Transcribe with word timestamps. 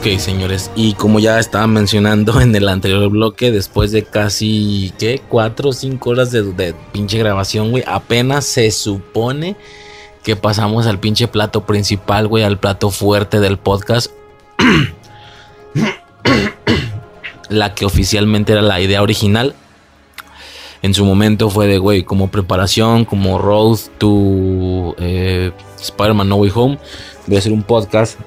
Ok, 0.00 0.18
señores, 0.18 0.70
y 0.74 0.94
como 0.94 1.18
ya 1.18 1.38
estaba 1.38 1.66
mencionando 1.66 2.40
en 2.40 2.56
el 2.56 2.70
anterior 2.70 3.06
bloque, 3.10 3.52
después 3.52 3.92
de 3.92 4.02
casi, 4.02 4.94
¿qué? 4.98 5.20
Cuatro 5.28 5.68
o 5.68 5.72
cinco 5.74 6.08
horas 6.08 6.30
de, 6.30 6.74
pinche 6.90 7.18
grabación, 7.18 7.70
güey, 7.70 7.84
apenas 7.86 8.46
se 8.46 8.70
supone 8.70 9.56
que 10.22 10.36
pasamos 10.36 10.86
al 10.86 11.00
pinche 11.00 11.28
plato 11.28 11.66
principal, 11.66 12.28
güey, 12.28 12.44
al 12.44 12.58
plato 12.58 12.90
fuerte 12.90 13.40
del 13.40 13.58
podcast. 13.58 14.10
la 17.50 17.74
que 17.74 17.84
oficialmente 17.84 18.52
era 18.52 18.62
la 18.62 18.80
idea 18.80 19.02
original. 19.02 19.54
En 20.80 20.94
su 20.94 21.04
momento 21.04 21.50
fue 21.50 21.66
de, 21.66 21.76
güey, 21.76 22.04
como 22.04 22.28
preparación, 22.28 23.04
como 23.04 23.36
road 23.36 23.78
to 23.98 24.94
eh, 24.98 25.52
Spider-Man 25.78 26.30
No 26.30 26.36
Way 26.36 26.52
Home. 26.54 26.78
Voy 27.26 27.36
a 27.36 27.38
hacer 27.38 27.52
un 27.52 27.62
podcast 27.62 28.18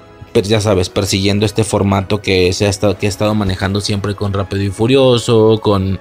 ya 0.41 0.59
sabes, 0.59 0.89
persiguiendo 0.89 1.45
este 1.45 1.63
formato 1.63 2.21
que, 2.21 2.51
se 2.53 2.65
ha 2.65 2.69
estado, 2.69 2.97
que 2.97 3.05
he 3.05 3.09
estado 3.09 3.35
manejando 3.35 3.81
siempre 3.81 4.15
con 4.15 4.33
Rápido 4.33 4.63
y 4.63 4.69
Furioso, 4.69 5.59
con, 5.61 5.99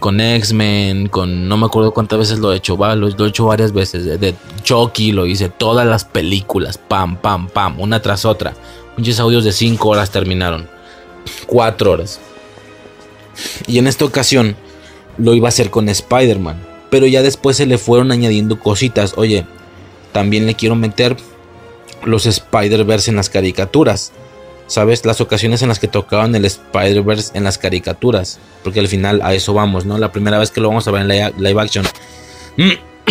con 0.00 0.20
X-Men, 0.20 1.08
con 1.08 1.48
no 1.48 1.56
me 1.56 1.66
acuerdo 1.66 1.92
cuántas 1.92 2.18
veces 2.18 2.38
lo 2.40 2.52
he 2.52 2.56
hecho, 2.56 2.76
va, 2.76 2.96
lo, 2.96 3.08
he 3.08 3.28
hecho 3.28 3.46
varias 3.46 3.72
veces, 3.72 4.20
de, 4.20 4.34
Chucky 4.62 5.12
lo 5.12 5.26
hice, 5.26 5.48
todas 5.48 5.86
las 5.86 6.04
películas, 6.04 6.78
pam, 6.78 7.16
pam, 7.16 7.48
pam, 7.48 7.80
una 7.80 8.02
tras 8.02 8.24
otra. 8.24 8.54
Muchos 8.96 9.18
audios 9.18 9.44
de 9.44 9.52
5 9.52 9.88
horas 9.88 10.10
terminaron, 10.10 10.68
4 11.46 11.90
horas. 11.90 12.20
Y 13.66 13.78
en 13.78 13.86
esta 13.86 14.04
ocasión 14.04 14.56
lo 15.18 15.34
iba 15.34 15.48
a 15.48 15.50
hacer 15.50 15.70
con 15.70 15.88
Spider-Man, 15.88 16.56
pero 16.90 17.06
ya 17.06 17.22
después 17.22 17.56
se 17.56 17.66
le 17.66 17.78
fueron 17.78 18.12
añadiendo 18.12 18.58
cositas, 18.58 19.14
oye, 19.16 19.46
también 20.12 20.46
le 20.46 20.54
quiero 20.54 20.76
meter 20.76 21.16
los 22.04 22.26
Spider-Verse 22.26 23.10
en 23.10 23.16
las 23.16 23.30
caricaturas. 23.30 24.12
¿Sabes? 24.66 25.04
Las 25.04 25.20
ocasiones 25.20 25.60
en 25.62 25.68
las 25.68 25.78
que 25.78 25.88
tocaban 25.88 26.34
el 26.34 26.44
Spider-Verse 26.44 27.36
en 27.36 27.44
las 27.44 27.58
caricaturas. 27.58 28.38
Porque 28.62 28.80
al 28.80 28.88
final 28.88 29.20
a 29.22 29.34
eso 29.34 29.52
vamos, 29.52 29.84
¿no? 29.84 29.98
La 29.98 30.10
primera 30.10 30.38
vez 30.38 30.50
que 30.50 30.60
lo 30.60 30.68
vamos 30.68 30.88
a 30.88 30.90
ver 30.90 31.02
en 31.02 31.08
live, 31.36 31.60
action. 31.60 31.84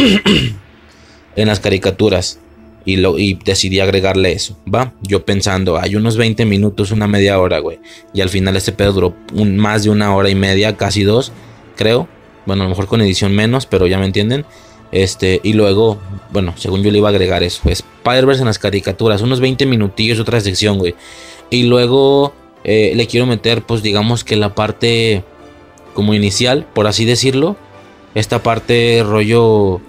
en 1.35 1.47
las 1.47 1.59
caricaturas. 1.59 2.39
Y, 2.85 2.97
lo, 2.97 3.17
y 3.17 3.35
decidí 3.35 3.79
agregarle 3.79 4.33
eso, 4.33 4.57
¿va? 4.73 4.91
Yo 5.01 5.23
pensando, 5.23 5.79
hay 5.79 5.95
unos 5.95 6.17
20 6.17 6.43
minutos, 6.45 6.91
una 6.91 7.07
media 7.07 7.39
hora, 7.39 7.59
güey. 7.59 7.79
Y 8.13 8.19
al 8.19 8.27
final 8.27 8.57
este 8.57 8.73
pedo 8.73 8.91
duró 8.91 9.15
más 9.33 9.83
de 9.83 9.89
una 9.89 10.13
hora 10.13 10.29
y 10.29 10.35
media, 10.35 10.75
casi 10.75 11.03
dos, 11.03 11.31
creo. 11.77 12.09
Bueno, 12.45 12.63
a 12.63 12.65
lo 12.65 12.71
mejor 12.71 12.87
con 12.87 12.99
edición 12.99 13.33
menos, 13.33 13.65
pero 13.67 13.87
ya 13.87 13.99
me 13.99 14.05
entienden. 14.05 14.45
Este, 14.93 15.41
y 15.41 15.53
luego, 15.53 15.97
bueno, 16.31 16.53
según 16.55 16.83
yo 16.83 16.91
le 16.91 16.99
iba 16.99 17.09
a 17.09 17.11
agregar 17.11 17.41
eso, 17.41 17.67
Spider-Verse 17.67 18.41
en 18.41 18.45
las 18.45 18.59
caricaturas, 18.59 19.23
unos 19.23 19.39
20 19.39 19.65
minutillos, 19.65 20.19
otra 20.19 20.39
sección, 20.39 20.77
güey. 20.77 20.93
Y 21.49 21.63
luego 21.63 22.31
eh, 22.63 22.93
le 22.95 23.07
quiero 23.07 23.25
meter, 23.25 23.63
pues 23.63 23.81
digamos 23.81 24.23
que 24.23 24.35
la 24.35 24.53
parte 24.53 25.23
como 25.95 26.13
inicial, 26.13 26.67
por 26.75 26.85
así 26.85 27.05
decirlo. 27.05 27.57
Esta 28.13 28.43
parte 28.43 29.01
rollo, 29.03 29.81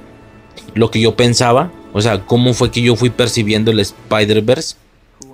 lo 0.72 0.90
que 0.90 1.00
yo 1.00 1.14
pensaba, 1.14 1.70
o 1.92 2.00
sea, 2.00 2.24
cómo 2.24 2.54
fue 2.54 2.70
que 2.70 2.80
yo 2.80 2.96
fui 2.96 3.10
percibiendo 3.10 3.72
el 3.72 3.80
Spider-Verse, 3.80 4.76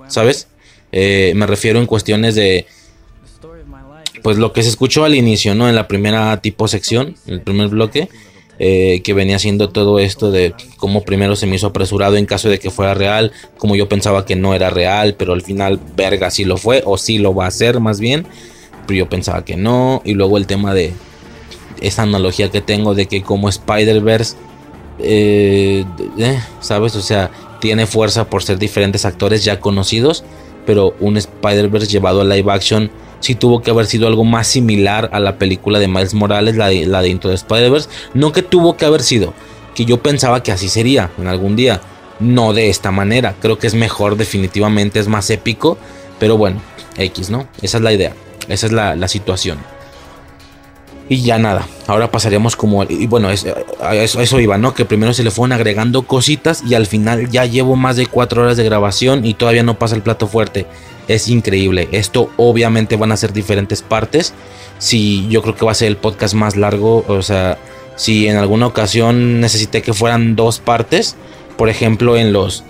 ¿sabes? 0.09 0.49
Eh, 0.91 1.31
me 1.37 1.47
refiero 1.47 1.79
en 1.79 1.85
cuestiones 1.85 2.35
de, 2.35 2.65
pues 4.21 4.37
lo 4.37 4.51
que 4.51 4.63
se 4.63 4.69
escuchó 4.69 5.05
al 5.05 5.15
inicio, 5.15 5.55
¿no? 5.55 5.69
En 5.69 5.75
la 5.75 5.87
primera 5.87 6.41
tipo 6.41 6.67
sección, 6.67 7.15
en 7.25 7.35
el 7.35 7.41
primer 7.41 7.69
bloque 7.69 8.09
eh, 8.59 9.01
que 9.03 9.13
venía 9.13 9.37
haciendo 9.37 9.69
todo 9.69 9.99
esto 9.99 10.31
de 10.31 10.53
cómo 10.77 11.03
primero 11.03 11.35
se 11.35 11.47
me 11.47 11.55
hizo 11.55 11.67
apresurado 11.67 12.17
en 12.17 12.25
caso 12.25 12.49
de 12.49 12.59
que 12.59 12.69
fuera 12.69 12.93
real, 12.93 13.31
como 13.57 13.75
yo 13.75 13.89
pensaba 13.89 14.25
que 14.25 14.35
no 14.35 14.53
era 14.53 14.69
real, 14.69 15.15
pero 15.17 15.33
al 15.33 15.41
final, 15.41 15.79
verga, 15.95 16.29
sí 16.29 16.45
lo 16.45 16.57
fue, 16.57 16.83
o 16.85 16.97
sí 16.97 17.17
lo 17.17 17.33
va 17.33 17.45
a 17.45 17.47
hacer 17.47 17.79
más 17.79 17.99
bien, 17.99 18.25
pero 18.85 18.99
yo 18.99 19.09
pensaba 19.09 19.43
que 19.45 19.57
no, 19.57 20.01
y 20.05 20.13
luego 20.13 20.37
el 20.37 20.47
tema 20.47 20.73
de 20.73 20.93
esa 21.81 22.03
analogía 22.03 22.51
que 22.51 22.61
tengo 22.61 22.93
de 22.93 23.07
que 23.07 23.23
como 23.23 23.49
Spider-Verse, 23.49 24.35
eh, 24.99 25.83
eh, 26.17 26.39
¿sabes? 26.59 26.95
O 26.95 27.01
sea, 27.01 27.31
tiene 27.59 27.87
fuerza 27.87 28.29
por 28.29 28.43
ser 28.43 28.59
diferentes 28.59 29.05
actores 29.05 29.43
ya 29.43 29.59
conocidos, 29.59 30.23
pero 30.65 30.95
un 30.99 31.17
Spider-Verse 31.17 31.87
llevado 31.87 32.21
a 32.21 32.25
live 32.25 32.51
action 32.51 32.91
si 33.21 33.35
tuvo 33.35 33.61
que 33.61 33.71
haber 33.71 33.85
sido 33.85 34.07
algo 34.07 34.25
más 34.25 34.47
similar 34.47 35.09
a 35.13 35.19
la 35.19 35.37
película 35.37 35.79
de 35.79 35.87
Miles 35.87 36.13
Morales, 36.13 36.57
la 36.57 36.67
de, 36.67 36.85
la 36.87 37.01
de 37.01 37.09
Into 37.09 37.29
the 37.29 37.35
Spider-Verse. 37.35 37.87
No 38.13 38.33
que 38.33 38.41
tuvo 38.41 38.75
que 38.75 38.85
haber 38.85 39.01
sido, 39.01 39.33
que 39.75 39.85
yo 39.85 40.01
pensaba 40.01 40.43
que 40.43 40.51
así 40.51 40.67
sería 40.67 41.11
en 41.17 41.27
algún 41.27 41.55
día. 41.55 41.81
No 42.19 42.53
de 42.53 42.69
esta 42.69 42.91
manera. 42.91 43.35
Creo 43.41 43.57
que 43.57 43.65
es 43.65 43.73
mejor, 43.73 44.15
definitivamente 44.15 44.99
es 44.99 45.07
más 45.07 45.29
épico. 45.29 45.77
Pero 46.19 46.37
bueno, 46.37 46.61
X, 46.97 47.31
¿no? 47.31 47.47
Esa 47.61 47.77
es 47.77 47.83
la 47.83 47.93
idea. 47.93 48.13
Esa 48.47 48.67
es 48.67 48.71
la, 48.73 49.07
situación. 49.07 49.57
Y 51.09 51.23
ya 51.23 51.39
nada. 51.39 51.67
Ahora 51.87 52.11
pasaríamos 52.11 52.55
como. 52.55 52.83
Y 52.83 53.07
bueno, 53.07 53.31
eso, 53.31 53.55
eso, 54.21 54.39
iba, 54.39 54.59
¿no? 54.59 54.75
Que 54.75 54.85
primero 54.85 55.13
se 55.13 55.23
le 55.23 55.31
fueron 55.31 55.53
agregando 55.53 56.03
cositas. 56.03 56.63
Y 56.63 56.75
al 56.75 56.85
final 56.85 57.29
ya 57.31 57.45
llevo 57.45 57.75
más 57.75 57.95
de 57.95 58.05
cuatro 58.05 58.43
horas 58.43 58.55
de 58.55 58.65
grabación. 58.65 59.25
Y 59.25 59.33
todavía 59.33 59.63
no 59.63 59.79
pasa 59.79 59.95
el 59.95 60.03
plato 60.03 60.27
fuerte 60.27 60.67
es 61.13 61.27
increíble. 61.27 61.87
Esto 61.91 62.29
obviamente 62.37 62.95
van 62.95 63.11
a 63.11 63.17
ser 63.17 63.33
diferentes 63.33 63.81
partes. 63.81 64.33
Si 64.79 65.27
yo 65.29 65.41
creo 65.41 65.55
que 65.55 65.65
va 65.65 65.71
a 65.71 65.75
ser 65.75 65.89
el 65.89 65.97
podcast 65.97 66.33
más 66.33 66.55
largo, 66.55 67.05
o 67.07 67.21
sea, 67.21 67.57
si 67.95 68.27
en 68.27 68.37
alguna 68.37 68.67
ocasión 68.67 69.39
necesité 69.39 69.81
que 69.81 69.93
fueran 69.93 70.35
dos 70.35 70.59
partes, 70.59 71.15
por 71.57 71.69
ejemplo, 71.69 72.17
en 72.17 72.33
los 72.33 72.63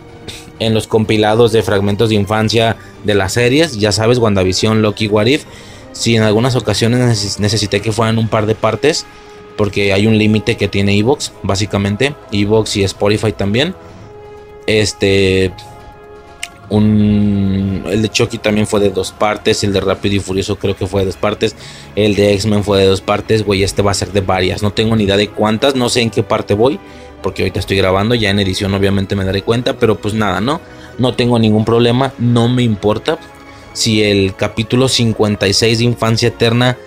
en 0.59 0.75
los 0.75 0.85
compilados 0.85 1.51
de 1.51 1.63
fragmentos 1.63 2.09
de 2.09 2.15
infancia 2.15 2.77
de 3.03 3.15
las 3.15 3.33
series, 3.33 3.79
ya 3.79 3.91
sabes, 3.91 4.19
WandaVision, 4.19 4.83
Loki, 4.83 5.07
What 5.07 5.25
si 5.91 6.15
en 6.15 6.21
algunas 6.21 6.55
ocasiones 6.55 7.39
necesité 7.39 7.81
que 7.81 7.91
fueran 7.91 8.19
un 8.19 8.27
par 8.27 8.45
de 8.45 8.53
partes, 8.53 9.05
porque 9.57 9.91
hay 9.91 10.07
un 10.07 10.17
límite 10.17 10.57
que 10.57 10.67
tiene 10.67 10.97
Evox, 10.97 11.33
básicamente, 11.43 12.15
Evox 12.31 12.77
y 12.77 12.83
Spotify 12.83 13.31
también. 13.31 13.75
Este, 14.67 15.51
el 16.79 18.01
de 18.01 18.09
Chucky 18.09 18.37
también 18.37 18.65
fue 18.65 18.79
de 18.79 18.89
dos 18.89 19.11
partes. 19.11 19.63
El 19.63 19.73
de 19.73 19.81
Rápido 19.81 20.15
y 20.15 20.19
Furioso 20.19 20.55
creo 20.55 20.75
que 20.75 20.87
fue 20.87 21.01
de 21.01 21.07
dos 21.07 21.17
partes. 21.17 21.55
El 21.95 22.15
de 22.15 22.33
X-Men 22.33 22.63
fue 22.63 22.79
de 22.79 22.85
dos 22.85 23.01
partes. 23.01 23.43
Güey, 23.43 23.63
este 23.63 23.81
va 23.81 23.91
a 23.91 23.95
ser 23.95 24.13
de 24.13 24.21
varias. 24.21 24.63
No 24.63 24.71
tengo 24.71 24.95
ni 24.95 25.03
idea 25.03 25.17
de 25.17 25.27
cuántas. 25.27 25.75
No 25.75 25.89
sé 25.89 26.01
en 26.01 26.09
qué 26.09 26.23
parte 26.23 26.53
voy. 26.53 26.79
Porque 27.21 27.43
ahorita 27.43 27.59
estoy 27.59 27.77
grabando. 27.77 28.15
Ya 28.15 28.29
en 28.29 28.39
edición 28.39 28.73
obviamente 28.73 29.15
me 29.15 29.25
daré 29.25 29.41
cuenta. 29.41 29.77
Pero 29.77 29.97
pues 29.97 30.13
nada, 30.13 30.39
¿no? 30.39 30.61
No 30.97 31.13
tengo 31.13 31.37
ningún 31.39 31.65
problema. 31.65 32.13
No 32.19 32.47
me 32.47 32.63
importa. 32.63 33.19
Si 33.73 34.03
el 34.03 34.35
capítulo 34.35 34.87
56 34.87 35.77
de 35.77 35.83
Infancia 35.83 36.29
Eterna 36.29 36.77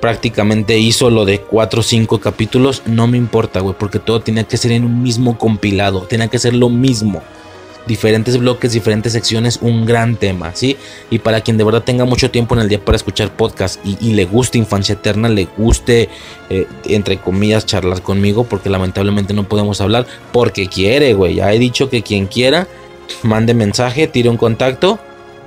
prácticamente 0.00 0.78
hizo 0.78 1.10
lo 1.10 1.24
de 1.24 1.40
4 1.40 1.80
o 1.80 1.82
5 1.82 2.20
capítulos. 2.20 2.82
No 2.84 3.06
me 3.06 3.16
importa, 3.16 3.60
güey. 3.60 3.74
Porque 3.78 3.98
todo 3.98 4.20
tenía 4.20 4.44
que 4.44 4.58
ser 4.58 4.72
en 4.72 4.84
un 4.84 5.02
mismo 5.02 5.38
compilado. 5.38 6.02
Tenía 6.02 6.28
que 6.28 6.38
ser 6.38 6.52
lo 6.52 6.68
mismo 6.68 7.22
diferentes 7.86 8.38
bloques, 8.38 8.72
diferentes 8.72 9.12
secciones, 9.12 9.58
un 9.60 9.84
gran 9.84 10.16
tema, 10.16 10.52
¿sí? 10.54 10.76
Y 11.10 11.18
para 11.18 11.40
quien 11.40 11.56
de 11.56 11.64
verdad 11.64 11.82
tenga 11.82 12.04
mucho 12.04 12.30
tiempo 12.30 12.54
en 12.54 12.60
el 12.62 12.68
día 12.68 12.84
para 12.84 12.96
escuchar 12.96 13.36
podcast 13.36 13.80
y, 13.84 14.12
le 14.12 14.24
guste 14.24 14.58
Infancia 14.58 14.94
Eterna, 14.94 15.28
le 15.28 15.48
guste, 15.56 16.08
eh, 16.50 16.66
entre 16.84 17.18
comillas, 17.18 17.66
charlar 17.66 18.02
conmigo, 18.02 18.44
porque 18.44 18.70
lamentablemente 18.70 19.34
no 19.34 19.48
podemos 19.48 19.80
hablar, 19.80 20.06
porque 20.32 20.68
quiere, 20.68 21.14
güey. 21.14 21.36
Ya 21.36 21.52
he 21.52 21.58
dicho 21.58 21.90
que 21.90 22.02
quien 22.02 22.26
quiera, 22.26 22.68
mande 23.22 23.54
mensaje, 23.54 24.06
tire 24.06 24.28
un 24.28 24.36
contacto, 24.36 24.98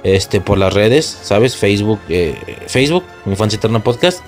este, 0.04 0.42
por 0.42 0.58
las 0.58 0.74
redes, 0.74 1.06
¿sabes? 1.24 1.56
Facebook, 1.56 2.00
eh, 2.10 2.36
Facebook, 2.68 3.04
Infancia 3.26 3.58
Eterna 3.58 3.84
Podcast 3.84 4.22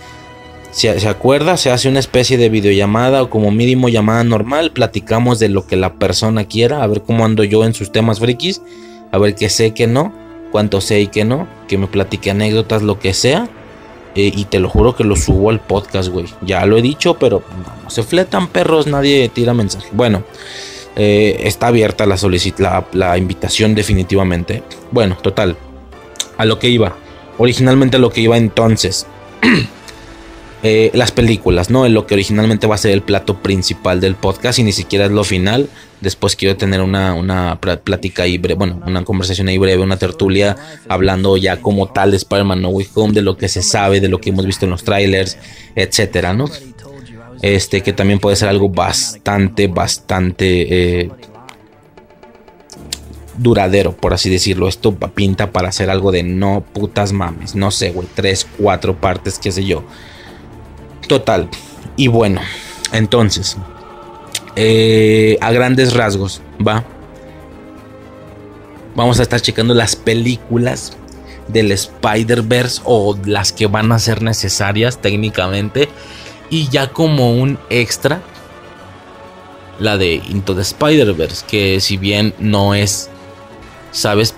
se, 0.72 1.00
se, 1.00 1.08
acuerda, 1.08 1.58
se 1.58 1.72
hace 1.72 1.90
una 1.90 2.00
especie 2.00 2.38
de 2.38 2.50
videollamada 2.50 3.24
o 3.24 3.30
como 3.30 3.52
mínimo 3.52 3.90
llamada 3.90 4.24
normal, 4.24 4.72
platicamos 4.72 5.40
de 5.40 5.50
lo 5.50 5.66
que 5.66 5.76
la 5.76 5.96
persona 5.96 6.46
quiera, 6.46 6.84
a 6.84 6.88
ver 6.88 7.02
cómo 7.02 7.26
ando 7.26 7.44
yo 7.44 7.64
en 7.66 7.74
sus 7.74 7.92
temas 7.92 8.20
frikis, 8.20 8.62
a 9.12 9.18
ver 9.18 9.36
qué 9.36 9.50
sé, 9.50 9.74
que 9.74 9.88
no, 9.88 10.14
cuánto 10.52 10.82
sé 10.82 11.02
y 11.02 11.08
qué 11.08 11.26
no, 11.26 11.48
que 11.68 11.78
me 11.78 11.88
platique 11.88 12.32
anécdotas, 12.32 12.82
lo 12.82 13.00
que 13.00 13.14
sea. 13.14 13.50
Eh, 14.16 14.32
y 14.36 14.46
te 14.46 14.60
lo 14.60 14.68
juro 14.68 14.96
que 14.96 15.04
lo 15.04 15.16
subo 15.16 15.52
al 15.52 15.60
podcast, 15.60 16.10
güey. 16.10 16.26
Ya 16.42 16.66
lo 16.66 16.76
he 16.78 16.82
dicho, 16.82 17.20
pero 17.20 17.44
no, 17.84 17.90
se 17.90 18.02
fletan 18.02 18.48
perros, 18.48 18.88
nadie 18.88 19.30
tira 19.30 19.54
mensaje. 19.54 19.90
Bueno, 19.92 20.24
eh, 20.96 21.42
está 21.44 21.68
abierta 21.68 22.08
la, 22.08 22.16
la, 22.58 22.88
la 22.94 23.18
invitación 23.20 23.76
definitivamente. 23.76 24.64
Bueno, 24.92 25.18
total. 25.22 25.56
A 26.38 26.46
lo 26.46 26.58
que 26.58 26.68
iba. 26.70 26.96
Originalmente 27.38 27.98
a 27.98 28.00
lo 28.00 28.10
que 28.10 28.22
iba 28.22 28.38
entonces. 28.38 29.06
Eh, 30.64 30.90
las 30.96 31.12
películas, 31.12 31.70
¿no? 31.70 31.86
En 31.86 31.94
lo 31.94 32.08
que 32.08 32.16
originalmente 32.16 32.66
va 32.66 32.76
a 32.76 32.80
ser 32.80 32.92
el 32.92 33.04
plato 33.04 33.38
principal 33.44 34.02
del 34.02 34.16
podcast 34.16 34.58
y 34.58 34.64
ni 34.64 34.72
siquiera 34.72 35.06
es 35.06 35.12
lo 35.12 35.24
final. 35.24 35.70
Después 36.02 36.36
quiero 36.36 36.58
tener 36.58 36.82
una, 36.82 37.14
una 37.14 37.60
plática 37.60 38.24
ahí 38.24 38.40
breve, 38.40 38.58
bueno, 38.58 38.82
una 38.86 39.04
conversación 39.04 39.48
ahí 39.50 39.60
breve, 39.60 39.84
una 39.84 39.98
tertulia, 39.98 40.56
hablando 40.90 41.38
ya 41.38 41.62
como 41.62 41.88
tal 41.88 42.10
de 42.12 42.18
Spider-Man 42.18 42.62
No 42.62 42.70
Way 42.70 42.88
Home, 42.96 43.14
de 43.14 43.22
lo 43.22 43.38
que 43.38 43.50
se 43.50 43.62
sabe, 43.62 44.00
de 44.00 44.08
lo 44.08 44.20
que 44.20 44.32
hemos 44.32 44.48
visto 44.48 44.66
en 44.66 44.72
los 44.72 44.84
trailers, 44.84 45.38
etcétera, 45.76 46.34
¿no? 46.34 46.46
Este, 47.42 47.82
que 47.82 47.94
también 47.94 48.20
puede 48.20 48.36
ser 48.36 48.50
algo 48.50 48.70
bastante, 48.70 49.68
bastante. 49.68 51.02
Eh, 51.02 51.12
duradero, 53.38 53.96
por 53.96 54.14
así 54.14 54.30
decirlo. 54.30 54.68
Esto 54.68 54.96
pinta 54.96 55.52
para 55.52 55.70
hacer 55.70 55.90
algo 55.90 56.12
de 56.12 56.24
no 56.24 56.64
putas 56.74 57.14
mames. 57.14 57.56
No 57.56 57.72
sé, 57.72 57.92
güey. 57.92 58.08
Tres, 58.16 58.48
cuatro 58.58 59.00
partes, 59.00 59.40
qué 59.40 59.52
sé 59.52 59.64
yo. 59.64 59.84
Total. 61.08 61.50
Y 61.96 62.08
bueno, 62.08 62.42
entonces, 62.92 63.58
eh, 64.56 65.38
a 65.42 65.52
grandes 65.52 65.94
rasgos, 65.94 66.42
¿va? 66.66 66.84
Vamos 68.96 69.20
a 69.20 69.24
estar 69.24 69.40
checando 69.40 69.74
las 69.74 69.96
películas 69.96 70.98
del 71.48 71.72
Spider-Verse 71.72 72.82
o 72.84 73.16
las 73.26 73.52
que 73.52 73.68
van 73.68 73.92
a 73.92 74.00
ser 74.00 74.22
necesarias 74.22 75.02
técnicamente. 75.02 75.90
Y 76.50 76.70
ya 76.70 76.90
como 76.90 77.34
un 77.34 77.60
extra, 77.70 78.22
la 79.80 79.98
de 79.98 80.16
Into 80.16 80.56
the 80.56 80.62
Spider-Verse, 80.62 81.46
que 81.48 81.80
si 81.80 81.98
bien 81.98 82.34
no 82.40 82.74
es, 82.74 83.10
sabes, 83.92 84.34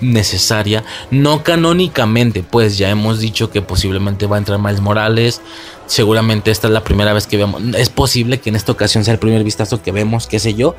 necesaria, 0.00 0.84
no 1.10 1.42
canónicamente, 1.42 2.42
pues 2.42 2.78
ya 2.78 2.90
hemos 2.90 3.20
dicho 3.20 3.50
que 3.50 3.62
posiblemente 3.62 4.26
va 4.26 4.36
a 4.36 4.38
entrar 4.38 4.58
Miles 4.58 4.80
Morales, 4.80 5.40
seguramente 5.86 6.50
esta 6.50 6.68
es 6.68 6.72
la 6.72 6.84
primera 6.84 7.12
vez 7.12 7.26
que 7.26 7.36
vemos, 7.36 7.62
es 7.76 7.90
posible 7.90 8.40
que 8.40 8.50
en 8.50 8.56
esta 8.56 8.72
ocasión 8.72 9.04
sea 9.04 9.14
el 9.14 9.20
primer 9.20 9.44
vistazo 9.44 9.82
que 9.82 9.92
vemos, 9.92 10.26
qué 10.26 10.38
sé 10.38 10.54
yo, 10.54 10.76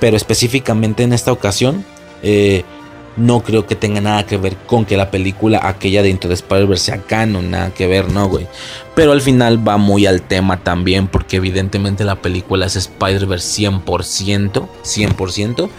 pero 0.00 0.16
específicamente 0.16 1.02
en 1.02 1.12
esta 1.12 1.32
ocasión, 1.32 1.84
eh, 2.22 2.64
no 3.16 3.40
creo 3.40 3.66
que 3.66 3.74
tenga 3.74 4.00
nada 4.00 4.26
que 4.26 4.36
ver 4.36 4.56
con 4.56 4.84
que 4.84 4.96
la 4.96 5.10
película 5.10 5.60
aquella 5.62 6.02
de 6.02 6.10
Into 6.10 6.28
the 6.28 6.34
Spider-Verse 6.34 6.84
sea 6.84 7.02
canon, 7.02 7.50
nada 7.50 7.70
que 7.70 7.86
ver, 7.86 8.10
no, 8.10 8.28
güey. 8.28 8.46
Pero 8.94 9.12
al 9.12 9.20
final 9.20 9.66
va 9.66 9.78
muy 9.78 10.06
al 10.06 10.22
tema 10.22 10.62
también, 10.62 11.08
porque 11.08 11.36
evidentemente 11.36 12.04
la 12.04 12.16
película 12.16 12.66
es 12.66 12.76
Spider-Verse 12.76 13.62
100%, 13.68 14.68
100%. 14.84 15.70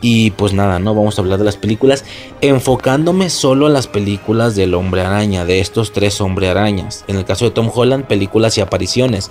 Y 0.00 0.30
pues 0.32 0.52
nada, 0.52 0.78
no 0.78 0.94
vamos 0.94 1.18
a 1.18 1.22
hablar 1.22 1.38
de 1.38 1.44
las 1.44 1.56
películas, 1.56 2.04
enfocándome 2.40 3.30
solo 3.30 3.66
a 3.66 3.70
las 3.70 3.86
películas 3.86 4.54
del 4.54 4.74
hombre 4.74 5.02
araña, 5.02 5.44
de 5.44 5.60
estos 5.60 5.92
tres 5.92 6.20
hombre 6.20 6.48
arañas. 6.48 7.04
En 7.08 7.16
el 7.16 7.24
caso 7.24 7.44
de 7.44 7.50
Tom 7.50 7.70
Holland, 7.72 8.06
películas 8.06 8.56
y 8.58 8.60
apariciones. 8.60 9.30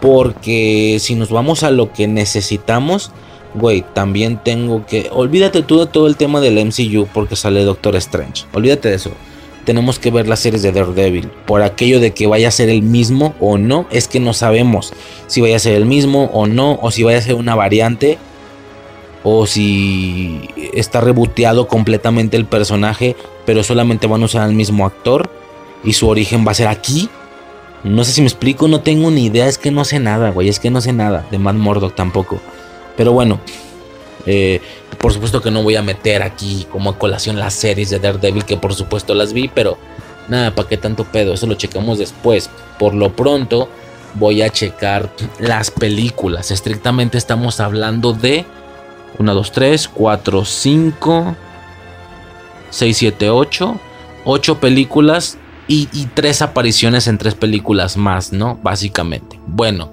Porque 0.00 0.98
si 1.00 1.14
nos 1.14 1.30
vamos 1.30 1.62
a 1.62 1.70
lo 1.70 1.92
que 1.92 2.06
necesitamos, 2.06 3.12
güey, 3.54 3.84
también 3.94 4.40
tengo 4.42 4.84
que... 4.84 5.08
Olvídate 5.12 5.62
tú 5.62 5.78
de 5.78 5.86
todo 5.86 6.06
el 6.06 6.16
tema 6.16 6.40
del 6.40 6.64
MCU 6.64 7.06
porque 7.12 7.36
sale 7.36 7.64
Doctor 7.64 7.96
Strange. 7.96 8.44
Olvídate 8.52 8.90
de 8.90 8.96
eso. 8.96 9.10
Tenemos 9.64 9.98
que 9.98 10.10
ver 10.10 10.28
las 10.28 10.40
series 10.40 10.62
de 10.62 10.72
Daredevil. 10.72 11.30
Por 11.46 11.62
aquello 11.62 12.00
de 12.00 12.12
que 12.12 12.26
vaya 12.26 12.48
a 12.48 12.50
ser 12.50 12.68
el 12.68 12.82
mismo 12.82 13.34
o 13.40 13.56
no, 13.56 13.86
es 13.90 14.08
que 14.08 14.20
no 14.20 14.34
sabemos 14.34 14.92
si 15.26 15.40
vaya 15.40 15.56
a 15.56 15.60
ser 15.60 15.74
el 15.74 15.86
mismo 15.86 16.24
o 16.34 16.46
no, 16.46 16.78
o 16.82 16.90
si 16.90 17.02
vaya 17.02 17.18
a 17.18 17.22
ser 17.22 17.34
una 17.34 17.54
variante, 17.54 18.18
o 19.24 19.46
si 19.46 20.48
está 20.74 21.00
reboteado 21.00 21.66
completamente 21.66 22.36
el 22.36 22.44
personaje, 22.44 23.16
pero 23.46 23.64
solamente 23.64 24.06
van 24.06 24.22
a 24.22 24.26
usar 24.26 24.42
al 24.42 24.52
mismo 24.52 24.86
actor 24.86 25.30
y 25.82 25.94
su 25.94 26.08
origen 26.08 26.46
va 26.46 26.52
a 26.52 26.54
ser 26.54 26.68
aquí. 26.68 27.08
No 27.82 28.04
sé 28.04 28.12
si 28.12 28.20
me 28.20 28.28
explico, 28.28 28.68
no 28.68 28.80
tengo 28.80 29.10
ni 29.10 29.26
idea, 29.26 29.46
es 29.46 29.58
que 29.58 29.70
no 29.70 29.84
sé 29.84 29.98
nada, 29.98 30.30
güey, 30.30 30.48
es 30.48 30.60
que 30.60 30.70
no 30.70 30.80
sé 30.80 30.92
nada. 30.92 31.26
De 31.30 31.38
Matt 31.38 31.56
Murdock 31.56 31.94
tampoco. 31.94 32.40
Pero 32.96 33.12
bueno, 33.12 33.40
eh, 34.26 34.60
por 34.98 35.12
supuesto 35.12 35.40
que 35.40 35.50
no 35.50 35.62
voy 35.62 35.76
a 35.76 35.82
meter 35.82 36.22
aquí 36.22 36.66
como 36.70 36.90
a 36.90 36.98
colación 36.98 37.38
las 37.38 37.54
series 37.54 37.90
de 37.90 37.98
Daredevil, 37.98 38.44
que 38.44 38.58
por 38.58 38.74
supuesto 38.74 39.14
las 39.14 39.32
vi, 39.32 39.48
pero 39.48 39.78
nada, 40.28 40.54
¿para 40.54 40.68
qué 40.68 40.76
tanto 40.76 41.04
pedo? 41.04 41.32
Eso 41.32 41.46
lo 41.46 41.54
checamos 41.54 41.98
después. 41.98 42.50
Por 42.78 42.94
lo 42.94 43.14
pronto 43.16 43.68
voy 44.14 44.42
a 44.42 44.50
checar 44.50 45.10
las 45.38 45.70
películas. 45.70 46.50
Estrictamente 46.50 47.16
estamos 47.18 47.60
hablando 47.60 48.12
de 48.12 48.44
1, 49.18 49.34
2, 49.34 49.52
3, 49.52 49.88
4, 49.88 50.44
5, 50.44 51.36
6, 52.70 52.96
7, 52.96 53.30
8. 53.30 53.80
8 54.26 54.58
películas 54.58 55.38
y, 55.68 55.88
y 55.92 56.06
3 56.06 56.42
apariciones 56.42 57.06
en 57.06 57.18
3 57.18 57.34
películas 57.34 57.96
más, 57.96 58.32
¿no? 58.32 58.58
Básicamente. 58.62 59.38
Bueno. 59.46 59.92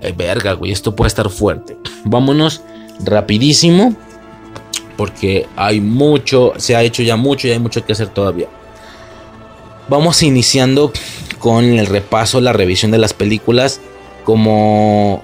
Eh, 0.00 0.14
verga, 0.16 0.52
güey, 0.52 0.70
esto 0.70 0.94
puede 0.94 1.08
estar 1.08 1.28
fuerte. 1.28 1.76
Vámonos 2.04 2.62
rapidísimo. 3.04 3.94
Porque 4.96 5.46
hay 5.54 5.80
mucho, 5.80 6.54
se 6.56 6.74
ha 6.74 6.82
hecho 6.82 7.04
ya 7.04 7.14
mucho 7.16 7.46
y 7.46 7.52
hay 7.52 7.60
mucho 7.60 7.84
que 7.84 7.92
hacer 7.92 8.08
todavía. 8.08 8.48
Vamos 9.88 10.22
iniciando 10.24 10.92
con 11.38 11.64
el 11.64 11.86
repaso, 11.86 12.40
la 12.40 12.52
revisión 12.52 12.90
de 12.90 12.98
las 12.98 13.14
películas. 13.14 13.80
Como, 14.24 15.22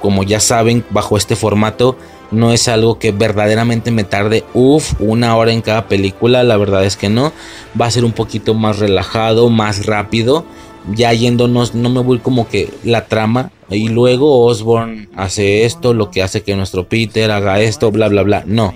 como 0.00 0.22
ya 0.22 0.40
saben, 0.40 0.84
bajo 0.90 1.18
este 1.18 1.36
formato 1.36 1.98
no 2.34 2.52
es 2.52 2.68
algo 2.68 2.98
que 2.98 3.12
verdaderamente 3.12 3.90
me 3.90 4.04
tarde, 4.04 4.44
uff, 4.52 4.94
una 4.98 5.36
hora 5.36 5.52
en 5.52 5.62
cada 5.62 5.88
película. 5.88 6.42
La 6.42 6.56
verdad 6.56 6.84
es 6.84 6.96
que 6.96 7.08
no. 7.08 7.32
Va 7.80 7.86
a 7.86 7.90
ser 7.90 8.04
un 8.04 8.12
poquito 8.12 8.54
más 8.54 8.78
relajado, 8.78 9.48
más 9.48 9.86
rápido 9.86 10.44
ya 10.92 11.12
yéndonos, 11.12 11.74
no 11.74 11.88
me 11.88 12.00
voy 12.00 12.18
como 12.18 12.48
que 12.48 12.68
la 12.84 13.06
trama. 13.06 13.50
Y 13.70 13.88
luego 13.88 14.44
Osborne 14.44 15.08
hace 15.16 15.64
esto, 15.64 15.94
lo 15.94 16.10
que 16.10 16.22
hace 16.22 16.42
que 16.42 16.54
nuestro 16.54 16.88
Peter 16.88 17.30
haga 17.30 17.60
esto, 17.60 17.90
bla, 17.90 18.08
bla, 18.08 18.22
bla. 18.22 18.44
No. 18.46 18.74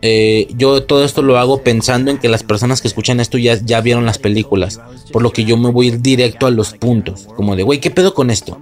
Eh, 0.00 0.48
yo 0.56 0.84
todo 0.84 1.04
esto 1.04 1.22
lo 1.22 1.38
hago 1.38 1.62
pensando 1.62 2.10
en 2.10 2.18
que 2.18 2.28
las 2.28 2.44
personas 2.44 2.80
que 2.80 2.88
escuchan 2.88 3.20
esto 3.20 3.36
ya, 3.36 3.58
ya 3.62 3.80
vieron 3.80 4.06
las 4.06 4.18
películas. 4.18 4.80
Por 5.12 5.22
lo 5.22 5.32
que 5.32 5.44
yo 5.44 5.56
me 5.56 5.70
voy 5.70 5.86
a 5.86 5.88
ir 5.90 6.00
directo 6.00 6.46
a 6.46 6.50
los 6.50 6.72
puntos. 6.72 7.28
Como 7.36 7.56
de, 7.56 7.64
güey, 7.64 7.80
¿qué 7.80 7.90
pedo 7.90 8.14
con 8.14 8.30
esto? 8.30 8.58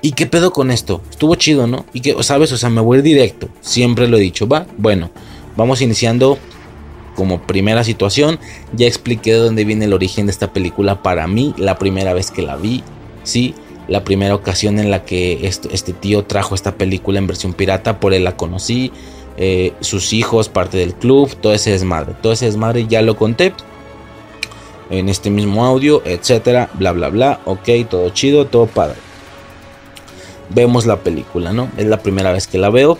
¿Y 0.00 0.12
qué 0.12 0.26
pedo 0.26 0.52
con 0.52 0.70
esto? 0.70 1.02
Estuvo 1.10 1.34
chido, 1.34 1.66
¿no? 1.66 1.84
Y 1.92 2.00
que, 2.00 2.22
¿sabes? 2.22 2.52
O 2.52 2.56
sea, 2.56 2.70
me 2.70 2.80
voy 2.80 3.02
directo. 3.02 3.48
Siempre 3.60 4.06
lo 4.06 4.16
he 4.16 4.20
dicho. 4.20 4.46
Va, 4.46 4.66
bueno, 4.76 5.10
vamos 5.56 5.80
iniciando 5.80 6.38
como 7.18 7.42
primera 7.42 7.82
situación, 7.82 8.38
ya 8.72 8.86
expliqué 8.86 9.32
de 9.32 9.40
dónde 9.40 9.64
viene 9.64 9.86
el 9.86 9.92
origen 9.92 10.26
de 10.26 10.30
esta 10.30 10.52
película 10.52 11.02
para 11.02 11.26
mí, 11.26 11.52
la 11.58 11.76
primera 11.76 12.14
vez 12.14 12.30
que 12.30 12.42
la 12.42 12.54
vi, 12.54 12.84
sí, 13.24 13.56
la 13.88 14.04
primera 14.04 14.36
ocasión 14.36 14.78
en 14.78 14.92
la 14.92 15.04
que 15.04 15.44
este, 15.44 15.92
tío 15.94 16.22
trajo 16.26 16.54
esta 16.54 16.76
película 16.76 17.18
en 17.18 17.26
versión 17.26 17.54
pirata, 17.54 17.98
por 17.98 18.14
él 18.14 18.22
la 18.22 18.36
conocí, 18.36 18.92
eh, 19.36 19.72
sus 19.80 20.12
hijos, 20.12 20.48
parte 20.48 20.78
del 20.78 20.94
club, 20.94 21.34
todo 21.34 21.52
ese 21.52 21.72
desmadre, 21.72 22.14
todo 22.22 22.32
ese 22.32 22.46
desmadre 22.46 22.86
ya 22.86 23.02
lo 23.02 23.16
conté 23.16 23.52
en 24.88 25.08
este 25.08 25.28
mismo 25.28 25.64
audio, 25.64 26.02
etcétera, 26.04 26.70
bla 26.74 26.92
bla 26.92 27.08
bla, 27.08 27.40
ok, 27.46 27.68
todo 27.90 28.10
chido, 28.10 28.46
todo 28.46 28.66
padre. 28.66 29.07
Vemos 30.50 30.86
la 30.86 30.96
película, 31.00 31.52
¿no? 31.52 31.68
Es 31.76 31.86
la 31.86 32.02
primera 32.02 32.32
vez 32.32 32.46
que 32.46 32.58
la 32.58 32.70
veo 32.70 32.98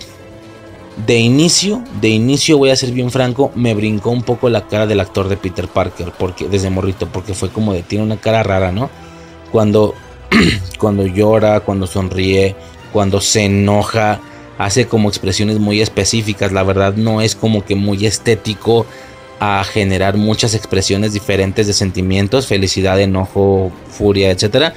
de 1.06 1.16
inicio, 1.16 1.82
de 2.00 2.08
inicio 2.08 2.58
voy 2.58 2.70
a 2.70 2.76
ser 2.76 2.90
bien 2.90 3.10
franco, 3.10 3.52
me 3.54 3.74
brincó 3.74 4.10
un 4.10 4.22
poco 4.22 4.48
la 4.48 4.66
cara 4.66 4.86
del 4.86 5.00
actor 5.00 5.28
de 5.28 5.36
Peter 5.36 5.68
Parker, 5.68 6.12
porque 6.18 6.48
desde 6.48 6.70
morrito, 6.70 7.08
porque 7.08 7.34
fue 7.34 7.50
como 7.50 7.72
de 7.72 7.82
tiene 7.82 8.04
una 8.04 8.16
cara 8.16 8.42
rara, 8.42 8.72
¿no? 8.72 8.90
Cuando 9.52 9.94
cuando 10.78 11.06
llora, 11.06 11.60
cuando 11.60 11.86
sonríe, 11.86 12.56
cuando 12.92 13.20
se 13.20 13.44
enoja, 13.44 14.20
hace 14.58 14.86
como 14.86 15.08
expresiones 15.08 15.58
muy 15.58 15.80
específicas, 15.80 16.52
la 16.52 16.64
verdad 16.64 16.94
no 16.94 17.20
es 17.20 17.36
como 17.36 17.64
que 17.64 17.76
muy 17.76 18.04
estético 18.04 18.84
a 19.40 19.62
generar 19.62 20.16
muchas 20.16 20.54
expresiones 20.54 21.12
diferentes 21.12 21.68
de 21.68 21.72
sentimientos, 21.72 22.48
felicidad, 22.48 23.00
enojo, 23.00 23.70
furia, 23.88 24.30
etcétera 24.30 24.74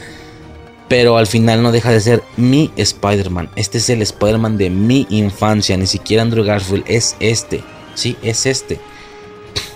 pero 0.92 1.16
al 1.16 1.26
final 1.26 1.64
no 1.64 1.72
deja 1.72 1.90
de 1.90 2.02
ser 2.02 2.22
mi 2.36 2.70
Spider-Man. 2.76 3.50
Este 3.56 3.78
es 3.78 3.90
el 3.90 4.02
Spider-Man 4.02 4.58
de 4.58 4.70
mi 4.70 5.08
infancia, 5.10 5.78
ni 5.78 5.88
siquiera 5.88 6.22
Andrew 6.22 6.44
Garfield, 6.44 6.84
es 6.86 7.16
este. 7.22 7.64
Sí, 7.94 8.18
es 8.22 8.46
este. 8.46 8.78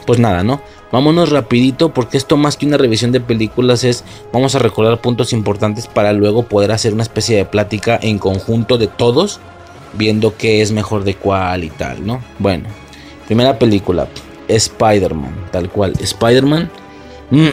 Pues 0.06 0.20
nada, 0.20 0.44
¿no? 0.44 0.62
Vámonos 0.92 1.30
rapidito 1.30 1.94
porque 1.94 2.18
esto 2.18 2.36
más 2.36 2.58
que 2.58 2.66
una 2.66 2.76
revisión 2.76 3.14
de 3.14 3.22
películas 3.22 3.86
es 3.86 4.04
vamos 4.34 4.56
a 4.56 4.60
recordar 4.60 5.00
puntos 5.00 5.32
importantes 5.32 5.88
para 5.88 6.12
luego 6.12 6.44
poder 6.44 6.74
hacer 6.74 6.94
una 6.94 7.04
especie 7.04 7.38
de 7.38 7.46
plática 7.46 7.98
en 8.02 8.20
conjunto 8.20 8.78
de 8.78 8.88
todos 8.88 9.40
viendo 9.94 10.36
qué 10.36 10.62
es 10.62 10.74
mejor 10.74 11.06
de 11.06 11.16
cuál 11.16 11.64
y 11.64 11.70
tal, 11.70 12.06
¿no? 12.06 12.22
Bueno, 12.40 12.68
primera 13.26 13.58
película, 13.58 14.10
Spider-Man, 14.50 15.48
tal 15.54 15.70
cual, 15.70 15.94
Spider-Man. 15.98 16.70
Mm, 17.32 17.48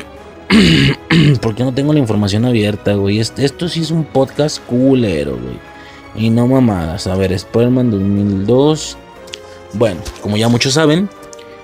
porque 1.41 1.65
no 1.65 1.73
tengo 1.73 1.93
la 1.93 1.99
información 1.99 2.45
abierta, 2.45 2.95
güey. 2.95 3.21
Esto 3.21 3.69
sí 3.69 3.81
es 3.81 3.91
un 3.91 4.05
podcast 4.05 4.65
culero, 4.65 5.33
güey. 5.33 5.59
Y 6.15 6.31
no 6.31 6.47
mamadas. 6.47 7.07
A 7.07 7.17
ver, 7.17 7.33
Spider-Man 7.33 7.91
2002. 7.91 8.97
Bueno, 9.75 10.01
como 10.21 10.37
ya 10.37 10.49
muchos 10.49 10.75
saben, 10.75 11.09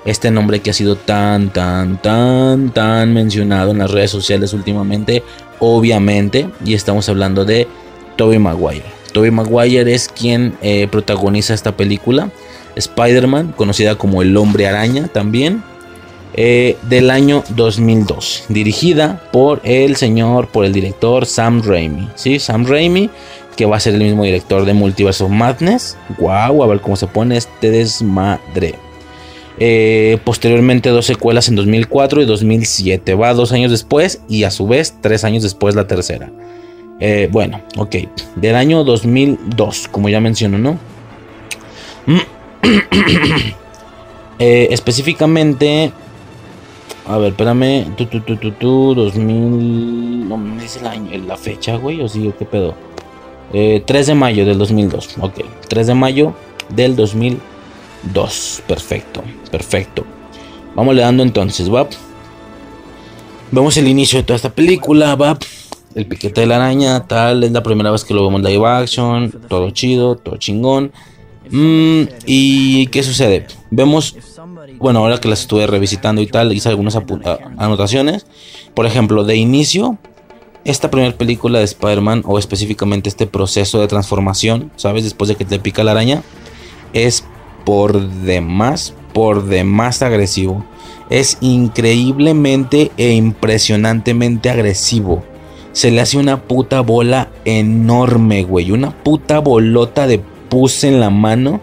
este 0.05 0.31
nombre 0.31 0.61
que 0.61 0.71
ha 0.71 0.75
sido 0.75 0.97
tan, 0.97 1.53
tan, 1.53 2.01
tan, 2.01 2.71
tan 2.71 3.13
mencionado 3.13 3.73
en 3.73 3.79
las 3.79 3.91
redes 3.91 4.11
sociales 4.11 4.55
últimamente, 4.55 5.23
obviamente, 5.61 6.49
y 6.65 6.73
estamos 6.73 7.09
hablando 7.09 7.45
de 7.45 7.69
Tobey 8.17 8.39
Maguire. 8.39 8.85
Tobey 9.13 9.31
Maguire 9.31 9.93
es 9.93 10.09
quien 10.09 10.57
eh, 10.63 10.89
protagoniza 10.91 11.53
esta 11.53 11.77
película. 11.77 12.31
Spider-Man, 12.77 13.53
conocida 13.57 13.97
como 13.97 14.23
el 14.23 14.37
hombre 14.37 14.67
araña 14.67 15.09
también. 15.09 15.63
Eh, 16.41 16.77
del 16.85 17.11
año 17.11 17.43
2002, 17.57 18.45
dirigida 18.49 19.21
por 19.33 19.61
el 19.65 19.97
señor, 19.97 20.47
por 20.47 20.65
el 20.65 20.73
director 20.73 21.27
Sam 21.27 21.63
Raimi. 21.65 22.09
¿sí? 22.15 22.39
Sam 22.39 22.65
Raimi, 22.65 23.11
que 23.57 23.67
va 23.67 23.77
a 23.77 23.81
ser 23.81 23.95
el 23.95 24.05
mismo 24.05 24.23
director 24.23 24.65
de 24.65 24.73
Multiverse 24.73 25.25
of 25.25 25.33
Madness. 25.33 25.99
Guau, 26.17 26.63
a 26.63 26.69
ver 26.69 26.81
cómo 26.81 26.95
se 26.95 27.09
pone 27.09 27.37
este 27.37 27.73
desmadre. 27.73 28.77
Eh, 29.59 30.19
posteriormente 30.23 30.91
dos 30.91 31.07
secuelas 31.07 31.49
en 31.49 31.57
2004 31.57 32.23
y 32.23 32.27
2007. 32.27 33.17
Va 33.17 33.35
dos 33.35 33.51
años 33.51 33.73
después 33.73 34.21
y 34.29 34.45
a 34.45 34.53
su 34.53 34.69
vez 34.69 34.95
tres 35.01 35.25
años 35.25 35.43
después 35.43 35.75
la 35.75 35.89
tercera. 35.89 36.31
Eh, 37.01 37.29
bueno, 37.33 37.63
ok. 37.77 37.97
Del 38.37 38.55
año 38.55 38.85
2002, 38.85 39.89
como 39.89 40.09
ya 40.09 40.21
menciono, 40.21 40.57
¿no? 40.57 40.79
Específicamente... 44.39 45.93
A 47.09 47.19
ver, 47.19 47.31
espérame. 47.31 47.97
Tu, 47.97 48.07
tu, 48.07 48.21
tu, 48.21 48.37
tu, 48.37 48.53
tu, 48.53 48.95
2000... 48.95 50.29
No 50.29 50.37
me 50.37 50.63
dice 50.63 50.81
la, 50.83 50.95
la 50.95 51.37
fecha, 51.37 51.77
güey. 51.77 52.01
O 52.01 52.09
sí, 52.09 52.33
¿qué 52.39 52.45
pedo? 52.45 52.75
3 53.53 54.07
de 54.07 54.15
mayo 54.15 54.45
del 54.45 54.59
2002. 54.59 55.17
Ok. 55.21 55.41
3 55.69 55.87
de 55.87 55.95
mayo 55.95 56.35
del 56.69 56.95
2002. 56.97 58.63
Perfecto. 58.67 59.23
Perfecto. 59.51 60.05
Vamos 60.75 60.95
le 60.95 61.03
dando 61.03 61.23
entonces, 61.23 61.73
¿va? 61.73 61.89
Vemos 63.51 63.77
el 63.79 63.89
inicio 63.89 64.19
de 64.19 64.25
toda 64.25 64.37
esta 64.37 64.51
película, 64.51 65.17
¿va? 65.17 65.39
el 65.95 66.07
piquete 66.07 66.43
de 66.43 66.47
la 66.47 66.57
araña, 66.57 67.07
tal, 67.07 67.43
es 67.45 67.51
la 67.51 67.63
primera 67.63 67.91
vez 67.91 68.05
que 68.05 68.15
lo 68.15 68.25
vemos 68.25 68.43
live 68.43 68.67
action, 68.67 69.33
todo 69.49 69.71
chido, 69.71 70.17
todo 70.17 70.37
chingón. 70.37 70.93
Mm, 71.51 72.03
¿Y 72.27 72.87
qué 72.89 73.03
sucede? 73.03 73.47
Vemos, 73.71 74.17
bueno, 74.79 75.01
ahora 75.01 75.19
que 75.21 75.29
las 75.29 75.41
estuve 75.41 75.67
revisitando 75.67 76.21
y 76.21 76.27
tal, 76.27 76.53
hice 76.53 76.69
algunas 76.69 76.97
anotaciones. 77.57 78.27
Por 78.75 78.87
ejemplo, 78.87 79.25
de 79.25 79.37
inicio, 79.37 79.99
esta 80.65 80.91
primera 80.91 81.17
película 81.17 81.59
de 81.59 81.65
Spider-Man, 81.65 82.23
o 82.27 82.39
específicamente 82.39 83.09
este 83.09 83.27
proceso 83.27 83.81
de 83.81 83.89
transformación, 83.89 84.71
¿sabes? 84.77 85.05
Después 85.05 85.29
de 85.29 85.37
que 85.37 85.45
te 85.45 85.59
pica 85.59 85.85
la 85.85 85.93
araña, 85.93 86.23
es 86.93 87.25
por 87.65 88.01
demás, 88.01 88.95
por 89.13 89.47
demás 89.47 90.03
agresivo. 90.03 90.65
Es 91.11 91.39
increíblemente 91.41 92.93
e 92.97 93.13
impresionantemente 93.13 94.51
agresivo 94.51 95.23
se 95.79 95.93
le 95.93 96.01
hace 96.01 96.19
una 96.19 96.43
puta 96.43 96.81
bola 96.81 97.29
enorme, 97.45 98.43
güey. 98.43 98.73
Una 98.73 98.91
puta 98.91 99.39
bolota 99.39 100.09
de 100.09 100.19
pus 100.19 100.83
en 100.83 100.99
la 100.99 101.09
mano. 101.09 101.61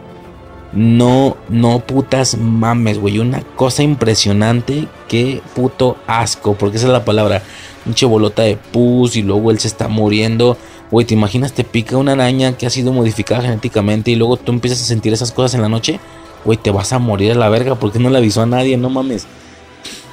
No, 0.75 1.37
no 1.49 1.79
putas 1.79 2.37
mames, 2.37 2.99
güey. 2.99 3.19
Una 3.19 3.41
cosa 3.41 3.81
impresionante. 3.81 4.87
Qué 5.07 5.41
puto 5.55 5.97
asco. 6.05 6.53
Porque 6.55 6.77
esa 6.77 6.87
es 6.87 6.93
la 6.93 7.05
palabra. 7.05 7.41
Pinche 7.83 8.05
bolota 8.05 8.43
de 8.43 8.57
pus 8.57 9.15
y 9.15 9.23
luego 9.23 9.51
él 9.51 9.59
se 9.59 9.67
está 9.67 9.87
muriendo. 9.87 10.57
Güey, 10.91 11.05
¿te 11.07 11.13
imaginas? 11.13 11.53
Te 11.53 11.63
pica 11.63 11.97
una 11.97 12.11
araña 12.11 12.57
que 12.57 12.67
ha 12.67 12.69
sido 12.69 12.93
modificada 12.93 13.41
genéticamente 13.41 14.11
y 14.11 14.15
luego 14.15 14.37
tú 14.37 14.51
empiezas 14.51 14.81
a 14.81 14.85
sentir 14.85 15.13
esas 15.13 15.31
cosas 15.31 15.55
en 15.55 15.61
la 15.61 15.69
noche. 15.69 15.99
Güey, 16.43 16.57
te 16.57 16.69
vas 16.69 16.93
a 16.93 16.99
morir 16.99 17.31
a 17.31 17.35
la 17.35 17.49
verga 17.49 17.75
porque 17.75 17.97
no 17.97 18.09
le 18.09 18.19
avisó 18.19 18.43
a 18.43 18.45
nadie, 18.45 18.77
no 18.77 18.89
mames 18.89 19.25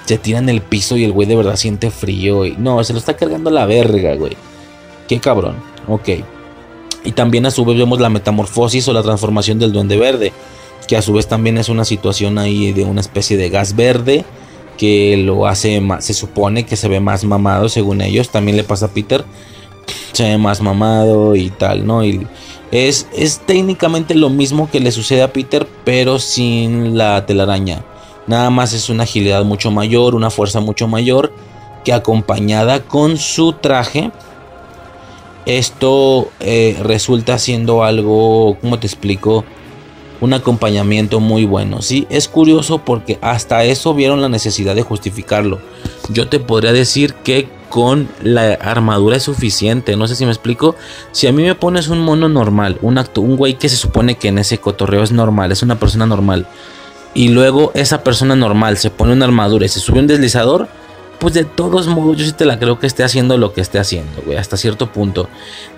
se 0.07 0.19
tira 0.19 0.38
en 0.38 0.49
el 0.49 0.61
piso 0.61 0.97
y 0.97 1.04
el 1.04 1.12
güey 1.12 1.28
de 1.28 1.37
verdad 1.37 1.57
siente 1.57 1.90
frío. 1.90 2.42
No, 2.59 2.83
se 2.85 2.92
lo 2.92 2.99
está 2.99 3.16
cargando 3.16 3.50
la 3.50 3.66
verga, 3.66 4.14
güey. 4.14 4.37
Qué 5.09 5.21
cabrón. 5.21 5.57
Ok. 5.88 6.09
Y 7.04 7.12
también 7.12 7.47
a 7.47 7.50
su 7.50 7.64
vez 7.64 7.76
vemos 7.76 8.00
la 8.00 8.09
metamorfosis 8.09 8.87
o 8.88 8.92
la 8.92 9.02
transformación 9.02 9.59
del 9.59 9.73
duende 9.73 9.97
verde. 9.97 10.32
Que 10.87 10.97
a 10.97 11.02
su 11.02 11.12
vez 11.12 11.26
también 11.26 11.59
es 11.59 11.68
una 11.68 11.85
situación 11.85 12.38
ahí 12.38 12.73
de 12.73 12.85
una 12.85 13.00
especie 13.00 13.37
de 13.37 13.50
gas 13.50 13.76
verde. 13.76 14.25
Que 14.78 15.16
lo 15.16 15.47
hace 15.47 15.80
más, 15.80 16.04
se 16.04 16.14
supone 16.14 16.64
que 16.64 16.76
se 16.76 16.88
ve 16.88 17.00
más 17.00 17.25
mamado 17.25 17.68
según 17.68 18.00
ellos. 18.00 18.30
También 18.30 18.56
le 18.56 18.64
pasa 18.64 18.87
a 18.87 18.88
Peter. 18.88 19.25
Se 20.12 20.25
ve 20.25 20.38
más 20.38 20.61
mamado 20.61 21.35
y 21.37 21.50
tal, 21.50 21.87
¿no? 21.87 22.04
Y 22.04 22.26
es, 22.71 23.06
es 23.14 23.40
técnicamente 23.40 24.14
lo 24.14 24.30
mismo 24.30 24.71
que 24.71 24.80
le 24.80 24.92
sucede 24.92 25.23
a 25.23 25.32
Peter, 25.32 25.66
pero 25.85 26.18
sin 26.18 26.97
la 26.97 27.26
telaraña. 27.26 27.85
Nada 28.26 28.50
más 28.50 28.73
es 28.73 28.88
una 28.88 29.02
agilidad 29.02 29.44
mucho 29.44 29.71
mayor, 29.71 30.14
una 30.14 30.30
fuerza 30.30 30.61
mucho 30.61 30.87
mayor, 30.87 31.32
que 31.85 31.92
acompañada 31.92 32.80
con 32.80 33.18
su 33.18 33.52
traje, 33.52 34.12
esto 35.47 36.31
eh, 36.41 36.77
resulta 36.83 37.39
siendo 37.39 37.85
algo, 37.85 38.57
¿cómo 38.61 38.79
te 38.79 38.87
explico? 38.87 39.45
Un 40.21 40.35
acompañamiento 40.35 41.19
muy 41.21 41.45
bueno. 41.45 41.83
Sí, 41.83 42.07
es 42.11 42.29
curioso 42.29 42.79
porque 42.79 43.19
hasta 43.23 43.65
eso 43.65 43.93
vieron 43.95 44.21
la 44.21 44.29
necesidad 44.29 44.75
de 44.75 44.83
justificarlo. 44.83 45.59
Yo 46.11 46.29
te 46.29 46.39
podría 46.39 46.73
decir 46.73 47.15
que 47.15 47.49
con 47.69 48.09
la 48.23 48.53
armadura 48.55 49.17
es 49.17 49.25
suficiente. 49.25 49.97
No 49.97 50.07
sé 50.07 50.15
si 50.15 50.25
me 50.25 50.31
explico. 50.31 50.77
Si 51.11 51.27
a 51.27 51.33
mí 51.33 51.43
me 51.43 51.55
pones 51.55 51.89
un 51.89 52.01
mono 52.01 52.29
normal, 52.29 52.79
un, 52.83 52.99
acto, 52.99 53.21
un 53.21 53.37
güey 53.37 53.55
que 53.55 53.69
se 53.69 53.77
supone 53.77 54.15
que 54.15 54.29
en 54.29 54.39
ese 54.39 54.59
cotorreo 54.59 55.03
es 55.03 55.11
normal, 55.11 55.51
es 55.51 55.63
una 55.63 55.79
persona 55.79 56.07
normal 56.07 56.47
y 57.15 57.29
luego 57.29 57.73
esa 57.75 58.03
persona 58.03 58.37
normal 58.37 58.79
se 58.79 58.91
pone 58.91 59.13
una 59.13 59.27
armadura 59.27 59.67
y 59.67 59.69
se 59.69 59.81
sube 59.81 60.01
un 60.01 60.07
deslizador, 60.07 60.69
pues 61.23 61.35
de 61.35 61.45
todos 61.45 61.87
modos 61.87 62.17
yo 62.17 62.25
sí 62.25 62.33
te 62.33 62.45
la 62.45 62.59
creo 62.59 62.81
que 62.81 62.87
esté 62.88 63.05
haciendo 63.05 63.38
lo 63.38 63.52
que 63.52 63.61
esté 63.61 63.79
haciendo, 63.79 64.23
güey, 64.26 64.37
hasta 64.37 64.57
cierto 64.57 64.91
punto. 64.91 65.29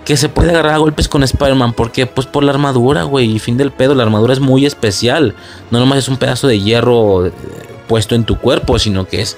Que 0.03 0.17
se 0.17 0.27
puede 0.27 0.49
agarrar 0.49 0.73
a 0.73 0.77
golpes 0.79 1.07
con 1.07 1.21
Spider-Man, 1.21 1.73
porque 1.73 2.07
pues 2.07 2.25
por 2.25 2.43
la 2.43 2.51
armadura, 2.51 3.03
güey, 3.03 3.35
y 3.35 3.37
fin 3.37 3.55
del 3.55 3.71
pedo, 3.71 3.93
la 3.93 4.01
armadura 4.01 4.33
es 4.33 4.39
muy 4.39 4.65
especial. 4.65 5.35
No 5.69 5.77
nomás 5.77 5.99
es 5.99 6.07
un 6.07 6.17
pedazo 6.17 6.47
de 6.47 6.59
hierro 6.59 7.27
eh, 7.27 7.31
puesto 7.87 8.15
en 8.15 8.23
tu 8.23 8.39
cuerpo, 8.39 8.79
sino 8.79 9.07
que 9.07 9.21
es 9.21 9.37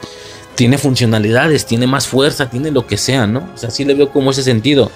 tiene 0.56 0.78
funcionalidades, 0.78 1.66
tiene 1.66 1.88
más 1.88 2.08
fuerza, 2.08 2.50
tiene 2.50 2.72
lo 2.72 2.88
que 2.88 2.96
sea, 2.96 3.28
¿no? 3.28 3.50
O 3.54 3.58
sea, 3.58 3.70
sí 3.70 3.84
le 3.84 3.94
veo 3.94 4.10
como 4.10 4.32
ese 4.32 4.44
sentido. 4.44 4.90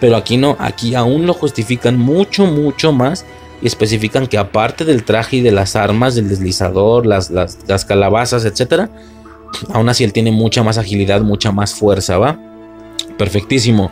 Pero 0.00 0.16
aquí 0.16 0.36
no, 0.36 0.54
aquí 0.60 0.94
aún 0.94 1.24
lo 1.24 1.32
justifican 1.32 1.98
mucho, 1.98 2.44
mucho 2.44 2.92
más 2.92 3.24
y 3.62 3.66
especifican 3.66 4.26
que 4.26 4.38
aparte 4.38 4.84
del 4.84 5.04
traje 5.04 5.38
y 5.38 5.40
de 5.40 5.50
las 5.50 5.76
armas, 5.76 6.14
del 6.14 6.28
deslizador, 6.28 7.06
las, 7.06 7.30
las, 7.30 7.84
calabazas, 7.86 8.44
etc., 8.44 8.90
aún 9.72 9.88
así 9.88 10.04
él 10.04 10.12
tiene 10.12 10.32
mucha 10.32 10.62
más 10.62 10.78
agilidad, 10.78 11.20
mucha 11.22 11.52
más 11.52 11.74
fuerza, 11.74 12.18
¿va? 12.18 12.38
Perfectísimo. 13.16 13.90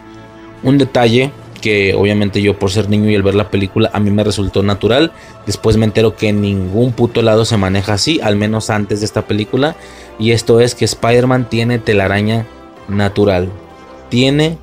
Un 0.63 0.79
detalle 0.79 1.31
que 1.61 1.95
obviamente 1.95 2.43
yo 2.43 2.59
por 2.59 2.71
ser 2.71 2.89
niño 2.89 3.11
y 3.11 3.15
al 3.15 3.23
ver 3.23 3.35
la 3.35 3.51
película 3.51 3.91
a 3.93 4.01
mí 4.01 4.11
me 4.11 4.25
resultó 4.25 4.63
natural. 4.63 5.13
Después 5.47 5.77
me 5.77 5.85
entero 5.85 6.17
que 6.17 6.29
en 6.29 6.41
ningún 6.41 6.93
puto 6.93 7.23
lado 7.23 7.45
se 7.45 7.57
maneja 7.57 7.95
así, 7.95 8.21
al 8.23 8.37
menos 8.37 8.71
antes 8.71 9.01
de 9.01 9.07
esta 9.07 9.27
película. 9.27 9.77
Y 10.19 10.31
esto 10.31 10.61
es 10.61 10.75
que 10.75 10.85
Spider-Man 10.85 11.49
tiene 11.49 11.79
telaraña 11.79 12.47
natural. 12.89 13.51
Tiene 14.09 14.59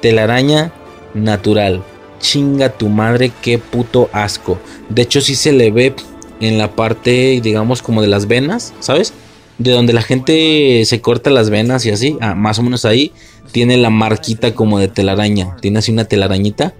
telaraña 0.00 0.72
natural 1.14 1.82
chinga 2.18 2.70
tu 2.70 2.88
madre, 2.88 3.30
qué 3.42 3.58
puto 3.58 4.08
asco. 4.12 4.58
De 4.88 5.02
hecho, 5.02 5.20
sí 5.20 5.34
se 5.34 5.52
le 5.52 5.70
ve 5.70 5.94
en 6.40 6.58
la 6.58 6.72
parte, 6.72 7.40
digamos, 7.42 7.82
como 7.82 8.02
de 8.02 8.08
las 8.08 8.26
venas, 8.26 8.72
¿sabes? 8.80 9.12
De 9.58 9.70
donde 9.70 9.92
la 9.92 10.02
gente 10.02 10.82
se 10.84 11.00
corta 11.00 11.30
las 11.30 11.48
venas 11.48 11.86
y 11.86 11.90
así, 11.90 12.16
ah, 12.20 12.34
más 12.34 12.58
o 12.58 12.62
menos 12.62 12.84
ahí, 12.84 13.12
tiene 13.52 13.76
la 13.76 13.90
marquita 13.90 14.54
como 14.54 14.78
de 14.78 14.88
telaraña. 14.88 15.56
Tiene 15.60 15.78
así 15.78 15.92
una 15.92 16.04
telarañita, 16.04 16.74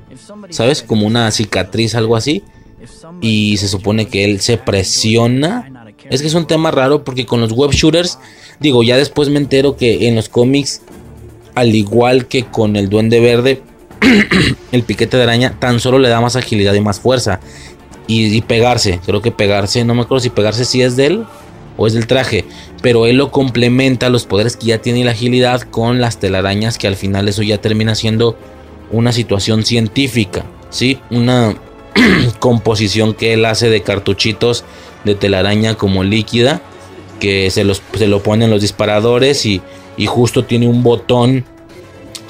¿sabes? 0.51 0.83
Como 0.83 1.07
una 1.07 1.31
cicatriz, 1.31 1.95
algo 1.95 2.17
así. 2.17 2.43
Y 3.21 3.57
se 3.57 3.69
supone 3.69 4.09
que 4.09 4.25
él 4.25 4.41
se 4.41 4.59
presiona. 4.59 5.73
Es 6.11 6.21
que 6.21 6.29
es 6.29 6.35
un 6.35 6.47
tema 6.47 6.71
raro 6.71 7.03
porque 7.03 7.27
con 7.27 7.41
los 7.41 7.53
web 7.53 7.71
shooters, 7.73 8.19
digo, 8.61 8.83
ya 8.83 8.97
después 8.97 9.29
me 9.29 9.39
entero 9.39 9.77
que 9.77 10.09
en 10.09 10.15
los 10.15 10.29
cómics, 10.29 10.83
al 11.55 11.75
igual 11.75 12.27
que 12.27 12.45
con 12.45 12.77
el 12.77 12.89
duende 12.89 13.21
verde, 13.21 13.63
el 14.73 14.83
piquete 14.83 15.17
de 15.17 15.23
araña 15.23 15.59
tan 15.59 15.81
solo 15.81 15.99
le 15.99 16.09
da 16.09 16.21
más 16.21 16.37
agilidad 16.37 16.75
y 16.75 16.81
más 16.81 17.01
fuerza. 17.01 17.41
Y, 18.09 18.41
pegarse, 18.43 19.01
creo 19.05 19.21
que 19.21 19.33
pegarse, 19.33 19.85
no 19.85 19.93
me 19.95 20.03
acuerdo 20.03 20.21
si 20.21 20.31
pegarse 20.31 20.65
si 20.65 20.81
es 20.81 20.95
de 20.95 21.07
él 21.07 21.25
o 21.77 21.87
es 21.87 21.93
del 21.93 22.07
traje, 22.07 22.45
pero 22.83 23.07
él 23.07 23.17
lo 23.17 23.31
complementa 23.31 24.09
los 24.09 24.27
poderes 24.27 24.57
que 24.57 24.67
ya 24.67 24.79
tiene 24.79 25.05
la 25.05 25.13
agilidad 25.13 25.63
con 25.63 26.01
las 26.01 26.19
telarañas 26.19 26.79
que 26.79 26.87
al 26.87 26.97
final 26.97 27.29
eso 27.29 27.43
ya 27.43 27.59
termina 27.59 27.95
siendo 27.95 28.37
una 28.91 29.13
situación 29.13 29.65
científica, 29.65 30.45
¿sí? 30.71 30.99
Una 31.11 31.55
composición 32.39 33.15
que 33.15 33.35
él 33.35 33.45
hace 33.45 33.69
de 33.69 33.83
cartuchitos 33.83 34.65
de 35.05 35.15
telaraña 35.15 35.75
como 35.75 36.05
líquida 36.05 36.63
que 37.21 37.51
se, 37.51 37.65
los, 37.65 37.83
se 37.95 38.07
lo 38.07 38.23
ponen 38.23 38.51
los 38.51 38.61
disparadores 38.61 39.47
y, 39.47 39.63
y 39.97 40.07
justo 40.07 40.45
tiene 40.45 40.69
un 40.69 40.83
botón 40.83 41.45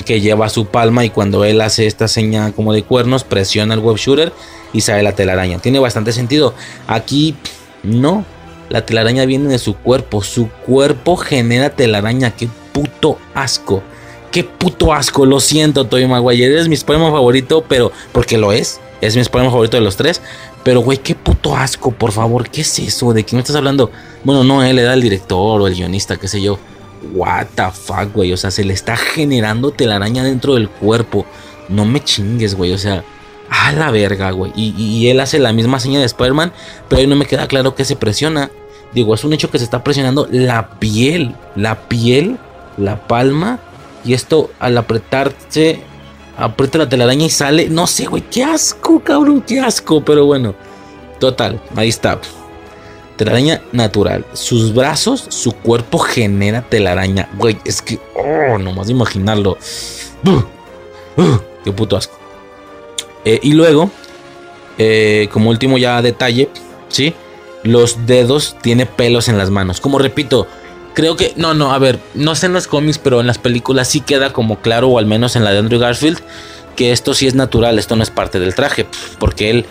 que 0.05 0.21
lleva 0.21 0.49
su 0.49 0.67
palma 0.67 1.05
y 1.05 1.11
cuando 1.11 1.45
él 1.45 1.61
hace 1.61 1.87
esta 1.87 2.07
seña 2.07 2.53
como 2.53 2.73
de 2.73 2.85
cuernos 2.85 3.25
presiona 3.25 3.75
el 3.75 3.81
web 3.81 3.97
shooter 3.97 4.33
y 4.73 4.83
sale 4.83 5.03
la 5.03 5.13
telaraña. 5.13 5.59
Tiene 5.59 5.79
bastante 5.79 6.13
sentido. 6.13 6.55
Aquí 6.87 7.35
no, 7.83 8.25
la 8.69 8.85
telaraña 8.85 9.25
viene 9.27 9.49
de 9.49 9.59
su 9.59 9.75
cuerpo, 9.77 10.23
su 10.23 10.49
cuerpo 10.49 11.17
genera 11.17 11.71
telaraña, 11.71 12.31
qué 12.31 12.49
puto 12.73 13.19
asco. 13.35 13.83
Qué 14.31 14.45
puto 14.45 14.93
asco, 14.93 15.25
lo 15.25 15.41
siento, 15.41 15.87
Toy 15.87 16.07
Maguire. 16.07 16.59
Es 16.59 16.69
mi 16.69 16.75
Spider-Man 16.75 17.13
favorito, 17.13 17.65
pero 17.67 17.93
porque 18.13 18.37
lo 18.37 18.53
es. 18.53 18.81
Es 19.01 19.15
mi 19.15 19.23
Spider-Man 19.23 19.53
favorito 19.53 19.77
de 19.77 19.83
los 19.83 19.97
tres. 19.97 20.21
Pero, 20.63 20.81
güey, 20.81 20.99
qué 20.99 21.15
puto 21.15 21.57
asco, 21.57 21.91
por 21.93 22.13
favor. 22.13 22.51
¿Qué 22.51 22.61
es 22.61 22.79
eso? 22.79 23.13
¿De 23.13 23.25
quién 23.25 23.39
me 23.39 23.41
estás 23.41 23.57
hablando? 23.57 23.91
Bueno, 24.25 24.45
no, 24.45 24.63
él 24.63 24.79
era 24.79 24.95
el 24.95 25.01
director 25.01 25.61
o 25.61 25.67
el 25.67 25.75
guionista, 25.75 26.17
qué 26.17 26.29
sé 26.29 26.43
yo 26.43 26.59
what 27.13 27.47
the 27.55 27.71
fuck, 27.71 28.13
güey. 28.13 28.33
O 28.33 28.37
sea, 28.37 28.51
se 28.51 28.65
le 28.65 28.73
está 28.73 28.97
generando 28.97 29.71
telaraña 29.71 30.25
dentro 30.25 30.55
del 30.55 30.69
cuerpo. 30.69 31.27
no 31.69 31.85
me 31.85 32.03
chingues, 32.03 32.55
güey. 32.55 32.73
O 32.73 32.79
sea, 32.79 33.05
a 33.65 33.73
la 33.73 33.91
verga, 33.91 34.31
güey. 34.31 34.53
Y, 34.55 35.09
él 35.09 35.21
hace 35.21 35.39
la 35.39 35.53
misma 35.53 35.81
señal 35.81 36.01
de 36.01 36.07
Spider-Man, 36.07 36.53
pero 36.89 37.01
ahí 37.01 37.07
no 37.07 37.17
me 37.17 37.27
queda 37.27 37.49
claro 37.49 37.75
que 37.75 37.85
se 37.85 37.97
presiona. 37.97 38.51
Digo, 38.93 39.15
es 39.15 39.25
un 39.25 39.33
hecho 39.33 39.51
que 39.51 39.59
se 39.59 39.65
está 39.65 39.83
presionando 39.83 40.29
la 40.31 40.71
piel, 40.79 41.35
la 41.55 41.89
piel, 41.89 42.39
la 42.77 43.07
palma. 43.07 43.59
Y 44.05 44.15
esto 44.15 44.51
al 44.61 44.79
apretarse, 44.79 45.81
aprieta 46.37 46.79
la 46.79 46.89
telaraña 46.89 47.27
y 47.27 47.31
sale. 47.31 47.69
No 47.69 47.87
sé, 47.87 48.07
güey, 48.07 48.23
qué 48.31 48.45
asco, 48.45 49.01
cabrón, 49.01 49.43
qué 49.43 49.61
asco. 49.61 50.05
Pero 50.05 50.27
bueno, 50.27 50.55
total, 51.19 51.61
ahí 51.75 51.89
está. 51.89 52.21
Telaraña 53.17 53.63
natural. 53.73 54.25
Sus 54.35 54.75
brazos, 54.75 55.27
su 55.31 55.53
cuerpo 55.53 55.99
genera 55.99 56.63
telaraña. 56.63 57.29
Güey, 57.37 57.59
es 57.65 57.83
que, 57.83 57.99
oh, 58.15 58.59
nomás 58.59 58.87
de 58.87 58.93
imaginarlo. 58.93 59.57
qué 61.65 61.73
puto 61.73 61.97
asco. 61.97 62.26
Eh, 63.27 63.41
y 63.43 63.53
luego, 63.53 63.91
eh, 64.79 65.29
como 65.33 65.51
último 65.51 65.79
ya 65.79 66.01
detalle, 66.01 66.49
¿sí? 66.89 67.13
Los 67.65 68.07
dedos 68.07 68.57
tiene 68.63 68.87
pelos 68.87 69.29
en 69.29 69.37
las 69.37 69.51
manos. 69.51 69.81
Como 69.81 69.99
repito, 69.99 70.47
creo 70.95 71.17
que, 71.17 71.35
no, 71.37 71.53
no, 71.53 71.75
a 71.75 71.79
ver, 71.79 71.99
no 72.15 72.37
sé 72.37 72.47
en 72.47 72.53
los 72.53 72.69
cómics, 72.69 72.99
pero 72.99 73.21
en 73.21 73.27
las 73.27 73.39
películas 73.39 73.89
sí 73.89 74.01
queda 74.01 74.33
como 74.33 74.61
claro, 74.61 74.89
o 74.91 74.99
al 74.99 75.07
menos 75.07 75.35
en 75.35 75.43
la 75.43 75.51
de 75.51 75.59
Andrew 75.59 75.81
Garfield, 75.81 76.21
que 76.77 76.93
esto 76.93 77.15
sí 77.15 77.27
es 77.27 77.35
natural, 77.35 77.81
esto 77.81 77.97
no 77.97 78.05
es 78.05 78.11
parte 78.11 78.39
del 78.39 78.55
traje, 78.55 78.87
porque 79.19 79.51
él 79.51 79.67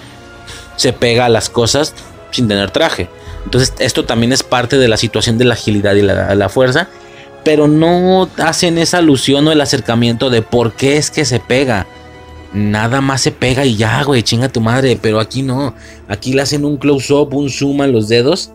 se 0.75 0.91
pega 0.91 1.25
a 1.25 1.29
las 1.29 1.49
cosas 1.49 1.93
sin 2.31 2.49
tener 2.49 2.71
traje. 2.71 3.07
Entonces 3.45 3.73
esto 3.79 4.03
también 4.03 4.33
es 4.33 4.43
parte 4.43 4.77
de 4.77 4.89
la 4.89 4.97
situación 4.97 5.37
de 5.37 5.45
la 5.45 5.53
agilidad 5.53 5.95
y 5.95 6.01
la, 6.01 6.35
la 6.35 6.49
fuerza, 6.49 6.89
pero 7.45 7.69
no 7.69 8.27
hacen 8.37 8.77
esa 8.79 8.97
alusión 8.97 9.47
o 9.47 9.53
el 9.53 9.61
acercamiento 9.61 10.29
de 10.29 10.41
por 10.41 10.73
qué 10.73 10.97
es 10.97 11.09
que 11.09 11.23
se 11.23 11.39
pega 11.39 11.87
nada 12.55 13.01
más 13.01 13.21
se 13.21 13.31
pega 13.31 13.65
y 13.65 13.75
ya, 13.75 14.01
güey, 14.03 14.23
chinga 14.23 14.49
tu 14.49 14.61
madre. 14.61 14.97
Pero 14.99 15.19
aquí 15.19 15.43
no. 15.43 15.75
Aquí 16.07 16.33
le 16.33 16.41
hacen 16.41 16.65
un 16.65 16.77
close-up, 16.77 17.33
un 17.33 17.49
zoom 17.49 17.81
a 17.81 17.87
los 17.87 18.07
dedos. 18.07 18.51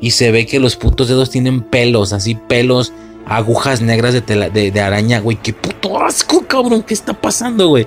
Y 0.00 0.12
se 0.12 0.30
ve 0.30 0.46
que 0.46 0.58
los 0.58 0.76
putos 0.76 1.08
dedos 1.08 1.30
tienen 1.30 1.60
pelos, 1.60 2.12
así 2.12 2.34
pelos, 2.34 2.92
agujas 3.24 3.82
negras 3.82 4.14
de, 4.14 4.80
araña, 4.80 5.20
güey. 5.20 5.36
Qué 5.36 5.52
puto 5.52 6.02
asco, 6.02 6.44
cabrón. 6.46 6.82
¿Qué 6.82 6.94
está 6.94 7.12
pasando, 7.12 7.68
güey? 7.68 7.86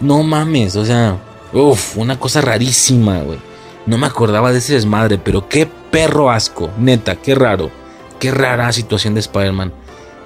No 0.00 0.22
mames, 0.22 0.76
o 0.76 0.86
sea, 0.86 1.18
uff, 1.52 1.98
una 1.98 2.18
cosa 2.18 2.40
rarísima, 2.40 3.18
güey. 3.18 3.38
No 3.84 3.98
me 3.98 4.06
acordaba 4.06 4.52
de 4.52 4.58
ese 4.58 4.74
desmadre, 4.74 5.18
pero 5.18 5.48
qué 5.48 5.68
perro 5.90 6.30
asco, 6.30 6.70
neta, 6.78 7.16
qué 7.16 7.34
raro. 7.34 7.70
Qué 8.18 8.30
rara 8.30 8.72
situación 8.72 9.14
de 9.14 9.20
Spider-Man. 9.20 9.72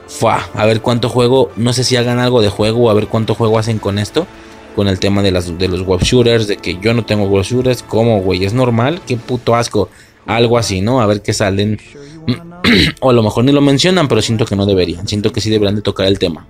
Fua, 0.06 0.48
a 0.54 0.66
ver 0.66 0.82
cuánto 0.82 1.08
juego, 1.08 1.50
no 1.56 1.72
sé 1.72 1.82
si 1.82 1.96
hagan 1.96 2.20
algo 2.20 2.42
de 2.42 2.48
juego, 2.48 2.90
a 2.90 2.94
ver 2.94 3.08
cuánto 3.08 3.34
juego 3.34 3.58
hacen 3.58 3.78
con 3.78 3.98
esto 3.98 4.26
con 4.74 4.88
el 4.88 4.98
tema 4.98 5.22
de, 5.22 5.30
las, 5.30 5.58
de 5.58 5.68
los 5.68 5.82
web 5.82 6.00
shooters, 6.00 6.46
de 6.46 6.56
que 6.56 6.78
yo 6.80 6.94
no 6.94 7.04
tengo 7.04 7.26
web 7.26 7.44
shooters, 7.44 7.82
¿cómo, 7.82 8.20
güey? 8.20 8.44
¿Es 8.44 8.52
normal? 8.52 9.00
Qué 9.06 9.16
puto 9.16 9.54
asco. 9.54 9.88
Algo 10.26 10.58
así, 10.58 10.80
¿no? 10.80 11.00
A 11.00 11.06
ver 11.06 11.22
qué 11.22 11.32
salen. 11.32 11.78
o 13.00 13.10
a 13.10 13.12
lo 13.12 13.22
mejor 13.22 13.44
ni 13.44 13.52
lo 13.52 13.60
mencionan, 13.60 14.08
pero 14.08 14.22
siento 14.22 14.46
que 14.46 14.56
no 14.56 14.66
deberían. 14.66 15.06
Siento 15.06 15.32
que 15.32 15.40
sí 15.40 15.50
deberían 15.50 15.76
de 15.76 15.82
tocar 15.82 16.06
el 16.06 16.18
tema. 16.18 16.46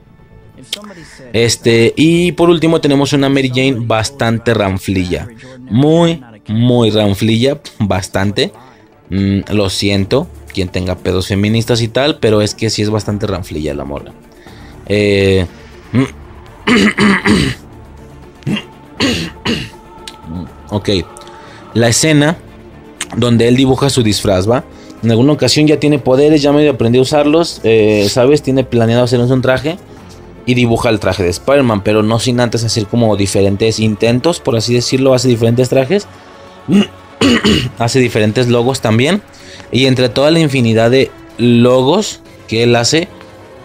Este, 1.33 1.93
y 1.97 2.33
por 2.33 2.49
último 2.49 2.81
tenemos 2.81 3.13
una 3.13 3.29
Mary 3.29 3.49
Jane 3.49 3.77
bastante 3.79 4.55
ranflilla. 4.55 5.29
Muy, 5.61 6.23
muy 6.49 6.91
ranflilla, 6.91 7.61
bastante. 7.79 8.53
Mm, 9.11 9.41
lo 9.53 9.69
siento, 9.69 10.29
quien 10.53 10.69
tenga 10.69 10.97
pedos 10.97 11.29
feministas 11.29 11.83
y 11.83 11.89
tal, 11.89 12.19
pero 12.19 12.41
es 12.41 12.55
que 12.55 12.71
sí 12.71 12.83
es 12.83 12.91
bastante 12.91 13.27
ranflilla 13.27 13.75
la 13.75 13.85
morra. 13.85 14.13
Eh, 14.87 15.47
ok. 20.71 20.91
La 21.75 21.89
escena 21.89 22.37
donde 23.17 23.49
él 23.49 23.57
dibuja 23.57 23.91
su 23.91 24.03
disfraz, 24.03 24.49
¿va? 24.49 24.65
En 25.03 25.11
alguna 25.11 25.33
ocasión 25.33 25.67
ya 25.67 25.79
tiene 25.79 25.99
poderes, 25.99 26.41
ya 26.41 26.53
medio 26.53 26.71
aprendió 26.71 27.01
a 27.01 27.03
usarlos, 27.03 27.61
eh, 27.65 28.07
¿sabes? 28.09 28.43
Tiene 28.43 28.65
planeado 28.65 29.05
hacernos 29.05 29.31
un 29.31 29.43
traje 29.43 29.77
y 30.47 30.55
dibuja 30.55 30.89
el 30.89 31.01
traje 31.01 31.23
de 31.23 31.31
Spider-Man, 31.31 31.83
pero 31.83 32.03
no 32.03 32.19
sin 32.19 32.41
antes 32.41 32.65
hacer 32.65 32.87
como 32.87 33.17
diferentes 33.17 33.79
intentos, 33.79 34.41
por 34.41 34.57
así 34.57 34.75
decirlo, 34.75 35.15
hace 35.15 35.29
diferentes 35.29 35.69
trajes, 35.69 36.07
hace 37.79 37.99
diferentes 37.99 38.49
logos 38.49 38.81
también, 38.81 39.23
y 39.73 39.87
entre 39.87 40.09
toda 40.09 40.31
la 40.31 40.41
infinidad 40.41 40.91
de 40.91 41.11
logos 41.39 42.21
que 42.49 42.63
él 42.63 42.77
hace, 42.77 43.09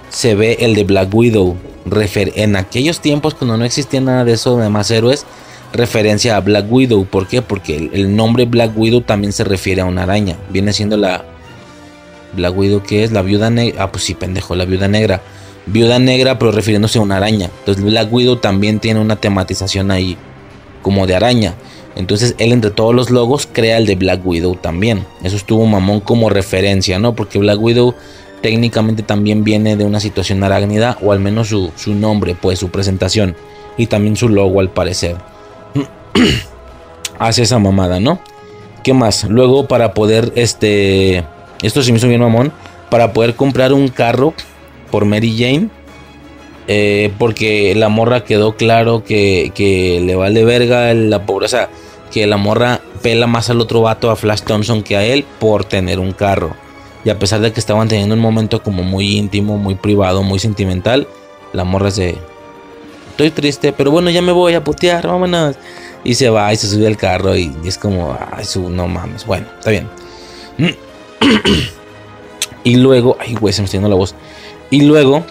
se 0.09 0.35
ve 0.35 0.57
el 0.61 0.75
de 0.75 0.83
Black 0.83 1.13
Widow, 1.13 1.55
en 1.85 2.55
aquellos 2.55 2.99
tiempos 2.99 3.35
cuando 3.35 3.57
no 3.57 3.65
existía 3.65 4.01
nada 4.01 4.25
de 4.25 4.33
eso 4.33 4.57
de 4.57 4.69
más 4.69 4.91
héroes, 4.91 5.25
referencia 5.73 6.35
a 6.35 6.41
Black 6.41 6.71
Widow. 6.71 7.05
¿Por 7.05 7.27
qué? 7.27 7.41
Porque 7.41 7.89
el, 7.91 8.15
nombre 8.15 8.45
Black 8.45 8.77
Widow 8.77 9.01
también 9.01 9.33
se 9.33 9.43
refiere 9.43 9.81
a 9.81 9.85
una 9.85 10.03
araña. 10.03 10.37
Viene 10.49 10.73
siendo 10.73 10.97
la 10.97 11.25
Black 12.33 12.57
Widow 12.57 12.83
que 12.83 13.03
es 13.03 13.11
la 13.11 13.21
viuda 13.21 13.49
negra. 13.49 13.83
Ah, 13.83 13.91
pues 13.91 14.03
sí, 14.03 14.13
pendejo, 14.13 14.55
la 14.55 14.65
viuda 14.65 14.87
negra. 14.87 15.21
Viuda 15.65 15.99
negra, 15.99 16.39
pero 16.39 16.51
refiriéndose 16.51 16.99
a 16.99 17.01
una 17.01 17.17
araña. 17.17 17.49
Entonces 17.59 17.83
Black 17.83 18.11
Widow 18.11 18.37
también 18.37 18.79
tiene 18.79 18.99
una 18.99 19.15
tematización 19.15 19.91
ahí 19.91 20.17
como 20.81 21.05
de 21.07 21.15
araña. 21.15 21.55
Entonces 21.95 22.35
él 22.37 22.53
entre 22.53 22.71
todos 22.71 22.95
los 22.95 23.09
logos 23.09 23.47
crea 23.51 23.77
el 23.77 23.85
de 23.85 23.95
Black 23.95 24.25
Widow 24.25 24.55
también. 24.55 25.05
Eso 25.23 25.35
estuvo 25.35 25.65
mamón 25.65 25.99
como 25.99 26.29
referencia, 26.29 26.97
¿no? 26.97 27.13
Porque 27.15 27.39
Black 27.39 27.59
Widow 27.59 27.93
técnicamente 28.41 29.03
también 29.03 29.43
viene 29.43 29.75
de 29.75 29.85
una 29.85 29.99
situación 29.99 30.43
arácnida, 30.43 30.97
o 31.01 31.11
al 31.11 31.19
menos 31.19 31.49
su, 31.49 31.71
nombre, 31.93 32.35
pues 32.39 32.59
su 32.59 32.69
presentación, 32.69 33.35
y 33.77 33.87
también 33.87 34.15
su 34.15 34.29
logo 34.29 34.59
al 34.59 34.69
parecer. 34.69 35.17
Hace 37.19 37.43
esa 37.43 37.59
mamada, 37.59 37.99
¿no? 37.99 38.19
¿Qué 38.83 38.93
más? 38.93 39.25
Luego 39.25 39.67
para 39.67 39.93
poder, 39.93 40.31
este, 40.35 41.25
esto 41.61 41.83
se 41.83 41.91
me 41.91 41.97
hizo 41.97 42.07
bien 42.07 42.21
mamón, 42.21 42.51
para 42.89 43.13
poder 43.13 43.35
comprar 43.35 43.73
un 43.73 43.89
carro 43.89 44.33
por 44.89 45.05
Mary 45.05 45.35
Jane, 45.37 45.69
eh, 46.67 47.11
porque 47.17 47.75
la 47.75 47.89
morra 47.89 48.23
quedó 48.23 48.55
claro 48.55 49.03
que, 49.03 49.51
que 49.53 50.01
le 50.01 50.15
vale 50.15 50.45
verga 50.45 50.93
la 50.93 51.25
pobreza, 51.25 51.69
que 52.11 52.25
la 52.25 52.37
morra 52.37 52.79
pela 53.01 53.27
más 53.27 53.49
al 53.49 53.59
otro 53.61 53.81
vato, 53.81 54.11
a 54.11 54.15
Flash 54.15 54.41
Thompson, 54.41 54.83
que 54.83 54.95
a 54.95 55.03
él 55.03 55.25
por 55.39 55.65
tener 55.65 55.99
un 55.99 56.13
carro. 56.13 56.55
Y 57.03 57.09
a 57.09 57.17
pesar 57.17 57.39
de 57.39 57.53
que 57.53 57.59
estaban 57.59 57.87
teniendo 57.87 58.15
un 58.15 58.21
momento 58.21 58.61
como 58.61 58.83
muy 58.83 59.17
íntimo, 59.17 59.57
muy 59.57 59.75
privado, 59.75 60.23
muy 60.23 60.39
sentimental, 60.39 61.07
la 61.53 61.63
morra 61.63 61.91
se... 61.91 62.17
Estoy 63.11 63.31
triste, 63.31 63.73
pero 63.73 63.91
bueno, 63.91 64.09
ya 64.09 64.21
me 64.21 64.31
voy 64.31 64.53
a 64.53 64.63
putear, 64.63 65.07
vámonos. 65.07 65.55
Y 66.03 66.15
se 66.15 66.29
va 66.29 66.53
y 66.53 66.55
se 66.55 66.67
sube 66.67 66.87
al 66.87 66.95
carro 66.95 67.35
y, 67.35 67.53
es 67.65 67.77
como, 67.77 68.17
ay, 68.31 68.45
su, 68.45 68.69
no 68.69 68.87
mames. 68.87 69.25
Bueno, 69.25 69.47
está 69.57 69.71
bien. 69.71 69.89
y 72.63 72.75
luego, 72.77 73.17
ay, 73.19 73.35
güey, 73.35 73.53
se 73.53 73.61
me 73.61 73.65
está 73.65 73.77
yendo 73.77 73.89
la 73.89 73.95
voz. 73.95 74.15
Y 74.69 74.81
luego, 74.81 75.25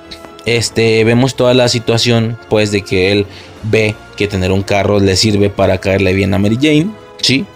este, 0.44 1.02
vemos 1.04 1.34
toda 1.34 1.54
la 1.54 1.68
situación, 1.68 2.38
pues, 2.50 2.72
de 2.72 2.82
que 2.82 3.12
él 3.12 3.26
ve 3.62 3.94
que 4.16 4.28
tener 4.28 4.52
un 4.52 4.62
carro 4.62 5.00
le 5.00 5.16
sirve 5.16 5.48
para 5.48 5.78
caerle 5.78 6.12
bien 6.12 6.34
a 6.34 6.38
Mary 6.38 6.58
Jane, 6.60 6.90
¿sí? 7.22 7.46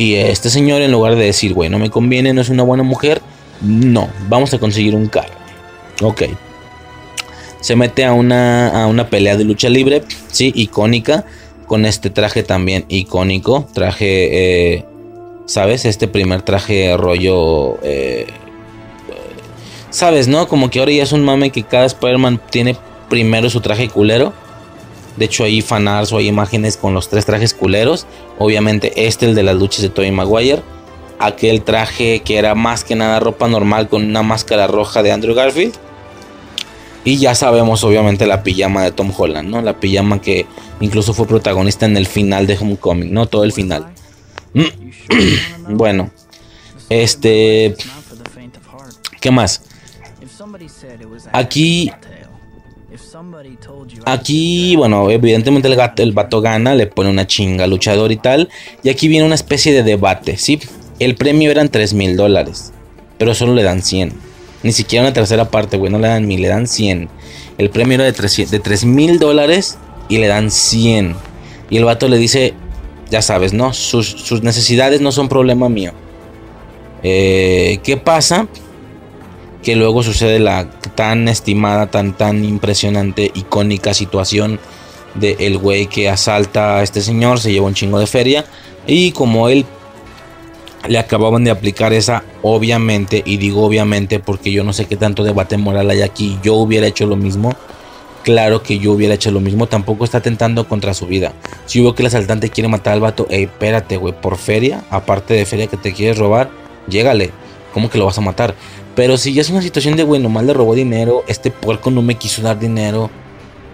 Y 0.00 0.14
este 0.14 0.48
señor, 0.48 0.80
en 0.80 0.92
lugar 0.92 1.14
de 1.14 1.26
decir, 1.26 1.52
güey, 1.52 1.68
no 1.68 1.78
me 1.78 1.90
conviene, 1.90 2.32
no 2.32 2.40
es 2.40 2.48
una 2.48 2.62
buena 2.62 2.82
mujer, 2.82 3.20
no, 3.60 4.08
vamos 4.30 4.54
a 4.54 4.58
conseguir 4.58 4.94
un 4.94 5.08
carro. 5.08 5.34
Ok. 6.00 6.22
Se 7.60 7.76
mete 7.76 8.06
a 8.06 8.14
una, 8.14 8.82
a 8.82 8.86
una 8.86 9.10
pelea 9.10 9.36
de 9.36 9.44
lucha 9.44 9.68
libre, 9.68 10.02
sí, 10.28 10.52
icónica, 10.56 11.26
con 11.66 11.84
este 11.84 12.08
traje 12.08 12.42
también 12.42 12.86
icónico, 12.88 13.68
traje, 13.74 14.76
eh, 14.76 14.86
¿sabes? 15.44 15.84
Este 15.84 16.08
primer 16.08 16.40
traje 16.40 16.96
rollo... 16.96 17.78
Eh, 17.82 18.26
¿Sabes, 19.90 20.28
no? 20.28 20.48
Como 20.48 20.70
que 20.70 20.78
ahora 20.78 20.92
ya 20.92 21.02
es 21.02 21.12
un 21.12 21.26
mame 21.26 21.50
que 21.50 21.64
cada 21.64 21.84
Spider-Man 21.84 22.40
tiene 22.48 22.74
primero 23.10 23.50
su 23.50 23.60
traje 23.60 23.90
culero 23.90 24.32
de 25.20 25.26
hecho, 25.26 25.44
hay 25.44 25.60
fanarts 25.60 26.14
o 26.14 26.16
hay 26.16 26.28
imágenes 26.28 26.78
con 26.78 26.94
los 26.94 27.10
tres 27.10 27.26
trajes 27.26 27.52
culeros. 27.52 28.06
Obviamente, 28.38 29.06
este, 29.06 29.26
el 29.26 29.34
de 29.34 29.42
las 29.42 29.54
luchas 29.54 29.82
de 29.82 29.90
Tobey 29.90 30.10
Maguire. 30.10 30.62
Aquel 31.18 31.60
traje 31.60 32.20
que 32.20 32.38
era 32.38 32.54
más 32.54 32.84
que 32.84 32.94
nada 32.94 33.20
ropa 33.20 33.46
normal 33.46 33.90
con 33.90 34.02
una 34.02 34.22
máscara 34.22 34.66
roja 34.66 35.02
de 35.02 35.12
Andrew 35.12 35.34
Garfield. 35.34 35.74
Y 37.04 37.18
ya 37.18 37.34
sabemos, 37.34 37.84
obviamente, 37.84 38.26
la 38.26 38.42
pijama 38.42 38.82
de 38.82 38.92
Tom 38.92 39.12
Holland, 39.14 39.50
¿no? 39.50 39.60
La 39.60 39.78
pijama 39.78 40.22
que 40.22 40.46
incluso 40.80 41.12
fue 41.12 41.26
protagonista 41.26 41.84
en 41.84 41.98
el 41.98 42.06
final 42.06 42.46
de 42.46 42.56
Homecoming, 42.56 43.12
¿no? 43.12 43.26
Todo 43.26 43.44
el 43.44 43.52
final. 43.52 43.92
bueno, 45.68 46.10
este. 46.88 47.76
¿Qué 49.20 49.30
más? 49.30 49.64
Aquí 51.32 51.92
Aquí, 54.06 54.76
bueno, 54.76 55.10
evidentemente 55.10 55.68
el, 55.68 55.76
gato, 55.76 56.02
el 56.02 56.12
vato 56.12 56.40
gana, 56.40 56.74
le 56.74 56.86
pone 56.86 57.10
una 57.10 57.26
chinga 57.26 57.64
al 57.64 57.70
luchador 57.70 58.12
y 58.12 58.16
tal. 58.16 58.48
Y 58.82 58.88
aquí 58.88 59.08
viene 59.08 59.26
una 59.26 59.34
especie 59.34 59.72
de 59.72 59.82
debate, 59.82 60.36
¿sí? 60.36 60.60
El 60.98 61.14
premio 61.14 61.50
eran 61.50 61.68
3 61.68 61.94
mil 61.94 62.16
dólares, 62.16 62.72
pero 63.18 63.34
solo 63.34 63.54
le 63.54 63.62
dan 63.62 63.82
100. 63.82 64.12
Ni 64.62 64.72
siquiera 64.72 65.04
una 65.04 65.14
tercera 65.14 65.50
parte, 65.50 65.78
güey, 65.78 65.90
no 65.90 65.98
le 65.98 66.08
dan 66.08 66.26
mil, 66.26 66.42
le 66.42 66.48
dan 66.48 66.66
100. 66.66 67.08
El 67.58 67.70
premio 67.70 67.94
era 67.94 68.04
de 68.04 68.12
3 68.12 68.84
mil 68.84 69.18
dólares 69.18 69.78
y 70.08 70.18
le 70.18 70.26
dan 70.26 70.50
100. 70.50 71.14
Y 71.70 71.76
el 71.78 71.84
vato 71.84 72.08
le 72.08 72.18
dice, 72.18 72.54
ya 73.10 73.22
sabes, 73.22 73.52
¿no? 73.52 73.72
Sus, 73.72 74.42
necesidades 74.42 75.00
no 75.00 75.12
son 75.12 75.28
problema 75.28 75.68
mío. 75.68 75.92
Eh, 77.02 77.78
¿Qué 77.82 77.96
pasa? 77.96 78.46
Que 79.62 79.76
luego 79.76 80.02
sucede 80.02 80.38
la 80.38 80.70
tan 80.94 81.28
estimada, 81.28 81.90
tan, 81.90 82.16
tan 82.16 82.44
impresionante, 82.44 83.30
icónica 83.34 83.94
situación 83.94 84.58
de 85.14 85.36
el 85.40 85.58
güey 85.58 85.86
que 85.86 86.08
asalta 86.08 86.78
a 86.78 86.82
este 86.82 87.00
señor, 87.00 87.40
se 87.40 87.52
lleva 87.52 87.66
un 87.66 87.74
chingo 87.74 87.98
de 87.98 88.06
feria. 88.06 88.44
Y 88.86 89.12
como 89.12 89.48
él 89.48 89.66
le 90.88 90.98
acababan 90.98 91.44
de 91.44 91.50
aplicar 91.50 91.92
esa, 91.92 92.24
obviamente, 92.42 93.22
y 93.24 93.36
digo 93.36 93.64
obviamente 93.64 94.18
porque 94.18 94.52
yo 94.52 94.64
no 94.64 94.72
sé 94.72 94.86
qué 94.86 94.96
tanto 94.96 95.24
debate 95.24 95.56
moral 95.56 95.90
hay 95.90 96.02
aquí, 96.02 96.38
yo 96.42 96.54
hubiera 96.54 96.86
hecho 96.86 97.06
lo 97.06 97.16
mismo. 97.16 97.54
Claro 98.22 98.62
que 98.62 98.78
yo 98.78 98.92
hubiera 98.92 99.14
hecho 99.14 99.30
lo 99.30 99.40
mismo, 99.40 99.66
tampoco 99.66 100.04
está 100.04 100.20
tentando 100.20 100.68
contra 100.68 100.92
su 100.92 101.06
vida. 101.06 101.32
Si 101.64 101.80
hubo 101.80 101.94
que 101.94 102.02
el 102.02 102.08
asaltante 102.08 102.50
quiere 102.50 102.68
matar 102.68 102.92
al 102.92 103.00
vato, 103.00 103.26
ey, 103.30 103.44
espérate, 103.44 103.96
güey, 103.96 104.14
por 104.20 104.36
feria, 104.36 104.84
aparte 104.90 105.32
de 105.32 105.46
feria 105.46 105.68
que 105.68 105.78
te 105.78 105.94
quieres 105.94 106.18
robar, 106.18 106.50
llégale. 106.86 107.30
¿Cómo 107.72 107.88
que 107.88 107.96
lo 107.96 108.04
vas 108.04 108.18
a 108.18 108.20
matar? 108.20 108.54
Pero 109.00 109.16
si 109.16 109.32
ya 109.32 109.40
es 109.40 109.48
una 109.48 109.62
situación 109.62 109.96
de, 109.96 110.02
güey, 110.02 110.20
nomás 110.20 110.44
le 110.44 110.52
robó 110.52 110.74
dinero, 110.74 111.24
este 111.26 111.50
puerco 111.50 111.90
no 111.90 112.02
me 112.02 112.16
quiso 112.16 112.42
dar 112.42 112.58
dinero, 112.58 113.08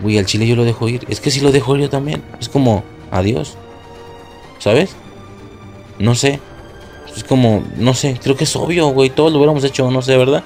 güey, 0.00 0.18
al 0.18 0.24
chile 0.24 0.46
yo 0.46 0.54
lo 0.54 0.64
dejo 0.64 0.88
ir. 0.88 1.04
Es 1.08 1.18
que 1.18 1.32
si 1.32 1.40
lo 1.40 1.50
dejo 1.50 1.76
yo 1.76 1.90
también, 1.90 2.22
es 2.38 2.48
como, 2.48 2.84
adiós. 3.10 3.56
¿Sabes? 4.60 4.94
No 5.98 6.14
sé. 6.14 6.38
Es 7.16 7.24
como, 7.24 7.64
no 7.76 7.92
sé, 7.92 8.20
creo 8.22 8.36
que 8.36 8.44
es 8.44 8.54
obvio, 8.54 8.86
güey, 8.90 9.10
todos 9.10 9.32
lo 9.32 9.38
hubiéramos 9.38 9.64
hecho, 9.64 9.90
no 9.90 10.00
sé, 10.00 10.16
¿verdad? 10.16 10.44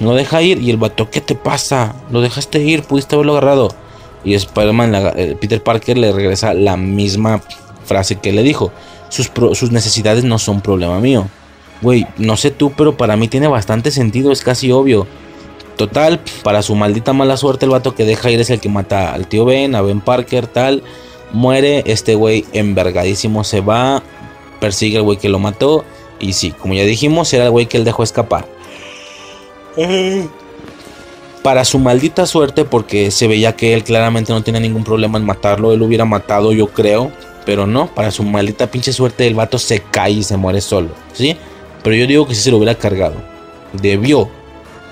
Lo 0.00 0.14
deja 0.14 0.42
ir 0.42 0.60
y 0.60 0.68
el 0.68 0.76
vato, 0.76 1.08
¿qué 1.08 1.22
te 1.22 1.34
pasa? 1.34 1.96
Lo 2.10 2.20
dejaste 2.20 2.60
ir, 2.60 2.82
pudiste 2.82 3.14
haberlo 3.14 3.38
agarrado. 3.38 3.70
Y 4.22 4.34
Spider-Man, 4.34 4.92
eh, 5.16 5.34
Peter 5.40 5.62
Parker 5.62 5.96
le 5.96 6.12
regresa 6.12 6.52
la 6.52 6.76
misma 6.76 7.40
frase 7.86 8.16
que 8.16 8.32
le 8.32 8.42
dijo. 8.42 8.70
Sus, 9.08 9.32
sus 9.54 9.72
necesidades 9.72 10.24
no 10.24 10.38
son 10.38 10.60
problema 10.60 11.00
mío. 11.00 11.30
Güey, 11.80 12.06
no 12.16 12.36
sé 12.36 12.50
tú, 12.50 12.72
pero 12.76 12.96
para 12.96 13.16
mí 13.16 13.28
tiene 13.28 13.46
bastante 13.46 13.90
sentido, 13.90 14.32
es 14.32 14.42
casi 14.42 14.72
obvio. 14.72 15.06
Total, 15.76 16.20
para 16.42 16.62
su 16.62 16.74
maldita 16.74 17.12
mala 17.12 17.36
suerte, 17.36 17.64
el 17.64 17.70
vato 17.70 17.94
que 17.94 18.04
deja 18.04 18.30
ir 18.30 18.40
es 18.40 18.50
el 18.50 18.58
que 18.58 18.68
mata 18.68 19.12
al 19.14 19.28
tío 19.28 19.44
Ben, 19.44 19.76
a 19.76 19.82
Ben 19.82 20.00
Parker, 20.00 20.48
tal. 20.48 20.82
Muere, 21.32 21.84
este 21.86 22.16
güey 22.16 22.44
envergadísimo 22.52 23.44
se 23.44 23.60
va, 23.60 24.02
persigue 24.60 24.96
al 24.96 25.04
güey 25.04 25.18
que 25.18 25.28
lo 25.28 25.38
mató. 25.38 25.84
Y 26.18 26.32
sí, 26.32 26.50
como 26.50 26.74
ya 26.74 26.82
dijimos, 26.82 27.32
era 27.32 27.44
el 27.44 27.50
güey 27.50 27.66
que 27.66 27.76
él 27.76 27.84
dejó 27.84 28.02
escapar. 28.02 28.46
Para 31.44 31.64
su 31.64 31.78
maldita 31.78 32.26
suerte, 32.26 32.64
porque 32.64 33.12
se 33.12 33.28
veía 33.28 33.54
que 33.54 33.74
él 33.74 33.84
claramente 33.84 34.32
no 34.32 34.42
tenía 34.42 34.60
ningún 34.60 34.82
problema 34.82 35.18
en 35.18 35.24
matarlo, 35.24 35.72
él 35.72 35.82
hubiera 35.82 36.04
matado, 36.04 36.52
yo 36.52 36.66
creo, 36.66 37.12
pero 37.46 37.66
no, 37.68 37.86
para 37.94 38.10
su 38.10 38.24
maldita 38.24 38.68
pinche 38.68 38.92
suerte, 38.92 39.28
el 39.28 39.34
vato 39.34 39.58
se 39.58 39.80
cae 39.80 40.10
y 40.10 40.22
se 40.24 40.36
muere 40.36 40.60
solo, 40.60 40.88
¿sí? 41.12 41.36
Pero 41.82 41.96
yo 41.96 42.06
digo 42.06 42.26
que 42.26 42.34
si 42.34 42.42
se 42.42 42.50
lo 42.50 42.58
hubiera 42.58 42.74
cargado, 42.74 43.16
debió, 43.72 44.28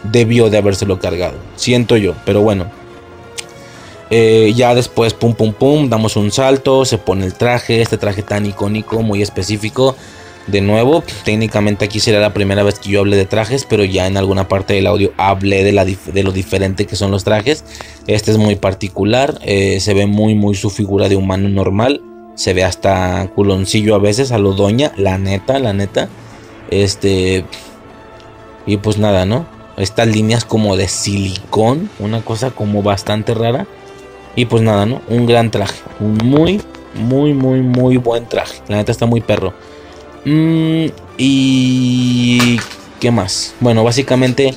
debió 0.04 0.50
de 0.50 0.58
habérselo 0.58 0.98
cargado, 0.98 1.36
siento 1.56 1.96
yo, 1.96 2.14
pero 2.24 2.40
bueno. 2.40 2.66
Eh, 4.08 4.52
ya 4.54 4.74
después, 4.74 5.14
pum, 5.14 5.34
pum, 5.34 5.52
pum, 5.52 5.88
damos 5.88 6.16
un 6.16 6.30
salto, 6.30 6.84
se 6.84 6.96
pone 6.96 7.26
el 7.26 7.34
traje, 7.34 7.82
este 7.82 7.98
traje 7.98 8.22
tan 8.22 8.46
icónico, 8.46 9.02
muy 9.02 9.20
específico 9.20 9.96
de 10.46 10.60
nuevo, 10.60 11.02
técnicamente 11.24 11.84
aquí 11.84 11.98
será 11.98 12.20
la 12.20 12.32
primera 12.32 12.62
vez 12.62 12.78
que 12.78 12.90
yo 12.90 13.00
hable 13.00 13.16
de 13.16 13.26
trajes, 13.26 13.66
pero 13.68 13.84
ya 13.84 14.06
en 14.06 14.16
alguna 14.16 14.48
parte 14.48 14.74
del 14.74 14.86
audio 14.86 15.12
hablé 15.16 15.64
de, 15.64 15.72
la 15.72 15.84
de 15.84 16.22
lo 16.22 16.32
diferente 16.32 16.86
que 16.86 16.96
son 16.96 17.10
los 17.10 17.24
trajes. 17.24 17.64
Este 18.06 18.30
es 18.30 18.38
muy 18.38 18.56
particular, 18.56 19.38
eh, 19.42 19.80
se 19.80 19.94
ve 19.94 20.06
muy 20.06 20.34
muy 20.34 20.54
su 20.54 20.70
figura 20.70 21.08
de 21.08 21.16
humano 21.16 21.48
normal, 21.48 22.00
se 22.36 22.54
ve 22.54 22.64
hasta 22.64 23.28
culoncillo 23.34 23.94
a 23.94 23.98
veces, 23.98 24.30
a 24.30 24.38
lo 24.38 24.52
doña, 24.52 24.92
la 24.96 25.18
neta, 25.18 25.58
la 25.58 25.72
neta. 25.72 26.08
Este, 26.70 27.44
y 28.66 28.76
pues 28.78 28.98
nada, 28.98 29.26
¿no? 29.26 29.46
Estas 29.76 30.08
líneas 30.08 30.44
como 30.44 30.76
de 30.76 30.88
silicón, 30.88 31.90
una 31.98 32.22
cosa 32.22 32.50
como 32.50 32.82
bastante 32.82 33.34
rara. 33.34 33.66
Y 34.34 34.44
pues 34.46 34.62
nada, 34.62 34.84
¿no? 34.84 35.00
Un 35.08 35.26
gran 35.26 35.50
traje, 35.50 35.80
un 35.98 36.18
muy, 36.18 36.60
muy, 36.94 37.32
muy, 37.32 37.60
muy 37.60 37.96
buen 37.96 38.26
traje. 38.26 38.60
La 38.68 38.76
neta 38.76 38.92
está 38.92 39.06
muy 39.06 39.20
perro. 39.20 39.54
Mm, 40.24 40.86
y. 41.16 42.58
¿Qué 43.00 43.10
más? 43.10 43.54
Bueno, 43.60 43.84
básicamente. 43.84 44.54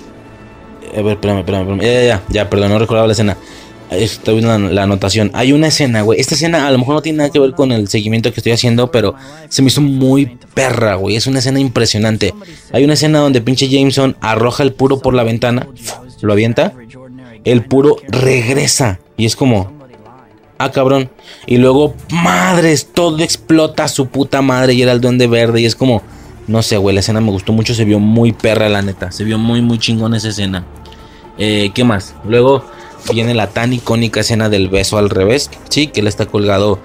A 0.97 1.01
ver, 1.01 1.13
espérame, 1.13 1.39
espérame, 1.39 1.79
Ya, 1.79 2.03
ya, 2.03 2.23
ya, 2.29 2.49
perdón, 2.49 2.71
no 2.71 2.79
recordaba 2.79 3.07
la 3.07 3.13
escena. 3.13 3.37
Estoy 3.91 4.35
viendo 4.35 4.69
la, 4.69 4.83
anotación. 4.83 5.31
Hay 5.33 5.51
una 5.51 5.67
escena, 5.67 6.03
güey. 6.03 6.19
Esta 6.19 6.35
escena 6.35 6.67
a 6.67 6.71
lo 6.71 6.77
mejor 6.77 6.95
no 6.95 7.01
tiene 7.01 7.17
nada 7.17 7.31
que 7.31 7.39
ver 7.39 7.53
con 7.53 7.71
el 7.71 7.87
seguimiento 7.87 8.31
que 8.31 8.39
estoy 8.39 8.51
haciendo, 8.51 8.91
pero 8.91 9.15
se 9.49 9.63
me 9.63 9.69
hizo 9.69 9.81
muy 9.81 10.37
perra, 10.53 10.95
güey. 10.95 11.15
Es 11.15 11.25
una 11.25 11.39
escena 11.39 11.59
impresionante. 11.59 12.33
Hay 12.71 12.83
una 12.83 12.93
escena 12.93 13.19
donde 13.19 13.41
pinche 13.41 13.67
Jameson 13.67 14.15
arroja 14.21 14.61
el 14.61 14.73
puro 14.73 14.99
por 14.99 15.15
la 15.15 15.23
ventana, 15.23 15.67
lo 16.21 16.33
avienta. 16.33 16.73
El 17.43 17.65
puro 17.65 17.97
regresa. 18.09 18.99
Y 19.17 19.25
es 19.25 19.35
como, 19.35 19.71
ah, 20.59 20.71
cabrón. 20.71 21.09
Y 21.47 21.57
luego, 21.57 21.95
madres, 22.11 22.89
todo 22.93 23.19
explota 23.19 23.87
su 23.87 24.07
puta 24.07 24.43
madre 24.43 24.75
y 24.75 24.83
era 24.83 24.91
el 24.91 25.01
duende 25.01 25.25
verde. 25.25 25.61
Y 25.61 25.65
es 25.65 25.75
como, 25.75 26.03
no 26.45 26.61
sé, 26.61 26.77
güey, 26.77 26.93
la 26.93 26.99
escena 26.99 27.21
me 27.21 27.31
gustó 27.31 27.53
mucho. 27.53 27.73
Se 27.73 27.85
vio 27.85 27.99
muy 27.99 28.33
perra, 28.33 28.69
la 28.69 28.83
neta. 28.83 29.11
Se 29.11 29.23
vio 29.23 29.39
muy, 29.39 29.63
muy 29.63 29.79
chingón 29.79 30.13
esa 30.13 30.29
escena. 30.29 30.63
Eh, 31.39 31.71
¿Qué 31.73 31.83
más? 31.83 32.13
Luego 32.23 32.65
viene 33.13 33.33
la 33.33 33.47
tan 33.47 33.73
icónica 33.73 34.21
escena 34.21 34.49
del 34.49 34.69
beso 34.69 34.97
al 34.97 35.09
revés. 35.09 35.49
Sí, 35.69 35.87
que 35.87 36.01
él 36.01 36.07
está 36.07 36.25
colgado 36.25 36.79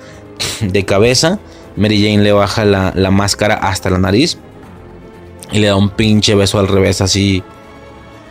de 0.60 0.84
cabeza. 0.84 1.38
Mary 1.76 2.02
Jane 2.02 2.22
le 2.22 2.32
baja 2.32 2.64
la, 2.64 2.92
la 2.94 3.10
máscara 3.10 3.54
hasta 3.54 3.90
la 3.90 3.98
nariz. 3.98 4.38
Y 5.52 5.58
le 5.58 5.68
da 5.68 5.76
un 5.76 5.90
pinche 5.90 6.34
beso 6.34 6.58
al 6.58 6.68
revés, 6.68 7.00
así. 7.00 7.42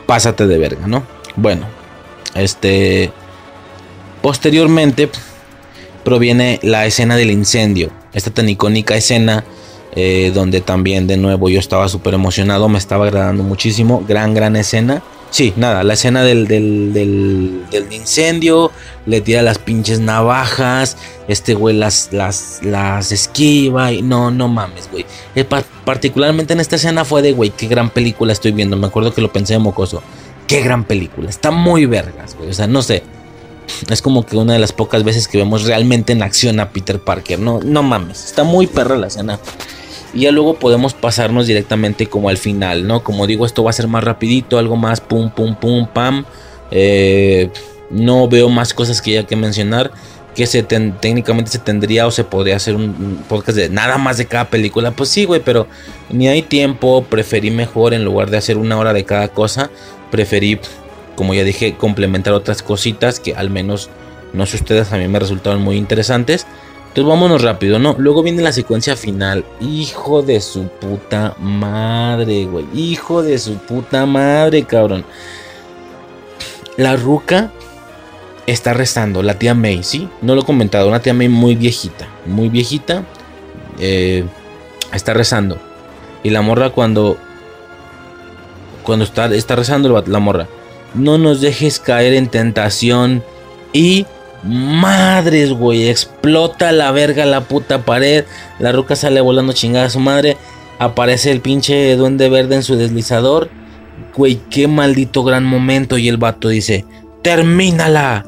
Pásate 0.05 0.47
de 0.47 0.57
verga, 0.57 0.87
¿no? 0.87 1.03
Bueno, 1.35 1.65
este. 2.35 3.11
Posteriormente 4.21 5.09
proviene 6.03 6.59
la 6.63 6.85
escena 6.85 7.15
del 7.15 7.31
incendio. 7.31 7.91
Esta 8.13 8.31
tan 8.31 8.47
icónica 8.47 8.95
escena 8.95 9.43
eh, 9.95 10.31
donde 10.33 10.61
también 10.61 11.05
de 11.07 11.17
nuevo 11.17 11.49
yo 11.49 11.59
estaba 11.59 11.87
súper 11.87 12.15
emocionado, 12.15 12.67
me 12.67 12.77
estaba 12.77 13.05
agradando 13.05 13.43
muchísimo. 13.43 14.03
Gran, 14.07 14.33
gran 14.33 14.55
escena. 14.55 15.03
Sí, 15.33 15.51
nada, 15.55 15.83
la 15.83 15.93
escena 15.95 16.21
del, 16.23 16.47
del, 16.47 16.93
del, 16.93 17.87
incendio, 17.89 18.69
le 19.07 19.19
tira 19.19 19.41
las 19.41 19.57
pinches 19.57 19.99
navajas, 19.99 20.95
este 21.27 21.55
güey 21.55 21.75
las, 21.75 22.13
las, 22.13 22.59
las 22.61 23.11
esquiva 23.11 23.91
y 23.91 24.03
no, 24.03 24.29
no 24.29 24.47
mames, 24.47 24.91
güey. 24.91 25.07
Eh, 25.33 25.43
particularmente 25.85 26.53
en 26.53 26.59
esta 26.59 26.75
escena 26.75 27.03
fue 27.03 27.23
de, 27.23 27.31
güey, 27.31 27.49
qué 27.49 27.65
gran 27.65 27.89
película 27.89 28.31
estoy 28.31 28.51
viendo. 28.51 28.77
Me 28.77 28.85
acuerdo 28.85 29.11
que 29.11 29.21
lo 29.21 29.33
pensé 29.33 29.53
de 29.53 29.59
mocoso. 29.59 30.03
Qué 30.45 30.61
gran 30.61 30.83
película, 30.83 31.31
está 31.31 31.49
muy 31.49 31.87
vergas, 31.87 32.35
güey. 32.37 32.51
O 32.51 32.53
sea, 32.53 32.67
no 32.67 32.83
sé, 32.83 33.01
es 33.89 34.03
como 34.03 34.27
que 34.27 34.37
una 34.37 34.53
de 34.53 34.59
las 34.59 34.71
pocas 34.71 35.03
veces 35.03 35.27
que 35.27 35.39
vemos 35.39 35.63
realmente 35.63 36.13
en 36.13 36.21
acción 36.21 36.59
a 36.59 36.69
Peter 36.69 36.99
Parker. 36.99 37.39
No, 37.39 37.59
no 37.59 37.81
mames, 37.81 38.23
está 38.23 38.43
muy 38.43 38.67
perra 38.67 38.97
la 38.97 39.07
escena. 39.07 39.39
Y 40.13 40.21
ya 40.21 40.31
luego 40.31 40.55
podemos 40.55 40.93
pasarnos 40.93 41.47
directamente 41.47 42.07
como 42.07 42.29
al 42.29 42.37
final, 42.37 42.87
¿no? 42.87 43.03
Como 43.03 43.27
digo, 43.27 43.45
esto 43.45 43.63
va 43.63 43.71
a 43.71 43.73
ser 43.73 43.87
más 43.87 44.03
rapidito, 44.03 44.57
algo 44.57 44.75
más 44.75 45.01
pum, 45.01 45.29
pum, 45.31 45.55
pum, 45.55 45.87
pam. 45.87 46.25
Eh, 46.71 47.49
no 47.89 48.27
veo 48.27 48.49
más 48.49 48.73
cosas 48.73 49.01
que 49.01 49.11
haya 49.17 49.27
que 49.27 49.35
mencionar. 49.35 49.91
Que 50.35 50.47
se 50.47 50.63
técnicamente 50.63 51.51
se 51.51 51.59
tendría 51.59 52.07
o 52.07 52.11
se 52.11 52.23
podría 52.23 52.55
hacer 52.55 52.75
un 52.75 53.23
podcast 53.29 53.55
de 53.55 53.69
nada 53.69 53.99
más 53.99 54.17
de 54.17 54.25
cada 54.25 54.45
película. 54.45 54.89
Pues 54.89 55.09
sí, 55.09 55.25
güey, 55.25 55.41
pero 55.41 55.67
ni 56.09 56.27
hay 56.27 56.41
tiempo. 56.41 57.05
Preferí 57.07 57.51
mejor 57.51 57.93
en 57.93 58.03
lugar 58.03 58.31
de 58.31 58.37
hacer 58.37 58.57
una 58.57 58.77
hora 58.77 58.93
de 58.93 59.03
cada 59.05 59.27
cosa. 59.27 59.69
Preferí 60.09 60.59
como 61.15 61.33
ya 61.33 61.43
dije, 61.43 61.75
complementar 61.75 62.33
otras 62.33 62.61
cositas 62.61 63.19
que 63.19 63.35
al 63.35 63.49
menos, 63.49 63.89
no 64.33 64.45
sé 64.45 64.57
ustedes, 64.57 64.91
a 64.91 64.97
mí 64.97 65.07
me 65.07 65.19
resultaron 65.19 65.61
muy 65.61 65.77
interesantes. 65.77 66.45
Entonces 66.93 67.09
vámonos 67.09 67.41
rápido, 67.41 67.79
¿no? 67.79 67.95
Luego 67.97 68.21
viene 68.21 68.43
la 68.43 68.51
secuencia 68.51 68.95
final. 68.95 69.43
Hijo 69.59 70.21
de 70.21 70.39
su 70.39 70.67
puta 70.67 71.35
madre, 71.39 72.45
güey. 72.45 72.67
Hijo 72.75 73.23
de 73.23 73.39
su 73.39 73.55
puta 73.55 74.05
madre, 74.05 74.63
cabrón. 74.63 75.03
La 76.77 76.95
ruca 76.95 77.51
está 78.45 78.73
rezando, 78.73 79.23
la 79.23 79.39
tía 79.39 79.55
May, 79.55 79.83
¿sí? 79.83 80.07
No 80.21 80.35
lo 80.35 80.41
he 80.41 80.45
comentado, 80.45 80.87
una 80.87 81.01
tía 81.01 81.15
May 81.15 81.29
muy 81.29 81.55
viejita, 81.55 82.07
muy 82.27 82.49
viejita. 82.49 83.03
Eh, 83.79 84.23
está 84.93 85.13
rezando. 85.13 85.57
Y 86.21 86.29
la 86.29 86.41
morra 86.41 86.69
cuando... 86.69 87.17
Cuando 88.83 89.05
está, 89.05 89.33
está 89.33 89.55
rezando 89.55 90.03
la 90.05 90.19
morra 90.19 90.47
no 90.93 91.17
nos 91.17 91.41
dejes 91.41 91.79
caer 91.79 92.13
en 92.13 92.27
tentación. 92.27 93.23
Y 93.71 94.05
madres, 94.43 95.51
güey, 95.51 95.87
explota 95.87 96.71
la 96.71 96.91
verga 96.91 97.25
la 97.25 97.41
puta 97.41 97.83
pared. 97.85 98.25
La 98.59 98.71
ruca 98.71 98.95
sale 98.95 99.21
volando 99.21 99.53
chingada 99.53 99.85
a 99.85 99.89
su 99.89 99.99
madre. 99.99 100.37
Aparece 100.79 101.31
el 101.31 101.41
pinche 101.41 101.95
duende 101.95 102.29
verde 102.29 102.55
en 102.55 102.63
su 102.63 102.75
deslizador. 102.75 103.49
Güey, 104.15 104.41
qué 104.49 104.67
maldito 104.67 105.23
gran 105.23 105.45
momento. 105.45 105.97
Y 105.97 106.07
el 106.09 106.17
vato 106.17 106.49
dice, 106.49 106.85
termínala. 107.21 108.25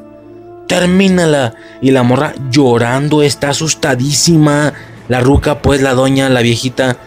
termínala. 0.67 1.53
Y 1.81 1.91
la 1.91 2.03
morra 2.03 2.33
llorando, 2.49 3.21
está 3.21 3.49
asustadísima. 3.49 4.73
La 5.07 5.19
ruca, 5.19 5.61
pues 5.61 5.81
la 5.81 5.93
doña, 5.93 6.29
la 6.29 6.41
viejita, 6.41 6.97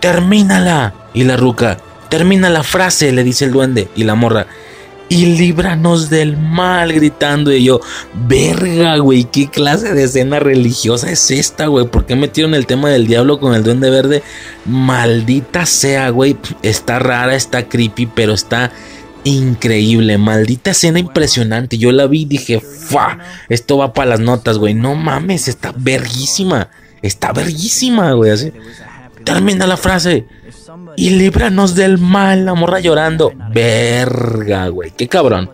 termínala. 0.00 0.94
Y 1.12 1.24
la 1.24 1.36
ruca, 1.36 1.78
termina 2.08 2.48
la 2.48 2.62
frase, 2.62 3.12
le 3.12 3.24
dice 3.24 3.44
el 3.44 3.52
duende. 3.52 3.88
Y 3.96 4.04
la 4.04 4.14
morra, 4.14 4.46
y 5.08 5.26
líbranos 5.26 6.10
del 6.10 6.36
mal, 6.36 6.92
gritando. 6.92 7.52
Y 7.52 7.64
yo, 7.64 7.80
verga, 8.26 8.98
güey, 8.98 9.24
¿qué 9.24 9.48
clase 9.48 9.94
de 9.94 10.04
escena 10.04 10.38
religiosa 10.38 11.10
es 11.10 11.30
esta, 11.30 11.66
güey? 11.66 11.86
¿Por 11.86 12.06
qué 12.06 12.14
metieron 12.14 12.54
el 12.54 12.66
tema 12.66 12.90
del 12.90 13.06
diablo 13.06 13.40
con 13.40 13.54
el 13.54 13.62
duende 13.62 13.90
verde? 13.90 14.22
Maldita 14.66 15.66
sea, 15.66 16.10
güey. 16.10 16.36
Está 16.62 16.98
rara, 16.98 17.34
está 17.34 17.68
creepy, 17.68 18.06
pero 18.06 18.34
está 18.34 18.70
increíble. 19.24 20.18
Maldita 20.18 20.72
escena 20.72 20.98
impresionante. 20.98 21.78
Yo 21.78 21.92
la 21.92 22.06
vi 22.06 22.22
y 22.22 22.26
dije, 22.26 22.60
fa, 22.60 23.18
esto 23.48 23.78
va 23.78 23.92
para 23.92 24.10
las 24.10 24.20
notas, 24.20 24.58
güey. 24.58 24.74
No 24.74 24.94
mames, 24.94 25.48
está 25.48 25.72
verguísima. 25.76 26.68
Está 27.00 27.32
verguísima, 27.32 28.12
güey. 28.12 28.32
Así. 28.32 28.52
Termina 29.34 29.66
la 29.66 29.76
frase 29.76 30.26
y 30.96 31.10
líbranos 31.10 31.74
del 31.74 31.98
mal, 31.98 32.44
la 32.44 32.54
morra 32.54 32.80
llorando. 32.80 33.32
Verga, 33.52 34.68
güey, 34.68 34.90
qué 34.90 35.08
cabrón. 35.08 35.50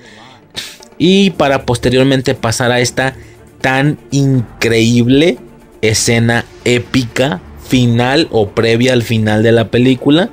Y 0.98 1.30
para 1.30 1.66
posteriormente 1.66 2.34
pasar 2.34 2.70
a 2.70 2.80
esta 2.80 3.14
tan 3.60 3.98
increíble 4.10 5.38
escena 5.82 6.44
épica 6.64 7.40
final 7.66 8.28
o 8.30 8.50
previa 8.50 8.92
al 8.92 9.02
final 9.02 9.42
de 9.42 9.52
la 9.52 9.68
película, 9.68 10.30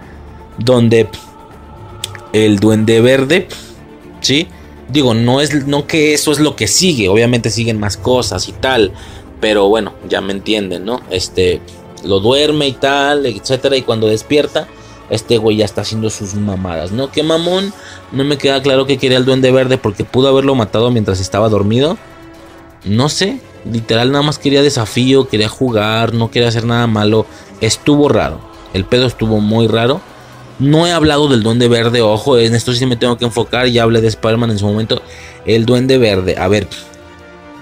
donde 0.58 1.08
el 2.34 2.60
duende 2.60 3.02
verde, 3.02 3.48
¿sí? 4.22 4.48
Digo, 4.90 5.14
no 5.14 5.42
es 5.42 5.66
no 5.68 5.88
que 5.88 6.14
eso 6.14 6.32
es 6.32 6.40
lo 6.40 6.56
que 6.56 6.68
sigue, 6.68 7.10
obviamente 7.10 7.50
siguen 7.50 7.80
más 7.80 7.98
cosas 7.98 8.48
y 8.50 8.52
tal, 8.52 8.92
pero 9.40 9.68
bueno, 9.68 9.94
ya 10.08 10.22
me 10.22 10.34
entienden, 10.34 10.86
¿no? 10.86 11.02
Este 11.10 11.62
lo 12.04 12.20
duerme 12.20 12.68
y 12.68 12.74
tal, 12.74 13.26
etcétera, 13.26 13.78
y 13.78 13.82
cuando 13.82 14.08
despierta 14.08 14.68
este 15.12 15.38
güey 15.38 15.58
ya 15.58 15.66
está 15.66 15.82
haciendo 15.82 16.10
sus 16.10 16.36
mamadas, 16.36 16.94
¿no? 16.94 17.12
Qué 17.12 17.22
mamón, 17.22 17.74
no 18.14 18.24
me 18.24 18.38
queda 18.38 18.62
claro 18.62 18.86
que 18.86 18.98
quería 18.98 19.18
el 19.18 19.26
duende 19.26 19.52
verde 19.52 19.78
porque 19.78 20.06
pudo 20.06 20.30
haberlo 20.30 20.56
matado 20.56 20.90
mientras 20.90 21.20
estaba 21.20 21.50
dormido. 21.50 21.98
No 22.86 23.10
sé, 23.10 23.42
literal 23.70 24.12
nada 24.12 24.24
más 24.24 24.40
quería 24.40 24.62
desafío, 24.62 25.28
quería 25.28 25.50
jugar, 25.50 26.14
no 26.14 26.32
quería 26.32 26.48
hacer 26.48 26.66
nada 26.66 26.88
malo. 26.88 27.26
Estuvo 27.60 28.08
raro, 28.08 28.40
el 28.74 28.86
pedo 28.86 29.06
estuvo 29.06 29.42
muy 29.42 29.68
raro. 29.68 30.00
No 30.60 30.88
he 30.88 30.92
hablado 30.92 31.28
del 31.28 31.44
duende 31.44 31.68
verde, 31.68 32.02
ojo, 32.02 32.38
en 32.38 32.56
esto 32.56 32.74
sí 32.74 32.86
me 32.86 32.96
tengo 32.96 33.18
que 33.18 33.26
enfocar, 33.26 33.68
ya 33.68 33.84
hablé 33.84 34.00
de 34.00 34.08
Spider-Man 34.08 34.52
en 34.52 34.60
su 34.60 34.66
momento. 34.66 35.02
El 35.46 35.66
duende 35.66 35.98
verde, 35.98 36.38
a 36.38 36.48
ver, 36.48 36.68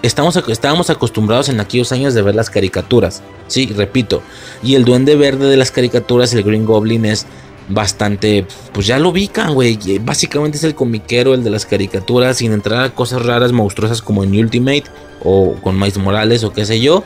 estamos, 0.01 0.38
estábamos 0.47 0.89
acostumbrados 0.89 1.49
en 1.49 1.59
aquellos 1.59 1.91
años 1.91 2.13
de 2.13 2.21
ver 2.21 2.35
las 2.35 2.49
caricaturas. 2.49 3.21
Sí, 3.47 3.67
repito. 3.75 4.21
Y 4.63 4.75
el 4.75 4.85
duende 4.85 5.15
verde 5.15 5.47
de 5.47 5.57
las 5.57 5.71
caricaturas, 5.71 6.33
el 6.33 6.43
Green 6.43 6.65
Goblin, 6.65 7.05
es 7.05 7.25
bastante. 7.67 8.45
Pues 8.73 8.88
ya 8.88 8.99
lo 8.99 9.09
ubican, 9.09 9.53
güey. 9.53 9.77
Básicamente 9.99 10.57
es 10.57 10.63
el 10.63 10.75
comiquero, 10.75 11.33
el 11.33 11.43
de 11.43 11.49
las 11.49 11.65
caricaturas, 11.65 12.38
sin 12.38 12.51
entrar 12.51 12.83
a 12.83 12.89
cosas 12.93 13.25
raras, 13.25 13.51
monstruosas 13.51 14.01
como 14.01 14.23
en 14.23 14.38
Ultimate 14.38 14.85
o 15.23 15.55
con 15.62 15.77
Miles 15.77 15.97
Morales 15.97 16.43
o 16.43 16.53
qué 16.53 16.65
sé 16.65 16.79
yo. 16.79 17.03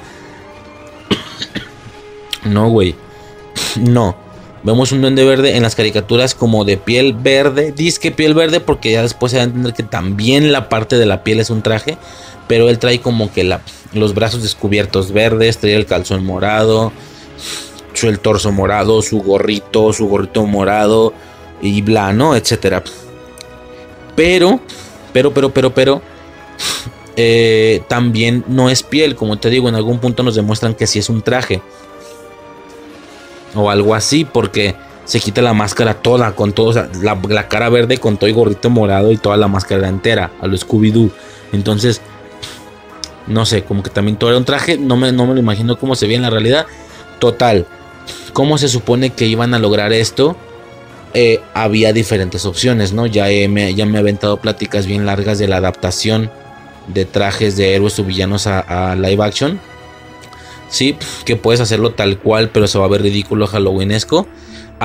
no, 2.45 2.69
güey. 2.69 2.95
No. 3.79 4.15
Vemos 4.63 4.93
un 4.93 5.01
duende 5.01 5.25
verde 5.25 5.57
en 5.57 5.63
las 5.63 5.75
caricaturas 5.75 6.33
como 6.33 6.63
de 6.63 6.77
piel 6.77 7.13
verde. 7.13 7.73
Disque 7.73 8.11
piel 8.11 8.33
verde 8.33 8.61
porque 8.61 8.93
ya 8.93 9.01
después 9.01 9.31
se 9.31 9.37
va 9.37 9.43
a 9.43 9.47
entender 9.47 9.73
que 9.73 9.83
también 9.83 10.53
la 10.53 10.69
parte 10.69 10.97
de 10.97 11.05
la 11.05 11.21
piel 11.21 11.41
es 11.41 11.49
un 11.49 11.61
traje 11.61 11.97
pero 12.47 12.69
él 12.69 12.79
trae 12.79 12.99
como 12.99 13.31
que 13.31 13.43
los 13.93 14.13
brazos 14.13 14.43
descubiertos 14.43 15.11
verdes, 15.11 15.57
trae 15.57 15.75
el 15.75 15.85
calzón 15.85 16.25
morado, 16.25 16.91
el 18.01 18.19
torso 18.19 18.51
morado, 18.51 19.01
su 19.01 19.19
gorrito, 19.19 19.93
su 19.93 20.07
gorrito 20.07 20.45
morado 20.45 21.13
y 21.61 21.81
bla, 21.81 22.13
¿no? 22.13 22.35
Etcétera. 22.35 22.83
Pero, 24.15 24.59
pero, 25.11 25.33
pero, 25.33 25.53
pero, 25.53 25.73
pero, 25.73 26.01
eh, 27.15 27.83
también 27.87 28.43
no 28.47 28.69
es 28.69 28.83
piel, 28.83 29.15
como 29.15 29.37
te 29.37 29.49
digo, 29.49 29.69
en 29.69 29.75
algún 29.75 29.99
punto 29.99 30.23
nos 30.23 30.35
demuestran 30.35 30.73
que 30.73 30.87
sí 30.87 30.99
es 30.99 31.09
un 31.09 31.21
traje. 31.21 31.61
O 33.55 33.69
algo 33.69 33.93
así, 33.93 34.25
porque 34.25 34.75
se 35.05 35.19
quita 35.19 35.41
la 35.41 35.53
máscara 35.53 35.95
toda, 35.95 36.35
con 36.35 36.53
todo, 36.53 36.73
la, 37.01 37.19
la, 37.27 37.47
cara 37.47 37.69
verde 37.69 37.97
con 37.97 38.17
todo 38.17 38.27
el 38.27 38.33
gorrito 38.33 38.69
morado 38.69 39.11
y 39.11 39.17
toda 39.17 39.37
la 39.37 39.47
máscara 39.47 39.87
entera, 39.87 40.31
a 40.41 40.47
lo 40.47 40.57
Scooby-Doo. 40.57 41.11
Entonces, 41.51 42.01
no 43.27 43.45
sé, 43.45 43.63
como 43.63 43.83
que 43.83 43.89
también 43.89 44.17
todo 44.17 44.29
era 44.29 44.39
un 44.39 44.45
traje. 44.45 44.77
No 44.77 44.95
me, 44.95 45.11
no 45.11 45.25
me 45.25 45.33
lo 45.33 45.39
imagino 45.39 45.77
cómo 45.77 45.95
se 45.95 46.07
ve 46.07 46.15
en 46.15 46.21
la 46.21 46.29
realidad. 46.29 46.65
Total. 47.19 47.65
¿Cómo 48.33 48.57
se 48.57 48.67
supone 48.67 49.11
que 49.11 49.25
iban 49.25 49.53
a 49.53 49.59
lograr 49.59 49.93
esto? 49.93 50.35
Eh, 51.13 51.39
había 51.53 51.93
diferentes 51.93 52.45
opciones, 52.45 52.91
¿no? 52.91 53.05
Ya, 53.05 53.25
me, 53.47 53.73
ya 53.75 53.85
me 53.85 53.97
he 53.97 54.01
aventado 54.01 54.37
pláticas 54.37 54.85
bien 54.85 55.05
largas 55.05 55.37
de 55.37 55.47
la 55.47 55.57
adaptación 55.57 56.31
de 56.87 57.05
trajes 57.05 57.55
de 57.55 57.75
héroes 57.75 57.97
o 57.99 58.03
villanos 58.03 58.47
a, 58.47 58.91
a 58.91 58.95
live 58.95 59.23
action. 59.23 59.59
Sí, 60.69 60.97
que 61.23 61.35
puedes 61.35 61.61
hacerlo 61.61 61.91
tal 61.91 62.17
cual, 62.17 62.49
pero 62.49 62.67
se 62.67 62.79
va 62.79 62.85
a 62.85 62.89
ver 62.89 63.03
ridículo 63.03 63.45
halloweenesco 63.45 64.27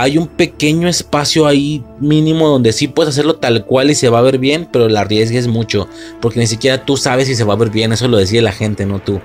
hay 0.03 0.19
un 0.19 0.27
pequeño 0.27 0.89
espacio 0.89 1.47
ahí 1.47 1.83
mínimo 1.99 2.49
donde 2.49 2.73
sí 2.73 2.89
puedes 2.89 3.11
hacerlo 3.11 3.37
tal 3.37 3.65
cual 3.65 3.91
y 3.91 3.95
se 3.95 4.09
va 4.09 4.19
a 4.19 4.23
ver 4.23 4.39
bien, 4.39 4.69
pero 4.71 4.89
la 4.89 5.01
arriesgues 5.01 5.47
mucho, 5.47 5.89
porque 6.21 6.41
ni 6.41 6.47
siquiera 6.47 6.85
tú 6.85 6.97
sabes 6.97 7.29
si 7.29 7.35
se 7.35 7.45
va 7.45 7.55
a 7.55 7.59
ver 7.59 7.71
bien, 7.71 7.93
eso 7.93 8.09
lo 8.09 8.17
decide 8.17 8.43
la 8.43 8.53
gente, 8.53 8.87
no 8.87 9.01
tú. 9.01 9.21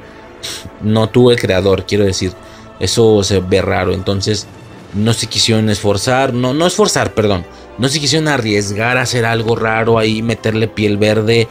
No 0.81 1.09
tú 1.09 1.31
el 1.31 1.39
creador, 1.39 1.85
quiero 1.85 2.05
decir. 2.05 2.33
Eso 2.79 3.23
se 3.23 3.39
ve 3.39 3.61
raro, 3.61 3.93
entonces 3.93 4.47
no 4.93 5.13
se 5.13 5.27
quisieron 5.27 5.69
esforzar, 5.69 6.33
no 6.33 6.53
no 6.53 6.67
esforzar, 6.67 7.13
perdón. 7.13 7.45
No 7.77 7.89
se 7.89 7.99
quisieron 7.99 8.27
arriesgar 8.27 8.97
a 8.97 9.01
hacer 9.01 9.25
algo 9.25 9.55
raro 9.55 9.97
ahí, 9.97 10.21
meterle 10.21 10.67
piel 10.67 10.97
verde, 10.97 11.47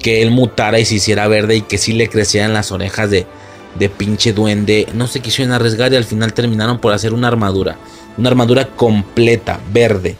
que 0.00 0.22
él 0.22 0.30
mutara 0.30 0.78
y 0.78 0.84
se 0.84 0.96
hiciera 0.96 1.26
verde 1.26 1.56
y 1.56 1.62
que 1.62 1.78
sí 1.78 1.92
le 1.92 2.08
crecieran 2.08 2.52
las 2.52 2.70
orejas 2.70 3.10
de, 3.10 3.26
de 3.78 3.88
pinche 3.88 4.32
duende. 4.32 4.88
No 4.94 5.06
se 5.06 5.20
quisieron 5.20 5.52
arriesgar 5.52 5.92
y 5.92 5.96
al 5.96 6.04
final 6.04 6.32
terminaron 6.32 6.78
por 6.78 6.92
hacer 6.92 7.12
una 7.12 7.28
armadura. 7.28 7.76
Una 8.16 8.30
armadura 8.30 8.68
completa, 8.68 9.60
verde. 9.72 10.16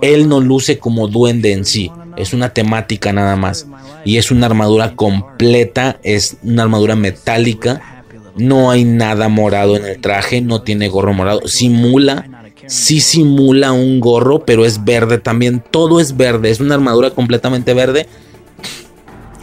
Él 0.00 0.28
no 0.28 0.40
luce 0.40 0.78
como 0.78 1.08
duende 1.08 1.52
en 1.52 1.64
sí, 1.64 1.90
es 2.16 2.32
una 2.32 2.50
temática 2.50 3.12
nada 3.12 3.36
más. 3.36 3.66
Y 4.04 4.16
es 4.16 4.30
una 4.30 4.46
armadura 4.46 4.94
completa, 4.94 5.98
es 6.02 6.36
una 6.42 6.62
armadura 6.62 6.96
metálica. 6.96 8.04
No 8.36 8.70
hay 8.70 8.84
nada 8.84 9.28
morado 9.28 9.76
en 9.76 9.84
el 9.84 10.00
traje, 10.00 10.40
no 10.40 10.62
tiene 10.62 10.88
gorro 10.88 11.12
morado. 11.12 11.46
Simula, 11.46 12.44
sí 12.66 13.00
simula 13.00 13.72
un 13.72 14.00
gorro, 14.00 14.44
pero 14.44 14.64
es 14.64 14.84
verde 14.84 15.18
también. 15.18 15.62
Todo 15.70 16.00
es 16.00 16.16
verde, 16.16 16.50
es 16.50 16.60
una 16.60 16.74
armadura 16.74 17.10
completamente 17.10 17.74
verde. 17.74 18.06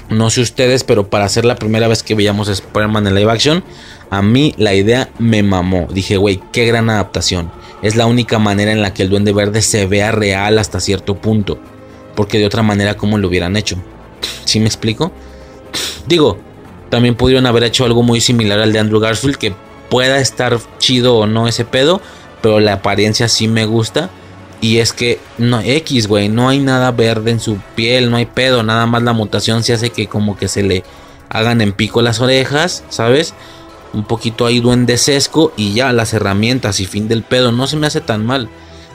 No 0.09 0.29
sé 0.29 0.41
ustedes, 0.41 0.83
pero 0.83 1.09
para 1.09 1.27
ser 1.27 1.43
la 1.43 1.55
primera 1.55 1.87
vez 1.87 2.01
que 2.01 2.15
veíamos 2.15 2.47
Spider-Man 2.47 3.07
en 3.07 3.15
live 3.15 3.31
action, 3.31 3.63
a 4.09 4.21
mí 4.21 4.53
la 4.57 4.73
idea 4.73 5.09
me 5.19 5.43
mamó. 5.43 5.87
Dije, 5.91 6.15
güey, 6.17 6.41
qué 6.53 6.65
gran 6.65 6.89
adaptación. 6.89 7.51
Es 7.81 7.95
la 7.95 8.05
única 8.05 8.39
manera 8.39 8.71
en 8.71 8.81
la 8.81 8.93
que 8.93 9.03
el 9.03 9.09
duende 9.09 9.33
verde 9.33 9.61
se 9.61 9.85
vea 9.85 10.11
real 10.11 10.59
hasta 10.59 10.79
cierto 10.79 11.15
punto. 11.15 11.59
Porque 12.15 12.39
de 12.39 12.45
otra 12.45 12.63
manera, 12.63 12.95
¿cómo 12.95 13.17
lo 13.17 13.27
hubieran 13.27 13.57
hecho? 13.57 13.77
¿Sí 14.45 14.59
me 14.59 14.65
explico? 14.65 15.11
Digo, 16.07 16.39
también 16.89 17.15
pudieron 17.15 17.45
haber 17.45 17.63
hecho 17.63 17.85
algo 17.85 18.01
muy 18.01 18.21
similar 18.21 18.59
al 18.59 18.71
de 18.71 18.79
Andrew 18.79 18.99
Garfield, 18.99 19.35
que 19.35 19.53
pueda 19.89 20.19
estar 20.19 20.57
chido 20.79 21.17
o 21.17 21.27
no 21.27 21.47
ese 21.47 21.65
pedo, 21.65 22.01
pero 22.41 22.59
la 22.59 22.73
apariencia 22.73 23.27
sí 23.27 23.47
me 23.47 23.65
gusta. 23.65 24.09
Y 24.59 24.79
es 24.79 24.91
que 24.91 25.19
no 25.37 25.61
X, 25.61 26.07
güey, 26.07 26.29
no 26.29 26.49
hay 26.49 26.59
nada 26.59 26.91
verde 26.91 27.31
en 27.31 27.39
su 27.39 27.57
piel, 27.75 28.09
no 28.09 28.17
hay 28.17 28.25
pedo, 28.25 28.63
nada 28.63 28.85
más 28.87 29.03
la 29.03 29.13
mutación 29.13 29.63
se 29.63 29.73
hace 29.73 29.91
que 29.91 30.07
como 30.07 30.35
que 30.35 30.47
se 30.47 30.63
le 30.63 30.83
hagan 31.29 31.61
en 31.61 31.73
pico 31.73 32.01
las 32.01 32.21
orejas, 32.21 32.83
¿sabes? 32.89 33.35
un 33.93 34.03
poquito 34.03 34.45
ahí 34.45 34.59
duendesesco 34.59 35.53
y 35.55 35.73
ya 35.73 35.91
las 35.93 36.13
herramientas 36.13 36.79
y 36.79 36.85
fin 36.85 37.07
del 37.07 37.23
pedo. 37.23 37.51
No 37.51 37.67
se 37.67 37.77
me 37.77 37.87
hace 37.87 38.01
tan 38.01 38.25
mal. 38.25 38.49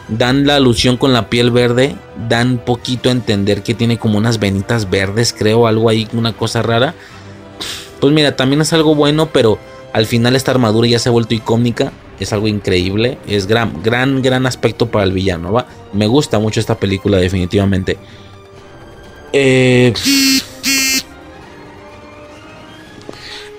Dan 0.08 0.46
la 0.46 0.56
alusión 0.56 0.96
con 0.96 1.12
la 1.12 1.28
piel 1.28 1.50
verde, 1.50 1.96
dan 2.28 2.58
poquito 2.58 3.08
a 3.08 3.12
entender 3.12 3.62
que 3.62 3.74
tiene 3.74 3.98
como 3.98 4.18
unas 4.18 4.38
venitas 4.38 4.90
verdes, 4.90 5.34
creo, 5.36 5.66
algo 5.66 5.88
ahí, 5.88 6.08
una 6.12 6.32
cosa 6.32 6.62
rara. 6.62 6.94
Pues 8.00 8.12
mira, 8.12 8.36
también 8.36 8.60
es 8.60 8.72
algo 8.72 8.94
bueno, 8.94 9.30
pero 9.32 9.58
al 9.92 10.06
final 10.06 10.36
esta 10.36 10.50
armadura 10.50 10.88
ya 10.88 10.98
se 10.98 11.08
ha 11.08 11.12
vuelto 11.12 11.34
icónica, 11.34 11.92
es 12.22 12.32
algo 12.32 12.48
increíble, 12.48 13.18
es 13.26 13.46
gran, 13.46 13.82
gran, 13.82 14.22
gran 14.22 14.46
aspecto 14.46 14.90
para 14.90 15.04
el 15.04 15.12
villano, 15.12 15.52
¿va? 15.52 15.66
Me 15.92 16.06
gusta 16.06 16.38
mucho 16.38 16.60
esta 16.60 16.76
película, 16.76 17.18
definitivamente. 17.18 17.98
Eh, 19.32 19.92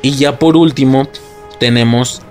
y 0.02 0.12
ya 0.16 0.38
por 0.40 0.56
último, 0.56 1.08
tenemos, 1.60 2.22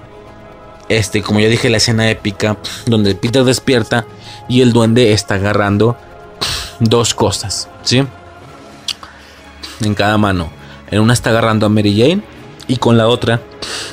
este, 0.89 1.23
como 1.23 1.41
ya 1.41 1.49
dije, 1.49 1.71
la 1.71 1.79
escena 1.79 2.11
épica 2.11 2.59
donde 2.87 3.15
Peter 3.15 3.45
despierta 3.45 4.07
y 4.49 4.61
el 4.61 4.73
duende 4.73 5.13
está 5.13 5.35
agarrando 5.37 5.97
dos 6.81 7.15
cosas, 7.15 7.69
¿sí? 7.83 8.05
En 9.81 9.95
cada 9.95 10.19
mano. 10.19 10.51
En 10.91 11.01
una 11.01 11.15
está 11.15 11.31
agarrando 11.31 11.67
a 11.67 11.69
Mary 11.69 11.99
Jane 11.99 12.23
y 12.73 12.77
con 12.77 12.97
la 12.97 13.07
otra 13.07 13.43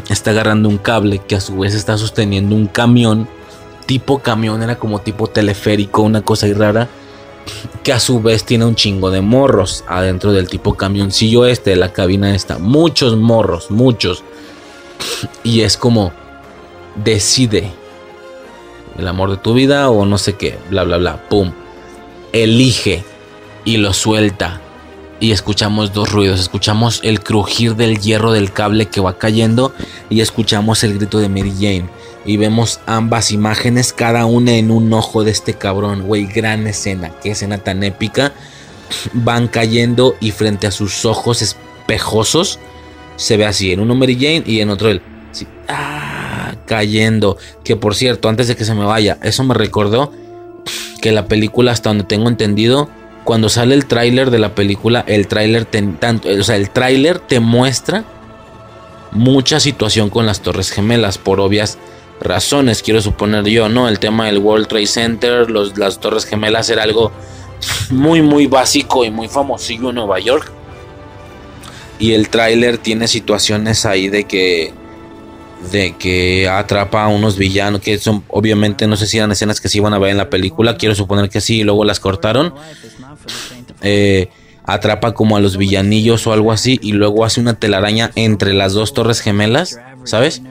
está 0.10 0.32
agarrando 0.32 0.70
un 0.70 0.78
cable 0.78 1.20
que 1.20 1.36
a 1.36 1.42
su 1.42 1.58
vez 1.58 1.76
está 1.76 1.98
sosteniendo 1.98 2.56
un 2.56 2.68
camión. 2.68 3.28
Tipo 3.86 4.20
camión, 4.20 4.64
era 4.64 4.78
como 4.80 5.00
tipo 5.00 5.28
teleférico, 5.28 6.02
una 6.02 6.22
cosa 6.22 6.48
rara. 6.56 6.88
Que 7.84 7.92
a 7.92 8.00
su 8.00 8.22
vez 8.22 8.46
tiene 8.46 8.64
un 8.64 8.76
chingo 8.76 9.12
de 9.12 9.20
morros 9.20 9.84
adentro 9.88 10.32
del 10.32 10.48
tipo 10.48 10.76
camioncillo 10.76 11.46
este 11.46 11.72
de 11.72 11.76
la 11.76 11.92
cabina 11.92 12.34
esta. 12.34 12.58
Muchos 12.58 13.18
morros, 13.18 13.70
muchos. 13.70 14.24
Y 15.44 15.62
es 15.62 15.76
como, 15.76 16.14
decide 17.04 17.74
el 18.98 19.08
amor 19.10 19.32
de 19.32 19.38
tu 19.38 19.54
vida 19.54 19.90
o 19.90 20.06
no 20.06 20.18
sé 20.18 20.38
qué, 20.38 20.58
bla, 20.70 20.86
bla, 20.86 20.98
bla, 20.98 21.28
pum. 21.28 21.52
Elige 22.32 23.04
y 23.66 23.76
lo 23.76 23.92
suelta. 23.92 24.62
Y 25.20 25.32
escuchamos 25.32 25.94
dos 25.94 26.12
ruidos. 26.12 26.40
Escuchamos 26.40 27.02
el 27.04 27.22
crujir 27.22 27.76
del 27.76 28.00
hierro 28.00 28.32
del 28.32 28.52
cable 28.54 28.88
que 28.88 29.02
va 29.02 29.18
cayendo 29.18 29.74
y 30.10 30.22
escuchamos 30.22 30.84
el 30.84 30.98
grito 30.98 31.20
de 31.20 31.30
Mary 31.30 31.54
Jane. 31.54 31.90
Y 32.26 32.38
vemos 32.38 32.80
ambas 32.86 33.32
imágenes, 33.32 33.94
cada 33.94 34.26
una 34.26 34.54
en 34.54 34.72
un 34.72 34.92
ojo 34.94 35.24
de 35.24 35.32
este 35.32 35.54
cabrón, 35.54 36.04
güey. 36.04 36.26
Gran 36.26 36.68
escena, 36.68 37.12
qué 37.22 37.32
escena 37.32 37.58
tan 37.58 37.84
épica. 37.84 38.34
Van 39.14 39.48
cayendo 39.48 40.16
y 40.20 40.32
frente 40.32 40.68
a 40.68 40.72
sus 40.72 41.06
ojos 41.06 41.42
espejosos 41.42 42.60
se 43.20 43.36
ve 43.36 43.46
así, 43.46 43.74
en 43.74 43.82
uno 43.82 43.96
Mary 43.96 44.16
Jane 44.16 44.44
y 44.46 44.62
en 44.62 44.70
otro 44.70 44.90
él. 44.90 45.02
ah, 45.68 46.54
cayendo. 46.66 47.38
Que 47.66 47.76
por 47.76 47.94
cierto, 47.94 48.30
antes 48.30 48.48
de 48.48 48.56
que 48.56 48.64
se 48.64 48.74
me 48.74 48.86
vaya, 48.86 49.18
eso 49.22 49.44
me 49.44 49.54
recordó 49.54 50.14
que 51.02 51.12
la 51.12 51.28
película, 51.28 51.74
hasta 51.74 51.90
donde 51.90 52.06
tengo 52.06 52.30
entendido, 52.30 52.90
cuando 53.30 53.48
sale 53.48 53.76
el 53.76 53.86
tráiler 53.86 54.32
de 54.32 54.40
la 54.40 54.56
película, 54.56 55.06
el 55.06 55.28
tráiler 55.28 55.66
tanto, 55.66 56.30
o 56.30 56.42
sea, 56.42 56.56
el 56.56 56.72
tráiler 56.72 57.20
te 57.20 57.40
muestra 57.40 58.04
mucha 59.12 59.60
situación 59.60 60.10
con 60.10 60.26
las 60.26 60.42
Torres 60.42 60.72
Gemelas 60.72 61.20
por 61.20 61.40
obvias 61.40 61.78
razones, 62.20 62.82
quiero 62.82 63.04
suponer 63.04 63.46
yo, 63.46 63.70
¿no? 63.70 63.88
El 63.88 64.00
tema 64.00 64.26
del 64.26 64.40
World 64.40 64.66
Trade 64.66 64.88
Center, 64.88 65.52
las 65.52 66.00
Torres 66.00 66.26
Gemelas 66.26 66.72
era 66.72 66.82
algo 66.82 67.12
muy 67.92 68.24
muy 68.24 68.48
básico 68.48 69.06
y 69.06 69.12
muy 69.12 69.28
famosillo 69.28 69.90
en 69.90 69.96
Nueva 69.98 70.18
York. 70.18 70.52
Y 72.00 72.14
el 72.14 72.30
tráiler 72.30 72.80
tiene 72.80 73.08
situaciones 73.08 73.86
ahí 73.86 74.10
de 74.10 74.24
que 74.24 74.74
de 75.72 75.96
que 75.98 76.48
atrapa 76.48 77.04
a 77.04 77.08
unos 77.10 77.38
villanos 77.38 77.82
que 77.82 77.98
son 77.98 78.24
obviamente 78.30 78.88
no 78.88 78.96
sé 78.96 79.08
si 79.08 79.18
eran 79.18 79.32
escenas 79.32 79.60
que 79.60 79.70
se 79.70 79.78
iban 79.78 79.94
a 79.94 80.00
ver 80.00 80.12
en 80.12 80.18
la 80.18 80.30
película, 80.30 80.78
quiero 80.78 80.96
suponer 80.96 81.30
que 81.30 81.42
sí 81.42 81.60
y 81.60 81.64
luego 81.64 81.84
las 81.84 82.00
cortaron. 82.00 82.54
Eh, 83.82 84.30
atrapa 84.64 85.14
como 85.14 85.36
a 85.36 85.40
los 85.40 85.58
villanillos 85.58 86.28
o 86.28 86.34
algo 86.34 86.52
así 86.52 86.80
y 86.82 86.94
luego 86.94 87.26
hace 87.26 87.42
una 87.42 87.56
telaraña 87.56 88.12
entre 88.16 88.54
las 88.54 88.74
dos 88.74 88.94
torres 88.94 89.20
gemelas, 89.22 89.80
¿sabes? 90.04 90.42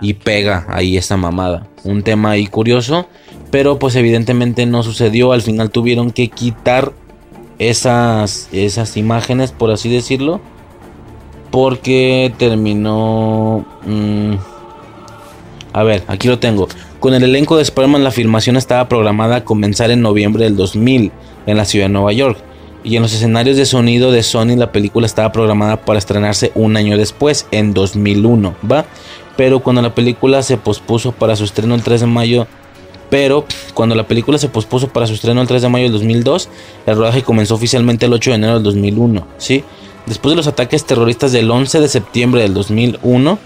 Y 0.00 0.14
pega 0.14 0.66
ahí 0.68 0.96
esta 0.96 1.16
mamada. 1.16 1.66
Un 1.84 2.02
tema 2.02 2.30
ahí 2.30 2.46
curioso, 2.46 3.08
pero 3.50 3.78
pues 3.78 3.96
evidentemente 3.96 4.66
no 4.66 4.82
sucedió, 4.82 5.32
al 5.32 5.42
final 5.42 5.70
tuvieron 5.70 6.10
que 6.10 6.28
quitar 6.28 6.92
esas 7.58 8.48
esas 8.52 8.96
imágenes, 8.96 9.52
por 9.52 9.70
así 9.70 9.88
decirlo 9.88 10.40
porque 11.50 12.32
terminó... 12.38 13.64
Mm, 13.84 14.34
a 15.72 15.82
ver, 15.82 16.02
aquí 16.06 16.28
lo 16.28 16.38
tengo. 16.38 16.68
Con 17.00 17.14
el 17.14 17.22
elenco 17.22 17.56
de 17.56 17.62
Spider-Man 17.62 18.04
la 18.04 18.10
filmación 18.10 18.56
estaba 18.56 18.88
programada 18.88 19.36
a 19.36 19.44
comenzar 19.44 19.90
en 19.90 20.00
noviembre 20.00 20.44
del 20.44 20.56
2000 20.56 21.12
en 21.46 21.56
la 21.56 21.64
ciudad 21.64 21.86
de 21.86 21.92
Nueva 21.92 22.12
York. 22.12 22.38
Y 22.82 22.96
en 22.96 23.02
los 23.02 23.12
escenarios 23.12 23.56
de 23.56 23.66
sonido 23.66 24.12
de 24.12 24.22
Sony 24.22 24.56
la 24.56 24.72
película 24.72 25.06
estaba 25.06 25.32
programada 25.32 25.84
para 25.84 25.98
estrenarse 25.98 26.52
un 26.54 26.76
año 26.76 26.96
después, 26.96 27.46
en 27.50 27.74
2001, 27.74 28.54
¿va? 28.70 28.86
Pero 29.36 29.60
cuando 29.60 29.82
la 29.82 29.94
película 29.94 30.42
se 30.42 30.56
pospuso 30.56 31.12
para 31.12 31.36
su 31.36 31.44
estreno 31.44 31.74
el 31.74 31.82
3 31.82 32.02
de 32.02 32.06
mayo 32.06 32.46
pero 33.10 33.44
cuando 33.74 33.94
la 33.94 34.06
película 34.06 34.38
se 34.38 34.48
pospuso 34.48 34.88
para 34.88 35.06
su 35.06 35.14
estreno 35.14 35.40
el 35.40 35.48
3 35.48 35.62
de 35.62 35.68
mayo 35.68 35.84
del 35.84 35.92
2002, 35.92 36.48
el 36.86 36.96
rodaje 36.96 37.22
comenzó 37.22 37.54
oficialmente 37.54 38.06
el 38.06 38.12
8 38.12 38.30
de 38.30 38.36
enero 38.36 38.54
del 38.54 38.62
2001, 38.64 39.26
¿sí? 39.38 39.64
Después 40.06 40.32
de 40.32 40.36
los 40.36 40.46
ataques 40.46 40.84
terroristas 40.84 41.32
del 41.32 41.50
11 41.50 41.80
de 41.80 41.88
septiembre 41.88 42.42
del 42.42 42.54
2001, 42.54 43.38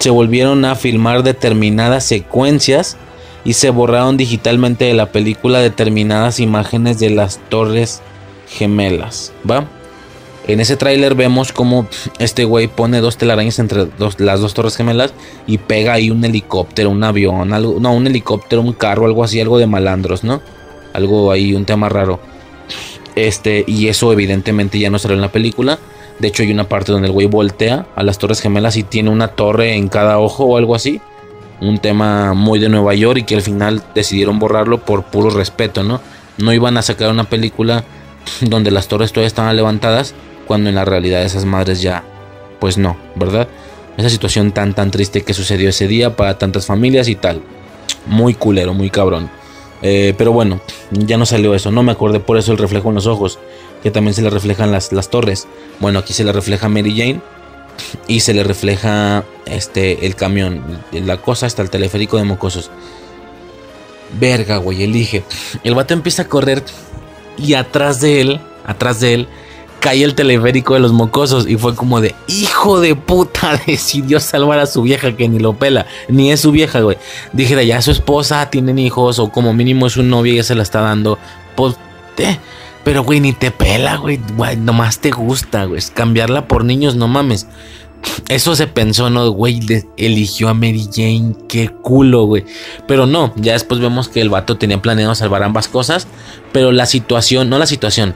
se 0.00 0.10
volvieron 0.10 0.64
a 0.64 0.74
filmar 0.74 1.22
determinadas 1.22 2.04
secuencias 2.04 2.96
y 3.44 3.52
se 3.52 3.70
borraron 3.70 4.16
digitalmente 4.16 4.86
de 4.86 4.94
la 4.94 5.12
película 5.12 5.60
determinadas 5.60 6.40
imágenes 6.40 6.98
de 6.98 7.10
las 7.10 7.38
torres 7.48 8.02
gemelas, 8.48 9.32
¿va? 9.48 9.68
En 10.48 10.60
ese 10.60 10.76
tráiler 10.76 11.14
vemos 11.14 11.52
como 11.52 11.88
este 12.18 12.44
güey 12.44 12.68
pone 12.68 13.00
dos 13.00 13.16
telarañas 13.16 13.58
entre 13.58 13.88
las 14.18 14.40
dos 14.40 14.54
torres 14.54 14.76
gemelas 14.76 15.12
y 15.46 15.58
pega 15.58 15.94
ahí 15.94 16.10
un 16.10 16.24
helicóptero, 16.24 16.90
un 16.90 17.02
avión, 17.02 17.52
algo, 17.52 17.78
no, 17.80 17.92
un 17.92 18.06
helicóptero, 18.06 18.62
un 18.62 18.72
carro, 18.72 19.06
algo 19.06 19.24
así, 19.24 19.40
algo 19.40 19.58
de 19.58 19.66
malandros, 19.66 20.22
¿no? 20.22 20.40
Algo 20.92 21.32
ahí, 21.32 21.54
un 21.54 21.64
tema 21.64 21.88
raro. 21.88 22.20
Este, 23.16 23.64
y 23.66 23.88
eso 23.88 24.12
evidentemente 24.12 24.78
ya 24.78 24.90
no 24.90 24.98
salió 24.98 25.16
en 25.16 25.22
la 25.22 25.32
película. 25.32 25.78
De 26.18 26.28
hecho, 26.28 26.42
hay 26.42 26.52
una 26.52 26.68
parte 26.68 26.92
donde 26.92 27.08
el 27.08 27.12
güey 27.12 27.26
voltea 27.26 27.86
a 27.96 28.02
las 28.02 28.18
Torres 28.18 28.40
Gemelas 28.40 28.76
y 28.76 28.84
tiene 28.84 29.10
una 29.10 29.28
torre 29.28 29.74
en 29.74 29.88
cada 29.88 30.18
ojo 30.18 30.44
o 30.44 30.56
algo 30.56 30.74
así. 30.74 31.00
Un 31.60 31.78
tema 31.78 32.34
muy 32.34 32.58
de 32.58 32.68
Nueva 32.68 32.94
York 32.94 33.18
y 33.18 33.22
que 33.24 33.34
al 33.34 33.42
final 33.42 33.82
decidieron 33.94 34.38
borrarlo 34.38 34.78
por 34.78 35.04
puro 35.04 35.30
respeto, 35.30 35.82
¿no? 35.82 36.00
No 36.38 36.52
iban 36.52 36.76
a 36.76 36.82
sacar 36.82 37.10
una 37.10 37.24
película 37.24 37.84
donde 38.42 38.70
las 38.70 38.88
torres 38.88 39.12
todavía 39.12 39.28
estaban 39.28 39.56
levantadas 39.56 40.14
cuando 40.46 40.68
en 40.68 40.74
la 40.74 40.84
realidad 40.84 41.22
esas 41.22 41.44
madres 41.44 41.82
ya, 41.82 42.04
pues 42.60 42.78
no, 42.78 42.96
¿verdad? 43.14 43.48
Esa 43.96 44.10
situación 44.10 44.52
tan 44.52 44.74
tan 44.74 44.90
triste 44.90 45.22
que 45.22 45.32
sucedió 45.32 45.70
ese 45.70 45.88
día 45.88 46.16
para 46.16 46.38
tantas 46.38 46.66
familias 46.66 47.08
y 47.08 47.14
tal. 47.14 47.40
Muy 48.06 48.34
culero, 48.34 48.74
muy 48.74 48.90
cabrón. 48.90 49.30
Eh, 49.82 50.14
pero 50.16 50.32
bueno, 50.32 50.60
ya 50.90 51.16
no 51.16 51.26
salió 51.26 51.54
eso. 51.54 51.70
No 51.70 51.82
me 51.82 51.92
acordé 51.92 52.20
por 52.20 52.38
eso 52.38 52.52
el 52.52 52.58
reflejo 52.58 52.88
en 52.88 52.96
los 52.96 53.06
ojos. 53.06 53.38
Que 53.82 53.90
también 53.90 54.14
se 54.14 54.22
le 54.22 54.30
reflejan 54.30 54.72
las, 54.72 54.92
las 54.92 55.10
torres. 55.10 55.46
Bueno, 55.80 55.98
aquí 55.98 56.12
se 56.12 56.24
le 56.24 56.32
refleja 56.32 56.68
Mary 56.68 56.96
Jane. 56.96 57.20
Y 58.08 58.20
se 58.20 58.34
le 58.34 58.42
refleja 58.42 59.24
este 59.44 60.06
el 60.06 60.16
camión. 60.16 60.62
La 60.92 61.18
cosa 61.18 61.46
hasta 61.46 61.62
el 61.62 61.70
teleférico 61.70 62.16
de 62.16 62.24
mocosos. 62.24 62.70
Verga, 64.18 64.56
güey, 64.58 64.82
elige. 64.82 65.24
El 65.62 65.74
vato 65.74 65.94
empieza 65.94 66.22
a 66.22 66.28
correr. 66.28 66.62
Y 67.38 67.54
atrás 67.54 68.00
de 68.00 68.20
él, 68.22 68.40
atrás 68.64 69.00
de 69.00 69.14
él, 69.14 69.28
cae 69.80 70.02
el 70.02 70.14
teleférico 70.14 70.74
de 70.74 70.80
los 70.80 70.92
mocosos 70.92 71.48
y 71.48 71.56
fue 71.56 71.74
como 71.74 72.00
de 72.00 72.14
hijo 72.26 72.80
de 72.80 72.94
puta 72.94 73.60
decidió 73.66 74.20
salvar 74.20 74.58
a 74.58 74.66
su 74.66 74.82
vieja 74.82 75.16
que 75.16 75.28
ni 75.28 75.38
lo 75.38 75.54
pela, 75.54 75.86
ni 76.08 76.32
es 76.32 76.40
su 76.40 76.50
vieja, 76.50 76.80
güey. 76.80 76.98
Dije, 77.32 77.66
ya 77.66 77.82
su 77.82 77.90
esposa, 77.90 78.50
tienen 78.50 78.78
hijos 78.78 79.18
o 79.18 79.30
como 79.30 79.52
mínimo 79.52 79.86
es 79.86 79.96
un 79.96 80.10
novio 80.10 80.32
y 80.32 80.36
ya 80.36 80.42
se 80.42 80.54
la 80.54 80.62
está 80.62 80.80
dando. 80.80 81.18
Pues, 81.54 81.76
eh, 82.18 82.38
pero 82.84 83.02
güey, 83.02 83.20
ni 83.20 83.32
te 83.32 83.50
pela, 83.50 83.96
güey, 83.96 84.20
güey, 84.36 84.56
nomás 84.56 85.00
te 85.00 85.10
gusta, 85.10 85.64
güey. 85.64 85.82
Cambiarla 85.94 86.46
por 86.46 86.64
niños, 86.64 86.94
no 86.94 87.08
mames. 87.08 87.46
Eso 88.28 88.56
se 88.56 88.66
pensó, 88.66 89.10
¿no? 89.10 89.28
Güey, 89.30 89.60
eligió 89.96 90.48
a 90.48 90.54
Mary 90.54 90.88
Jane. 90.92 91.34
Qué 91.48 91.68
culo, 91.68 92.24
güey. 92.24 92.44
Pero 92.86 93.06
no, 93.06 93.32
ya 93.36 93.52
después 93.52 93.80
vemos 93.80 94.08
que 94.08 94.20
el 94.20 94.30
vato 94.30 94.56
tenía 94.56 94.80
planeado 94.80 95.14
salvar 95.14 95.42
ambas 95.42 95.68
cosas. 95.68 96.06
Pero 96.52 96.72
la 96.72 96.86
situación, 96.86 97.48
no 97.48 97.58
la 97.58 97.66
situación. 97.66 98.14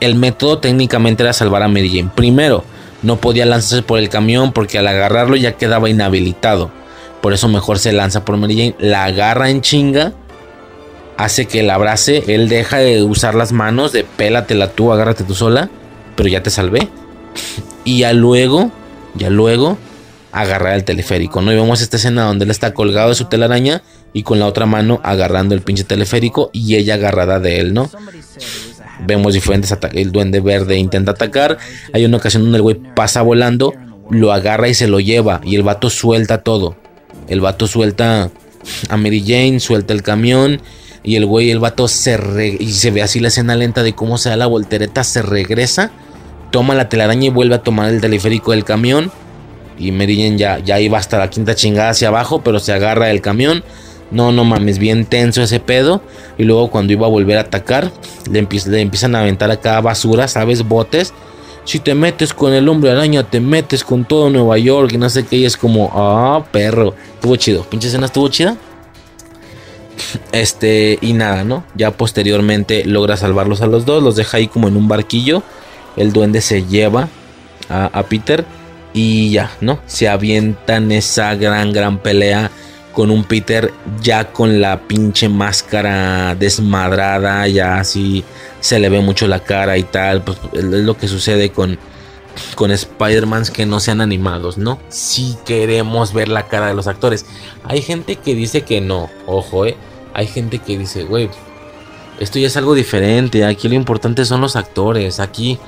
El 0.00 0.14
método 0.14 0.58
técnicamente 0.58 1.22
era 1.22 1.32
salvar 1.32 1.62
a 1.62 1.68
Mary 1.68 1.88
Jane. 1.88 2.10
Primero, 2.14 2.64
no 3.02 3.20
podía 3.20 3.46
lanzarse 3.46 3.82
por 3.82 3.98
el 3.98 4.08
camión 4.08 4.52
porque 4.52 4.78
al 4.78 4.88
agarrarlo 4.88 5.36
ya 5.36 5.56
quedaba 5.56 5.90
inhabilitado. 5.90 6.70
Por 7.20 7.32
eso 7.32 7.48
mejor 7.48 7.78
se 7.78 7.92
lanza 7.92 8.24
por 8.24 8.36
Mary 8.36 8.56
Jane. 8.56 8.74
La 8.78 9.04
agarra 9.04 9.50
en 9.50 9.60
chinga. 9.60 10.12
Hace 11.16 11.46
que 11.46 11.62
la 11.62 11.74
abrace. 11.74 12.24
Él 12.28 12.48
deja 12.48 12.78
de 12.78 13.02
usar 13.02 13.34
las 13.34 13.52
manos. 13.52 13.92
De 13.92 14.04
pélatela 14.04 14.70
tú, 14.70 14.92
agárrate 14.92 15.24
tú 15.24 15.34
sola. 15.34 15.68
Pero 16.16 16.28
ya 16.28 16.42
te 16.42 16.50
salvé. 16.50 16.88
Y 17.84 18.00
ya 18.00 18.12
luego 18.12 18.70
ya 19.14 19.30
luego 19.30 19.78
agarrar 20.32 20.74
el 20.74 20.84
teleférico, 20.84 21.40
¿no? 21.40 21.52
Y 21.52 21.56
vemos 21.56 21.80
esta 21.80 21.96
escena 21.96 22.24
donde 22.24 22.44
él 22.44 22.50
está 22.50 22.72
colgado 22.72 23.08
de 23.08 23.14
su 23.14 23.24
telaraña 23.24 23.82
y 24.12 24.22
con 24.22 24.38
la 24.38 24.46
otra 24.46 24.66
mano 24.66 25.00
agarrando 25.02 25.54
el 25.54 25.62
pinche 25.62 25.84
teleférico 25.84 26.50
y 26.52 26.76
ella 26.76 26.94
agarrada 26.94 27.40
de 27.40 27.58
él, 27.58 27.74
¿no? 27.74 27.90
Vemos 29.06 29.34
diferentes 29.34 29.72
ataques. 29.72 30.00
El 30.00 30.12
duende 30.12 30.40
verde 30.40 30.76
intenta 30.76 31.12
atacar. 31.12 31.58
Hay 31.92 32.04
una 32.04 32.18
ocasión 32.18 32.42
donde 32.42 32.56
el 32.56 32.62
güey 32.62 32.76
pasa 32.94 33.22
volando, 33.22 33.74
lo 34.10 34.32
agarra 34.32 34.68
y 34.68 34.74
se 34.74 34.88
lo 34.88 35.00
lleva. 35.00 35.40
Y 35.44 35.56
el 35.56 35.62
vato 35.62 35.90
suelta 35.90 36.38
todo. 36.38 36.76
El 37.28 37.40
vato 37.40 37.66
suelta 37.66 38.30
a 38.88 38.96
Mary 38.96 39.22
Jane, 39.26 39.60
suelta 39.60 39.92
el 39.92 40.02
camión. 40.02 40.60
Y 41.02 41.16
el 41.16 41.26
güey, 41.26 41.50
el 41.50 41.60
vato 41.60 41.88
se 41.88 42.58
y 42.60 42.72
se 42.72 42.90
ve 42.90 43.02
así 43.02 43.20
la 43.20 43.28
escena 43.28 43.56
lenta 43.56 43.82
de 43.82 43.94
cómo 43.94 44.18
se 44.18 44.28
da 44.28 44.36
la 44.36 44.46
voltereta, 44.46 45.02
se 45.02 45.22
regresa 45.22 45.90
toma 46.50 46.74
la 46.74 46.88
telaraña 46.88 47.26
y 47.26 47.30
vuelve 47.30 47.54
a 47.54 47.62
tomar 47.62 47.90
el 47.90 48.00
teleférico 48.00 48.52
del 48.52 48.64
camión. 48.64 49.10
Y 49.78 49.92
Meridian 49.92 50.36
ya, 50.36 50.58
ya 50.58 50.78
iba 50.78 50.98
hasta 50.98 51.18
la 51.18 51.30
quinta 51.30 51.54
chingada 51.54 51.90
hacia 51.90 52.08
abajo, 52.08 52.42
pero 52.42 52.58
se 52.58 52.72
agarra 52.72 53.06
del 53.06 53.22
camión. 53.22 53.64
No, 54.10 54.32
no 54.32 54.44
mames, 54.44 54.78
bien 54.78 55.04
tenso 55.06 55.42
ese 55.42 55.60
pedo. 55.60 56.02
Y 56.36 56.44
luego 56.44 56.70
cuando 56.70 56.92
iba 56.92 57.06
a 57.06 57.10
volver 57.10 57.38
a 57.38 57.42
atacar, 57.42 57.92
le, 58.30 58.38
empiezan 58.38 59.14
a 59.14 59.20
aventar 59.20 59.50
acá 59.50 59.80
basura, 59.80 60.28
¿sabes? 60.28 60.66
Botes. 60.66 61.12
si 61.64 61.78
te 61.78 61.94
metes 61.94 62.34
con 62.34 62.52
el 62.52 62.68
hombre 62.68 62.90
araña, 62.90 63.22
te 63.22 63.38
metes 63.38 63.84
con 63.84 64.04
todo 64.04 64.30
Nueva 64.30 64.58
York 64.58 64.92
y 64.92 64.98
no 64.98 65.08
sé 65.08 65.24
qué. 65.24 65.36
Y 65.36 65.44
es 65.44 65.56
como, 65.56 65.90
ah, 65.94 66.44
perro. 66.50 66.94
Estuvo 67.14 67.36
chido. 67.36 67.62
Pinche 67.64 67.88
escena 67.88 68.06
estuvo 68.06 68.28
chida. 68.28 68.56
Este, 70.32 70.98
y 71.00 71.12
nada, 71.12 71.44
¿no? 71.44 71.64
Ya 71.74 71.92
posteriormente 71.92 72.84
logra 72.84 73.16
salvarlos 73.16 73.60
a 73.60 73.66
los 73.66 73.84
dos. 73.84 74.02
Los 74.02 74.16
deja 74.16 74.38
ahí 74.38 74.48
como 74.48 74.66
en 74.66 74.76
un 74.76 74.88
barquillo. 74.88 75.42
El 75.96 76.12
duende 76.12 76.40
se 76.40 76.64
lleva 76.64 77.08
a 77.68 78.02
Peter. 78.04 78.44
Y 78.92 79.30
ya, 79.30 79.52
¿no? 79.60 79.78
Se 79.86 80.08
avientan 80.08 80.90
esa 80.90 81.36
gran, 81.36 81.72
gran 81.72 81.98
pelea 81.98 82.50
con 82.92 83.10
un 83.10 83.24
Peter 83.24 83.72
ya 84.02 84.32
con 84.32 84.60
la 84.60 84.80
pinche 84.80 85.28
máscara 85.28 86.34
desmadrada, 86.34 87.46
ya 87.48 87.78
así 87.78 88.24
se 88.60 88.78
le 88.78 88.88
ve 88.88 89.00
mucho 89.00 89.26
la 89.26 89.40
cara 89.40 89.78
y 89.78 89.84
tal, 89.84 90.22
pues 90.22 90.38
es 90.52 90.64
lo 90.64 90.96
que 90.96 91.08
sucede 91.08 91.50
con, 91.50 91.78
con 92.54 92.70
Spider-Man 92.70 93.44
que 93.52 93.66
no 93.66 93.80
sean 93.80 94.00
animados, 94.00 94.58
¿no? 94.58 94.78
Si 94.88 95.36
queremos 95.44 96.12
ver 96.12 96.28
la 96.28 96.48
cara 96.48 96.66
de 96.66 96.74
los 96.74 96.86
actores. 96.86 97.26
Hay 97.64 97.82
gente 97.82 98.16
que 98.16 98.34
dice 98.34 98.62
que 98.62 98.80
no, 98.80 99.08
ojo, 99.26 99.66
¿eh? 99.66 99.76
Hay 100.12 100.26
gente 100.26 100.58
que 100.58 100.76
dice, 100.76 101.04
güey, 101.04 101.30
esto 102.18 102.38
ya 102.38 102.48
es 102.48 102.56
algo 102.56 102.74
diferente, 102.74 103.44
aquí 103.44 103.68
lo 103.68 103.74
importante 103.74 104.24
son 104.24 104.40
los 104.40 104.56
actores, 104.56 105.20
aquí 105.20 105.58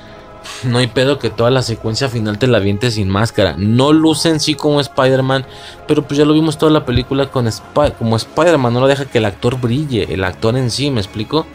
no 0.63 0.77
hay 0.77 0.87
pedo 0.87 1.19
que 1.19 1.29
toda 1.29 1.49
la 1.49 1.61
secuencia 1.61 2.09
final 2.09 2.37
te 2.37 2.47
la 2.47 2.59
viente 2.59 2.91
sin 2.91 3.09
máscara. 3.09 3.55
No 3.57 3.93
luce 3.93 4.29
en 4.29 4.39
sí 4.39 4.55
como 4.55 4.79
Spider-Man, 4.79 5.45
pero 5.87 6.03
pues 6.03 6.17
ya 6.17 6.25
lo 6.25 6.33
vimos 6.33 6.57
toda 6.57 6.71
la 6.71 6.85
película 6.85 7.29
con 7.29 7.49
como 7.97 8.15
Spider-Man. 8.15 8.73
No 8.73 8.79
lo 8.79 8.87
deja 8.87 9.05
que 9.05 9.17
el 9.17 9.25
actor 9.25 9.59
brille, 9.59 10.13
el 10.13 10.23
actor 10.23 10.57
en 10.57 10.71
sí, 10.71 10.91
¿me 10.91 11.01
explico? 11.01 11.45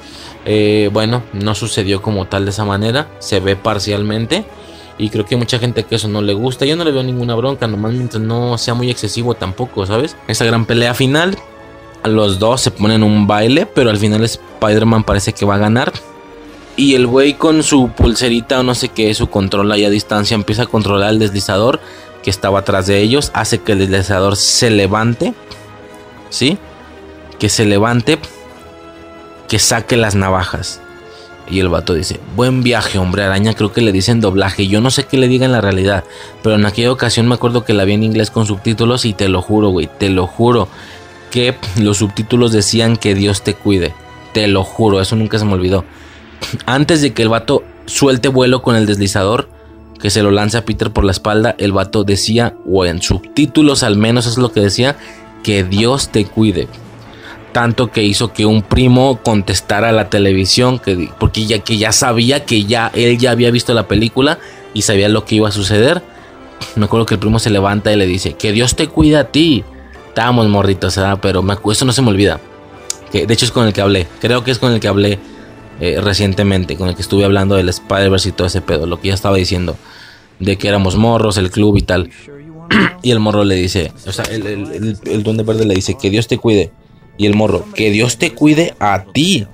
Eh, 0.44 0.90
bueno, 0.92 1.22
no 1.32 1.54
sucedió 1.54 2.00
como 2.02 2.26
tal 2.26 2.44
de 2.44 2.50
esa 2.50 2.64
manera, 2.64 3.08
se 3.18 3.40
ve 3.40 3.56
parcialmente. 3.56 4.44
Y 4.98 5.10
creo 5.10 5.24
que 5.24 5.36
hay 5.36 5.38
mucha 5.38 5.58
gente 5.58 5.84
que 5.84 5.94
eso 5.94 6.08
no 6.08 6.22
le 6.22 6.34
gusta. 6.34 6.64
Yo 6.64 6.74
no 6.74 6.84
le 6.84 6.90
veo 6.90 7.04
ninguna 7.04 7.34
bronca, 7.36 7.68
nomás 7.68 7.92
mientras 7.92 8.22
no 8.22 8.58
sea 8.58 8.74
muy 8.74 8.90
excesivo 8.90 9.34
tampoco, 9.34 9.86
¿sabes? 9.86 10.16
Esa 10.26 10.44
gran 10.44 10.66
pelea 10.66 10.92
final, 10.92 11.38
los 12.04 12.38
dos 12.38 12.60
se 12.60 12.72
ponen 12.72 13.04
un 13.04 13.26
baile, 13.26 13.66
pero 13.66 13.90
al 13.90 13.98
final 13.98 14.24
Spider-Man 14.24 15.04
parece 15.04 15.32
que 15.32 15.44
va 15.44 15.54
a 15.54 15.58
ganar. 15.58 15.92
Y 16.78 16.94
el 16.94 17.08
güey 17.08 17.34
con 17.34 17.64
su 17.64 17.88
pulserita 17.88 18.60
o 18.60 18.62
no 18.62 18.72
sé 18.72 18.90
qué, 18.90 19.12
su 19.12 19.28
control 19.28 19.72
ahí 19.72 19.84
a 19.84 19.90
distancia, 19.90 20.36
empieza 20.36 20.62
a 20.62 20.66
controlar 20.66 21.10
el 21.10 21.18
deslizador 21.18 21.80
que 22.22 22.30
estaba 22.30 22.60
atrás 22.60 22.86
de 22.86 23.00
ellos. 23.00 23.32
Hace 23.34 23.58
que 23.58 23.72
el 23.72 23.80
deslizador 23.80 24.36
se 24.36 24.70
levante. 24.70 25.34
¿Sí? 26.30 26.56
Que 27.40 27.48
se 27.48 27.64
levante. 27.64 28.20
Que 29.48 29.58
saque 29.58 29.96
las 29.96 30.14
navajas. 30.14 30.80
Y 31.50 31.58
el 31.58 31.68
vato 31.68 31.94
dice, 31.94 32.20
buen 32.36 32.62
viaje, 32.62 33.00
hombre 33.00 33.24
araña, 33.24 33.54
creo 33.54 33.72
que 33.72 33.80
le 33.80 33.90
dicen 33.90 34.20
doblaje. 34.20 34.68
Yo 34.68 34.80
no 34.80 34.92
sé 34.92 35.02
qué 35.02 35.16
le 35.16 35.26
diga 35.26 35.46
en 35.46 35.52
la 35.52 35.60
realidad. 35.60 36.04
Pero 36.44 36.54
en 36.54 36.64
aquella 36.64 36.92
ocasión 36.92 37.26
me 37.26 37.34
acuerdo 37.34 37.64
que 37.64 37.74
la 37.74 37.86
vi 37.86 37.94
en 37.94 38.04
inglés 38.04 38.30
con 38.30 38.46
subtítulos 38.46 39.04
y 39.04 39.14
te 39.14 39.28
lo 39.28 39.42
juro, 39.42 39.70
güey, 39.70 39.90
te 39.98 40.10
lo 40.10 40.28
juro. 40.28 40.68
Que 41.32 41.56
los 41.76 41.96
subtítulos 41.96 42.52
decían 42.52 42.96
que 42.96 43.16
Dios 43.16 43.42
te 43.42 43.54
cuide. 43.54 43.94
Te 44.32 44.46
lo 44.46 44.62
juro, 44.62 45.00
eso 45.00 45.16
nunca 45.16 45.40
se 45.40 45.44
me 45.44 45.54
olvidó 45.54 45.84
antes 46.66 47.02
de 47.02 47.12
que 47.12 47.22
el 47.22 47.28
vato 47.28 47.62
suelte 47.86 48.28
vuelo 48.28 48.62
con 48.62 48.76
el 48.76 48.86
deslizador, 48.86 49.48
que 50.00 50.10
se 50.10 50.22
lo 50.22 50.30
lanza 50.30 50.58
a 50.58 50.64
Peter 50.64 50.90
por 50.90 51.04
la 51.04 51.12
espalda, 51.12 51.54
el 51.58 51.72
vato 51.72 52.04
decía, 52.04 52.54
o 52.66 52.84
en 52.84 53.02
subtítulos 53.02 53.82
al 53.82 53.96
menos 53.96 54.26
es 54.26 54.38
lo 54.38 54.52
que 54.52 54.60
decía, 54.60 54.96
que 55.42 55.64
Dios 55.64 56.10
te 56.10 56.24
cuide. 56.24 56.68
Tanto 57.52 57.90
que 57.90 58.02
hizo 58.02 58.32
que 58.32 58.46
un 58.46 58.62
primo 58.62 59.18
contestara 59.24 59.88
a 59.88 59.92
la 59.92 60.10
televisión, 60.10 60.78
que, 60.78 61.10
porque 61.18 61.46
ya, 61.46 61.58
que 61.60 61.78
ya 61.78 61.92
sabía 61.92 62.44
que 62.44 62.64
ya 62.64 62.90
él 62.94 63.18
ya 63.18 63.32
había 63.32 63.50
visto 63.50 63.74
la 63.74 63.88
película 63.88 64.38
y 64.74 64.82
sabía 64.82 65.08
lo 65.08 65.24
que 65.24 65.36
iba 65.36 65.48
a 65.48 65.52
suceder. 65.52 66.02
Me 66.76 66.84
acuerdo 66.84 67.06
que 67.06 67.14
el 67.14 67.20
primo 67.20 67.38
se 67.38 67.50
levanta 67.50 67.92
y 67.92 67.96
le 67.96 68.06
dice, 68.06 68.34
que 68.34 68.52
Dios 68.52 68.76
te 68.76 68.86
cuide 68.86 69.16
a 69.16 69.24
ti. 69.32 69.64
Estábamos 70.08 70.48
morritos, 70.48 70.98
pero 71.20 71.42
me, 71.42 71.56
eso 71.70 71.84
no 71.84 71.92
se 71.92 72.02
me 72.02 72.10
olvida. 72.10 72.40
Que, 73.10 73.26
de 73.26 73.34
hecho 73.34 73.46
es 73.46 73.52
con 73.52 73.66
el 73.66 73.72
que 73.72 73.80
hablé, 73.80 74.06
creo 74.20 74.44
que 74.44 74.50
es 74.50 74.58
con 74.58 74.72
el 74.72 74.80
que 74.80 74.88
hablé 74.88 75.18
eh, 75.80 76.00
recientemente, 76.00 76.76
con 76.76 76.88
el 76.88 76.96
que 76.96 77.02
estuve 77.02 77.24
hablando 77.24 77.54
del 77.54 77.68
Spider-Verse 77.68 78.30
y 78.30 78.32
todo 78.32 78.46
ese 78.46 78.60
pedo, 78.60 78.86
lo 78.86 79.00
que 79.00 79.08
ya 79.08 79.14
estaba 79.14 79.36
diciendo, 79.36 79.76
de 80.40 80.56
que 80.56 80.68
éramos 80.68 80.96
morros, 80.96 81.36
el 81.36 81.50
club 81.50 81.76
y 81.76 81.82
tal. 81.82 82.10
y 83.02 83.10
el 83.10 83.20
morro 83.20 83.44
le 83.44 83.54
dice, 83.54 83.92
o 84.06 84.12
sea, 84.12 84.24
el, 84.26 84.98
el, 85.04 85.22
duende 85.22 85.42
verde 85.44 85.64
le 85.64 85.74
dice, 85.74 85.96
que 86.00 86.10
Dios 86.10 86.26
te 86.26 86.38
cuide. 86.38 86.72
Y 87.16 87.26
el 87.26 87.34
morro, 87.34 87.64
que 87.74 87.90
Dios 87.90 88.18
te 88.18 88.32
cuide 88.32 88.74
a 88.78 89.04
ti. 89.12 89.46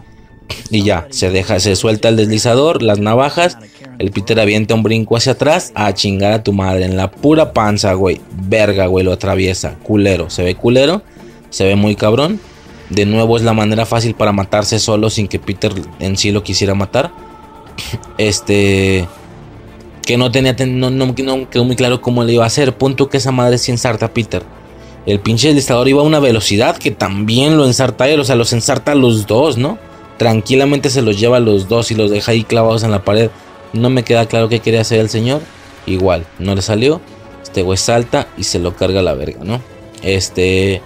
Y 0.71 0.83
ya, 0.83 1.07
se 1.11 1.31
deja, 1.31 1.59
se 1.61 1.77
suelta 1.77 2.09
el 2.09 2.17
deslizador, 2.17 2.83
las 2.83 2.99
navajas. 2.99 3.59
El 3.99 4.11
Peter 4.11 4.39
avienta 4.41 4.75
un 4.75 4.83
brinco 4.83 5.17
hacia 5.17 5.33
atrás 5.33 5.73
a 5.75 5.93
chingar 5.95 6.33
a 6.33 6.43
tu 6.43 6.53
madre 6.53 6.85
en 6.85 6.97
la 6.97 7.11
pura 7.11 7.53
panza, 7.53 7.95
güey. 7.95 8.21
Verga, 8.31 8.87
güey, 8.87 9.05
lo 9.05 9.13
atraviesa. 9.13 9.77
Culero, 9.83 10.29
se 10.29 10.43
ve 10.43 10.55
culero, 10.55 11.03
se 11.51 11.65
ve 11.65 11.77
muy 11.77 11.97
cabrón. 11.97 12.41
De 12.91 13.07
nuevo 13.07 13.37
es 13.37 13.43
la 13.43 13.53
manera 13.53 13.87
fácil 13.87 14.15
para 14.15 14.33
matarse 14.33 14.79
solo 14.79 15.11
sin 15.11 15.27
que 15.29 15.39
Peter 15.39 15.73
en 16.01 16.17
sí 16.17 16.31
lo 16.31 16.43
quisiera 16.43 16.75
matar. 16.75 17.13
Este. 18.19 19.09
Que 20.07 20.17
no 20.17 20.31
tenía. 20.31 20.55
No, 20.67 20.91
no, 20.91 21.15
quedó 21.15 21.65
muy 21.65 21.77
claro 21.77 22.01
cómo 22.01 22.25
le 22.25 22.35
iba 22.35 22.45
a 22.45 22.49
hacer. 22.49 22.77
Punto 22.77 23.09
que 23.09 23.17
esa 23.17 23.33
madre 23.33 23.59
sí 23.59 23.71
ensarta 23.71 24.07
a 24.07 24.15
Peter. 24.15 24.43
El 25.07 25.21
pinche 25.21 25.49
deslizador 25.49 25.89
iba 25.89 26.01
a 26.01 26.05
una 26.05 26.21
velocidad 26.21 26.77
que 26.77 26.91
también 26.91 27.57
lo 27.57 27.67
ensarta 27.67 28.09
él. 28.09 28.21
O 28.21 28.25
sea, 28.25 28.37
los 28.37 28.53
ensarta 28.53 28.93
a 28.93 28.95
los 28.95 29.27
dos, 29.27 29.57
¿no? 29.57 29.79
Tranquilamente 30.19 30.91
se 30.91 31.03
los 31.03 31.19
lleva 31.19 31.39
a 31.39 31.41
los 31.41 31.69
dos 31.69 31.91
y 31.91 31.95
los 31.95 32.11
deja 32.11 32.33
ahí 32.33 32.45
clavados 32.45 32.85
en 32.85 32.91
la 32.91 33.05
pared. 33.05 33.31
No 33.73 33.91
me 33.91 34.05
queda 34.05 34.27
claro 34.27 34.49
qué 34.49 34.61
quería 34.61 34.83
hacer 34.83 35.01
el 35.01 35.09
señor. 35.09 35.41
Igual, 35.87 36.27
no 36.39 36.55
le 36.55 36.63
salió. 36.63 37.01
Este 37.43 37.63
güey 37.63 37.79
salta 37.79 38.29
y 38.37 38.45
se 38.45 38.59
lo 38.59 38.77
carga 38.77 39.01
a 39.01 39.03
la 39.03 39.15
verga, 39.15 39.41
¿no? 39.43 39.61
Este. 40.03 40.83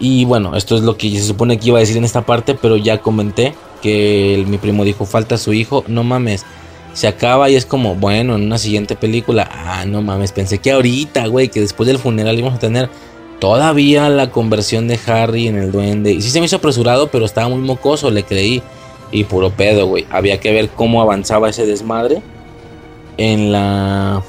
Y 0.00 0.24
bueno, 0.24 0.56
esto 0.56 0.76
es 0.76 0.82
lo 0.82 0.96
que 0.96 1.10
se 1.10 1.22
supone 1.22 1.58
que 1.58 1.68
iba 1.68 1.78
a 1.78 1.80
decir 1.80 1.98
en 1.98 2.04
esta 2.04 2.22
parte, 2.22 2.54
pero 2.54 2.78
ya 2.78 3.02
comenté 3.02 3.54
que 3.82 4.42
mi 4.48 4.56
primo 4.56 4.82
dijo, 4.82 5.04
falta 5.04 5.36
su 5.36 5.52
hijo, 5.52 5.84
no 5.86 6.02
mames. 6.02 6.44
Se 6.94 7.06
acaba 7.06 7.50
y 7.50 7.54
es 7.54 7.66
como, 7.66 7.94
bueno, 7.94 8.34
en 8.34 8.42
una 8.42 8.58
siguiente 8.58 8.96
película, 8.96 9.48
ah, 9.52 9.84
no 9.86 10.02
mames, 10.02 10.32
pensé 10.32 10.58
que 10.58 10.72
ahorita, 10.72 11.26
güey, 11.26 11.48
que 11.48 11.60
después 11.60 11.86
del 11.86 11.98
funeral 11.98 12.38
íbamos 12.38 12.56
a 12.56 12.60
tener 12.60 12.88
todavía 13.40 14.08
la 14.08 14.30
conversión 14.30 14.88
de 14.88 14.98
Harry 15.06 15.48
en 15.48 15.56
el 15.56 15.70
duende. 15.70 16.12
Y 16.12 16.22
sí 16.22 16.30
se 16.30 16.40
me 16.40 16.46
hizo 16.46 16.56
apresurado, 16.56 17.08
pero 17.08 17.26
estaba 17.26 17.48
muy 17.48 17.60
mocoso, 17.60 18.10
le 18.10 18.22
creí. 18.22 18.62
Y 19.12 19.24
puro 19.24 19.50
pedo, 19.50 19.86
güey. 19.86 20.06
Había 20.10 20.38
que 20.38 20.52
ver 20.52 20.68
cómo 20.68 21.02
avanzaba 21.02 21.50
ese 21.50 21.66
desmadre 21.66 22.22
en 23.16 23.52
la... 23.52 24.22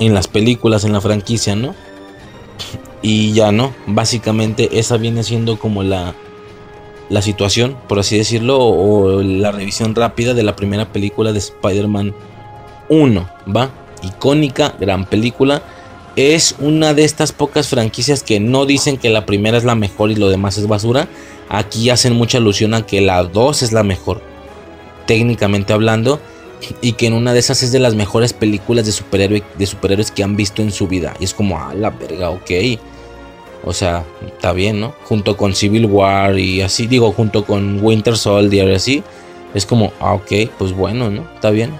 En 0.00 0.14
las 0.14 0.28
películas, 0.28 0.84
en 0.84 0.92
la 0.92 1.00
franquicia, 1.00 1.56
¿no? 1.56 1.74
Y 3.02 3.32
ya 3.32 3.52
no, 3.52 3.72
básicamente 3.86 4.78
esa 4.78 4.96
viene 4.96 5.22
siendo 5.22 5.58
como 5.58 5.82
la, 5.82 6.14
la 7.08 7.22
situación, 7.22 7.76
por 7.88 7.98
así 7.98 8.18
decirlo, 8.18 8.58
o, 8.60 9.22
la 9.22 9.52
revisión 9.52 9.94
rápida 9.94 10.34
de 10.34 10.42
la 10.42 10.56
primera 10.56 10.92
película 10.92 11.32
de 11.32 11.38
Spider-Man 11.38 12.14
1, 12.88 13.30
¿va? 13.54 13.70
Icónica, 14.02 14.74
gran 14.80 15.04
película. 15.04 15.62
Es 16.16 16.56
una 16.58 16.94
de 16.94 17.04
estas 17.04 17.30
pocas 17.30 17.68
franquicias 17.68 18.24
que 18.24 18.40
no 18.40 18.66
dicen 18.66 18.96
que 18.96 19.10
la 19.10 19.24
primera 19.24 19.56
es 19.56 19.64
la 19.64 19.76
mejor 19.76 20.10
y 20.10 20.16
lo 20.16 20.28
demás 20.28 20.58
es 20.58 20.66
basura. 20.66 21.08
Aquí 21.48 21.90
hacen 21.90 22.14
mucha 22.14 22.38
alusión 22.38 22.74
a 22.74 22.84
que 22.84 23.00
la 23.00 23.22
2 23.22 23.62
es 23.62 23.72
la 23.72 23.84
mejor, 23.84 24.20
técnicamente 25.06 25.72
hablando 25.72 26.20
y 26.80 26.92
que 26.92 27.06
en 27.06 27.14
una 27.14 27.32
de 27.32 27.38
esas 27.38 27.62
es 27.62 27.72
de 27.72 27.78
las 27.78 27.94
mejores 27.94 28.32
películas 28.32 28.86
de, 28.86 28.92
superhéroe, 28.92 29.42
de 29.56 29.66
superhéroes 29.66 30.10
que 30.10 30.22
han 30.22 30.36
visto 30.36 30.62
en 30.62 30.72
su 30.72 30.88
vida. 30.88 31.14
Y 31.20 31.24
es 31.24 31.34
como, 31.34 31.56
ah, 31.58 31.74
la 31.74 31.90
verga, 31.90 32.30
ok. 32.30 32.50
O 33.64 33.72
sea, 33.72 34.04
está 34.26 34.52
bien, 34.52 34.80
¿no? 34.80 34.94
Junto 35.04 35.36
con 35.36 35.54
Civil 35.54 35.86
War 35.86 36.38
y 36.38 36.62
así, 36.62 36.86
digo, 36.86 37.12
junto 37.12 37.44
con 37.44 37.82
Winter 37.82 38.16
Soldier 38.16 38.68
y 38.68 38.74
así. 38.74 39.02
Es 39.54 39.66
como, 39.66 39.92
ah, 40.00 40.14
ok, 40.14 40.50
pues 40.58 40.72
bueno, 40.72 41.10
¿no? 41.10 41.22
Está 41.34 41.50
bien. 41.50 41.72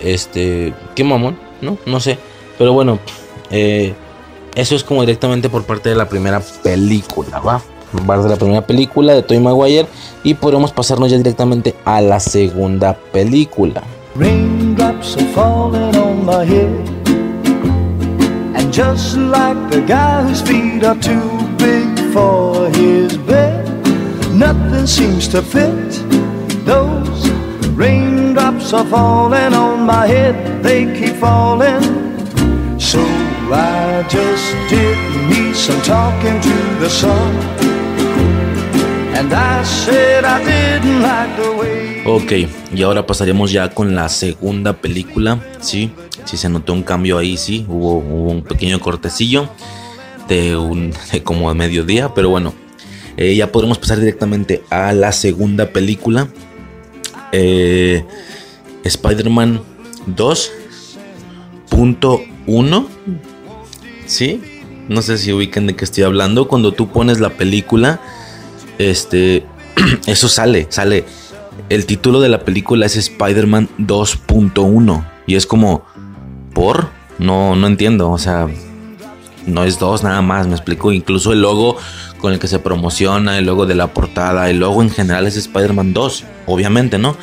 Este, 0.00 0.72
qué 0.94 1.04
mamón, 1.04 1.38
¿no? 1.60 1.78
No 1.86 2.00
sé. 2.00 2.18
Pero 2.56 2.72
bueno, 2.72 2.98
eh, 3.50 3.94
eso 4.54 4.74
es 4.74 4.84
como 4.84 5.02
directamente 5.02 5.48
por 5.48 5.64
parte 5.64 5.88
de 5.88 5.94
la 5.94 6.08
primera 6.08 6.40
película, 6.62 7.38
¿va? 7.40 7.62
De 7.92 8.28
la 8.28 8.36
primera 8.36 8.66
película 8.66 9.14
de 9.14 9.22
Toy 9.22 9.38
Maguire 9.38 9.86
y 10.22 10.34
podemos 10.34 10.72
pasarnos 10.72 11.10
ya 11.10 11.16
directamente 11.16 11.74
a 11.84 12.00
la 12.00 12.20
segunda 12.20 12.96
película. 13.12 13.82
Raindrops 14.16 15.16
are 15.16 15.26
falling 15.34 15.96
on 15.96 16.24
my 16.26 16.44
head. 16.44 16.68
And 18.56 18.72
just 18.72 19.16
like 19.16 19.70
the 19.70 19.80
guy 19.86 20.22
whose 20.22 20.42
feet 20.42 20.84
are 20.84 20.98
too 21.00 21.48
big 21.58 22.12
for 22.12 22.68
his 22.70 23.16
bed 23.18 23.68
Nothing 24.38 24.86
seems 24.86 25.26
to 25.28 25.42
fit. 25.42 25.90
Those 26.64 27.28
raindrops 27.74 28.72
are 28.72 28.86
falling 28.86 29.52
on 29.52 29.84
my 29.84 30.06
head. 30.06 30.62
They 30.62 30.84
keep 30.96 31.16
falling. 31.16 31.82
So 32.78 33.00
I 33.50 34.06
just 34.08 34.54
did 34.70 34.96
me 35.28 35.52
some 35.54 35.82
talking 35.82 36.40
to 36.40 36.54
the 36.78 36.88
sun 36.88 37.77
Ok, 42.06 42.32
y 42.72 42.82
ahora 42.82 43.04
pasaremos 43.04 43.50
ya 43.50 43.70
con 43.70 43.96
la 43.96 44.08
segunda 44.08 44.74
película, 44.74 45.44
¿sí? 45.60 45.90
Sí 46.24 46.36
se 46.36 46.48
notó 46.48 46.72
un 46.72 46.84
cambio 46.84 47.18
ahí, 47.18 47.36
sí, 47.36 47.66
hubo, 47.68 47.98
un 47.98 48.44
pequeño 48.44 48.78
cortecillo 48.78 49.48
de 50.28 50.56
un 50.56 50.92
de 51.10 51.24
como 51.24 51.50
a 51.50 51.54
mediodía, 51.54 52.14
pero 52.14 52.30
bueno, 52.30 52.54
eh, 53.16 53.34
ya 53.34 53.50
podremos 53.50 53.78
pasar 53.78 53.98
directamente 53.98 54.62
a 54.70 54.92
la 54.92 55.10
segunda 55.10 55.70
película, 55.70 56.28
eh, 57.32 58.04
Spider-Man 58.84 59.62
2.1, 60.16 62.86
¿sí? 64.06 64.40
No 64.88 65.02
sé 65.02 65.18
si 65.18 65.32
ubican 65.32 65.66
de 65.66 65.74
qué 65.74 65.84
estoy 65.84 66.04
hablando, 66.04 66.46
cuando 66.46 66.70
tú 66.70 66.92
pones 66.92 67.18
la 67.18 67.30
película, 67.30 68.00
este, 68.78 69.44
eso 70.06 70.28
sale, 70.28 70.66
sale. 70.70 71.04
El 71.68 71.86
título 71.86 72.20
de 72.20 72.28
la 72.28 72.40
película 72.40 72.86
es 72.86 72.96
Spider-Man 72.96 73.68
2.1 73.78 75.04
y 75.26 75.34
es 75.34 75.46
como, 75.46 75.84
¿por? 76.54 76.88
No, 77.18 77.56
no 77.56 77.66
entiendo, 77.66 78.10
o 78.10 78.18
sea, 78.18 78.48
no 79.46 79.64
es 79.64 79.78
dos 79.78 80.02
nada 80.02 80.22
más, 80.22 80.46
me 80.46 80.54
explico. 80.54 80.92
Incluso 80.92 81.32
el 81.32 81.42
logo 81.42 81.76
con 82.20 82.32
el 82.32 82.38
que 82.38 82.48
se 82.48 82.58
promociona, 82.58 83.38
el 83.38 83.46
logo 83.46 83.66
de 83.66 83.74
la 83.74 83.88
portada, 83.88 84.48
el 84.50 84.58
logo 84.58 84.82
en 84.82 84.90
general 84.90 85.26
es 85.26 85.36
Spider-Man 85.36 85.92
2, 85.92 86.24
obviamente, 86.46 86.98
¿no? 86.98 87.16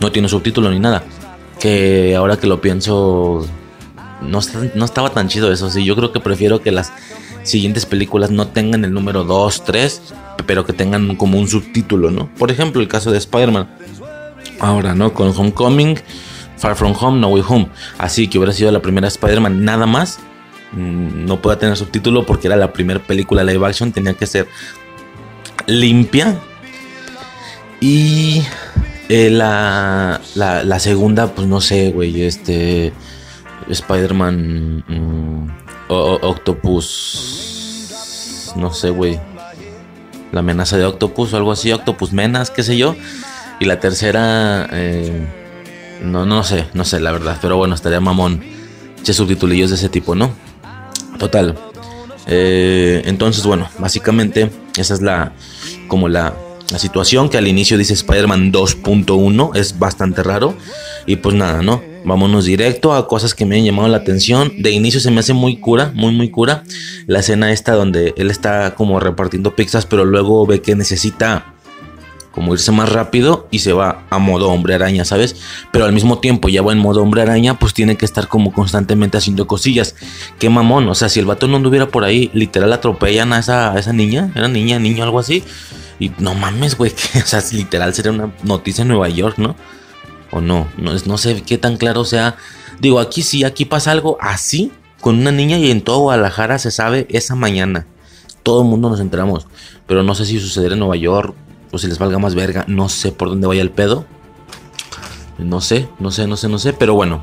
No 0.00 0.10
tiene 0.12 0.28
subtítulo 0.28 0.70
ni 0.70 0.80
nada. 0.80 1.04
Que 1.60 2.14
ahora 2.16 2.36
que 2.36 2.46
lo 2.46 2.60
pienso, 2.60 3.46
no, 4.22 4.40
no 4.74 4.84
estaba 4.84 5.10
tan 5.10 5.28
chido 5.28 5.52
eso, 5.52 5.70
sí. 5.70 5.84
Yo 5.84 5.94
creo 5.96 6.12
que 6.12 6.20
prefiero 6.20 6.62
que 6.62 6.72
las 6.72 6.92
siguientes 7.44 7.86
películas 7.86 8.30
no 8.30 8.48
tengan 8.48 8.84
el 8.84 8.92
número 8.92 9.22
2, 9.24 9.64
3, 9.64 10.14
pero 10.46 10.66
que 10.66 10.72
tengan 10.72 11.14
como 11.16 11.38
un 11.38 11.46
subtítulo, 11.46 12.10
¿no? 12.10 12.28
Por 12.34 12.50
ejemplo, 12.50 12.80
el 12.80 12.88
caso 12.88 13.12
de 13.12 13.18
Spider-Man. 13.18 13.68
Ahora, 14.60 14.94
¿no? 14.94 15.14
Con 15.14 15.28
Homecoming, 15.28 15.98
Far 16.56 16.74
From 16.76 16.94
Home, 16.98 17.20
No 17.20 17.28
Way 17.28 17.44
Home. 17.46 17.68
Así 17.98 18.28
que 18.28 18.38
hubiera 18.38 18.52
sido 18.52 18.72
la 18.72 18.80
primera 18.80 19.08
Spider-Man 19.08 19.64
nada 19.64 19.86
más. 19.86 20.18
Mm, 20.72 21.26
no 21.26 21.40
pueda 21.40 21.58
tener 21.58 21.76
subtítulo 21.76 22.26
porque 22.26 22.48
era 22.48 22.56
la 22.56 22.72
primera 22.72 23.00
película 23.00 23.44
live 23.44 23.66
action. 23.66 23.92
Tenía 23.92 24.14
que 24.14 24.26
ser 24.26 24.48
limpia. 25.66 26.38
Y 27.80 28.42
eh, 29.08 29.30
la, 29.30 30.20
la, 30.34 30.78
segunda, 30.78 31.34
pues 31.34 31.46
no 31.46 31.60
sé, 31.60 31.90
güey. 31.90 32.22
Este. 32.22 32.92
Spider-Man. 33.68 34.84
Mm, 35.88 35.92
Octopus. 36.22 37.80
No 38.56 38.72
sé, 38.72 38.90
güey 38.90 39.18
la 40.34 40.40
amenaza 40.40 40.76
de 40.76 40.84
Octopus 40.84 41.32
o 41.32 41.36
algo 41.36 41.52
así, 41.52 41.72
Octopus 41.72 42.12
Menas, 42.12 42.50
qué 42.50 42.62
sé 42.62 42.76
yo. 42.76 42.96
Y 43.60 43.66
la 43.66 43.78
tercera, 43.78 44.68
eh, 44.72 45.26
no, 46.02 46.26
no 46.26 46.42
sé, 46.42 46.66
no 46.74 46.84
sé 46.84 47.00
la 47.00 47.12
verdad, 47.12 47.38
pero 47.40 47.56
bueno, 47.56 47.74
estaría 47.74 48.00
mamón. 48.00 48.42
Che 49.04 49.14
subtitulillos 49.14 49.70
de 49.70 49.76
ese 49.76 49.88
tipo, 49.88 50.14
¿no? 50.14 50.32
Total. 51.18 51.56
Eh, 52.26 53.02
entonces, 53.04 53.44
bueno, 53.44 53.68
básicamente 53.78 54.50
esa 54.76 54.94
es 54.94 55.02
la, 55.02 55.32
como 55.88 56.08
la, 56.08 56.34
la 56.74 56.80
situación 56.80 57.28
que 57.28 57.38
al 57.38 57.46
inicio 57.46 57.78
dice 57.78 57.92
Spider-Man 57.92 58.52
2.1, 58.52 59.54
es 59.54 59.78
bastante 59.78 60.24
raro. 60.24 60.56
Y 61.06 61.14
pues 61.14 61.36
nada, 61.36 61.62
¿no? 61.62 61.80
Vámonos 62.04 62.46
directo 62.46 62.94
a 62.94 63.06
cosas 63.06 63.32
que 63.32 63.46
me 63.46 63.56
han 63.56 63.64
llamado 63.64 63.86
la 63.86 63.98
atención. 63.98 64.50
De 64.58 64.72
inicio 64.72 64.98
se 64.98 65.12
me 65.12 65.20
hace 65.20 65.34
muy 65.34 65.58
cura, 65.58 65.92
muy, 65.94 66.12
muy 66.12 66.30
cura. 66.30 66.64
La 67.06 67.20
escena 67.20 67.52
esta 67.52 67.74
donde 67.74 68.12
él 68.16 68.28
está 68.28 68.74
como 68.74 68.98
repartiendo 68.98 69.54
pizzas, 69.54 69.86
pero 69.86 70.04
luego 70.04 70.44
ve 70.46 70.62
que 70.62 70.74
necesita 70.74 71.54
como 72.32 72.52
irse 72.54 72.72
más 72.72 72.88
rápido 72.90 73.46
y 73.52 73.60
se 73.60 73.72
va 73.72 74.02
a 74.10 74.18
modo 74.18 74.50
hombre 74.50 74.74
araña, 74.74 75.04
¿sabes? 75.04 75.36
Pero 75.70 75.84
al 75.84 75.92
mismo 75.92 76.18
tiempo 76.18 76.48
ya 76.48 76.60
va 76.60 76.72
en 76.72 76.78
modo 76.78 77.02
hombre 77.02 77.22
araña, 77.22 77.56
pues 77.56 77.72
tiene 77.72 77.96
que 77.96 78.04
estar 78.04 78.26
como 78.26 78.52
constantemente 78.52 79.16
haciendo 79.16 79.46
cosillas. 79.46 79.94
Qué 80.40 80.50
mamón, 80.50 80.88
o 80.88 80.96
sea, 80.96 81.08
si 81.08 81.20
el 81.20 81.26
vato 81.26 81.46
no 81.46 81.58
anduviera 81.58 81.86
por 81.86 82.02
ahí, 82.02 82.32
literal 82.34 82.72
atropellan 82.72 83.32
a 83.32 83.38
esa, 83.38 83.72
a 83.72 83.78
esa 83.78 83.92
niña, 83.92 84.32
era 84.34 84.48
niña, 84.48 84.80
niño, 84.80 85.04
algo 85.04 85.20
así. 85.20 85.44
Y 85.98 86.10
no 86.18 86.34
mames, 86.34 86.76
güey, 86.76 86.92
que, 86.92 87.18
o 87.22 87.26
sea, 87.26 87.42
literal 87.52 87.94
sería 87.94 88.12
una 88.12 88.32
noticia 88.42 88.82
en 88.82 88.88
Nueva 88.88 89.08
York, 89.08 89.38
¿no? 89.38 89.56
o 90.34 90.40
no. 90.40 90.66
No, 90.76 90.92
no 91.06 91.18
sé 91.18 91.42
qué 91.42 91.56
tan 91.56 91.76
claro 91.76 92.04
sea. 92.04 92.36
Digo, 92.80 92.98
aquí 92.98 93.22
sí, 93.22 93.44
aquí 93.44 93.64
pasa 93.64 93.92
algo 93.92 94.18
así 94.20 94.72
con 95.00 95.18
una 95.18 95.30
niña 95.30 95.58
y 95.58 95.70
en 95.70 95.82
todo 95.82 96.00
Guadalajara 96.00 96.58
se 96.58 96.70
sabe 96.70 97.06
esa 97.08 97.34
mañana. 97.34 97.86
Todo 98.42 98.62
el 98.62 98.68
mundo 98.68 98.90
nos 98.90 99.00
enteramos. 99.00 99.46
Pero 99.86 100.02
no 100.02 100.14
sé 100.14 100.26
si 100.26 100.40
sucederá 100.40 100.74
en 100.74 100.80
Nueva 100.80 100.96
York 100.96 101.34
o 101.70 101.78
si 101.78 101.86
les 101.86 101.98
valga 101.98 102.18
más 102.18 102.34
verga. 102.34 102.64
No 102.66 102.88
sé 102.88 103.12
por 103.12 103.28
dónde 103.28 103.46
vaya 103.46 103.62
el 103.62 103.70
pedo. 103.70 104.04
No 105.38 105.60
sé, 105.60 105.88
no 105.98 106.10
sé, 106.10 106.26
no 106.26 106.36
sé, 106.36 106.48
no 106.48 106.58
sé. 106.58 106.72
Pero 106.72 106.94
bueno, 106.94 107.22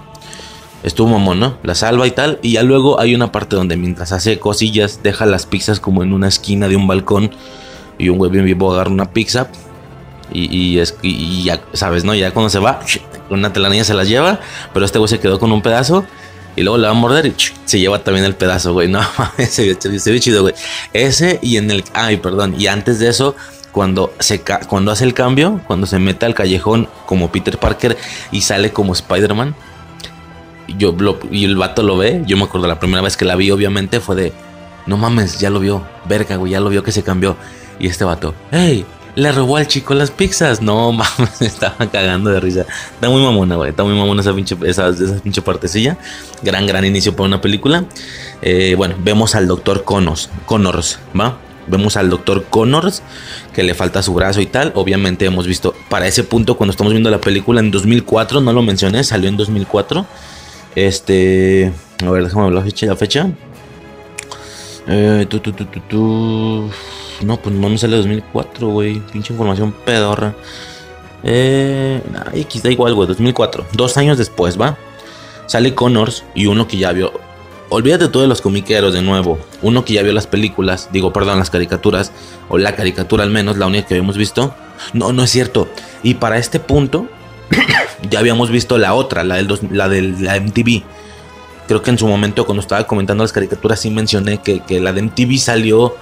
estuvo 0.83 1.09
mamón, 1.09 1.39
¿no? 1.39 1.57
La 1.63 1.75
salva 1.75 2.07
y 2.07 2.11
tal. 2.11 2.39
Y 2.41 2.53
ya 2.53 2.63
luego 2.63 2.99
hay 2.99 3.13
una 3.13 3.31
parte 3.31 3.55
donde 3.55 3.77
mientras 3.77 4.13
hace 4.13 4.39
cosillas, 4.39 5.01
deja 5.03 5.25
las 5.25 5.45
pizzas 5.45 5.79
como 5.79 6.01
en 6.01 6.13
una 6.13 6.27
esquina 6.27 6.67
de 6.67 6.77
un 6.77 6.87
balcón. 6.87 7.31
Y 7.97 8.09
un 8.09 8.17
güey 8.17 8.31
bien 8.31 8.45
vivo 8.45 8.73
agarra 8.73 8.89
una 8.89 9.11
pizza 9.11 9.49
y, 10.33 10.79
es, 10.79 10.95
y, 11.01 11.43
ya, 11.43 11.61
¿sabes? 11.73 12.03
¿No? 12.03 12.13
Ya 12.15 12.31
cuando 12.31 12.49
se 12.49 12.59
va, 12.59 12.79
una 13.29 13.51
telaraña 13.51 13.83
se 13.83 13.93
las 13.93 14.07
lleva, 14.07 14.39
pero 14.73 14.85
este 14.85 14.97
güey 14.97 15.09
se 15.09 15.19
quedó 15.19 15.39
con 15.39 15.51
un 15.51 15.61
pedazo 15.61 16.05
y 16.55 16.61
luego 16.61 16.77
le 16.77 16.85
va 16.85 16.91
a 16.91 16.95
morder 16.95 17.27
y 17.27 17.35
se 17.65 17.79
lleva 17.79 18.03
también 18.03 18.25
el 18.25 18.35
pedazo, 18.35 18.73
güey. 18.73 18.87
No, 18.87 19.01
se 19.49 19.75
ve, 19.75 20.19
chido, 20.19 20.41
güey. 20.41 20.53
Ese 20.93 21.39
y 21.41 21.57
en 21.57 21.71
el... 21.71 21.83
Ay, 21.93 22.17
perdón. 22.17 22.55
Y 22.57 22.67
antes 22.67 22.99
de 22.99 23.09
eso, 23.09 23.35
cuando, 23.71 24.13
se, 24.19 24.41
cuando 24.67 24.91
hace 24.91 25.05
el 25.05 25.13
cambio, 25.13 25.61
cuando 25.67 25.85
se 25.85 25.99
mete 25.99 26.25
al 26.25 26.33
callejón 26.33 26.87
como 27.05 27.31
Peter 27.31 27.57
Parker 27.57 27.97
y 28.31 28.41
sale 28.41 28.71
como 28.71 28.93
Spider-Man, 28.93 29.55
yo 30.77 30.95
y 31.31 31.45
el 31.45 31.55
vato 31.55 31.83
lo 31.83 31.97
ve. 31.97 32.23
Yo 32.25 32.37
me 32.37 32.43
acuerdo 32.43 32.67
la 32.67 32.79
primera 32.79 33.01
vez 33.01 33.17
que 33.17 33.25
la 33.25 33.35
vi, 33.35 33.51
obviamente, 33.51 33.99
fue 33.99 34.15
de... 34.15 34.33
No 34.87 34.97
mames, 34.97 35.39
ya 35.39 35.49
lo 35.49 35.59
vio. 35.59 35.83
Verga, 36.05 36.35
güey, 36.37 36.53
ya 36.53 36.59
lo 36.59 36.69
vio 36.69 36.83
que 36.83 36.91
se 36.91 37.03
cambió. 37.03 37.37
Y 37.81 37.87
este 37.87 38.03
vato, 38.03 38.35
hey, 38.51 38.85
le 39.15 39.31
robó 39.31 39.57
al 39.57 39.67
chico 39.67 39.95
las 39.95 40.11
pizzas. 40.11 40.61
No 40.61 40.91
mames, 40.91 41.41
estaba 41.41 41.89
cagando 41.89 42.29
de 42.29 42.39
risa. 42.39 42.65
Está 42.93 43.09
muy 43.09 43.23
mamona, 43.23 43.55
güey. 43.55 43.71
Está 43.71 43.83
muy 43.83 43.95
mamona 43.95 44.21
esa 44.21 44.33
pinche, 44.35 44.55
esa, 44.65 44.93
pinche 45.23 45.41
partecilla. 45.41 45.97
Gran, 46.43 46.67
gran 46.67 46.85
inicio 46.85 47.15
para 47.15 47.27
una 47.27 47.41
película. 47.41 47.85
Eh, 48.43 48.75
bueno, 48.77 48.95
vemos 48.99 49.33
al 49.33 49.47
doctor 49.47 49.83
Connors, 49.83 50.29
Connors, 50.45 50.99
¿va? 51.19 51.39
Vemos 51.65 51.97
al 51.97 52.09
doctor 52.09 52.45
Connors 52.49 53.01
que 53.53 53.63
le 53.63 53.73
falta 53.73 54.03
su 54.03 54.13
brazo 54.13 54.41
y 54.41 54.45
tal. 54.45 54.71
Obviamente 54.75 55.25
hemos 55.25 55.47
visto 55.47 55.73
para 55.89 56.05
ese 56.05 56.23
punto 56.23 56.57
cuando 56.57 56.71
estamos 56.71 56.93
viendo 56.93 57.09
la 57.09 57.19
película 57.19 57.61
en 57.61 57.71
2004, 57.71 58.41
no 58.41 58.53
lo 58.53 58.61
mencioné, 58.61 59.03
salió 59.03 59.27
en 59.27 59.37
2004. 59.37 60.05
Este, 60.75 61.71
a 62.05 62.11
ver, 62.11 62.25
déjame 62.25 62.45
ver 62.45 62.53
la 62.53 62.61
fecha. 62.61 62.85
La 62.85 62.95
fecha. 62.95 63.29
Eh, 64.87 65.25
tu, 65.29 65.39
tu, 65.39 65.51
tu, 65.53 66.69
no, 67.23 67.37
pues 67.37 67.55
no 67.55 67.69
me 67.69 67.77
sale 67.77 67.97
2004, 67.97 68.67
güey. 68.67 68.99
Pinche 69.11 69.33
información 69.33 69.73
pedorra. 69.85 70.35
Eh, 71.23 72.01
X 72.33 72.63
da 72.63 72.71
igual, 72.71 72.93
güey. 72.93 73.07
2004. 73.07 73.65
Dos 73.73 73.97
años 73.97 74.17
después, 74.17 74.59
¿va? 74.59 74.77
Sale 75.47 75.75
Connors 75.75 76.23
y 76.35 76.45
uno 76.45 76.67
que 76.67 76.77
ya 76.77 76.91
vio. 76.91 77.11
Olvídate 77.69 78.09
tú 78.09 78.19
de 78.19 78.27
los 78.27 78.41
comiqueros 78.41 78.93
de 78.93 79.01
nuevo. 79.01 79.39
Uno 79.61 79.85
que 79.85 79.93
ya 79.93 80.03
vio 80.03 80.11
las 80.13 80.27
películas, 80.27 80.89
digo, 80.91 81.13
perdón, 81.13 81.39
las 81.39 81.49
caricaturas, 81.49 82.11
o 82.49 82.57
la 82.57 82.75
caricatura 82.75 83.23
al 83.23 83.29
menos, 83.29 83.57
la 83.57 83.67
única 83.67 83.87
que 83.87 83.93
habíamos 83.93 84.17
visto. 84.17 84.53
No, 84.93 85.13
no 85.13 85.23
es 85.23 85.29
cierto. 85.29 85.69
Y 86.03 86.15
para 86.15 86.37
este 86.37 86.59
punto, 86.59 87.07
ya 88.09 88.19
habíamos 88.19 88.49
visto 88.49 88.77
la 88.77 88.93
otra, 88.93 89.23
la 89.23 89.37
del 89.37 90.23
la 90.23 90.39
MTV. 90.39 90.83
Creo 91.67 91.81
que 91.81 91.91
en 91.91 91.97
su 91.97 92.07
momento, 92.07 92.45
cuando 92.45 92.61
estaba 92.61 92.85
comentando 92.85 93.23
las 93.23 93.31
caricaturas, 93.31 93.79
sí 93.79 93.89
mencioné 93.89 94.39
que, 94.39 94.59
que 94.59 94.81
la 94.81 94.91
de 94.91 95.03
MTV 95.03 95.37
salió 95.37 95.95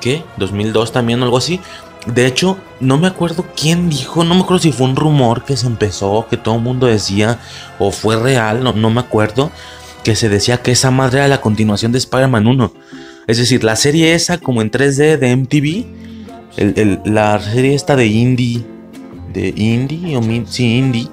¿qué? 0.00 0.22
2002 0.36 0.92
también, 0.92 1.22
algo 1.22 1.38
así. 1.38 1.60
De 2.06 2.26
hecho, 2.26 2.58
no 2.80 2.98
me 2.98 3.06
acuerdo 3.06 3.46
quién 3.56 3.88
dijo, 3.88 4.24
no 4.24 4.34
me 4.34 4.42
acuerdo 4.42 4.62
si 4.62 4.72
fue 4.72 4.86
un 4.86 4.96
rumor 4.96 5.44
que 5.44 5.56
se 5.56 5.66
empezó, 5.66 6.26
que 6.28 6.36
todo 6.36 6.56
el 6.56 6.60
mundo 6.60 6.86
decía, 6.86 7.38
o 7.78 7.90
fue 7.90 8.16
real, 8.16 8.62
no, 8.62 8.74
no 8.74 8.90
me 8.90 9.00
acuerdo, 9.00 9.50
que 10.02 10.14
se 10.14 10.28
decía 10.28 10.58
que 10.58 10.72
esa 10.72 10.90
madre 10.90 11.20
era 11.20 11.28
la 11.28 11.40
continuación 11.40 11.92
de 11.92 11.98
Spider-Man 11.98 12.46
1. 12.46 12.72
Es 13.26 13.38
decir, 13.38 13.64
la 13.64 13.74
serie 13.76 14.14
esa 14.14 14.36
como 14.36 14.60
en 14.60 14.70
3D 14.70 15.18
de 15.18 15.34
MTV, 15.34 17.06
la 17.06 17.40
serie 17.40 17.74
esta 17.74 17.96
de 17.96 18.06
Indie, 18.06 18.66
de 19.32 19.54
Indie, 19.56 20.16
o 20.16 20.22
sí, 20.46 20.76
Indie, 20.76 21.08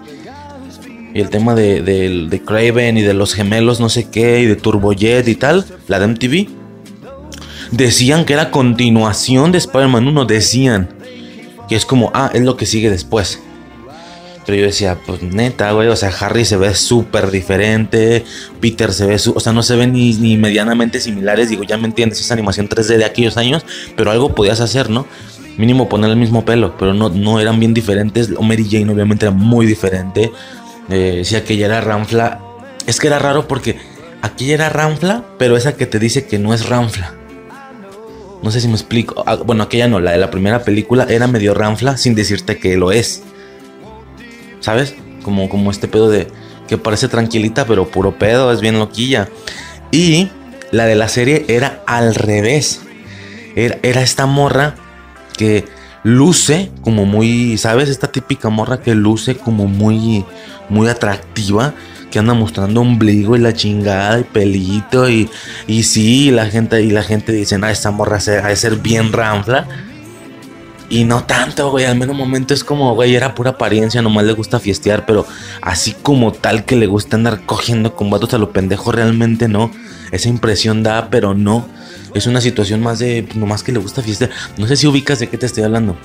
y 1.14 1.22
el 1.22 1.30
tema 1.30 1.56
de, 1.56 1.82
de, 1.82 2.28
de 2.30 2.42
Craven 2.42 2.98
y 2.98 3.02
de 3.02 3.14
los 3.14 3.34
gemelos, 3.34 3.80
no 3.80 3.88
sé 3.88 4.10
qué, 4.10 4.42
y 4.42 4.46
de 4.46 4.58
Turbojet 4.58 5.26
y 5.30 5.36
tal, 5.36 5.66
la 5.88 6.00
de 6.00 6.08
MTV 6.08 6.61
Decían 7.72 8.26
que 8.26 8.34
era 8.34 8.52
continuación 8.52 9.52
de 9.52 9.58
Spider-Man 9.58 10.08
1. 10.08 10.26
Decían 10.26 10.90
que 11.70 11.76
es 11.76 11.86
como, 11.86 12.12
ah, 12.14 12.30
es 12.34 12.42
lo 12.42 12.58
que 12.58 12.66
sigue 12.66 12.90
después. 12.90 13.40
Pero 14.46 14.58
yo 14.58 14.66
decía, 14.66 14.98
pues 15.06 15.22
neta, 15.22 15.72
güey, 15.72 15.88
o 15.88 15.96
sea, 15.96 16.10
Harry 16.20 16.46
se 16.46 16.58
ve 16.58 16.74
súper 16.74 17.30
diferente, 17.32 18.26
Peter 18.60 18.92
se 18.92 19.06
ve, 19.06 19.16
o 19.16 19.40
sea, 19.40 19.54
no 19.54 19.62
se 19.62 19.76
ven 19.76 19.94
ni, 19.94 20.36
medianamente 20.36 21.00
similares, 21.00 21.50
digo, 21.50 21.64
ya 21.64 21.78
me 21.78 21.86
entiendes, 21.86 22.20
esa 22.20 22.34
animación 22.34 22.68
3D 22.68 22.98
de 22.98 23.06
aquellos 23.06 23.38
años, 23.38 23.64
pero 23.96 24.10
algo 24.10 24.34
podías 24.34 24.60
hacer, 24.60 24.90
¿no? 24.90 25.06
Mínimo 25.58 25.88
poner 25.88 26.10
el 26.10 26.18
mismo 26.18 26.44
pelo, 26.44 26.76
pero 26.78 26.94
no, 26.94 27.10
no 27.10 27.40
eran 27.40 27.60
bien 27.60 27.74
diferentes. 27.74 28.32
O 28.36 28.42
Mary 28.42 28.68
Jane 28.70 28.92
obviamente 28.92 29.26
era 29.26 29.36
muy 29.36 29.66
diferente. 29.66 30.32
Eh, 30.90 31.14
decía 31.18 31.44
que 31.44 31.62
era 31.64 31.82
Ramfla. 31.82 32.40
Es 32.88 33.00
que 33.00 33.08
era 33.08 33.20
raro 33.20 33.48
porque 33.48 33.78
aquí 34.22 34.52
era 34.52 34.70
Ramfla, 34.70 35.24
pero 35.38 35.58
esa 35.58 35.76
que 35.76 35.86
te 35.86 36.00
dice 36.00 36.26
que 36.26 36.40
no 36.40 36.54
es 36.54 36.68
Ramfla. 36.68 37.21
No 38.44 38.52
sé 38.52 38.60
si 38.62 38.68
me 38.68 38.74
explico. 38.74 39.24
Ah, 39.28 39.36
bueno, 39.36 39.64
aquella 39.64 39.88
no, 39.88 40.00
la 40.00 40.12
de 40.12 40.18
la 40.18 40.32
primera 40.32 40.64
película 40.64 41.06
era 41.10 41.28
medio 41.28 41.54
Ramfla 41.54 41.98
sin 41.98 42.16
decirte 42.16 42.58
que 42.58 42.78
lo 42.78 42.92
es. 42.92 43.24
¿Sabes? 44.60 44.96
Como, 45.24 45.50
como 45.50 45.72
este 45.72 45.88
pedo 45.88 46.10
de 46.10 46.28
que 46.68 46.78
parece 46.78 47.08
tranquilita, 47.08 47.66
pero 47.66 47.90
puro 47.90 48.18
pedo, 48.18 48.52
es 48.52 48.62
bien 48.62 48.80
loquilla. 48.80 49.30
Y 49.92 50.30
la 50.72 50.86
de 50.86 50.96
la 50.96 51.08
serie 51.08 51.46
era 51.48 51.84
al 51.86 52.16
revés. 52.16 52.82
Era, 53.56 53.78
era 53.84 54.02
esta 54.02 54.26
morra 54.26 54.76
que 55.38 55.66
luce 56.04 56.72
como 56.82 57.06
muy, 57.06 57.58
¿sabes? 57.58 57.90
Esta 57.90 58.12
típica 58.12 58.50
morra 58.50 58.82
que 58.82 58.96
luce 58.96 59.36
como 59.36 59.68
muy, 59.68 60.26
muy 60.70 60.88
atractiva, 60.88 61.74
que 62.12 62.20
anda 62.20 62.36
mostrando 62.36 62.82
ombligo 62.82 63.36
y 63.36 63.40
la 63.40 63.54
chingada 63.54 64.20
y 64.20 64.24
pelito 64.24 65.10
y, 65.10 65.30
y 65.66 65.84
sí, 65.84 66.30
la 66.30 66.46
gente, 66.46 66.84
y 66.84 66.92
la 66.92 67.02
gente 67.02 67.32
dice, 67.32 67.58
ah, 67.62 67.72
esta 67.72 67.90
morra 67.90 68.18
ha 68.18 68.48
de 68.48 68.56
ser 68.56 68.76
bien 68.76 69.12
ranfla. 69.12 69.68
Y 70.92 71.06
no 71.06 71.24
tanto, 71.24 71.72
güey, 71.72 71.86
al 71.86 71.96
menos 71.96 72.18
momento 72.18 72.54
es 72.54 72.66
como, 72.66 72.94
güey, 72.96 73.16
era 73.16 73.34
pura 73.34 73.52
apariencia, 73.52 74.02
nomás 74.02 74.26
le 74.26 74.34
gusta 74.34 74.60
fiestear, 74.60 75.06
pero 75.06 75.26
así 75.62 75.94
como 75.94 76.34
tal 76.34 76.66
que 76.66 76.76
le 76.76 76.86
gusta 76.86 77.16
andar 77.16 77.46
cogiendo 77.46 77.96
con 77.96 78.14
a 78.14 78.38
lo 78.38 78.52
pendejo, 78.52 78.92
realmente 78.92 79.48
no. 79.48 79.72
Esa 80.12 80.28
impresión 80.28 80.84
da, 80.84 81.10
pero 81.10 81.34
no. 81.34 81.66
Es 82.14 82.28
una 82.28 82.42
situación 82.42 82.82
más 82.82 83.00
de, 83.00 83.26
nomás 83.36 83.64
que 83.64 83.72
le 83.72 83.80
gusta 83.80 84.02
fiestear. 84.02 84.32
No 84.58 84.68
sé 84.68 84.76
si 84.76 84.86
ubicas 84.86 85.20
de 85.20 85.30
qué 85.30 85.38
te 85.38 85.46
estoy 85.46 85.64
hablando. 85.64 85.96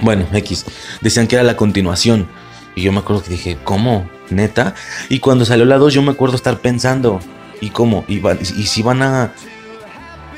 Bueno, 0.00 0.26
X. 0.32 0.64
Decían 1.02 1.26
que 1.26 1.36
era 1.36 1.44
la 1.44 1.56
continuación. 1.58 2.26
Y 2.74 2.82
yo 2.82 2.92
me 2.92 3.00
acuerdo 3.00 3.22
que 3.22 3.30
dije, 3.30 3.58
¿cómo? 3.64 4.08
¿Neta? 4.30 4.74
Y 5.08 5.18
cuando 5.18 5.44
salió 5.44 5.64
la 5.64 5.78
2 5.78 5.92
yo 5.92 6.02
me 6.02 6.12
acuerdo 6.12 6.36
estar 6.36 6.58
pensando, 6.58 7.20
¿y 7.60 7.70
cómo? 7.70 8.04
¿Y, 8.08 8.22
y 8.56 8.66
si 8.66 8.82
van 8.82 9.02
a 9.02 9.32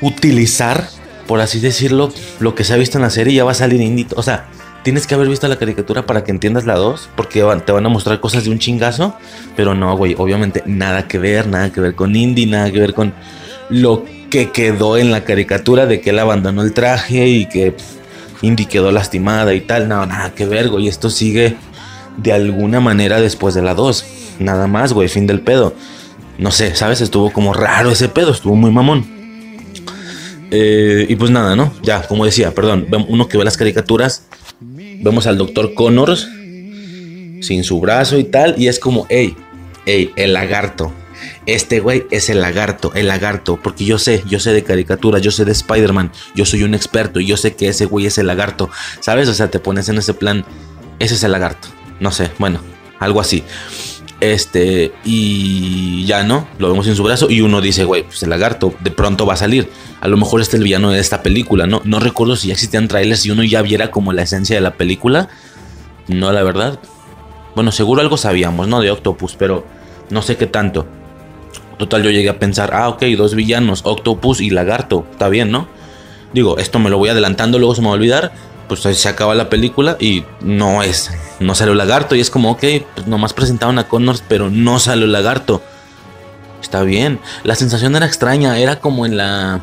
utilizar 0.01 0.87
por 1.27 1.41
así 1.41 1.59
decirlo, 1.59 2.11
lo 2.39 2.55
que 2.55 2.63
se 2.63 2.73
ha 2.73 2.77
visto 2.77 2.97
en 2.97 3.03
la 3.03 3.09
serie 3.09 3.33
ya 3.33 3.43
va 3.43 3.51
a 3.51 3.55
salir 3.55 3.81
indie. 3.81 4.07
O 4.15 4.23
sea, 4.23 4.45
tienes 4.83 5.07
que 5.07 5.15
haber 5.15 5.27
visto 5.27 5.47
la 5.47 5.57
caricatura 5.57 6.05
para 6.05 6.23
que 6.23 6.31
entiendas 6.31 6.65
la 6.65 6.75
2, 6.75 7.09
porque 7.15 7.43
te 7.65 7.71
van 7.71 7.85
a 7.85 7.89
mostrar 7.89 8.19
cosas 8.19 8.43
de 8.43 8.51
un 8.51 8.59
chingazo. 8.59 9.15
Pero 9.55 9.73
no, 9.73 9.95
güey, 9.97 10.15
obviamente 10.17 10.63
nada 10.65 11.07
que 11.07 11.17
ver, 11.17 11.47
nada 11.47 11.71
que 11.71 11.81
ver 11.81 11.95
con 11.95 12.15
indie, 12.15 12.45
nada 12.45 12.71
que 12.71 12.79
ver 12.79 12.93
con 12.93 13.13
lo 13.69 14.05
que 14.29 14.51
quedó 14.51 14.97
en 14.97 15.11
la 15.11 15.23
caricatura 15.23 15.85
de 15.87 16.01
que 16.01 16.11
él 16.11 16.19
abandonó 16.19 16.61
el 16.61 16.73
traje 16.73 17.27
y 17.27 17.47
que 17.47 17.75
Indy 18.41 18.65
quedó 18.65 18.91
lastimada 18.91 19.53
y 19.53 19.61
tal. 19.61 19.87
No, 19.87 20.05
nada 20.05 20.35
que 20.35 20.45
ver, 20.45 20.69
güey. 20.69 20.87
Esto 20.87 21.09
sigue 21.09 21.55
de 22.17 22.33
alguna 22.33 22.79
manera 22.79 23.21
después 23.21 23.53
de 23.53 23.61
la 23.61 23.73
2. 23.73 24.05
Nada 24.39 24.67
más, 24.67 24.93
güey, 24.93 25.07
fin 25.07 25.27
del 25.27 25.41
pedo. 25.41 25.73
No 26.37 26.51
sé, 26.51 26.75
¿sabes? 26.75 27.01
Estuvo 27.01 27.31
como 27.31 27.53
raro 27.53 27.91
ese 27.91 28.09
pedo, 28.09 28.31
estuvo 28.31 28.55
muy 28.55 28.71
mamón. 28.71 29.05
Eh, 30.51 31.05
y 31.09 31.15
pues 31.15 31.31
nada, 31.31 31.55
¿no? 31.55 31.73
Ya, 31.81 32.03
como 32.03 32.25
decía, 32.25 32.53
perdón, 32.53 32.87
uno 33.07 33.27
que 33.27 33.37
ve 33.37 33.43
las 33.43 33.57
caricaturas, 33.57 34.23
vemos 34.59 35.27
al 35.27 35.37
doctor 35.37 35.73
Connors 35.73 36.27
sin 37.41 37.63
su 37.63 37.79
brazo 37.79 38.17
y 38.17 38.23
tal, 38.23 38.55
y 38.57 38.67
es 38.67 38.79
como, 38.79 39.05
hey, 39.09 39.35
hey, 39.85 40.11
el 40.15 40.33
lagarto. 40.33 40.91
Este 41.45 41.79
güey 41.79 42.05
es 42.11 42.29
el 42.29 42.41
lagarto, 42.41 42.91
el 42.93 43.07
lagarto, 43.07 43.59
porque 43.61 43.85
yo 43.85 43.97
sé, 43.97 44.23
yo 44.27 44.39
sé 44.39 44.51
de 44.51 44.63
caricaturas, 44.63 45.21
yo 45.21 45.31
sé 45.31 45.45
de 45.45 45.51
Spider-Man, 45.51 46.11
yo 46.35 46.45
soy 46.45 46.63
un 46.63 46.73
experto 46.73 47.19
y 47.19 47.25
yo 47.25 47.37
sé 47.37 47.55
que 47.55 47.67
ese 47.67 47.85
güey 47.85 48.07
es 48.07 48.17
el 48.17 48.27
lagarto, 48.27 48.69
¿sabes? 48.99 49.29
O 49.29 49.33
sea, 49.33 49.49
te 49.49 49.59
pones 49.59 49.87
en 49.89 49.97
ese 49.97 50.13
plan, 50.13 50.43
ese 50.99 51.15
es 51.15 51.23
el 51.23 51.31
lagarto, 51.31 51.67
no 51.99 52.11
sé, 52.11 52.31
bueno, 52.39 52.59
algo 52.99 53.19
así. 53.19 53.43
Este, 54.21 54.93
y 55.03 56.05
ya 56.05 56.23
no, 56.23 56.47
lo 56.57 56.69
vemos 56.69 56.87
en 56.87 56.95
su 56.95 57.03
brazo 57.03 57.29
y 57.29 57.41
uno 57.41 57.61
dice, 57.61 57.83
güey, 57.83 58.03
pues 58.03 58.23
el 58.23 58.29
lagarto 58.29 58.73
de 58.79 58.91
pronto 58.91 59.25
va 59.25 59.33
a 59.33 59.37
salir. 59.37 59.69
A 60.01 60.07
lo 60.07 60.17
mejor 60.17 60.41
este 60.41 60.55
es 60.55 60.59
el 60.59 60.63
villano 60.63 60.91
de 60.91 60.99
esta 60.99 61.21
película, 61.21 61.67
¿no? 61.67 61.81
No 61.83 61.99
recuerdo 61.99 62.35
si 62.35 62.47
ya 62.47 62.53
existían 62.53 62.87
trailers 62.87 63.25
y 63.25 63.31
uno 63.31 63.43
ya 63.43 63.61
viera 63.61 63.91
como 63.91 64.13
la 64.13 64.23
esencia 64.23 64.55
de 64.55 64.61
la 64.61 64.75
película. 64.75 65.29
No, 66.07 66.31
la 66.31 66.43
verdad. 66.43 66.79
Bueno, 67.55 67.71
seguro 67.71 68.01
algo 68.01 68.17
sabíamos, 68.17 68.67
¿no? 68.67 68.81
De 68.81 68.91
Octopus, 68.91 69.35
pero 69.35 69.65
no 70.09 70.21
sé 70.21 70.37
qué 70.37 70.47
tanto. 70.47 70.87
Total, 71.77 72.03
yo 72.03 72.09
llegué 72.09 72.29
a 72.29 72.39
pensar, 72.39 72.71
ah, 72.73 72.87
ok, 72.89 73.03
dos 73.17 73.35
villanos, 73.35 73.81
Octopus 73.83 74.39
y 74.39 74.49
Lagarto, 74.49 75.05
está 75.11 75.27
bien, 75.27 75.51
¿no? 75.51 75.67
Digo, 76.33 76.57
esto 76.57 76.79
me 76.79 76.89
lo 76.89 76.97
voy 76.97 77.09
adelantando, 77.09 77.59
luego 77.59 77.75
se 77.75 77.81
me 77.81 77.87
va 77.87 77.93
a 77.93 77.95
olvidar 77.95 78.31
pues 78.67 78.81
se 78.81 79.09
acaba 79.09 79.35
la 79.35 79.49
película 79.49 79.97
y 79.99 80.23
no 80.41 80.83
es, 80.83 81.11
no 81.39 81.55
sale 81.55 81.71
el 81.71 81.77
lagarto 81.77 82.15
y 82.15 82.21
es 82.21 82.29
como, 82.29 82.51
ok, 82.51 82.63
pues 82.93 83.07
nomás 83.07 83.33
presentaron 83.33 83.79
a 83.79 83.87
Connors, 83.87 84.23
pero 84.27 84.49
no 84.49 84.79
sale 84.79 85.05
el 85.05 85.11
lagarto. 85.11 85.61
Está 86.61 86.81
bien, 86.83 87.19
la 87.43 87.55
sensación 87.55 87.95
era 87.95 88.05
extraña, 88.05 88.57
era 88.57 88.79
como 88.79 89.05
en 89.05 89.17
la 89.17 89.61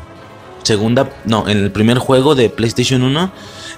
segunda, 0.63 1.09
no, 1.25 1.47
en 1.49 1.57
el 1.57 1.71
primer 1.71 1.97
juego 1.97 2.35
de 2.35 2.49
PlayStation 2.49 3.03
1, 3.03 3.31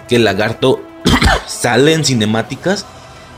que 0.08 0.18
el 0.18 0.24
lagarto 0.24 0.82
sale 1.48 1.94
en 1.94 2.06
cinemáticas, 2.06 2.86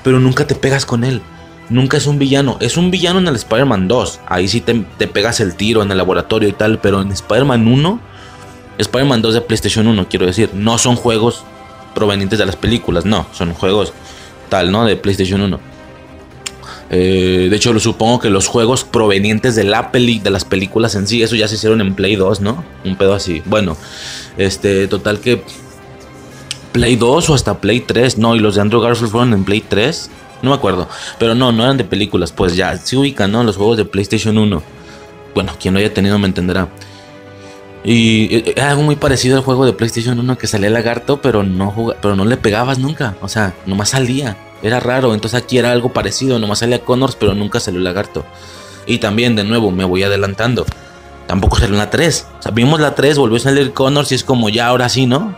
pero 0.03 0.19
nunca 0.19 0.45
te 0.45 0.55
pegas 0.55 0.85
con 0.85 1.03
él. 1.03 1.21
Nunca 1.69 1.97
es 1.97 2.07
un 2.07 2.17
villano. 2.17 2.57
Es 2.61 2.77
un 2.77 2.91
villano 2.91 3.19
en 3.19 3.27
el 3.27 3.35
Spider-Man 3.35 3.89
2. 3.89 4.21
Ahí 4.25 4.47
sí 4.47 4.61
te, 4.61 4.85
te, 4.97 5.07
pegas 5.07 5.41
el 5.41 5.55
tiro 5.55 5.83
en 5.83 5.91
el 5.91 5.97
laboratorio 5.97 6.47
y 6.47 6.53
tal. 6.53 6.79
Pero 6.79 7.01
en 7.01 7.11
Spider-Man 7.11 7.67
1, 7.67 7.99
Spider-Man 8.77 9.21
2 9.21 9.33
de 9.33 9.41
PlayStation 9.41 9.85
1, 9.85 10.07
quiero 10.09 10.25
decir, 10.25 10.51
no 10.53 10.77
son 10.77 10.95
juegos 10.95 11.43
provenientes 11.93 12.37
de 12.37 12.45
las 12.45 12.55
películas, 12.55 13.05
no, 13.05 13.25
son 13.33 13.53
juegos 13.53 13.91
tal, 14.49 14.71
¿no? 14.71 14.85
De 14.85 14.95
PlayStation 14.95 15.41
1. 15.41 15.59
Eh, 16.89 17.47
de 17.49 17.55
hecho, 17.55 17.73
lo 17.73 17.79
supongo 17.79 18.19
que 18.19 18.29
los 18.29 18.47
juegos 18.47 18.83
provenientes 18.83 19.55
de 19.55 19.63
la 19.63 19.91
peli, 19.91 20.19
de 20.19 20.29
las 20.29 20.45
películas 20.45 20.95
en 20.95 21.07
sí, 21.07 21.21
eso 21.21 21.35
ya 21.35 21.47
se 21.47 21.55
hicieron 21.55 21.81
en 21.81 21.95
Play 21.95 22.15
2, 22.15 22.41
¿no? 22.41 22.63
Un 22.85 22.95
pedo 22.95 23.13
así. 23.13 23.41
Bueno, 23.45 23.75
este, 24.37 24.87
total 24.87 25.19
que 25.19 25.43
Play 26.71 26.95
2 26.95 27.29
o 27.29 27.33
hasta 27.33 27.59
Play 27.59 27.81
3, 27.81 28.17
no, 28.17 28.35
y 28.35 28.39
los 28.39 28.55
de 28.55 28.61
Andrew 28.61 28.81
Garfield 28.81 29.11
fueron 29.11 29.33
en 29.33 29.43
Play 29.43 29.61
3, 29.67 30.09
no 30.43 30.51
me 30.51 30.55
acuerdo, 30.55 30.87
pero 31.19 31.35
no, 31.35 31.51
no 31.51 31.63
eran 31.63 31.77
de 31.77 31.83
películas, 31.83 32.31
pues 32.31 32.55
ya 32.55 32.77
se 32.77 32.95
ubican, 32.95 33.31
¿no? 33.31 33.43
Los 33.43 33.57
juegos 33.57 33.77
de 33.77 33.85
PlayStation 33.85 34.37
1. 34.37 34.61
Bueno, 35.33 35.53
quien 35.59 35.73
lo 35.73 35.79
haya 35.79 35.93
tenido 35.93 36.17
me 36.19 36.27
entenderá. 36.27 36.69
Y 37.89 38.35
eh, 38.35 38.61
algo 38.61 38.83
muy 38.83 38.97
parecido 38.97 39.37
al 39.37 39.43
juego 39.43 39.65
de 39.65 39.71
PlayStation 39.71 40.19
1 40.19 40.37
que 40.37 40.45
salía 40.45 40.67
el 40.67 40.73
lagarto, 40.73 41.21
pero 41.21 41.43
no, 41.43 41.73
pero 42.01 42.17
no 42.17 42.25
le 42.25 42.35
pegabas 42.35 42.79
nunca. 42.79 43.15
O 43.21 43.29
sea, 43.29 43.53
nomás 43.65 43.91
salía. 43.91 44.35
Era 44.61 44.81
raro. 44.81 45.13
Entonces 45.13 45.41
aquí 45.41 45.57
era 45.57 45.71
algo 45.71 45.93
parecido. 45.93 46.37
Nomás 46.37 46.59
salía 46.59 46.83
Connors, 46.83 47.15
pero 47.15 47.33
nunca 47.33 47.61
salió 47.61 47.77
el 47.77 47.85
lagarto. 47.85 48.25
Y 48.87 48.97
también, 48.97 49.37
de 49.37 49.45
nuevo, 49.45 49.71
me 49.71 49.85
voy 49.85 50.03
adelantando. 50.03 50.65
Tampoco 51.27 51.59
salió 51.59 51.77
la 51.77 51.89
3. 51.89 52.27
O 52.39 52.41
sea, 52.41 52.51
vimos 52.51 52.81
la 52.81 52.93
3, 52.93 53.17
volvió 53.17 53.37
a 53.37 53.39
salir 53.39 53.71
Connors 53.71 54.11
y 54.11 54.15
es 54.15 54.25
como, 54.25 54.49
ya, 54.49 54.67
ahora 54.67 54.89
sí, 54.89 55.05
¿no? 55.05 55.37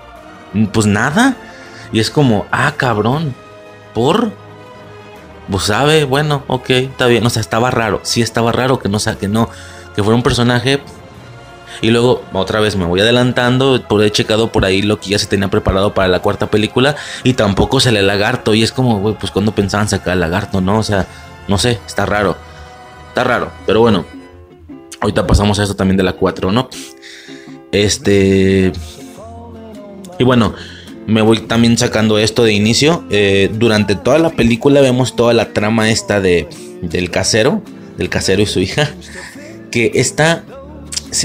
Pues 0.74 0.88
nada. 0.88 1.38
Y 1.94 2.00
es 2.00 2.10
como, 2.10 2.48
ah, 2.50 2.74
cabrón. 2.76 3.36
¿Por? 3.94 4.32
Pues 5.52 5.66
sabe, 5.66 6.04
bueno, 6.04 6.44
ok, 6.48 6.70
está 6.72 7.06
bien. 7.06 7.24
O 7.28 7.30
sea, 7.30 7.42
estaba 7.42 7.70
raro. 7.70 8.00
Sí, 8.02 8.24
estaba 8.24 8.52
raro 8.52 8.80
que 8.80 8.90
no, 8.90 8.98
que 9.20 9.28
no, 9.28 9.50
que 9.96 10.02
fuera 10.02 10.16
un 10.16 10.24
personaje 10.24 10.82
y 11.82 11.92
luego 11.92 12.24
otra 12.34 12.60
vez 12.60 12.76
me 12.76 12.86
voy 12.86 13.00
adelantando, 13.02 13.82
por 13.88 14.04
he 14.04 14.12
checado 14.12 14.52
por 14.52 14.66
ahí 14.66 14.82
lo 14.82 15.00
que 15.00 15.12
ya 15.12 15.20
se 15.20 15.28
tenía 15.28 15.50
preparado 15.50 15.94
para 15.94 16.08
la 16.08 16.20
cuarta 16.20 16.48
película 16.48 16.96
y 17.24 17.34
tampoco 17.34 17.80
sale 17.80 18.00
el 18.00 18.08
lagarto. 18.08 18.54
Y 18.54 18.64
es 18.64 18.72
como, 18.72 19.00
güey, 19.00 19.16
pues 19.16 19.32
cuando 19.32 19.54
pensaban 19.54 19.88
sacar 19.88 20.14
el 20.14 20.20
lagarto, 20.20 20.62
¿no? 20.62 20.80
O 20.80 20.84
sea, 20.84 21.08
no 21.48 21.58
sé, 21.58 21.80
está 21.88 22.06
raro. 22.06 22.36
Está 23.10 23.24
raro, 23.24 23.52
pero 23.66 23.82
bueno. 23.82 24.06
Ahorita 25.02 25.26
pasamos 25.26 25.58
a 25.60 25.64
esto 25.64 25.76
también 25.76 25.96
de 25.96 26.04
la 26.04 26.14
4, 26.14 26.52
¿no? 26.52 26.70
Este... 27.72 28.74
Y 30.18 30.24
bueno, 30.26 30.54
me 31.08 31.22
voy 31.22 31.40
también 31.40 31.78
sacando 31.78 32.20
esto 32.20 32.44
de 32.44 32.52
inicio. 32.52 33.06
Eh, 33.10 33.50
durante 33.54 33.96
toda 33.96 34.20
la 34.20 34.32
película 34.32 34.82
vemos 34.82 35.16
toda 35.16 35.34
la 35.34 35.54
trama 35.54 35.90
esta 35.90 36.20
de, 36.20 36.50
del 36.82 37.10
casero, 37.10 37.62
del 37.98 38.10
casero 38.10 38.42
y 38.42 38.46
su 38.46 38.60
hija, 38.60 38.92
que 39.72 39.92
está 39.96 40.44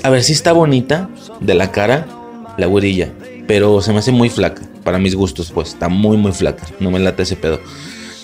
a 0.02 0.10
ver 0.10 0.22
si 0.22 0.32
está 0.32 0.52
bonita 0.52 1.08
de 1.40 1.54
la 1.54 1.70
cara 1.70 2.06
la 2.56 2.66
güerilla, 2.66 3.10
pero 3.46 3.80
se 3.80 3.92
me 3.92 3.98
hace 3.98 4.12
muy 4.12 4.30
flaca 4.30 4.62
para 4.84 4.98
mis 4.98 5.14
gustos, 5.14 5.50
pues 5.52 5.70
está 5.70 5.88
muy 5.88 6.16
muy 6.16 6.32
flaca, 6.32 6.66
no 6.80 6.90
me 6.90 6.98
late 6.98 7.22
ese 7.22 7.36
pedo. 7.36 7.60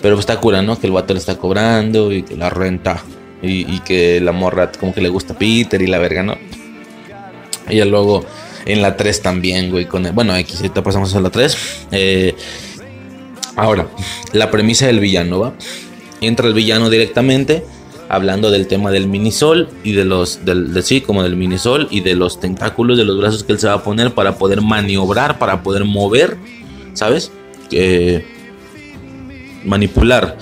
Pero 0.03 0.19
está 0.19 0.41
cura, 0.41 0.63
¿no? 0.63 0.79
Que 0.79 0.87
el 0.87 0.93
vato 0.93 1.13
le 1.13 1.21
está 1.21 1.37
cobrando 1.37 2.13
y 2.13 2.23
que 2.23 2.37
la 2.37 2.49
renta 2.49 3.03
y, 3.43 3.81
que 3.81 4.21
la 4.21 4.33
morra 4.33 4.71
como 4.73 4.95
que 4.95 5.01
le 5.01 5.09
gusta 5.09 5.37
Peter 5.37 5.81
y 5.81 5.87
la 5.87 5.99
verga, 5.99 6.23
¿no? 6.23 6.37
Y 7.69 7.83
luego 7.85 8.25
en 8.67 8.83
la 8.83 8.97
3 8.97 9.23
también, 9.23 9.71
güey, 9.71 9.87
bueno, 10.13 10.37
X, 10.37 10.57
ahorita 10.57 10.83
pasamos 10.83 11.15
a 11.15 11.21
la 11.21 11.31
3. 11.31 11.57
Eh, 11.93 12.35
ahora, 13.57 13.89
la 14.33 14.51
premisa 14.51 14.87
del 14.87 15.01
villano, 15.01 15.41
¿va? 15.41 15.55
Entra 16.21 16.47
el 16.47 16.55
villano 16.55 16.91
directamente 16.91 17.65
hablando 18.11 18.51
del 18.51 18.67
tema 18.67 18.91
del 18.91 19.07
minisol 19.07 19.69
y 19.85 19.93
de 19.93 20.05
los, 20.05 20.45
del, 20.45 20.75
de, 20.75 20.83
sí, 20.83 21.01
como 21.01 21.23
del 21.23 21.37
minisol 21.37 21.87
y 21.93 22.01
de 22.01 22.17
los 22.17 22.41
tentáculos 22.41 22.99
de 22.99 23.05
los 23.05 23.17
brazos 23.17 23.45
que 23.45 23.53
él 23.53 23.61
se 23.61 23.69
va 23.69 23.75
a 23.75 23.83
poner 23.85 24.13
para 24.15 24.37
poder 24.37 24.61
maniobrar, 24.61 25.39
para 25.39 25.63
poder 25.63 25.85
mover 25.85 26.37
¿sabes? 26.93 27.31
manipular 29.65 30.37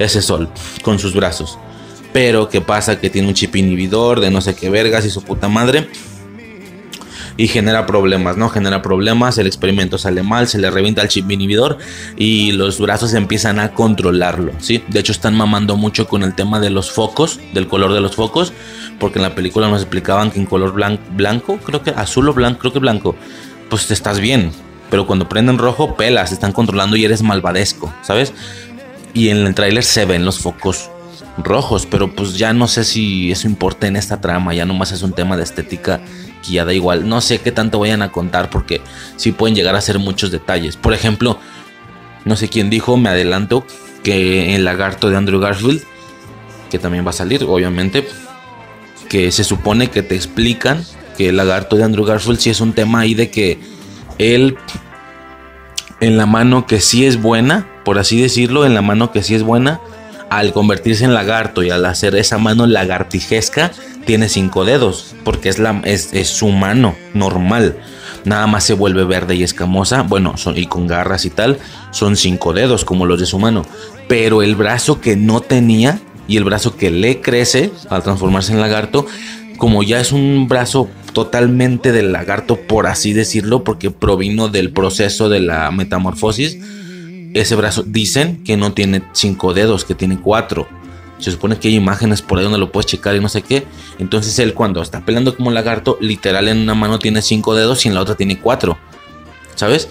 ese 0.00 0.20
sol 0.20 0.48
con 0.82 0.98
sus 0.98 1.14
brazos. 1.14 1.56
Pero 2.12 2.48
¿qué 2.48 2.60
pasa? 2.60 3.00
Que 3.00 3.10
tiene 3.10 3.28
un 3.28 3.34
chip 3.34 3.54
inhibidor 3.54 4.18
de 4.18 4.30
no 4.32 4.40
sé 4.40 4.56
qué 4.56 4.68
vergas 4.68 5.06
y 5.06 5.10
su 5.10 5.22
puta 5.22 5.48
madre. 5.48 5.88
Y 7.36 7.48
genera 7.48 7.84
problemas, 7.84 8.36
¿no? 8.36 8.48
Genera 8.48 8.80
problemas, 8.80 9.38
el 9.38 9.48
experimento 9.48 9.98
sale 9.98 10.22
mal, 10.22 10.46
se 10.46 10.58
le 10.58 10.70
revienta 10.70 11.02
el 11.02 11.08
chip 11.08 11.28
inhibidor 11.30 11.78
y 12.16 12.52
los 12.52 12.80
brazos 12.80 13.12
empiezan 13.12 13.58
a 13.58 13.72
controlarlo, 13.72 14.52
¿sí? 14.58 14.84
De 14.86 15.00
hecho 15.00 15.10
están 15.10 15.34
mamando 15.34 15.76
mucho 15.76 16.06
con 16.06 16.22
el 16.22 16.34
tema 16.34 16.60
de 16.60 16.70
los 16.70 16.92
focos, 16.92 17.40
del 17.52 17.66
color 17.66 17.92
de 17.92 18.00
los 18.00 18.14
focos, 18.14 18.52
porque 19.00 19.18
en 19.18 19.24
la 19.24 19.34
película 19.34 19.68
nos 19.68 19.82
explicaban 19.82 20.30
que 20.30 20.38
en 20.38 20.46
color 20.46 20.72
blanco, 20.72 21.58
creo 21.58 21.82
que 21.82 21.90
azul 21.90 22.28
o 22.28 22.34
blanco, 22.34 22.60
creo 22.60 22.72
que 22.72 22.78
blanco, 22.78 23.16
pues 23.68 23.90
estás 23.90 24.20
bien, 24.20 24.52
pero 24.88 25.06
cuando 25.06 25.28
prenden 25.28 25.58
rojo, 25.58 25.96
pelas, 25.96 26.30
están 26.30 26.52
controlando 26.52 26.94
y 26.94 27.04
eres 27.04 27.22
malvadesco, 27.22 27.92
¿sabes? 28.02 28.32
Y 29.12 29.30
en 29.30 29.38
el 29.38 29.54
tráiler 29.56 29.82
se 29.82 30.04
ven 30.04 30.24
los 30.24 30.38
focos 30.38 30.88
rojos, 31.38 31.86
pero 31.90 32.14
pues 32.14 32.38
ya 32.38 32.52
no 32.52 32.68
sé 32.68 32.84
si 32.84 33.32
eso 33.32 33.48
importa 33.48 33.88
en 33.88 33.96
esta 33.96 34.20
trama, 34.20 34.54
ya 34.54 34.64
nomás 34.64 34.92
es 34.92 35.02
un 35.02 35.12
tema 35.12 35.36
de 35.36 35.42
estética 35.42 36.00
ya 36.52 36.64
da 36.64 36.72
igual. 36.72 37.08
No 37.08 37.20
sé 37.20 37.40
qué 37.40 37.52
tanto 37.52 37.78
vayan 37.78 38.02
a 38.02 38.12
contar 38.12 38.50
porque 38.50 38.80
sí 39.16 39.32
pueden 39.32 39.54
llegar 39.54 39.74
a 39.76 39.80
ser 39.80 39.98
muchos 39.98 40.30
detalles. 40.30 40.76
Por 40.76 40.94
ejemplo, 40.94 41.38
no 42.24 42.36
sé 42.36 42.48
quién 42.48 42.70
dijo, 42.70 42.96
me 42.96 43.08
adelanto, 43.08 43.66
que 44.02 44.54
el 44.54 44.64
lagarto 44.64 45.10
de 45.10 45.16
Andrew 45.16 45.40
Garfield, 45.40 45.82
que 46.70 46.78
también 46.78 47.06
va 47.06 47.10
a 47.10 47.14
salir, 47.14 47.44
obviamente, 47.44 48.06
que 49.08 49.30
se 49.32 49.44
supone 49.44 49.88
que 49.88 50.02
te 50.02 50.14
explican 50.14 50.84
que 51.16 51.28
el 51.28 51.36
lagarto 51.36 51.76
de 51.76 51.84
Andrew 51.84 52.04
Garfield 52.04 52.38
sí 52.38 52.50
es 52.50 52.60
un 52.60 52.72
tema 52.72 53.00
ahí 53.00 53.14
de 53.14 53.30
que 53.30 53.60
él 54.18 54.56
en 56.00 56.16
la 56.16 56.26
mano 56.26 56.66
que 56.66 56.80
sí 56.80 57.06
es 57.06 57.20
buena, 57.20 57.66
por 57.84 57.98
así 57.98 58.20
decirlo, 58.20 58.66
en 58.66 58.74
la 58.74 58.82
mano 58.82 59.12
que 59.12 59.22
sí 59.22 59.34
es 59.34 59.42
buena, 59.42 59.80
al 60.30 60.52
convertirse 60.52 61.04
en 61.04 61.14
lagarto 61.14 61.62
y 61.62 61.70
al 61.70 61.84
hacer 61.86 62.14
esa 62.16 62.38
mano 62.38 62.66
lagartijesca, 62.66 63.72
tiene 64.04 64.28
cinco 64.28 64.64
dedos, 64.64 65.14
porque 65.24 65.48
es, 65.48 65.58
la, 65.58 65.80
es, 65.84 66.10
su 66.28 66.48
mano 66.48 66.94
normal. 67.14 67.76
Nada 68.24 68.46
más 68.46 68.64
se 68.64 68.74
vuelve 68.74 69.04
verde 69.04 69.34
y 69.34 69.42
escamosa, 69.42 70.02
bueno, 70.02 70.36
son, 70.36 70.56
y 70.56 70.66
con 70.66 70.86
garras 70.86 71.24
y 71.24 71.30
tal, 71.30 71.58
son 71.90 72.16
cinco 72.16 72.54
dedos 72.54 72.84
como 72.84 73.06
los 73.06 73.20
de 73.20 73.26
su 73.26 73.38
mano. 73.38 73.66
Pero 74.08 74.42
el 74.42 74.54
brazo 74.56 75.00
que 75.00 75.16
no 75.16 75.40
tenía 75.40 76.00
y 76.26 76.36
el 76.36 76.44
brazo 76.44 76.76
que 76.76 76.90
le 76.90 77.20
crece 77.20 77.70
al 77.90 78.02
transformarse 78.02 78.52
en 78.52 78.60
lagarto, 78.60 79.06
como 79.58 79.82
ya 79.82 80.00
es 80.00 80.12
un 80.12 80.46
brazo 80.48 80.88
totalmente 81.12 81.92
del 81.92 82.12
lagarto, 82.12 82.56
por 82.56 82.86
así 82.86 83.12
decirlo, 83.12 83.62
porque 83.62 83.90
provino 83.90 84.48
del 84.48 84.72
proceso 84.72 85.28
de 85.28 85.40
la 85.40 85.70
metamorfosis, 85.70 86.58
ese 87.34 87.56
brazo 87.56 87.82
dicen 87.82 88.42
que 88.44 88.56
no 88.56 88.72
tiene 88.72 89.02
cinco 89.12 89.54
dedos, 89.54 89.84
que 89.84 89.94
tiene 89.94 90.18
cuatro. 90.18 90.66
Se 91.18 91.30
supone 91.30 91.58
que 91.58 91.68
hay 91.68 91.76
imágenes 91.76 92.22
por 92.22 92.38
ahí 92.38 92.44
donde 92.44 92.58
lo 92.58 92.72
puedes 92.72 92.86
checar 92.86 93.14
y 93.14 93.20
no 93.20 93.28
sé 93.28 93.42
qué. 93.42 93.66
Entonces 93.98 94.38
él 94.38 94.54
cuando 94.54 94.82
está 94.82 95.04
peleando 95.04 95.36
como 95.36 95.50
lagarto, 95.50 95.96
literal 96.00 96.48
en 96.48 96.58
una 96.58 96.74
mano 96.74 96.98
tiene 96.98 97.22
cinco 97.22 97.54
dedos 97.54 97.84
y 97.84 97.88
en 97.88 97.94
la 97.94 98.00
otra 98.00 98.14
tiene 98.14 98.40
cuatro. 98.40 98.76
¿Sabes? 99.54 99.88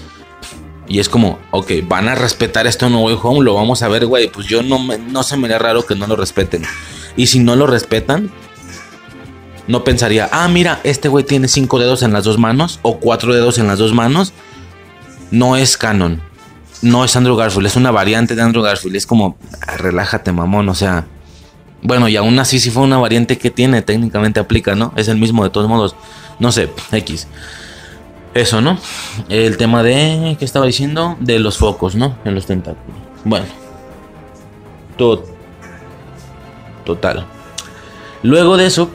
Y 0.88 1.00
es 1.00 1.08
como, 1.08 1.40
ok, 1.52 1.72
van 1.88 2.10
a 2.10 2.16
respetar 2.16 2.68
esto 2.68 2.88
en 2.88 2.92
No 2.92 3.02
Way 3.02 3.18
Home, 3.22 3.44
lo 3.44 3.56
vamos 3.56 3.82
a 3.82 3.88
ver, 3.88 4.06
güey. 4.06 4.28
Pues 4.30 4.48
yo 4.48 4.62
no, 4.62 4.80
me, 4.80 4.98
no 4.98 5.24
se 5.24 5.38
me 5.38 5.46
haría 5.46 5.60
raro 5.60 5.86
que 5.86 5.96
no 5.96 6.08
lo 6.08 6.16
respeten. 6.16 6.64
Y 7.16 7.28
si 7.28 7.40
no 7.40 7.56
lo 7.56 7.68
respetan, 7.68 8.32
no 9.68 9.84
pensaría, 9.86 10.30
ah, 10.32 10.48
mira, 10.50 10.82
este 10.84 11.08
güey 11.08 11.24
tiene 11.24 11.48
cinco 11.48 11.80
dedos 11.80 12.04
en 12.04 12.12
las 12.12 12.26
dos 12.26 12.38
manos 12.38 12.80
o 12.82 13.00
cuatro 13.00 13.34
dedos 13.34 13.58
en 13.58 13.68
las 13.68 13.80
dos 13.80 13.94
manos. 13.94 14.34
No 15.32 15.56
es 15.56 15.78
canon 15.78 16.22
no 16.84 17.04
es 17.04 17.16
Andrew 17.16 17.36
Garfield, 17.36 17.66
es 17.66 17.76
una 17.76 17.92
variante 17.92 18.36
de 18.36 18.42
Andrew 18.42 18.62
Garfield. 18.62 18.96
Es 18.96 19.08
como, 19.08 19.38
ah, 19.68 19.78
relájate, 19.78 20.32
mamón, 20.32 20.70
o 20.70 20.76
sea. 20.76 21.06
Bueno, 21.82 22.08
y 22.08 22.16
aún 22.16 22.38
así, 22.40 22.60
si 22.60 22.70
fue 22.70 22.84
una 22.84 22.98
variante 22.98 23.38
que 23.38 23.50
tiene, 23.50 23.82
técnicamente 23.82 24.40
aplica, 24.40 24.76
¿no? 24.76 24.94
Es 24.96 25.08
el 25.08 25.18
mismo 25.18 25.44
de 25.44 25.50
todos 25.50 25.68
modos. 25.68 25.96
No 26.40 26.52
sé, 26.52 26.70
X. 26.92 27.28
Eso, 28.34 28.62
¿no? 28.62 28.78
El 29.30 29.58
tema 29.58 29.84
de. 29.84 30.36
¿Qué 30.40 30.46
estaba 30.46 30.66
diciendo? 30.66 31.18
De 31.20 31.40
los 31.40 31.58
focos, 31.58 31.96
¿no? 31.96 32.18
En 32.26 32.36
los 32.36 32.46
tentáculos. 32.46 32.98
Bueno. 33.26 33.46
Total. 36.86 37.26
Luego 38.24 38.58
de 38.58 38.66
eso, 38.66 38.90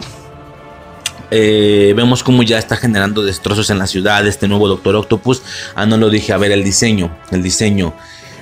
eh, 1.30 1.92
vemos 1.94 2.22
como 2.22 2.42
ya 2.42 2.58
está 2.58 2.76
generando 2.76 3.22
destrozos 3.22 3.68
en 3.70 3.78
la 3.78 3.86
ciudad 3.86 4.26
este 4.26 4.48
nuevo 4.48 4.68
Doctor 4.68 4.96
Octopus. 4.96 5.42
Ah, 5.74 5.86
no 5.86 5.96
lo 5.96 6.10
dije, 6.10 6.32
a 6.32 6.38
ver, 6.38 6.52
el 6.52 6.64
diseño, 6.64 7.16
el 7.30 7.42
diseño. 7.42 7.94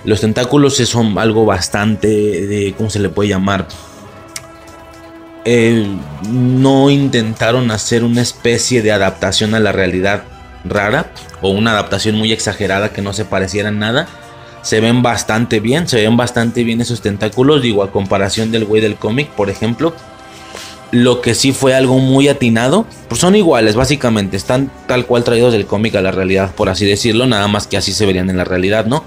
Los 0.04 0.20
tentáculos 0.20 0.76
son 0.76 1.18
algo 1.18 1.44
bastante, 1.44 2.74
¿cómo 2.76 2.90
se 2.90 3.00
le 3.00 3.08
puede 3.08 3.30
llamar? 3.30 3.66
Eh, 5.44 5.86
no 6.30 6.90
intentaron 6.90 7.70
hacer 7.70 8.04
una 8.04 8.20
especie 8.20 8.82
de 8.82 8.92
adaptación 8.92 9.54
a 9.54 9.60
la 9.60 9.72
realidad 9.72 10.24
rara 10.64 11.12
o 11.40 11.50
una 11.50 11.72
adaptación 11.72 12.16
muy 12.16 12.32
exagerada 12.32 12.92
que 12.92 13.02
no 13.02 13.12
se 13.12 13.24
pareciera 13.24 13.68
en 13.68 13.80
nada. 13.80 14.08
Se 14.62 14.80
ven 14.80 15.02
bastante 15.02 15.60
bien, 15.60 15.88
se 15.88 15.96
ven 15.96 16.16
bastante 16.16 16.64
bien 16.64 16.80
esos 16.80 17.00
tentáculos, 17.00 17.62
digo, 17.62 17.82
a 17.82 17.92
comparación 17.92 18.50
del 18.50 18.64
güey 18.64 18.82
del 18.82 18.96
cómic, 18.96 19.28
por 19.30 19.50
ejemplo 19.50 19.94
lo 20.92 21.20
que 21.20 21.34
sí 21.34 21.52
fue 21.52 21.74
algo 21.74 21.98
muy 21.98 22.28
atinado, 22.28 22.86
pues 23.08 23.20
son 23.20 23.34
iguales, 23.34 23.74
básicamente, 23.74 24.36
están 24.36 24.70
tal 24.86 25.06
cual 25.06 25.24
traídos 25.24 25.52
del 25.52 25.66
cómic 25.66 25.94
a 25.96 26.02
la 26.02 26.12
realidad, 26.12 26.54
por 26.54 26.68
así 26.68 26.86
decirlo, 26.86 27.26
nada 27.26 27.48
más 27.48 27.66
que 27.66 27.76
así 27.76 27.92
se 27.92 28.06
verían 28.06 28.30
en 28.30 28.36
la 28.36 28.44
realidad, 28.44 28.86
¿no? 28.86 29.04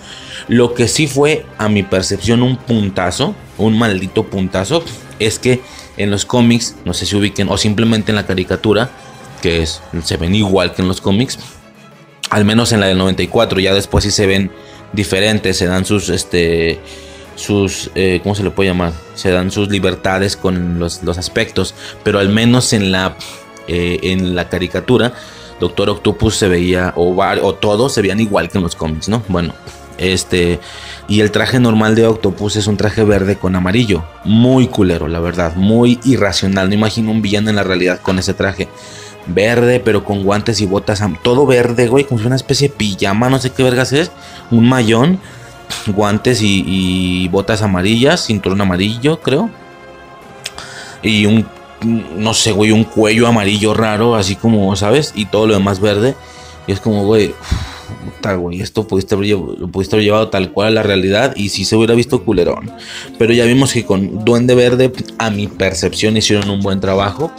Lo 0.47 0.73
que 0.73 0.88
sí 0.88 1.07
fue, 1.07 1.45
a 1.57 1.69
mi 1.69 1.84
percepción, 1.84 2.43
un 2.43 2.57
puntazo, 2.57 3.34
un 3.57 3.77
maldito 3.77 4.25
puntazo, 4.25 4.84
es 5.19 5.39
que 5.39 5.61
en 5.97 6.11
los 6.11 6.25
cómics, 6.25 6.75
no 6.86 6.93
sé 6.93 7.05
si 7.05 7.15
ubiquen, 7.15 7.49
o 7.49 7.57
simplemente 7.57 8.11
en 8.11 8.17
la 8.17 8.25
caricatura, 8.25 8.89
que 9.41 9.61
es, 9.61 9.82
se 10.03 10.17
ven 10.17 10.36
igual 10.36 10.73
que 10.73 10.82
en 10.82 10.88
los 10.88 11.01
cómics, 11.01 11.39
al 12.30 12.45
menos 12.45 12.71
en 12.71 12.82
la 12.82 12.88
del 12.88 12.97
94, 12.97 13.59
ya 13.59 13.73
después 13.73 14.03
sí 14.03 14.11
se 14.11 14.25
ven 14.25 14.51
diferentes, 14.93 15.57
se 15.57 15.65
dan 15.65 15.86
sus, 15.86 16.09
este, 16.09 16.80
sus, 17.40 17.90
eh, 17.96 18.20
¿cómo 18.22 18.36
se 18.36 18.44
le 18.44 18.52
puede 18.52 18.70
llamar? 18.70 18.94
Se 19.16 19.32
dan 19.32 19.50
sus 19.50 19.70
libertades 19.70 20.36
con 20.36 20.78
los, 20.78 21.02
aspectos, 21.18 21.74
pero 22.04 22.20
al 22.20 22.30
menos 22.30 22.74
en 22.74 22.92
la, 22.92 23.16
eh, 23.68 24.00
en 24.04 24.36
la 24.36 24.50
caricatura, 24.50 25.14
Doctor 25.60 25.90
Octopus 25.90 26.36
se 26.36 26.48
veía, 26.48 26.94
o, 26.96 27.16
o 27.16 27.56
todos 27.56 27.94
se 27.94 28.02
veían 28.02 28.20
igual 28.20 28.50
que 28.50 28.58
en 28.58 28.64
los 28.64 28.76
cómics, 28.76 29.10
¿no? 29.10 29.24
Bueno, 29.30 29.54
este, 29.98 30.60
y 31.08 31.22
el 31.22 31.32
traje 31.32 31.60
normal 31.60 31.96
de 31.96 32.08
Octopus 32.08 32.58
es 32.58 32.68
un 32.68 32.78
traje 32.78 33.04
verde 33.04 33.38
con 33.38 33.56
amarillo, 33.56 34.04
muy 34.24 34.68
culero, 34.68 35.08
la 35.08 35.20
verdad, 35.20 35.56
muy 35.56 36.00
irracional, 36.04 36.70
no 36.70 36.76
imagino 36.76 37.12
un 37.12 37.22
villano 37.22 37.50
en 37.50 37.56
la 37.56 37.64
realidad 37.64 38.02
con 38.02 38.20
ese 38.20 38.34
traje. 38.34 38.68
Verde, 39.28 39.80
pero 39.80 40.06
con 40.06 40.24
guantes 40.24 40.60
y 40.62 40.66
botas, 40.66 41.04
todo 41.22 41.46
verde, 41.46 41.88
güey, 41.88 42.06
como 42.06 42.20
si 42.20 42.26
una 42.26 42.38
especie 42.38 42.70
de 42.70 42.76
pijama, 42.76 43.30
no 43.30 43.38
sé 43.38 43.52
qué 43.52 43.62
vergas 43.62 43.92
es, 43.92 44.12
un 44.50 44.68
mayón 44.68 45.20
guantes 45.88 46.39
y, 46.41 47.28
botas 47.30 47.61
amarillas, 47.61 48.26
cinturón 48.26 48.61
amarillo, 48.61 49.20
creo. 49.22 49.49
Y 51.01 51.26
un, 51.26 51.45
no 52.17 52.34
sé, 52.34 52.51
güey, 52.51 52.72
un 52.72 52.84
cuello 52.84 53.28
amarillo 53.28 53.74
raro, 53.74 54.15
así 54.15 54.36
como, 54.36 54.76
¿sabes? 54.76 55.13
Y 55.15 55.26
todo 55.26 55.47
lo 55.47 55.53
demás 55.53 55.80
verde. 55.80 56.15
Y 56.67 56.72
es 56.72 56.80
como, 56.80 57.05
güey, 57.05 57.34
puta, 58.05 58.36
güey, 58.36 58.61
esto 58.61 58.86
pudiste 58.88 59.15
lo 59.15 59.67
pudiste 59.70 59.95
haber 59.95 60.05
llevado 60.05 60.30
tal 60.30 60.51
cual 60.51 60.67
a 60.67 60.72
la 60.72 60.84
realidad 60.84 61.34
y 61.36 61.49
si 61.49 61.65
se 61.65 61.76
hubiera 61.76 61.95
visto 61.95 62.24
culerón. 62.24 62.72
Pero 63.17 63.34
ya 63.34 63.45
vimos 63.45 63.74
que 63.74 63.86
con 63.86 64.24
Duende 64.26 64.55
Verde, 64.55 64.91
a 65.17 65.30
mi 65.30 65.47
percepción, 65.47 66.17
hicieron 66.17 66.49
un 66.49 66.61
buen 66.61 66.80
trabajo. 66.80 67.32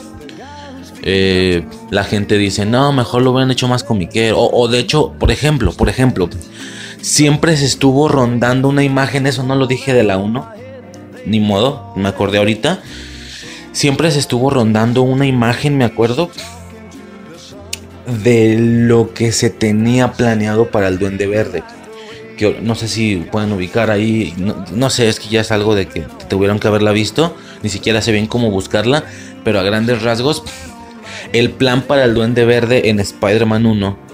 Eh, 1.03 1.65
la 1.91 2.05
gente 2.05 2.37
dice, 2.37 2.67
no, 2.67 2.93
mejor 2.93 3.23
lo 3.23 3.33
hubieran 3.33 3.51
hecho 3.51 3.69
más 3.69 3.85
comiquero. 3.85 4.39
O, 4.39 4.63
o 4.63 4.69
de 4.69 4.79
hecho, 4.81 5.13
por 5.19 5.31
ejemplo, 5.31 5.73
por 5.73 5.89
ejemplo, 5.89 6.29
siempre 7.01 7.57
se 7.57 7.67
estuvo 7.67 8.09
rondando 8.09 8.69
una 8.69 8.83
imagen, 8.83 9.27
eso 9.27 9.43
no 9.43 9.55
lo 9.55 9.67
dije 9.67 9.93
de 9.93 10.03
la 10.03 10.19
1, 10.19 10.49
ni 11.27 11.41
modo, 11.41 11.93
me 11.97 12.09
acordé 12.09 12.39
ahorita. 12.39 12.81
Siempre 13.73 14.11
se 14.11 14.19
estuvo 14.19 14.51
rondando 14.51 15.03
una 15.03 15.27
imagen, 15.27 15.79
me 15.79 15.85
acuerdo, 15.85 16.31
de 18.25 18.57
lo 18.59 19.15
que 19.15 19.33
se 19.33 19.51
tenía 19.51 20.13
planeado 20.13 20.71
para 20.71 20.89
el 20.89 20.99
Duende 20.99 21.27
Verde. 21.27 21.63
Que 22.37 22.59
no 22.61 22.75
sé 22.75 22.89
si 22.89 23.17
pueden 23.17 23.53
ubicar 23.53 23.91
ahí, 23.91 24.35
no, 24.73 24.91
sé, 24.91 25.09
es 25.09 25.21
que 25.21 25.29
ya 25.29 25.43
es 25.43 25.53
algo 25.53 25.75
de 25.75 25.87
que 25.87 26.05
tuvieron 26.29 26.59
que 26.59 26.69
haberla 26.69 26.91
visto, 26.93 27.37
ni 27.63 27.69
siquiera 27.69 28.03
sé 28.03 28.13
bien 28.13 28.27
cómo 28.27 28.51
buscarla, 28.51 29.05
pero 29.45 29.61
a 29.61 29.63
grandes 29.63 30.03
rasgos, 30.03 30.43
el 31.33 31.51
plan 31.51 31.83
para 31.83 32.05
el 32.05 32.15
Duende 32.15 32.45
Verde 32.45 32.89
en 32.89 32.99
Spider-Man 32.99 33.67
1 33.67 34.10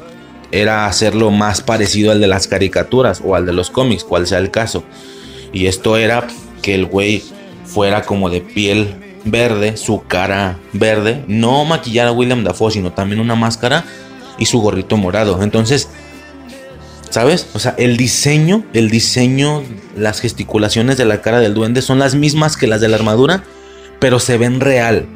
era 0.53 0.87
hacerlo 0.87 1.31
más 1.31 1.61
parecido 1.61 2.13
al 2.13 2.21
de 2.21 2.27
las 2.27 2.49
caricaturas 2.49 3.21
o 3.25 3.35
al 3.35 3.47
de 3.47 3.53
los 3.53 3.71
cómics, 3.71 4.05
cual 4.05 4.27
sea 4.27 4.39
el 4.39 4.51
caso. 4.51 4.85
Y 5.53 5.67
esto 5.67 5.97
era 5.97 6.27
que 6.63 6.75
el 6.75 6.87
güey 6.87 7.23
fuera 7.65 8.03
como 8.03 8.31
de 8.31 8.41
piel 8.41 8.95
verde, 9.25 9.77
su 9.77 10.03
cara 10.07 10.59
verde, 10.73 11.25
no 11.27 11.65
maquillar 11.65 12.09
a 12.09 12.13
William 12.13 12.45
Dafoe, 12.45 12.71
sino 12.71 12.93
también 12.93 13.21
una 13.21 13.35
máscara 13.35 13.85
y 14.39 14.47
su 14.47 14.61
gorrito 14.61 14.97
morado. 14.97 15.43
Entonces, 15.43 15.89
¿Sabes? 17.11 17.47
O 17.55 17.59
sea, 17.59 17.75
el 17.79 17.97
diseño, 17.97 18.65
el 18.75 18.91
diseño, 18.91 19.63
las 19.97 20.21
gesticulaciones 20.21 20.97
de 20.97 21.05
la 21.05 21.23
cara 21.23 21.41
del 21.41 21.55
duende 21.55 21.81
son 21.81 21.99
las 21.99 22.15
mismas 22.15 22.57
que 22.57 22.67
las 22.67 22.81
de 22.81 22.89
la 22.89 22.97
armadura, 22.97 23.43
pero 24.01 24.19
se 24.19 24.37
ven 24.37 24.61
real. 24.61 25.07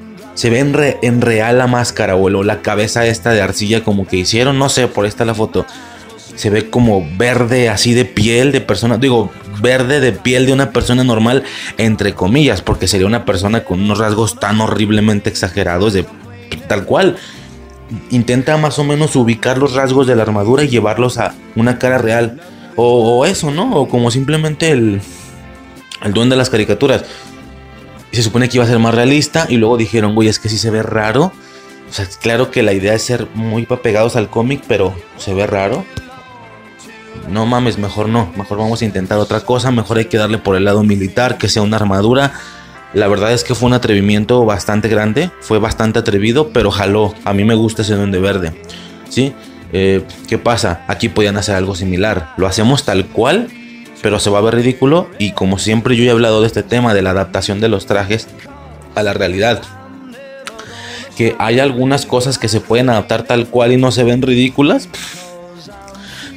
Se 0.41 0.49
ve 0.49 0.97
en, 1.03 1.21
real 1.21 1.59
la 1.59 1.67
máscara 1.67 2.17
o 2.17 2.31
la 2.43 2.63
cabeza 2.63 3.05
esta 3.05 3.33
de 3.33 3.43
arcilla 3.43 3.85
como 3.85 4.07
que 4.07 4.17
hicieron, 4.17 4.59
no 4.59 4.71
sé, 4.71 4.89
por 4.89 5.05
esta 5.05 5.27
la 5.27 5.35
foto. 5.35 5.67
Se 6.35 6.49
ve 6.49 6.71
como 6.71 7.07
verde 7.19 7.69
así 7.69 7.93
de 7.93 8.07
piel 8.07 8.51
de 8.51 8.63
persona, 8.63 8.97
digo, 8.97 9.31
verde 9.61 10.01
de 10.01 10.13
piel 10.13 10.47
de 10.47 10.55
una 10.55 10.73
persona 10.73 11.05
normal, 11.05 11.45
entre 11.77 12.15
comillas, 12.15 12.63
porque 12.63 12.89
sería 12.89 13.07
una 13.07 13.27
persona 13.27 13.65
con 13.65 13.83
unos 13.83 13.99
rasgos 13.99 14.41
tan 14.41 14.63
horriblemente 14.63 15.29
exagerados 15.29 15.93
de 15.93 16.07
tal 16.67 16.87
cual 16.87 17.19
intenta 18.09 18.57
más 18.57 18.79
o 18.79 18.85
menos 18.85 19.17
ubicar 19.17 19.59
los 19.59 19.75
rasgos 19.75 20.07
de 20.07 20.17
la 20.17 20.23
armadura 20.23 20.65
y 20.65 20.69
llevarlos 20.69 21.19
a 21.19 21.35
una 21.55 21.79
cara 21.79 21.99
real. 21.99 22.41
O, 22.77 23.27
eso, 23.27 23.51
¿no? 23.51 23.75
O 23.77 23.91
como 23.91 24.11
simplemente 24.11 24.71
el, 24.71 25.03
el 26.03 26.15
duende 26.15 26.33
de 26.33 26.39
las 26.39 26.49
caricaturas. 26.49 27.05
Y 28.13 28.17
se 28.17 28.23
supone 28.23 28.49
que 28.49 28.57
iba 28.57 28.65
a 28.65 28.69
ser 28.69 28.79
más 28.79 28.95
realista 28.95 29.47
y 29.49 29.57
luego 29.57 29.77
dijeron, 29.77 30.15
güey, 30.15 30.29
es 30.29 30.39
que 30.39 30.49
sí 30.49 30.59
se 30.59 30.71
ve 30.71 30.83
raro. 30.83 31.33
O 31.89 31.93
sea, 31.93 32.07
claro 32.21 32.51
que 32.51 32.63
la 32.63 32.73
idea 32.73 32.95
es 32.95 33.03
ser 33.03 33.29
muy 33.35 33.67
pegados 33.67 34.17
al 34.17 34.31
cómic, 34.31 34.63
pero 34.67 34.95
se 35.17 35.35
ve 35.35 35.47
raro. 35.47 35.85
No 37.29 37.47
mames, 37.47 37.79
mejor 37.79 38.09
no. 38.09 38.33
Mejor 38.37 38.59
vamos 38.59 38.83
a 38.83 38.85
intentar 38.85 39.19
otra 39.19 39.41
cosa. 39.41 39.71
Mejor 39.71 39.99
hay 39.99 40.07
que 40.07 40.17
darle 40.17 40.39
por 40.39 40.57
el 40.57 40.65
lado 40.65 40.83
militar, 40.83 41.39
que 41.39 41.49
sea 41.49 41.63
una 41.63 41.77
armadura 41.77 42.33
la 42.93 43.07
verdad 43.07 43.33
es 43.33 43.45
que 43.45 43.55
fue 43.55 43.69
un 43.69 43.75
atrevimiento 43.75 44.45
bastante 44.45 44.89
grande, 44.89 45.31
fue 45.41 45.59
bastante 45.61 46.01
atrevido, 46.01 46.49
pero 46.49 46.71
jaló. 46.73 47.15
A 47.25 47.33
mí 47.33 47.45
me 47.45 47.55
gusta 47.55 47.83
ese 47.83 47.95
duende 47.95 48.19
verde. 48.19 48.53
¿Sí? 49.09 49.33
Eh, 49.73 50.03
¿Qué 50.29 50.39
pasa? 50.39 50.85
Aquí 50.89 51.09
podían 51.09 51.37
hacer 51.37 51.55
algo 51.55 51.77
similar. 51.77 52.35
Lo 52.37 52.49
hacemos 52.49 52.85
tal 52.85 53.07
cual, 53.07 53.49
pero 54.03 54.21
se 54.21 54.31
va 54.31 54.39
a 54.39 54.43
ver 54.43 54.55
ridículo. 54.55 55.09
Y 55.19 55.33
como 55.33 55.59
siempre 55.59 55.97
yo 55.97 56.05
he 56.05 56.11
hablado 56.11 56.41
de 56.41 56.47
este 56.47 56.63
tema, 56.63 56.95
de 56.95 57.03
la 57.03 57.11
adaptación 57.11 57.61
de 57.61 57.69
los 57.69 57.87
trajes 57.87 58.29
a 58.95 59.03
la 59.03 59.13
realidad. 59.13 59.63
Que 61.17 61.37
hay 61.39 61.61
algunas 61.61 62.07
cosas 62.07 62.39
que 62.39 62.49
se 62.49 62.61
pueden 62.61 62.89
adaptar 62.91 63.25
tal 63.25 63.47
cual 63.47 63.73
y 63.73 63.77
no 63.77 63.93
se 63.93 64.05
ven 64.05 64.23
ridículas. 64.23 64.89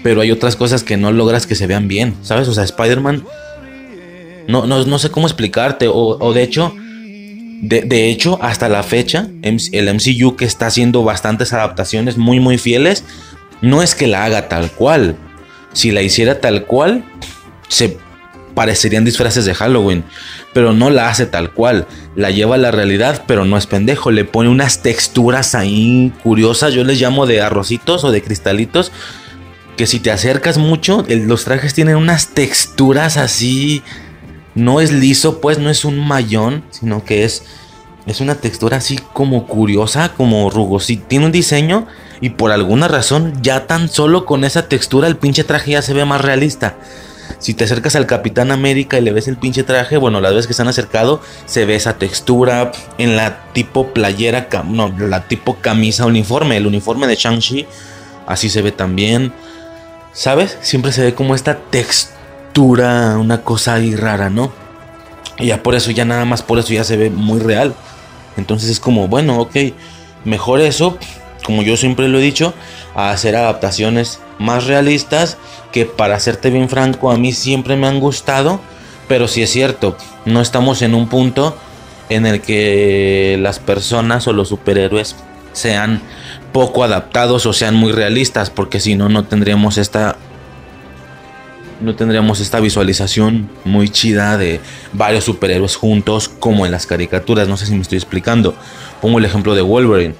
Pero 0.03 0.21
hay 0.21 0.31
otras 0.31 0.55
cosas 0.55 0.83
que 0.83 0.97
no 0.97 1.11
logras 1.11 1.47
que 1.47 1.55
se 1.55 1.67
vean 1.67 1.87
bien. 1.87 2.15
¿Sabes? 2.21 2.47
O 2.47 2.53
sea, 2.53 2.63
Spider-Man 2.63 3.23
no, 4.47 4.65
no, 4.65 4.85
no 4.85 4.99
sé 4.99 5.09
cómo 5.09 5.27
explicarte. 5.27 5.87
O, 5.89 6.33
de 6.33 6.43
hecho, 6.43 6.73
de, 7.61 8.09
hecho, 8.09 8.39
hasta 8.41 8.69
la 8.69 8.83
fecha, 8.83 9.27
el 9.41 9.93
MCU 9.93 10.35
que 10.35 10.45
está 10.45 10.67
haciendo 10.67 11.03
bastantes 11.03 11.53
adaptaciones 11.53 12.17
muy, 12.17 12.39
muy 12.39 12.57
fieles, 12.57 13.03
no 13.61 13.81
es 13.81 13.95
que 13.95 14.07
la 14.07 14.25
haga 14.25 14.49
tal 14.49 14.71
cual. 14.71 15.15
Si 15.73 15.91
la 15.91 16.01
hiciera 16.01 16.39
tal 16.39 16.65
cual, 16.65 17.03
se 17.67 17.97
parecerían 18.55 19.05
disfraces 19.05 19.45
de 19.45 19.55
Halloween. 19.55 20.03
Pero 20.53 20.73
no 20.73 20.89
la 20.89 21.09
hace 21.09 21.25
tal 21.25 21.51
cual. 21.51 21.87
La 22.15 22.29
lleva 22.31 22.55
a 22.55 22.59
la 22.59 22.71
realidad, 22.71 23.23
pero 23.27 23.45
no 23.45 23.57
es 23.57 23.65
pendejo. 23.65 24.11
Le 24.11 24.25
pone 24.25 24.49
unas 24.49 24.81
texturas 24.83 25.55
ahí 25.55 26.13
curiosas. 26.23 26.73
Yo 26.73 26.83
les 26.83 27.01
llamo 27.01 27.25
de 27.25 27.41
arrocitos 27.41 28.03
o 28.03 28.11
de 28.11 28.21
cristalitos. 28.21 28.91
Que 29.77 29.87
si 29.87 29.99
te 29.99 30.11
acercas 30.11 30.59
mucho, 30.59 31.03
los 31.07 31.45
trajes 31.45 31.73
tienen 31.73 31.95
unas 31.95 32.29
texturas 32.29 33.17
así 33.17 33.81
no 34.55 34.81
es 34.81 34.91
liso, 34.91 35.41
pues 35.41 35.57
no 35.57 35.69
es 35.69 35.85
un 35.85 35.99
mayón, 35.99 36.63
sino 36.69 37.03
que 37.03 37.23
es, 37.23 37.43
es 38.05 38.21
una 38.21 38.35
textura 38.35 38.77
así 38.77 38.99
como 39.13 39.47
curiosa, 39.47 40.13
como 40.13 40.49
rugosita. 40.49 41.07
Tiene 41.07 41.25
un 41.25 41.31
diseño 41.31 41.87
y 42.21 42.31
por 42.31 42.51
alguna 42.51 42.87
razón 42.87 43.33
ya 43.41 43.65
tan 43.67 43.89
solo 43.89 44.25
con 44.25 44.43
esa 44.43 44.67
textura 44.67 45.07
el 45.07 45.17
pinche 45.17 45.43
traje 45.43 45.71
ya 45.71 45.81
se 45.81 45.93
ve 45.93 46.05
más 46.05 46.21
realista. 46.21 46.77
Si 47.43 47.53
te 47.53 47.65
acercas 47.65 47.97
al 47.97 48.05
Capitán 48.05 48.51
América 48.51 48.97
y 48.97 49.01
le 49.01 49.11
ves 49.11 49.27
el 49.27 49.35
pinche 49.35 49.63
traje, 49.63 49.97
bueno, 49.97 50.21
las 50.21 50.31
veces 50.31 50.47
que 50.47 50.53
se 50.53 50.61
han 50.61 50.69
acercado, 50.69 51.19
se 51.45 51.65
ve 51.65 51.75
esa 51.75 51.97
textura 51.97 52.71
en 52.97 53.17
la 53.17 53.51
tipo 53.51 53.87
playera, 53.87 54.47
no, 54.63 54.95
la 54.97 55.27
tipo 55.27 55.57
camisa 55.57 56.05
uniforme, 56.05 56.55
el 56.55 56.67
uniforme 56.67 57.05
de 57.05 57.17
Shang-Chi, 57.17 57.67
así 58.27 58.49
se 58.49 58.61
ve 58.61 58.71
también. 58.71 59.33
¿Sabes? 60.13 60.57
Siempre 60.61 60.93
se 60.93 61.03
ve 61.03 61.15
como 61.15 61.35
esta 61.35 61.57
textura 61.69 63.17
una 63.17 63.41
cosa 63.41 63.73
ahí 63.73 63.93
rara, 63.93 64.29
¿no? 64.29 64.53
Y 65.37 65.47
ya 65.47 65.61
por 65.61 65.75
eso, 65.75 65.91
ya 65.91 66.05
nada 66.05 66.23
más 66.23 66.43
por 66.43 66.59
eso 66.59 66.71
ya 66.71 66.85
se 66.85 66.95
ve 66.95 67.09
muy 67.09 67.41
real. 67.41 67.75
Entonces 68.37 68.69
es 68.69 68.79
como, 68.79 69.09
bueno, 69.09 69.37
ok, 69.41 69.57
mejor 70.23 70.61
eso, 70.61 70.97
como 71.43 71.61
yo 71.61 71.75
siempre 71.75 72.07
lo 72.07 72.19
he 72.19 72.21
dicho, 72.21 72.53
a 72.95 73.11
hacer 73.11 73.35
adaptaciones 73.35 74.21
más 74.39 74.65
realistas 74.65 75.37
que 75.73 75.85
para 75.85 76.19
serte 76.21 76.51
bien 76.51 76.69
franco 76.69 77.11
a 77.11 77.17
mí 77.17 77.33
siempre 77.33 77.75
me 77.75 77.87
han 77.87 77.99
gustado, 77.99 78.61
pero 79.09 79.27
si 79.27 79.41
es 79.41 79.49
cierto, 79.49 79.97
no 80.23 80.39
estamos 80.39 80.81
en 80.83 80.93
un 80.93 81.09
punto 81.09 81.57
en 82.09 82.25
el 82.25 82.41
que 82.41 83.37
las 83.41 83.59
personas 83.59 84.27
o 84.27 84.33
los 84.33 84.49
superhéroes 84.49 85.15
sean 85.51 86.01
poco 86.53 86.83
adaptados 86.83 87.45
o 87.47 87.53
sean 87.53 87.75
muy 87.75 87.91
realistas, 87.91 88.51
porque 88.51 88.79
si 88.79 88.95
no, 88.95 89.09
no 89.09 89.25
tendríamos 89.25 89.77
esta 89.77 90.15
no 91.81 91.95
tendríamos 91.95 92.39
esta 92.39 92.61
visualización 92.61 93.49
muy 93.65 93.89
chida 93.89 94.37
de 94.37 94.61
varios 94.93 95.25
superhéroes 95.25 95.75
juntos 95.75 96.29
como 96.29 96.65
en 96.65 96.71
las 96.71 96.85
caricaturas. 96.85 97.49
No 97.49 97.57
sé 97.57 97.65
si 97.65 97.73
me 97.73 97.81
estoy 97.81 97.97
explicando. 97.97 98.55
Pongo 99.01 99.19
el 99.19 99.25
ejemplo 99.25 99.53
de 99.53 99.63
Wolverine, 99.63 100.15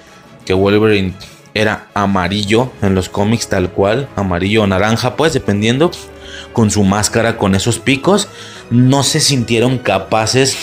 que 0.45 0.53
Wolverine 0.53 1.13
era 1.53 1.87
amarillo 1.93 2.71
en 2.81 2.95
los 2.95 3.09
cómics 3.09 3.47
tal 3.47 3.69
cual, 3.69 4.09
amarillo 4.15 4.63
o 4.63 4.67
naranja, 4.67 5.15
pues 5.15 5.33
dependiendo, 5.33 5.91
con 6.51 6.71
su 6.71 6.83
máscara 6.83 7.37
con 7.37 7.55
esos 7.55 7.79
picos, 7.79 8.27
no 8.69 9.03
se 9.03 9.19
sintieron 9.19 9.77
capaces 9.77 10.57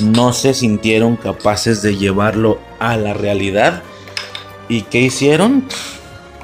no 0.00 0.32
se 0.32 0.54
sintieron 0.54 1.16
capaces 1.16 1.82
de 1.82 1.96
llevarlo 1.96 2.58
a 2.80 2.96
la 2.96 3.14
realidad. 3.14 3.82
¿Y 4.68 4.82
qué 4.82 5.00
hicieron? 5.00 5.64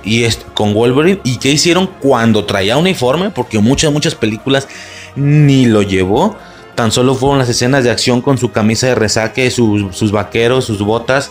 y 0.04 0.26
con 0.54 0.74
Wolverine. 0.74 1.20
¿Y 1.24 1.38
qué 1.38 1.50
hicieron 1.50 1.86
cuando 2.00 2.44
traía 2.44 2.76
uniforme? 2.76 3.30
Porque 3.30 3.58
muchas, 3.58 3.92
muchas 3.92 4.14
películas 4.14 4.68
ni 5.16 5.66
lo 5.66 5.82
llevó. 5.82 6.36
Tan 6.74 6.92
solo 6.92 7.14
fueron 7.14 7.38
las 7.38 7.48
escenas 7.48 7.84
de 7.84 7.90
acción 7.90 8.22
con 8.22 8.38
su 8.38 8.52
camisa 8.52 8.86
de 8.86 8.94
resaque, 8.94 9.50
sus, 9.50 10.12
vaqueros, 10.12 10.64
sus 10.64 10.80
botas 10.80 11.30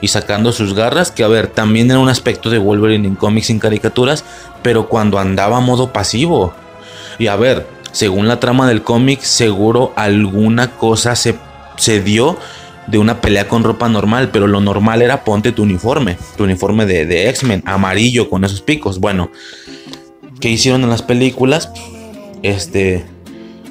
y 0.00 0.08
sacando 0.08 0.52
sus 0.52 0.74
garras. 0.74 1.10
Que 1.10 1.24
a 1.24 1.28
ver, 1.28 1.48
también 1.48 1.90
era 1.90 2.00
un 2.00 2.08
aspecto 2.08 2.50
de 2.50 2.58
Wolverine 2.58 3.08
en 3.08 3.14
cómics, 3.14 3.50
en 3.50 3.58
caricaturas. 3.58 4.24
Pero 4.62 4.88
cuando 4.88 5.18
andaba 5.18 5.58
a 5.58 5.60
modo 5.60 5.92
pasivo. 5.92 6.54
Y 7.18 7.28
a 7.28 7.36
ver, 7.36 7.66
según 7.92 8.26
la 8.26 8.40
trama 8.40 8.66
del 8.66 8.82
cómic, 8.82 9.20
seguro 9.20 9.92
alguna 9.96 10.72
cosa 10.72 11.14
se, 11.14 11.36
se 11.76 12.00
dio 12.00 12.36
de 12.86 12.98
una 12.98 13.20
pelea 13.20 13.48
con 13.48 13.64
ropa 13.64 13.88
normal, 13.88 14.30
pero 14.32 14.46
lo 14.46 14.60
normal 14.60 15.02
era 15.02 15.24
ponte 15.24 15.52
tu 15.52 15.62
uniforme, 15.62 16.18
tu 16.36 16.44
uniforme 16.44 16.86
de, 16.86 17.28
X-Men, 17.30 17.62
amarillo 17.64 18.28
con 18.28 18.44
esos 18.44 18.60
picos. 18.60 19.00
Bueno, 19.00 19.30
¿qué 20.40 20.50
hicieron 20.50 20.82
en 20.82 20.90
las 20.90 21.02
películas? 21.02 21.70
Este, 22.42 23.04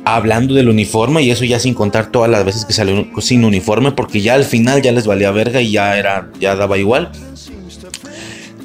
hablando 0.05 0.53
del 0.53 0.69
uniforme 0.69 1.21
y 1.21 1.31
eso 1.31 1.45
ya 1.45 1.59
sin 1.59 1.73
contar 1.73 2.11
todas 2.11 2.29
las 2.29 2.45
veces 2.45 2.65
que 2.65 2.73
salió 2.73 3.07
sin 3.19 3.45
uniforme, 3.45 3.91
porque 3.91 4.21
ya 4.21 4.33
al 4.33 4.45
final 4.45 4.81
ya 4.81 4.91
les 4.91 5.07
valía 5.07 5.31
verga 5.31 5.61
y 5.61 5.71
ya 5.71 5.97
era, 5.97 6.29
ya 6.39 6.55
daba 6.55 6.77
igual. 6.77 7.11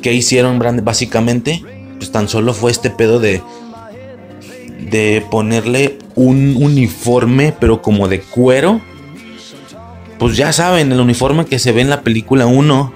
¿Qué 0.02 0.12
hicieron 0.12 0.58
básicamente? 0.84 1.62
Pues 1.98 2.12
tan 2.12 2.28
solo 2.28 2.54
fue 2.54 2.70
este 2.70 2.90
pedo 2.90 3.18
de 3.18 3.42
de 4.90 5.22
ponerle 5.30 5.98
un 6.14 6.56
uniforme, 6.56 7.52
pero 7.58 7.82
como 7.82 8.08
de 8.08 8.20
cuero 8.20 8.80
pues 10.18 10.36
ya 10.36 10.52
saben, 10.52 10.90
el 10.90 11.00
uniforme 11.00 11.46
que 11.46 11.58
se 11.58 11.72
ve 11.72 11.80
en 11.80 11.90
la 11.90 12.02
película 12.02 12.46
1, 12.46 12.92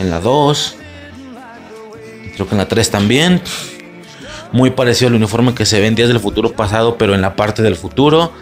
en 0.00 0.10
la 0.10 0.20
2, 0.20 0.76
creo 2.34 2.48
que 2.48 2.54
en 2.54 2.58
la 2.58 2.68
3 2.68 2.90
también. 2.90 3.40
Muy 4.52 4.70
parecido 4.70 5.08
al 5.08 5.14
uniforme 5.14 5.54
que 5.54 5.66
se 5.66 5.80
ve 5.80 5.86
en 5.86 5.94
Días 5.94 6.08
del 6.08 6.20
Futuro 6.20 6.52
pasado, 6.52 6.96
pero 6.98 7.14
en 7.14 7.20
la 7.20 7.36
parte 7.36 7.62
del 7.62 7.76
futuro. 7.76 8.32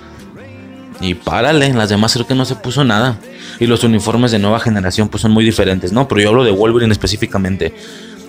Y 1.01 1.15
párale, 1.15 1.73
las 1.75 1.89
demás 1.89 2.15
creo 2.15 2.27
que 2.27 2.35
no 2.35 2.45
se 2.45 2.55
puso 2.57 2.85
nada. 2.85 3.19
Y 3.59 3.67
los 3.67 3.85
uniformes 3.85 4.31
de 4.31 4.39
nueva 4.39 4.61
generación 4.61 5.09
pues 5.09 5.23
son 5.23 5.33
muy 5.33 5.45
diferentes, 5.45 5.93
¿no? 5.93 6.09
Pero 6.09 6.21
yo 6.21 6.29
hablo 6.31 6.45
de 6.45 6.51
Wolverine 6.51 6.93
específicamente. 6.93 7.75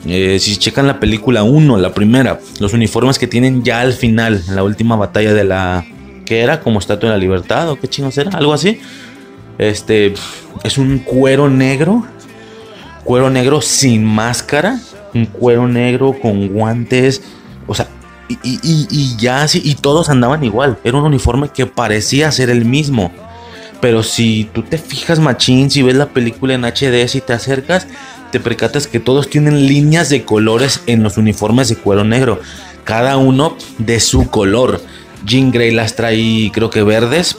Eh, 0.05 0.37
si 0.39 0.57
checan 0.57 0.87
la 0.87 0.99
película 0.99 1.43
1, 1.43 1.77
la 1.77 1.93
primera, 1.93 2.39
los 2.59 2.73
uniformes 2.73 3.17
que 3.17 3.27
tienen 3.27 3.63
ya 3.63 3.81
al 3.81 3.93
final, 3.93 4.43
en 4.47 4.55
la 4.55 4.63
última 4.63 4.95
batalla 4.95 5.33
de 5.33 5.43
la... 5.43 5.85
¿Qué 6.25 6.41
era? 6.41 6.61
¿Como 6.61 6.79
Estatua 6.79 7.09
de 7.09 7.15
la 7.15 7.19
Libertad? 7.19 7.69
¿O 7.69 7.79
qué 7.79 7.87
chingos 7.87 8.17
era? 8.17 8.31
Algo 8.31 8.53
así 8.53 8.79
este 9.57 10.13
es 10.63 10.77
un 10.77 10.99
cuero 10.99 11.49
negro. 11.49 12.05
Cuero 13.03 13.29
negro 13.29 13.61
sin 13.61 14.03
máscara. 14.03 14.79
Un 15.13 15.25
cuero 15.27 15.67
negro 15.67 16.15
con 16.19 16.47
guantes. 16.49 17.21
O 17.67 17.73
sea, 17.73 17.87
y, 18.27 19.15
ya 19.17 19.43
así. 19.43 19.61
Y 19.63 19.75
todos 19.75 20.09
andaban 20.09 20.43
igual. 20.43 20.77
Era 20.83 20.97
un 20.97 21.05
uniforme 21.05 21.49
que 21.49 21.65
parecía 21.65 22.31
ser 22.31 22.49
el 22.49 22.65
mismo. 22.65 23.11
Pero 23.81 24.03
si 24.03 24.49
tú 24.53 24.63
te 24.63 24.77
fijas, 24.77 25.19
machín, 25.19 25.69
si 25.69 25.83
ves 25.83 25.95
la 25.95 26.07
película 26.07 26.53
en 26.53 26.65
HD, 26.65 27.07
si 27.07 27.21
te 27.21 27.33
acercas, 27.33 27.87
te 28.31 28.39
percatas 28.39 28.87
que 28.87 28.99
todos 28.99 29.29
tienen 29.29 29.67
líneas 29.67 30.09
de 30.09 30.23
colores 30.23 30.81
en 30.87 31.03
los 31.03 31.17
uniformes 31.17 31.69
de 31.69 31.75
cuero 31.75 32.03
negro. 32.03 32.39
Cada 32.83 33.17
uno 33.17 33.57
de 33.77 33.99
su 33.99 34.29
color. 34.29 34.81
Jean 35.25 35.51
Grey 35.51 35.71
las 35.71 35.95
trae, 35.95 36.51
creo 36.53 36.69
que 36.69 36.83
verdes. 36.83 37.35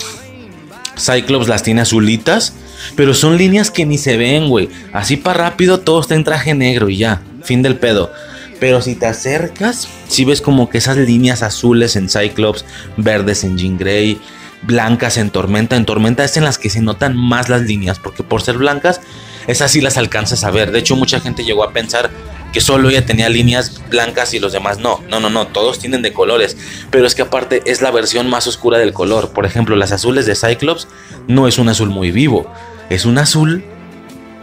Cyclops 0.96 1.48
las 1.48 1.62
tiene 1.62 1.80
azulitas. 1.80 2.54
Pero 2.94 3.14
son 3.14 3.36
líneas 3.36 3.70
que 3.70 3.86
ni 3.86 3.98
se 3.98 4.16
ven, 4.16 4.48
güey. 4.48 4.68
Así 4.92 5.16
para 5.16 5.50
rápido 5.50 5.80
todo 5.80 6.00
está 6.00 6.14
en 6.14 6.24
traje 6.24 6.54
negro 6.54 6.88
y 6.88 6.98
ya. 6.98 7.22
Fin 7.42 7.62
del 7.62 7.76
pedo. 7.76 8.12
Pero 8.58 8.80
si 8.80 8.94
te 8.94 9.06
acercas, 9.06 9.88
si 10.08 10.24
ves 10.24 10.40
como 10.40 10.70
que 10.70 10.78
esas 10.78 10.96
líneas 10.96 11.42
azules 11.42 11.96
en 11.96 12.08
Cyclops, 12.08 12.64
verdes 12.96 13.44
en 13.44 13.58
Jean 13.58 13.76
Grey, 13.76 14.20
blancas 14.62 15.16
en 15.16 15.30
Tormenta. 15.30 15.76
En 15.76 15.84
Tormenta 15.84 16.24
es 16.24 16.36
en 16.36 16.44
las 16.44 16.58
que 16.58 16.70
se 16.70 16.80
notan 16.80 17.16
más 17.16 17.48
las 17.48 17.62
líneas, 17.62 17.98
porque 17.98 18.22
por 18.22 18.42
ser 18.42 18.58
blancas, 18.58 19.00
esas 19.46 19.70
sí 19.70 19.80
las 19.80 19.96
alcanzas 19.96 20.44
a 20.44 20.50
ver. 20.50 20.72
De 20.72 20.78
hecho, 20.78 20.96
mucha 20.96 21.20
gente 21.20 21.44
llegó 21.44 21.64
a 21.64 21.72
pensar 21.72 22.10
que 22.52 22.60
solo 22.60 22.88
ella 22.88 23.04
tenía 23.04 23.28
líneas 23.28 23.82
blancas 23.90 24.32
y 24.34 24.38
los 24.38 24.52
demás 24.52 24.78
no. 24.78 25.02
No, 25.08 25.20
no, 25.20 25.28
no, 25.28 25.46
todos 25.48 25.78
tienen 25.78 26.02
de 26.02 26.12
colores. 26.12 26.56
Pero 26.90 27.06
es 27.06 27.14
que 27.14 27.22
aparte 27.22 27.62
es 27.66 27.82
la 27.82 27.90
versión 27.90 28.28
más 28.28 28.46
oscura 28.46 28.78
del 28.78 28.92
color. 28.92 29.32
Por 29.32 29.46
ejemplo, 29.46 29.76
las 29.76 29.92
azules 29.92 30.26
de 30.26 30.34
Cyclops 30.34 30.88
no 31.28 31.48
es 31.48 31.58
un 31.58 31.68
azul 31.68 31.90
muy 31.90 32.10
vivo, 32.10 32.50
es 32.88 33.04
un 33.04 33.18
azul 33.18 33.64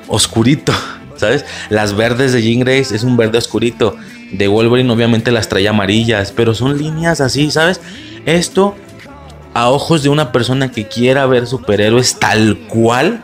oscurito. 0.08 0.74
¿Sabes? 1.24 1.46
Las 1.70 1.96
verdes 1.96 2.34
de 2.34 2.42
Jean 2.42 2.60
Grey 2.60 2.82
es 2.82 3.04
un 3.04 3.18
verde 3.18 3.38
oscurito. 3.38 3.96
De 4.32 4.48
Wolverine 4.48 4.92
obviamente 4.92 5.32
las 5.32 5.48
trae 5.48 5.68
amarillas, 5.68 6.32
pero 6.36 6.54
son 6.54 6.78
líneas 6.78 7.22
así, 7.22 7.50
¿sabes? 7.52 7.80
Esto 8.26 8.76
a 9.54 9.70
ojos 9.70 10.04
de 10.04 10.10
una 10.10 10.32
persona 10.32 10.72
que 10.72 10.88
quiera 10.88 11.26
ver 11.26 11.48
superhéroes 11.48 12.20
tal 12.20 12.58
cual 12.68 13.22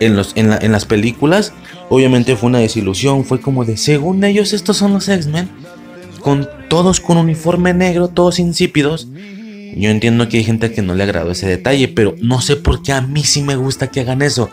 en, 0.00 0.16
los, 0.16 0.32
en, 0.34 0.52
en 0.52 0.72
las 0.72 0.84
películas, 0.84 1.52
obviamente 1.90 2.36
fue 2.36 2.48
una 2.48 2.58
desilusión. 2.58 3.24
Fue 3.24 3.40
como 3.40 3.64
de, 3.64 3.76
según 3.76 4.24
ellos, 4.24 4.52
estos 4.52 4.78
son 4.78 4.94
los 4.94 5.08
X-Men, 5.08 5.48
con 6.20 6.48
todos 6.68 7.00
con 7.00 7.18
uniforme 7.18 7.74
negro, 7.74 8.08
todos 8.08 8.38
insípidos. 8.38 9.08
Yo 9.76 9.90
entiendo 9.90 10.28
que 10.28 10.38
hay 10.38 10.44
gente 10.44 10.72
que 10.72 10.82
no 10.82 10.94
le 10.94 11.02
agradó 11.02 11.30
ese 11.30 11.46
detalle, 11.46 11.88
pero 11.88 12.14
no 12.20 12.40
sé 12.40 12.56
por 12.56 12.82
qué 12.82 12.92
a 12.92 13.00
mí 13.00 13.24
sí 13.24 13.42
me 13.42 13.56
gusta 13.56 13.88
que 13.88 14.00
hagan 14.00 14.22
eso. 14.22 14.50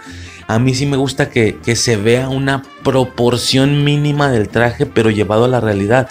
A 0.50 0.58
mí 0.58 0.74
sí 0.74 0.88
me 0.88 0.98
gusta 0.98 1.30
que, 1.30 1.60
se 1.76 1.96
vea 1.96 2.28
una 2.28 2.64
proporción 2.84 3.84
mínima 3.84 4.32
del 4.32 4.50
traje, 4.50 4.88
pero 4.88 5.12
llevado 5.12 5.46
a 5.46 5.48
la 5.48 5.60
realidad. 5.60 6.10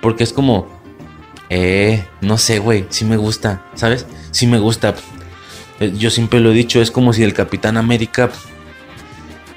Porque 0.00 0.22
es 0.22 0.32
como, 0.32 0.68
eh, 1.48 2.04
no 2.20 2.38
sé, 2.38 2.60
güey, 2.60 2.86
sí 2.90 3.04
me 3.04 3.16
gusta, 3.16 3.64
¿sabes? 3.74 4.06
Sí 4.30 4.46
me 4.46 4.60
gusta. 4.60 4.94
Eh, 5.80 5.92
yo 5.98 6.10
siempre 6.10 6.38
lo 6.38 6.52
he 6.52 6.54
dicho, 6.54 6.80
es 6.80 6.92
como 6.92 7.12
si 7.12 7.24
el 7.24 7.34
Capitán 7.34 7.76
América, 7.76 8.30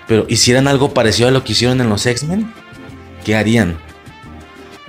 pero 0.07 0.25
hicieran 0.27 0.67
algo 0.67 0.95
parecido 0.95 1.27
a 1.27 1.31
lo 1.31 1.43
que 1.43 1.51
hicieron 1.51 1.79
en 1.79 1.89
los 1.89 2.03
X-Men. 2.03 2.51
¿Qué 3.23 3.35
harían? 3.35 3.77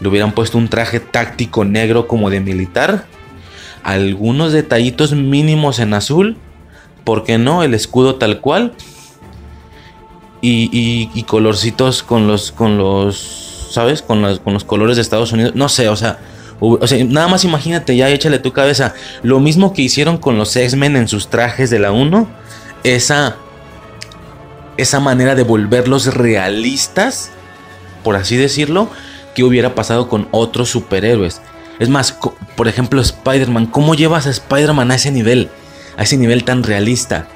Le 0.01 0.09
hubieran 0.09 0.33
puesto 0.33 0.57
un 0.57 0.69
traje 0.69 1.01
táctico 1.01 1.67
negro 1.67 2.09
como 2.09 2.31
de 2.31 2.41
militar. 2.41 3.05
Algunos 3.83 4.55
detallitos 4.55 5.13
mínimos 5.13 5.81
en 5.81 5.93
azul. 5.93 6.39
¿Por 7.05 7.25
qué 7.25 7.37
no? 7.37 7.63
El 7.63 7.75
escudo 7.75 8.15
tal 8.15 8.41
cual 8.41 8.73
y, 10.47 11.23
colorcitos 11.25 12.03
con 12.03 12.27
los, 12.27 12.53
con 12.53 12.79
los, 12.79 13.69
¿sabes? 13.71 14.03
Con 14.03 14.23
los, 14.23 14.41
con 14.41 14.53
los 14.53 14.65
colores 14.65 14.97
de 14.97 15.03
Estados 15.03 15.33
Unidos. 15.33 15.55
No 15.55 15.69
sé, 15.69 15.89
o 15.89 15.97
sea, 15.97 16.19
o 16.61 16.87
sea, 16.87 17.05
nada 17.05 17.29
más 17.29 17.45
imagínate, 17.45 17.97
ya 17.97 18.09
échale 18.09 18.39
tu 18.39 18.53
cabeza. 18.53 18.95
Lo 19.23 19.41
mismo 19.41 19.73
que 19.73 19.83
hicieron 19.83 20.19
con 20.19 20.39
los 20.39 20.55
X-Men 20.55 20.97
en 20.97 21.09
sus 21.09 21.29
trajes 21.29 21.71
de 21.71 21.79
la 21.79 21.93
1, 21.93 22.29
esa, 22.85 23.37
esa 24.77 25.01
manera 25.01 25.35
de 25.35 25.43
volverlos 25.43 26.15
realistas, 26.15 27.31
por 28.03 28.17
así 28.17 28.37
decirlo, 28.37 28.89
que 29.35 29.45
hubiera 29.45 29.75
pasado 29.75 30.09
con 30.09 30.29
otros 30.31 30.71
superhéroes. 30.71 31.41
Es 31.81 31.89
más, 31.89 32.17
por 32.57 32.69
ejemplo, 32.69 33.01
Spider-Man, 33.01 33.67
¿cómo 33.67 33.95
llevas 33.95 34.27
a 34.27 34.31
Spider-Man 34.31 34.91
a 34.91 34.95
ese 34.95 35.11
nivel? 35.11 35.51
A 35.97 36.05
ese 36.05 36.17
nivel 36.17 36.45
tan 36.45 36.63
realista. 36.63 37.27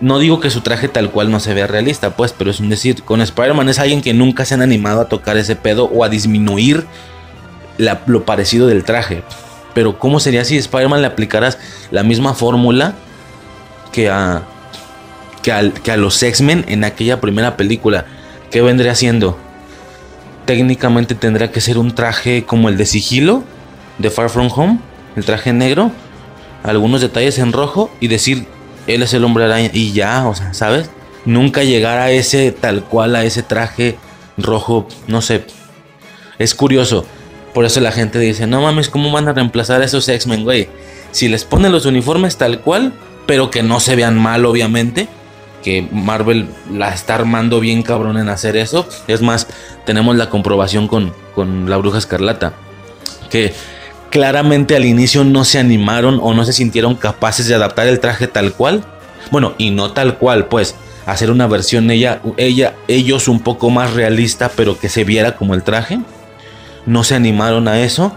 No 0.00 0.18
digo 0.18 0.40
que 0.40 0.50
su 0.50 0.60
traje 0.60 0.88
tal 0.88 1.10
cual 1.10 1.30
no 1.30 1.40
se 1.40 1.54
vea 1.54 1.66
realista, 1.66 2.16
pues, 2.16 2.34
pero 2.36 2.50
es 2.50 2.60
un 2.60 2.68
decir, 2.68 3.02
con 3.02 3.22
Spider-Man 3.22 3.70
es 3.70 3.78
alguien 3.78 4.02
que 4.02 4.12
nunca 4.12 4.44
se 4.44 4.52
han 4.52 4.60
animado 4.60 5.00
a 5.00 5.08
tocar 5.08 5.38
ese 5.38 5.56
pedo 5.56 5.86
o 5.86 6.04
a 6.04 6.10
disminuir 6.10 6.86
lo 8.06 8.24
parecido 8.24 8.66
del 8.66 8.84
traje. 8.84 9.22
Pero 9.74 9.98
¿cómo 9.98 10.20
sería 10.20 10.44
si 10.44 10.58
Spider-Man 10.58 11.00
le 11.00 11.06
aplicaras 11.06 11.58
la 11.90 12.02
misma 12.02 12.34
fórmula 12.34 12.94
que 13.90 14.10
a, 14.10 14.42
que, 15.42 15.52
a 15.52 15.96
los 15.96 16.22
X-Men 16.22 16.66
en 16.68 16.84
aquella 16.84 17.20
primera 17.20 17.56
película? 17.56 18.04
¿Qué 18.50 18.60
vendría 18.60 18.94
siendo? 18.94 19.38
Técnicamente 20.44 21.14
tendría 21.14 21.50
que 21.50 21.62
ser 21.62 21.78
un 21.78 21.94
traje 21.94 22.44
como 22.44 22.68
el 22.68 22.76
de 22.76 22.84
sigilo 22.84 23.44
de 23.98 24.10
Far 24.10 24.28
From 24.28 24.50
Home, 24.54 24.78
el 25.16 25.24
traje 25.24 25.54
negro, 25.54 25.90
algunos 26.62 27.00
detalles 27.00 27.38
en 27.38 27.52
rojo 27.52 27.90
y 27.98 28.08
decir 28.08 28.46
él 28.86 29.02
es 29.02 29.12
el 29.14 29.24
hombre 29.24 29.44
araña 29.44 29.70
y 29.72 29.92
ya, 29.92 30.26
o 30.28 30.34
sea, 30.34 30.54
¿sabes? 30.54 30.90
Nunca 31.24 31.64
llegar 31.64 31.98
a 31.98 32.10
ese 32.10 32.52
tal 32.52 32.84
cual, 32.84 33.16
a 33.16 33.24
ese 33.24 33.42
traje 33.42 33.96
rojo, 34.36 34.86
no 35.08 35.22
sé. 35.22 35.44
Es 36.38 36.54
curioso. 36.54 37.04
Por 37.54 37.64
eso 37.64 37.80
la 37.80 37.90
gente 37.90 38.18
dice, 38.18 38.46
no 38.46 38.60
mames, 38.60 38.90
¿cómo 38.90 39.10
van 39.10 39.28
a 39.28 39.32
reemplazar 39.32 39.80
a 39.80 39.84
esos 39.84 40.08
X-Men, 40.08 40.44
güey? 40.44 40.68
Si 41.10 41.28
les 41.28 41.44
ponen 41.44 41.72
los 41.72 41.86
uniformes 41.86 42.36
tal 42.36 42.60
cual, 42.60 42.92
pero 43.26 43.50
que 43.50 43.62
no 43.62 43.80
se 43.80 43.96
vean 43.96 44.18
mal, 44.18 44.44
obviamente. 44.44 45.08
Que 45.62 45.88
Marvel 45.90 46.48
la 46.70 46.92
está 46.92 47.14
armando 47.14 47.58
bien 47.58 47.82
cabrón 47.82 48.18
en 48.18 48.28
hacer 48.28 48.56
eso. 48.56 48.86
Es 49.08 49.22
más, 49.22 49.48
tenemos 49.84 50.16
la 50.16 50.28
comprobación 50.28 50.86
con, 50.86 51.12
con 51.34 51.68
la 51.70 51.78
bruja 51.78 51.98
escarlata. 51.98 52.52
Que 53.30 53.52
claramente 54.10 54.76
al 54.76 54.84
inicio 54.84 55.24
no 55.24 55.44
se 55.44 55.58
animaron 55.58 56.18
o 56.22 56.34
no 56.34 56.44
se 56.44 56.52
sintieron 56.52 56.94
capaces 56.94 57.46
de 57.48 57.54
adaptar 57.54 57.86
el 57.86 58.00
traje 58.00 58.28
tal 58.28 58.52
cual. 58.52 58.84
Bueno, 59.30 59.54
y 59.58 59.70
no 59.70 59.92
tal 59.92 60.18
cual, 60.18 60.46
pues 60.46 60.74
hacer 61.06 61.30
una 61.30 61.46
versión 61.46 61.90
ella, 61.90 62.20
ella, 62.36 62.74
ellos 62.88 63.28
un 63.28 63.40
poco 63.40 63.70
más 63.70 63.94
realista, 63.94 64.50
pero 64.54 64.78
que 64.78 64.88
se 64.88 65.04
viera 65.04 65.36
como 65.36 65.54
el 65.54 65.62
traje. 65.62 66.00
No 66.84 67.04
se 67.04 67.14
animaron 67.14 67.68
a 67.68 67.80
eso 67.80 68.12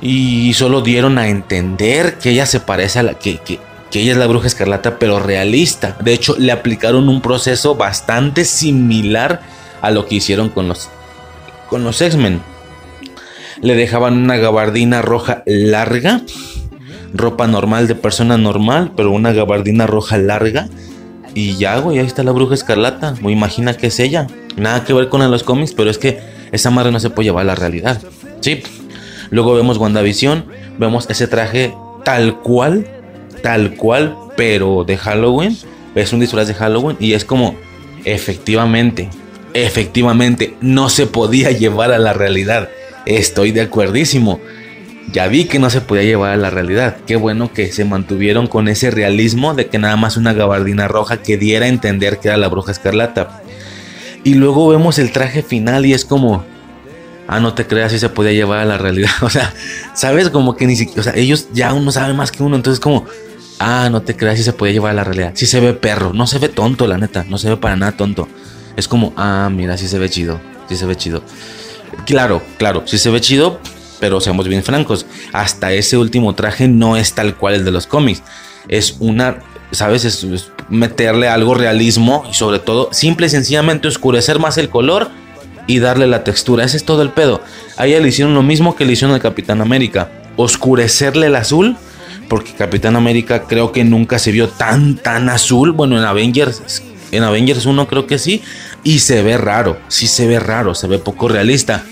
y 0.00 0.54
solo 0.54 0.80
dieron 0.80 1.18
a 1.18 1.28
entender 1.28 2.18
que 2.18 2.30
ella 2.30 2.46
se 2.46 2.60
parece 2.60 3.00
a 3.00 3.02
la 3.02 3.14
que, 3.14 3.38
que, 3.38 3.58
que 3.90 4.00
ella 4.00 4.12
es 4.12 4.18
la 4.18 4.26
bruja 4.26 4.46
escarlata, 4.46 4.98
pero 4.98 5.18
realista. 5.18 5.96
De 6.00 6.12
hecho, 6.12 6.36
le 6.38 6.52
aplicaron 6.52 7.08
un 7.08 7.20
proceso 7.20 7.74
bastante 7.74 8.44
similar 8.44 9.40
a 9.82 9.90
lo 9.90 10.06
que 10.06 10.16
hicieron 10.16 10.48
con 10.50 10.68
los 10.68 10.88
con 11.68 11.84
los 11.84 12.00
X-Men 12.00 12.42
le 13.62 13.74
dejaban 13.74 14.16
una 14.16 14.36
gabardina 14.36 15.02
roja 15.02 15.42
larga, 15.46 16.22
ropa 17.12 17.46
normal 17.46 17.88
de 17.88 17.94
persona 17.94 18.38
normal, 18.38 18.92
pero 18.96 19.10
una 19.10 19.32
gabardina 19.32 19.86
roja 19.86 20.18
larga. 20.18 20.68
Y 21.34 21.56
ya, 21.56 21.78
güey, 21.78 21.98
ahí 21.98 22.06
está 22.06 22.24
la 22.24 22.32
bruja 22.32 22.54
escarlata. 22.54 23.14
Me 23.22 23.30
imagina 23.30 23.74
que 23.74 23.88
es 23.88 24.00
ella. 24.00 24.26
Nada 24.56 24.84
que 24.84 24.92
ver 24.92 25.08
con 25.08 25.28
los 25.30 25.42
cómics, 25.44 25.72
pero 25.72 25.90
es 25.90 25.98
que 25.98 26.20
esa 26.52 26.70
madre 26.70 26.90
no 26.90 27.00
se 27.00 27.10
puede 27.10 27.26
llevar 27.26 27.42
a 27.42 27.46
la 27.46 27.54
realidad. 27.54 28.00
Sí. 28.40 28.62
Luego 29.30 29.54
vemos 29.54 29.78
WandaVision, 29.78 30.44
vemos 30.78 31.08
ese 31.08 31.28
traje 31.28 31.72
tal 32.04 32.40
cual, 32.40 32.86
tal 33.42 33.76
cual, 33.76 34.16
pero 34.36 34.84
de 34.84 34.96
Halloween. 34.96 35.56
Es 35.94 36.12
un 36.12 36.20
disfraz 36.20 36.48
de 36.48 36.54
Halloween 36.54 36.96
y 36.98 37.12
es 37.12 37.24
como, 37.24 37.54
efectivamente, 38.04 39.08
efectivamente, 39.54 40.56
no 40.60 40.88
se 40.88 41.06
podía 41.06 41.50
llevar 41.58 41.92
a 41.92 41.98
la 41.98 42.12
realidad. 42.12 42.68
Estoy 43.06 43.52
de 43.52 43.62
acuerdísimo. 43.62 44.40
Ya 45.12 45.26
vi 45.26 45.46
que 45.46 45.58
no 45.58 45.70
se 45.70 45.80
podía 45.80 46.04
llevar 46.04 46.32
a 46.32 46.36
la 46.36 46.50
realidad. 46.50 46.98
Qué 47.06 47.16
bueno 47.16 47.52
que 47.52 47.72
se 47.72 47.84
mantuvieron 47.84 48.46
con 48.46 48.68
ese 48.68 48.90
realismo 48.90 49.54
de 49.54 49.66
que 49.66 49.78
nada 49.78 49.96
más 49.96 50.16
una 50.16 50.32
gabardina 50.32 50.86
roja 50.86 51.16
que 51.22 51.36
diera 51.36 51.66
a 51.66 51.68
entender 51.68 52.18
que 52.18 52.28
era 52.28 52.36
la 52.36 52.48
bruja 52.48 52.72
escarlata. 52.72 53.42
Y 54.22 54.34
luego 54.34 54.68
vemos 54.68 54.98
el 54.98 55.12
traje 55.12 55.42
final 55.42 55.86
y 55.86 55.94
es 55.94 56.04
como, 56.04 56.44
ah, 57.26 57.40
no 57.40 57.54
te 57.54 57.66
creas 57.66 57.92
si 57.92 57.98
se 57.98 58.08
podía 58.08 58.32
llevar 58.32 58.58
a 58.58 58.64
la 58.64 58.78
realidad. 58.78 59.10
O 59.22 59.30
sea, 59.30 59.52
sabes 59.94 60.30
como 60.30 60.56
que 60.56 60.66
ni 60.66 60.76
siquiera, 60.76 61.00
o 61.00 61.04
sea, 61.04 61.14
ellos 61.14 61.48
ya 61.52 61.72
uno 61.72 61.90
sabe 61.90 62.12
más 62.12 62.30
que 62.30 62.42
uno, 62.42 62.56
entonces 62.56 62.80
como, 62.80 63.06
ah, 63.58 63.88
no 63.90 64.02
te 64.02 64.16
creas 64.16 64.36
si 64.36 64.44
se 64.44 64.52
podía 64.52 64.74
llevar 64.74 64.90
a 64.92 64.94
la 64.94 65.04
realidad. 65.04 65.32
Si 65.34 65.46
se 65.46 65.60
ve 65.60 65.72
perro, 65.72 66.12
no 66.12 66.26
se 66.26 66.38
ve 66.38 66.48
tonto, 66.48 66.86
la 66.86 66.98
neta, 66.98 67.24
no 67.28 67.38
se 67.38 67.48
ve 67.48 67.56
para 67.56 67.76
nada 67.76 67.92
tonto. 67.92 68.28
Es 68.76 68.88
como, 68.88 69.12
ah, 69.16 69.48
mira, 69.52 69.76
sí 69.76 69.88
se 69.88 69.98
ve 69.98 70.08
chido, 70.08 70.40
sí 70.68 70.76
se 70.76 70.86
ve 70.86 70.96
chido. 70.96 71.22
Claro, 72.06 72.42
claro, 72.58 72.82
sí 72.86 72.98
se 72.98 73.10
ve 73.10 73.20
chido, 73.20 73.60
pero 74.00 74.20
seamos 74.20 74.48
bien 74.48 74.62
francos, 74.62 75.06
hasta 75.32 75.72
ese 75.72 75.96
último 75.96 76.34
traje 76.34 76.68
no 76.68 76.96
es 76.96 77.14
tal 77.14 77.36
cual 77.36 77.54
el 77.54 77.64
de 77.64 77.70
los 77.70 77.86
cómics. 77.86 78.22
Es 78.68 78.96
una, 78.98 79.38
¿sabes? 79.70 80.04
Es, 80.04 80.26
meterle 80.68 81.28
algo 81.28 81.54
realismo 81.54 82.24
y 82.30 82.34
sobre 82.34 82.60
todo, 82.60 82.88
simple 82.92 83.26
y 83.26 83.30
sencillamente 83.30 83.88
oscurecer 83.88 84.38
más 84.38 84.56
el 84.56 84.68
color 84.68 85.10
y 85.66 85.78
darle 85.78 86.06
la 86.06 86.24
textura. 86.24 86.64
Ese 86.64 86.76
es 86.76 86.84
todo 86.84 87.02
el 87.02 87.10
pedo. 87.10 87.42
Ahí 87.76 87.98
le 87.98 88.08
hicieron 88.08 88.34
lo 88.34 88.42
mismo 88.42 88.76
que 88.76 88.84
le 88.84 88.92
hicieron 88.92 89.14
al 89.14 89.20
Capitán 89.20 89.60
América. 89.60 90.10
Oscurecerle 90.36 91.26
el 91.26 91.36
azul. 91.36 91.76
Porque 92.28 92.52
Capitán 92.52 92.94
América 92.94 93.42
creo 93.48 93.72
que 93.72 93.82
nunca 93.82 94.20
se 94.20 94.30
vio 94.30 94.48
tan, 94.48 94.96
tan 94.96 95.28
azul. 95.28 95.72
Bueno, 95.72 95.98
en 95.98 96.04
Avengers, 96.04 96.82
en 97.12 97.22
Avengers 97.22 97.66
1 97.66 97.88
creo 97.88 98.06
que 98.06 98.18
sí. 98.18 98.42
Y 98.82 99.00
se 99.00 99.22
ve 99.22 99.36
raro, 99.38 99.78
sí 99.88 100.06
se 100.06 100.26
ve 100.26 100.40
raro, 100.40 100.74
se 100.74 100.86
ve 100.86 100.98
poco 100.98 101.28
realista. 101.28 101.84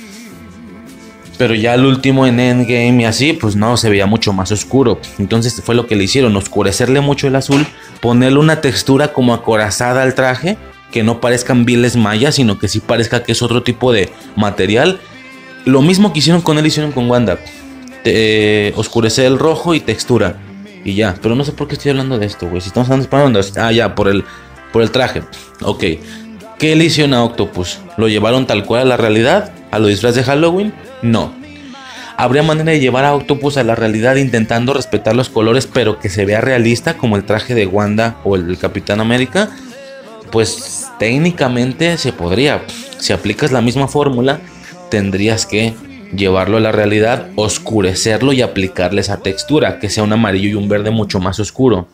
Pero 1.38 1.54
ya 1.54 1.74
el 1.74 1.84
último 1.84 2.26
en 2.26 2.40
Endgame 2.40 3.02
y 3.02 3.04
así, 3.04 3.32
pues 3.32 3.54
no, 3.54 3.76
se 3.76 3.88
veía 3.88 4.06
mucho 4.06 4.32
más 4.32 4.50
oscuro. 4.50 5.00
Entonces 5.18 5.62
fue 5.64 5.76
lo 5.76 5.86
que 5.86 5.94
le 5.94 6.04
hicieron, 6.04 6.36
oscurecerle 6.36 7.00
mucho 7.00 7.28
el 7.28 7.36
azul, 7.36 7.64
ponerle 8.00 8.40
una 8.40 8.60
textura 8.60 9.12
como 9.12 9.32
acorazada 9.32 10.02
al 10.02 10.14
traje, 10.14 10.58
que 10.90 11.04
no 11.04 11.20
parezcan 11.20 11.64
viles 11.64 11.96
mayas, 11.96 12.34
sino 12.34 12.58
que 12.58 12.66
sí 12.66 12.80
parezca 12.80 13.22
que 13.22 13.32
es 13.32 13.42
otro 13.42 13.62
tipo 13.62 13.92
de 13.92 14.10
material. 14.34 14.98
Lo 15.64 15.80
mismo 15.80 16.12
que 16.12 16.18
hicieron 16.18 16.40
con 16.40 16.58
él, 16.58 16.66
hicieron 16.66 16.90
con 16.90 17.08
Wanda. 17.08 17.38
Eh, 18.04 18.72
oscurecer 18.74 19.26
el 19.26 19.38
rojo 19.38 19.74
y 19.74 19.80
textura. 19.80 20.36
Y 20.84 20.94
ya, 20.94 21.14
pero 21.20 21.34
no 21.36 21.44
sé 21.44 21.52
por 21.52 21.68
qué 21.68 21.74
estoy 21.74 21.90
hablando 21.90 22.18
de 22.18 22.26
esto, 22.26 22.48
güey. 22.48 22.60
Si 22.60 22.68
estamos 22.68 22.88
hablando 22.90 23.40
de... 23.40 23.60
Ah, 23.60 23.70
ya, 23.70 23.94
por 23.94 24.08
el, 24.08 24.24
por 24.72 24.82
el 24.82 24.90
traje. 24.90 25.22
Ok. 25.62 25.84
¿Qué 26.58 26.74
le 26.74 26.84
hicieron 26.84 27.14
a 27.14 27.22
Octopus? 27.22 27.78
¿Lo 27.96 28.08
llevaron 28.08 28.46
tal 28.46 28.64
cual 28.64 28.82
a 28.82 28.84
la 28.84 28.96
realidad? 28.96 29.52
¿A 29.70 29.78
los 29.78 29.90
disfraz 29.90 30.14
de 30.14 30.24
Halloween? 30.24 30.72
No. 31.02 31.32
¿Habría 32.16 32.42
manera 32.42 32.72
de 32.72 32.80
llevar 32.80 33.04
a 33.04 33.14
Octopus 33.14 33.58
a 33.58 33.62
la 33.62 33.76
realidad 33.76 34.16
intentando 34.16 34.74
respetar 34.74 35.14
los 35.14 35.28
colores 35.28 35.68
pero 35.72 36.00
que 36.00 36.08
se 36.08 36.24
vea 36.24 36.40
realista 36.40 36.96
como 36.98 37.16
el 37.16 37.24
traje 37.24 37.54
de 37.54 37.66
Wanda 37.66 38.16
o 38.24 38.34
el 38.34 38.48
del 38.48 38.58
Capitán 38.58 39.00
América? 39.00 39.50
Pues 40.32 40.88
técnicamente 40.98 41.96
se 41.96 42.12
podría. 42.12 42.62
Si 42.98 43.12
aplicas 43.12 43.52
la 43.52 43.60
misma 43.60 43.86
fórmula, 43.86 44.40
tendrías 44.90 45.46
que 45.46 45.74
llevarlo 46.12 46.56
a 46.56 46.60
la 46.60 46.72
realidad, 46.72 47.28
oscurecerlo 47.36 48.32
y 48.32 48.42
aplicarle 48.42 49.00
esa 49.00 49.18
textura, 49.18 49.78
que 49.78 49.90
sea 49.90 50.02
un 50.02 50.12
amarillo 50.12 50.48
y 50.48 50.54
un 50.54 50.68
verde 50.68 50.90
mucho 50.90 51.20
más 51.20 51.38
oscuro. 51.38 51.86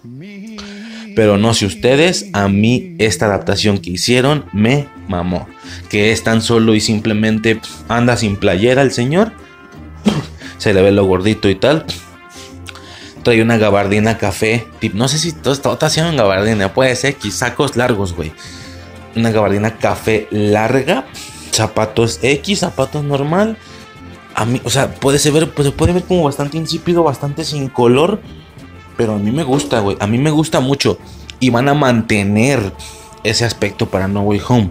Pero 1.15 1.39
no 1.39 1.55
sé 1.55 1.67
ustedes, 1.67 2.27
a 2.33 2.49
mí 2.49 2.97
esta 2.99 3.27
adaptación 3.27 3.79
que 3.79 3.91
hicieron 3.91 4.47
me 4.53 4.89
mamó. 5.09 5.49
Que 5.89 6.13
es 6.13 6.25
tan 6.25 6.43
solo 6.43 6.75
y 6.75 6.81
simplemente 6.81 7.61
anda 7.89 8.17
sin 8.17 8.37
playera 8.37 8.83
el 8.83 8.91
señor. 8.91 9.33
Se 10.59 10.75
le 10.75 10.83
ve 10.83 10.91
lo 10.91 11.05
gordito 11.05 11.49
y 11.49 11.55
tal. 11.55 11.85
Trae 13.23 13.43
una 13.43 13.57
gabardina 13.59 14.19
café. 14.19 14.67
No 14.93 15.09
sé 15.09 15.19
si 15.19 15.33
todo 15.33 15.55
está 15.55 15.87
haciendo 15.87 16.11
en 16.11 16.17
gabardina. 16.17 16.75
Puede 16.75 16.97
ser 16.97 17.11
X, 17.11 17.35
sacos 17.35 17.77
largos, 17.77 18.15
güey. 18.15 18.33
Una 19.15 19.31
gabardina 19.31 19.79
café 19.79 20.27
larga. 20.31 21.07
Zapatos 21.53 22.19
X, 22.23 22.61
zapatos 22.61 23.05
normal. 23.05 23.57
A 24.35 24.45
mí, 24.45 24.61
o 24.65 24.71
sea, 24.71 24.93
puede 24.97 25.21
ser, 25.21 25.49
pues, 25.51 25.71
puede 25.71 25.93
ver 25.93 26.03
como 26.03 26.25
bastante 26.25 26.57
insípido, 26.57 27.05
bastante 27.05 27.45
sin 27.45 27.69
color 27.69 28.21
pero 28.97 29.15
a 29.15 29.19
mí 29.19 29.31
me 29.31 29.43
gusta, 29.43 29.81
güey. 29.81 29.97
A 30.01 30.07
mí 30.07 30.19
me 30.19 30.31
gusta 30.31 30.61
mucho. 30.61 30.99
Y 31.41 31.51
van 31.51 31.69
a 31.69 31.75
mantener 31.75 32.73
ese 33.23 33.45
aspecto 33.45 33.87
para 33.87 34.09
No 34.09 34.23
Way 34.23 34.41
Home. 34.49 34.71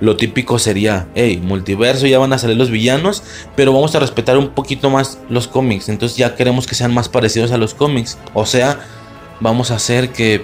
Lo 0.00 0.16
típico 0.16 0.58
sería, 0.58 1.06
hey, 1.14 1.40
multiverso, 1.42 2.06
ya 2.06 2.18
van 2.18 2.32
a 2.32 2.38
salir 2.38 2.56
los 2.56 2.70
villanos, 2.70 3.22
pero 3.54 3.72
vamos 3.72 3.94
a 3.94 4.00
respetar 4.00 4.36
un 4.36 4.48
poquito 4.48 4.90
más 4.90 5.18
los 5.28 5.46
cómics. 5.46 5.88
Entonces 5.88 6.18
ya 6.18 6.34
queremos 6.34 6.66
que 6.66 6.74
sean 6.74 6.92
más 6.92 7.08
parecidos 7.08 7.52
a 7.52 7.56
los 7.56 7.74
cómics. 7.74 8.18
O 8.34 8.44
sea, 8.44 8.80
vamos 9.40 9.70
a 9.70 9.76
hacer 9.76 10.10
que 10.10 10.42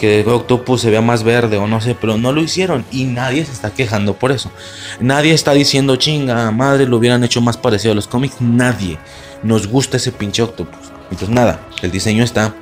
que 0.00 0.24
Octopus 0.26 0.80
se 0.80 0.90
vea 0.90 1.02
más 1.02 1.24
verde 1.24 1.58
o 1.58 1.66
no 1.66 1.82
sé, 1.82 1.94
pero 1.94 2.16
no 2.16 2.32
lo 2.32 2.40
hicieron 2.40 2.86
y 2.90 3.04
nadie 3.04 3.44
se 3.44 3.52
está 3.52 3.70
quejando 3.70 4.14
por 4.14 4.32
eso. 4.32 4.50
Nadie 4.98 5.34
está 5.34 5.52
diciendo, 5.52 5.96
chinga, 5.96 6.50
madre, 6.52 6.86
lo 6.86 6.96
hubieran 6.96 7.22
hecho 7.22 7.42
más 7.42 7.58
parecido 7.58 7.92
a 7.92 7.94
los 7.94 8.08
cómics. 8.08 8.40
Nadie. 8.40 8.98
Nos 9.42 9.66
gusta 9.66 9.98
ese 9.98 10.10
pinche 10.10 10.40
Octopus. 10.40 10.89
Entonces 11.10 11.30
nada, 11.30 11.60
el 11.82 11.90
diseño 11.90 12.24
está 12.24 12.54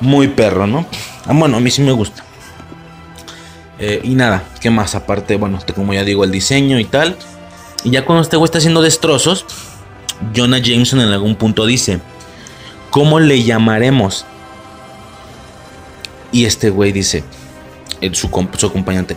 muy 0.00 0.28
perro, 0.28 0.66
¿no? 0.66 0.86
Ah, 1.26 1.32
bueno, 1.34 1.58
a 1.58 1.60
mí 1.60 1.70
sí 1.70 1.82
me 1.82 1.92
gusta. 1.92 2.24
Eh, 3.78 4.00
y 4.04 4.14
nada, 4.14 4.44
¿qué 4.60 4.70
más? 4.70 4.94
Aparte, 4.94 5.36
bueno, 5.36 5.58
como 5.74 5.94
ya 5.94 6.04
digo, 6.04 6.24
el 6.24 6.30
diseño 6.30 6.78
y 6.78 6.84
tal. 6.84 7.16
Y 7.84 7.90
ya 7.90 8.04
cuando 8.04 8.22
este 8.22 8.36
güey 8.36 8.46
está 8.46 8.58
haciendo 8.58 8.82
destrozos, 8.82 9.46
Jonah 10.36 10.58
Jameson 10.58 11.00
en 11.00 11.08
algún 11.08 11.34
punto 11.36 11.64
dice, 11.64 12.00
¿cómo 12.90 13.20
le 13.20 13.42
llamaremos? 13.42 14.26
Y 16.32 16.44
este 16.44 16.70
güey 16.70 16.92
dice, 16.92 17.24
su, 18.12 18.28
su 18.56 18.66
acompañante, 18.66 19.16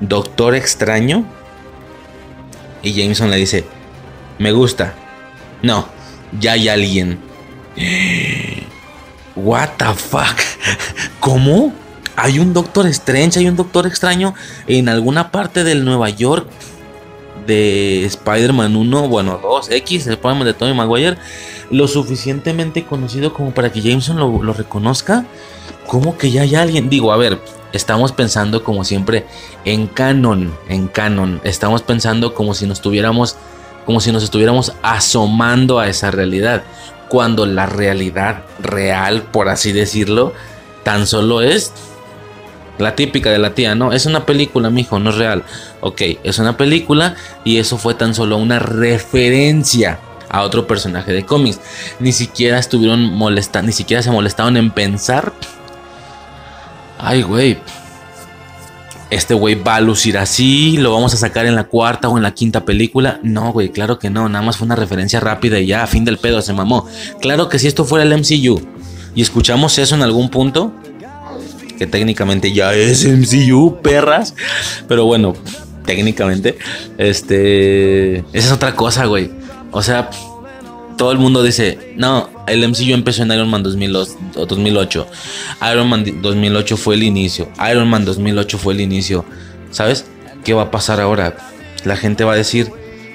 Doctor 0.00 0.54
Extraño. 0.54 1.24
Y 2.82 2.92
Jameson 2.92 3.30
le 3.30 3.36
dice, 3.36 3.64
me 4.38 4.52
gusta. 4.52 4.94
No, 5.62 5.88
ya 6.38 6.52
hay 6.52 6.68
alguien. 6.68 7.18
What 9.36 9.68
the 9.76 9.92
fuck? 9.94 10.38
¿Cómo? 11.20 11.72
Hay 12.16 12.38
un 12.38 12.54
Doctor 12.54 12.86
Strange, 12.86 13.38
hay 13.38 13.48
un 13.48 13.56
Doctor 13.56 13.86
Extraño 13.86 14.34
en 14.66 14.88
alguna 14.88 15.30
parte 15.30 15.64
del 15.64 15.84
Nueva 15.84 16.08
York 16.08 16.48
de 17.46 18.06
Spider-Man 18.06 18.74
1, 18.74 19.08
bueno, 19.08 19.38
2, 19.42 19.70
X, 19.70 20.06
Spider-Man 20.06 20.46
de 20.46 20.54
Tony 20.54 20.72
Maguire, 20.72 21.18
lo 21.70 21.86
suficientemente 21.86 22.84
conocido 22.84 23.34
como 23.34 23.52
para 23.52 23.70
que 23.70 23.82
Jameson 23.82 24.16
lo, 24.16 24.42
lo 24.42 24.54
reconozca. 24.54 25.26
¿Cómo 25.86 26.16
que 26.16 26.30
ya 26.30 26.42
hay 26.42 26.54
alguien? 26.54 26.88
Digo, 26.88 27.12
a 27.12 27.16
ver, 27.18 27.38
estamos 27.72 28.12
pensando 28.12 28.64
como 28.64 28.82
siempre 28.82 29.26
en 29.66 29.86
canon, 29.86 30.56
en 30.68 30.88
canon. 30.88 31.40
Estamos 31.44 31.82
pensando 31.82 32.34
como 32.34 32.54
si 32.54 32.66
nos 32.66 32.80
tuviéramos, 32.80 33.36
como 33.84 34.00
si 34.00 34.10
nos 34.10 34.22
estuviéramos 34.22 34.72
asomando 34.82 35.78
a 35.78 35.88
esa 35.88 36.10
realidad 36.10 36.64
cuando 37.08 37.46
la 37.46 37.66
realidad 37.66 38.42
real, 38.60 39.22
por 39.22 39.48
así 39.48 39.72
decirlo, 39.72 40.32
tan 40.82 41.06
solo 41.06 41.40
es 41.42 41.72
la 42.78 42.94
típica 42.94 43.30
de 43.30 43.38
la 43.38 43.54
tía, 43.54 43.74
no, 43.74 43.92
es 43.92 44.06
una 44.06 44.26
película, 44.26 44.70
mijo, 44.70 44.98
no 44.98 45.10
es 45.10 45.16
real. 45.16 45.44
Ok, 45.80 46.02
es 46.22 46.38
una 46.38 46.56
película 46.56 47.16
y 47.44 47.58
eso 47.58 47.78
fue 47.78 47.94
tan 47.94 48.14
solo 48.14 48.36
una 48.36 48.58
referencia 48.58 49.98
a 50.28 50.42
otro 50.42 50.66
personaje 50.66 51.12
de 51.12 51.24
cómics. 51.24 51.60
Ni 52.00 52.12
siquiera 52.12 52.58
estuvieron 52.58 53.14
molestando, 53.14 53.68
ni 53.68 53.72
siquiera 53.72 54.02
se 54.02 54.10
molestaron 54.10 54.56
en 54.56 54.70
pensar. 54.70 55.32
Ay, 56.98 57.22
güey, 57.22 57.58
este 59.10 59.34
güey 59.34 59.54
va 59.54 59.76
a 59.76 59.80
lucir 59.80 60.18
así, 60.18 60.76
lo 60.76 60.92
vamos 60.92 61.14
a 61.14 61.16
sacar 61.16 61.46
en 61.46 61.54
la 61.54 61.64
cuarta 61.64 62.08
o 62.08 62.16
en 62.16 62.22
la 62.22 62.34
quinta 62.34 62.64
película. 62.64 63.20
No, 63.22 63.52
güey, 63.52 63.70
claro 63.70 63.98
que 63.98 64.10
no, 64.10 64.28
nada 64.28 64.44
más 64.44 64.56
fue 64.56 64.66
una 64.66 64.76
referencia 64.76 65.20
rápida 65.20 65.60
y 65.60 65.66
ya, 65.66 65.82
a 65.82 65.86
fin 65.86 66.04
del 66.04 66.18
pedo, 66.18 66.42
se 66.42 66.52
mamó. 66.52 66.86
Claro 67.20 67.48
que 67.48 67.58
si 67.58 67.68
esto 67.68 67.84
fuera 67.84 68.04
el 68.04 68.16
MCU 68.16 68.60
y 69.14 69.22
escuchamos 69.22 69.78
eso 69.78 69.94
en 69.94 70.02
algún 70.02 70.28
punto, 70.28 70.72
que 71.78 71.86
técnicamente 71.86 72.52
ya 72.52 72.74
es 72.74 73.06
MCU, 73.06 73.80
perras, 73.82 74.34
pero 74.88 75.04
bueno, 75.04 75.34
técnicamente, 75.84 76.58
este, 76.98 78.18
esa 78.18 78.46
es 78.48 78.52
otra 78.52 78.74
cosa, 78.74 79.06
güey. 79.06 79.30
O 79.70 79.82
sea, 79.82 80.10
todo 80.96 81.12
el 81.12 81.18
mundo 81.18 81.42
dice, 81.42 81.78
no, 81.96 82.30
el 82.46 82.66
MCU 82.66 82.94
empezó 82.94 83.22
en 83.22 83.32
Iron 83.32 83.48
Man 83.48 83.62
2008. 83.62 85.06
Iron 85.72 85.88
Man 85.88 86.22
2008 86.22 86.76
fue 86.76 86.94
el 86.94 87.02
inicio. 87.02 87.48
Iron 87.70 87.88
Man 87.88 88.04
2008 88.04 88.58
fue 88.58 88.74
el 88.74 88.80
inicio. 88.80 89.24
¿Sabes? 89.70 90.06
¿Qué 90.44 90.54
va 90.54 90.62
a 90.62 90.70
pasar 90.70 91.00
ahora? 91.00 91.36
La 91.84 91.96
gente 91.96 92.24
va 92.24 92.32
a 92.32 92.36
decir, 92.36 92.70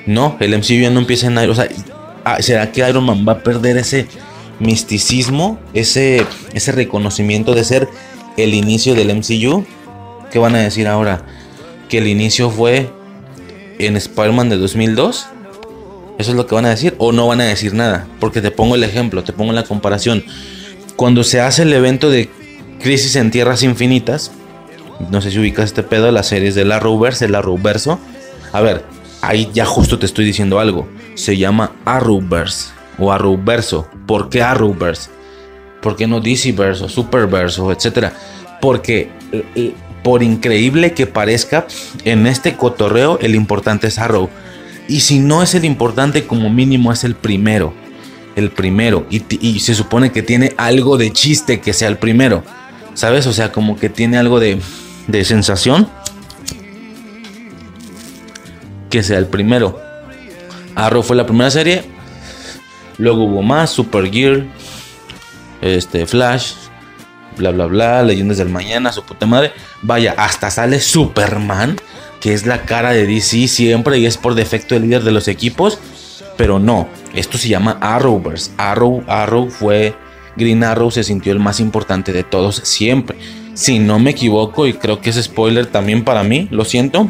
no, 0.06 0.38
el 0.40 0.58
MCU 0.58 0.82
ya 0.82 0.90
no 0.90 1.00
empieza 1.00 1.28
en 1.28 1.34
Iron 1.42 1.58
Man. 1.58 1.68
Ah, 2.24 2.38
¿será 2.42 2.72
que 2.72 2.88
Iron 2.88 3.06
Man 3.06 3.26
va 3.28 3.34
a 3.34 3.44
perder 3.44 3.78
ese 3.78 4.08
misticismo, 4.60 5.60
ese, 5.74 6.26
ese 6.54 6.72
reconocimiento 6.72 7.56
de 7.56 7.64
ser 7.64 7.90
el 8.38 8.54
inicio 8.54 8.94
del 8.94 9.16
MCU? 9.16 9.66
¿Qué 10.32 10.40
van 10.40 10.56
a 10.56 10.60
decir 10.60 10.88
ahora? 10.88 11.26
Que 11.90 11.98
el 11.98 12.08
inicio 12.08 12.52
fue 12.52 12.92
en 13.80 13.98
Spider-Man 13.98 14.50
de 14.50 14.58
2002 14.58 15.26
eso 16.18 16.32
es 16.32 16.38
lo 16.38 16.48
que 16.48 16.56
van 16.56 16.66
a 16.66 16.70
decir 16.70 16.96
o 16.98 17.12
no 17.12 17.28
van 17.28 17.42
a 17.42 17.46
decir 17.46 17.74
nada. 17.74 18.08
Porque 18.20 18.42
te 18.42 18.52
pongo 18.52 18.76
el 18.76 18.84
ejemplo, 18.84 19.24
te 19.24 19.34
pongo 19.34 19.54
la 19.54 19.64
comparación. 19.64 20.24
Cuando 20.96 21.24
se 21.24 21.42
hace 21.42 21.64
el 21.64 21.74
evento 21.74 22.10
de 22.10 22.30
Crisis 22.80 23.16
en 23.16 23.32
Tierras 23.32 23.64
Infinitas, 23.64 24.32
no 25.10 25.22
sé 25.22 25.32
si 25.32 25.40
ubicas 25.40 25.66
este 25.66 25.84
pedo, 25.84 26.12
las 26.12 26.28
series 26.28 26.56
de 26.56 26.66
la 26.66 26.78
Arrowverse, 26.78 27.26
el 27.26 27.36
Arrowverso. 27.36 28.00
A 28.52 28.62
ver, 28.62 28.84
ahí 29.22 29.50
ya 29.54 29.66
justo 29.66 29.98
te 29.98 30.06
estoy 30.06 30.26
diciendo 30.26 30.60
algo. 30.60 30.88
Se 31.16 31.38
llama 31.38 31.72
Arrowverse 31.86 32.70
o 33.00 33.12
Arrowverso. 33.12 33.88
¿Por 34.06 34.30
qué 34.30 34.42
Arrowverse? 34.42 35.10
¿Por 35.82 35.96
qué 35.96 36.08
no 36.08 36.20
DCverse 36.20 36.84
o 36.84 36.90
Superverse 36.90 37.60
o 37.62 37.72
etcétera? 37.72 38.14
Porque 38.62 39.10
eh, 39.32 39.44
eh, 39.56 39.74
por 40.04 40.24
increíble 40.24 40.94
que 40.94 41.08
parezca, 41.08 41.68
en 42.06 42.28
este 42.28 42.56
cotorreo 42.56 43.20
el 43.22 43.36
importante 43.36 43.88
es 43.88 44.00
Arrow. 44.00 44.30
Y 44.88 45.02
si 45.02 45.20
no 45.20 45.42
es 45.44 45.56
el 45.56 45.66
importante, 45.66 46.26
como 46.26 46.50
mínimo 46.50 46.92
es 46.92 47.04
el 47.04 47.16
primero. 47.16 47.74
El 48.36 48.52
primero. 48.52 49.06
Y, 49.10 49.60
se 49.60 49.76
supone 49.76 50.12
que 50.12 50.24
tiene 50.24 50.54
algo 50.58 50.98
de 50.98 51.12
chiste 51.12 51.62
que 51.62 51.74
sea 51.74 51.88
el 51.88 51.98
primero. 51.98 52.44
¿Sabes? 52.94 53.28
O 53.28 53.34
sea, 53.34 53.52
como 53.52 53.78
que 53.78 53.90
tiene 53.90 54.18
algo 54.18 54.40
de, 54.40 54.60
de 55.08 55.26
sensación. 55.26 55.90
Que 58.90 59.04
sea 59.04 59.18
el 59.18 59.28
primero. 59.28 59.80
Arrow 60.76 61.04
fue 61.04 61.16
la 61.16 61.26
primera 61.26 61.50
serie. 61.52 61.84
Luego 62.98 63.24
hubo 63.24 63.42
más. 63.42 63.70
Supergear. 63.70 64.46
Este, 65.62 66.08
Flash. 66.08 66.54
bla, 67.38 67.52
bla, 67.52 67.68
bla, 67.68 68.04
leyendas 68.04 68.38
del 68.38 68.50
mañana, 68.50 68.92
su 68.92 69.04
puta 69.04 69.26
madre. 69.26 69.54
Vaya, 69.82 70.16
hasta 70.18 70.50
sale 70.50 70.80
Superman, 70.80 71.78
que 72.22 72.34
es 72.34 72.46
la 72.46 72.62
cara 72.62 72.92
de 72.92 73.06
DC 73.06 73.48
siempre 73.48 73.98
y 73.98 74.06
es 74.06 74.16
por 74.16 74.36
defecto 74.36 74.76
el 74.76 74.84
líder 74.84 75.04
de 75.04 75.12
los 75.12 75.28
equipos. 75.28 75.80
Pero 76.38 76.60
no, 76.60 76.88
esto 77.14 77.38
se 77.38 77.50
llama 77.50 77.78
Arrowverse. 77.82 78.52
Arrow, 78.58 79.04
Arrow 79.08 79.50
fue, 79.50 79.94
Green 80.38 80.64
Arrow 80.64 80.92
se 80.92 81.04
sintió 81.04 81.34
el 81.34 81.40
más 81.40 81.60
importante 81.60 82.14
de 82.14 82.24
todos 82.24 82.56
siempre. 82.64 83.18
Si 83.54 83.80
no 83.80 84.00
me 84.00 84.12
equivoco, 84.12 84.66
y 84.66 84.74
creo 84.74 85.02
que 85.02 85.10
es 85.10 85.22
spoiler 85.22 85.66
también 85.66 86.06
para 86.06 86.24
mí, 86.24 86.48
lo 86.52 86.64
siento. 86.64 87.10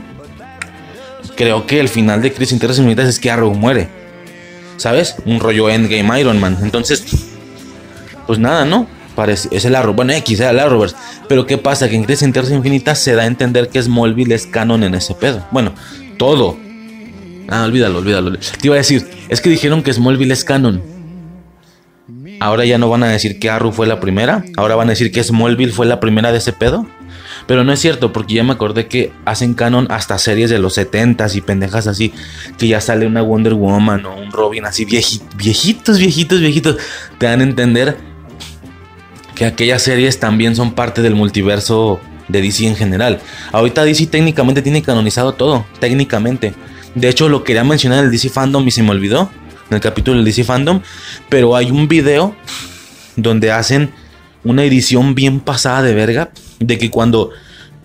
Creo 1.36 1.68
que 1.68 1.80
el 1.80 1.90
final 1.90 2.22
de 2.22 2.34
Crisis 2.34 2.54
Internas 2.54 2.80
Infinitas 2.80 3.08
es 3.08 3.20
que 3.20 3.30
Arrow 3.30 3.54
muere. 3.54 3.90
¿Sabes? 4.78 5.18
Un 5.26 5.40
rollo 5.40 5.70
Endgame 5.70 6.20
Iron 6.20 6.40
Man. 6.40 6.58
Entonces, 6.64 7.06
pues 8.26 8.40
nada, 8.40 8.66
¿no? 8.66 8.88
Es 9.26 9.66
el 9.66 9.76
Arrow. 9.76 9.94
Bueno, 9.94 10.14
X, 10.14 10.40
era 10.40 10.52
el 10.52 10.60
Arrowverse. 10.60 10.96
Pero 11.28 11.46
¿qué 11.46 11.58
pasa? 11.58 11.90
Que 11.90 11.96
en 11.96 12.04
Crisis 12.04 12.24
Internas 12.24 12.52
Infinitas 12.52 13.00
se 13.00 13.14
da 13.14 13.24
a 13.24 13.26
entender 13.26 13.70
que 13.70 13.82
Smallville 13.82 14.34
es 14.34 14.48
canon 14.48 14.84
en 14.84 14.96
ese 14.96 15.14
pedo. 15.14 15.46
Bueno, 15.52 15.74
todo. 16.18 16.58
Ah, 17.50 17.64
olvídalo, 17.66 18.00
olvídalo. 18.00 18.32
Te 18.38 18.68
iba 18.68 18.76
a 18.76 18.78
decir, 18.78 19.08
es 19.30 19.42
que 19.42 19.50
dijeron 19.50 19.84
que 19.84 19.94
Smallville 19.94 20.32
es 20.32 20.44
canon. 20.44 20.82
Ahora 22.40 22.66
ya 22.66 22.78
no 22.78 22.90
van 22.90 23.04
a 23.04 23.08
decir 23.08 23.40
que 23.40 23.50
Arrow 23.50 23.72
fue 23.72 23.86
la 23.86 24.00
primera. 24.00 24.44
Ahora 24.58 24.76
van 24.76 24.88
a 24.88 24.92
decir 24.92 25.12
que 25.12 25.24
Smallville 25.24 25.72
fue 25.72 25.86
la 25.86 26.00
primera 26.00 26.32
de 26.32 26.40
ese 26.40 26.54
pedo. 26.54 26.88
Pero 27.48 27.64
no 27.64 27.74
es 27.74 27.80
cierto, 27.80 28.14
porque 28.14 28.36
ya 28.36 28.44
me 28.44 28.54
acordé 28.54 28.88
que 28.88 29.12
hacen 29.26 29.54
canon 29.54 29.88
hasta 29.90 30.18
series 30.18 30.50
de 30.50 30.60
los 30.60 30.78
70s 30.78 31.36
y 31.36 31.42
pendejas 31.42 31.88
así. 31.88 32.14
Que 32.58 32.68
ya 32.68 32.82
sale 32.82 33.06
una 33.06 33.22
Wonder 33.22 33.54
Woman 33.54 34.06
o 34.06 34.16
un 34.16 34.32
Robin 34.32 34.66
así 34.66 34.86
viejitos, 34.86 36.00
viejitos, 36.00 36.40
viejitos. 36.40 36.78
Te 37.18 37.26
dan 37.26 37.42
a 37.42 37.44
entender 37.44 37.98
que 39.42 39.48
aquellas 39.48 39.82
series 39.82 40.20
también 40.20 40.56
son 40.56 40.74
parte 40.74 41.02
del 41.02 41.16
multiverso 41.16 42.00
de 42.28 42.44
DC 42.44 42.68
en 42.68 42.76
general. 42.76 43.20
Ahorita 43.52 43.84
DC 43.84 44.06
técnicamente 44.06 44.62
tiene 44.62 44.84
canonizado 44.84 45.34
todo, 45.34 45.66
técnicamente. 45.80 46.54
De 46.94 47.10
hecho, 47.10 47.28
lo 47.28 47.44
quería 47.44 47.64
mencionar 47.64 47.98
en 47.98 48.06
el 48.06 48.12
DC 48.12 48.30
Fandom 48.30 48.68
y 48.68 48.70
se 48.70 48.84
me 48.84 48.92
olvidó 48.92 49.32
en 49.72 49.74
el 49.74 49.82
capítulo 49.82 50.18
del 50.18 50.26
DC 50.26 50.44
Fandom, 50.44 50.82
pero 51.28 51.56
hay 51.56 51.72
un 51.72 51.88
video 51.88 52.36
donde 53.16 53.52
hacen 53.52 53.92
una 54.44 54.64
edición 54.64 55.16
bien 55.16 55.40
pasada 55.40 55.82
de 55.82 55.96
verga 55.96 56.30
de 56.60 56.78
que 56.78 56.92
cuando, 56.92 57.32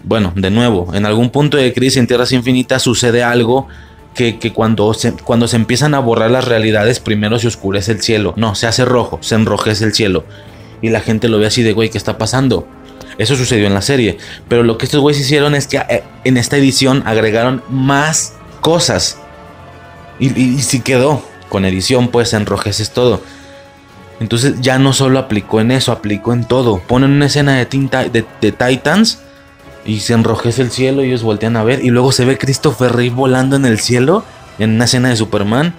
bueno, 0.04 0.34
de 0.36 0.50
nuevo, 0.50 0.94
en 0.94 1.06
algún 1.06 1.30
punto 1.30 1.56
de 1.56 1.72
crisis 1.72 1.96
en 1.96 2.06
Tierras 2.06 2.32
Infinitas 2.32 2.82
sucede 2.82 3.22
algo 3.22 3.66
que, 4.14 4.38
que, 4.38 4.52
cuando, 4.52 4.92
se, 4.92 5.12
cuando 5.12 5.48
se 5.48 5.56
empiezan 5.56 5.94
a 5.94 6.00
borrar 6.00 6.30
las 6.30 6.44
realidades, 6.44 7.00
primero 7.00 7.38
se 7.38 7.48
oscurece 7.48 7.92
el 7.92 8.02
cielo. 8.02 8.34
No, 8.36 8.54
se 8.54 8.66
hace 8.66 8.84
rojo, 8.84 9.20
se 9.22 9.36
enrojece 9.36 9.86
el 9.86 9.94
cielo. 9.94 10.26
Y 10.82 10.90
la 10.90 11.00
gente 11.00 11.28
lo 11.28 11.38
ve 11.38 11.46
así 11.46 11.62
de, 11.62 11.72
güey, 11.72 11.90
¿qué 11.90 11.98
está 11.98 12.18
pasando? 12.18 12.66
Eso 13.18 13.36
sucedió 13.36 13.66
en 13.66 13.74
la 13.74 13.82
serie. 13.82 14.18
Pero 14.48 14.62
lo 14.62 14.78
que 14.78 14.84
estos 14.84 15.00
güeyes 15.00 15.22
hicieron 15.22 15.54
es 15.54 15.66
que 15.66 15.78
eh, 15.78 16.02
en 16.24 16.36
esta 16.36 16.56
edición 16.56 17.02
agregaron 17.06 17.62
más 17.68 18.34
cosas. 18.60 19.18
Y, 20.18 20.58
si 20.60 20.80
quedó 20.80 21.22
con 21.48 21.64
edición, 21.64 22.08
pues 22.08 22.32
enrojeces 22.32 22.90
todo. 22.90 23.20
Entonces 24.18 24.54
ya 24.60 24.78
no 24.78 24.94
solo 24.94 25.18
aplicó 25.18 25.60
en 25.60 25.70
eso, 25.70 25.92
aplicó 25.92 26.32
en 26.32 26.44
todo. 26.44 26.78
Ponen 26.86 27.10
una 27.10 27.26
escena 27.26 27.56
de, 27.56 27.66
tinta, 27.66 28.04
de, 28.04 28.24
de, 28.40 28.52
Titans 28.52 29.18
y 29.84 30.00
se 30.00 30.14
enrojece 30.14 30.62
el 30.62 30.70
cielo 30.70 31.04
y 31.04 31.08
ellos 31.08 31.22
voltean 31.22 31.56
a 31.56 31.64
ver. 31.64 31.84
Y 31.84 31.90
luego 31.90 32.12
se 32.12 32.24
ve 32.24 32.38
Christopher 32.38 32.92
Reeve 32.92 33.14
volando 33.14 33.56
en 33.56 33.66
el 33.66 33.78
cielo 33.78 34.24
en 34.58 34.70
una 34.70 34.86
escena 34.86 35.10
de 35.10 35.16
Superman. 35.16 35.74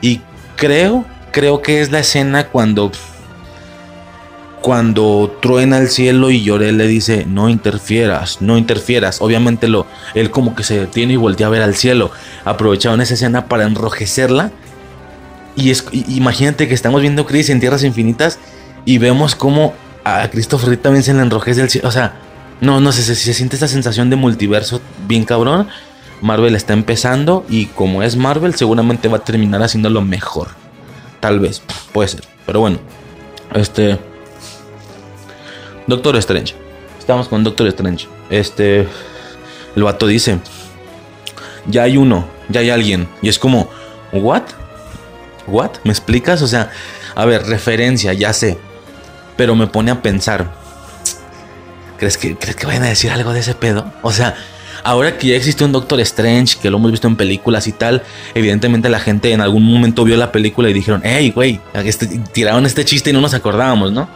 Y 0.00 0.20
creo, 0.56 1.04
creo 1.30 1.62
que 1.62 1.80
es 1.80 1.92
la 1.92 2.00
escena 2.00 2.48
cuando 2.48 2.90
cuando 4.60 5.36
truena 5.40 5.78
el 5.78 5.88
cielo 5.88 6.30
y 6.30 6.42
Llorel 6.42 6.78
le 6.78 6.86
dice, 6.86 7.24
no 7.26 7.48
interfieras, 7.48 8.40
no 8.40 8.58
interfieras. 8.58 9.20
Obviamente 9.20 9.68
lo, 9.68 9.86
él 10.14 10.30
como 10.30 10.54
que 10.54 10.64
se 10.64 10.78
detiene 10.78 11.14
y 11.14 11.16
voltea 11.16 11.46
a 11.46 11.50
ver 11.50 11.62
al 11.62 11.74
cielo. 11.74 12.10
Aprovecharon 12.44 13.00
esa 13.00 13.14
escena 13.14 13.46
para 13.46 13.64
enrojecerla. 13.64 14.52
Y 15.56 15.70
es, 15.70 15.84
imagínate 15.92 16.68
que 16.68 16.74
estamos 16.74 17.00
viendo 17.00 17.26
Crisis 17.26 17.50
en 17.50 17.60
Tierras 17.60 17.84
Infinitas 17.84 18.38
y 18.84 18.98
vemos 18.98 19.34
como 19.34 19.74
a 20.04 20.28
Christopher 20.28 20.68
Reeve 20.70 20.82
también 20.82 21.02
se 21.02 21.14
le 21.14 21.22
enrojece 21.22 21.60
el 21.60 21.70
cielo. 21.70 21.88
O 21.88 21.92
sea, 21.92 22.14
no, 22.60 22.80
no 22.80 22.92
sé 22.92 23.02
se, 23.02 23.14
se 23.14 23.34
siente 23.34 23.56
esta 23.56 23.68
sensación 23.68 24.10
de 24.10 24.16
multiverso 24.16 24.80
bien 25.06 25.24
cabrón. 25.24 25.68
Marvel 26.20 26.56
está 26.56 26.72
empezando 26.72 27.44
y 27.48 27.66
como 27.66 28.02
es 28.02 28.16
Marvel 28.16 28.54
seguramente 28.54 29.08
va 29.08 29.18
a 29.18 29.24
terminar 29.24 29.62
haciéndolo 29.62 30.02
mejor. 30.02 30.48
Tal 31.20 31.38
vez, 31.40 31.62
puede 31.92 32.08
ser. 32.08 32.24
Pero 32.46 32.60
bueno, 32.60 32.78
este... 33.54 33.98
Doctor 35.88 36.16
Strange. 36.18 36.54
Estamos 36.98 37.28
con 37.28 37.42
Doctor 37.42 37.66
Strange. 37.68 38.06
Este. 38.30 38.86
El 39.74 39.82
vato 39.82 40.06
dice: 40.06 40.38
Ya 41.66 41.82
hay 41.82 41.96
uno, 41.96 42.28
ya 42.48 42.60
hay 42.60 42.70
alguien. 42.70 43.08
Y 43.22 43.28
es 43.28 43.38
como, 43.38 43.70
¿what? 44.12 44.42
¿What? 45.46 45.70
¿Me 45.84 45.90
explicas? 45.90 46.42
O 46.42 46.46
sea, 46.46 46.70
a 47.14 47.24
ver, 47.24 47.44
referencia, 47.46 48.12
ya 48.12 48.32
sé. 48.34 48.58
Pero 49.36 49.56
me 49.56 49.66
pone 49.66 49.90
a 49.90 50.02
pensar: 50.02 50.52
¿crees 51.96 52.18
que, 52.18 52.36
¿crees 52.36 52.54
que 52.54 52.66
vayan 52.66 52.82
a 52.82 52.88
decir 52.88 53.10
algo 53.10 53.32
de 53.32 53.40
ese 53.40 53.54
pedo? 53.54 53.90
O 54.02 54.12
sea. 54.12 54.36
Ahora 54.84 55.18
que 55.18 55.26
ya 55.26 55.34
existe 55.34 55.64
un 55.64 55.72
Doctor 55.72 55.98
Strange, 56.00 56.56
que 56.62 56.70
lo 56.70 56.76
hemos 56.76 56.92
visto 56.92 57.08
en 57.08 57.16
películas 57.16 57.66
y 57.66 57.72
tal, 57.72 58.04
evidentemente 58.32 58.88
la 58.88 59.00
gente 59.00 59.32
en 59.32 59.40
algún 59.40 59.64
momento 59.64 60.04
vio 60.04 60.16
la 60.16 60.30
película 60.30 60.70
y 60.70 60.72
dijeron, 60.72 61.02
hey, 61.04 61.32
güey, 61.34 61.60
este, 61.74 62.06
tiraron 62.06 62.64
este 62.64 62.84
chiste 62.84 63.10
y 63.10 63.12
no 63.12 63.20
nos 63.20 63.34
acordábamos, 63.34 63.90
¿no? 63.90 64.08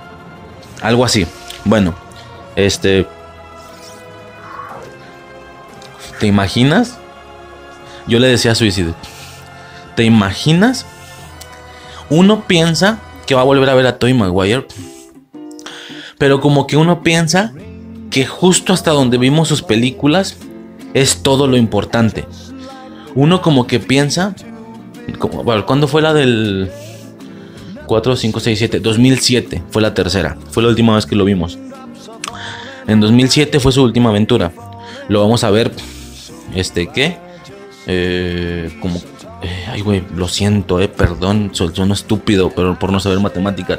Algo 0.81 1.05
así. 1.05 1.27
Bueno, 1.65 1.95
este. 2.57 3.07
¿Te 6.19 6.27
imaginas? 6.27 6.99
Yo 8.07 8.19
le 8.19 8.29
decía 8.29 8.55
suicidio. 8.55 8.95
¿Te 9.97 10.05
imaginas? 10.05 10.87
Uno 12.11 12.45
piensa 12.47 12.99
que 13.27 13.35
va 13.35 13.43
a 13.43 13.45
volver 13.45 13.69
a 13.71 13.75
ver 13.75 13.87
a 13.87 13.99
Toy 13.99 14.15
Maguire. 14.15 14.67
Pero 16.19 16.41
como 16.41 16.67
que 16.67 16.77
uno 16.77 17.03
piensa 17.03 17.53
que 18.11 18.27
justo 18.27 18.73
hasta 18.73 18.91
donde 18.93 19.19
vimos 19.19 19.49
sus 19.49 19.63
películas 19.63 20.37
es 20.95 21.23
todo 21.23 21.47
lo 21.47 21.57
importante. 21.57 22.27
Uno 23.15 23.43
como 23.43 23.67
que 23.67 23.81
piensa. 23.81 24.35
Como, 25.19 25.45
¿Cuándo 25.65 25.89
fue 25.89 26.03
la 26.03 26.15
del 26.15 26.71
4, 27.93 28.17
5, 28.17 28.41
6, 28.41 28.59
7. 28.59 28.81
2007 28.81 29.63
fue 29.69 29.83
la 29.83 29.93
tercera. 29.93 30.39
Fue 30.51 30.63
la 30.63 30.71
última 30.71 30.95
vez 30.95 31.05
que 31.05 31.15
lo 31.15 31.27
vimos. 31.27 31.59
En 32.87 33.01
2007 33.01 33.61
fue 33.61 33.71
su 33.71 33.83
última 33.83 34.09
aventura. 34.09 34.51
Lo 35.09 35.21
vamos 35.21 35.45
a 35.45 35.51
ver. 35.51 35.71
Este, 36.55 36.87
¿qué? 36.87 37.19
Eh, 37.87 38.75
como. 38.81 38.97
Eh, 39.43 39.67
ay, 39.71 39.83
güey, 39.83 40.03
lo 40.17 40.27
siento, 40.27 40.81
eh, 40.81 40.89
perdón. 40.89 41.51
Soy 41.53 41.71
estúpido, 41.93 42.51
pero 42.57 42.79
por 42.79 42.91
no 42.91 42.99
saber 42.99 43.21
matemáticas. 43.21 43.79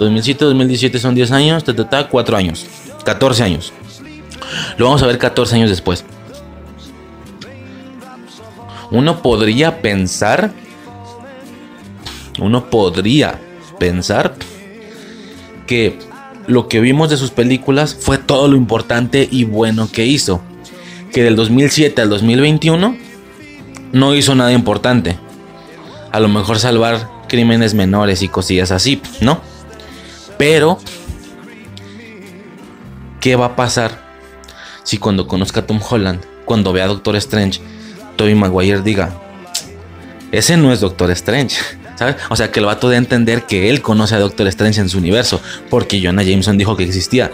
2007, 0.00 0.46
2017 0.46 0.98
son 0.98 1.14
10 1.14 1.30
años. 1.30 1.62
Ta, 1.62 1.76
ta, 1.76 1.88
ta, 1.88 2.08
4 2.08 2.36
años. 2.36 2.66
14 3.04 3.44
años. 3.44 3.72
Lo 4.78 4.86
vamos 4.86 5.00
a 5.04 5.06
ver 5.06 5.16
14 5.16 5.54
años 5.54 5.70
después. 5.70 6.04
Uno 8.90 9.22
podría 9.22 9.80
pensar 9.80 10.52
uno 12.40 12.68
podría 12.68 13.40
pensar 13.78 14.34
que 15.66 15.98
lo 16.46 16.68
que 16.68 16.80
vimos 16.80 17.10
de 17.10 17.16
sus 17.16 17.30
películas 17.30 17.94
fue 17.98 18.18
todo 18.18 18.48
lo 18.48 18.56
importante 18.56 19.28
y 19.30 19.44
bueno 19.44 19.88
que 19.90 20.06
hizo. 20.06 20.42
Que 21.12 21.22
del 21.22 21.36
2007 21.36 22.02
al 22.02 22.10
2021 22.10 22.96
no 23.92 24.14
hizo 24.14 24.34
nada 24.34 24.52
importante. 24.52 25.18
A 26.12 26.20
lo 26.20 26.28
mejor 26.28 26.58
salvar 26.58 27.08
crímenes 27.28 27.74
menores 27.74 28.22
y 28.22 28.28
cosillas 28.28 28.70
así, 28.70 29.00
¿no? 29.20 29.40
Pero, 30.38 30.78
¿qué 33.20 33.36
va 33.36 33.46
a 33.46 33.56
pasar 33.56 34.02
si 34.82 34.98
cuando 34.98 35.26
conozca 35.26 35.60
a 35.60 35.66
Tom 35.66 35.80
Holland, 35.88 36.20
cuando 36.44 36.72
vea 36.72 36.84
a 36.84 36.88
Doctor 36.88 37.16
Strange, 37.16 37.60
Tobey 38.16 38.34
Maguire 38.34 38.82
diga, 38.82 39.12
ese 40.32 40.56
no 40.56 40.72
es 40.72 40.80
Doctor 40.80 41.10
Strange? 41.12 41.56
¿Sabes? 41.96 42.16
O 42.28 42.36
sea, 42.36 42.50
que 42.50 42.60
el 42.60 42.66
vato 42.66 42.88
de 42.88 42.96
entender 42.96 43.44
que 43.44 43.70
él 43.70 43.82
conoce 43.82 44.14
a 44.14 44.18
Doctor 44.18 44.46
Strange 44.48 44.80
en 44.80 44.88
su 44.88 44.98
universo, 44.98 45.40
porque 45.70 46.02
Jonah 46.02 46.22
Jameson 46.22 46.58
dijo 46.58 46.76
que 46.76 46.84
existía. 46.84 47.30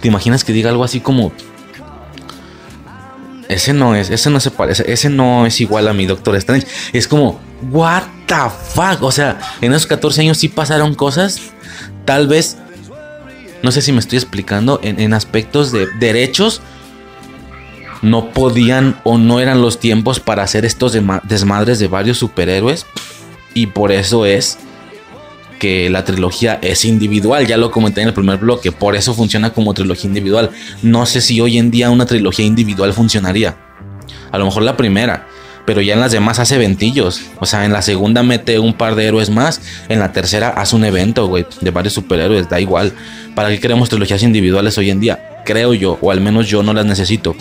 ¿Te 0.00 0.08
imaginas 0.08 0.44
que 0.44 0.52
diga 0.52 0.70
algo 0.70 0.84
así 0.84 1.00
como... 1.00 1.32
Ese 3.48 3.72
no 3.72 3.94
es, 3.94 4.08
ese 4.08 4.30
no 4.30 4.40
se 4.40 4.50
parece, 4.50 4.90
ese 4.90 5.10
no 5.10 5.44
es 5.44 5.60
igual 5.60 5.86
a 5.88 5.92
mi 5.92 6.06
Doctor 6.06 6.36
Strange. 6.36 6.66
Es 6.92 7.06
como, 7.06 7.38
what 7.70 8.04
the 8.26 8.34
fuck? 8.74 9.02
O 9.02 9.12
sea, 9.12 9.38
en 9.60 9.72
esos 9.72 9.86
14 9.86 10.22
años 10.22 10.38
sí 10.38 10.48
pasaron 10.48 10.94
cosas. 10.94 11.38
Tal 12.06 12.28
vez, 12.28 12.56
no 13.62 13.70
sé 13.70 13.82
si 13.82 13.92
me 13.92 13.98
estoy 13.98 14.18
explicando, 14.18 14.80
en, 14.82 14.98
en 15.00 15.12
aspectos 15.12 15.70
de 15.70 15.86
derechos, 15.98 16.62
no 18.02 18.30
podían 18.30 19.00
o 19.04 19.16
no 19.16 19.40
eran 19.40 19.62
los 19.62 19.78
tiempos 19.78 20.20
para 20.20 20.42
hacer 20.42 20.64
estos 20.64 20.92
desmadres 21.24 21.78
de 21.78 21.88
varios 21.88 22.18
superhéroes. 22.18 22.84
Y 23.54 23.66
por 23.66 23.92
eso 23.92 24.24
es 24.26 24.58
que 25.62 25.88
la 25.90 26.04
trilogía 26.04 26.58
es 26.60 26.84
individual, 26.84 27.46
ya 27.46 27.56
lo 27.56 27.70
comenté 27.70 28.00
en 28.00 28.08
el 28.08 28.14
primer 28.14 28.38
bloque, 28.38 28.72
por 28.72 28.96
eso 28.96 29.14
funciona 29.14 29.52
como 29.52 29.74
trilogía 29.74 30.08
individual. 30.08 30.50
No 30.82 31.06
sé 31.06 31.20
si 31.20 31.40
hoy 31.40 31.58
en 31.58 31.70
día 31.70 31.88
una 31.90 32.04
trilogía 32.04 32.44
individual 32.44 32.92
funcionaría. 32.92 33.56
A 34.32 34.38
lo 34.38 34.46
mejor 34.46 34.64
la 34.64 34.76
primera, 34.76 35.28
pero 35.64 35.80
ya 35.80 35.94
en 35.94 36.00
las 36.00 36.10
demás 36.10 36.38
hace 36.38 36.56
eventillos. 36.56 37.20
O 37.38 37.46
sea, 37.46 37.64
en 37.64 37.72
la 37.72 37.82
segunda 37.82 38.24
mete 38.24 38.58
un 38.58 38.74
par 38.74 38.96
de 38.96 39.04
héroes 39.04 39.30
más, 39.30 39.60
en 39.88 40.00
la 40.00 40.12
tercera 40.12 40.48
hace 40.48 40.74
un 40.74 40.84
evento, 40.84 41.28
güey, 41.28 41.46
de 41.60 41.70
varios 41.70 41.94
superhéroes, 41.94 42.48
da 42.48 42.60
igual. 42.60 42.92
¿Para 43.36 43.48
qué 43.50 43.60
queremos 43.60 43.88
trilogías 43.88 44.24
individuales 44.24 44.76
hoy 44.78 44.90
en 44.90 44.98
día? 44.98 45.42
Creo 45.44 45.74
yo, 45.74 45.96
o 46.00 46.10
al 46.10 46.20
menos 46.20 46.48
yo 46.48 46.64
no 46.64 46.74
las 46.74 46.86
necesito. 46.86 47.36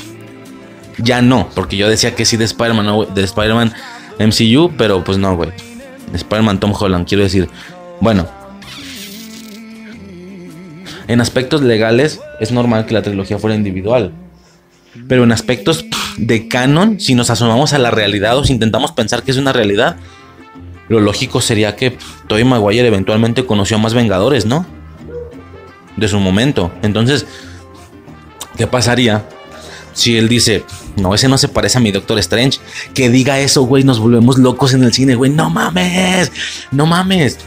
Ya 0.99 1.23
no, 1.23 1.49
porque 1.55 1.77
yo 1.77 1.89
decía 1.89 2.13
que 2.13 2.25
sí 2.25 2.37
de 2.37 2.45
Spider-Man, 2.45 3.15
de 3.15 3.23
Spider-Man 3.23 3.73
MCU, 4.19 4.71
pero 4.77 5.03
pues 5.03 5.17
no, 5.17 5.35
güey. 5.35 5.70
Spider-Man 6.13 6.59
Tom 6.59 6.73
Holland, 6.77 7.07
quiero 7.07 7.23
decir. 7.23 7.49
Bueno. 7.99 8.27
En 11.07 11.19
aspectos 11.19 11.61
legales 11.61 12.21
es 12.39 12.51
normal 12.51 12.85
que 12.85 12.93
la 12.93 13.01
trilogía 13.01 13.37
fuera 13.37 13.55
individual. 13.55 14.11
Pero 15.07 15.23
en 15.23 15.31
aspectos 15.31 15.85
de 16.17 16.47
canon, 16.47 16.99
si 16.99 17.15
nos 17.15 17.29
asomamos 17.29 17.73
a 17.73 17.79
la 17.79 17.91
realidad 17.91 18.37
o 18.37 18.43
si 18.43 18.53
intentamos 18.53 18.91
pensar 18.91 19.23
que 19.23 19.31
es 19.31 19.37
una 19.37 19.53
realidad, 19.53 19.97
lo 20.89 20.99
lógico 20.99 21.41
sería 21.41 21.75
que 21.75 21.97
Tobey 22.27 22.43
Maguire 22.43 22.87
eventualmente 22.87 23.45
conoció 23.45 23.77
a 23.77 23.79
más 23.79 23.93
Vengadores, 23.93 24.45
¿no? 24.45 24.65
De 25.95 26.07
su 26.07 26.19
momento. 26.19 26.71
Entonces, 26.81 27.25
¿qué 28.57 28.67
pasaría 28.67 29.23
si 29.93 30.17
él 30.17 30.27
dice, 30.27 30.63
no, 30.95 31.13
ese 31.13 31.27
no 31.27 31.37
se 31.37 31.47
parece 31.47 31.77
a 31.77 31.81
mi 31.81 31.91
Doctor 31.91 32.19
Strange? 32.19 32.59
Que 32.93 33.09
diga 33.09 33.39
eso, 33.39 33.63
güey, 33.63 33.83
nos 33.83 33.99
volvemos 33.99 34.37
locos 34.37 34.73
en 34.73 34.83
el 34.83 34.93
cine, 34.93 35.15
güey, 35.15 35.31
no 35.31 35.49
mames, 35.49 36.31
no 36.71 36.85
mames. 36.85 37.37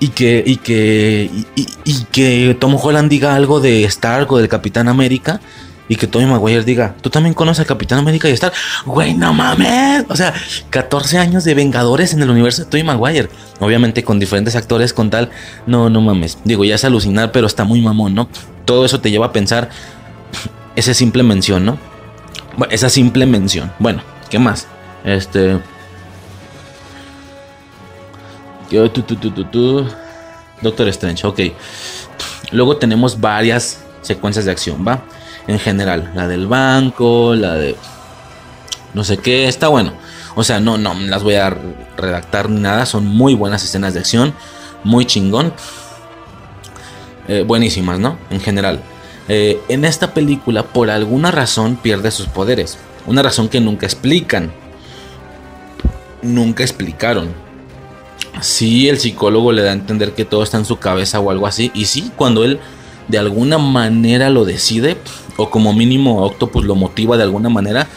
Y 0.00 0.08
que, 0.08 0.42
y 0.44 0.56
que, 0.56 1.30
y, 1.54 2.04
que 2.10 2.56
Tom 2.58 2.76
Holland 2.80 3.08
diga 3.08 3.36
algo 3.36 3.60
de 3.60 3.84
Stark 3.84 4.32
o 4.32 4.38
del 4.38 4.48
Capitán 4.48 4.88
América 4.88 5.40
y 5.88 5.96
que 5.96 6.06
Tobey 6.06 6.26
Maguire 6.26 6.64
diga, 6.64 6.94
tú 7.00 7.10
también 7.10 7.34
conoces 7.34 7.60
al 7.60 7.66
Capitán 7.66 7.98
América 7.98 8.28
y 8.28 8.32
Stark. 8.32 8.54
Güey, 8.86 9.14
no 9.14 9.32
mames. 9.34 10.04
O 10.08 10.16
sea, 10.16 10.32
14 10.70 11.18
años 11.18 11.44
de 11.44 11.54
Vengadores 11.54 12.14
en 12.14 12.22
el 12.22 12.30
universo 12.30 12.64
de 12.64 12.70
Tobey 12.70 12.82
Maguire. 12.82 13.28
Obviamente 13.60 14.02
con 14.02 14.18
diferentes 14.18 14.56
actores, 14.56 14.92
con 14.92 15.10
tal. 15.10 15.30
No, 15.66 15.90
no 15.90 16.00
mames. 16.00 16.38
Digo, 16.44 16.64
ya 16.64 16.76
es 16.76 16.84
alucinar, 16.84 17.30
pero 17.30 17.46
está 17.46 17.64
muy 17.64 17.80
mamón, 17.80 18.14
¿no? 18.14 18.28
Todo 18.64 18.84
eso 18.84 19.00
te 19.00 19.10
lleva 19.10 19.26
a 19.26 19.32
pensar 19.32 19.68
esa 20.76 20.94
simple 20.94 21.22
mención, 21.22 21.64
¿no? 21.64 21.91
Bueno, 22.56 22.72
esa 22.72 22.88
simple 22.88 23.26
mención. 23.26 23.72
Bueno, 23.78 24.02
¿qué 24.30 24.38
más? 24.38 24.66
Este. 25.04 25.58
Doctor 30.60 30.88
Strange, 30.88 31.26
ok. 31.26 31.40
Luego 32.52 32.76
tenemos 32.76 33.20
varias 33.20 33.84
secuencias 34.02 34.44
de 34.44 34.50
acción, 34.52 34.86
¿va? 34.86 35.02
en 35.46 35.58
general. 35.58 36.12
La 36.14 36.28
del 36.28 36.46
banco, 36.46 37.34
la 37.34 37.54
de 37.54 37.76
no 38.94 39.04
sé 39.04 39.18
qué, 39.18 39.48
está 39.48 39.68
bueno. 39.68 39.92
O 40.34 40.44
sea, 40.44 40.60
no, 40.60 40.78
no 40.78 40.94
las 40.94 41.22
voy 41.22 41.34
a 41.34 41.54
redactar 41.96 42.48
ni 42.48 42.60
nada. 42.60 42.86
Son 42.86 43.06
muy 43.06 43.34
buenas 43.34 43.64
escenas 43.64 43.94
de 43.94 44.00
acción, 44.00 44.34
muy 44.84 45.06
chingón. 45.06 45.52
Eh, 47.28 47.44
buenísimas, 47.46 47.98
¿no? 47.98 48.18
En 48.30 48.40
general. 48.40 48.82
Eh, 49.28 49.60
en 49.68 49.84
esta 49.84 50.14
película, 50.14 50.64
por 50.64 50.90
alguna 50.90 51.30
razón, 51.30 51.76
pierde 51.76 52.10
sus 52.10 52.26
poderes. 52.26 52.78
Una 53.06 53.22
razón 53.22 53.48
que 53.48 53.60
nunca 53.60 53.86
explican. 53.86 54.52
Nunca 56.22 56.62
explicaron. 56.62 57.30
Sí, 58.40 58.88
el 58.88 58.98
psicólogo 58.98 59.52
le 59.52 59.62
da 59.62 59.70
a 59.70 59.74
entender 59.74 60.12
que 60.12 60.24
todo 60.24 60.42
está 60.42 60.56
en 60.56 60.64
su 60.64 60.78
cabeza 60.78 61.20
o 61.20 61.30
algo 61.30 61.46
así. 61.46 61.70
Y 61.74 61.84
sí, 61.86 62.10
cuando 62.16 62.44
él 62.44 62.58
de 63.08 63.18
alguna 63.18 63.58
manera 63.58 64.30
lo 64.30 64.44
decide, 64.44 64.96
o 65.36 65.50
como 65.50 65.72
mínimo 65.72 66.24
Octopus 66.24 66.64
lo 66.64 66.74
motiva 66.74 67.16
de 67.16 67.24
alguna 67.24 67.48
manera, 67.48 67.88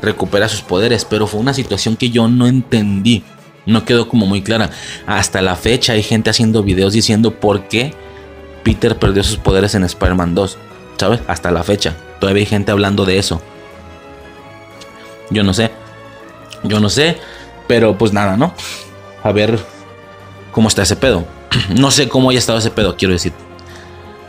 recupera 0.00 0.48
sus 0.48 0.62
poderes. 0.62 1.04
Pero 1.04 1.26
fue 1.26 1.40
una 1.40 1.54
situación 1.54 1.96
que 1.96 2.10
yo 2.10 2.28
no 2.28 2.46
entendí. 2.46 3.22
No 3.66 3.84
quedó 3.84 4.08
como 4.08 4.26
muy 4.26 4.42
clara. 4.42 4.70
Hasta 5.06 5.40
la 5.40 5.56
fecha 5.56 5.94
hay 5.94 6.02
gente 6.02 6.30
haciendo 6.30 6.62
videos 6.62 6.92
diciendo 6.92 7.30
por 7.32 7.68
qué 7.68 7.94
Peter 8.62 8.98
perdió 8.98 9.22
sus 9.22 9.36
poderes 9.36 9.74
en 9.74 9.84
Spider-Man 9.84 10.34
2. 10.34 10.58
¿Sabes? 10.96 11.20
Hasta 11.26 11.50
la 11.50 11.62
fecha. 11.62 11.96
Todavía 12.20 12.40
hay 12.40 12.46
gente 12.46 12.72
hablando 12.72 13.04
de 13.04 13.18
eso. 13.18 13.40
Yo 15.30 15.42
no 15.42 15.52
sé. 15.54 15.70
Yo 16.62 16.80
no 16.80 16.88
sé. 16.88 17.18
Pero 17.66 17.96
pues 17.96 18.12
nada, 18.12 18.36
¿no? 18.36 18.54
A 19.22 19.32
ver 19.32 19.58
cómo 20.52 20.68
está 20.68 20.82
ese 20.82 20.96
pedo. 20.96 21.24
No 21.70 21.90
sé 21.90 22.08
cómo 22.08 22.30
haya 22.30 22.38
estado 22.38 22.58
ese 22.58 22.70
pedo, 22.70 22.96
quiero 22.96 23.14
decir. 23.14 23.32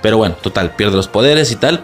Pero 0.01 0.17
bueno, 0.17 0.35
total, 0.35 0.75
pierde 0.75 0.95
los 0.95 1.07
poderes 1.07 1.51
y 1.51 1.55
tal. 1.55 1.81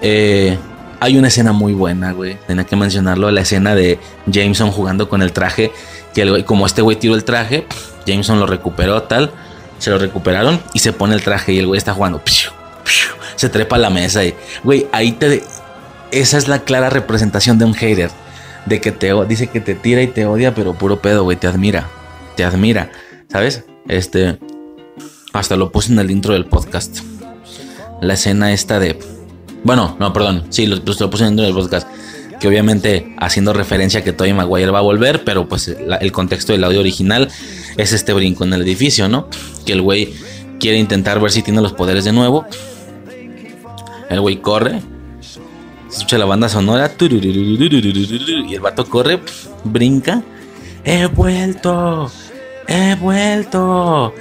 Eh, 0.00 0.56
hay 1.00 1.18
una 1.18 1.28
escena 1.28 1.52
muy 1.52 1.72
buena, 1.72 2.12
güey. 2.12 2.38
Tenía 2.46 2.64
que 2.64 2.76
mencionarlo. 2.76 3.30
La 3.32 3.40
escena 3.40 3.74
de 3.74 3.98
Jameson 4.26 4.70
jugando 4.70 5.08
con 5.08 5.20
el 5.22 5.32
traje. 5.32 5.72
Que 6.14 6.44
como 6.44 6.66
este 6.66 6.82
güey 6.82 6.96
tiró 6.96 7.14
el 7.14 7.24
traje, 7.24 7.66
Jameson 8.06 8.38
lo 8.38 8.46
recuperó, 8.46 9.02
tal. 9.02 9.32
Se 9.78 9.90
lo 9.90 9.98
recuperaron 9.98 10.60
y 10.74 10.78
se 10.78 10.92
pone 10.92 11.14
el 11.14 11.22
traje 11.22 11.52
y 11.52 11.58
el 11.58 11.66
güey 11.66 11.78
está 11.78 11.92
jugando. 11.94 12.22
Se 13.36 13.48
trepa 13.48 13.76
a 13.76 13.78
la 13.78 13.90
mesa 13.90 14.24
y, 14.24 14.34
güey, 14.62 14.86
ahí 14.92 15.12
te. 15.12 15.42
Esa 16.10 16.38
es 16.38 16.48
la 16.48 16.60
clara 16.60 16.90
representación 16.90 17.58
de 17.58 17.64
un 17.64 17.74
hater. 17.74 18.10
De 18.66 18.80
que 18.80 18.92
te 18.92 19.12
dice 19.26 19.48
que 19.48 19.60
te 19.60 19.74
tira 19.74 20.02
y 20.02 20.06
te 20.06 20.26
odia, 20.26 20.54
pero 20.54 20.74
puro 20.74 21.00
pedo, 21.00 21.24
güey. 21.24 21.36
Te 21.36 21.46
admira. 21.48 21.88
Te 22.36 22.44
admira. 22.44 22.90
¿Sabes? 23.30 23.64
Este. 23.88 24.38
Hasta 25.32 25.56
lo 25.56 25.72
puse 25.72 25.92
en 25.92 25.98
el 25.98 26.10
intro 26.10 26.34
del 26.34 26.44
podcast 26.44 27.00
la 28.02 28.14
escena 28.14 28.52
esta 28.52 28.78
de... 28.78 28.98
Bueno, 29.64 29.96
no, 29.98 30.12
perdón, 30.12 30.44
sí, 30.50 30.66
lo, 30.66 30.84
pues, 30.84 31.00
lo 31.00 31.08
puse 31.08 31.24
en 31.24 31.38
el 31.38 31.54
podcast. 31.54 31.88
Que 32.40 32.48
obviamente 32.48 33.14
haciendo 33.18 33.52
referencia 33.52 34.00
a 34.00 34.02
que 34.02 34.12
Tobey 34.12 34.32
Maguire 34.32 34.72
va 34.72 34.80
a 34.80 34.82
volver, 34.82 35.22
pero 35.22 35.48
pues 35.48 35.68
el 35.68 36.10
contexto 36.10 36.52
del 36.52 36.64
audio 36.64 36.80
original 36.80 37.30
es 37.76 37.92
este 37.92 38.12
brinco 38.12 38.42
en 38.42 38.52
el 38.52 38.62
edificio, 38.62 39.08
¿no? 39.08 39.28
Que 39.64 39.74
el 39.74 39.80
güey 39.80 40.12
quiere 40.58 40.78
intentar 40.78 41.20
ver 41.20 41.30
si 41.30 41.42
tiene 41.42 41.62
los 41.62 41.72
poderes 41.72 42.04
de 42.04 42.12
nuevo. 42.12 42.44
El 44.12 44.20
güey 44.20 44.42
corre, 44.42 44.82
escucha 45.90 46.18
la 46.18 46.26
banda 46.26 46.48
sonora 46.48 46.92
y 47.00 48.54
el 48.54 48.60
vato 48.60 48.84
corre, 48.84 49.20
brinca. 49.64 50.22
He 50.84 51.06
vuelto, 51.06 52.10
he 52.68 52.94
vuelto. 52.96 54.14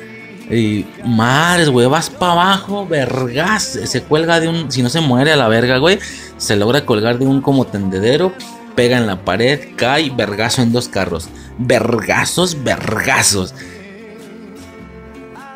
Y 0.50 0.86
madres, 1.06 1.70
güey, 1.70 1.88
vas 1.88 2.10
para 2.10 2.32
abajo, 2.34 2.88
vergas. 2.88 3.80
Se 3.84 4.04
cuelga 4.04 4.40
de 4.40 4.48
un. 4.48 4.72
Si 4.72 4.82
no 4.82 4.90
se 4.90 5.02
muere 5.02 5.34
a 5.34 5.36
la 5.36 5.48
verga, 5.48 5.78
güey. 5.78 6.00
Se 6.38 6.56
logra 6.56 6.86
colgar 6.86 7.20
de 7.20 7.26
un 7.26 7.42
como 7.42 7.66
tendedero. 7.66 8.34
Pega 8.76 8.98
en 8.98 9.08
la 9.08 9.26
pared, 9.26 9.76
cae, 9.76 10.10
vergazo 10.10 10.62
en 10.62 10.72
dos 10.72 10.88
carros. 10.88 11.28
Vergazos, 11.58 12.64
vergazos. 12.64 13.54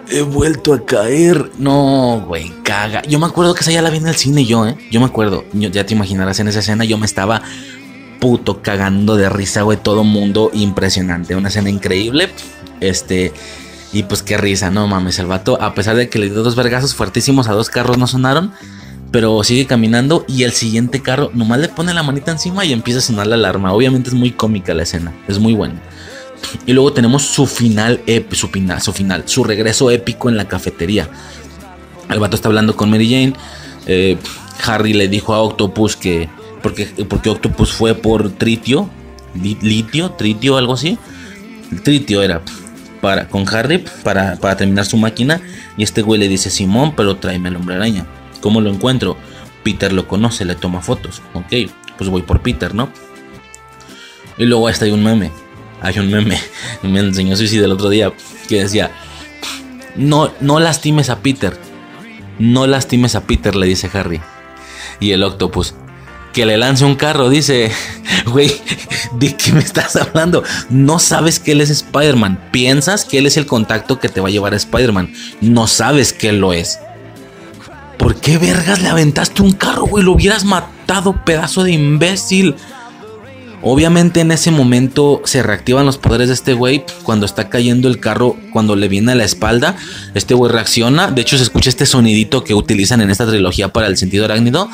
He 0.09 0.21
vuelto 0.21 0.73
a 0.73 0.85
caer. 0.85 1.51
No, 1.57 2.23
güey, 2.27 2.51
caga. 2.63 3.01
Yo 3.03 3.19
me 3.19 3.25
acuerdo 3.25 3.53
que 3.53 3.61
esa 3.61 3.71
ya 3.71 3.81
la 3.81 3.89
vi 3.89 3.97
en 3.97 4.07
el 4.07 4.15
cine 4.15 4.45
yo, 4.45 4.67
¿eh? 4.67 4.77
Yo 4.91 4.99
me 4.99 5.05
acuerdo. 5.05 5.45
ya 5.53 5.85
te 5.85 5.93
imaginarás 5.93 6.39
en 6.39 6.47
esa 6.47 6.59
escena, 6.59 6.85
yo 6.85 6.97
me 6.97 7.05
estaba 7.05 7.41
puto 8.19 8.61
cagando 8.61 9.15
de 9.15 9.29
risa, 9.29 9.63
güey. 9.63 9.77
Todo 9.81 10.03
mundo 10.03 10.51
impresionante. 10.53 11.35
Una 11.35 11.49
escena 11.49 11.69
increíble. 11.69 12.29
Este. 12.79 13.33
Y 13.93 14.03
pues 14.03 14.23
qué 14.23 14.35
risa, 14.37 14.71
no 14.71 14.87
mames, 14.87 15.19
el 15.19 15.27
vato, 15.27 15.61
a 15.61 15.73
pesar 15.73 15.95
de 15.95 16.09
que 16.09 16.19
le 16.19 16.29
dio 16.29 16.43
dos 16.43 16.57
vergazos 16.57 16.93
fuertísimos 16.95 17.47
a 17.47 17.53
dos 17.53 17.69
carros, 17.69 17.97
no 17.97 18.07
sonaron. 18.07 18.51
Pero 19.11 19.41
sigue 19.43 19.65
caminando 19.65 20.25
y 20.27 20.43
el 20.43 20.51
siguiente 20.51 21.01
carro 21.01 21.31
nomás 21.33 21.59
le 21.59 21.69
pone 21.69 21.93
la 21.93 22.03
manita 22.03 22.31
encima 22.31 22.65
y 22.65 22.73
empieza 22.73 22.99
a 22.99 23.03
sonar 23.03 23.27
la 23.27 23.35
alarma. 23.35 23.71
Obviamente 23.71 24.09
es 24.09 24.15
muy 24.15 24.31
cómica 24.31 24.73
la 24.73 24.83
escena, 24.83 25.13
es 25.29 25.39
muy 25.39 25.53
buena. 25.53 25.81
Y 26.65 26.73
luego 26.73 26.93
tenemos 26.93 27.23
su 27.23 27.45
final, 27.45 28.01
su 28.31 28.47
final, 28.47 28.81
su 28.81 28.93
final, 28.93 29.23
su 29.25 29.43
regreso 29.43 29.91
épico 29.91 30.29
en 30.29 30.37
la 30.37 30.47
cafetería. 30.47 31.09
El 32.09 32.19
vato 32.19 32.35
está 32.35 32.49
hablando 32.49 32.75
con 32.75 32.89
Mary 32.89 33.09
Jane. 33.09 33.33
Eh, 33.87 34.17
Harry 34.65 34.93
le 34.93 35.07
dijo 35.07 35.33
a 35.33 35.41
Octopus 35.41 35.95
que. 35.95 36.29
Porque, 36.61 36.85
porque 37.07 37.29
Octopus 37.29 37.71
fue 37.71 37.93
por 37.95 38.31
tritio. 38.31 38.89
Litio, 39.35 40.11
tritio, 40.11 40.57
algo 40.57 40.73
así. 40.73 40.97
Tritio 41.83 42.21
era 42.21 42.41
con 43.29 43.47
Harry 43.53 43.83
para, 44.03 44.37
terminar 44.57 44.85
su 44.85 44.97
máquina. 44.97 45.41
Y 45.77 45.83
este 45.83 46.01
güey 46.01 46.19
le 46.19 46.27
dice, 46.27 46.49
Simón, 46.49 46.93
pero 46.95 47.17
tráeme 47.17 47.49
el 47.49 47.55
hombre 47.55 47.75
araña. 47.75 48.05
¿Cómo 48.41 48.61
lo 48.61 48.71
encuentro? 48.71 49.17
Peter 49.63 49.93
lo 49.93 50.07
conoce, 50.07 50.45
le 50.45 50.55
toma 50.55 50.81
fotos. 50.81 51.21
Ok, 51.33 51.69
pues 51.97 52.09
voy 52.09 52.21
por 52.21 52.41
Peter, 52.41 52.73
¿no? 52.73 52.89
Y 54.37 54.45
luego 54.45 54.67
hasta 54.67 54.85
hay 54.85 54.91
un 54.91 55.03
meme. 55.03 55.31
Hay 55.85 55.99
un 55.99 56.09
meme. 56.09 56.39
Me 56.81 56.99
enseñó 56.99 57.37
Suicide 57.37 57.65
el 57.65 57.71
otro 57.71 57.89
día. 57.89 58.11
Que 58.47 58.63
decía, 58.63 58.89
no, 59.95 60.31
no 60.41 60.59
lastimes 60.59 61.11
a 61.11 61.19
Peter. 61.19 61.55
No 62.39 62.65
lastimes 62.65 63.13
a 63.13 63.21
Peter, 63.21 63.55
le 63.55 63.67
dice 63.67 63.87
Harry. 63.93 64.19
Y 64.99 65.11
el 65.11 65.21
Octopus, 65.21 65.75
que 66.33 66.47
le 66.47 66.57
lance 66.57 66.85
un 66.85 66.95
carro. 66.95 67.29
Dice, 67.29 67.71
güey, 68.25 68.51
¿de 69.19 69.37
qué 69.37 69.51
me 69.51 69.59
estás 69.59 69.95
hablando? 69.95 70.43
No 70.71 70.97
sabes 70.97 71.39
que 71.39 71.51
él 71.51 71.61
es 71.61 71.69
Spider-Man. 71.69 72.49
Piensas 72.51 73.05
que 73.05 73.19
él 73.19 73.27
es 73.27 73.37
el 73.37 73.45
contacto 73.45 73.99
que 73.99 74.09
te 74.09 74.21
va 74.21 74.29
a 74.29 74.31
llevar 74.31 74.53
a 74.53 74.57
Spider-Man. 74.57 75.13
No 75.41 75.67
sabes 75.67 76.13
que 76.13 76.29
él 76.29 76.39
lo 76.39 76.51
es. 76.51 76.79
¿Por 77.99 78.15
qué 78.15 78.39
vergas 78.39 78.81
le 78.81 78.89
aventaste 78.89 79.43
un 79.43 79.51
carro, 79.51 79.85
güey? 79.85 80.03
Lo 80.03 80.13
hubieras 80.13 80.45
matado, 80.45 81.23
pedazo 81.23 81.63
de 81.63 81.73
imbécil. 81.73 82.55
Obviamente 83.67 84.19
en 84.19 84.31
ese 84.31 84.51
momento 84.51 85.21
se 85.25 85.41
reactivan 85.41 85.87
los 85.87 85.97
poderes 85.97 86.27
de 86.27 86.35
este 86.35 86.53
güey 86.53 86.85
cuando 87.01 87.25
está 87.25 87.49
cayendo 87.49 87.87
el 87.87 87.99
carro, 87.99 88.37
cuando 88.53 88.75
le 88.75 88.87
viene 88.87 89.13
a 89.13 89.15
la 89.15 89.23
espalda, 89.23 89.75
este 90.13 90.35
güey 90.35 90.51
reacciona, 90.51 91.09
de 91.09 91.23
hecho 91.23 91.35
se 91.35 91.41
escucha 91.41 91.69
este 91.69 91.87
sonidito 91.87 92.43
que 92.43 92.53
utilizan 92.53 93.01
en 93.01 93.09
esta 93.09 93.25
trilogía 93.25 93.73
para 93.73 93.87
el 93.87 93.97
sentido 93.97 94.23
arácnido, 94.25 94.69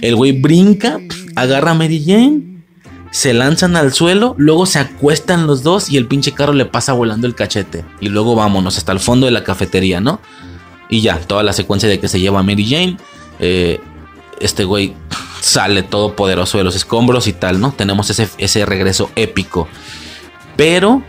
el 0.00 0.16
güey 0.16 0.32
brinca, 0.32 0.98
agarra 1.36 1.70
a 1.70 1.74
Mary 1.74 2.02
Jane, 2.04 2.64
se 3.12 3.32
lanzan 3.32 3.76
al 3.76 3.92
suelo, 3.92 4.34
luego 4.38 4.66
se 4.66 4.80
acuestan 4.80 5.46
los 5.46 5.62
dos 5.62 5.88
y 5.88 5.96
el 5.96 6.08
pinche 6.08 6.32
carro 6.32 6.52
le 6.52 6.64
pasa 6.64 6.94
volando 6.94 7.28
el 7.28 7.36
cachete. 7.36 7.84
Y 8.00 8.08
luego 8.08 8.34
vámonos 8.34 8.76
hasta 8.76 8.90
el 8.90 8.98
fondo 8.98 9.26
de 9.26 9.32
la 9.32 9.44
cafetería, 9.44 10.00
¿no? 10.00 10.18
Y 10.88 11.00
ya, 11.02 11.20
toda 11.20 11.44
la 11.44 11.52
secuencia 11.52 11.88
de 11.88 12.00
que 12.00 12.08
se 12.08 12.18
lleva 12.18 12.40
a 12.40 12.42
Mary 12.42 12.66
Jane, 12.68 12.96
eh, 13.38 13.78
este 14.40 14.64
güey 14.64 14.94
sale 15.42 15.82
todo 15.82 16.14
poderoso 16.14 16.56
de 16.56 16.64
los 16.64 16.76
escombros 16.76 17.26
y 17.26 17.32
tal, 17.32 17.60
¿no? 17.60 17.72
Tenemos 17.72 18.08
ese, 18.10 18.28
ese 18.38 18.64
regreso 18.64 19.10
épico. 19.16 19.68
Pero, 20.56 21.02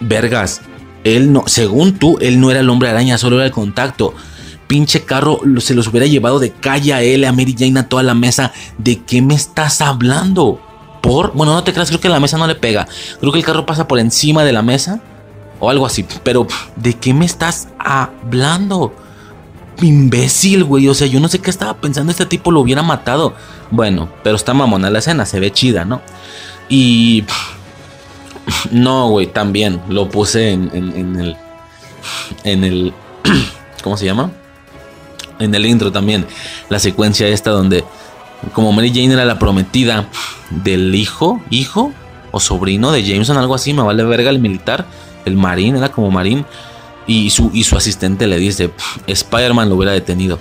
vergas, 0.00 0.62
él 1.04 1.32
no, 1.32 1.44
según 1.46 1.98
tú, 1.98 2.18
él 2.20 2.40
no 2.40 2.50
era 2.50 2.60
el 2.60 2.68
hombre 2.68 2.88
araña, 2.88 3.16
solo 3.16 3.36
era 3.36 3.46
el 3.46 3.52
contacto. 3.52 4.14
Pinche 4.66 5.04
carro 5.04 5.40
se 5.58 5.74
los 5.74 5.86
hubiera 5.86 6.06
llevado 6.06 6.40
de 6.40 6.50
calle 6.50 6.92
a 6.92 7.02
él, 7.02 7.24
a 7.24 7.32
Mary 7.32 7.54
Jane, 7.56 7.78
a 7.78 7.88
toda 7.88 8.02
la 8.02 8.14
mesa. 8.14 8.52
¿De 8.76 9.00
qué 9.04 9.22
me 9.22 9.34
estás 9.34 9.80
hablando? 9.80 10.60
Por, 11.00 11.32
bueno, 11.34 11.54
no 11.54 11.62
te 11.62 11.72
creas, 11.72 11.88
creo 11.88 12.00
que 12.00 12.08
la 12.08 12.20
mesa 12.20 12.36
no 12.36 12.48
le 12.48 12.56
pega. 12.56 12.88
Creo 13.20 13.32
que 13.32 13.38
el 13.38 13.44
carro 13.44 13.64
pasa 13.64 13.86
por 13.86 14.00
encima 14.00 14.42
de 14.42 14.52
la 14.52 14.62
mesa 14.62 15.00
o 15.60 15.70
algo 15.70 15.86
así. 15.86 16.04
Pero, 16.24 16.48
¿de 16.74 16.94
qué 16.94 17.14
me 17.14 17.24
estás 17.24 17.68
hablando? 17.78 18.92
Imbécil, 19.82 20.64
güey. 20.64 20.88
O 20.88 20.94
sea, 20.94 21.06
yo 21.06 21.20
no 21.20 21.28
sé 21.28 21.38
qué 21.38 21.50
estaba 21.50 21.74
pensando. 21.74 22.10
Este 22.10 22.26
tipo 22.26 22.50
lo 22.50 22.60
hubiera 22.60 22.82
matado. 22.82 23.34
Bueno, 23.70 24.08
pero 24.22 24.36
está 24.36 24.54
mamona 24.54 24.90
la 24.90 24.98
escena, 24.98 25.26
se 25.26 25.40
ve 25.40 25.52
chida, 25.52 25.84
¿no? 25.84 26.02
Y. 26.68 27.24
No, 28.70 29.10
güey, 29.10 29.26
también 29.26 29.80
lo 29.88 30.08
puse 30.08 30.52
en, 30.52 30.70
en, 30.72 31.16
el. 31.20 31.36
En 32.44 32.64
el. 32.64 32.92
¿Cómo 33.82 33.96
se 33.96 34.06
llama? 34.06 34.30
En 35.38 35.54
el 35.54 35.66
intro 35.66 35.92
también. 35.92 36.26
La 36.68 36.78
secuencia 36.78 37.28
esta 37.28 37.50
donde. 37.50 37.84
Como 38.52 38.72
Mary 38.72 38.90
Jane 38.90 39.12
era 39.12 39.24
la 39.24 39.38
prometida 39.38 40.08
del 40.50 40.94
hijo, 40.94 41.42
hijo 41.50 41.92
o 42.30 42.40
sobrino 42.40 42.92
de 42.92 43.02
Jameson, 43.02 43.36
algo 43.36 43.54
así, 43.54 43.72
me 43.72 43.82
vale 43.82 44.04
verga 44.04 44.30
el 44.30 44.38
militar, 44.38 44.86
el 45.24 45.36
marín, 45.36 45.76
era 45.76 45.90
como 45.90 46.10
marín 46.10 46.46
y 47.08 47.30
su, 47.30 47.50
y 47.52 47.64
su 47.64 47.76
asistente 47.76 48.28
le 48.28 48.36
dice, 48.36 48.70
Spider-Man 49.06 49.68
lo 49.68 49.74
hubiera 49.74 49.92
detenido. 49.92 50.38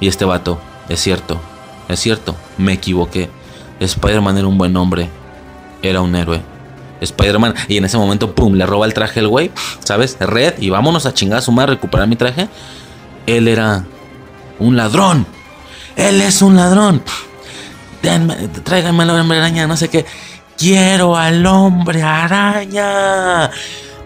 Y 0.00 0.08
este 0.08 0.26
vato, 0.26 0.60
es 0.90 1.00
cierto, 1.00 1.40
es 1.88 2.00
cierto, 2.00 2.36
me 2.58 2.74
equivoqué. 2.74 3.30
Spider-Man 3.80 4.36
era 4.36 4.48
un 4.48 4.58
buen 4.58 4.76
hombre, 4.76 5.08
era 5.82 6.02
un 6.02 6.14
héroe. 6.14 6.42
Spider-Man, 7.00 7.54
y 7.68 7.76
en 7.76 7.84
ese 7.84 7.96
momento, 7.96 8.34
pum, 8.34 8.54
le 8.54 8.66
roba 8.66 8.84
el 8.84 8.94
traje 8.94 9.20
al 9.20 9.28
güey, 9.28 9.52
¿sabes? 9.78 10.16
Red, 10.18 10.54
y 10.58 10.70
vámonos 10.70 11.06
a 11.06 11.14
chingar 11.14 11.38
a 11.38 11.42
su 11.42 11.52
madre, 11.52 11.74
recuperar 11.74 12.08
mi 12.08 12.16
traje. 12.16 12.48
Él 13.26 13.46
era 13.46 13.84
un 14.58 14.76
ladrón. 14.76 15.24
Él 15.94 16.20
es 16.20 16.42
un 16.42 16.56
ladrón. 16.56 17.02
tráiganme 18.64 19.04
al 19.04 19.10
hombre 19.10 19.38
araña, 19.38 19.66
no 19.68 19.76
sé 19.76 19.88
qué. 19.88 20.04
Quiero 20.58 21.16
al 21.16 21.46
hombre 21.46 22.02
araña. 22.02 23.50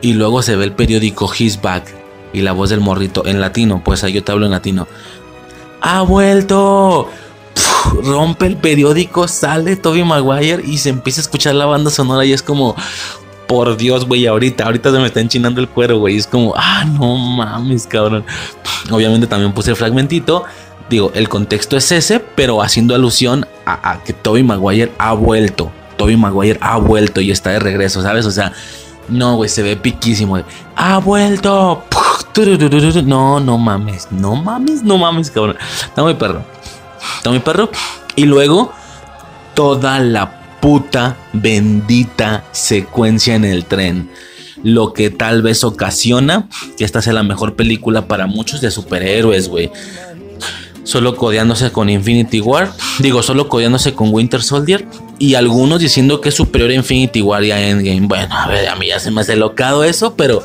Y 0.01 0.15
luego 0.15 0.43
se 0.43 0.57
ve 0.57 0.65
el 0.65 0.73
periódico 0.73 1.31
His 1.37 1.61
Back 1.61 1.95
y 2.33 2.41
la 2.41 2.53
voz 2.53 2.71
del 2.71 2.81
morrito 2.81 3.27
en 3.27 3.41
latino, 3.41 3.83
pues 3.85 4.05
ahí 4.05 4.13
yo 4.13 4.25
te 4.25 4.33
hablo 4.33 4.47
en 4.47 4.53
latino. 4.53 4.87
¡Ha 5.81 6.03
vuelto! 6.03 7.09
rompe 8.03 8.47
el 8.47 8.57
periódico, 8.57 9.29
sale 9.29 9.77
Toby 9.77 10.05
Maguire 10.05 10.63
y 10.65 10.79
se 10.79 10.91
empieza 10.91 11.21
a 11.21 11.23
escuchar 11.23 11.55
la 11.55 11.67
banda 11.67 11.91
sonora 11.91 12.25
y 12.25 12.33
es 12.33 12.43
como, 12.43 12.77
por 13.49 13.77
Dios, 13.77 14.07
güey, 14.07 14.27
ahorita, 14.27 14.65
ahorita 14.65 14.93
se 14.93 14.99
me 14.99 15.07
está 15.07 15.21
enchinando 15.21 15.61
el 15.61 15.69
cuero, 15.69 15.99
güey. 15.99 16.17
Es 16.17 16.27
como, 16.27 16.55
ah, 16.57 16.85
no 16.85 17.17
mames, 17.17 17.87
cabrón. 17.87 18.25
Obviamente 18.91 19.27
también 19.27 19.53
puse 19.53 19.71
el 19.71 19.77
fragmentito. 19.77 20.45
Digo, 20.89 21.11
el 21.15 21.29
contexto 21.29 21.77
es 21.77 21.91
ese, 21.93 22.21
pero 22.21 22.63
haciendo 22.63 22.95
alusión 22.95 23.47
a, 23.65 23.91
a 23.91 24.05
que 24.05 24.13
Toby 24.13 24.43
Maguire 24.43 24.93
ha 24.99 25.15
vuelto. 25.15 25.71
Toby 25.97 26.17
Maguire 26.17 26.59
ha 26.63 26.79
vuelto 26.79 27.21
y 27.21 27.31
está 27.31 27.51
de 27.51 27.59
regreso, 27.59 28.03
¿sabes? 28.03 28.25
O 28.27 28.31
sea, 28.31 28.53
no, 29.11 29.37
güey, 29.37 29.49
se 29.49 29.63
ve 29.63 29.77
piquísimo. 29.77 30.39
¡Ha 30.77 30.99
vuelto! 30.99 31.85
No, 33.05 33.41
no 33.41 33.59
mames. 33.59 34.09
No 34.11 34.37
mames, 34.37 34.83
no 34.83 34.99
mames, 34.99 35.31
cabrón. 35.31 35.57
Está 35.83 36.03
muy 36.03 36.15
perro. 36.15 36.43
Está 37.17 37.31
muy 37.31 37.41
perro. 37.41 37.71
Y 38.17 38.25
luego, 38.25 38.73
toda 39.55 39.99
la 39.99 40.59
puta 40.61 41.17
bendita 41.33 42.45
secuencia 42.53 43.35
en 43.35 43.45
el 43.45 43.65
tren. 43.65 44.11
Lo 44.63 44.93
que 44.93 45.11
tal 45.11 45.43
vez 45.43 45.65
ocasiona 45.65 46.49
que 46.77 46.85
esta 46.85 47.03
sea 47.03 47.15
la 47.15 47.23
mejor 47.23 47.57
película 47.57 48.07
para 48.07 48.27
muchos 48.27 48.61
de 48.61 48.71
superhéroes, 48.71 49.49
güey 49.49 49.71
solo 50.83 51.15
codeándose 51.15 51.71
con 51.71 51.89
Infinity 51.89 52.41
War, 52.41 52.73
digo, 52.99 53.23
solo 53.23 53.49
codeándose 53.49 53.95
con 53.95 54.13
Winter 54.13 54.43
Soldier, 54.43 54.89
y 55.21 55.35
algunos 55.35 55.81
diciendo 55.81 56.23
que 56.23 56.31
es 56.31 56.35
superior 56.35 56.71
a 56.71 56.75
Infinity 56.75 57.21
War 57.21 57.45
y 57.45 57.53
Endgame. 57.53 58.07
Bueno, 58.07 58.35
a 58.35 58.49
ver, 58.49 58.67
a 58.69 58.75
mí 58.75 58.89
ya 58.89 58.99
se 58.99 59.11
me 59.11 59.21
ha 59.21 59.37
locado 59.37 59.85
eso, 59.85 60.15
pero 60.17 60.43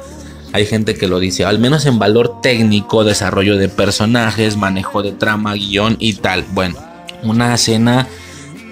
hay 0.51 0.65
gente 0.65 0.95
que 0.95 1.07
lo 1.07 1.19
dice, 1.19 1.45
al 1.45 1.59
menos 1.59 1.85
en 1.85 1.97
valor 1.97 2.41
técnico, 2.41 3.05
desarrollo 3.05 3.55
de 3.55 3.69
personajes, 3.69 4.57
manejo 4.57 5.01
de 5.01 5.13
trama, 5.13 5.53
guion 5.53 5.95
y 5.99 6.15
tal. 6.15 6.43
Bueno, 6.51 6.75
una 7.23 7.55
escena 7.55 8.09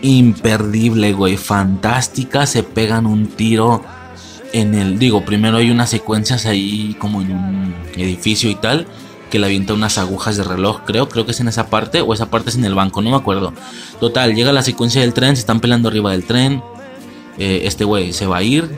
imperdible, 0.02 1.14
güey, 1.14 1.38
fantástica, 1.38 2.46
se 2.48 2.64
pegan 2.64 3.06
un 3.06 3.28
tiro 3.28 3.82
en 4.52 4.76
el, 4.76 5.00
digo, 5.00 5.24
primero 5.24 5.56
hay 5.58 5.72
unas 5.72 5.90
secuencias 5.90 6.46
ahí 6.46 6.98
como 7.00 7.22
en 7.22 7.32
un 7.32 7.76
edificio 7.96 8.50
y 8.50 8.56
tal 8.56 8.88
que 9.34 9.40
le 9.40 9.48
avienta 9.48 9.74
unas 9.74 9.98
agujas 9.98 10.38
de 10.38 10.44
reloj, 10.44 10.82
creo, 10.86 11.10
creo 11.10 11.26
que 11.26 11.32
es 11.32 11.40
en 11.40 11.48
esa 11.48 11.66
parte 11.66 12.02
o 12.02 12.14
esa 12.14 12.28
parte 12.28 12.52
es 12.52 12.56
en 12.56 12.66
el 12.66 12.76
banco, 12.76 13.02
no 13.02 13.10
me 13.10 13.16
acuerdo. 13.16 13.52
Total, 14.00 14.36
llega 14.36 14.54
la 14.54 14.62
secuencia 14.62 15.02
del 15.02 15.12
tren, 15.16 15.36
se 15.36 15.40
están 15.40 15.60
peleando 15.60 15.90
arriba 15.90 16.12
del 16.12 16.24
tren. 16.24 16.62
Eh, 17.40 17.62
este 17.64 17.84
güey 17.84 18.14
se 18.14 18.28
va 18.28 18.38
a 18.38 18.44
ir, 18.44 18.70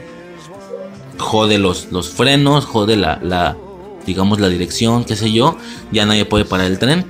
jode 1.17 1.57
los, 1.57 1.91
los 1.91 2.07
frenos, 2.07 2.63
jode 2.63 2.95
la, 2.95 3.19
la, 3.21 3.57
digamos, 4.05 4.39
la 4.39 4.47
dirección, 4.47 5.03
qué 5.03 5.17
sé 5.17 5.29
yo. 5.33 5.57
Ya 5.91 6.05
nadie 6.05 6.23
puede 6.23 6.45
parar 6.45 6.67
el 6.67 6.79
tren, 6.79 7.05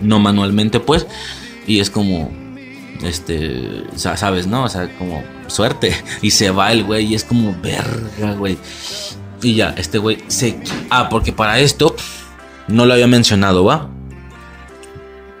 no 0.00 0.18
manualmente, 0.18 0.80
pues. 0.80 1.06
Y 1.66 1.80
es 1.80 1.90
como, 1.90 2.30
este, 3.02 3.84
sabes, 3.96 4.46
¿no? 4.46 4.64
O 4.64 4.68
sea, 4.70 4.88
como 4.96 5.22
suerte. 5.46 5.94
Y 6.22 6.30
se 6.30 6.50
va 6.50 6.72
el 6.72 6.84
güey 6.84 7.04
y 7.04 7.14
es 7.16 7.24
como, 7.24 7.54
verga, 7.60 8.32
güey. 8.32 8.56
Y 9.42 9.56
ya, 9.56 9.74
este 9.76 9.98
güey 9.98 10.24
se... 10.28 10.58
Ah, 10.88 11.10
porque 11.10 11.34
para 11.34 11.60
esto 11.60 11.94
no 12.70 12.86
lo 12.86 12.94
había 12.94 13.06
mencionado, 13.06 13.64
¿va? 13.64 13.88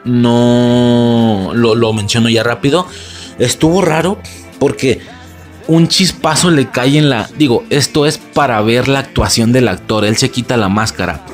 No 0.04 1.50
lo, 1.54 1.92
menciono 1.92 2.28
ya 2.28 2.42
rápido. 2.42 2.86
Estuvo 3.38 3.82
raro 3.82 4.18
porque 4.58 5.00
un 5.66 5.88
chispazo 5.88 6.50
le 6.50 6.70
cae 6.70 6.98
en 6.98 7.10
la... 7.10 7.28
Digo, 7.36 7.64
esto 7.70 8.06
es 8.06 8.18
para 8.18 8.60
ver 8.62 8.88
la 8.88 9.00
actuación 9.00 9.52
del 9.52 9.68
actor. 9.68 10.04
Él 10.04 10.16
se 10.16 10.30
quita 10.30 10.56
la 10.56 10.68
máscara. 10.68 11.24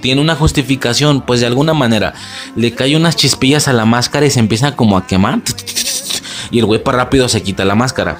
Tiene 0.00 0.20
una 0.20 0.36
justificación, 0.36 1.22
pues 1.22 1.40
de 1.40 1.46
alguna 1.46 1.72
manera 1.72 2.12
le 2.56 2.74
cae 2.74 2.96
unas 2.96 3.16
chispillas 3.16 3.68
a 3.68 3.72
la 3.72 3.86
máscara 3.86 4.26
y 4.26 4.30
se 4.30 4.40
empieza 4.40 4.76
como 4.76 4.96
a 4.96 5.06
quemar. 5.06 5.40
Y 6.50 6.58
el 6.58 6.66
güey 6.66 6.82
para 6.82 6.98
rápido 6.98 7.28
se 7.28 7.42
quita 7.42 7.64
la 7.64 7.74
máscara. 7.74 8.18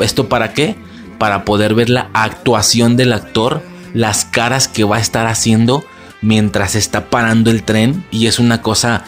¿Esto 0.00 0.28
para 0.28 0.52
qué? 0.52 0.76
Para 1.18 1.44
poder 1.44 1.74
ver 1.74 1.90
la 1.90 2.10
actuación 2.12 2.96
del 2.96 3.12
actor, 3.12 3.62
las 3.92 4.24
caras 4.24 4.66
que 4.66 4.84
va 4.84 4.96
a 4.96 5.00
estar 5.00 5.26
haciendo 5.26 5.84
mientras 6.24 6.74
está 6.74 7.10
parando 7.10 7.50
el 7.50 7.62
tren 7.62 8.04
y 8.10 8.26
es 8.26 8.38
una 8.38 8.62
cosa 8.62 9.04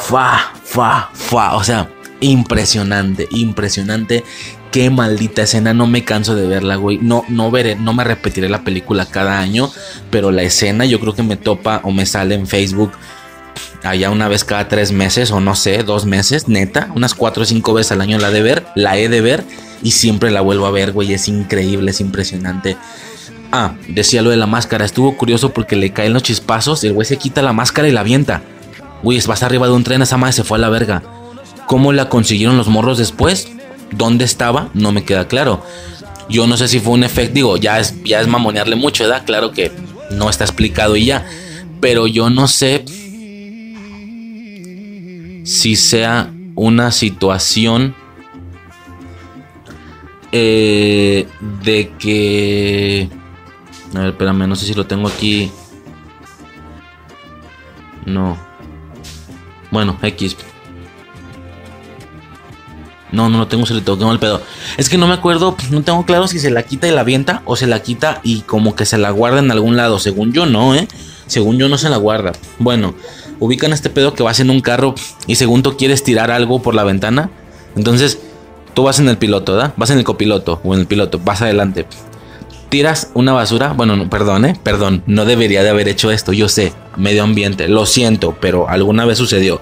fa, 0.00 0.52
fa, 0.64 1.10
fa, 1.12 1.54
o 1.56 1.62
sea, 1.62 1.90
impresionante, 2.20 3.28
impresionante. 3.30 4.24
Qué 4.72 4.90
maldita 4.90 5.42
escena, 5.42 5.72
no 5.72 5.86
me 5.86 6.04
canso 6.04 6.34
de 6.34 6.48
verla, 6.48 6.74
güey. 6.76 6.98
No, 7.00 7.24
no 7.28 7.50
veré, 7.52 7.76
no 7.76 7.92
me 7.92 8.02
repetiré 8.02 8.48
la 8.48 8.64
película 8.64 9.06
cada 9.06 9.38
año, 9.38 9.70
pero 10.10 10.32
la 10.32 10.42
escena 10.42 10.84
yo 10.84 10.98
creo 10.98 11.14
que 11.14 11.22
me 11.22 11.36
topa 11.36 11.80
o 11.84 11.92
me 11.92 12.06
sale 12.06 12.34
en 12.34 12.48
Facebook 12.48 12.92
allá 13.84 14.10
una 14.10 14.28
vez 14.28 14.44
cada 14.44 14.66
tres 14.66 14.90
meses 14.90 15.30
o 15.30 15.40
no 15.40 15.54
sé, 15.54 15.82
dos 15.82 16.06
meses, 16.06 16.48
neta, 16.48 16.90
unas 16.96 17.14
cuatro 17.14 17.42
o 17.42 17.46
cinco 17.46 17.74
veces 17.74 17.92
al 17.92 18.00
año 18.00 18.18
la 18.18 18.30
de 18.30 18.42
ver, 18.42 18.66
la 18.74 18.96
he 18.96 19.08
de 19.08 19.20
ver 19.20 19.44
y 19.82 19.92
siempre 19.92 20.30
la 20.30 20.40
vuelvo 20.40 20.66
a 20.66 20.70
ver, 20.70 20.92
güey. 20.92 21.12
Es 21.12 21.28
increíble, 21.28 21.90
es 21.90 22.00
impresionante. 22.00 22.76
Ah, 23.52 23.74
decía 23.88 24.22
lo 24.22 24.30
de 24.30 24.36
la 24.36 24.46
máscara. 24.46 24.84
Estuvo 24.84 25.16
curioso 25.16 25.52
porque 25.52 25.76
le 25.76 25.92
caen 25.92 26.12
los 26.12 26.22
chispazos. 26.22 26.82
El 26.84 26.92
güey 26.92 27.06
se 27.06 27.16
quita 27.16 27.42
la 27.42 27.52
máscara 27.52 27.88
y 27.88 27.92
la 27.92 28.00
avienta. 28.00 28.42
Güey, 29.02 29.20
vas 29.26 29.42
arriba 29.42 29.66
de 29.66 29.72
un 29.72 29.84
tren, 29.84 30.02
esa 30.02 30.16
madre 30.16 30.32
se 30.32 30.44
fue 30.44 30.58
a 30.58 30.60
la 30.60 30.70
verga. 30.70 31.02
¿Cómo 31.66 31.92
la 31.92 32.08
consiguieron 32.08 32.56
los 32.56 32.68
morros 32.68 32.98
después? 32.98 33.48
¿Dónde 33.90 34.24
estaba? 34.24 34.70
No 34.74 34.92
me 34.92 35.04
queda 35.04 35.28
claro. 35.28 35.62
Yo 36.28 36.46
no 36.46 36.56
sé 36.56 36.68
si 36.68 36.80
fue 36.80 36.94
un 36.94 37.04
efecto, 37.04 37.34
digo, 37.34 37.56
ya 37.58 37.78
es, 37.78 38.02
ya 38.02 38.20
es 38.20 38.26
mamonearle 38.26 38.76
mucho, 38.76 39.04
¿verdad? 39.04 39.24
Claro 39.26 39.52
que 39.52 39.70
no 40.10 40.30
está 40.30 40.44
explicado 40.44 40.96
y 40.96 41.06
ya. 41.06 41.26
Pero 41.80 42.06
yo 42.06 42.30
no 42.30 42.48
sé 42.48 42.84
si 45.44 45.76
sea 45.76 46.32
una 46.54 46.90
situación 46.90 47.94
eh, 50.32 51.26
de 51.62 51.92
que... 51.98 53.08
A 53.94 53.98
ver, 54.00 54.08
espérame, 54.08 54.48
no 54.48 54.56
sé 54.56 54.66
si 54.66 54.74
lo 54.74 54.86
tengo 54.86 55.08
aquí. 55.08 55.50
No. 58.06 58.36
Bueno, 59.70 59.98
X. 60.02 60.36
No, 63.12 63.28
no 63.28 63.38
lo 63.38 63.46
tengo, 63.46 63.64
se 63.64 63.74
le 63.74 63.80
toqué 63.80 64.04
el 64.04 64.18
pedo. 64.18 64.42
Es 64.76 64.88
que 64.88 64.98
no 64.98 65.06
me 65.06 65.14
acuerdo, 65.14 65.56
no 65.70 65.82
tengo 65.82 66.04
claro 66.04 66.26
si 66.26 66.40
se 66.40 66.50
la 66.50 66.64
quita 66.64 66.88
y 66.88 66.90
la 66.90 67.02
avienta 67.02 67.42
o 67.44 67.54
se 67.54 67.68
la 67.68 67.80
quita 67.80 68.20
y 68.24 68.40
como 68.40 68.74
que 68.74 68.86
se 68.86 68.98
la 68.98 69.10
guarda 69.10 69.38
en 69.38 69.52
algún 69.52 69.76
lado. 69.76 70.00
Según 70.00 70.32
yo 70.32 70.46
no, 70.46 70.74
¿eh? 70.74 70.88
Según 71.28 71.58
yo 71.58 71.68
no 71.68 71.78
se 71.78 71.88
la 71.88 71.96
guarda. 71.96 72.32
Bueno, 72.58 72.94
ubican 73.38 73.72
este 73.72 73.88
pedo 73.88 74.14
que 74.14 74.24
vas 74.24 74.40
en 74.40 74.50
un 74.50 74.60
carro 74.60 74.96
y 75.28 75.36
según 75.36 75.62
tú 75.62 75.76
quieres 75.76 76.02
tirar 76.02 76.32
algo 76.32 76.60
por 76.60 76.74
la 76.74 76.82
ventana. 76.82 77.30
Entonces, 77.76 78.18
tú 78.74 78.82
vas 78.82 78.98
en 78.98 79.08
el 79.08 79.16
piloto, 79.16 79.52
¿verdad? 79.52 79.74
Vas 79.76 79.90
en 79.90 79.98
el 79.98 80.04
copiloto 80.04 80.60
o 80.64 80.74
en 80.74 80.80
el 80.80 80.86
piloto, 80.86 81.20
vas 81.20 81.40
adelante. 81.40 81.86
Tiras 82.74 83.12
una 83.14 83.32
basura, 83.32 83.72
bueno, 83.72 83.94
no, 83.94 84.10
perdón, 84.10 84.44
¿eh? 84.46 84.58
Perdón, 84.64 85.04
no 85.06 85.24
debería 85.24 85.62
de 85.62 85.70
haber 85.70 85.86
hecho 85.86 86.10
esto, 86.10 86.32
yo 86.32 86.48
sé, 86.48 86.72
medio 86.96 87.22
ambiente, 87.22 87.68
lo 87.68 87.86
siento, 87.86 88.36
pero 88.40 88.68
alguna 88.68 89.04
vez 89.04 89.16
sucedió. 89.16 89.60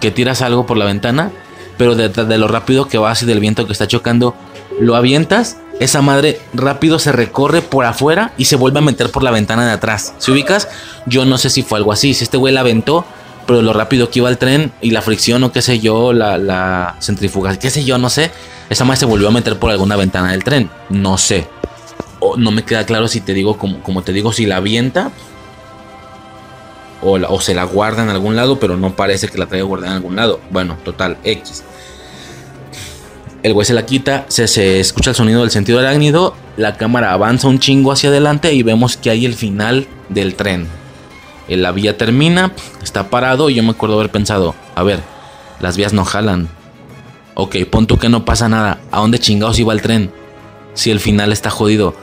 Que 0.00 0.10
tiras 0.10 0.40
algo 0.40 0.64
por 0.64 0.78
la 0.78 0.86
ventana 0.86 1.30
pero 1.76 1.94
de, 1.94 2.38
lo 2.38 2.48
rápido 2.48 2.88
que 2.88 2.96
vas 2.96 3.22
y 3.22 3.26
del 3.26 3.38
viento 3.40 3.66
que 3.66 3.72
está 3.72 3.86
chocando, 3.86 4.34
lo 4.80 4.96
avientas, 4.96 5.58
esa 5.78 6.00
madre 6.00 6.40
rápido 6.54 6.98
se 6.98 7.12
recorre 7.12 7.60
por 7.60 7.84
afuera 7.84 8.32
y 8.38 8.46
se 8.46 8.56
vuelve 8.56 8.78
a 8.78 8.82
meter 8.82 9.10
por 9.10 9.22
la 9.22 9.30
ventana 9.30 9.66
de 9.66 9.72
atrás. 9.72 10.14
¿Se 10.16 10.32
ubicas? 10.32 10.68
Yo 11.04 11.26
no 11.26 11.36
sé 11.36 11.50
si 11.50 11.62
fue 11.62 11.78
algo 11.78 11.92
así, 11.92 12.14
si 12.14 12.24
este 12.24 12.38
güey 12.38 12.54
la 12.54 12.60
aventó, 12.60 13.04
pero 13.46 13.60
lo 13.60 13.72
rápido 13.72 14.08
que 14.08 14.20
iba 14.20 14.30
el 14.30 14.38
tren 14.38 14.72
y 14.80 14.90
la 14.90 15.02
fricción 15.02 15.44
o 15.44 15.52
qué 15.52 15.60
sé 15.60 15.80
yo, 15.80 16.12
la, 16.12 16.38
la 16.38 16.96
centrifuga, 17.00 17.58
qué 17.58 17.68
sé 17.68 17.84
yo, 17.84 17.98
no 17.98 18.08
sé, 18.08 18.30
esa 18.70 18.84
madre 18.84 19.00
se 19.00 19.06
volvió 19.06 19.28
a 19.28 19.30
meter 19.30 19.58
por 19.58 19.70
alguna 19.70 19.96
ventana 19.96 20.32
del 20.32 20.42
tren, 20.42 20.70
no 20.88 21.18
sé. 21.18 21.46
No 22.36 22.50
me 22.50 22.64
queda 22.64 22.84
claro 22.84 23.08
si 23.08 23.20
te 23.20 23.34
digo, 23.34 23.58
como, 23.58 23.82
como 23.82 24.02
te 24.02 24.12
digo, 24.12 24.32
si 24.32 24.46
la 24.46 24.56
avienta 24.56 25.12
o, 27.02 27.40
se 27.40 27.54
la 27.54 27.64
guarda 27.64 28.02
en 28.02 28.08
algún 28.08 28.36
lado, 28.36 28.58
pero 28.58 28.76
no 28.76 28.96
parece 28.96 29.28
que 29.28 29.38
la 29.38 29.46
traiga 29.46 29.66
guardada 29.66 29.92
en 29.92 29.96
algún 29.96 30.16
lado. 30.16 30.40
Bueno, 30.50 30.76
total, 30.84 31.18
X. 31.24 31.62
El 33.42 33.52
güey 33.52 33.64
se 33.64 33.74
la 33.74 33.86
quita, 33.86 34.24
se, 34.28 34.48
se 34.48 34.80
escucha 34.80 35.10
el 35.10 35.16
sonido 35.16 35.42
del 35.42 35.50
sentido 35.50 35.78
arácnido, 35.78 36.34
la 36.56 36.76
cámara 36.76 37.12
avanza 37.12 37.46
un 37.46 37.60
chingo 37.60 37.92
hacia 37.92 38.08
adelante 38.08 38.52
y 38.52 38.62
vemos 38.62 38.96
que 38.96 39.10
hay 39.10 39.24
el 39.24 39.34
final 39.34 39.86
del 40.08 40.34
tren. 40.34 40.66
La 41.48 41.70
vía 41.70 41.96
termina, 41.96 42.52
está 42.82 43.08
parado 43.08 43.50
y 43.50 43.54
yo 43.54 43.62
me 43.62 43.70
acuerdo 43.70 43.94
haber 43.96 44.10
pensado, 44.10 44.56
a 44.74 44.82
ver, 44.82 45.00
las 45.60 45.76
vías 45.76 45.92
no 45.92 46.04
jalan. 46.04 46.48
Ok, 47.34 47.56
pon 47.70 47.86
tú 47.86 47.98
que 47.98 48.08
no 48.08 48.24
pasa 48.24 48.48
nada. 48.48 48.80
¿A 48.90 49.00
dónde 49.00 49.18
chingados 49.18 49.58
iba 49.58 49.72
el 49.72 49.82
tren? 49.82 50.10
Si 50.74 50.90
el 50.90 51.00
final 51.00 51.32
está 51.32 51.50
jodido. 51.50 51.94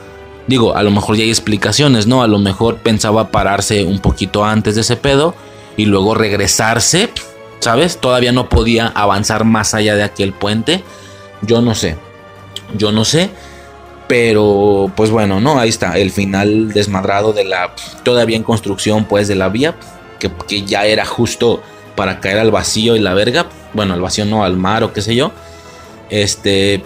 Digo, 0.46 0.76
a 0.76 0.82
lo 0.82 0.90
mejor 0.90 1.16
ya 1.16 1.24
hay 1.24 1.30
explicaciones, 1.30 2.06
¿no? 2.06 2.22
A 2.22 2.26
lo 2.26 2.38
mejor 2.38 2.76
pensaba 2.76 3.30
pararse 3.30 3.84
un 3.84 3.98
poquito 3.98 4.44
antes 4.44 4.74
de 4.74 4.82
ese 4.82 4.96
pedo 4.96 5.34
y 5.76 5.86
luego 5.86 6.14
regresarse, 6.14 7.08
¿sabes? 7.60 7.98
Todavía 7.98 8.32
no 8.32 8.48
podía 8.48 8.88
avanzar 8.88 9.44
más 9.44 9.74
allá 9.74 9.96
de 9.96 10.02
aquel 10.02 10.32
puente. 10.32 10.84
Yo 11.42 11.62
no 11.62 11.74
sé. 11.74 11.96
Yo 12.76 12.92
no 12.92 13.04
sé. 13.04 13.30
Pero, 14.06 14.92
pues 14.94 15.10
bueno, 15.10 15.40
¿no? 15.40 15.58
Ahí 15.58 15.70
está, 15.70 15.96
el 15.96 16.10
final 16.10 16.72
desmadrado 16.72 17.32
de 17.32 17.44
la... 17.44 17.74
Todavía 18.02 18.36
en 18.36 18.42
construcción, 18.42 19.06
pues, 19.06 19.28
de 19.28 19.34
la 19.34 19.48
vía. 19.48 19.74
Que, 20.18 20.30
que 20.46 20.62
ya 20.62 20.84
era 20.84 21.06
justo 21.06 21.62
para 21.96 22.20
caer 22.20 22.38
al 22.38 22.50
vacío 22.50 22.96
y 22.96 23.00
la 23.00 23.14
verga. 23.14 23.46
Bueno, 23.72 23.94
al 23.94 24.02
vacío 24.02 24.26
no, 24.26 24.44
al 24.44 24.58
mar 24.58 24.84
o 24.84 24.92
qué 24.92 25.00
sé 25.00 25.14
yo. 25.14 25.32
Este, 26.10 26.82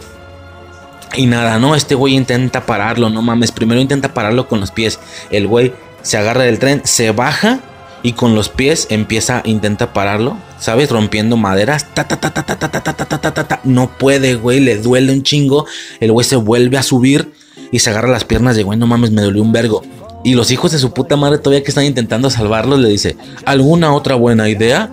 y 1.16 1.26
nada, 1.26 1.58
no, 1.58 1.74
este 1.74 1.94
güey 1.94 2.14
intenta 2.14 2.66
pararlo, 2.66 3.10
no 3.10 3.22
mames. 3.22 3.52
Primero 3.52 3.80
intenta 3.80 4.14
pararlo 4.14 4.48
con 4.48 4.60
los 4.60 4.70
pies. 4.70 4.98
El 5.30 5.46
güey 5.46 5.72
se 6.02 6.16
agarra 6.16 6.42
del 6.42 6.58
tren, 6.58 6.82
se 6.84 7.10
baja 7.12 7.60
y 8.02 8.12
con 8.12 8.34
los 8.34 8.48
pies 8.48 8.86
empieza, 8.90 9.42
intenta 9.44 9.92
pararlo, 9.92 10.36
¿sabes? 10.58 10.90
Rompiendo 10.90 11.36
maderas. 11.36 11.86
Ta, 11.94 12.06
ta, 12.06 12.20
ta, 12.20 12.30
ta, 12.30 12.44
ta, 12.44 12.56
ta, 12.58 12.68
ta, 12.70 12.94
ta, 12.94 13.32
ta, 13.32 13.48
ta, 13.48 13.60
No 13.64 13.90
puede, 13.98 14.34
güey, 14.34 14.60
le 14.60 14.76
duele 14.76 15.12
un 15.12 15.22
chingo. 15.22 15.66
El 16.00 16.12
güey 16.12 16.24
se 16.24 16.36
vuelve 16.36 16.78
a 16.78 16.82
subir 16.82 17.32
y 17.72 17.80
se 17.80 17.90
agarra 17.90 18.08
las 18.08 18.24
piernas 18.24 18.56
de, 18.56 18.62
güey, 18.62 18.78
no 18.78 18.86
mames, 18.86 19.10
me 19.10 19.22
dolió 19.22 19.42
un 19.42 19.52
vergo. 19.52 19.82
Y 20.24 20.34
los 20.34 20.50
hijos 20.50 20.72
de 20.72 20.78
su 20.78 20.92
puta 20.92 21.16
madre 21.16 21.38
todavía 21.38 21.62
que 21.62 21.70
están 21.70 21.84
intentando 21.84 22.28
salvarlo 22.30 22.76
le 22.76 22.88
dice, 22.88 23.16
¿alguna 23.44 23.94
otra 23.94 24.14
buena 24.14 24.48
idea? 24.48 24.90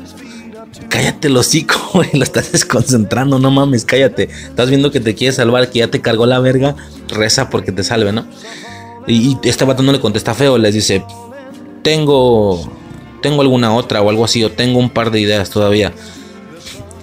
Cállate 0.89 1.27
el 1.27 1.37
hocico, 1.37 1.75
güey, 1.93 2.09
lo 2.13 2.23
estás 2.23 2.51
desconcentrando, 2.51 3.39
no 3.39 3.51
mames, 3.51 3.85
cállate. 3.85 4.29
Estás 4.29 4.69
viendo 4.69 4.91
que 4.91 4.99
te 4.99 5.15
quiere 5.15 5.33
salvar, 5.33 5.69
que 5.69 5.79
ya 5.79 5.87
te 5.89 6.01
cargó 6.01 6.25
la 6.25 6.39
verga, 6.39 6.75
reza 7.07 7.49
porque 7.49 7.71
te 7.71 7.83
salve, 7.83 8.11
¿no? 8.11 8.25
Y, 9.07 9.37
este 9.43 9.65
vato 9.65 9.83
no 9.83 9.91
le 9.91 9.99
contesta 9.99 10.33
feo, 10.33 10.57
les 10.57 10.73
dice, 10.73 11.03
tengo, 11.83 12.69
tengo 13.21 13.41
alguna 13.41 13.73
otra 13.73 14.01
o 14.01 14.09
algo 14.09 14.25
así, 14.25 14.43
o 14.43 14.51
tengo 14.51 14.79
un 14.79 14.89
par 14.89 15.11
de 15.11 15.19
ideas 15.19 15.49
todavía. 15.49 15.93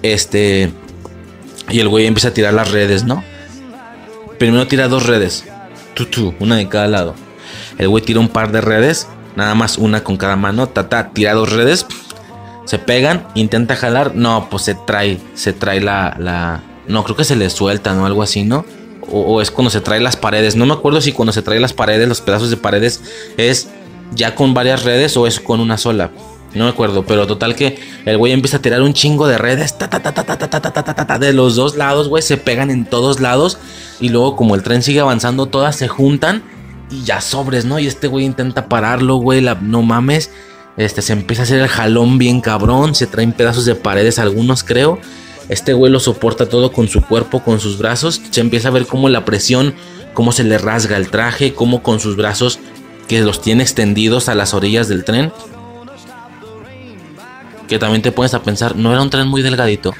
Este, 0.01 0.71
y 1.69 1.79
el 1.79 1.87
güey 1.87 2.05
empieza 2.05 2.29
a 2.29 2.33
tirar 2.33 2.53
las 2.53 2.71
redes, 2.71 3.05
¿no? 3.05 3.23
Primero 4.37 4.67
tira 4.67 4.89
dos 4.89 5.05
redes, 5.05 5.45
tú, 5.93 6.33
una 6.39 6.57
de 6.57 6.67
cada 6.67 6.87
lado. 6.87 7.15
El 7.77 7.87
güey 7.87 8.03
tira 8.03 8.19
un 8.19 8.27
par 8.27 8.51
de 8.51 8.61
redes, 8.61 9.07
nada 9.35 9.55
más 9.55 9.77
una 9.77 10.03
con 10.03 10.17
cada 10.17 10.35
mano, 10.35 10.67
ta, 10.67 11.09
tira 11.13 11.33
dos 11.33 11.53
redes, 11.53 11.85
se 12.65 12.79
pegan, 12.79 13.27
intenta 13.35 13.75
jalar, 13.75 14.15
no, 14.15 14.47
pues 14.49 14.63
se 14.63 14.75
trae, 14.75 15.19
se 15.33 15.53
trae 15.53 15.81
la, 15.81 16.15
la, 16.19 16.61
no, 16.87 17.03
creo 17.03 17.15
que 17.15 17.23
se 17.23 17.35
le 17.35 17.49
suelta, 17.49 17.93
¿no? 17.93 18.05
Algo 18.05 18.23
así, 18.23 18.43
¿no? 18.43 18.65
O, 19.11 19.41
es 19.41 19.51
cuando 19.51 19.69
se 19.69 19.81
trae 19.81 19.99
las 19.99 20.15
paredes, 20.15 20.55
no 20.55 20.65
me 20.65 20.73
acuerdo 20.73 21.01
si 21.01 21.11
cuando 21.11 21.33
se 21.33 21.41
trae 21.41 21.59
las 21.59 21.73
paredes, 21.73 22.07
los 22.07 22.21
pedazos 22.21 22.49
de 22.49 22.57
paredes, 22.57 23.01
es 23.37 23.67
ya 24.15 24.33
con 24.35 24.53
varias 24.53 24.83
redes 24.83 25.17
o 25.17 25.27
es 25.27 25.39
con 25.39 25.59
una 25.59 25.77
sola. 25.77 26.11
No 26.53 26.65
me 26.65 26.69
acuerdo, 26.69 27.03
pero 27.03 27.25
total 27.25 27.55
que 27.55 27.79
el 28.05 28.17
güey 28.17 28.31
empieza 28.31 28.57
a 28.57 28.61
tirar 28.61 28.81
un 28.83 28.93
chingo 28.93 29.27
de 29.27 29.39
redes 29.39 29.75
de 31.19 31.33
los 31.33 31.55
dos 31.55 31.75
lados, 31.75 32.07
güey, 32.09 32.21
se 32.21 32.37
pegan 32.37 32.69
en 32.69 32.85
todos 32.85 33.19
lados 33.19 33.57
y 33.99 34.09
luego 34.09 34.35
como 34.35 34.53
el 34.53 34.61
tren 34.61 34.83
sigue 34.83 34.99
avanzando, 34.99 35.47
todas 35.47 35.75
se 35.75 35.87
juntan 35.87 36.43
y 36.91 37.03
ya 37.03 37.21
sobres, 37.21 37.65
¿no? 37.65 37.79
Y 37.79 37.87
este 37.87 38.07
güey 38.07 38.25
intenta 38.25 38.69
pararlo, 38.69 39.15
güey, 39.15 39.41
la, 39.41 39.55
no 39.55 39.81
mames. 39.81 40.29
Este, 40.77 41.01
se 41.01 41.13
empieza 41.13 41.43
a 41.43 41.45
hacer 41.45 41.59
el 41.59 41.67
jalón 41.67 42.17
bien 42.17 42.41
cabrón. 42.41 42.95
Se 42.95 43.07
traen 43.07 43.33
pedazos 43.33 43.65
de 43.65 43.75
paredes, 43.75 44.19
algunos 44.19 44.63
creo. 44.63 44.99
Este 45.49 45.73
güey 45.73 45.91
lo 45.91 45.99
soporta 45.99 46.47
todo 46.47 46.71
con 46.71 46.87
su 46.87 47.01
cuerpo, 47.01 47.43
con 47.43 47.59
sus 47.59 47.77
brazos. 47.77 48.21
Se 48.31 48.41
empieza 48.41 48.69
a 48.69 48.71
ver 48.71 48.87
cómo 48.87 49.09
la 49.09 49.25
presión, 49.25 49.75
cómo 50.13 50.31
se 50.31 50.43
le 50.43 50.57
rasga 50.57 50.97
el 50.97 51.09
traje, 51.09 51.53
cómo 51.53 51.83
con 51.83 51.99
sus 51.99 52.15
brazos 52.15 52.59
que 53.07 53.21
los 53.21 53.41
tiene 53.41 53.63
extendidos 53.63 54.29
a 54.29 54.35
las 54.35 54.53
orillas 54.53 54.87
del 54.87 55.03
tren. 55.03 55.31
Que 57.67 57.79
también 57.79 58.01
te 58.01 58.11
pones 58.11 58.33
a 58.33 58.41
pensar, 58.41 58.75
no 58.75 58.91
era 58.91 59.01
un 59.01 59.09
tren 59.09 59.27
muy 59.27 59.41
delgadito. 59.41 59.93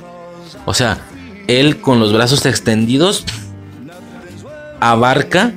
O 0.65 0.73
sea, 0.73 0.99
él 1.47 1.81
con 1.81 1.99
los 1.99 2.13
brazos 2.13 2.45
extendidos 2.45 3.25
abarca 4.79 5.51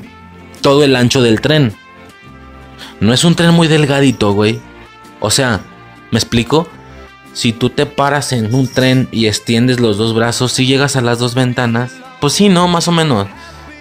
todo 0.60 0.82
el 0.82 0.96
ancho 0.96 1.22
del 1.22 1.40
tren. 1.40 1.72
No 3.00 3.12
es 3.12 3.24
un 3.24 3.34
tren 3.34 3.52
muy 3.54 3.68
delgadito, 3.68 4.32
güey. 4.32 4.60
O 5.20 5.30
sea, 5.30 5.60
¿me 6.10 6.18
explico? 6.18 6.68
Si 7.32 7.52
tú 7.52 7.68
te 7.70 7.84
paras 7.84 8.32
en 8.32 8.54
un 8.54 8.66
tren 8.66 9.08
y 9.12 9.26
extiendes 9.26 9.78
los 9.78 9.98
dos 9.98 10.14
brazos, 10.14 10.52
si 10.52 10.66
llegas 10.66 10.96
a 10.96 11.02
las 11.02 11.18
dos 11.18 11.34
ventanas, 11.34 11.92
pues 12.20 12.32
sí, 12.32 12.48
no, 12.48 12.66
más 12.66 12.88
o 12.88 12.92
menos. 12.92 13.26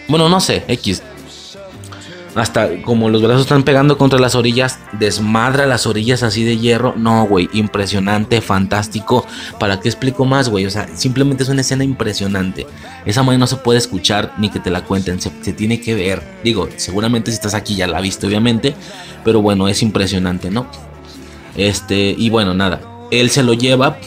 Bueno, 0.08 0.30
no 0.30 0.40
sé, 0.40 0.64
X. 0.68 1.02
Hasta 2.36 2.82
como 2.82 3.10
los 3.10 3.22
brazos 3.22 3.44
están 3.44 3.64
pegando 3.64 3.98
contra 3.98 4.20
las 4.20 4.36
orillas, 4.36 4.80
desmadra 4.92 5.66
las 5.66 5.88
orillas 5.88 6.22
así 6.22 6.44
de 6.44 6.58
hierro. 6.58 6.94
No, 6.98 7.26
güey, 7.26 7.50
impresionante, 7.54 8.42
fantástico. 8.42 9.26
¿Para 9.58 9.80
qué 9.80 9.88
explico 9.88 10.26
más, 10.26 10.50
güey? 10.50 10.66
O 10.66 10.70
sea, 10.70 10.90
simplemente 10.94 11.44
es 11.44 11.50
una 11.50 11.62
escena 11.62 11.86
impresionante. 11.86 12.68
Esa 13.06 13.24
manera 13.24 13.40
no 13.40 13.48
se 13.48 13.56
puede 13.56 13.80
escuchar 13.80 14.34
ni 14.38 14.50
que 14.50 14.60
te 14.60 14.70
la 14.70 14.84
cuenten, 14.84 15.22
se, 15.22 15.32
se 15.42 15.54
tiene 15.54 15.80
que 15.80 15.96
ver. 15.96 16.22
Digo, 16.44 16.68
seguramente 16.76 17.32
si 17.32 17.36
estás 17.36 17.54
aquí 17.54 17.76
ya 17.76 17.88
la 17.88 18.02
viste, 18.02 18.28
obviamente. 18.28 18.76
Pero 19.24 19.42
bueno, 19.42 19.70
es 19.70 19.82
impresionante, 19.82 20.52
¿no? 20.52 20.68
Este, 21.56 22.16
y 22.18 22.30
bueno, 22.30 22.54
nada, 22.54 22.82
él 23.12 23.30
se 23.30 23.44
lo 23.44 23.54
lleva. 23.54 23.98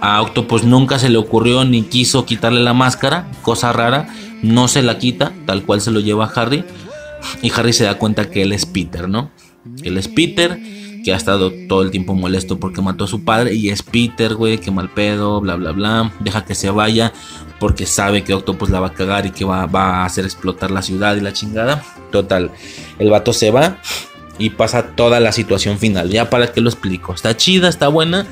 A 0.00 0.22
Octopus 0.22 0.62
nunca 0.62 0.98
se 0.98 1.08
le 1.08 1.18
ocurrió 1.18 1.64
ni 1.64 1.82
quiso 1.82 2.24
quitarle 2.24 2.60
la 2.60 2.72
máscara, 2.72 3.28
cosa 3.42 3.72
rara, 3.72 4.08
no 4.42 4.68
se 4.68 4.82
la 4.82 4.98
quita, 4.98 5.32
tal 5.44 5.64
cual 5.64 5.80
se 5.80 5.90
lo 5.90 6.00
lleva 6.00 6.26
a 6.26 6.28
Harry. 6.28 6.64
Y 7.42 7.50
Harry 7.50 7.72
se 7.72 7.84
da 7.84 7.98
cuenta 7.98 8.30
que 8.30 8.42
él 8.42 8.52
es 8.52 8.64
Peter, 8.64 9.08
¿no? 9.08 9.32
Él 9.82 9.98
es 9.98 10.06
Peter, 10.06 10.60
que 11.02 11.12
ha 11.12 11.16
estado 11.16 11.52
todo 11.68 11.82
el 11.82 11.90
tiempo 11.90 12.14
molesto 12.14 12.60
porque 12.60 12.80
mató 12.80 13.04
a 13.04 13.08
su 13.08 13.24
padre 13.24 13.54
y 13.54 13.70
es 13.70 13.82
Peter, 13.82 14.34
güey, 14.34 14.58
que 14.58 14.70
mal 14.70 14.90
pedo, 14.90 15.40
bla, 15.40 15.56
bla, 15.56 15.72
bla. 15.72 16.12
Deja 16.20 16.44
que 16.44 16.54
se 16.54 16.70
vaya 16.70 17.12
porque 17.58 17.86
sabe 17.86 18.22
que 18.22 18.34
Octopus 18.34 18.70
la 18.70 18.78
va 18.78 18.88
a 18.88 18.94
cagar 18.94 19.26
y 19.26 19.30
que 19.30 19.44
va, 19.44 19.66
va 19.66 19.96
a 19.96 20.04
hacer 20.04 20.24
explotar 20.24 20.70
la 20.70 20.82
ciudad 20.82 21.16
y 21.16 21.20
la 21.20 21.32
chingada. 21.32 21.82
Total, 22.12 22.52
el 23.00 23.10
vato 23.10 23.32
se 23.32 23.50
va 23.50 23.78
y 24.38 24.50
pasa 24.50 24.90
toda 24.94 25.20
la 25.20 25.32
situación 25.32 25.78
final. 25.78 26.10
Ya 26.10 26.30
para 26.30 26.52
que 26.52 26.60
lo 26.60 26.70
explico. 26.70 27.14
Está 27.14 27.36
chida, 27.36 27.68
está 27.68 27.88
buena. 27.88 28.26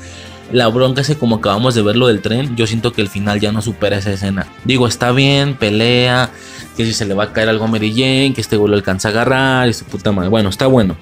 La 0.51 0.67
bronca 0.67 1.01
es 1.01 1.13
como 1.17 1.37
acabamos 1.37 1.75
de 1.75 1.81
ver 1.81 1.97
lo 1.97 2.07
del 2.07 2.21
tren, 2.21 2.55
yo 2.55 2.67
siento 2.67 2.93
que 2.93 3.01
el 3.01 3.09
final 3.09 3.41
ya 3.41 3.51
no 3.51 3.61
supera 3.61 3.97
esa 3.97 4.13
escena. 4.13 4.47
Digo, 4.63 4.87
está 4.87 5.11
bien, 5.11 5.55
pelea, 5.55 6.31
que 6.77 6.85
si 6.85 6.93
se 6.93 7.05
le 7.05 7.13
va 7.13 7.25
a 7.25 7.33
caer 7.33 7.49
algo 7.49 7.65
a 7.65 7.67
Mary 7.67 7.91
que 8.33 8.39
este 8.39 8.55
güey 8.55 8.69
lo 8.69 8.77
alcanza 8.77 9.09
a 9.09 9.11
agarrar 9.11 9.67
y 9.67 9.73
su 9.73 9.83
puta 9.83 10.13
madre. 10.13 10.29
Bueno, 10.29 10.47
está 10.47 10.67
bueno. 10.67 10.95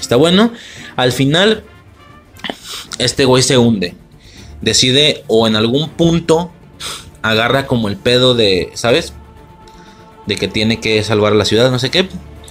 Está 0.00 0.16
bueno. 0.16 0.52
Al 0.96 1.12
final, 1.12 1.62
este 2.98 3.26
güey 3.26 3.44
se 3.44 3.58
hunde. 3.58 3.94
Decide 4.60 5.22
o 5.28 5.46
en 5.46 5.54
algún 5.54 5.90
punto 5.90 6.50
agarra 7.22 7.66
como 7.66 7.88
el 7.88 7.96
pedo 7.96 8.34
de, 8.34 8.70
¿sabes? 8.74 9.12
De 10.26 10.36
que 10.36 10.48
tiene 10.48 10.80
que 10.80 11.02
salvar 11.04 11.34
la 11.34 11.44
ciudad, 11.44 11.70
no 11.70 11.78
sé 11.78 11.90
qué. 11.90 12.08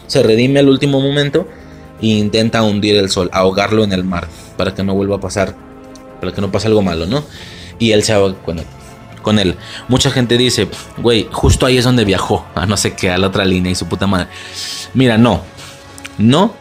Se 0.07 0.23
redime 0.23 0.59
al 0.61 0.69
último 0.69 1.01
momento 1.01 1.49
e 2.09 2.17
intenta 2.17 2.63
hundir 2.63 2.95
el 2.95 3.09
sol, 3.09 3.29
ahogarlo 3.33 3.83
en 3.83 3.93
el 3.93 4.03
mar, 4.03 4.27
para 4.57 4.73
que 4.73 4.83
no 4.83 4.93
vuelva 4.93 5.15
a 5.15 5.19
pasar 5.19 5.55
para 6.23 6.33
que 6.33 6.39
no 6.39 6.51
pase 6.51 6.67
algo 6.67 6.81
malo, 6.81 7.05
¿no? 7.05 7.25
Y 7.79 7.91
él 7.91 8.01
se 8.01 8.15
va 8.15 8.33
con 8.33 8.57
él. 8.57 8.65
Con 9.21 9.39
él. 9.39 9.57
Mucha 9.89 10.09
gente 10.09 10.37
dice, 10.37 10.69
güey, 10.97 11.27
justo 11.29 11.65
ahí 11.65 11.77
es 11.77 11.83
donde 11.83 12.05
viajó, 12.05 12.45
a 12.55 12.65
no 12.65 12.77
sé 12.77 12.93
qué, 12.93 13.11
a 13.11 13.17
la 13.17 13.27
otra 13.27 13.43
línea 13.43 13.73
y 13.73 13.75
su 13.75 13.87
puta 13.87 14.07
madre. 14.07 14.27
Mira, 14.93 15.17
no. 15.17 15.41
No. 16.17 16.53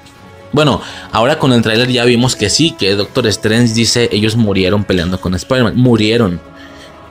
Bueno, 0.51 0.83
ahora 1.13 1.39
con 1.39 1.53
el 1.53 1.63
tráiler 1.63 1.89
ya 1.89 2.05
vimos 2.05 2.35
que 2.35 2.51
sí, 2.51 2.75
que 2.77 2.95
Doctor 2.97 3.29
Strange 3.29 3.73
dice, 3.73 4.09
ellos 4.11 4.35
murieron 4.35 4.83
peleando 4.83 5.21
con 5.21 5.37
Spider-Man. 5.37 5.77
Murieron. 5.77 6.41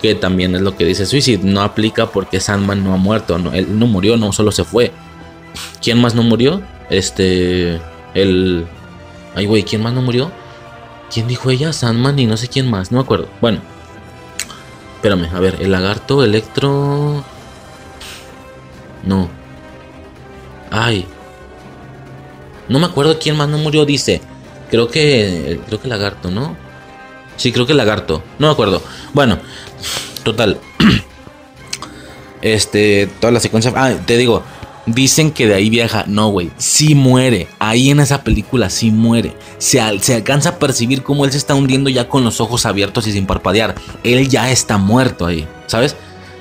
Que 0.01 0.13
también 0.13 0.53
es 0.53 0.61
lo 0.61 0.75
que 0.75 0.83
dice 0.83 1.05
Suicide. 1.05 1.43
No 1.43 1.61
aplica 1.61 2.07
porque 2.07 2.41
Sandman 2.41 2.83
no 2.83 2.93
ha 2.93 2.97
muerto. 2.97 3.37
No, 3.37 3.53
él 3.53 3.79
no 3.79 3.87
murió, 3.87 4.17
no, 4.17 4.33
solo 4.33 4.51
se 4.51 4.65
fue. 4.65 4.91
¿Quién 5.81 6.01
más 6.01 6.15
no 6.15 6.23
murió? 6.23 6.61
Este. 6.89 7.79
El. 8.13 8.67
Ay, 9.35 9.45
güey, 9.45 9.63
¿quién 9.63 9.81
más 9.81 9.93
no 9.93 10.01
murió? 10.01 10.31
¿Quién 11.13 11.27
dijo 11.27 11.49
ella? 11.49 11.73
Sandman 11.73 12.17
y 12.19 12.25
no 12.25 12.37
sé 12.37 12.47
quién 12.47 12.69
más, 12.69 12.91
no 12.91 12.97
me 12.97 13.03
acuerdo. 13.03 13.27
Bueno, 13.41 13.59
espérame, 14.95 15.29
a 15.33 15.39
ver, 15.39 15.57
el 15.59 15.71
lagarto, 15.71 16.23
Electro. 16.23 17.23
No. 19.03 19.29
Ay. 20.69 21.05
No 22.69 22.79
me 22.79 22.85
acuerdo 22.85 23.19
quién 23.19 23.35
más 23.35 23.49
no 23.49 23.57
murió, 23.57 23.85
dice. 23.85 24.21
Creo 24.69 24.87
que. 24.89 25.59
Creo 25.67 25.81
que 25.81 25.87
lagarto, 25.87 26.31
¿no? 26.31 26.55
Sí, 27.35 27.51
creo 27.51 27.65
que 27.65 27.73
lagarto. 27.73 28.23
No 28.39 28.47
me 28.47 28.53
acuerdo. 28.53 28.81
Bueno, 29.13 29.39
total. 30.23 30.59
Este, 32.41 33.07
toda 33.19 33.31
la 33.31 33.39
secuencia. 33.39 33.71
Ah, 33.75 33.93
te 34.03 34.17
digo, 34.17 34.41
Dicen 34.85 35.31
que 35.31 35.47
de 35.47 35.53
ahí 35.53 35.69
viaja. 35.69 36.05
No, 36.07 36.29
güey. 36.29 36.51
Sí 36.57 36.95
muere. 36.95 37.47
Ahí 37.59 37.91
en 37.91 37.99
esa 37.99 38.23
película 38.23 38.69
sí 38.69 38.89
muere. 38.89 39.35
Se, 39.57 39.79
se, 39.99 40.15
alcanza 40.15 40.49
a 40.49 40.59
percibir 40.59 41.03
cómo 41.03 41.25
él 41.25 41.31
se 41.31 41.37
está 41.37 41.53
hundiendo 41.53 41.89
ya 41.89 42.09
con 42.09 42.23
los 42.23 42.41
ojos 42.41 42.65
abiertos 42.65 43.05
y 43.07 43.11
sin 43.11 43.27
parpadear. 43.27 43.75
Él 44.03 44.27
ya 44.27 44.49
está 44.49 44.77
muerto 44.77 45.25
ahí. 45.25 45.47
¿Sabes? 45.67 45.95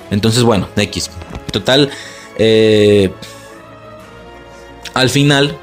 Entonces, 0.09 0.43
bueno, 0.43 0.67
X. 0.75 1.11
Total. 1.51 1.89
Eh, 2.37 3.11
al 4.93 5.09
final. 5.09 5.55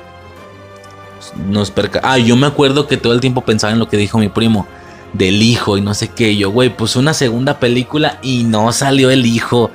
Nos 1.49 1.71
perca. 1.71 2.01
Ah, 2.05 2.19
yo 2.19 2.37
me 2.37 2.47
acuerdo 2.47 2.87
que 2.87 2.97
todo 2.97 3.13
el 3.13 3.21
tiempo 3.21 3.45
pensaba 3.45 3.73
en 3.73 3.79
lo 3.79 3.89
que 3.89 3.97
dijo 3.97 4.19
mi 4.19 4.29
primo. 4.29 4.67
Del 5.15 5.43
hijo 5.43 5.79
y 5.79 5.81
no 5.81 5.95
sé 5.95 6.09
qué. 6.09 6.37
Yo, 6.37 6.51
güey, 6.51 6.75
pues 6.75 6.95
una 6.95 7.13
segunda 7.13 7.59
película 7.59 8.19
y 8.23 8.45
no 8.45 8.71
salió 8.73 9.11
el 9.11 9.27
hijo. 9.27 9.71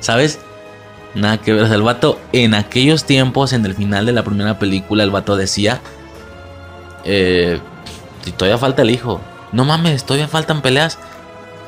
¿Sabes? 0.00 0.40
Nada 1.18 1.38
que 1.38 1.52
ver. 1.52 1.70
el 1.72 1.82
vato, 1.82 2.18
en 2.32 2.54
aquellos 2.54 3.04
tiempos, 3.04 3.52
en 3.52 3.66
el 3.66 3.74
final 3.74 4.06
de 4.06 4.12
la 4.12 4.22
primera 4.22 4.58
película, 4.58 5.02
el 5.02 5.10
vato 5.10 5.36
decía: 5.36 5.80
eh, 7.04 7.60
todavía 8.36 8.58
falta 8.58 8.82
el 8.82 8.90
hijo. 8.90 9.20
No 9.52 9.64
mames, 9.64 10.04
todavía 10.04 10.28
faltan 10.28 10.62
peleas. 10.62 10.98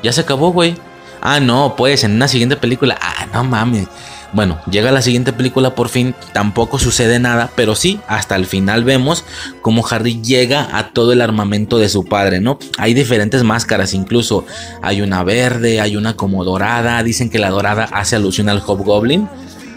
Ya 0.03 0.13
se 0.13 0.21
acabó, 0.21 0.53
güey. 0.53 0.77
Ah, 1.21 1.41
no, 1.41 1.75
pues 1.77 2.05
en 2.05 2.13
una 2.13 2.29
siguiente 2.29 2.57
película. 2.57 2.97
Ah, 3.01 3.27
no 3.33 3.45
mames. 3.45 3.89
Bueno, 4.33 4.61
llega 4.71 4.93
la 4.93 5.03
siguiente 5.03 5.33
película 5.33 5.75
por 5.75 5.89
fin, 5.89 6.15
tampoco 6.33 6.79
sucede 6.79 7.19
nada, 7.19 7.51
pero 7.57 7.75
sí, 7.75 7.99
hasta 8.07 8.37
el 8.37 8.47
final 8.47 8.85
vemos 8.85 9.25
cómo 9.61 9.85
Harry 9.89 10.23
llega 10.23 10.77
a 10.77 10.91
todo 10.93 11.13
el 11.13 11.21
armamento 11.21 11.79
de 11.79 11.89
su 11.89 12.05
padre, 12.05 12.41
¿no? 12.41 12.59
Hay 12.79 12.95
diferentes 12.95 13.43
máscaras, 13.43 13.93
incluso 13.93 14.45
hay 14.83 15.03
una 15.03 15.25
verde, 15.25 15.81
hay 15.81 15.97
una 15.97 16.15
como 16.15 16.45
dorada, 16.45 17.03
dicen 17.03 17.29
que 17.29 17.41
la 17.41 17.51
dorada 17.51 17.89
hace 17.93 18.15
alusión 18.15 18.49
al 18.49 18.63
Hobgoblin, 18.65 19.29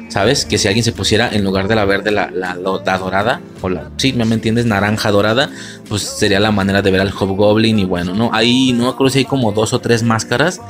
¿sabes? 0.10 0.46
Que 0.46 0.60
si 0.60 0.68
alguien 0.68 0.84
se 0.84 0.92
pusiera 0.92 1.30
en 1.34 1.44
lugar 1.44 1.68
de 1.68 1.74
la 1.74 1.86
verde 1.86 2.12
la, 2.12 2.30
la, 2.30 2.56
dorada, 2.56 3.42
o 3.62 3.70
la, 3.70 3.90
sí, 3.98 4.14
me 4.14 4.24
entiendes, 4.36 4.68
naranja 4.68 5.10
dorada, 5.10 5.50
pues 5.90 6.04
sería 6.04 6.40
la 6.40 6.52
manera 6.52 6.84
de 6.84 6.92
ver 6.92 7.02
al 7.02 7.12
Hobgoblin 7.12 7.80
y 7.80 7.86
bueno, 7.86 8.14
¿no? 8.14 8.30
Ahí 8.32 8.72
no 8.72 8.96
creo 8.96 9.10
si 9.10 9.20
hay 9.20 9.26
como 9.26 9.52
dos 9.52 9.74
o 9.74 9.80
tres 9.80 10.04
máscaras, 10.04 10.62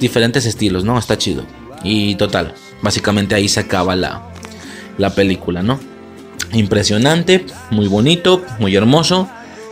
diferentes 0.00 0.46
estilos, 0.46 0.84
¿no? 0.84 0.98
Está 0.98 1.18
chido. 1.18 1.44
Y 1.84 2.14
total, 2.14 2.54
básicamente 2.82 3.34
ahí 3.34 3.48
se 3.48 3.60
acaba 3.60 3.96
la, 3.96 4.22
la 4.98 5.10
película, 5.14 5.62
¿no? 5.62 5.80
Impresionante, 6.52 7.46
muy 7.70 7.88
bonito, 7.88 8.42
muy 8.58 8.76
hermoso, 8.76 9.28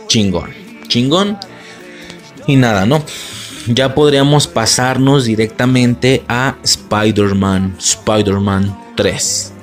chingón, 0.07 0.51
chingón. 0.87 1.37
Y 2.47 2.57
nada, 2.57 2.85
¿no? 2.85 3.03
Ya 3.67 3.95
podríamos 3.95 4.47
pasarnos 4.47 5.25
directamente 5.25 6.23
a 6.27 6.57
Spider-Man, 6.63 7.77
Spider-Man 7.79 8.77
3. 8.95 9.53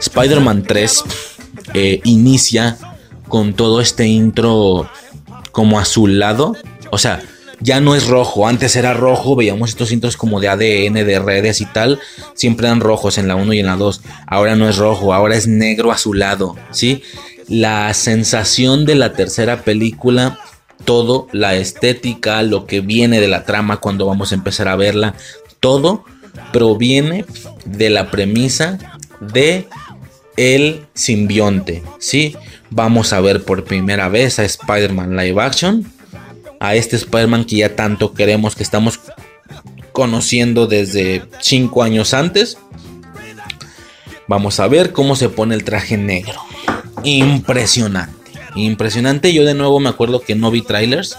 Spider-Man 0.00 0.62
3 0.62 1.04
eh, 1.74 2.00
inicia 2.04 2.78
con 3.28 3.52
todo 3.52 3.80
este 3.80 4.06
intro 4.06 4.88
como 5.52 5.78
azulado. 5.78 6.56
O 6.90 6.98
sea, 6.98 7.22
ya 7.60 7.80
no 7.80 7.94
es 7.94 8.06
rojo. 8.06 8.46
Antes 8.46 8.76
era 8.76 8.94
rojo, 8.94 9.36
veíamos 9.36 9.70
estos 9.70 9.92
intros 9.92 10.16
como 10.16 10.40
de 10.40 10.48
ADN, 10.48 10.94
de 10.94 11.18
redes 11.18 11.60
y 11.60 11.66
tal. 11.66 12.00
Siempre 12.34 12.66
eran 12.66 12.80
rojos 12.80 13.18
en 13.18 13.28
la 13.28 13.36
1 13.36 13.52
y 13.52 13.60
en 13.60 13.66
la 13.66 13.76
2. 13.76 14.02
Ahora 14.26 14.56
no 14.56 14.68
es 14.68 14.76
rojo, 14.76 15.14
ahora 15.14 15.36
es 15.36 15.46
negro 15.46 15.92
azulado. 15.92 16.56
¿sí? 16.70 17.02
La 17.48 17.92
sensación 17.94 18.84
de 18.84 18.94
la 18.94 19.12
tercera 19.12 19.62
película, 19.62 20.38
todo, 20.84 21.28
la 21.32 21.54
estética, 21.54 22.42
lo 22.42 22.66
que 22.66 22.80
viene 22.80 23.20
de 23.20 23.28
la 23.28 23.44
trama 23.44 23.78
cuando 23.78 24.06
vamos 24.06 24.32
a 24.32 24.34
empezar 24.34 24.68
a 24.68 24.76
verla, 24.76 25.14
todo 25.60 26.04
proviene 26.52 27.24
de 27.64 27.90
la 27.90 28.10
premisa 28.10 28.78
de 29.20 29.66
el 30.36 30.86
simbionte, 30.94 31.82
¿sí? 31.98 32.36
Vamos 32.70 33.12
a 33.12 33.20
ver 33.20 33.42
por 33.42 33.64
primera 33.64 34.08
vez 34.08 34.38
a 34.38 34.44
Spider-Man 34.44 35.16
live 35.16 35.40
action, 35.40 35.90
a 36.60 36.74
este 36.74 36.96
Spider-Man 36.96 37.44
que 37.44 37.56
ya 37.56 37.76
tanto 37.76 38.14
queremos, 38.14 38.54
que 38.54 38.62
estamos 38.62 39.00
conociendo 39.92 40.66
desde 40.66 41.24
5 41.40 41.82
años 41.82 42.14
antes. 42.14 42.58
Vamos 44.28 44.60
a 44.60 44.68
ver 44.68 44.92
cómo 44.92 45.16
se 45.16 45.28
pone 45.28 45.54
el 45.54 45.64
traje 45.64 45.96
negro. 45.96 46.40
Impresionante, 47.04 48.32
impresionante. 48.56 49.32
Yo 49.32 49.44
de 49.44 49.54
nuevo 49.54 49.80
me 49.80 49.88
acuerdo 49.88 50.20
que 50.20 50.34
no 50.34 50.50
vi 50.50 50.62
trailers. 50.62 51.16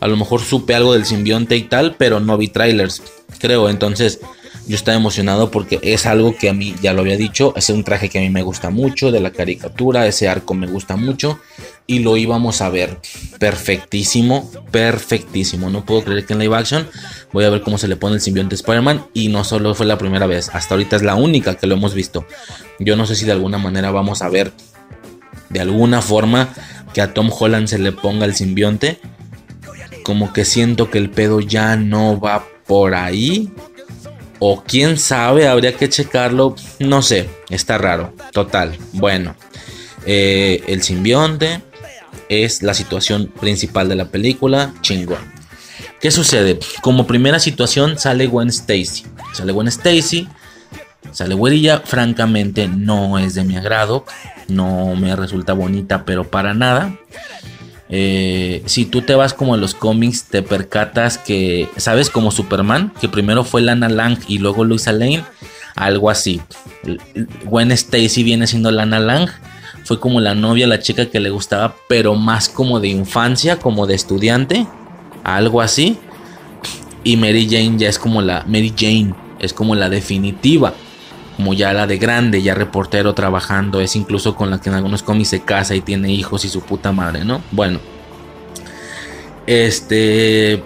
A 0.00 0.08
lo 0.08 0.16
mejor 0.16 0.40
supe 0.40 0.74
algo 0.74 0.94
del 0.94 1.06
simbionte 1.06 1.56
y 1.56 1.62
tal, 1.62 1.94
pero 1.96 2.20
no 2.20 2.36
vi 2.36 2.48
trailers, 2.48 3.02
creo. 3.38 3.68
Entonces, 3.68 4.20
yo 4.66 4.74
estaba 4.74 4.96
emocionado 4.96 5.50
porque 5.50 5.78
es 5.82 6.06
algo 6.06 6.36
que 6.36 6.48
a 6.48 6.52
mí, 6.52 6.74
ya 6.82 6.92
lo 6.92 7.02
había 7.02 7.16
dicho, 7.16 7.54
es 7.56 7.70
un 7.70 7.84
traje 7.84 8.08
que 8.08 8.18
a 8.18 8.22
mí 8.22 8.30
me 8.30 8.42
gusta 8.42 8.70
mucho, 8.70 9.12
de 9.12 9.20
la 9.20 9.30
caricatura, 9.30 10.06
ese 10.06 10.28
arco 10.28 10.54
me 10.54 10.66
gusta 10.66 10.96
mucho. 10.96 11.38
Y 11.86 12.00
lo 12.00 12.16
íbamos 12.16 12.60
a 12.60 12.68
ver 12.68 12.98
perfectísimo, 13.38 14.50
perfectísimo. 14.70 15.70
No 15.70 15.84
puedo 15.84 16.04
creer 16.04 16.26
que 16.26 16.32
en 16.32 16.40
live 16.40 16.56
action 16.56 16.88
voy 17.32 17.44
a 17.44 17.50
ver 17.50 17.62
cómo 17.62 17.78
se 17.78 17.88
le 17.88 17.96
pone 17.96 18.16
el 18.16 18.20
simbionte 18.20 18.54
Spider-Man 18.54 19.06
y 19.14 19.28
no 19.28 19.44
solo 19.44 19.74
fue 19.74 19.86
la 19.86 19.98
primera 19.98 20.26
vez, 20.26 20.50
hasta 20.52 20.74
ahorita 20.74 20.96
es 20.96 21.02
la 21.02 21.14
única 21.14 21.54
que 21.54 21.66
lo 21.66 21.74
hemos 21.74 21.94
visto. 21.94 22.26
Yo 22.78 22.96
no 22.96 23.06
sé 23.06 23.14
si 23.14 23.24
de 23.24 23.32
alguna 23.32 23.58
manera 23.58 23.90
vamos 23.90 24.22
a 24.22 24.28
ver 24.28 24.52
de 25.48 25.60
alguna 25.60 26.02
forma 26.02 26.52
que 26.92 27.00
a 27.02 27.14
Tom 27.14 27.30
Holland 27.30 27.68
se 27.68 27.78
le 27.78 27.92
ponga 27.92 28.26
el 28.26 28.34
simbionte. 28.34 28.98
Como 30.02 30.32
que 30.32 30.44
siento 30.44 30.90
que 30.90 30.98
el 30.98 31.10
pedo 31.10 31.40
ya 31.40 31.76
no 31.76 32.18
va 32.18 32.46
por 32.66 32.94
ahí. 32.94 33.52
O 34.38 34.62
quién 34.62 34.98
sabe, 34.98 35.48
habría 35.48 35.76
que 35.76 35.88
checarlo. 35.88 36.56
No 36.78 37.02
sé, 37.02 37.28
está 37.50 37.78
raro. 37.78 38.14
Total. 38.32 38.78
Bueno, 38.92 39.34
eh, 40.04 40.62
el 40.68 40.82
simbionte 40.82 41.62
es 42.28 42.62
la 42.62 42.74
situación 42.74 43.32
principal 43.40 43.88
de 43.88 43.96
la 43.96 44.06
película. 44.06 44.72
Chingón. 44.80 45.18
¿Qué 46.00 46.10
sucede? 46.10 46.58
Como 46.82 47.06
primera 47.06 47.38
situación 47.38 47.98
sale 47.98 48.26
Gwen 48.26 48.48
Stacy. 48.48 49.04
Sale 49.32 49.52
Gwen 49.52 49.68
Stacy. 49.68 50.28
Sale 51.12 51.34
güerilla. 51.34 51.80
Francamente 51.80 52.68
no 52.68 53.18
es 53.18 53.34
de 53.34 53.44
mi 53.44 53.56
agrado. 53.56 54.04
No 54.48 54.94
me 54.96 55.16
resulta 55.16 55.52
bonita, 55.52 56.04
pero 56.04 56.30
para 56.30 56.54
nada. 56.54 56.96
Eh, 57.88 58.62
si 58.66 58.84
tú 58.84 59.02
te 59.02 59.14
vas 59.14 59.32
como 59.32 59.54
a 59.54 59.56
los 59.56 59.74
cómics, 59.74 60.24
te 60.24 60.42
percatas 60.42 61.18
que, 61.18 61.68
¿sabes? 61.76 62.10
Como 62.10 62.30
Superman, 62.30 62.92
que 63.00 63.08
primero 63.08 63.44
fue 63.44 63.62
Lana 63.62 63.88
Lang 63.88 64.18
y 64.28 64.38
luego 64.38 64.64
Luisa 64.64 64.92
Lane. 64.92 65.24
Algo 65.74 66.10
así. 66.10 66.40
Gwen 67.44 67.70
Stacy 67.70 68.22
viene 68.22 68.46
siendo 68.46 68.70
Lana 68.70 68.98
Lang 68.98 69.30
fue 69.86 70.00
como 70.00 70.20
la 70.20 70.34
novia, 70.34 70.66
la 70.66 70.80
chica 70.80 71.06
que 71.06 71.20
le 71.20 71.30
gustaba, 71.30 71.76
pero 71.88 72.16
más 72.16 72.48
como 72.48 72.80
de 72.80 72.88
infancia, 72.88 73.60
como 73.60 73.86
de 73.86 73.94
estudiante, 73.94 74.66
algo 75.22 75.60
así. 75.60 75.96
Y 77.04 77.16
Mary 77.16 77.46
Jane 77.48 77.78
ya 77.78 77.88
es 77.88 77.98
como 78.00 78.20
la 78.20 78.42
Mary 78.48 78.74
Jane, 78.76 79.14
es 79.38 79.52
como 79.52 79.76
la 79.76 79.88
definitiva, 79.88 80.74
como 81.36 81.54
ya 81.54 81.72
la 81.72 81.86
de 81.86 81.98
grande, 81.98 82.42
ya 82.42 82.54
reportero 82.54 83.14
trabajando, 83.14 83.80
es 83.80 83.94
incluso 83.94 84.34
con 84.34 84.50
la 84.50 84.60
que 84.60 84.70
en 84.70 84.74
algunos 84.74 85.04
cómics 85.04 85.28
se 85.28 85.42
casa 85.42 85.76
y 85.76 85.80
tiene 85.82 86.10
hijos 86.10 86.44
y 86.44 86.48
su 86.48 86.62
puta 86.62 86.90
madre, 86.90 87.24
¿no? 87.24 87.40
Bueno. 87.52 87.78
Este 89.46 90.64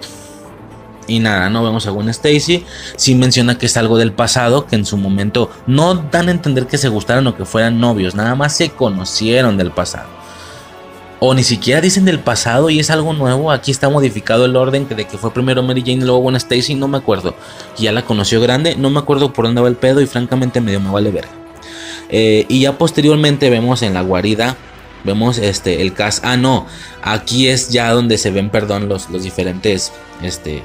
y 1.10 1.18
nada, 1.18 1.50
no 1.50 1.64
vemos 1.64 1.86
a 1.86 1.90
Gwen 1.90 2.08
Stacy. 2.08 2.64
Sí 2.96 3.14
menciona 3.16 3.58
que 3.58 3.66
es 3.66 3.76
algo 3.76 3.98
del 3.98 4.12
pasado, 4.12 4.66
que 4.66 4.76
en 4.76 4.86
su 4.86 4.96
momento 4.96 5.50
no 5.66 5.94
dan 5.94 6.28
a 6.28 6.30
entender 6.30 6.66
que 6.68 6.78
se 6.78 6.88
gustaron 6.88 7.26
o 7.26 7.36
que 7.36 7.44
fueran 7.44 7.80
novios, 7.80 8.14
nada 8.14 8.36
más 8.36 8.56
se 8.56 8.70
conocieron 8.70 9.56
del 9.56 9.72
pasado. 9.72 10.08
O 11.18 11.34
ni 11.34 11.42
siquiera 11.42 11.80
dicen 11.80 12.04
del 12.04 12.20
pasado 12.20 12.70
y 12.70 12.78
es 12.78 12.88
algo 12.90 13.12
nuevo. 13.12 13.50
Aquí 13.50 13.70
está 13.70 13.90
modificado 13.90 14.46
el 14.46 14.56
orden 14.56 14.88
de 14.88 15.04
que 15.04 15.18
fue 15.18 15.34
primero 15.34 15.62
Mary 15.62 15.82
Jane 15.82 15.98
y 15.98 16.00
luego 16.00 16.20
Gwen 16.20 16.36
Stacy, 16.36 16.76
no 16.76 16.88
me 16.88 16.96
acuerdo. 16.96 17.34
Ya 17.76 17.92
la 17.92 18.02
conoció 18.02 18.40
grande, 18.40 18.76
no 18.76 18.88
me 18.88 19.00
acuerdo 19.00 19.32
por 19.32 19.44
dónde 19.44 19.60
va 19.60 19.68
el 19.68 19.76
pedo 19.76 20.00
y 20.00 20.06
francamente 20.06 20.62
medio 20.62 20.80
me 20.80 20.90
vale 20.90 21.10
ver. 21.10 21.26
Eh, 22.08 22.46
y 22.48 22.60
ya 22.60 22.78
posteriormente 22.78 23.50
vemos 23.50 23.82
en 23.82 23.94
la 23.94 24.00
guarida 24.00 24.56
vemos 25.04 25.38
este 25.38 25.80
el 25.80 25.94
cast 25.94 26.24
ah 26.24 26.36
no 26.36 26.66
aquí 27.02 27.48
es 27.48 27.70
ya 27.70 27.90
donde 27.90 28.18
se 28.18 28.30
ven 28.30 28.50
perdón 28.50 28.88
los, 28.88 29.08
los 29.10 29.22
diferentes 29.22 29.92
este 30.22 30.62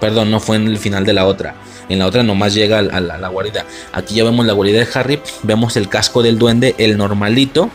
Perdón, 0.00 0.30
no 0.30 0.40
fue 0.40 0.56
en 0.56 0.66
el 0.66 0.78
final 0.78 1.04
de 1.04 1.12
la 1.12 1.26
otra. 1.26 1.56
En 1.88 1.98
la 1.98 2.06
otra 2.06 2.22
nomás 2.22 2.54
llega 2.54 2.78
a 2.78 3.00
la, 3.00 3.28
guarida. 3.28 3.66
Aquí 3.92 4.14
ya 4.14 4.24
vemos 4.24 4.46
la 4.46 4.54
guarida 4.54 4.78
de 4.78 4.88
Harry. 4.94 5.20
Vemos 5.42 5.76
el 5.76 5.88
casco 5.88 6.22
del 6.22 6.38
duende, 6.38 6.74
el 6.78 6.96
normalito. 6.96 7.68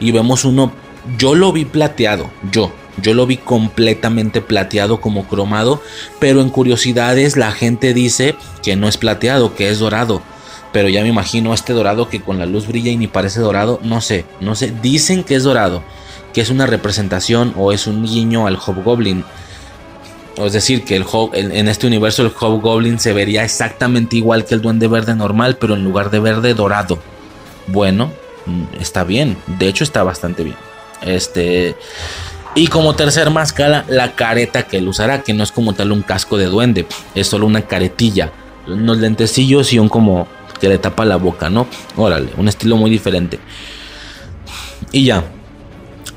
Y 0.00 0.12
vemos 0.12 0.44
uno. 0.44 0.72
Yo 1.18 1.34
lo 1.34 1.52
vi 1.52 1.64
plateado. 1.64 2.30
Yo. 2.50 2.72
Yo 3.00 3.14
lo 3.14 3.26
vi 3.26 3.38
completamente 3.38 4.40
plateado 4.40 5.00
como 5.00 5.26
cromado. 5.26 5.80
Pero 6.18 6.42
en 6.42 6.50
curiosidades 6.50 7.36
la 7.36 7.52
gente 7.52 7.94
dice 7.94 8.34
que 8.62 8.76
no 8.76 8.88
es 8.88 8.98
plateado, 8.98 9.54
que 9.54 9.70
es 9.70 9.78
dorado. 9.78 10.20
Pero 10.72 10.88
ya 10.88 11.02
me 11.02 11.08
imagino 11.08 11.54
este 11.54 11.72
dorado 11.72 12.08
que 12.08 12.20
con 12.20 12.38
la 12.38 12.46
luz 12.46 12.66
brilla 12.66 12.90
y 12.90 12.96
ni 12.96 13.06
parece 13.06 13.40
dorado. 13.40 13.78
No 13.82 14.00
sé, 14.00 14.24
no 14.40 14.54
sé. 14.56 14.74
Dicen 14.82 15.24
que 15.24 15.36
es 15.36 15.44
dorado. 15.44 15.82
Que 16.32 16.40
es 16.40 16.50
una 16.50 16.66
representación 16.66 17.54
o 17.56 17.70
es 17.70 17.86
un 17.86 18.04
guiño 18.04 18.48
al 18.48 18.56
Hobgoblin 18.56 19.24
es 20.36 20.52
decir, 20.52 20.84
que 20.84 20.96
el, 20.96 21.06
en 21.32 21.68
este 21.68 21.86
universo 21.86 22.22
el 22.22 22.32
Hobgoblin 22.34 22.98
se 22.98 23.12
vería 23.12 23.44
exactamente 23.44 24.16
igual 24.16 24.44
que 24.44 24.54
el 24.54 24.62
Duende 24.62 24.88
Verde 24.88 25.14
normal, 25.14 25.56
pero 25.60 25.74
en 25.74 25.84
lugar 25.84 26.10
de 26.10 26.20
verde 26.20 26.54
dorado. 26.54 26.98
Bueno, 27.66 28.12
mm, 28.46 28.80
está 28.80 29.04
bien. 29.04 29.36
De 29.46 29.68
hecho, 29.68 29.84
está 29.84 30.02
bastante 30.02 30.42
bien. 30.42 30.56
Este. 31.02 31.76
Y 32.56 32.68
como 32.68 32.94
tercer 32.94 33.30
máscara, 33.30 33.84
la 33.88 34.14
careta 34.14 34.64
que 34.64 34.78
él 34.78 34.88
usará, 34.88 35.22
que 35.22 35.34
no 35.34 35.42
es 35.42 35.50
como 35.50 35.72
tal 35.72 35.90
un 35.92 36.02
casco 36.02 36.36
de 36.36 36.46
duende, 36.46 36.86
es 37.14 37.26
solo 37.26 37.46
una 37.46 37.62
caretilla. 37.62 38.32
Unos 38.66 38.98
lentecillos 38.98 39.72
y 39.72 39.78
un 39.78 39.88
como 39.88 40.28
que 40.60 40.68
le 40.68 40.78
tapa 40.78 41.04
la 41.04 41.16
boca, 41.16 41.50
¿no? 41.50 41.66
Órale, 41.96 42.30
un 42.36 42.48
estilo 42.48 42.76
muy 42.76 42.90
diferente. 42.90 43.38
Y 44.92 45.04
ya. 45.04 45.24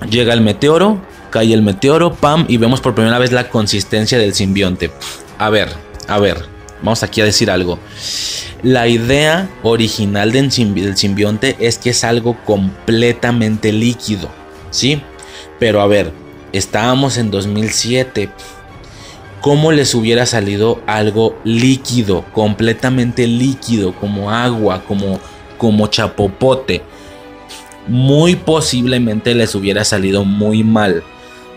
Llega 0.10 0.34
el 0.34 0.41
meteoro, 0.41 1.02
cae 1.30 1.54
el 1.54 1.62
meteoro, 1.62 2.14
pam, 2.14 2.45
y 2.48 2.58
vemos 2.58 2.82
por 2.82 2.95
primera 2.95 3.20
vez 3.20 3.32
la 3.32 3.49
consistencia 3.49 4.18
del 4.18 4.34
simbionte. 4.34 4.91
A 5.38 5.49
ver, 5.49 5.70
a 6.08 6.20
ver, 6.20 6.45
vamos 6.82 7.04
aquí 7.04 7.22
a 7.22 7.26
decir 7.26 7.52
algo. 7.52 7.80
La 8.64 8.88
idea 8.88 9.49
original 9.62 10.32
del, 10.32 10.52
simbionte 10.52 11.56
es 11.60 11.78
que 11.78 11.91
es 11.91 12.04
algo 12.04 12.38
completamente 12.44 13.72
líquido, 13.72 14.30
¿sí? 14.72 15.02
Pero 15.60 15.82
a 15.82 15.88
ver, 15.88 16.12
estábamos 16.54 17.18
en 17.18 17.30
2007. 17.30 18.30
¿Cómo 19.41 19.72
les 19.72 19.94
hubiera 19.94 20.26
salido 20.26 20.82
algo 20.88 21.38
líquido, 21.44 22.26
completamente 22.34 23.28
líquido, 23.28 23.94
como 23.94 24.32
agua, 24.32 24.84
como, 24.88 25.20
como 25.58 25.88
chapopote? 25.88 26.82
Muy 27.88 28.36
posiblemente 28.36 29.36
les 29.36 29.54
hubiera 29.54 29.86
salido 29.86 30.26
muy 30.26 30.64
mal 30.64 31.04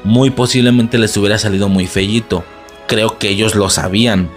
muy 0.05 0.31
posiblemente 0.31 0.99
les 0.99 1.17
hubiera 1.17 1.39
salido 1.39 1.69
muy 1.69 1.87
fellito. 1.87 2.45
Creo 2.87 3.19
que 3.19 3.29
ellos 3.29 3.55
lo 3.55 3.71
sabían. 3.71 4.31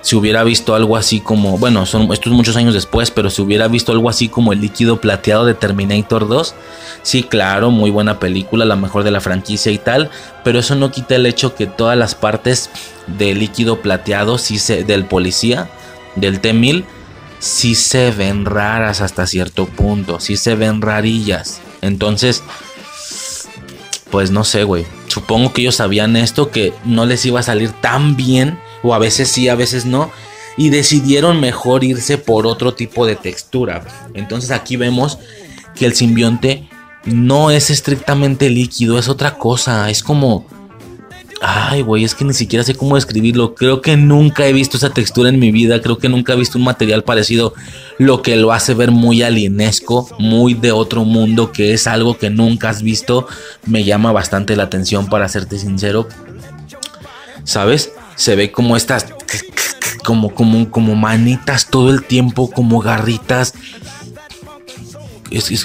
Si 0.00 0.16
hubiera 0.16 0.42
visto 0.42 0.74
algo 0.74 0.96
así 0.96 1.20
como, 1.20 1.58
bueno, 1.58 1.86
son 1.86 2.12
estos 2.12 2.32
muchos 2.32 2.56
años 2.56 2.74
después, 2.74 3.12
pero 3.12 3.30
si 3.30 3.40
hubiera 3.40 3.68
visto 3.68 3.92
algo 3.92 4.08
así 4.08 4.28
como 4.28 4.52
el 4.52 4.60
líquido 4.60 5.00
plateado 5.00 5.44
de 5.44 5.54
Terminator 5.54 6.26
2, 6.26 6.54
sí, 7.02 7.22
claro, 7.22 7.70
muy 7.70 7.90
buena 7.90 8.18
película, 8.18 8.64
la 8.64 8.74
mejor 8.74 9.04
de 9.04 9.12
la 9.12 9.20
franquicia 9.20 9.70
y 9.70 9.78
tal, 9.78 10.10
pero 10.42 10.58
eso 10.58 10.74
no 10.74 10.90
quita 10.90 11.14
el 11.14 11.26
hecho 11.26 11.54
que 11.54 11.68
todas 11.68 11.96
las 11.96 12.16
partes 12.16 12.68
del 13.06 13.38
líquido 13.38 13.80
plateado, 13.80 14.38
sí 14.38 14.58
se, 14.58 14.82
del 14.82 15.04
policía, 15.04 15.70
del 16.16 16.40
T-1000, 16.40 16.84
sí 17.38 17.76
se 17.76 18.10
ven 18.10 18.44
raras 18.44 19.00
hasta 19.00 19.26
cierto 19.28 19.66
punto, 19.66 20.18
sí 20.18 20.36
se 20.36 20.56
ven 20.56 20.82
rarillas. 20.82 21.60
Entonces, 21.80 22.42
pues 24.10 24.30
no 24.30 24.44
sé, 24.44 24.64
güey. 24.64 24.84
Supongo 25.12 25.52
que 25.52 25.60
ellos 25.60 25.74
sabían 25.74 26.16
esto, 26.16 26.50
que 26.50 26.72
no 26.86 27.04
les 27.04 27.26
iba 27.26 27.38
a 27.38 27.42
salir 27.42 27.70
tan 27.70 28.16
bien, 28.16 28.58
o 28.82 28.94
a 28.94 28.98
veces 28.98 29.28
sí, 29.28 29.46
a 29.46 29.54
veces 29.54 29.84
no, 29.84 30.10
y 30.56 30.70
decidieron 30.70 31.38
mejor 31.38 31.84
irse 31.84 32.16
por 32.16 32.46
otro 32.46 32.72
tipo 32.72 33.04
de 33.04 33.14
textura. 33.14 33.84
Entonces 34.14 34.50
aquí 34.50 34.76
vemos 34.76 35.18
que 35.74 35.84
el 35.84 35.92
simbionte 35.92 36.66
no 37.04 37.50
es 37.50 37.68
estrictamente 37.68 38.48
líquido, 38.48 38.98
es 38.98 39.10
otra 39.10 39.34
cosa, 39.34 39.90
es 39.90 40.02
como 40.02 40.46
Ay, 41.44 41.82
güey, 41.82 42.04
es 42.04 42.14
que 42.14 42.24
ni 42.24 42.34
siquiera 42.34 42.64
sé 42.64 42.76
cómo 42.76 42.94
describirlo. 42.94 43.56
Creo 43.56 43.80
que 43.80 43.96
nunca 43.96 44.46
he 44.46 44.52
visto 44.52 44.76
esa 44.76 44.90
textura 44.90 45.28
en 45.28 45.40
mi 45.40 45.50
vida. 45.50 45.82
Creo 45.82 45.98
que 45.98 46.08
nunca 46.08 46.34
he 46.34 46.36
visto 46.36 46.56
un 46.56 46.62
material 46.62 47.02
parecido. 47.02 47.52
Lo 47.98 48.22
que 48.22 48.36
lo 48.36 48.52
hace 48.52 48.74
ver 48.74 48.92
muy 48.92 49.22
alienesco, 49.22 50.08
muy 50.20 50.54
de 50.54 50.70
otro 50.70 51.04
mundo, 51.04 51.50
que 51.50 51.72
es 51.72 51.88
algo 51.88 52.16
que 52.16 52.30
nunca 52.30 52.70
has 52.70 52.82
visto. 52.82 53.26
Me 53.66 53.82
llama 53.82 54.12
bastante 54.12 54.54
la 54.54 54.62
atención, 54.62 55.08
para 55.08 55.28
serte 55.28 55.58
sincero. 55.58 56.06
¿Sabes? 57.42 57.90
Se 58.14 58.36
ve 58.36 58.52
como 58.52 58.76
estas. 58.76 59.06
Como, 60.04 60.32
como, 60.32 60.70
como 60.70 60.94
manitas 60.94 61.66
todo 61.66 61.90
el 61.90 62.04
tiempo, 62.04 62.52
como 62.52 62.78
garritas. 62.78 63.54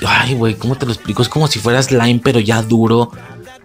Ay, 0.08 0.34
güey, 0.34 0.56
¿cómo 0.56 0.76
te 0.76 0.88
lo 0.88 0.92
explico? 0.92 1.22
Es 1.22 1.30
como 1.30 1.48
si 1.48 1.60
fueras 1.60 1.86
slime, 1.86 2.20
pero 2.24 2.40
ya 2.40 2.64
duro 2.64 3.12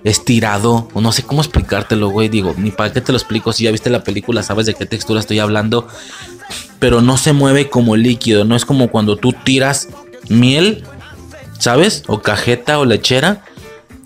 estirado, 0.05 0.89
o 0.95 1.01
no 1.01 1.13
sé 1.13 1.23
cómo 1.23 1.41
explicártelo, 1.41 2.09
güey. 2.09 2.29
Digo, 2.29 2.55
ni 2.57 2.71
para 2.71 2.93
qué 2.93 3.01
te 3.01 3.13
lo 3.13 3.19
explico. 3.19 3.53
Si 3.53 3.65
ya 3.65 3.71
viste 3.71 3.91
la 3.91 4.05
película, 4.05 4.43
sabes 4.43 4.67
de 4.67 4.75
qué 4.75 4.87
textura 4.87 5.21
estoy 5.21 5.39
hablando. 5.39 5.87
Pero 6.79 7.01
no 7.01 7.17
se 7.17 7.33
mueve 7.33 7.71
como 7.71 7.97
líquido, 7.97 8.45
no 8.45 8.57
es 8.57 8.65
como 8.65 8.89
cuando 8.89 9.17
tú 9.17 9.33
tiras 9.33 9.89
miel, 10.29 10.85
¿sabes? 11.59 12.03
O 12.09 12.21
cajeta 12.21 12.79
o 12.79 12.85
lechera 12.85 13.45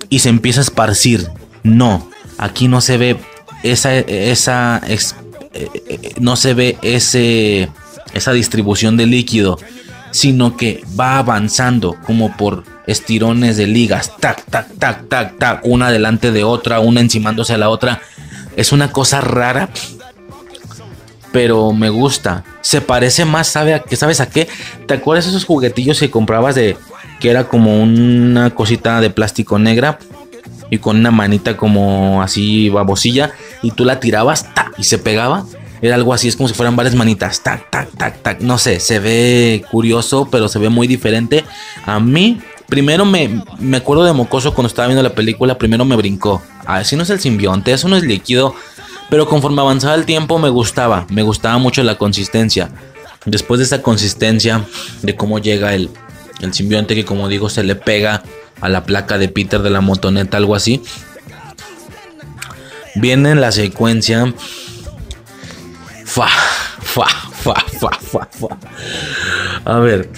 y 0.08 0.18
se 0.20 0.28
empieza 0.28 0.60
a 0.60 0.64
esparcir. 0.64 1.28
No, 1.62 2.10
aquí 2.38 2.68
no 2.68 2.80
se 2.80 2.98
ve 2.98 3.16
esa, 3.62 3.96
esa, 3.96 4.80
eh, 4.86 4.98
eh, 5.52 6.14
no 6.20 6.36
se 6.36 6.54
ve 6.54 6.76
ese, 6.82 7.70
esa 8.12 8.32
distribución 8.32 8.96
de 8.96 9.06
líquido, 9.06 9.58
sino 10.10 10.56
que 10.56 10.84
va 10.98 11.18
avanzando 11.18 11.96
como 12.04 12.36
por 12.36 12.64
estirones 12.86 13.56
de 13.56 13.66
ligas, 13.66 14.16
tac, 14.18 14.44
tac, 14.46 14.68
tac, 14.78 15.08
tac, 15.08 15.38
tac, 15.38 15.60
una 15.64 15.90
delante 15.90 16.32
de 16.32 16.44
otra, 16.44 16.80
una 16.80 17.00
encimándose 17.00 17.54
a 17.54 17.58
la 17.58 17.68
otra. 17.68 18.00
Es 18.56 18.72
una 18.72 18.92
cosa 18.92 19.20
rara, 19.20 19.68
pero 21.32 21.72
me 21.72 21.90
gusta. 21.90 22.44
Se 22.62 22.80
parece 22.80 23.24
más, 23.24 23.48
¿sabe 23.48 23.74
a? 23.74 23.84
¿Sabes 23.94 24.20
a 24.20 24.30
qué? 24.30 24.48
¿Te 24.86 24.94
acuerdas 24.94 25.26
esos 25.26 25.44
juguetillos 25.44 26.00
que 26.00 26.10
comprabas 26.10 26.54
de 26.54 26.76
que 27.20 27.30
era 27.30 27.44
como 27.44 27.82
una 27.82 28.50
cosita 28.50 29.00
de 29.00 29.10
plástico 29.10 29.58
negra 29.58 29.98
y 30.70 30.78
con 30.78 30.96
una 30.96 31.10
manita 31.10 31.56
como 31.56 32.22
así 32.22 32.68
babosilla 32.70 33.32
y 33.62 33.70
tú 33.70 33.84
la 33.84 34.00
tirabas 34.00 34.46
y 34.78 34.84
se 34.84 34.98
pegaba? 34.98 35.44
Era 35.82 35.96
algo 35.96 36.14
así, 36.14 36.28
es 36.28 36.36
como 36.36 36.48
si 36.48 36.54
fueran 36.54 36.76
varias 36.76 36.94
manitas. 36.94 37.42
Tac, 37.42 37.70
tac, 37.70 37.90
tac, 37.96 38.22
tac. 38.22 38.40
No 38.40 38.56
sé, 38.56 38.80
se 38.80 38.98
ve 38.98 39.62
curioso, 39.70 40.28
pero 40.30 40.48
se 40.48 40.58
ve 40.58 40.68
muy 40.68 40.86
diferente. 40.86 41.44
A 41.84 42.00
mí, 42.00 42.40
primero 42.68 43.04
me, 43.04 43.42
me 43.58 43.76
acuerdo 43.78 44.04
de 44.04 44.12
Mocoso 44.12 44.54
cuando 44.54 44.68
estaba 44.68 44.88
viendo 44.88 45.02
la 45.02 45.14
película, 45.14 45.58
primero 45.58 45.84
me 45.84 45.96
brincó. 45.96 46.42
Así 46.64 46.96
no 46.96 47.02
es 47.02 47.10
el 47.10 47.20
simbionte, 47.20 47.72
eso 47.72 47.88
no 47.88 47.96
es 47.96 48.02
líquido. 48.02 48.54
Pero 49.08 49.28
conforme 49.28 49.60
avanzaba 49.60 49.94
el 49.94 50.04
tiempo 50.04 50.38
me 50.38 50.48
gustaba, 50.48 51.06
me 51.10 51.22
gustaba 51.22 51.58
mucho 51.58 51.82
la 51.82 51.96
consistencia. 51.96 52.70
Después 53.24 53.58
de 53.58 53.64
esa 53.64 53.82
consistencia, 53.82 54.64
de 55.02 55.16
cómo 55.16 55.38
llega 55.38 55.74
el, 55.74 55.90
el 56.40 56.52
simbionte 56.54 56.94
que 56.94 57.04
como 57.04 57.28
digo 57.28 57.48
se 57.48 57.62
le 57.62 57.76
pega 57.76 58.22
a 58.60 58.68
la 58.68 58.84
placa 58.84 59.18
de 59.18 59.28
Peter 59.28 59.62
de 59.62 59.70
la 59.70 59.80
motoneta, 59.80 60.36
algo 60.36 60.54
así. 60.54 60.82
Viene 62.96 63.34
la 63.34 63.52
secuencia 63.52 64.32
Fa, 66.06 66.28
fa, 66.80 67.06
fa, 67.06 67.54
fa, 67.54 67.90
fa, 67.90 68.28
fa. 68.30 68.58
A 69.66 69.78
ver, 69.80 70.08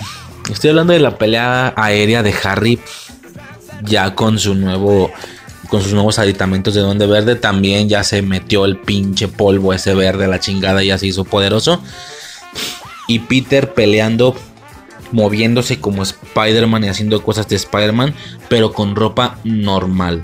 estoy 0.53 0.71
hablando 0.71 0.93
de 0.93 0.99
la 0.99 1.19
pelea 1.19 1.73
aérea 1.77 2.23
de 2.23 2.35
Harry. 2.45 2.79
Ya 3.83 4.15
con 4.15 4.39
su 4.39 4.55
nuevo. 4.55 5.11
Con 5.69 5.83
sus 5.83 5.93
nuevos 5.93 6.19
aditamentos 6.19 6.75
de 6.75 6.81
Donde 6.81 7.07
Verde. 7.07 7.37
También 7.37 7.89
ya 7.89 8.03
se 8.05 8.23
metió 8.23 8.65
el 8.65 8.79
pinche 8.79 9.29
polvo 9.29 9.73
ese 9.73 9.95
verde. 9.95 10.27
La 10.27 10.41
chingada 10.41 10.83
ya 10.83 10.99
se 10.99 11.07
hizo 11.07 11.25
poderoso. 11.25 11.83
Y 13.07 13.21
Peter 13.21 13.75
peleando. 13.75 14.35
Moviéndose 15.11 15.81
como 15.81 16.03
Spider-Man 16.03 16.85
y 16.85 16.89
haciendo 16.89 17.23
cosas 17.23 17.49
de 17.49 17.57
Spider-Man. 17.57 18.15
Pero 18.49 18.73
con 18.73 18.97
ropa 18.97 19.39
normal. 19.45 20.23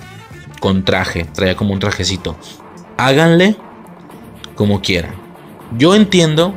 Con 0.61 0.85
traje. 0.85 1.25
Traía 1.25 1.57
como 1.57 1.73
un 1.73 1.81
trajecito. 1.81 2.37
Háganle 2.97 3.57
como 4.55 4.81
quieran. 4.81 5.15
Yo 5.77 5.95
entiendo 5.95 6.57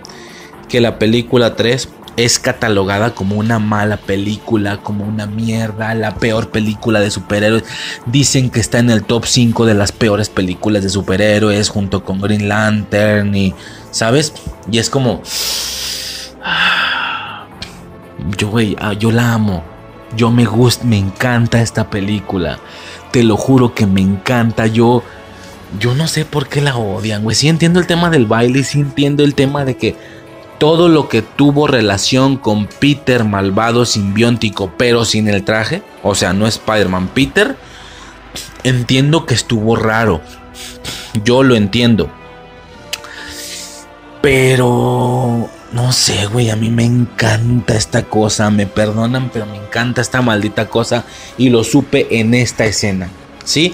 que 0.69 0.81
la 0.81 0.99
película 0.99 1.56
3 1.56 1.89
es 2.18 2.39
catalogada 2.39 3.14
como 3.14 3.35
una 3.35 3.60
mala 3.60 3.98
película, 3.98 4.77
como 4.77 5.06
una 5.06 5.27
mierda, 5.27 5.94
la 5.94 6.15
peor 6.15 6.49
película 6.49 6.99
de 6.99 7.11
superhéroes. 7.11 7.64
Dicen 8.07 8.49
que 8.49 8.60
está 8.60 8.80
en 8.80 8.89
el 8.89 9.03
top 9.03 9.26
5 9.26 9.68
de 9.68 9.76
las 9.76 9.91
peores 9.91 10.27
películas 10.30 10.81
de 10.81 10.89
superhéroes 10.89 11.69
junto 11.69 12.03
con 12.03 12.19
Green 12.19 12.49
Lantern 12.49 13.35
y, 13.35 13.53
¿sabes? 13.91 14.34
Y 14.69 14.80
es 14.80 14.89
como... 14.89 15.22
Yo, 18.35 18.49
güey, 18.49 18.76
ah, 18.80 18.94
yo 18.94 19.11
la 19.11 19.34
amo. 19.34 19.64
Yo 20.15 20.31
me 20.31 20.44
gusta, 20.45 20.84
me 20.85 20.98
encanta 20.98 21.61
esta 21.61 21.89
película. 21.89 22.60
Te 23.11 23.23
lo 23.23 23.38
juro 23.38 23.76
que 23.76 23.85
me 23.85 24.02
encanta. 24.02 24.65
Yo 24.65 25.03
yo 25.80 25.94
no 25.94 26.07
sé 26.07 26.26
por 26.26 26.48
qué 26.48 26.61
la 26.61 26.76
odian, 26.76 27.23
güey. 27.23 27.35
Sí 27.35 27.48
entiendo 27.48 27.80
el 27.80 27.88
tema 27.88 28.10
del 28.10 28.26
baile, 28.26 28.64
sí 28.64 28.80
entiendo 28.80 29.23
el 29.23 29.35
tema 29.35 29.65
de 29.65 29.77
que 29.77 29.95
todo 30.57 30.89
lo 30.89 31.09
que 31.09 31.21
tuvo 31.21 31.67
relación 31.67 32.38
con 32.38 32.67
Peter 32.67 33.23
malvado 33.23 33.85
simbiótico, 33.85 34.71
pero 34.77 35.05
sin 35.05 35.27
el 35.27 35.43
traje, 35.43 35.84
o 36.03 36.15
sea, 36.15 36.34
no 36.34 36.47
Spider-Man 36.47 37.09
Peter, 37.09 37.55
entiendo 38.63 39.25
que 39.25 39.34
estuvo 39.34 39.75
raro. 39.75 40.21
Yo 41.23 41.43
lo 41.43 41.55
entiendo. 41.55 42.09
Pero 44.21 45.49
no 45.71 45.91
sé, 45.91 46.25
güey, 46.27 46.49
a 46.49 46.55
mí 46.55 46.69
me 46.69 46.85
encanta 46.85 47.75
esta 47.75 48.03
cosa, 48.03 48.49
me 48.49 48.65
perdonan, 48.65 49.29
pero 49.31 49.45
me 49.45 49.57
encanta 49.57 50.01
esta 50.01 50.21
maldita 50.21 50.67
cosa 50.67 51.05
y 51.38 51.49
lo 51.49 51.63
supe 51.63 52.19
en 52.19 52.34
esta 52.34 52.65
escena. 52.65 53.09
¿sí? 53.47 53.73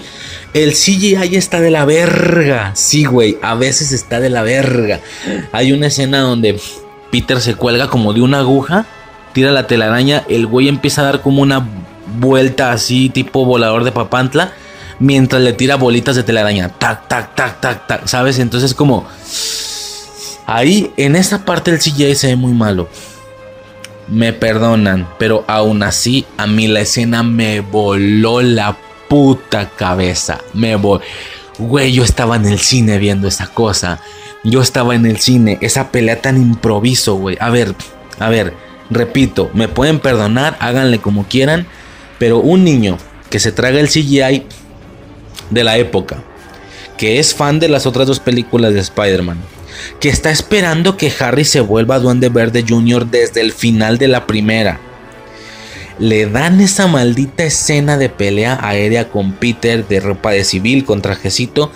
El 0.54 0.72
CGI 0.72 1.34
está 1.34 1.60
de 1.60 1.72
la 1.72 1.84
verga. 1.84 2.70
Sí, 2.76 3.04
güey, 3.04 3.36
a 3.42 3.56
veces 3.56 3.90
está 3.90 4.20
de 4.20 4.30
la 4.30 4.42
verga. 4.42 5.00
Hay 5.50 5.72
una 5.72 5.88
escena 5.88 6.20
donde 6.20 6.60
Peter 7.10 7.40
se 7.40 7.56
cuelga 7.56 7.88
como 7.88 8.12
de 8.12 8.20
una 8.20 8.38
aguja, 8.38 8.86
tira 9.32 9.50
la 9.50 9.66
telaraña, 9.66 10.22
el 10.28 10.46
güey 10.46 10.68
empieza 10.68 11.00
a 11.00 11.06
dar 11.06 11.22
como 11.22 11.42
una 11.42 11.66
vuelta 12.20 12.70
así, 12.70 13.08
tipo 13.08 13.44
volador 13.44 13.82
de 13.82 13.90
papantla, 13.90 14.52
mientras 15.00 15.42
le 15.42 15.54
tira 15.54 15.74
bolitas 15.74 16.14
de 16.14 16.22
telaraña. 16.22 16.68
Tac, 16.68 17.08
tac, 17.08 17.34
tac, 17.34 17.60
tac, 17.60 17.86
tac, 17.88 18.06
¿sabes? 18.06 18.38
Entonces 18.38 18.74
como... 18.74 19.08
Ahí, 20.46 20.92
en 20.96 21.16
esa 21.16 21.44
parte 21.44 21.72
el 21.72 21.80
CGI 21.80 22.14
se 22.14 22.28
ve 22.28 22.36
muy 22.36 22.52
malo. 22.52 22.88
Me 24.06 24.32
perdonan, 24.32 25.08
pero 25.18 25.44
aún 25.48 25.82
así 25.82 26.26
a 26.36 26.46
mí 26.46 26.68
la 26.68 26.80
escena 26.80 27.24
me 27.24 27.58
voló 27.58 28.40
la 28.40 28.76
puta 29.08 29.70
cabeza. 29.70 30.40
Me 30.52 30.76
voy. 30.76 31.00
Güey, 31.58 31.92
yo 31.92 32.04
estaba 32.04 32.36
en 32.36 32.46
el 32.46 32.58
cine 32.58 32.98
viendo 32.98 33.28
esa 33.28 33.46
cosa. 33.46 34.00
Yo 34.42 34.60
estaba 34.60 34.94
en 34.94 35.06
el 35.06 35.18
cine. 35.18 35.58
Esa 35.60 35.90
pelea 35.90 36.20
tan 36.20 36.36
improviso, 36.36 37.14
güey. 37.14 37.36
A 37.40 37.50
ver, 37.50 37.74
a 38.18 38.28
ver, 38.28 38.54
repito, 38.90 39.50
me 39.54 39.68
pueden 39.68 40.00
perdonar, 40.00 40.56
háganle 40.60 40.98
como 40.98 41.24
quieran. 41.24 41.66
Pero 42.18 42.38
un 42.38 42.64
niño 42.64 42.98
que 43.30 43.40
se 43.40 43.52
traga 43.52 43.80
el 43.80 43.88
CGI 43.88 44.44
de 45.50 45.64
la 45.64 45.76
época, 45.78 46.22
que 46.96 47.18
es 47.18 47.34
fan 47.34 47.60
de 47.60 47.68
las 47.68 47.86
otras 47.86 48.06
dos 48.06 48.20
películas 48.20 48.72
de 48.74 48.80
Spider-Man, 48.80 49.38
que 50.00 50.08
está 50.08 50.30
esperando 50.30 50.96
que 50.96 51.12
Harry 51.18 51.44
se 51.44 51.60
vuelva 51.60 51.98
Duende 51.98 52.28
Verde 52.28 52.64
Jr. 52.66 53.06
desde 53.06 53.40
el 53.40 53.52
final 53.52 53.98
de 53.98 54.08
la 54.08 54.26
primera 54.26 54.80
le 55.98 56.26
dan 56.26 56.60
esa 56.60 56.86
maldita 56.86 57.44
escena 57.44 57.96
de 57.96 58.08
pelea 58.08 58.58
aérea 58.60 59.08
con 59.08 59.32
Peter 59.32 59.86
de 59.86 60.00
ropa 60.00 60.32
de 60.32 60.44
civil 60.44 60.84
con 60.84 61.02
trajecito 61.02 61.70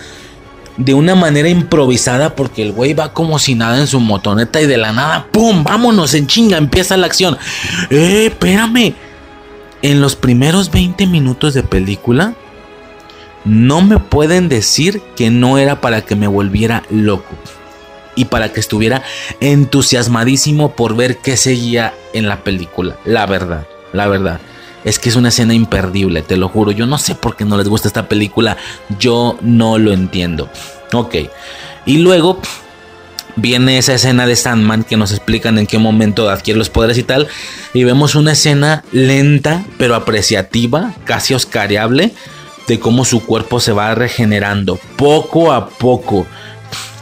de 0.77 0.93
una 0.93 1.15
manera 1.15 1.49
improvisada 1.49 2.35
porque 2.35 2.61
el 2.61 2.71
güey 2.71 2.93
va 2.93 3.13
como 3.13 3.37
si 3.37 3.55
nada 3.55 3.79
en 3.79 3.87
su 3.87 3.99
motoneta 3.99 4.61
y 4.61 4.65
de 4.65 4.77
la 4.77 4.93
nada, 4.93 5.27
¡pum! 5.29 5.63
Vámonos 5.63 6.13
en 6.13 6.25
chinga, 6.25 6.57
empieza 6.57 6.95
la 6.95 7.05
acción. 7.05 7.37
¡Eh, 7.89 8.27
espérame! 8.27 8.95
En 9.81 9.99
los 9.99 10.15
primeros 10.15 10.71
20 10.71 11.05
minutos 11.07 11.53
de 11.53 11.63
película, 11.63 12.33
no 13.43 13.81
me 13.81 13.97
pueden 13.97 14.47
decir 14.47 15.01
que 15.17 15.29
no 15.29 15.57
era 15.57 15.81
para 15.81 16.01
que 16.01 16.15
me 16.15 16.27
volviera 16.27 16.83
loco 16.89 17.35
y 18.15 18.25
para 18.25 18.53
que 18.53 18.61
estuviera 18.61 19.03
entusiasmadísimo 19.41 20.75
por 20.75 20.95
ver 20.95 21.17
qué 21.17 21.35
seguía 21.35 21.93
en 22.13 22.29
la 22.29 22.43
película, 22.43 22.97
la 23.03 23.25
verdad 23.25 23.67
la 23.93 24.07
verdad. 24.07 24.39
Es 24.83 24.97
que 24.97 25.09
es 25.09 25.15
una 25.15 25.29
escena 25.29 25.53
imperdible, 25.53 26.21
te 26.21 26.37
lo 26.37 26.47
juro. 26.47 26.71
Yo 26.71 26.85
no 26.85 26.97
sé 26.97 27.15
por 27.15 27.35
qué 27.35 27.45
no 27.45 27.57
les 27.57 27.67
gusta 27.67 27.87
esta 27.87 28.07
película. 28.07 28.57
Yo 28.97 29.37
no 29.41 29.77
lo 29.77 29.91
entiendo. 29.91 30.49
Ok. 30.93 31.15
Y 31.85 31.97
luego 31.97 32.39
viene 33.35 33.77
esa 33.77 33.93
escena 33.93 34.25
de 34.25 34.35
Sandman 34.35 34.83
que 34.83 34.97
nos 34.97 35.11
explican 35.11 35.57
en 35.57 35.67
qué 35.67 35.77
momento 35.77 36.29
adquiere 36.29 36.57
los 36.57 36.69
poderes 36.69 36.97
y 36.97 37.03
tal. 37.03 37.27
Y 37.73 37.83
vemos 37.83 38.15
una 38.15 38.33
escena 38.33 38.83
lenta 38.91 39.65
pero 39.77 39.95
apreciativa, 39.95 40.93
casi 41.03 41.33
oscariable, 41.33 42.13
de 42.67 42.79
cómo 42.79 43.05
su 43.05 43.25
cuerpo 43.25 43.59
se 43.59 43.71
va 43.71 43.95
regenerando 43.95 44.79
poco 44.95 45.51
a 45.51 45.69
poco. 45.69 46.25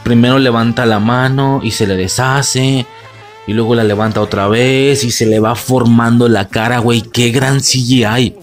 Primero 0.02 0.38
levanta 0.38 0.86
la 0.86 0.98
mano 0.98 1.60
y 1.62 1.72
se 1.72 1.86
le 1.86 1.96
deshace 1.96 2.86
y 3.48 3.54
luego 3.54 3.74
la 3.74 3.82
levanta 3.82 4.20
otra 4.20 4.46
vez 4.46 5.04
y 5.04 5.10
se 5.10 5.24
le 5.24 5.40
va 5.40 5.54
formando 5.54 6.28
la 6.28 6.48
cara, 6.48 6.80
güey. 6.80 7.00
Qué 7.00 7.30
gran 7.30 7.60
CGI. 7.60 8.36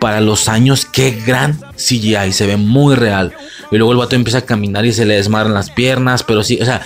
Para 0.00 0.22
los 0.22 0.48
años, 0.48 0.86
qué 0.90 1.10
gran 1.26 1.60
CGI. 1.76 2.32
Se 2.32 2.46
ve 2.46 2.56
muy 2.56 2.94
real. 2.94 3.34
Y 3.70 3.76
luego 3.76 3.92
el 3.92 3.98
vato 3.98 4.16
empieza 4.16 4.38
a 4.38 4.46
caminar 4.46 4.86
y 4.86 4.94
se 4.94 5.04
le 5.04 5.16
desmadran 5.16 5.52
las 5.52 5.70
piernas. 5.70 6.22
Pero 6.22 6.42
sí, 6.42 6.58
o 6.62 6.64
sea, 6.64 6.80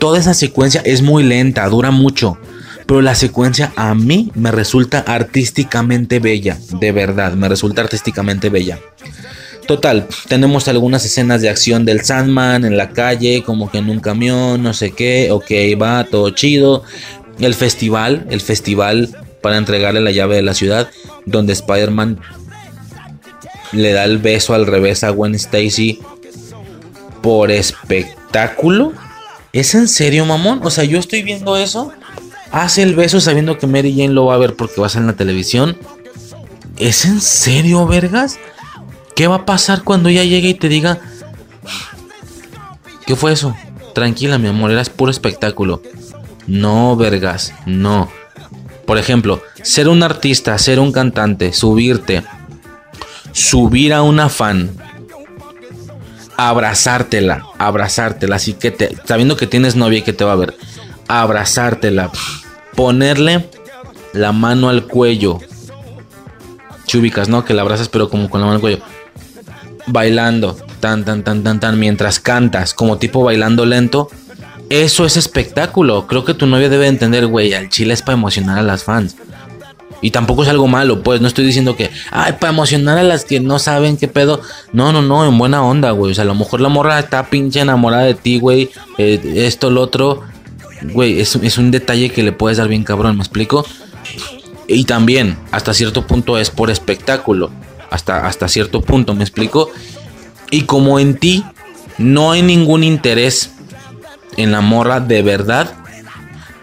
toda 0.00 0.18
esa 0.18 0.34
secuencia 0.34 0.82
es 0.84 1.02
muy 1.02 1.22
lenta, 1.22 1.68
dura 1.68 1.92
mucho. 1.92 2.36
Pero 2.84 3.00
la 3.00 3.14
secuencia 3.14 3.72
a 3.76 3.94
mí 3.94 4.32
me 4.34 4.50
resulta 4.50 4.98
artísticamente 4.98 6.18
bella. 6.18 6.58
De 6.80 6.90
verdad, 6.90 7.34
me 7.34 7.48
resulta 7.48 7.82
artísticamente 7.82 8.50
bella. 8.50 8.80
Total, 9.66 10.06
tenemos 10.28 10.68
algunas 10.68 11.04
escenas 11.04 11.40
de 11.40 11.48
acción 11.48 11.84
del 11.84 12.04
Sandman 12.04 12.64
en 12.64 12.76
la 12.76 12.90
calle, 12.90 13.42
como 13.42 13.70
que 13.70 13.78
en 13.78 13.88
un 13.88 14.00
camión, 14.00 14.62
no 14.62 14.74
sé 14.74 14.92
qué, 14.92 15.30
ok, 15.30 15.80
va, 15.80 16.04
todo 16.04 16.30
chido. 16.30 16.82
El 17.38 17.54
festival, 17.54 18.26
el 18.30 18.40
festival 18.40 19.08
para 19.40 19.56
entregarle 19.56 20.00
la 20.00 20.10
llave 20.10 20.36
de 20.36 20.42
la 20.42 20.54
ciudad, 20.54 20.90
donde 21.24 21.54
Spider-Man 21.54 22.20
le 23.72 23.92
da 23.92 24.04
el 24.04 24.18
beso 24.18 24.54
al 24.54 24.66
revés 24.66 25.02
a 25.02 25.10
Gwen 25.10 25.34
Stacy 25.34 25.98
por 27.22 27.50
espectáculo. 27.50 28.92
¿Es 29.52 29.74
en 29.74 29.88
serio, 29.88 30.26
mamón? 30.26 30.60
O 30.62 30.70
sea, 30.70 30.84
yo 30.84 30.98
estoy 30.98 31.22
viendo 31.22 31.56
eso. 31.56 31.92
Hace 32.52 32.82
el 32.82 32.94
beso 32.94 33.20
sabiendo 33.20 33.58
que 33.58 33.66
Mary 33.66 33.92
Jane 33.92 34.12
lo 34.12 34.26
va 34.26 34.34
a 34.34 34.38
ver 34.38 34.54
porque 34.54 34.80
va 34.80 34.86
a 34.86 34.90
ser 34.90 35.00
en 35.00 35.06
la 35.08 35.16
televisión. 35.16 35.76
¿Es 36.78 37.04
en 37.04 37.20
serio, 37.20 37.86
vergas? 37.86 38.38
¿Qué 39.14 39.26
va 39.26 39.36
a 39.36 39.46
pasar 39.46 39.82
cuando 39.82 40.08
ella 40.08 40.24
llegue 40.24 40.48
y 40.48 40.54
te 40.54 40.68
diga... 40.68 40.98
¿Qué 43.06 43.16
fue 43.16 43.32
eso? 43.32 43.54
Tranquila, 43.94 44.38
mi 44.38 44.48
amor, 44.48 44.70
eras 44.70 44.90
puro 44.90 45.10
espectáculo. 45.10 45.82
No, 46.46 46.96
vergas, 46.96 47.54
no. 47.66 48.10
Por 48.86 48.98
ejemplo, 48.98 49.42
ser 49.62 49.88
un 49.88 50.02
artista, 50.02 50.56
ser 50.58 50.80
un 50.80 50.92
cantante, 50.92 51.52
subirte, 51.52 52.22
subir 53.32 53.92
a 53.92 54.02
una 54.02 54.28
fan, 54.28 54.70
abrazártela, 56.36 57.46
abrazártela, 57.58 58.36
así 58.36 58.54
que 58.54 58.70
te, 58.70 58.96
sabiendo 59.04 59.36
que 59.36 59.46
tienes 59.46 59.76
novia 59.76 59.98
y 59.98 60.02
que 60.02 60.12
te 60.12 60.24
va 60.24 60.32
a 60.32 60.36
ver, 60.36 60.54
abrazártela, 61.08 62.10
ponerle 62.74 63.48
la 64.12 64.32
mano 64.32 64.68
al 64.68 64.86
cuello, 64.86 65.40
chubicas, 66.86 67.28
¿no? 67.28 67.44
Que 67.44 67.54
la 67.54 67.62
abrazas 67.62 67.88
pero 67.88 68.10
como 68.10 68.28
con 68.28 68.40
la 68.40 68.46
mano 68.46 68.56
al 68.56 68.60
cuello, 68.60 68.82
bailando, 69.86 70.56
tan, 70.80 71.04
tan, 71.04 71.22
tan, 71.22 71.42
tan, 71.42 71.60
tan, 71.60 71.78
mientras 71.78 72.20
cantas, 72.20 72.74
como 72.74 72.98
tipo 72.98 73.22
bailando 73.22 73.66
lento, 73.66 74.08
eso 74.70 75.04
es 75.04 75.16
espectáculo. 75.16 76.06
Creo 76.06 76.24
que 76.24 76.34
tu 76.34 76.46
novia 76.46 76.68
debe 76.68 76.86
entender, 76.86 77.26
güey, 77.26 77.54
al 77.54 77.68
chile 77.68 77.94
es 77.94 78.02
para 78.02 78.16
emocionar 78.16 78.58
a 78.58 78.62
las 78.62 78.84
fans. 78.84 79.16
Y 80.00 80.10
tampoco 80.10 80.42
es 80.42 80.50
algo 80.50 80.68
malo, 80.68 81.02
pues 81.02 81.20
no 81.22 81.28
estoy 81.28 81.46
diciendo 81.46 81.76
que, 81.76 81.90
ay, 82.10 82.34
para 82.38 82.52
emocionar 82.52 82.98
a 82.98 83.02
las 83.02 83.24
que 83.24 83.40
no 83.40 83.58
saben 83.58 83.96
qué 83.96 84.06
pedo. 84.06 84.40
No, 84.72 84.92
no, 84.92 85.00
no, 85.00 85.26
en 85.26 85.38
buena 85.38 85.62
onda, 85.64 85.92
güey. 85.92 86.12
O 86.12 86.14
sea, 86.14 86.24
a 86.24 86.26
lo 86.26 86.34
mejor 86.34 86.60
la 86.60 86.68
morra 86.68 86.98
está 86.98 87.30
pinche 87.30 87.60
enamorada 87.60 88.02
de 88.02 88.14
ti, 88.14 88.38
güey. 88.38 88.70
Eh, 88.98 89.18
esto, 89.36 89.70
lo 89.70 89.80
otro. 89.80 90.22
Güey, 90.82 91.20
es, 91.20 91.34
es 91.36 91.56
un 91.56 91.70
detalle 91.70 92.10
que 92.10 92.22
le 92.22 92.32
puedes 92.32 92.58
dar 92.58 92.68
bien 92.68 92.84
cabrón, 92.84 93.16
¿me 93.16 93.22
explico? 93.22 93.64
Y 94.66 94.84
también, 94.84 95.38
hasta 95.52 95.72
cierto 95.72 96.06
punto 96.06 96.36
es 96.36 96.50
por 96.50 96.70
espectáculo. 96.70 97.50
Hasta, 97.94 98.26
hasta 98.26 98.48
cierto 98.48 98.80
punto, 98.80 99.14
¿me 99.14 99.22
explico? 99.22 99.70
Y 100.50 100.62
como 100.62 100.98
en 100.98 101.16
ti 101.16 101.44
no 101.96 102.32
hay 102.32 102.42
ningún 102.42 102.82
interés 102.82 103.52
en 104.36 104.50
la 104.50 104.60
morra 104.60 104.98
de 104.98 105.22
verdad, 105.22 105.72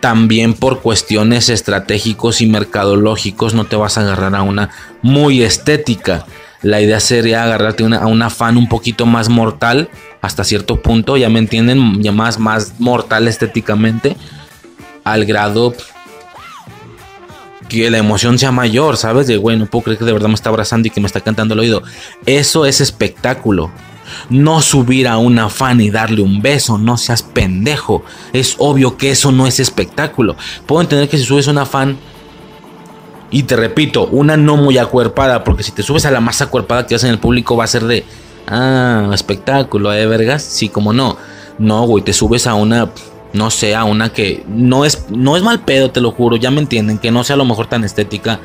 también 0.02 0.54
por 0.54 0.82
cuestiones 0.82 1.48
estratégicos 1.48 2.42
y 2.42 2.48
mercadológicos 2.48 3.54
no 3.54 3.64
te 3.64 3.78
vas 3.78 3.98
a 3.98 4.02
agarrar 4.02 4.36
a 4.36 4.42
una 4.42 4.72
muy 5.02 5.42
estética. 5.42 6.26
La 6.64 6.82
idea 6.82 7.00
sería 7.00 7.44
agarrarte 7.44 7.86
a 7.86 8.08
una 8.08 8.30
fan 8.30 8.58
un 8.58 8.68
poquito 8.68 9.06
más 9.06 9.30
mortal 9.30 9.90
hasta 10.22 10.44
cierto 10.44 10.82
punto, 10.82 11.16
ya 11.16 11.30
me 11.30 11.40
entienden, 11.40 12.04
ya 12.04 12.12
más, 12.12 12.40
más 12.40 12.74
mortal 12.78 13.30
estéticamente, 13.30 14.18
al 15.06 15.24
grado 15.24 15.74
que 17.72 17.90
la 17.90 17.98
emoción 17.98 18.38
sea 18.38 18.52
mayor, 18.52 18.98
¿sabes? 18.98 19.28
De, 19.28 19.38
güey, 19.38 19.58
no 19.58 19.66
puedo 19.66 19.86
creer 19.86 20.00
que 20.00 20.06
de 20.06 20.12
verdad 20.12 20.28
me 20.28 20.34
está 20.34 20.50
abrazando 20.50 20.88
y 20.88 20.92
que 20.92 21.00
me 21.00 21.08
está 21.08 21.22
cantando 21.22 21.54
el 21.54 21.62
oído. 21.62 21.84
Eso 22.26 22.66
es 22.66 22.82
espectáculo. 22.82 23.72
No 24.30 24.62
subir 24.62 25.08
a 25.08 25.18
una 25.18 25.48
fan 25.48 25.80
y 25.80 25.90
darle 25.90 26.22
un 26.22 26.42
beso, 26.42 26.78
no 26.78 26.98
seas 26.98 27.24
pendejo. 27.24 28.04
Es 28.34 28.56
obvio 28.58 28.98
que 28.98 29.12
eso 29.12 29.32
no 29.32 29.48
es 29.48 29.62
espectáculo. 29.62 30.36
Puedo 30.66 30.82
entender 30.82 31.08
que 31.08 31.18
si 31.18 31.24
subes 31.24 31.48
a 31.48 31.52
una 31.52 31.66
fan 31.66 31.98
y 33.30 33.44
te 33.44 33.56
repito, 33.56 34.08
una 34.08 34.36
no 34.36 34.58
muy 34.58 34.78
acuerpada, 34.78 35.46
porque 35.46 35.64
si 35.64 35.72
te 35.72 35.82
subes 35.82 36.06
a 36.06 36.12
la 36.12 36.20
más 36.20 36.42
acuerpada 36.42 36.86
que 36.86 36.96
hace 36.96 37.08
en 37.08 37.14
el 37.14 37.20
público 37.20 37.56
va 37.56 37.64
a 37.64 37.68
ser 37.68 37.86
de, 37.86 38.04
ah, 38.48 39.10
espectáculo, 39.14 39.94
¿eh, 39.94 40.06
vergas? 40.08 40.44
Sí, 40.44 40.68
como 40.68 40.92
no. 40.92 41.16
No, 41.58 41.84
güey, 41.84 42.04
te 42.04 42.12
subes 42.12 42.48
a 42.48 42.54
una, 42.56 42.92
no 43.34 43.50
sé, 43.50 43.76
a 43.76 43.84
una 43.84 44.10
que 44.10 44.44
no 44.48 44.86
es, 44.86 45.06
no 45.10 45.38
es 45.38 45.44
mal 45.44 45.62
pedo, 45.62 45.92
te 45.92 46.02
lo 46.02 46.12
juro, 46.12 46.36
ya 46.36 46.52
me 46.52 46.62
entienden, 46.62 46.98
que 46.98 47.12
no 47.12 47.24
sea 47.24 47.36
a 47.36 47.38
lo 47.38 47.46
mejor 47.46 47.68
tan 47.68 47.84
estética 47.84 48.40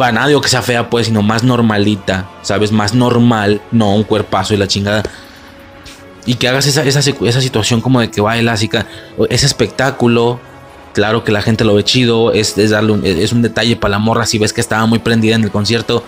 para 0.00 0.12
nada 0.12 0.28
digo 0.28 0.40
que 0.40 0.48
sea 0.48 0.62
fea, 0.62 0.88
pues, 0.88 1.08
sino 1.08 1.20
más 1.20 1.44
normalita, 1.44 2.26
¿sabes? 2.40 2.72
Más 2.72 2.94
normal, 2.94 3.60
no 3.70 3.94
un 3.94 4.02
cuerpazo 4.02 4.54
y 4.54 4.56
la 4.56 4.66
chingada. 4.66 5.02
Y 6.24 6.36
que 6.36 6.48
hagas 6.48 6.66
esa, 6.66 6.82
esa, 6.84 7.00
esa 7.00 7.40
situación 7.42 7.82
como 7.82 8.00
de 8.00 8.10
que 8.10 8.22
así 8.48 8.66
que 8.68 8.82
ese 9.28 9.44
espectáculo. 9.44 10.40
Claro 10.94 11.22
que 11.22 11.32
la 11.32 11.42
gente 11.42 11.64
lo 11.64 11.74
ve 11.74 11.84
chido, 11.84 12.32
es, 12.32 12.56
darle 12.70 12.92
un, 12.92 13.04
es 13.04 13.32
un 13.32 13.42
detalle 13.42 13.76
para 13.76 13.90
la 13.90 13.98
morra 13.98 14.24
si 14.24 14.38
ves 14.38 14.54
que 14.54 14.62
estaba 14.62 14.86
muy 14.86 15.00
prendida 15.00 15.34
en 15.34 15.44
el 15.44 15.50
concierto. 15.50 16.02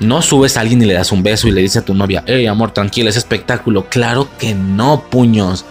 No 0.00 0.20
subes 0.20 0.58
a 0.58 0.60
alguien 0.60 0.82
y 0.82 0.84
le 0.84 0.92
das 0.92 1.10
un 1.10 1.22
beso 1.22 1.48
y 1.48 1.52
le 1.52 1.62
dices 1.62 1.78
a 1.78 1.84
tu 1.86 1.94
novia, 1.94 2.22
hey 2.26 2.46
amor, 2.48 2.72
tranquila, 2.72 3.08
es 3.08 3.16
espectáculo. 3.16 3.86
Claro 3.88 4.28
que 4.38 4.54
no, 4.54 5.04
puños. 5.08 5.64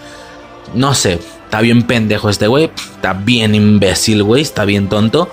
No 0.74 0.94
sé, 0.94 1.20
está 1.46 1.62
bien 1.62 1.84
pendejo 1.84 2.30
este 2.30 2.48
güey, 2.48 2.72
está 2.96 3.14
bien 3.14 3.56
imbécil, 3.56 4.24
güey, 4.24 4.42
está 4.42 4.66
bien 4.66 4.90
tonto. 4.90 5.30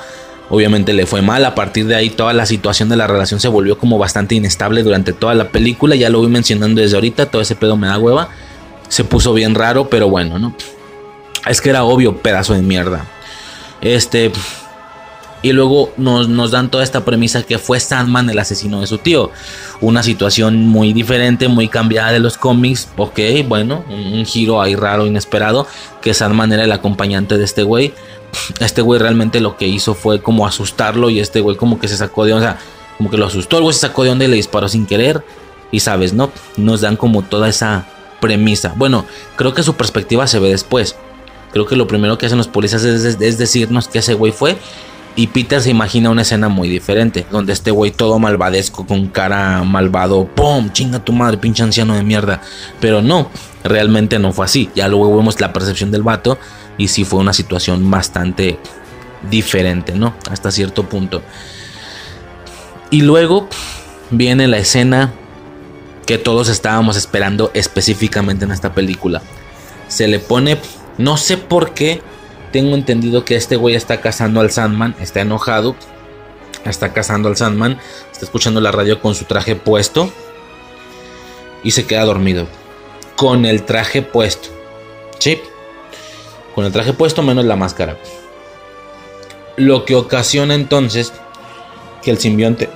Obviamente 0.51 0.95
le 0.95 1.07
fue 1.07 1.21
mal, 1.21 1.45
a 1.45 1.55
partir 1.55 1.87
de 1.87 1.95
ahí 1.95 2.09
toda 2.09 2.33
la 2.33 2.47
situación 2.47 2.89
de 2.89 2.97
la 2.97 3.07
relación 3.07 3.39
se 3.39 3.49
volvió 3.49 3.79
como 3.79 3.99
bastante 3.99 4.35
inestable 4.35 4.83
durante 4.83 5.13
toda 5.13 5.35
la 5.35 5.51
película, 5.51 5.95
ya 5.95 6.09
lo 6.09 6.21
voy 6.21 6.29
mencionando 6.29 6.81
desde 6.81 6.97
ahorita, 6.97 7.27
todo 7.27 7.43
ese 7.43 7.55
pedo 7.55 7.77
me 7.77 7.87
da 7.87 7.99
hueva, 7.99 8.31
se 8.89 9.05
puso 9.05 9.35
bien 9.35 9.55
raro, 9.55 9.91
pero 9.91 10.09
bueno, 10.09 10.39
¿no? 10.39 10.55
Es 11.47 11.61
que 11.61 11.69
era 11.69 11.85
obvio, 11.85 12.17
pedazo 12.17 12.55
de 12.55 12.63
mierda. 12.63 13.05
Este... 13.81 14.33
Y 15.43 15.53
luego 15.53 15.93
nos, 15.97 16.51
dan 16.51 16.71
toda 16.71 16.83
esta 16.83 17.05
premisa 17.05 17.43
que 17.43 17.59
fue 17.59 17.79
Sandman 17.79 18.29
el 18.29 18.39
asesino 18.39 18.81
de 18.81 18.87
su 18.87 18.99
tío. 18.99 19.31
Una 19.81 20.03
situación 20.03 20.67
muy 20.67 20.93
diferente, 20.93 21.47
muy 21.49 21.69
cambiada 21.69 22.13
de 22.13 22.19
los 22.19 22.37
cómics. 22.37 22.89
Ok, 22.97 23.21
bueno, 23.47 23.85
un, 23.89 24.25
giro 24.27 24.61
ahí 24.61 24.75
raro, 24.75 25.07
inesperado. 25.07 25.67
Que 26.03 26.15
Sandman 26.15 26.53
era 26.53 26.65
el 26.65 26.73
acompañante 26.73 27.39
de 27.39 27.45
este 27.45 27.63
güey 27.63 27.93
este 28.61 28.83
güey 28.83 29.01
realmente 29.01 29.41
lo 29.41 29.57
que 29.57 29.67
hizo 29.67 29.95
fue 29.95 30.21
como 30.21 30.47
asustarlo 30.47 31.09
y 31.11 31.19
este 31.19 31.41
güey 31.41 31.57
como 31.57 31.81
que 31.81 31.89
se 31.89 31.97
sacó 31.97 32.27
de 32.27 32.35
onda, 32.35 32.59
como 32.99 33.11
que 33.11 33.17
lo 33.17 33.27
asustó, 33.27 33.57
el 33.57 33.63
güey 33.63 33.75
se 33.75 33.81
sacó 33.81 34.05
de 34.05 34.11
onda 34.11 34.25
y 34.25 34.29
le 34.29 34.37
disparó 34.37 34.69
sin 34.69 34.87
querer 34.87 35.25
y 35.71 35.81
sabes, 35.81 36.13
¿no? 36.13 36.31
Nos 36.57 36.81
dan 36.81 36.97
como 36.97 37.23
toda 37.23 37.49
esa 37.49 37.87
premisa. 38.21 38.75
Bueno, 38.77 39.07
creo 39.37 39.55
que 39.55 39.63
su 39.63 39.75
perspectiva 39.75 40.27
se 40.27 40.39
ve 40.39 40.51
después. 40.51 40.97
Creo 41.53 41.67
que 41.67 41.77
lo 41.77 41.87
primero 41.87 42.19
que 42.19 42.27
hacen 42.27 42.39
los 42.39 42.49
policías 42.49 42.85
es, 42.85 43.19
decirnos 43.19 43.89
que 43.89 44.01
ese 44.01 44.15
güey 44.15 44.33
fue 44.33 44.59
y 45.19 45.27
Peter 45.27 45.61
se 45.61 45.71
imagina 45.71 46.11
una 46.11 46.23
escena 46.23 46.49
muy 46.49 46.69
diferente, 46.69 47.27
donde 47.33 47.53
este 47.53 47.73
güey 47.73 47.91
todo 47.91 48.21
malvadesco, 48.21 48.87
con 48.87 49.09
cara 49.09 49.65
malvado, 49.65 50.29
¡pum! 50.29 50.71
Chinga 50.71 51.01
tu 51.01 51.13
madre, 51.13 51.39
pinche 51.39 51.65
anciano 51.65 51.97
de 51.97 52.05
mierda. 52.05 52.41
Pero 52.79 53.03
no, 53.03 53.29
realmente 53.65 54.21
no 54.21 54.33
fue 54.33 54.45
así. 54.45 54.71
Ya 54.77 54.87
luego 54.87 55.17
vemos 55.17 55.41
la 55.41 55.53
percepción 55.53 55.91
del 55.91 56.05
vato 56.05 56.39
y 56.77 56.87
sí 56.87 57.05
fue 57.05 57.19
una 57.19 57.33
situación 57.33 57.91
bastante 57.91 58.61
diferente, 59.29 59.97
¿no? 59.97 60.15
Hasta 60.31 60.53
cierto 60.53 60.85
punto. 60.85 61.21
Y 62.93 63.01
luego 63.01 63.49
viene 64.13 64.47
la 64.47 64.59
escena 64.59 65.13
que 66.07 66.19
todos 66.19 66.49
estábamos 66.49 66.97
esperando 66.97 67.51
específicamente 67.55 68.45
en 68.45 68.53
esta 68.53 68.73
película. 68.73 69.21
Se 69.89 70.07
le 70.07 70.21
pone, 70.21 70.59
no 70.97 71.17
sé 71.17 71.39
por 71.39 71.75
qué, 71.75 72.03
tengo 72.51 72.75
entendido 72.75 73.25
que 73.25 73.37
este 73.37 73.57
güey 73.57 73.75
está 73.75 74.01
cazando 74.01 74.41
al 74.41 74.51
Sandman, 74.51 74.95
está 75.01 75.21
enojado, 75.21 75.77
está 76.65 76.93
cazando 76.93 77.29
al 77.29 77.37
Sandman, 77.37 77.79
está 78.13 78.25
escuchando 78.25 78.61
la 78.61 78.73
radio 78.73 79.01
con 79.01 79.15
su 79.15 79.25
traje 79.25 79.57
puesto 79.57 80.11
y 81.63 81.71
se 81.73 81.87
queda 81.87 82.05
dormido. 82.05 82.47
Con 83.17 83.45
el 83.45 83.65
traje 83.65 84.03
puesto. 84.03 84.49
¿Sí? 85.19 85.41
con 86.59 86.65
el 86.65 86.73
traje 86.73 86.93
puesto 86.93 87.23
menos 87.23 87.45
la 87.45 87.55
máscara. 87.55 87.97
Lo 89.57 89.85
que 89.85 89.95
ocasiona 89.95 90.57
entonces 90.57 91.13
que 92.03 92.11
el 92.11 92.19
simbionte 92.19 92.69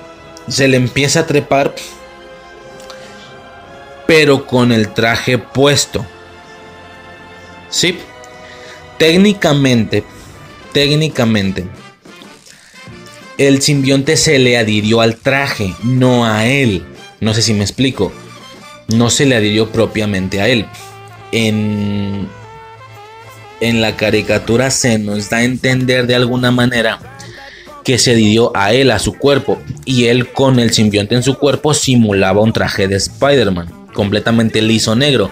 se 0.47 0.69
le 0.69 0.77
empieza 0.77 1.19
a 1.19 1.27
trepar, 1.27 1.75
pero 4.07 4.47
con 4.47 4.71
el 4.71 4.93
traje 4.93 5.37
puesto. 5.37 6.05
Sí, 7.69 7.99
técnicamente, 8.97 10.03
técnicamente, 10.71 11.65
el 13.37 13.61
simbionte 13.61 14.17
se 14.17 14.39
le 14.39 14.57
adhirió 14.57 15.01
al 15.01 15.17
traje, 15.17 15.73
no 15.83 16.25
a 16.25 16.45
él. 16.45 16.85
No 17.19 17.33
sé 17.33 17.41
si 17.41 17.53
me 17.53 17.63
explico. 17.63 18.11
No 18.89 19.09
se 19.09 19.25
le 19.25 19.35
adhirió 19.35 19.71
propiamente 19.71 20.41
a 20.41 20.47
él. 20.47 20.65
En 21.31 22.27
en 23.63 23.79
la 23.79 23.95
caricatura 23.95 24.69
se 24.71 24.99
nos 24.99 25.29
da 25.29 25.37
a 25.37 25.43
entender 25.43 26.05
de 26.05 26.15
alguna 26.15 26.51
manera 26.51 26.99
que 27.85 27.97
se 27.97 28.13
dio 28.13 28.51
a 28.55 28.73
él, 28.73 28.91
a 28.91 28.99
su 28.99 29.13
cuerpo, 29.13 29.61
y 29.85 30.05
él 30.05 30.31
con 30.31 30.59
el 30.59 30.71
simbionte 30.71 31.15
en 31.15 31.23
su 31.23 31.35
cuerpo 31.35 31.73
simulaba 31.73 32.41
un 32.41 32.51
traje 32.51 32.89
de 32.89 32.95
Spider-Man, 32.95 33.69
completamente 33.93 34.61
liso 34.61 34.95
negro, 34.95 35.31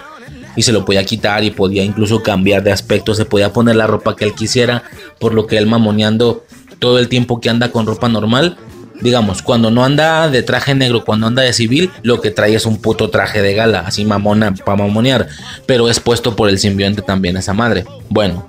y 0.56 0.64
se 0.64 0.72
lo 0.72 0.86
podía 0.86 1.04
quitar 1.04 1.44
y 1.44 1.52
podía 1.52 1.84
incluso 1.84 2.22
cambiar 2.24 2.64
de 2.64 2.72
aspecto, 2.72 3.14
se 3.16 3.26
podía 3.26 3.54
poner 3.54 3.76
la 3.76 3.88
ropa 3.88 4.16
que 4.16 4.26
él 4.26 4.34
quisiera, 4.34 4.84
por 5.20 5.34
lo 5.34 5.48
que 5.48 5.58
él 5.58 5.68
mamoneando 5.68 6.46
todo 6.80 7.00
el 7.00 7.08
tiempo 7.08 7.40
que 7.40 7.50
anda 7.50 7.72
con 7.72 7.86
ropa 7.86 8.10
normal, 8.10 8.58
digamos, 9.02 9.42
cuando 9.42 9.72
no 9.72 9.84
anda 9.84 10.30
de 10.30 10.44
traje 10.44 10.76
negro, 10.76 11.04
cuando 11.04 11.28
anda 11.28 11.42
de 11.42 11.54
civil, 11.54 11.92
lo 12.04 12.22
que 12.22 12.32
trae 12.32 12.56
es 12.56 12.66
un 12.66 12.82
puto 12.82 13.10
traje 13.10 13.42
de 13.42 13.54
gala, 13.54 13.82
así 13.82 14.06
mamona 14.06 14.54
para 14.54 14.78
mamonear, 14.78 15.28
pero 15.66 15.90
es 15.90 16.00
puesto 16.00 16.36
por 16.36 16.50
el 16.50 16.60
simbionte 16.60 17.02
también 17.02 17.38
esa 17.38 17.54
madre. 17.54 17.86
Bueno, 18.10 18.48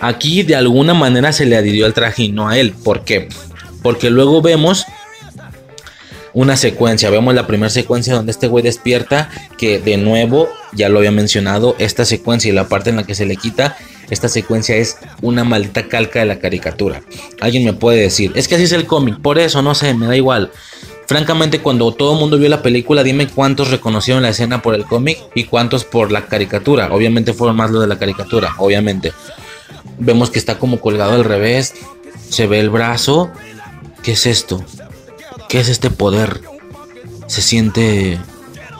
aquí 0.00 0.42
de 0.42 0.56
alguna 0.56 0.94
manera 0.94 1.32
se 1.32 1.46
le 1.46 1.56
adhirió 1.56 1.86
el 1.86 1.94
traje 1.94 2.24
y 2.24 2.32
no 2.32 2.48
a 2.48 2.58
él, 2.58 2.72
¿por 2.72 3.04
qué? 3.04 3.28
Porque 3.82 4.10
luego 4.10 4.42
vemos 4.42 4.84
una 6.32 6.56
secuencia. 6.56 7.10
Vemos 7.10 7.34
la 7.34 7.46
primera 7.46 7.70
secuencia 7.70 8.14
donde 8.14 8.32
este 8.32 8.46
güey 8.46 8.62
despierta. 8.62 9.30
Que 9.58 9.78
de 9.78 9.96
nuevo, 9.96 10.48
ya 10.72 10.88
lo 10.88 10.98
había 10.98 11.10
mencionado, 11.10 11.76
esta 11.78 12.04
secuencia 12.04 12.50
y 12.50 12.54
la 12.54 12.68
parte 12.68 12.90
en 12.90 12.96
la 12.96 13.04
que 13.04 13.14
se 13.14 13.26
le 13.26 13.36
quita. 13.36 13.76
Esta 14.10 14.28
secuencia 14.28 14.76
es 14.76 14.98
una 15.22 15.44
maldita 15.44 15.88
calca 15.88 16.18
de 16.20 16.26
la 16.26 16.38
caricatura. 16.38 17.02
Alguien 17.40 17.64
me 17.64 17.72
puede 17.72 18.00
decir, 18.00 18.32
es 18.34 18.48
que 18.48 18.56
así 18.56 18.64
es 18.64 18.72
el 18.72 18.86
cómic. 18.86 19.20
Por 19.20 19.38
eso, 19.38 19.62
no 19.62 19.74
sé, 19.74 19.94
me 19.94 20.06
da 20.06 20.16
igual. 20.16 20.50
Francamente, 21.06 21.60
cuando 21.60 21.92
todo 21.92 22.12
el 22.12 22.20
mundo 22.20 22.38
vio 22.38 22.48
la 22.48 22.62
película, 22.62 23.02
dime 23.02 23.26
cuántos 23.28 23.70
reconocieron 23.70 24.22
la 24.22 24.28
escena 24.28 24.62
por 24.62 24.74
el 24.74 24.84
cómic 24.84 25.18
y 25.34 25.44
cuántos 25.44 25.84
por 25.84 26.12
la 26.12 26.26
caricatura. 26.26 26.88
Obviamente 26.92 27.32
fueron 27.32 27.56
más 27.56 27.70
los 27.70 27.80
de 27.80 27.88
la 27.88 27.98
caricatura, 27.98 28.54
obviamente. 28.58 29.12
Vemos 29.98 30.30
que 30.30 30.38
está 30.38 30.58
como 30.58 30.80
colgado 30.80 31.12
al 31.12 31.24
revés. 31.24 31.74
Se 32.28 32.46
ve 32.46 32.60
el 32.60 32.70
brazo. 32.70 33.30
¿Qué 34.02 34.12
es 34.12 34.26
esto? 34.26 34.64
¿Qué 35.50 35.58
es 35.58 35.68
este 35.68 35.90
poder? 35.90 36.42
Se 37.26 37.42
siente 37.42 38.20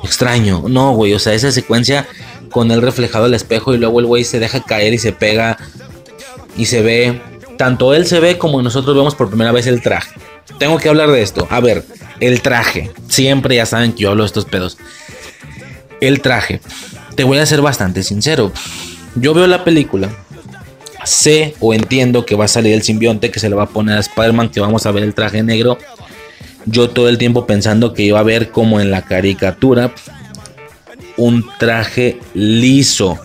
extraño. 0.05 0.63
No, 0.69 0.93
güey, 0.93 1.13
o 1.15 1.19
sea, 1.19 1.35
esa 1.35 1.51
secuencia 1.51 2.07
con 2.53 2.71
él 2.71 2.81
reflejado 2.81 3.25
al 3.25 3.35
espejo 3.35 3.75
y 3.75 3.79
luego 3.79 3.99
el 3.99 4.07
güey 4.07 4.23
se 4.23 4.39
deja 4.39 4.63
caer 4.63 4.95
y 4.95 4.99
se 4.99 5.11
pega 5.11 5.59
y 6.57 6.67
se 6.67 6.81
ve. 6.81 7.21
Tanto 7.59 7.93
él 7.93 8.07
se 8.07 8.21
ve 8.21 8.39
como 8.39 8.63
nosotros 8.63 8.95
vemos 8.95 9.17
por 9.17 9.29
primera 9.29 9.51
vez 9.51 9.67
el 9.67 9.83
traje. 9.83 10.13
Tengo 10.61 10.79
que 10.79 10.89
hablar 10.89 11.11
de 11.11 11.23
esto. 11.23 11.49
A 11.51 11.59
ver, 11.59 11.85
el 12.21 12.41
traje. 12.41 12.93
Siempre 13.09 13.57
ya 13.57 13.67
saben 13.67 13.93
que 13.93 14.05
yo 14.05 14.11
hablo 14.11 14.23
de 14.23 14.29
estos 14.29 14.45
pedos. 14.45 14.79
El 16.01 16.21
traje. 16.21 16.61
Te 17.17 17.25
voy 17.25 17.39
a 17.39 17.47
ser 17.47 17.63
bastante 17.63 18.05
sincero. 18.05 18.53
Yo 19.17 19.35
veo 19.35 19.49
la 19.49 19.65
película. 19.65 20.09
Sé 21.05 21.57
o 21.59 21.75
entiendo 21.75 22.25
que 22.25 22.37
va 22.37 22.45
a 22.45 22.49
salir 22.49 22.75
el 22.75 22.83
simbionte 22.83 23.33
que 23.33 23.41
se 23.41 23.49
le 23.49 23.57
va 23.57 23.65
a 23.65 23.69
poner 23.71 23.97
a 23.97 24.01
Spider-Man, 24.01 24.51
que 24.51 24.61
vamos 24.61 24.87
a 24.87 24.93
ver 24.93 25.03
el 25.03 25.15
traje 25.15 25.43
negro. 25.43 25.77
Yo 26.67 26.91
todo 26.91 27.09
el 27.09 27.19
tiempo 27.19 27.47
pensando 27.47 27.95
que 27.95 28.03
iba 28.03 28.21
a 28.21 28.25
ver 28.25 28.51
como 28.51 28.81
en 28.81 28.91
la 28.91 29.03
caricatura 29.03 29.93
un 31.17 31.47
traje 31.59 32.19
liso, 32.35 33.19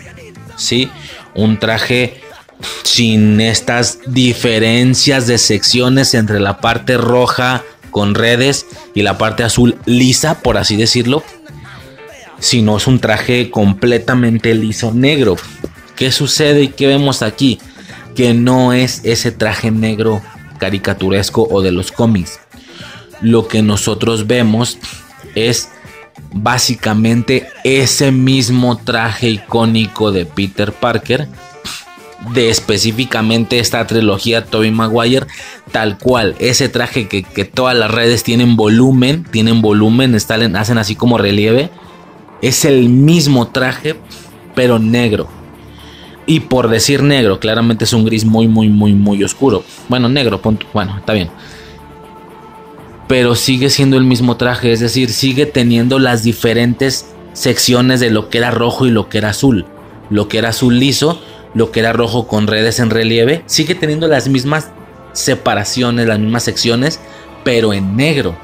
¿sí? 0.57 0.89
Un 1.33 1.59
traje 1.59 2.21
sin 2.83 3.41
estas 3.41 3.99
diferencias 4.07 5.27
de 5.27 5.37
secciones 5.37 6.13
entre 6.13 6.39
la 6.39 6.59
parte 6.59 6.97
roja 6.97 7.63
con 7.91 8.15
redes 8.15 8.65
y 8.93 9.01
la 9.01 9.17
parte 9.17 9.43
azul 9.43 9.77
lisa, 9.85 10.41
por 10.41 10.57
así 10.57 10.75
decirlo. 10.75 11.23
Si 12.39 12.61
no 12.61 12.77
es 12.77 12.87
un 12.87 12.99
traje 12.99 13.49
completamente 13.49 14.53
liso 14.53 14.93
negro. 14.93 15.37
¿Qué 15.95 16.11
sucede 16.11 16.63
y 16.63 16.67
qué 16.67 16.87
vemos 16.87 17.21
aquí? 17.21 17.59
Que 18.15 18.33
no 18.33 18.73
es 18.73 19.01
ese 19.03 19.31
traje 19.31 19.71
negro 19.71 20.21
caricaturesco 20.59 21.47
o 21.49 21.61
de 21.61 21.71
los 21.71 21.91
cómics. 21.91 22.39
Lo 23.21 23.47
que 23.47 23.61
nosotros 23.61 24.27
vemos 24.27 24.77
es 25.35 25.69
básicamente 26.33 27.47
ese 27.63 28.11
mismo 28.11 28.77
traje 28.77 29.29
icónico 29.29 30.11
de 30.11 30.25
Peter 30.25 30.71
Parker 30.71 31.27
de 32.33 32.49
específicamente 32.49 33.59
esta 33.59 33.85
trilogía 33.85 34.45
Tobey 34.45 34.71
Maguire, 34.71 35.27
tal 35.71 35.97
cual, 35.97 36.35
ese 36.39 36.69
traje 36.69 37.07
que, 37.07 37.45
todas 37.45 37.75
las 37.77 37.91
redes 37.91 38.23
tienen 38.23 38.55
volumen, 38.55 39.25
tienen 39.29 39.61
volumen, 39.61 40.15
hacen 40.15 40.77
así 40.77 40.95
como 40.95 41.17
relieve, 41.17 41.69
es 42.41 42.65
el 42.65 42.89
mismo 42.89 43.47
traje, 43.49 43.95
pero 44.55 44.79
negro. 44.79 45.27
Y 46.27 46.41
por 46.41 46.69
decir 46.69 47.03
negro, 47.03 47.39
claramente 47.39 47.83
es 47.83 47.93
un 47.93 48.05
gris 48.05 48.25
muy, 48.25 48.47
muy, 48.47 48.69
muy, 48.69 48.93
muy 48.93 49.23
oscuro. 49.23 49.63
Bueno, 49.87 50.09
negro, 50.09 50.41
bueno, 50.73 50.97
está 50.97 51.13
bien. 51.13 51.29
Pero 53.07 53.35
sigue 53.35 53.69
siendo 53.69 53.97
el 53.97 54.03
mismo 54.03 54.37
traje, 54.37 54.71
es 54.71 54.79
decir, 54.79 55.11
sigue 55.11 55.45
teniendo 55.45 55.99
las 55.99 56.23
diferentes 56.23 57.05
secciones 57.33 57.99
de 57.99 58.09
lo 58.09 58.29
que 58.29 58.39
era 58.39 58.51
rojo 58.51 58.85
y 58.85 58.91
lo 58.91 59.09
que 59.09 59.19
era 59.19 59.29
azul. 59.29 59.65
Lo 60.09 60.27
que 60.27 60.37
era 60.39 60.49
azul 60.49 60.79
liso 60.79 61.19
lo 61.55 61.71
que 61.71 61.79
era 61.79 61.93
rojo 61.93 62.27
con 62.27 62.45
redes 62.45 62.79
en 62.79 62.91
relieve, 62.91 63.41
sigue 63.47 63.73
teniendo 63.73 64.07
las 64.07 64.27
mismas 64.27 64.69
separaciones, 65.13 66.05
las 66.05 66.19
mismas 66.19 66.43
secciones, 66.43 66.99
pero 67.43 67.73
en 67.73 67.95
negro. 67.95 68.35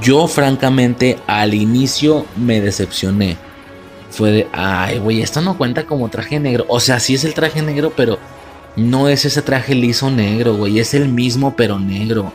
Yo 0.00 0.28
francamente 0.28 1.18
al 1.26 1.54
inicio 1.54 2.24
me 2.36 2.60
decepcioné. 2.60 3.36
Fue 4.10 4.30
de, 4.30 4.48
ay, 4.52 5.00
güey, 5.00 5.20
esto 5.20 5.40
no 5.40 5.58
cuenta 5.58 5.86
como 5.86 6.08
traje 6.08 6.38
negro. 6.38 6.64
O 6.68 6.78
sea, 6.78 7.00
sí 7.00 7.14
es 7.14 7.24
el 7.24 7.34
traje 7.34 7.62
negro, 7.62 7.92
pero 7.94 8.18
no 8.76 9.08
es 9.08 9.24
ese 9.24 9.42
traje 9.42 9.74
liso 9.74 10.08
negro, 10.08 10.54
güey. 10.54 10.78
Es 10.78 10.94
el 10.94 11.08
mismo, 11.08 11.56
pero 11.56 11.80
negro. 11.80 12.32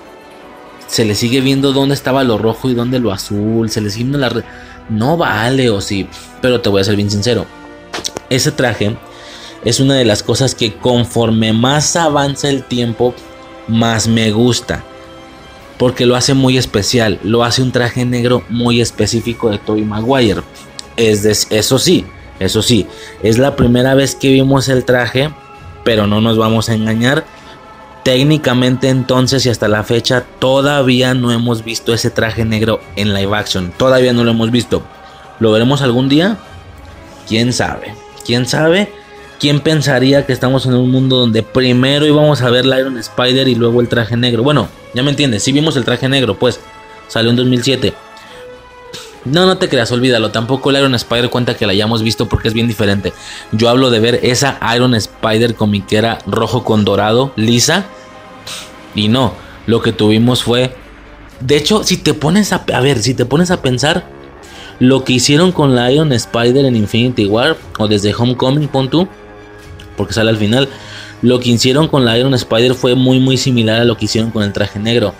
Se 0.93 1.05
le 1.05 1.15
sigue 1.15 1.41
viendo 1.41 1.73
dónde 1.73 1.95
estaba 1.95 2.23
lo 2.23 2.37
rojo 2.37 2.69
y 2.69 2.75
dónde 2.75 2.99
lo 2.99 3.11
azul. 3.11 3.67
Se 3.71 3.81
le 3.81 3.89
sigue 3.89 4.03
viendo 4.03 4.19
la... 4.19 4.43
No 4.89 5.17
vale, 5.17 5.71
o 5.71 5.81
sí. 5.81 6.07
Pero 6.39 6.61
te 6.61 6.69
voy 6.69 6.81
a 6.81 6.83
ser 6.83 6.95
bien 6.95 7.09
sincero. 7.09 7.47
Ese 8.29 8.51
traje 8.51 8.95
es 9.65 9.79
una 9.79 9.95
de 9.95 10.05
las 10.05 10.21
cosas 10.21 10.53
que 10.53 10.75
conforme 10.75 11.51
más 11.51 11.95
avanza 11.95 12.47
el 12.47 12.63
tiempo, 12.63 13.15
más 13.67 14.07
me 14.07 14.29
gusta. 14.29 14.83
Porque 15.79 16.05
lo 16.05 16.15
hace 16.15 16.35
muy 16.35 16.59
especial. 16.59 17.19
Lo 17.23 17.43
hace 17.43 17.63
un 17.63 17.71
traje 17.71 18.05
negro 18.05 18.43
muy 18.49 18.79
específico 18.79 19.49
de 19.49 19.57
Tobey 19.57 19.85
Maguire. 19.85 20.43
Es 20.95 21.47
eso 21.49 21.79
sí, 21.79 22.05
eso 22.39 22.61
sí. 22.61 22.85
Es 23.23 23.39
la 23.39 23.55
primera 23.55 23.95
vez 23.95 24.13
que 24.13 24.29
vimos 24.29 24.69
el 24.69 24.85
traje. 24.85 25.31
Pero 25.83 26.05
no 26.05 26.21
nos 26.21 26.37
vamos 26.37 26.69
a 26.69 26.75
engañar. 26.75 27.25
Técnicamente 28.03 28.89
entonces 28.89 29.45
y 29.45 29.49
hasta 29.49 29.69
la 29.69 29.83
fecha 29.83 30.25
todavía 30.39 31.13
no 31.13 31.31
hemos 31.31 31.63
visto 31.63 31.93
ese 31.93 32.09
traje 32.09 32.43
negro 32.43 32.81
en 32.97 33.13
live 33.13 33.35
action. 33.35 33.71
Todavía 33.77 34.11
no 34.11 34.25
lo 34.25 34.31
hemos 34.31 34.51
visto. 34.51 34.83
¿Lo 35.39 35.51
veremos 35.51 35.81
algún 35.81 36.09
día? 36.09 36.37
¿Quién 37.27 37.53
sabe? 37.53 37.95
¿Quién 38.25 38.45
sabe? 38.45 38.91
¿Quién 39.39 39.61
pensaría 39.61 40.25
que 40.25 40.33
estamos 40.33 40.65
en 40.65 40.73
un 40.73 40.91
mundo 40.91 41.17
donde 41.17 41.43
primero 41.43 42.05
íbamos 42.05 42.41
a 42.41 42.49
ver 42.49 42.65
la 42.65 42.79
Iron 42.79 42.97
Spider 42.97 43.47
y 43.47 43.55
luego 43.55 43.81
el 43.81 43.87
traje 43.87 44.17
negro? 44.17 44.43
Bueno, 44.43 44.67
ya 44.93 45.03
me 45.03 45.09
entiendes, 45.09 45.43
si 45.43 45.51
vimos 45.51 45.75
el 45.75 45.85
traje 45.85 46.07
negro, 46.07 46.37
pues 46.37 46.59
salió 47.07 47.29
en 47.29 47.37
2007. 47.37 47.93
No, 49.25 49.45
no 49.45 49.57
te 49.57 49.69
creas, 49.69 49.91
olvídalo. 49.91 50.31
Tampoco 50.31 50.69
el 50.69 50.77
Iron 50.77 50.95
Spider 50.95 51.29
cuenta 51.29 51.55
que 51.55 51.65
la 51.65 51.71
hayamos 51.71 52.03
visto 52.03 52.27
porque 52.27 52.49
es 52.49 52.53
bien 52.53 52.67
diferente. 52.67 53.13
Yo 53.51 53.69
hablo 53.69 53.89
de 53.89 53.99
ver 53.99 54.19
esa 54.23 54.59
Iron 54.75 54.95
Spider 54.95 55.55
comiquera 55.55 56.19
rojo 56.27 56.63
con 56.63 56.83
dorado, 56.83 57.31
lisa. 57.35 57.85
Y 58.95 59.07
no, 59.07 59.33
lo 59.65 59.81
que 59.81 59.93
tuvimos 59.93 60.43
fue. 60.43 60.75
De 61.39 61.57
hecho, 61.57 61.83
si 61.83 61.97
te 61.97 62.13
pones 62.13 62.51
a, 62.51 62.63
ver, 62.81 62.99
si 62.99 63.13
te 63.13 63.25
pones 63.25 63.49
a 63.51 63.61
pensar, 63.61 64.05
lo 64.79 65.03
que 65.03 65.13
hicieron 65.13 65.51
con 65.51 65.75
la 65.75 65.91
Iron 65.91 66.11
Spider 66.11 66.65
en 66.65 66.75
Infinity 66.75 67.25
War 67.25 67.57
o 67.77 67.87
desde 67.87 68.13
Homecoming, 68.13 68.67
pon 68.67 68.89
tú 68.89 69.07
porque 69.95 70.13
sale 70.13 70.29
al 70.29 70.37
final. 70.37 70.67
Lo 71.21 71.39
que 71.39 71.49
hicieron 71.49 71.87
con 71.87 72.03
la 72.03 72.17
Iron 72.17 72.33
Spider 72.33 72.73
fue 72.73 72.95
muy 72.95 73.19
muy 73.19 73.37
similar 73.37 73.81
a 73.81 73.85
lo 73.85 73.95
que 73.95 74.05
hicieron 74.05 74.31
con 74.31 74.43
el 74.43 74.51
traje 74.51 74.79
negro. 74.79 75.13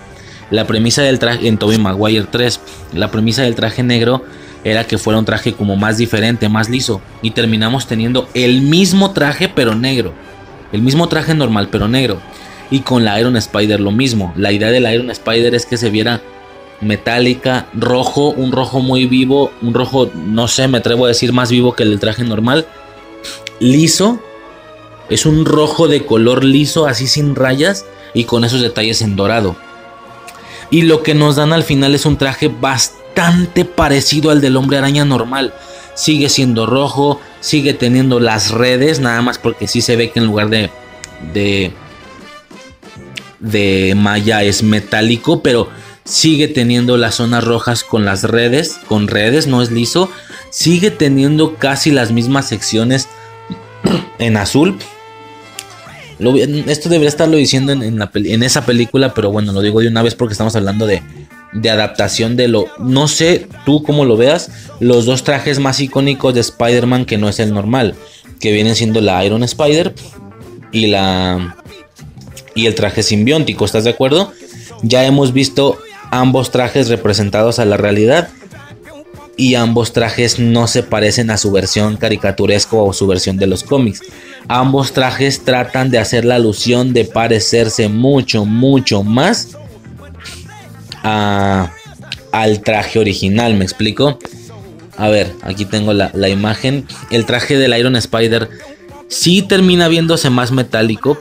La 0.50 0.66
premisa 0.66 1.02
del 1.02 1.18
traje 1.18 1.48
en 1.48 1.58
Tobey 1.58 1.78
Maguire 1.78 2.26
3, 2.30 2.60
la 2.94 3.10
premisa 3.10 3.42
del 3.42 3.54
traje 3.54 3.82
negro 3.82 4.22
era 4.62 4.84
que 4.84 4.98
fuera 4.98 5.18
un 5.18 5.24
traje 5.24 5.52
como 5.52 5.76
más 5.76 5.98
diferente, 5.98 6.48
más 6.48 6.68
liso 6.68 7.00
y 7.22 7.32
terminamos 7.32 7.86
teniendo 7.86 8.28
el 8.34 8.62
mismo 8.62 9.12
traje 9.12 9.48
pero 9.48 9.74
negro. 9.74 10.12
El 10.72 10.82
mismo 10.82 11.08
traje 11.08 11.34
normal 11.34 11.68
pero 11.70 11.88
negro. 11.88 12.20
Y 12.70 12.80
con 12.80 13.04
la 13.04 13.20
Iron 13.20 13.36
Spider 13.36 13.78
lo 13.80 13.90
mismo. 13.90 14.32
La 14.36 14.52
idea 14.52 14.70
de 14.70 14.80
la 14.80 14.94
Iron 14.94 15.10
Spider 15.10 15.54
es 15.54 15.66
que 15.66 15.76
se 15.76 15.90
viera 15.90 16.22
metálica, 16.80 17.66
rojo, 17.74 18.30
un 18.30 18.52
rojo 18.52 18.80
muy 18.80 19.06
vivo, 19.06 19.52
un 19.62 19.74
rojo, 19.74 20.10
no 20.14 20.48
sé, 20.48 20.66
me 20.68 20.78
atrevo 20.78 21.04
a 21.04 21.08
decir 21.08 21.32
más 21.32 21.50
vivo 21.50 21.74
que 21.74 21.82
el 21.82 21.90
del 21.90 22.00
traje 22.00 22.24
normal, 22.24 22.66
liso 23.60 24.20
es 25.08 25.26
un 25.26 25.44
rojo 25.44 25.88
de 25.88 26.04
color 26.04 26.44
liso, 26.44 26.86
así 26.86 27.06
sin 27.06 27.34
rayas 27.34 27.84
y 28.14 28.24
con 28.24 28.44
esos 28.44 28.60
detalles 28.60 29.02
en 29.02 29.16
dorado. 29.16 29.56
Y 30.70 30.82
lo 30.82 31.02
que 31.02 31.14
nos 31.14 31.36
dan 31.36 31.52
al 31.52 31.62
final 31.62 31.94
es 31.94 32.06
un 32.06 32.16
traje 32.16 32.48
bastante 32.48 33.64
parecido 33.64 34.30
al 34.30 34.40
del 34.40 34.56
hombre 34.56 34.78
araña 34.78 35.04
normal. 35.04 35.54
Sigue 35.94 36.28
siendo 36.28 36.66
rojo, 36.66 37.20
sigue 37.40 37.74
teniendo 37.74 38.18
las 38.20 38.50
redes, 38.50 39.00
nada 39.00 39.22
más 39.22 39.38
porque 39.38 39.68
sí 39.68 39.80
se 39.80 39.96
ve 39.96 40.10
que 40.10 40.18
en 40.20 40.26
lugar 40.26 40.48
de 40.48 40.70
de 41.32 41.72
de 43.40 43.94
malla 43.94 44.42
es 44.42 44.62
metálico, 44.62 45.42
pero 45.42 45.68
sigue 46.04 46.48
teniendo 46.48 46.96
las 46.96 47.16
zonas 47.16 47.44
rojas 47.44 47.84
con 47.84 48.04
las 48.04 48.22
redes, 48.24 48.80
con 48.86 49.06
redes, 49.06 49.46
no 49.46 49.62
es 49.62 49.70
liso. 49.70 50.10
Sigue 50.50 50.90
teniendo 50.90 51.56
casi 51.56 51.90
las 51.90 52.10
mismas 52.10 52.48
secciones 52.48 53.08
en 54.18 54.36
azul, 54.36 54.78
esto 56.32 56.88
debería 56.88 57.08
estarlo 57.08 57.36
diciendo 57.36 57.72
en, 57.72 58.42
esa 58.42 58.64
película, 58.64 59.14
pero 59.14 59.30
bueno, 59.30 59.52
lo 59.52 59.60
digo 59.60 59.80
de 59.80 59.88
una 59.88 60.02
vez 60.02 60.14
porque 60.14 60.32
estamos 60.32 60.56
hablando 60.56 60.86
de, 60.86 61.02
adaptación 61.70 62.36
de 62.36 62.48
lo... 62.48 62.66
No 62.78 63.08
sé 63.08 63.46
tú 63.64 63.82
cómo 63.82 64.04
lo 64.04 64.16
veas, 64.16 64.50
los 64.80 65.06
dos 65.06 65.24
trajes 65.24 65.58
más 65.58 65.80
icónicos 65.80 66.34
de 66.34 66.40
Spider-Man 66.40 67.04
que 67.04 67.18
no 67.18 67.28
es 67.28 67.38
el 67.40 67.52
normal, 67.52 67.94
que 68.40 68.52
vienen 68.52 68.74
siendo 68.74 69.00
la 69.00 69.24
Iron 69.24 69.42
Spider 69.44 69.94
y 70.72 70.86
la... 70.86 71.56
Y 72.56 72.66
el 72.66 72.74
traje 72.76 73.02
simbiótico, 73.02 73.64
¿estás 73.64 73.82
de 73.82 73.90
acuerdo? 73.90 74.32
Ya 74.82 75.04
hemos 75.04 75.32
visto 75.32 75.78
ambos 76.12 76.52
trajes 76.52 76.88
representados 76.88 77.58
a 77.58 77.64
la 77.64 77.76
realidad 77.76 78.28
y 79.36 79.54
ambos 79.54 79.92
trajes 79.92 80.38
no 80.38 80.66
se 80.66 80.82
parecen 80.82 81.30
a 81.30 81.36
su 81.36 81.50
versión 81.50 81.96
caricaturesco 81.96 82.84
o 82.84 82.92
su 82.92 83.06
versión 83.06 83.36
de 83.36 83.46
los 83.46 83.64
cómics. 83.64 84.00
Ambos 84.48 84.92
trajes 84.92 85.44
tratan 85.44 85.90
de 85.90 85.98
hacer 85.98 86.24
la 86.24 86.36
alusión 86.36 86.92
de 86.92 87.04
parecerse 87.04 87.88
mucho, 87.88 88.44
mucho 88.44 89.02
más 89.02 89.56
al 91.02 92.60
traje 92.62 92.98
original, 92.98 93.54
¿me 93.54 93.64
explico? 93.64 94.18
A 94.96 95.08
ver, 95.08 95.32
aquí 95.42 95.64
tengo 95.64 95.92
la, 95.92 96.10
la 96.14 96.28
imagen. 96.28 96.86
El 97.10 97.26
traje 97.26 97.58
del 97.58 97.76
Iron 97.76 97.96
Spider 97.96 98.48
sí 99.08 99.42
termina 99.42 99.88
viéndose 99.88 100.30
más 100.30 100.52
metálico, 100.52 101.18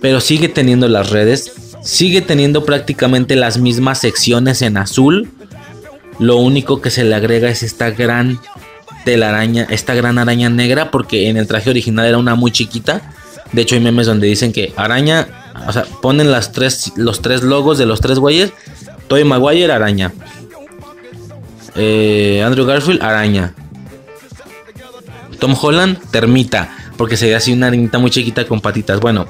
pero 0.00 0.20
sigue 0.20 0.48
teniendo 0.48 0.88
las 0.88 1.10
redes, 1.10 1.52
sigue 1.82 2.20
teniendo 2.20 2.64
prácticamente 2.64 3.36
las 3.36 3.58
mismas 3.58 4.00
secciones 4.00 4.62
en 4.62 4.76
azul 4.76 5.28
lo 6.18 6.36
único 6.36 6.80
que 6.80 6.90
se 6.90 7.04
le 7.04 7.14
agrega 7.14 7.48
es 7.48 7.62
esta 7.62 7.90
gran 7.90 8.40
telaraña, 9.04 9.66
esta 9.70 9.94
gran 9.94 10.18
araña 10.18 10.50
negra, 10.50 10.90
porque 10.90 11.28
en 11.28 11.36
el 11.36 11.46
traje 11.46 11.70
original 11.70 12.06
era 12.06 12.18
una 12.18 12.34
muy 12.34 12.50
chiquita. 12.50 13.12
De 13.52 13.62
hecho, 13.62 13.74
hay 13.74 13.80
memes 13.80 14.06
donde 14.06 14.26
dicen 14.26 14.52
que 14.52 14.72
araña, 14.76 15.28
o 15.66 15.72
sea, 15.72 15.84
ponen 16.02 16.28
tres, 16.52 16.92
los 16.96 17.22
tres 17.22 17.42
logos 17.42 17.78
de 17.78 17.86
los 17.86 18.00
tres 18.00 18.18
güeyes. 18.18 18.52
Toy 19.06 19.24
Maguire, 19.24 19.72
araña. 19.72 20.12
Eh, 21.76 22.42
Andrew 22.44 22.66
Garfield, 22.66 23.02
araña. 23.02 23.54
Tom 25.38 25.56
Holland, 25.58 25.98
termita, 26.10 26.76
porque 26.96 27.16
se 27.16 27.28
ve 27.28 27.36
así 27.36 27.52
una 27.52 27.68
arañita 27.68 27.98
muy 27.98 28.10
chiquita 28.10 28.44
con 28.44 28.60
patitas. 28.60 28.98
Bueno, 28.98 29.28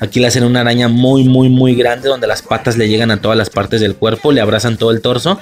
aquí 0.00 0.18
le 0.18 0.26
hacen 0.26 0.42
una 0.42 0.60
araña 0.60 0.88
muy, 0.88 1.22
muy, 1.22 1.48
muy 1.48 1.76
grande, 1.76 2.08
donde 2.08 2.26
las 2.26 2.42
patas 2.42 2.76
le 2.76 2.88
llegan 2.88 3.12
a 3.12 3.20
todas 3.20 3.38
las 3.38 3.50
partes 3.50 3.80
del 3.80 3.94
cuerpo, 3.94 4.32
le 4.32 4.40
abrazan 4.40 4.76
todo 4.76 4.90
el 4.90 5.00
torso 5.00 5.38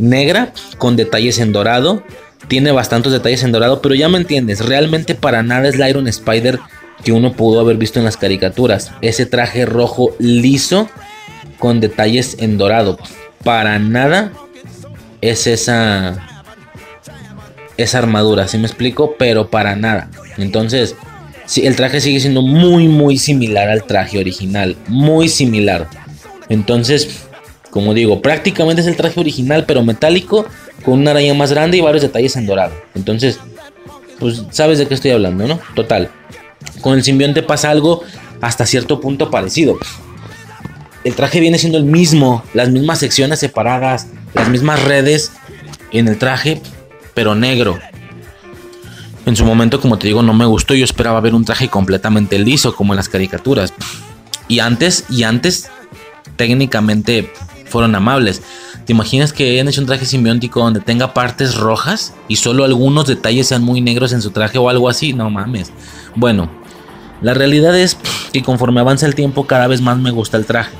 negra 0.00 0.52
con 0.78 0.96
detalles 0.96 1.38
en 1.38 1.52
dorado. 1.52 2.02
Tiene 2.48 2.72
bastantes 2.72 3.12
detalles 3.12 3.42
en 3.42 3.52
dorado, 3.52 3.80
pero 3.82 3.94
ya 3.94 4.08
me 4.08 4.18
entiendes, 4.18 4.64
realmente 4.64 5.14
para 5.14 5.42
nada 5.42 5.68
es 5.68 5.76
la 5.76 5.88
Iron 5.88 6.08
Spider 6.08 6.58
que 7.04 7.12
uno 7.12 7.32
pudo 7.32 7.60
haber 7.60 7.76
visto 7.76 7.98
en 7.98 8.04
las 8.04 8.16
caricaturas. 8.16 8.92
Ese 9.02 9.26
traje 9.26 9.66
rojo 9.66 10.14
liso 10.18 10.88
con 11.58 11.80
detalles 11.80 12.36
en 12.40 12.58
dorado. 12.58 12.98
Para 13.44 13.78
nada 13.78 14.32
es 15.20 15.46
esa 15.46 16.26
esa 17.76 17.98
armadura, 17.98 18.46
si 18.46 18.58
me 18.58 18.66
explico? 18.66 19.14
Pero 19.18 19.48
para 19.48 19.74
nada. 19.74 20.10
Entonces, 20.36 20.96
sí, 21.46 21.66
el 21.66 21.76
traje 21.76 22.00
sigue 22.00 22.20
siendo 22.20 22.42
muy 22.42 22.88
muy 22.88 23.16
similar 23.18 23.68
al 23.68 23.84
traje 23.84 24.18
original, 24.18 24.76
muy 24.88 25.28
similar. 25.28 25.88
Entonces, 26.48 27.26
como 27.70 27.94
digo, 27.94 28.20
prácticamente 28.20 28.82
es 28.82 28.88
el 28.88 28.96
traje 28.96 29.20
original, 29.20 29.64
pero 29.66 29.82
metálico, 29.82 30.46
con 30.84 31.00
una 31.00 31.12
araña 31.12 31.34
más 31.34 31.52
grande 31.52 31.76
y 31.76 31.80
varios 31.80 32.02
detalles 32.02 32.36
en 32.36 32.46
dorado. 32.46 32.72
Entonces, 32.94 33.38
pues 34.18 34.42
sabes 34.50 34.78
de 34.78 34.86
qué 34.86 34.94
estoy 34.94 35.12
hablando, 35.12 35.46
¿no? 35.46 35.60
Total. 35.74 36.10
Con 36.80 36.94
el 36.94 37.04
simbionte 37.04 37.42
pasa 37.42 37.70
algo 37.70 38.02
hasta 38.40 38.66
cierto 38.66 39.00
punto 39.00 39.30
parecido. 39.30 39.78
El 41.04 41.14
traje 41.14 41.40
viene 41.40 41.58
siendo 41.58 41.78
el 41.78 41.84
mismo, 41.84 42.44
las 42.52 42.68
mismas 42.68 42.98
secciones 42.98 43.38
separadas, 43.38 44.08
las 44.34 44.48
mismas 44.48 44.82
redes 44.84 45.32
en 45.92 46.08
el 46.08 46.18
traje, 46.18 46.60
pero 47.14 47.34
negro. 47.34 47.78
En 49.26 49.36
su 49.36 49.44
momento, 49.44 49.80
como 49.80 49.98
te 49.98 50.08
digo, 50.08 50.22
no 50.22 50.34
me 50.34 50.44
gustó. 50.44 50.74
Yo 50.74 50.84
esperaba 50.84 51.20
ver 51.20 51.34
un 51.34 51.44
traje 51.44 51.68
completamente 51.68 52.38
liso, 52.38 52.74
como 52.74 52.92
en 52.92 52.96
las 52.96 53.08
caricaturas. 53.08 53.72
Y 54.48 54.58
antes, 54.58 55.04
y 55.08 55.22
antes, 55.22 55.70
técnicamente 56.36 57.32
fueron 57.70 57.94
amables. 57.94 58.42
¿Te 58.84 58.92
imaginas 58.92 59.32
que 59.32 59.50
hayan 59.50 59.68
hecho 59.68 59.80
un 59.80 59.86
traje 59.86 60.04
simbiótico 60.04 60.60
donde 60.60 60.80
tenga 60.80 61.14
partes 61.14 61.56
rojas 61.56 62.14
y 62.28 62.36
solo 62.36 62.64
algunos 62.64 63.06
detalles 63.06 63.46
sean 63.46 63.62
muy 63.62 63.80
negros 63.80 64.12
en 64.12 64.20
su 64.20 64.30
traje 64.30 64.58
o 64.58 64.68
algo 64.68 64.88
así? 64.88 65.12
No 65.12 65.30
mames. 65.30 65.72
Bueno, 66.14 66.50
la 67.22 67.34
realidad 67.34 67.78
es 67.78 67.96
que 68.32 68.42
conforme 68.42 68.80
avanza 68.80 69.06
el 69.06 69.14
tiempo 69.14 69.46
cada 69.46 69.66
vez 69.66 69.80
más 69.80 69.98
me 69.98 70.10
gusta 70.10 70.36
el 70.36 70.46
traje. 70.46 70.72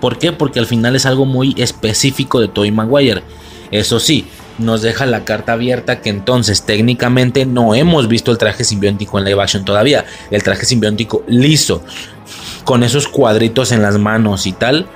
¿Por 0.00 0.18
qué? 0.18 0.32
Porque 0.32 0.58
al 0.58 0.66
final 0.66 0.96
es 0.96 1.06
algo 1.06 1.26
muy 1.26 1.54
específico 1.58 2.40
de 2.40 2.48
Toy 2.48 2.70
Maguire. 2.70 3.22
Eso 3.70 4.00
sí, 4.00 4.26
nos 4.58 4.82
deja 4.82 5.06
la 5.06 5.24
carta 5.24 5.52
abierta 5.52 6.00
que 6.00 6.10
entonces 6.10 6.62
técnicamente 6.62 7.46
no 7.46 7.74
hemos 7.74 8.08
visto 8.08 8.30
el 8.30 8.38
traje 8.38 8.64
simbiótico 8.64 9.18
en 9.18 9.24
live 9.24 9.42
action 9.42 9.64
todavía. 9.64 10.04
El 10.30 10.42
traje 10.42 10.66
simbiótico 10.66 11.24
liso, 11.26 11.82
con 12.64 12.82
esos 12.82 13.08
cuadritos 13.08 13.72
en 13.72 13.82
las 13.82 13.98
manos 13.98 14.46
y 14.46 14.52
tal 14.52 14.86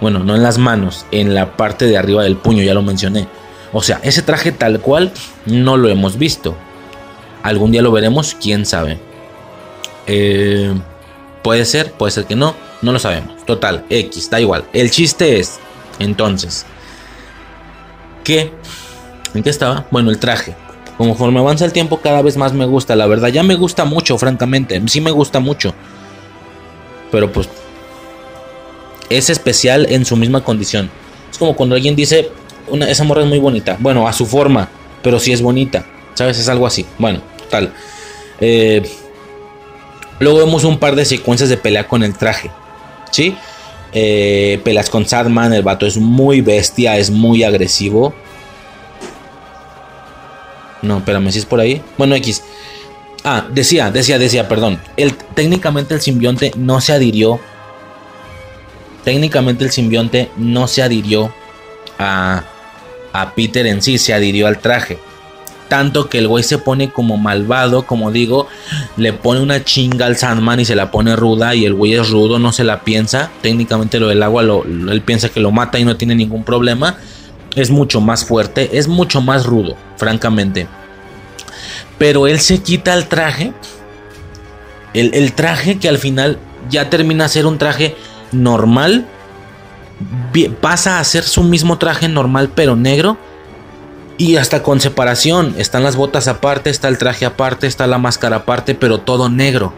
bueno, 0.00 0.20
no 0.20 0.34
en 0.34 0.42
las 0.42 0.58
manos, 0.58 1.04
en 1.10 1.34
la 1.34 1.56
parte 1.56 1.86
de 1.86 1.98
arriba 1.98 2.22
del 2.22 2.36
puño, 2.36 2.62
ya 2.62 2.74
lo 2.74 2.82
mencioné. 2.82 3.28
O 3.72 3.82
sea, 3.82 4.00
ese 4.02 4.22
traje 4.22 4.52
tal 4.52 4.80
cual 4.80 5.12
no 5.46 5.76
lo 5.76 5.88
hemos 5.88 6.18
visto. 6.18 6.56
Algún 7.42 7.72
día 7.72 7.82
lo 7.82 7.92
veremos, 7.92 8.36
quién 8.40 8.66
sabe. 8.66 8.98
Eh, 10.06 10.74
puede 11.42 11.64
ser, 11.64 11.92
puede 11.92 12.12
ser 12.12 12.24
que 12.24 12.34
no, 12.34 12.54
no 12.82 12.92
lo 12.92 12.98
sabemos. 12.98 13.44
Total, 13.44 13.84
X, 13.88 14.30
da 14.30 14.40
igual. 14.40 14.64
El 14.72 14.90
chiste 14.90 15.38
es, 15.38 15.58
entonces, 15.98 16.66
que... 18.24 18.52
¿En 19.32 19.44
qué 19.44 19.50
estaba? 19.50 19.86
Bueno, 19.90 20.10
el 20.10 20.18
traje. 20.18 20.56
Conforme 20.98 21.38
avanza 21.38 21.64
el 21.64 21.72
tiempo 21.72 22.00
cada 22.00 22.20
vez 22.20 22.36
más 22.36 22.52
me 22.52 22.66
gusta, 22.66 22.96
la 22.96 23.06
verdad. 23.06 23.28
Ya 23.28 23.42
me 23.42 23.54
gusta 23.54 23.84
mucho, 23.84 24.18
francamente. 24.18 24.82
Sí 24.88 25.00
me 25.00 25.12
gusta 25.12 25.38
mucho. 25.38 25.72
Pero 27.12 27.32
pues 27.32 27.48
es 29.10 29.28
especial 29.28 29.86
en 29.90 30.04
su 30.04 30.16
misma 30.16 30.42
condición. 30.42 30.88
Es 31.30 31.36
como 31.36 31.54
cuando 31.54 31.74
alguien 31.74 31.96
dice, 31.96 32.30
una, 32.68 32.88
esa 32.88 33.04
morra 33.04 33.22
es 33.22 33.28
muy 33.28 33.38
bonita. 33.38 33.76
Bueno, 33.80 34.08
a 34.08 34.12
su 34.12 34.24
forma, 34.24 34.68
pero 35.02 35.18
sí 35.18 35.32
es 35.32 35.42
bonita. 35.42 35.84
¿Sabes? 36.14 36.38
Es 36.38 36.48
algo 36.48 36.66
así. 36.66 36.86
Bueno, 36.98 37.20
tal. 37.50 37.72
Eh, 38.40 38.82
luego 40.20 40.38
vemos 40.38 40.64
un 40.64 40.78
par 40.78 40.94
de 40.94 41.04
secuencias 41.04 41.48
de 41.48 41.56
pelea 41.56 41.86
con 41.86 42.02
el 42.02 42.16
traje. 42.16 42.50
¿Sí? 43.10 43.36
Eh, 43.92 44.60
peleas 44.64 44.88
con 44.88 45.06
Sadman. 45.06 45.52
El 45.52 45.62
vato 45.62 45.86
es 45.86 45.96
muy 45.96 46.40
bestia, 46.40 46.96
es 46.96 47.10
muy 47.10 47.42
agresivo. 47.42 48.14
No, 50.82 50.98
espérame, 50.98 51.30
si 51.30 51.40
es 51.40 51.46
por 51.46 51.60
ahí. 51.60 51.82
Bueno, 51.98 52.14
X. 52.14 52.42
Ah, 53.24 53.46
decía, 53.50 53.90
decía, 53.90 54.18
decía, 54.18 54.48
perdón. 54.48 54.80
El, 54.96 55.14
técnicamente 55.14 55.94
el 55.94 56.00
simbionte 56.00 56.52
no 56.56 56.80
se 56.80 56.92
adhirió 56.92 57.40
técnicamente 59.10 59.64
el 59.64 59.72
simbionte 59.72 60.30
no 60.36 60.68
se 60.68 60.84
adhirió 60.84 61.34
a, 61.98 62.44
a 63.12 63.34
Peter 63.34 63.66
en 63.66 63.82
sí, 63.82 63.98
se 63.98 64.14
adhirió 64.14 64.46
al 64.46 64.60
traje. 64.60 65.00
Tanto 65.68 66.08
que 66.08 66.18
el 66.18 66.28
güey 66.28 66.44
se 66.44 66.58
pone 66.58 66.92
como 66.92 67.16
malvado, 67.16 67.86
como 67.86 68.12
digo, 68.12 68.46
le 68.96 69.12
pone 69.12 69.40
una 69.40 69.64
chinga 69.64 70.06
al 70.06 70.16
Sandman 70.16 70.60
y 70.60 70.64
se 70.64 70.76
la 70.76 70.92
pone 70.92 71.16
ruda 71.16 71.56
y 71.56 71.64
el 71.64 71.74
güey 71.74 71.94
es 71.94 72.08
rudo, 72.08 72.38
no 72.38 72.52
se 72.52 72.62
la 72.62 72.82
piensa. 72.82 73.32
Técnicamente 73.42 73.98
lo 73.98 74.06
del 74.06 74.22
agua, 74.22 74.44
lo, 74.44 74.62
él 74.62 75.02
piensa 75.02 75.28
que 75.28 75.40
lo 75.40 75.50
mata 75.50 75.80
y 75.80 75.84
no 75.84 75.96
tiene 75.96 76.14
ningún 76.14 76.44
problema. 76.44 76.96
Es 77.56 77.70
mucho 77.70 78.00
más 78.00 78.24
fuerte, 78.24 78.78
es 78.78 78.86
mucho 78.86 79.20
más 79.20 79.44
rudo, 79.44 79.76
francamente. 79.96 80.68
Pero 81.98 82.28
él 82.28 82.38
se 82.38 82.62
quita 82.62 82.94
el 82.94 83.08
traje. 83.08 83.52
El, 84.94 85.14
el 85.14 85.32
traje 85.32 85.80
que 85.80 85.88
al 85.88 85.98
final 85.98 86.38
ya 86.68 86.90
termina 86.90 87.24
a 87.24 87.28
ser 87.28 87.46
un 87.46 87.58
traje 87.58 87.96
normal 88.32 89.06
pasa 90.60 90.98
a 90.98 91.04
ser 91.04 91.24
su 91.24 91.42
mismo 91.42 91.78
traje 91.78 92.08
normal 92.08 92.50
pero 92.54 92.76
negro 92.76 93.18
y 94.20 94.36
hasta 94.36 94.62
con 94.62 94.80
separación. 94.80 95.54
Están 95.56 95.82
las 95.82 95.96
botas 95.96 96.28
aparte, 96.28 96.68
está 96.68 96.88
el 96.88 96.98
traje 96.98 97.24
aparte, 97.24 97.66
está 97.66 97.86
la 97.86 97.96
máscara 97.96 98.36
aparte, 98.36 98.74
pero 98.74 98.98
todo 98.98 99.30
negro. 99.30 99.72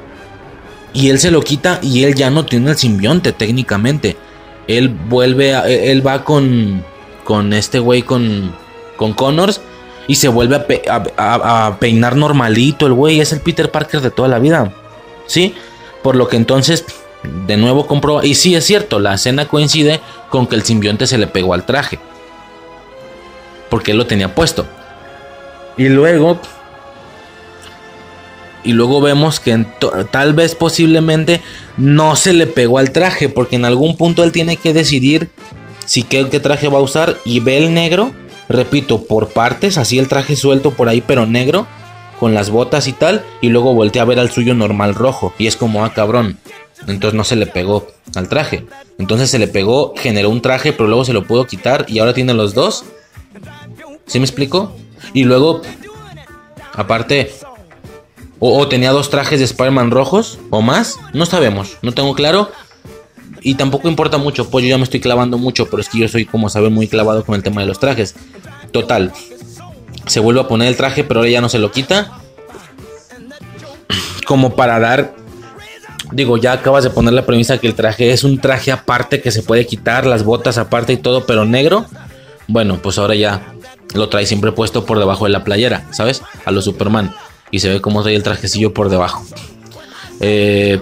Y 0.93 1.11
él 1.11 1.21
se 1.21 1.31
lo 1.31 1.43
quita 1.43 1.79
y 1.81 2.03
él 2.03 2.17
ya 2.17 2.29
no 2.29 2.45
tiene 2.45 2.71
el 2.73 2.77
simbionte 2.77 3.33
técnicamente. 3.33 4.17
Él 4.67 4.89
vuelve, 4.89 5.55
a, 5.55 5.69
e, 5.69 5.93
él 5.93 6.05
va 6.05 6.25
con, 6.25 6.85
con 7.23 7.53
este 7.53 7.79
güey, 7.79 8.03
con, 8.03 8.53
con 8.97 9.13
Connors. 9.13 9.61
Y 10.09 10.17
se 10.17 10.27
vuelve 10.27 10.61
a, 10.89 11.67
a, 11.67 11.79
peinar 11.79 12.17
normalito. 12.17 12.89
El 12.89 12.95
güey 12.95 13.21
es 13.21 13.33
el 13.33 13.41
Peter 13.41 13.71
Parker 13.71 14.01
de 14.01 14.11
toda 14.11 14.27
la 14.27 14.41
vida. 14.41 14.73
¿Sí? 15.27 15.55
Por 16.03 16.17
lo 16.17 16.27
que 16.27 16.37
entonces 16.37 16.85
de 17.23 17.57
nuevo 17.57 17.87
compró. 17.87 18.23
Y 18.23 18.35
sí, 18.35 18.55
es 18.55 18.65
cierto, 18.65 18.99
la 18.99 19.15
escena 19.15 19.47
coincide 19.47 20.01
con 20.31 20.47
que 20.47 20.57
el 20.57 20.63
simbionte 20.63 21.07
se 21.07 21.19
le 21.19 21.27
pegó 21.27 21.55
al 21.55 21.65
traje. 21.65 21.99
Porque 23.71 23.93
él 23.93 23.99
lo 23.99 24.07
tenía 24.07 24.35
puesto. 24.35 24.67
Y 25.77 25.89
luego. 25.89 26.39
Y 28.65 28.73
luego 28.73 29.01
vemos 29.01 29.41
que 29.41 29.67
tal 30.11 30.35
vez 30.35 30.55
posiblemente 30.55 31.41
no 31.77 32.15
se 32.15 32.33
le 32.33 32.47
pegó 32.47 32.79
al 32.79 32.93
traje. 32.93 33.29
Porque 33.29 33.57
en 33.57 33.65
algún 33.65 33.97
punto 33.97 34.25
él 34.25 34.33
tiene 34.33 34.57
que 34.57 34.73
decidir 34.73 35.31
si 35.85 36.03
qué, 36.03 36.29
qué 36.29 36.39
traje 36.39 36.69
va 36.69 36.79
a 36.79 36.83
usar. 36.83 37.17
Y 37.25 37.41
ve 37.41 37.59
el 37.59 37.73
negro. 37.73 38.13
Repito, 38.49 39.05
por 39.05 39.29
partes. 39.29 39.79
Así 39.79 39.99
el 39.99 40.09
traje 40.09 40.37
suelto 40.37 40.73
por 40.73 40.89
ahí, 40.89 41.01
pero 41.01 41.27
negro. 41.27 41.67
Con 42.21 42.35
las 42.35 42.51
botas 42.51 42.87
y 42.89 42.93
tal. 42.93 43.25
Y 43.41 43.49
luego 43.49 43.75
voltea 43.75 44.03
a 44.03 44.07
ver 44.07 44.19
al 44.19 44.31
suyo 44.31 44.55
normal 44.55 44.95
rojo. 44.95 45.33
Y 45.39 45.47
es 45.47 45.57
como, 45.57 45.85
ah, 45.85 45.93
cabrón 45.95 46.39
Entonces 46.87 47.15
no 47.15 47.25
se 47.25 47.37
le 47.37 47.47
pegó 47.47 47.87
al 48.15 48.29
traje. 48.29 48.67
Entonces 48.99 49.31
se 49.31 49.39
le 49.39 49.49
pegó, 49.49 49.95
generó 49.97 50.31
un 50.31 50.43
traje, 50.43 50.73
pero 50.73 50.89
luego 50.89 51.05
se 51.05 51.13
lo 51.13 51.25
pudo 51.25 51.47
quitar 51.47 51.87
y 51.89 51.99
ahora 51.99 52.15
tiene 52.15 52.35
los 52.35 52.55
dos. 52.55 52.85
¿Sí 54.07 54.19
me 54.19 54.25
explico? 54.25 54.75
Y 55.15 55.25
luego, 55.25 55.63
aparte, 56.75 57.33
o, 58.39 58.67
tenía 58.67 58.91
dos 58.91 59.11
trajes 59.11 59.39
de 59.39 59.45
Spider-Man 59.45 59.91
rojos 59.91 60.39
o 60.51 60.63
más. 60.63 60.99
No 61.13 61.27
sabemos, 61.27 61.79
no 61.83 61.93
tengo 61.93 62.15
claro. 62.15 62.51
Y 63.41 63.55
tampoco 63.55 63.89
importa 63.89 64.19
mucho, 64.19 64.51
pues 64.51 64.65
yo 64.65 64.71
ya 64.71 64.79
me 64.79 64.85
estoy 64.85 65.01
clavando 65.01 65.39
mucho, 65.39 65.69
pero 65.69 65.81
es 65.81 65.89
que 65.89 65.99
yo 65.99 66.09
soy, 66.09 66.25
como 66.25 66.49
saben, 66.49 66.73
muy 66.73 66.89
clavado 66.89 67.25
con 67.25 67.35
el 67.35 67.43
tema 67.43 67.61
de 67.61 67.67
los 67.67 67.79
trajes. 67.79 68.15
Total, 68.73 69.13
se 70.07 70.21
vuelve 70.21 70.41
a 70.41 70.49
poner 70.49 70.69
el 70.69 70.77
traje, 70.77 71.05
pero 71.05 71.21
ahora 71.21 71.31
ya 71.31 71.41
no 71.41 71.49
se 71.49 71.59
lo 71.59 71.71
quita. 71.71 72.19
Como 74.27 74.55
para 74.55 74.79
dar 74.79 75.15
digo, 76.13 76.37
ya 76.37 76.53
acabas 76.53 76.85
de 76.85 76.91
poner 76.91 77.15
la 77.15 77.27
premisa 77.27 77.59
que 77.59 77.67
el 77.67 77.75
traje 77.75 78.13
es 78.13 78.25
un 78.25 78.39
traje 78.39 78.73
aparte 78.73 79.21
que 79.21 79.31
se 79.31 79.43
puede 79.43 79.67
quitar, 79.67 80.07
las 80.07 80.25
botas 80.25 80.59
aparte 80.59 80.93
y 80.93 80.97
todo, 80.97 81.27
pero 81.27 81.45
negro. 81.45 81.87
Bueno, 82.49 82.79
pues 82.83 82.99
ahora 82.99 83.15
ya 83.15 83.55
lo 83.95 84.09
trae 84.09 84.27
siempre 84.27 84.53
puesto 84.53 84.85
por 84.85 84.99
debajo 84.99 85.25
de 85.25 85.31
la 85.31 85.45
playera, 85.45 85.87
¿sabes? 85.91 86.23
A 86.45 86.51
lo 86.51 86.63
Superman. 86.63 87.15
Y 87.51 87.61
se 87.61 87.69
ve 87.69 87.81
como 87.81 88.03
trae 88.03 88.15
el 88.15 88.23
trajecillo 88.23 88.73
por 88.73 88.89
debajo. 88.89 89.25
Eh, 90.21 90.81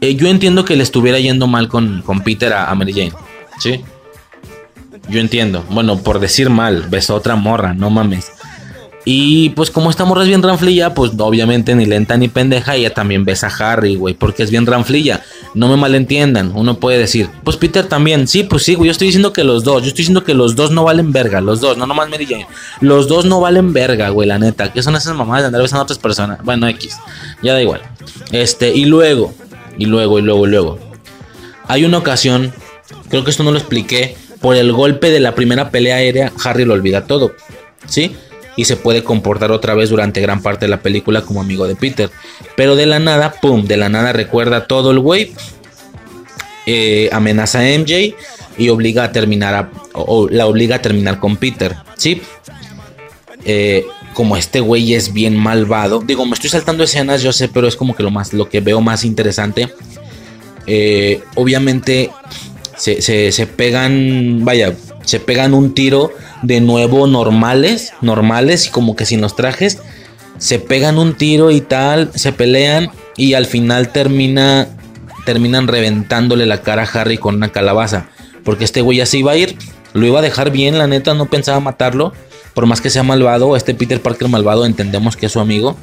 eh, 0.00 0.14
yo 0.14 0.28
entiendo 0.28 0.64
que 0.64 0.76
le 0.76 0.82
estuviera 0.82 1.18
yendo 1.18 1.46
mal 1.46 1.68
con, 1.68 2.02
Peter 2.24 2.52
a, 2.52 2.74
Mary 2.74 2.92
Jane. 2.92 3.12
¿Sí? 3.58 3.84
Yo 5.08 5.20
entiendo. 5.20 5.64
Bueno, 5.70 5.98
por 5.98 6.18
decir 6.18 6.50
mal, 6.50 6.86
besó 6.88 7.14
otra 7.14 7.36
morra, 7.36 7.74
no 7.74 7.90
mames. 7.90 8.32
Y 9.08 9.50
pues 9.50 9.70
como 9.70 9.88
esta 9.88 10.04
morra 10.04 10.22
es 10.22 10.28
bien 10.28 10.42
ranflilla, 10.42 10.92
pues 10.92 11.12
obviamente 11.16 11.76
ni 11.76 11.86
lenta 11.86 12.16
ni 12.16 12.26
pendeja, 12.26 12.74
ella 12.74 12.92
también 12.92 13.24
besa 13.24 13.46
a 13.46 13.72
Harry, 13.72 13.94
güey, 13.94 14.14
porque 14.14 14.42
es 14.42 14.50
bien 14.50 14.66
ranflilla. 14.66 15.22
No 15.54 15.68
me 15.68 15.76
malentiendan, 15.76 16.50
uno 16.52 16.80
puede 16.80 16.98
decir, 16.98 17.28
pues 17.44 17.56
Peter 17.56 17.86
también, 17.86 18.26
sí, 18.26 18.42
pues 18.42 18.64
sí, 18.64 18.74
güey, 18.74 18.88
yo 18.88 18.90
estoy 18.90 19.06
diciendo 19.06 19.32
que 19.32 19.44
los 19.44 19.62
dos, 19.62 19.82
yo 19.82 19.88
estoy 19.88 19.98
diciendo 19.98 20.24
que 20.24 20.34
los 20.34 20.56
dos 20.56 20.72
no 20.72 20.82
valen 20.82 21.12
verga, 21.12 21.40
los 21.40 21.60
dos, 21.60 21.78
no 21.78 21.86
nomás 21.86 22.08
Mary 22.08 22.26
Jane. 22.26 22.48
Los 22.80 23.06
dos 23.06 23.26
no 23.26 23.40
valen 23.40 23.72
verga, 23.72 24.08
güey, 24.08 24.26
la 24.26 24.40
neta. 24.40 24.72
¿Qué 24.72 24.82
son 24.82 24.96
esas 24.96 25.14
mamadas 25.14 25.44
de 25.44 25.46
andar 25.46 25.62
besando 25.62 25.82
a 25.82 25.84
otras 25.84 26.00
personas? 26.00 26.40
Bueno, 26.42 26.66
X, 26.66 26.96
ya 27.44 27.52
da 27.52 27.62
igual. 27.62 27.82
Este, 28.32 28.74
y 28.74 28.86
luego, 28.86 29.32
y 29.78 29.86
luego, 29.86 30.18
y 30.18 30.22
luego, 30.22 30.48
y 30.48 30.50
luego. 30.50 30.78
Hay 31.68 31.84
una 31.84 31.98
ocasión, 31.98 32.52
creo 33.08 33.22
que 33.22 33.30
esto 33.30 33.44
no 33.44 33.52
lo 33.52 33.58
expliqué, 33.58 34.16
por 34.40 34.56
el 34.56 34.72
golpe 34.72 35.10
de 35.10 35.20
la 35.20 35.36
primera 35.36 35.70
pelea 35.70 35.94
aérea, 35.94 36.32
Harry 36.42 36.64
lo 36.64 36.74
olvida 36.74 37.06
todo, 37.06 37.30
¿sí? 37.86 38.16
Y 38.56 38.64
se 38.64 38.76
puede 38.76 39.04
comportar 39.04 39.52
otra 39.52 39.74
vez 39.74 39.90
durante 39.90 40.20
gran 40.20 40.42
parte 40.42 40.64
de 40.64 40.70
la 40.70 40.80
película 40.80 41.22
como 41.22 41.40
amigo 41.40 41.68
de 41.68 41.76
Peter. 41.76 42.10
Pero 42.56 42.74
de 42.74 42.86
la 42.86 42.98
nada, 42.98 43.32
pum, 43.40 43.64
de 43.64 43.76
la 43.76 43.88
nada 43.88 44.12
recuerda 44.12 44.66
todo 44.66 44.90
el 44.90 44.98
güey, 44.98 45.34
eh, 46.66 47.08
amenaza 47.12 47.60
a 47.60 47.78
MJ 47.78 48.16
y 48.58 48.68
obliga 48.70 49.04
a 49.04 49.12
terminar 49.12 49.70
o, 49.92 50.28
la 50.28 50.46
obliga 50.46 50.76
a 50.76 50.82
terminar 50.82 51.20
con 51.20 51.36
Peter, 51.36 51.76
¿sí? 51.96 52.22
Eh, 53.44 53.84
como 54.14 54.36
este 54.36 54.60
güey 54.60 54.94
es 54.94 55.12
bien 55.12 55.36
malvado, 55.36 56.00
digo, 56.00 56.24
me 56.24 56.32
estoy 56.32 56.48
saltando 56.48 56.82
escenas, 56.82 57.22
yo 57.22 57.32
sé, 57.32 57.48
pero 57.48 57.68
es 57.68 57.76
como 57.76 57.94
que 57.94 58.02
lo 58.02 58.10
más, 58.10 58.32
lo 58.32 58.48
que 58.48 58.60
veo 58.60 58.80
más 58.80 59.04
interesante. 59.04 59.68
Eh, 60.66 61.22
obviamente 61.36 62.10
se, 62.76 63.32
se 63.32 63.46
pegan, 63.46 64.44
vaya, 64.44 64.74
se 65.04 65.20
pegan 65.20 65.54
un 65.54 65.74
tiro 65.74 66.10
de 66.42 66.60
nuevo 66.60 67.06
normales, 67.06 67.92
normales 68.00 68.66
y 68.66 68.70
como 68.70 68.96
que 68.96 69.06
sin 69.06 69.20
los 69.20 69.36
trajes, 69.36 69.78
se 70.38 70.58
pegan 70.58 70.98
un 70.98 71.14
tiro 71.14 71.50
y 71.50 71.60
tal, 71.60 72.10
se 72.14 72.32
pelean 72.32 72.90
y 73.16 73.34
al 73.34 73.46
final 73.46 73.92
termina 73.92 74.68
terminan 75.24 75.66
reventándole 75.66 76.46
la 76.46 76.62
cara 76.62 76.82
a 76.82 77.00
Harry 77.00 77.18
con 77.18 77.34
una 77.34 77.50
calabaza, 77.50 78.08
porque 78.44 78.64
este 78.64 78.80
güey 78.80 78.98
ya 78.98 79.06
se 79.06 79.18
iba 79.18 79.32
a 79.32 79.36
ir, 79.36 79.58
lo 79.92 80.06
iba 80.06 80.20
a 80.20 80.22
dejar 80.22 80.52
bien, 80.52 80.78
la 80.78 80.86
neta 80.86 81.14
no 81.14 81.26
pensaba 81.26 81.58
matarlo, 81.58 82.12
por 82.54 82.66
más 82.66 82.80
que 82.80 82.90
sea 82.90 83.02
malvado, 83.02 83.56
este 83.56 83.74
Peter 83.74 84.00
Parker 84.00 84.28
malvado 84.28 84.64
entendemos 84.64 85.16
que 85.16 85.26
es 85.26 85.32
su 85.32 85.40
amigo 85.40 85.76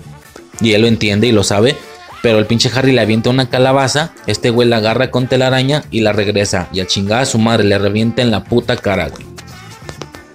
y 0.62 0.72
él 0.72 0.82
lo 0.82 0.88
entiende 0.88 1.28
y 1.28 1.34
lo 1.34 1.44
sabe. 1.44 1.76
Pero 2.24 2.40
el 2.40 2.46
pinche 2.46 2.72
Harry 2.74 2.94
le 2.94 3.02
avienta 3.02 3.30
una 3.30 3.50
calabaza, 3.50 4.14
este 4.28 4.50
güey 4.50 4.66
la 4.66 4.78
agarra 4.78 5.12
con 5.12 5.28
telaraña 5.28 5.84
y 5.92 6.00
la 6.00 6.14
regresa. 6.14 6.70
Y 6.72 6.80
a 6.80 6.88
chingada 6.88 7.24
a 7.24 7.26
su 7.26 7.38
madre 7.38 7.66
le 7.66 7.78
revienta 7.78 8.22
en 8.22 8.32
la 8.32 8.46
puta 8.46 8.78
cara, 8.78 9.10
güey. 9.10 9.26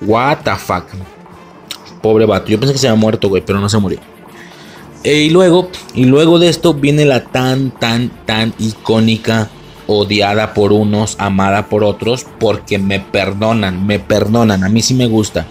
What 0.02 0.40
the 0.44 0.54
fuck. 0.54 0.84
Pobre 2.02 2.26
vato. 2.26 2.48
Yo 2.48 2.60
pensé 2.60 2.74
que 2.74 2.78
se 2.78 2.88
había 2.88 3.00
muerto, 3.00 3.30
güey, 3.30 3.42
pero 3.42 3.58
no 3.58 3.70
se 3.70 3.78
murió. 3.78 4.00
E, 5.02 5.14
y 5.14 5.30
luego, 5.30 5.70
y 5.94 6.04
luego 6.04 6.38
de 6.38 6.50
esto 6.50 6.74
viene 6.74 7.06
la 7.06 7.24
tan, 7.24 7.70
tan, 7.70 8.10
tan 8.26 8.52
icónica, 8.58 9.48
odiada 9.86 10.52
por 10.52 10.74
unos, 10.74 11.16
amada 11.18 11.68
por 11.70 11.84
otros, 11.84 12.26
porque 12.38 12.78
me 12.78 13.00
perdonan, 13.00 13.86
me 13.86 13.98
perdonan. 13.98 14.62
A 14.62 14.68
mí 14.68 14.82
sí 14.82 14.92
me 14.92 15.06
gusta. 15.06 15.46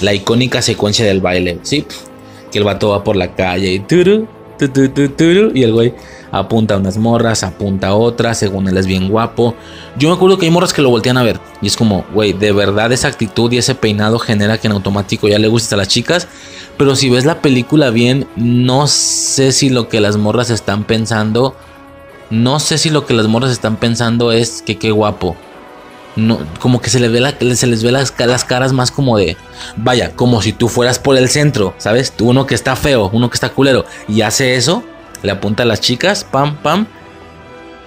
La 0.00 0.14
icónica 0.14 0.62
secuencia 0.62 1.04
del 1.04 1.20
baile, 1.20 1.58
¿sí? 1.64 1.84
Que 2.50 2.56
el 2.56 2.64
vato 2.64 2.88
va 2.88 3.04
por 3.04 3.16
la 3.16 3.34
calle 3.34 3.70
y 3.74 3.80
turu, 3.80 4.26
y 4.66 5.62
el 5.62 5.72
güey 5.72 5.94
apunta 6.32 6.74
a 6.74 6.78
unas 6.78 6.96
morras, 6.96 7.42
apunta 7.42 7.88
a 7.88 7.94
otras, 7.94 8.38
según 8.38 8.68
él 8.68 8.76
es 8.76 8.86
bien 8.86 9.08
guapo. 9.08 9.54
Yo 9.96 10.08
me 10.08 10.14
acuerdo 10.14 10.38
que 10.38 10.46
hay 10.46 10.52
morras 10.52 10.72
que 10.72 10.82
lo 10.82 10.90
voltean 10.90 11.16
a 11.16 11.22
ver 11.22 11.40
y 11.60 11.66
es 11.66 11.76
como, 11.76 12.04
güey, 12.12 12.32
de 12.32 12.52
verdad 12.52 12.92
esa 12.92 13.08
actitud 13.08 13.50
y 13.52 13.58
ese 13.58 13.74
peinado 13.74 14.18
genera 14.18 14.58
que 14.58 14.66
en 14.66 14.72
automático 14.72 15.28
ya 15.28 15.38
le 15.38 15.48
guste 15.48 15.74
a 15.74 15.78
las 15.78 15.88
chicas. 15.88 16.28
Pero 16.76 16.96
si 16.96 17.10
ves 17.10 17.24
la 17.24 17.42
película 17.42 17.90
bien, 17.90 18.26
no 18.36 18.86
sé 18.86 19.52
si 19.52 19.68
lo 19.68 19.88
que 19.88 20.00
las 20.00 20.16
morras 20.16 20.50
están 20.50 20.84
pensando, 20.84 21.54
no 22.30 22.60
sé 22.60 22.78
si 22.78 22.90
lo 22.90 23.06
que 23.06 23.14
las 23.14 23.26
morras 23.26 23.50
están 23.50 23.76
pensando 23.76 24.32
es 24.32 24.62
que 24.62 24.78
qué 24.78 24.90
guapo. 24.90 25.36
No, 26.16 26.40
como 26.58 26.80
que 26.80 26.90
se, 26.90 26.98
les 26.98 27.12
ve 27.12 27.20
la, 27.20 27.34
se 27.54 27.66
les 27.66 27.82
ve 27.82 27.92
las, 27.92 28.12
las, 28.18 28.44
caras 28.44 28.72
más 28.72 28.90
como 28.90 29.16
de, 29.16 29.36
vaya, 29.76 30.10
como 30.16 30.42
si 30.42 30.52
tú 30.52 30.68
fueras 30.68 30.98
por 30.98 31.16
el 31.16 31.28
centro, 31.28 31.72
¿sabes? 31.78 32.12
Uno 32.18 32.46
que 32.46 32.56
está 32.56 32.74
feo, 32.74 33.10
uno 33.12 33.30
que 33.30 33.34
está 33.34 33.50
culero, 33.50 33.84
y 34.08 34.22
hace 34.22 34.56
eso, 34.56 34.82
le 35.22 35.30
apunta 35.30 35.62
a 35.62 35.66
las 35.66 35.80
chicas, 35.80 36.24
pam, 36.24 36.56
pam. 36.56 36.86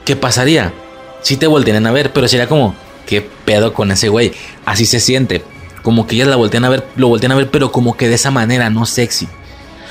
¿Qué 0.06 0.16
pasaría? 0.16 0.74
Si 1.22 1.38
te 1.38 1.48
voltean 1.48 1.86
a 1.86 1.92
ver, 1.92 2.14
pero 2.14 2.28
sería 2.28 2.48
como, 2.48 2.76
¿qué 3.06 3.22
pedo 3.22 3.74
con 3.74 3.92
ese 3.92 4.10
güey? 4.10 4.34
Así 4.66 4.86
se 4.86 5.00
siente. 5.00 5.44
Como 5.82 6.08
que 6.08 6.16
ellas 6.16 6.28
la 6.28 6.36
voltean 6.36 6.66
a 6.66 6.70
ver, 6.70 6.88
lo 6.96 7.10
voltean 7.10 7.32
a 7.34 7.36
ver, 7.36 7.50
pero 7.50 7.72
como 7.72 7.98
que 7.98 8.08
de 8.08 8.16
esa 8.16 8.32
manera, 8.32 8.70
no 8.70 8.86
sexy. 8.86 9.28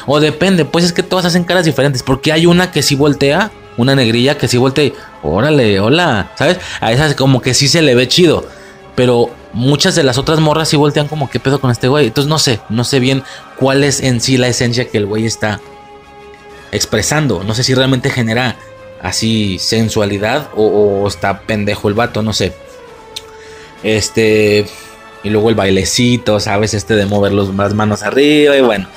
O 0.06 0.20
depende, 0.20 0.64
pues 0.64 0.84
es 0.84 0.92
que 0.92 1.02
todas 1.02 1.24
hacen 1.26 1.44
caras 1.44 1.64
diferentes. 1.64 2.02
Porque 2.02 2.32
hay 2.32 2.46
una 2.46 2.70
que 2.70 2.82
sí 2.82 2.94
voltea, 2.94 3.50
una 3.76 3.94
negrilla 3.94 4.36
que 4.36 4.48
sí 4.48 4.56
voltea, 4.56 4.92
órale, 5.22 5.80
hola, 5.80 6.32
¿sabes? 6.36 6.58
A 6.80 6.92
esa 6.92 7.14
como 7.16 7.40
que 7.40 7.54
sí 7.54 7.68
se 7.68 7.82
le 7.82 7.94
ve 7.94 8.08
chido. 8.08 8.46
Pero 8.94 9.30
muchas 9.52 9.94
de 9.94 10.02
las 10.02 10.18
otras 10.18 10.40
morras 10.40 10.68
sí 10.68 10.76
voltean 10.76 11.08
como, 11.08 11.30
¿qué 11.30 11.40
pedo 11.40 11.60
con 11.60 11.70
este 11.70 11.88
güey? 11.88 12.08
Entonces 12.08 12.28
no 12.28 12.38
sé, 12.38 12.60
no 12.68 12.84
sé 12.84 13.00
bien 13.00 13.22
cuál 13.56 13.84
es 13.84 14.00
en 14.00 14.20
sí 14.20 14.36
la 14.36 14.48
esencia 14.48 14.88
que 14.88 14.98
el 14.98 15.06
güey 15.06 15.24
está 15.24 15.60
expresando. 16.72 17.42
No 17.44 17.54
sé 17.54 17.62
si 17.62 17.74
realmente 17.74 18.10
genera 18.10 18.56
así 19.00 19.58
sensualidad 19.58 20.48
o, 20.56 21.06
está 21.06 21.40
pendejo 21.40 21.88
el 21.88 21.94
vato, 21.94 22.22
no 22.22 22.32
sé. 22.32 22.52
Este. 23.82 24.66
Y 25.24 25.30
luego 25.30 25.50
el 25.50 25.54
bailecito, 25.54 26.40
¿sabes? 26.40 26.74
Este 26.74 26.96
de 26.96 27.06
mover 27.06 27.32
las 27.32 27.74
manos 27.74 28.02
arriba 28.02 28.56
y 28.56 28.60
bueno. 28.60 28.88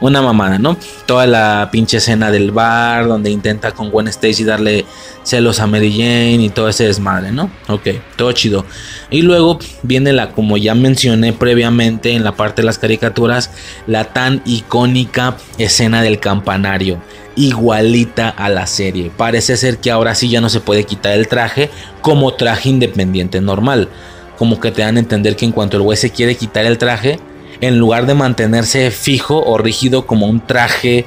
Una 0.00 0.22
mamada, 0.22 0.58
¿no? 0.58 0.76
Toda 1.06 1.26
la 1.26 1.70
pinche 1.72 1.96
escena 1.96 2.30
del 2.30 2.52
bar 2.52 3.08
donde 3.08 3.30
intenta 3.30 3.72
con 3.72 3.90
Gwen 3.90 4.06
Stacy 4.08 4.44
darle 4.44 4.84
celos 5.24 5.58
a 5.58 5.66
Mary 5.66 5.90
Jane 5.90 6.44
y 6.44 6.50
todo 6.50 6.68
ese 6.68 6.84
desmadre, 6.84 7.32
¿no? 7.32 7.50
Ok, 7.68 7.88
todo 8.16 8.30
chido. 8.32 8.64
Y 9.10 9.22
luego 9.22 9.58
viene 9.82 10.12
la, 10.12 10.30
como 10.30 10.56
ya 10.56 10.74
mencioné 10.74 11.32
previamente 11.32 12.12
en 12.12 12.22
la 12.22 12.32
parte 12.32 12.62
de 12.62 12.66
las 12.66 12.78
caricaturas, 12.78 13.50
la 13.88 14.04
tan 14.04 14.40
icónica 14.44 15.36
escena 15.58 16.02
del 16.02 16.20
campanario 16.20 17.00
igualita 17.38 18.28
a 18.28 18.48
la 18.48 18.66
serie. 18.66 19.12
Parece 19.16 19.56
ser 19.56 19.78
que 19.78 19.90
ahora 19.90 20.14
sí 20.14 20.28
ya 20.28 20.40
no 20.40 20.48
se 20.48 20.60
puede 20.60 20.84
quitar 20.84 21.12
el 21.12 21.28
traje 21.28 21.70
como 22.02 22.34
traje 22.34 22.68
independiente 22.68 23.40
normal. 23.40 23.88
Como 24.36 24.60
que 24.60 24.70
te 24.70 24.82
dan 24.82 24.96
a 24.96 25.00
entender 25.00 25.36
que 25.36 25.44
en 25.44 25.52
cuanto 25.52 25.76
el 25.76 25.84
güey 25.84 25.96
se 25.96 26.10
quiere 26.10 26.36
quitar 26.36 26.66
el 26.66 26.78
traje, 26.78 27.18
en 27.60 27.78
lugar 27.78 28.06
de 28.06 28.14
mantenerse 28.14 28.90
fijo 28.90 29.42
o 29.44 29.58
rígido 29.58 30.06
como 30.06 30.26
un 30.26 30.40
traje 30.40 31.06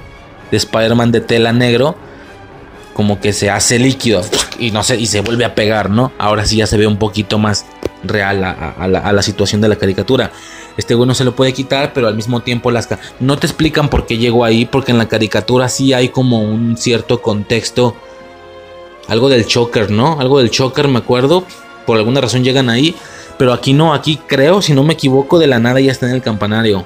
de 0.51 0.57
Spider-Man 0.57 1.11
de 1.11 1.21
tela 1.21 1.53
negro, 1.53 1.95
como 2.93 3.19
que 3.19 3.33
se 3.33 3.49
hace 3.49 3.79
líquido 3.79 4.21
y 4.59 4.71
no 4.71 4.83
se, 4.83 4.99
y 4.99 5.05
se 5.05 5.21
vuelve 5.21 5.45
a 5.45 5.55
pegar, 5.55 5.89
¿no? 5.89 6.11
Ahora 6.17 6.45
sí 6.45 6.57
ya 6.57 6.67
se 6.67 6.77
ve 6.77 6.87
un 6.87 6.97
poquito 6.97 7.37
más 7.37 7.65
real 8.03 8.43
a 8.43 9.11
la 9.13 9.21
situación 9.21 9.61
de 9.61 9.69
la 9.69 9.75
caricatura 9.75 10.31
este 10.77 10.95
güey 10.95 11.07
no 11.07 11.13
se 11.13 11.23
lo 11.23 11.35
puede 11.35 11.53
quitar, 11.53 11.93
pero 11.93 12.07
al 12.07 12.15
mismo 12.15 12.41
tiempo 12.41 12.71
las 12.71 12.87
no 13.19 13.37
te 13.37 13.47
explican 13.47 13.89
por 13.89 14.05
qué 14.05 14.17
llegó 14.17 14.45
ahí, 14.45 14.65
porque 14.65 14.91
en 14.91 14.97
la 14.97 15.07
caricatura 15.07 15.69
sí 15.69 15.93
hay 15.93 16.09
como 16.09 16.41
un 16.41 16.77
cierto 16.77 17.21
contexto, 17.21 17.95
algo 19.07 19.29
del 19.29 19.45
choker, 19.45 19.91
¿no? 19.91 20.19
Algo 20.19 20.39
del 20.39 20.49
choker, 20.49 20.87
me 20.87 20.99
acuerdo, 20.99 21.45
por 21.85 21.97
alguna 21.97 22.21
razón 22.21 22.43
llegan 22.43 22.69
ahí, 22.69 22.95
pero 23.41 23.53
aquí 23.53 23.73
no, 23.73 23.95
aquí 23.95 24.19
creo, 24.27 24.61
si 24.61 24.71
no 24.71 24.83
me 24.83 24.93
equivoco, 24.93 25.39
de 25.39 25.47
la 25.47 25.57
nada 25.57 25.79
ya 25.79 25.91
está 25.91 26.05
en 26.05 26.13
el 26.13 26.21
campanario, 26.21 26.85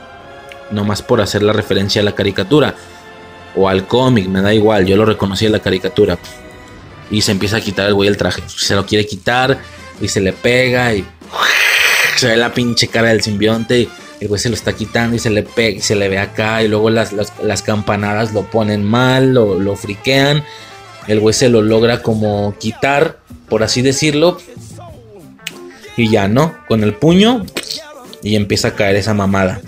nomás 0.72 1.02
por 1.02 1.20
hacer 1.20 1.44
la 1.44 1.52
referencia 1.52 2.02
a 2.02 2.06
la 2.06 2.16
caricatura. 2.16 2.76
o 3.58 3.68
al 3.68 3.86
cómic, 3.88 4.30
me 4.30 4.42
da 4.42 4.54
igual, 4.54 4.86
yo 4.86 4.96
lo 4.96 5.04
reconocí 5.04 5.46
en 5.46 5.52
la 5.52 5.60
caricatura. 5.60 6.18
Y 7.12 7.20
se 7.24 7.34
empieza 7.34 7.58
a 7.58 7.60
quitar 7.60 7.88
el 7.88 7.94
güey 7.94 8.08
el 8.08 8.16
traje. 8.16 8.42
Se 8.48 8.74
lo 8.74 8.86
quiere 8.86 9.06
quitar 9.06 9.60
y 10.00 10.08
se 10.08 10.22
le 10.22 10.32
pega 10.32 10.94
y 10.94 11.06
se 12.16 12.28
ve 12.28 12.38
la 12.38 12.54
pinche 12.54 12.88
cara 12.88 13.10
del 13.10 13.22
simbionte. 13.22 13.90
el 14.22 14.28
güey 14.30 14.40
se 14.40 14.48
lo 14.48 14.56
está 14.56 14.72
quitando 14.72 15.18
y 15.18 15.20
se 15.20 15.32
le 15.32 15.44
pega 15.44 15.80
y 15.80 15.82
se 15.82 15.98
le 15.98 16.08
ve 16.08 16.20
acá. 16.20 16.64
Y 16.64 16.70
luego 16.70 16.90
las, 16.90 17.12
campanadas 17.66 18.32
lo 18.32 18.44
ponen 18.44 18.82
mal, 18.82 19.34
lo, 19.34 19.60
lo 19.60 19.76
friquean. 19.76 20.42
El 21.06 21.20
güey 21.20 21.34
se 21.34 21.50
lo 21.50 21.62
logra 21.62 22.02
como 22.02 22.56
quitar, 22.58 23.20
por 23.50 23.62
así 23.62 23.82
decirlo. 23.82 24.38
Y 25.98 26.10
ya, 26.10 26.28
¿no? 26.28 26.56
Con 26.68 26.84
el 26.84 26.94
puño 26.94 27.46
y 28.22 28.36
empieza 28.36 28.70
a 28.70 28.76
caer 28.76 28.96
esa 28.96 29.14
mamada. 29.14 29.62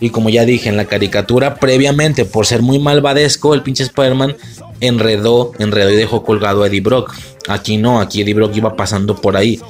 Y 0.00 0.10
como 0.10 0.30
ya 0.30 0.46
dije 0.46 0.68
en 0.68 0.76
la 0.76 0.86
caricatura, 0.86 1.56
previamente, 1.56 2.24
por 2.24 2.46
ser 2.46 2.62
muy 2.62 2.78
malvadesco, 2.78 3.52
el 3.52 3.62
pinche 3.62 3.84
Spider-Man 3.84 4.36
enredó, 4.80 5.52
enredó 5.58 5.90
y 5.90 5.96
dejó 5.96 6.24
colgado 6.24 6.62
a 6.62 6.68
Eddie 6.68 6.80
Brock. 6.80 7.14
Aquí 7.48 7.76
no, 7.76 8.00
aquí 8.00 8.22
Eddie 8.22 8.34
Brock 8.34 8.56
iba 8.56 8.74
pasando 8.74 9.14
por 9.14 9.36
ahí. 9.36 9.60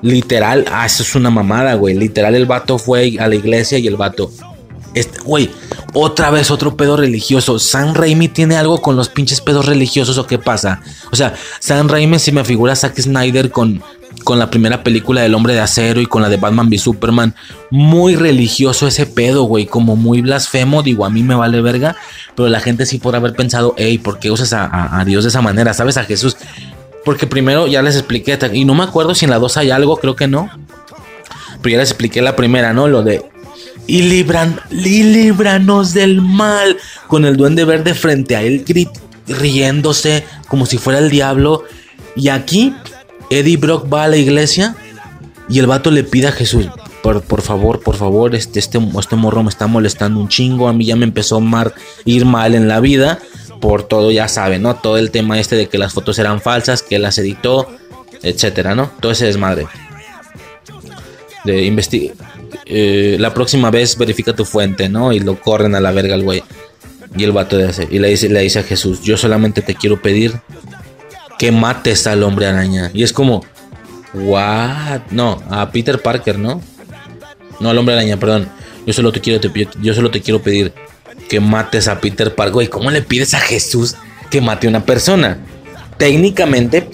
Literal, 0.00 0.64
ah, 0.70 0.86
eso 0.86 1.02
es 1.02 1.14
una 1.14 1.30
mamada, 1.30 1.74
güey. 1.74 1.94
Literal, 1.94 2.34
el 2.34 2.46
vato 2.46 2.78
fue 2.78 3.16
a 3.18 3.28
la 3.28 3.34
iglesia 3.34 3.78
y 3.78 3.86
el 3.86 3.96
vato. 3.96 4.30
Este, 4.94 5.18
güey, 5.20 5.50
otra 5.92 6.30
vez 6.30 6.50
otro 6.50 6.76
pedo 6.76 6.96
religioso. 6.96 7.58
¿San 7.58 7.94
Raimi 7.94 8.28
tiene 8.28 8.56
algo 8.56 8.80
con 8.80 8.96
los 8.96 9.08
pinches 9.08 9.40
pedos 9.40 9.66
religiosos 9.66 10.16
o 10.18 10.26
qué 10.26 10.38
pasa? 10.38 10.80
O 11.12 11.16
sea, 11.16 11.34
San 11.58 11.88
Raimi 11.88 12.18
si 12.18 12.32
me 12.32 12.44
figura 12.44 12.76
Zack 12.76 12.98
Snyder 13.00 13.50
con 13.50 13.82
con 14.24 14.38
la 14.38 14.50
primera 14.50 14.82
película 14.82 15.20
del 15.20 15.34
Hombre 15.34 15.54
de 15.54 15.60
Acero 15.60 16.00
y 16.00 16.06
con 16.06 16.22
la 16.22 16.28
de 16.28 16.38
Batman 16.38 16.68
v 16.68 16.78
Superman. 16.78 17.34
Muy 17.70 18.16
religioso 18.16 18.88
ese 18.88 19.06
pedo, 19.06 19.44
güey, 19.44 19.66
como 19.66 19.94
muy 19.94 20.22
blasfemo. 20.22 20.82
Digo, 20.82 21.04
a 21.04 21.10
mí 21.10 21.22
me 21.22 21.34
vale 21.34 21.60
verga, 21.60 21.94
pero 22.34 22.48
la 22.48 22.60
gente 22.60 22.86
sí 22.86 22.98
podrá 22.98 23.18
haber 23.18 23.34
pensado, 23.34 23.74
hey, 23.76 23.98
¿por 23.98 24.18
qué 24.18 24.30
usas 24.30 24.52
a, 24.52 25.02
Dios 25.06 25.24
de 25.24 25.28
esa 25.28 25.42
manera? 25.42 25.74
¿Sabes? 25.74 25.98
A 25.98 26.04
Jesús. 26.04 26.36
Porque 27.04 27.26
primero 27.26 27.66
ya 27.66 27.82
les 27.82 27.96
expliqué, 27.96 28.38
y 28.52 28.64
no 28.64 28.74
me 28.74 28.82
acuerdo 28.82 29.14
si 29.14 29.26
en 29.26 29.30
la 29.30 29.38
2 29.38 29.58
hay 29.58 29.70
algo, 29.70 29.98
creo 29.98 30.16
que 30.16 30.26
no. 30.26 30.50
Pero 31.62 31.74
ya 31.74 31.78
les 31.78 31.90
expliqué 31.90 32.22
la 32.22 32.34
primera, 32.34 32.72
¿no? 32.72 32.88
Lo 32.88 33.02
de 33.02 33.22
y 33.86 34.02
libran, 34.02 34.58
y 34.70 35.02
líbranos 35.02 35.92
del 35.92 36.22
mal. 36.22 36.78
Con 37.06 37.26
el 37.26 37.36
duende 37.36 37.64
verde 37.64 37.94
frente 37.94 38.36
a 38.36 38.42
él, 38.42 38.64
riéndose 39.28 40.24
como 40.48 40.64
si 40.64 40.78
fuera 40.78 40.98
el 40.98 41.10
diablo. 41.10 41.64
Y 42.16 42.28
aquí 42.28 42.74
Eddie 43.30 43.56
Brock 43.56 43.92
va 43.92 44.04
a 44.04 44.08
la 44.08 44.16
iglesia 44.16 44.76
y 45.48 45.58
el 45.58 45.66
vato 45.66 45.90
le 45.90 46.04
pide 46.04 46.28
a 46.28 46.32
Jesús, 46.32 46.68
por, 47.02 47.22
por 47.22 47.42
favor, 47.42 47.80
por 47.80 47.96
favor, 47.96 48.34
este, 48.34 48.58
este, 48.58 48.78
este, 48.78 49.16
morro 49.16 49.42
me 49.42 49.50
está 49.50 49.66
molestando 49.66 50.20
un 50.20 50.28
chingo, 50.28 50.68
a 50.68 50.72
mí 50.72 50.86
ya 50.86 50.96
me 50.96 51.04
empezó 51.04 51.38
a 51.38 51.72
ir 52.06 52.24
mal 52.24 52.54
en 52.54 52.66
la 52.66 52.80
vida, 52.80 53.18
por 53.60 53.82
todo, 53.82 54.10
ya 54.10 54.28
saben, 54.28 54.62
¿no? 54.62 54.76
Todo 54.76 54.98
el 54.98 55.10
tema 55.10 55.38
este 55.38 55.56
de 55.56 55.68
que 55.68 55.78
las 55.78 55.92
fotos 55.92 56.18
eran 56.18 56.40
falsas, 56.40 56.82
que 56.82 56.98
las 56.98 57.18
editó, 57.18 57.68
etcétera, 58.22 58.74
¿no? 58.74 58.90
Todo 59.00 59.12
ese 59.12 59.26
desmadre. 59.26 59.66
De 61.44 61.64
investigar. 61.64 62.16
Eh, 62.64 63.16
la 63.20 63.34
próxima 63.34 63.70
vez 63.70 63.98
verifica 63.98 64.34
tu 64.34 64.44
fuente, 64.44 64.88
¿no? 64.88 65.12
Y 65.12 65.20
lo 65.20 65.38
corren 65.40 65.74
a 65.74 65.80
la 65.80 65.92
verga 65.92 66.14
el 66.14 66.22
güey. 66.22 66.42
Y 67.16 67.24
el 67.24 67.32
vato 67.32 67.58
dice, 67.58 67.86
y 67.90 67.98
le 67.98 68.08
dice, 68.08 68.28
le 68.28 68.40
dice 68.40 68.60
a 68.60 68.62
Jesús, 68.62 69.02
yo 69.02 69.16
solamente 69.16 69.62
te 69.62 69.74
quiero 69.74 70.00
pedir 70.00 70.40
que 71.38 71.52
mates 71.52 72.06
al 72.06 72.22
hombre 72.22 72.46
araña. 72.46 72.90
Y 72.94 73.02
es 73.02 73.12
como, 73.12 73.44
what? 74.12 75.02
No, 75.10 75.42
a 75.50 75.70
Peter 75.70 76.00
Parker, 76.00 76.38
¿no? 76.38 76.60
No 77.60 77.70
al 77.70 77.78
hombre 77.78 77.94
araña, 77.94 78.16
perdón. 78.16 78.48
Yo 78.86 78.92
solo 78.92 79.12
te 79.12 79.20
quiero, 79.20 79.40
yo 79.80 79.94
solo 79.94 80.10
te 80.10 80.20
quiero 80.20 80.42
pedir 80.42 80.72
que 81.28 81.40
mates 81.40 81.88
a 81.88 82.00
Peter 82.00 82.34
Parker. 82.34 82.52
Güey, 82.52 82.68
¿cómo 82.68 82.90
le 82.90 83.02
pides 83.02 83.34
a 83.34 83.40
Jesús 83.40 83.96
que 84.30 84.40
mate 84.40 84.66
a 84.66 84.70
una 84.70 84.84
persona? 84.84 85.38
Técnicamente, 85.96 86.88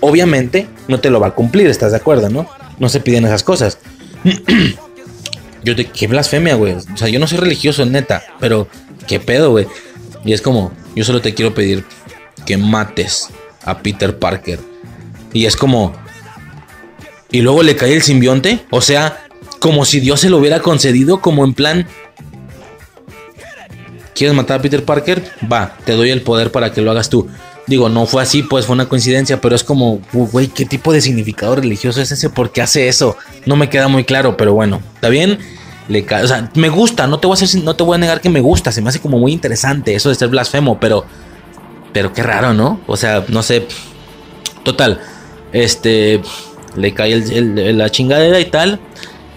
obviamente, 0.00 0.66
no 0.88 1.00
te 1.00 1.10
lo 1.10 1.20
va 1.20 1.28
a 1.28 1.34
cumplir, 1.34 1.66
¿estás 1.66 1.92
de 1.92 1.96
acuerdo, 1.96 2.28
no? 2.28 2.48
No 2.78 2.88
se 2.88 3.00
piden 3.00 3.24
esas 3.24 3.42
cosas. 3.42 3.78
yo 5.64 5.76
te, 5.76 5.86
qué 5.86 6.06
blasfemia, 6.06 6.54
güey. 6.54 6.74
O 6.74 6.96
sea, 6.96 7.08
yo 7.08 7.18
no 7.18 7.26
soy 7.26 7.38
religioso, 7.38 7.84
neta, 7.86 8.22
pero 8.38 8.68
qué 9.06 9.20
pedo, 9.20 9.50
güey. 9.50 9.66
Y 10.24 10.32
es 10.32 10.42
como, 10.42 10.72
yo 10.94 11.04
solo 11.04 11.20
te 11.20 11.34
quiero 11.34 11.54
pedir 11.54 11.84
que 12.46 12.56
mates 12.56 13.28
a 13.64 13.78
Peter 13.78 14.18
Parker. 14.18 14.58
Y 15.32 15.46
es 15.46 15.56
como... 15.56 15.92
Y 17.30 17.40
luego 17.40 17.62
le 17.62 17.76
cae 17.76 17.94
el 17.94 18.02
simbionte. 18.02 18.64
O 18.70 18.80
sea, 18.80 19.24
como 19.58 19.84
si 19.84 20.00
Dios 20.00 20.20
se 20.20 20.28
lo 20.28 20.38
hubiera 20.38 20.60
concedido, 20.60 21.20
como 21.20 21.44
en 21.44 21.54
plan... 21.54 21.86
¿Quieres 24.14 24.36
matar 24.36 24.58
a 24.58 24.62
Peter 24.62 24.84
Parker? 24.84 25.22
Va, 25.50 25.76
te 25.84 25.92
doy 25.92 26.10
el 26.10 26.22
poder 26.22 26.52
para 26.52 26.72
que 26.72 26.82
lo 26.82 26.90
hagas 26.90 27.08
tú. 27.08 27.28
Digo, 27.66 27.88
no 27.88 28.06
fue 28.06 28.22
así, 28.22 28.42
pues 28.42 28.66
fue 28.66 28.74
una 28.74 28.88
coincidencia, 28.88 29.40
pero 29.40 29.54
es 29.54 29.64
como, 29.64 30.00
güey, 30.12 30.48
¿qué 30.48 30.66
tipo 30.66 30.92
de 30.92 31.00
significado 31.00 31.56
religioso 31.56 32.02
es 32.02 32.10
ese? 32.10 32.28
¿Por 32.28 32.52
qué 32.52 32.60
hace 32.60 32.88
eso? 32.88 33.16
No 33.46 33.56
me 33.56 33.70
queda 33.70 33.88
muy 33.88 34.04
claro, 34.04 34.36
pero 34.36 34.52
bueno, 34.52 34.82
¿está 34.96 35.08
bien? 35.08 35.38
Le 35.88 36.04
o 36.04 36.26
sea, 36.26 36.50
me 36.54 36.68
gusta, 36.68 37.06
no 37.06 37.18
te, 37.18 37.26
voy 37.26 37.36
a 37.40 37.58
no 37.58 37.76
te 37.76 37.82
voy 37.82 37.94
a 37.96 37.98
negar 37.98 38.20
que 38.20 38.28
me 38.28 38.40
gusta, 38.40 38.72
se 38.72 38.82
me 38.82 38.88
hace 38.88 39.00
como 39.00 39.18
muy 39.18 39.32
interesante 39.32 39.94
eso 39.94 40.08
de 40.08 40.14
ser 40.14 40.28
blasfemo, 40.28 40.78
pero 40.78 41.04
pero 41.92 42.12
qué 42.12 42.22
raro, 42.22 42.54
¿no? 42.54 42.80
O 42.86 42.96
sea, 42.96 43.24
no 43.28 43.42
sé. 43.42 43.66
Total. 44.64 45.00
Este. 45.52 46.20
Le 46.76 46.94
cae 46.94 47.20
la 47.74 47.90
chingadera 47.90 48.40
y 48.40 48.46
tal. 48.46 48.80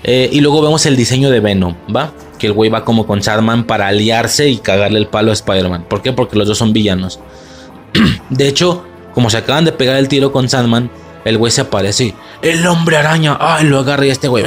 Eh, 0.03 0.29
y 0.31 0.39
luego 0.39 0.61
vemos 0.61 0.85
el 0.85 0.95
diseño 0.95 1.31
de 1.31 1.39
Venom, 1.39 1.75
¿va? 1.93 2.13
Que 2.37 2.47
el 2.47 2.53
güey 2.53 2.69
va 2.69 2.85
como 2.85 3.07
con 3.07 3.23
Sandman 3.23 3.63
para 3.63 3.87
aliarse 3.87 4.47
y 4.47 4.57
cagarle 4.57 4.99
el 4.99 5.07
palo 5.07 5.31
a 5.31 5.33
Spider-Man. 5.33 5.85
¿Por 5.89 6.01
qué? 6.01 6.13
Porque 6.13 6.37
los 6.37 6.47
dos 6.47 6.59
son 6.59 6.73
villanos. 6.73 7.19
de 8.29 8.47
hecho, 8.47 8.85
como 9.13 9.29
se 9.29 9.37
acaban 9.37 9.65
de 9.65 9.71
pegar 9.71 9.97
el 9.97 10.07
tiro 10.07 10.31
con 10.31 10.47
Sandman, 10.47 10.91
el 11.25 11.39
güey 11.39 11.51
se 11.51 11.61
aparece. 11.61 12.13
El 12.43 12.65
hombre 12.67 12.97
araña. 12.97 13.35
Ay, 13.39 13.65
lo 13.65 13.79
agarra 13.79 14.05
y 14.05 14.11
este 14.11 14.27
güey. 14.27 14.45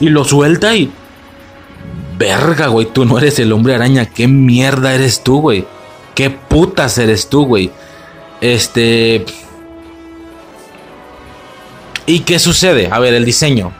Y 0.00 0.08
lo 0.08 0.24
suelta 0.24 0.74
y. 0.74 0.90
Verga, 2.18 2.66
güey, 2.66 2.86
tú 2.86 3.04
no 3.04 3.18
eres 3.18 3.38
el 3.38 3.52
hombre 3.52 3.76
araña. 3.76 4.06
¿Qué 4.06 4.26
mierda 4.26 4.92
eres 4.94 5.22
tú, 5.22 5.40
güey? 5.40 5.64
¿Qué 6.18 6.30
putas 6.30 6.98
eres 6.98 7.28
tú, 7.28 7.46
güey? 7.46 7.70
Este... 8.40 9.24
¿Y 12.06 12.20
qué 12.22 12.40
sucede? 12.40 12.88
A 12.90 12.98
ver, 12.98 13.14
el 13.14 13.24
diseño. 13.24 13.72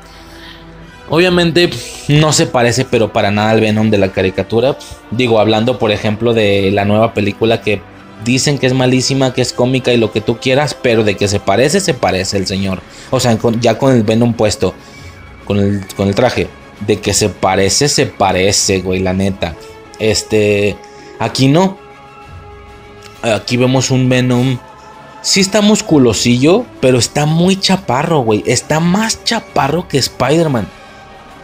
Obviamente 1.08 1.68
no 2.06 2.32
se 2.32 2.46
parece, 2.46 2.84
pero 2.84 3.12
para 3.12 3.32
nada 3.32 3.50
al 3.50 3.60
Venom 3.60 3.90
de 3.90 3.98
la 3.98 4.12
caricatura. 4.12 4.78
Digo, 5.10 5.40
hablando 5.40 5.80
por 5.80 5.90
ejemplo 5.90 6.32
de 6.32 6.70
la 6.70 6.84
nueva 6.84 7.12
película 7.12 7.60
que 7.60 7.82
dicen 8.24 8.58
que 8.58 8.68
es 8.68 8.72
malísima, 8.72 9.34
que 9.34 9.42
es 9.42 9.52
cómica 9.52 9.92
y 9.92 9.96
lo 9.96 10.12
que 10.12 10.20
tú 10.20 10.38
quieras, 10.38 10.76
pero 10.80 11.02
de 11.02 11.16
que 11.16 11.26
se 11.26 11.40
parece, 11.40 11.80
se 11.80 11.94
parece 11.94 12.36
el 12.36 12.46
señor. 12.46 12.82
O 13.10 13.18
sea, 13.18 13.36
ya 13.58 13.78
con 13.78 13.92
el 13.96 14.04
Venom 14.04 14.34
puesto, 14.34 14.74
con 15.44 15.58
el, 15.58 15.84
con 15.96 16.06
el 16.06 16.14
traje. 16.14 16.46
De 16.86 17.00
que 17.00 17.14
se 17.14 17.30
parece, 17.30 17.88
se 17.88 18.06
parece, 18.06 18.78
güey, 18.78 19.00
la 19.00 19.12
neta. 19.12 19.56
Este, 19.98 20.76
aquí 21.18 21.48
no. 21.48 21.87
Aquí 23.22 23.56
vemos 23.56 23.90
un 23.90 24.08
Venom. 24.08 24.58
Sí 25.22 25.40
está 25.40 25.60
musculosillo, 25.60 26.64
pero 26.80 26.98
está 26.98 27.26
muy 27.26 27.58
chaparro, 27.58 28.20
güey. 28.20 28.44
Está 28.46 28.80
más 28.80 29.24
chaparro 29.24 29.88
que 29.88 29.98
Spider-Man. 29.98 30.68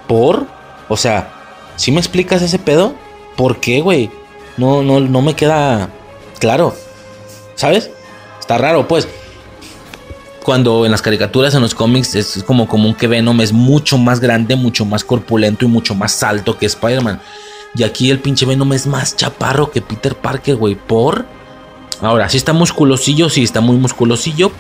¿Por? 0.07 0.47
O 0.89 0.97
sea, 0.97 1.33
¿sí 1.77 1.91
me 1.91 1.99
explicas 1.99 2.43
ese 2.43 2.59
pedo? 2.59 2.95
¿Por 3.37 3.59
qué, 3.59 3.81
güey? 3.81 4.11
No, 4.57 4.83
no, 4.83 5.01
no 5.01 5.23
me 5.23 5.35
queda 5.35 5.91
claro. 6.39 6.75
¿Sabes? 7.57 7.91
Está 8.39 8.59
raro, 8.59 8.87
pues. 8.87 9.09
Cuando 10.45 10.85
en 10.85 10.93
las 10.93 11.03
caricaturas, 11.03 11.55
en 11.55 11.63
los 11.63 11.75
cómics, 11.75 12.15
es 12.15 12.45
como 12.47 12.69
común 12.69 12.95
que 12.95 13.07
Venom 13.09 13.41
es 13.41 13.53
mucho 13.53 13.97
más 13.97 14.21
grande, 14.21 14.57
mucho 14.57 14.85
más 14.85 15.03
corpulento 15.03 15.65
y 15.65 15.69
mucho 15.69 15.95
más 15.95 16.23
alto 16.23 16.59
que 16.59 16.67
Spider-Man. 16.67 17.21
Y 17.75 17.83
aquí 17.83 18.11
el 18.11 18.21
pinche 18.21 18.47
Venom 18.47 18.73
es 18.75 18.87
más 18.87 19.17
chaparro 19.17 19.71
que 19.71 19.81
Peter 19.81 20.15
Parker, 20.15 20.57
güey. 20.57 20.75
¿Por? 20.75 21.27
Ahora, 22.01 22.29
si 22.29 22.37
está 22.37 22.53
musculosillo, 22.53 23.29
sí 23.29 23.43
está 23.43 23.61
muy 23.61 23.77
musculosillo. 23.77 24.53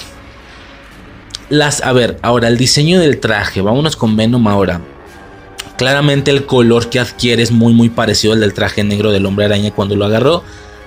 Las, 1.48 1.82
a 1.82 1.92
ver, 1.92 2.18
ahora 2.22 2.48
el 2.48 2.56
diseño 2.56 3.00
del 3.00 3.20
traje. 3.20 3.60
Vámonos 3.60 3.96
con 3.96 4.16
Venom 4.16 4.46
ahora. 4.48 4.80
Claramente 5.76 6.30
el 6.30 6.46
color 6.46 6.88
que 6.88 7.00
adquiere 7.00 7.42
es 7.42 7.50
muy 7.50 7.72
muy 7.72 7.88
parecido 7.88 8.32
al 8.32 8.40
del 8.40 8.54
traje 8.54 8.84
negro 8.84 9.10
del 9.10 9.26
hombre 9.26 9.44
araña 9.44 9.72
cuando 9.72 9.96
lo 9.96 10.04
agarró. 10.04 10.42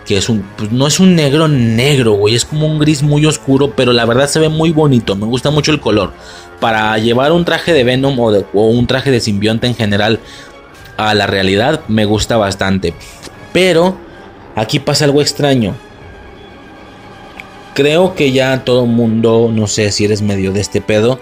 Que 0.06 0.18
es 0.18 0.30
un, 0.30 0.42
pues 0.56 0.72
no 0.72 0.88
es 0.88 1.02
un 1.02 1.16
negro 1.16 1.50
negro, 1.50 2.14
güey. 2.14 2.36
Es 2.36 2.46
como 2.46 2.66
un 2.66 2.80
gris 2.80 3.04
muy 3.04 3.26
oscuro, 3.26 3.74
pero 3.76 3.92
la 3.92 4.06
verdad 4.06 4.30
se 4.30 4.40
ve 4.40 4.48
muy 4.48 4.72
bonito. 4.72 5.16
Me 5.16 5.26
gusta 5.26 5.52
mucho 5.52 5.72
el 5.72 5.82
color. 5.82 6.14
Para 6.62 6.98
llevar 6.98 7.34
un 7.34 7.44
traje 7.44 7.74
de 7.74 7.84
Venom 7.84 8.18
o, 8.18 8.32
o 8.54 8.68
un 8.68 8.88
traje 8.88 9.12
de 9.12 9.20
simbionte 9.20 9.68
en 9.68 9.76
general 9.76 10.20
a 10.96 11.14
la 11.14 11.28
realidad, 11.28 11.82
me 11.90 12.06
gusta 12.06 12.38
bastante. 12.38 12.94
Pero 13.52 13.98
aquí 14.56 14.80
pasa 14.80 15.06
algo 15.06 15.22
extraño 15.22 15.76
creo 17.78 18.16
que 18.16 18.32
ya 18.32 18.66
todo 18.66 18.88
mundo, 18.88 19.52
no 19.54 19.68
sé 19.68 19.92
si 19.92 20.04
eres 20.04 20.24
medio 20.24 20.52
de 20.52 20.62
este 20.62 20.82
pedo, 20.82 21.20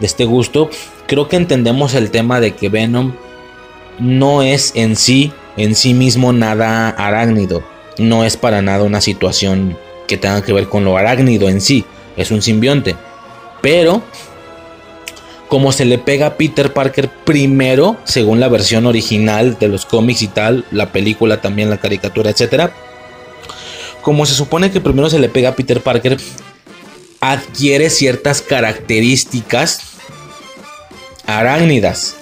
de 0.00 0.06
este 0.06 0.24
gusto, 0.24 0.68
creo 1.06 1.28
que 1.28 1.36
entendemos 1.36 1.94
el 1.94 2.10
tema 2.10 2.40
de 2.40 2.56
que 2.56 2.68
Venom 2.68 3.12
no 4.00 4.42
es 4.42 4.72
en 4.74 4.96
sí, 4.96 5.30
en 5.56 5.76
sí 5.76 5.94
mismo 5.94 6.32
nada 6.32 6.88
arácnido. 6.88 7.62
no 7.98 8.24
es 8.24 8.36
para 8.36 8.62
nada 8.62 8.82
una 8.82 9.00
situación 9.00 9.78
que 10.08 10.16
tenga 10.16 10.42
que 10.42 10.52
ver 10.52 10.68
con 10.68 10.84
lo 10.84 10.96
arácnido 10.96 11.48
en 11.48 11.60
sí, 11.60 11.84
es 12.16 12.32
un 12.32 12.42
simbionte. 12.42 12.96
Pero 13.60 14.02
como 15.46 15.70
se 15.70 15.84
le 15.84 15.98
pega 15.98 16.26
a 16.26 16.36
Peter 16.36 16.72
Parker 16.72 17.10
primero, 17.24 17.96
según 18.02 18.40
la 18.40 18.48
versión 18.48 18.86
original 18.86 19.56
de 19.60 19.68
los 19.68 19.86
cómics 19.86 20.22
y 20.22 20.28
tal, 20.28 20.64
la 20.72 20.90
película 20.90 21.40
también, 21.40 21.70
la 21.70 21.78
caricatura, 21.78 22.30
etc. 22.30 22.72
Como 24.02 24.26
se 24.26 24.34
supone 24.34 24.70
que 24.70 24.80
primero 24.80 25.08
se 25.08 25.18
le 25.18 25.28
pega 25.28 25.50
a 25.50 25.56
Peter 25.56 25.80
Parker, 25.80 26.18
adquiere 27.20 27.88
ciertas 27.88 28.42
características 28.42 29.80
arácnidas. 31.26 32.16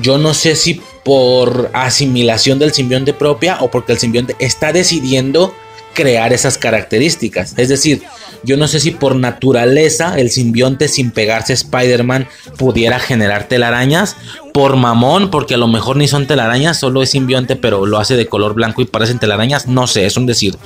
Yo 0.00 0.18
no 0.18 0.34
sé 0.34 0.56
si 0.56 0.82
por 1.04 1.70
asimilación 1.72 2.58
del 2.58 2.72
simbionte 2.72 3.14
propia 3.14 3.58
o 3.60 3.70
porque 3.70 3.92
el 3.92 3.98
simbionte 3.98 4.36
está 4.38 4.72
decidiendo 4.72 5.54
crear 5.94 6.32
esas 6.32 6.58
características. 6.58 7.54
Es 7.56 7.68
decir, 7.68 8.02
yo 8.42 8.56
no 8.56 8.68
sé 8.68 8.80
si 8.80 8.90
por 8.90 9.16
naturaleza 9.16 10.18
el 10.18 10.30
simbionte 10.30 10.88
sin 10.88 11.10
pegarse 11.10 11.52
Spider-Man 11.52 12.28
pudiera 12.56 12.98
generar 12.98 13.48
telarañas. 13.48 14.16
Por 14.52 14.76
mamón, 14.76 15.30
porque 15.30 15.54
a 15.54 15.58
lo 15.58 15.68
mejor 15.68 15.96
ni 15.96 16.08
son 16.08 16.26
telarañas, 16.26 16.78
solo 16.78 17.02
es 17.02 17.10
simbionte, 17.10 17.56
pero 17.56 17.86
lo 17.86 17.98
hace 17.98 18.16
de 18.16 18.26
color 18.26 18.54
blanco 18.54 18.82
y 18.82 18.86
parecen 18.86 19.18
telarañas. 19.18 19.66
No 19.66 19.86
sé, 19.86 20.06
es 20.06 20.16
un 20.16 20.26
decir. 20.26 20.56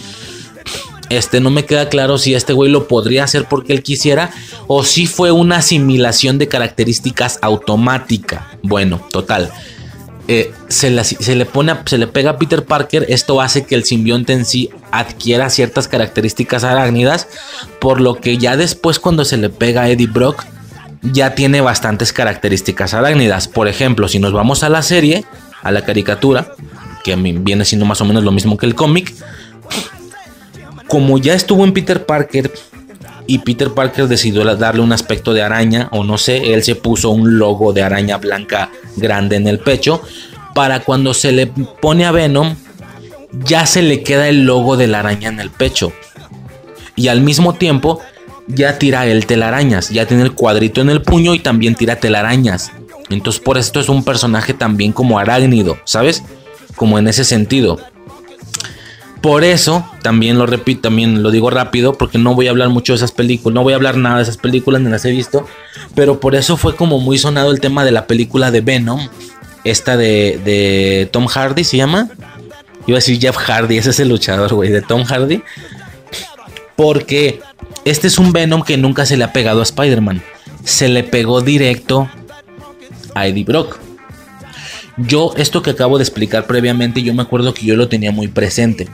Este, 1.11 1.41
no 1.41 1.51
me 1.51 1.65
queda 1.65 1.89
claro 1.89 2.19
si 2.19 2.35
este 2.35 2.53
güey 2.53 2.71
lo 2.71 2.89
podría 2.89 3.25
hacer 3.25 3.47
porque 3.49 3.73
él 3.73 3.83
quisiera 3.83 4.31
o 4.67 4.85
si 4.85 5.07
fue 5.07 5.33
una 5.33 5.57
asimilación 5.57 6.39
de 6.39 6.49
características 6.49 7.39
automática. 7.43 8.49
Bueno, 8.63 9.01
total. 9.11 9.51
Eh, 10.27 10.53
se, 10.69 10.91
le 10.91 12.07
pega 12.07 12.31
a 12.31 12.39
Peter 12.39 12.65
Parker, 12.65 13.05
esto 13.11 13.43
hace 13.43 13.67
que 13.67 13.75
el 13.75 13.85
simbionte 13.85 14.33
en 14.33 14.47
sí 14.47 14.71
adquiera 14.91 15.51
ciertas 15.51 15.87
características 15.87 16.65
arácnidas, 16.65 17.29
por 17.79 18.01
lo 18.01 18.15
que 18.15 18.39
ya 18.39 18.57
después 18.57 18.99
cuando 18.99 19.27
se 19.27 19.37
le 19.37 19.51
pega 19.51 19.83
a 19.83 19.91
Eddie 19.91 20.07
Brock 20.07 20.45
ya 21.03 21.35
tiene 21.35 21.61
bastantes 21.61 22.15
características 22.15 22.95
arácnidas. 22.95 23.49
Por 23.49 23.69
ejemplo, 23.69 24.09
si 24.09 24.19
nos 24.19 24.33
vamos 24.33 24.63
a 24.63 24.71
la 24.71 24.81
serie, 24.81 25.27
a 25.63 25.71
la 25.71 25.85
caricatura, 25.85 26.55
que 27.05 27.15
viene 27.17 27.67
siendo 27.67 27.85
más 27.85 28.01
o 28.01 28.07
menos 28.07 28.25
lo 28.25 28.33
mismo 28.33 28.57
que 28.57 28.65
el 28.65 28.75
cómic, 28.75 29.15
como 30.89 31.19
ya 31.19 31.35
estuvo 31.35 31.65
en 31.65 31.73
Peter 31.73 32.05
Parker 32.07 32.53
y 33.27 33.39
Peter 33.39 33.71
Parker 33.71 34.07
decidió 34.07 34.45
darle 34.57 34.83
un 34.83 34.93
aspecto 34.93 35.33
de 35.33 35.43
araña 35.43 35.89
o 35.93 36.05
no 36.05 36.19
sé, 36.19 36.53
él 36.53 36.63
se 36.63 36.75
puso 36.75 37.11
un 37.11 37.39
logo 37.39 37.73
de 37.73 37.83
araña 37.83 38.19
blanca 38.19 38.71
grande 38.97 39.37
en 39.37 39.49
el 39.49 39.59
pecho 39.59 40.03
para 40.55 40.81
cuando 40.81 41.15
se 41.15 41.33
le 41.33 41.47
pone 41.47 42.05
a 42.05 42.13
Venom 42.13 42.55
ya 43.33 43.67
se 43.67 43.83
le 43.83 44.03
queda 44.03 44.29
el 44.29 44.45
logo 44.45 44.77
de 44.77 44.87
la 44.87 45.01
araña 45.01 45.29
en 45.29 45.41
el 45.41 45.51
pecho 45.51 45.93
y 46.97 47.09
al 47.09 47.21
mismo 47.21 47.55
tiempo 47.55 48.01
ya 48.47 48.79
tira 48.79 49.07
el 49.07 49.27
telarañas, 49.27 49.89
ya 49.89 50.07
tiene 50.07 50.23
el 50.23 50.33
cuadrito 50.33 50.81
en 50.81 50.91
el 50.91 51.03
puño 51.03 51.35
y 51.35 51.39
también 51.39 51.75
tira 51.75 51.97
telarañas. 51.97 52.73
Entonces 53.11 53.41
por 53.41 53.59
esto 53.59 53.81
es 53.81 53.89
un 53.89 54.05
personaje 54.05 54.55
también 54.55 54.93
como 54.93 55.19
arácnido, 55.19 55.79
¿sabes? 55.85 56.23
Como 56.77 56.99
en 56.99 57.09
ese 57.09 57.25
sentido. 57.25 57.81
Por 59.25 59.43
eso, 59.43 59.89
también 60.03 60.37
lo 60.37 60.45
repito, 60.45 60.83
también 60.83 61.23
lo 61.23 61.31
digo 61.31 61.49
rápido, 61.49 61.95
porque 61.95 62.19
no 62.19 62.35
voy 62.35 62.47
a 62.47 62.51
hablar 62.51 62.69
mucho 62.69 62.93
de 62.93 62.99
esas 62.99 63.11
películas, 63.11 63.55
no 63.55 63.63
voy 63.63 63.73
a 63.73 63.77
hablar 63.77 63.97
nada 63.97 64.19
de 64.19 64.25
esas 64.25 64.37
películas, 64.37 64.83
ni 64.83 64.91
las 64.91 65.03
he 65.07 65.11
visto, 65.13 65.47
pero 65.95 66.21
por 66.21 66.35
eso 66.35 66.59
fue 66.59 66.77
como 66.77 67.01
muy 67.01 67.17
sonado 67.17 67.51
el 67.51 67.59
tema 67.59 67.87
de 67.87 67.91
la 67.91 68.07
película 68.07 68.51
de 68.51 68.61
Venom, 68.61 69.09
esta 69.65 69.97
de, 69.97 71.09
Tom 71.11 71.25
Hardy, 71.27 71.65
¿se 71.65 71.79
llama? 71.79 72.11
Iba 72.87 72.97
a 72.97 73.01
decir 73.01 73.19
Jeff 73.19 73.39
Hardy, 73.39 73.79
ese 73.79 73.91
es 73.91 74.01
el 74.01 74.11
luchador, 74.11 74.53
güey, 74.53 74.71
de 74.71 74.83
Tom 74.83 75.05
Hardy. 75.05 75.43
Porque 76.77 77.41
este 77.87 78.09
es 78.09 78.19
un 78.19 78.31
Venom 78.31 78.63
que 78.63 78.77
nunca 78.77 79.07
se 79.07 79.17
le 79.17 79.25
ha 79.25 79.33
pegado 79.33 79.61
a 79.61 79.63
Spider-Man. 79.63 80.23
Se 80.65 80.91
le 80.91 81.03
pegó 81.03 81.41
directo 81.41 82.11
a 83.15 83.27
Eddie 83.27 83.45
Brock. 83.45 83.79
Yo, 84.99 85.33
esto 85.39 85.63
que 85.63 85.71
acabo 85.71 85.97
de 85.97 86.05
explicar 86.05 86.47
previamente, 86.47 87.01
yo 87.01 87.15
me 87.15 87.23
acuerdo 87.23 87.55
que 87.55 87.65
yo 87.65 87.75
lo 87.75 87.89
tenía 87.89 88.13
muy 88.13 88.29
presente. 88.29 88.87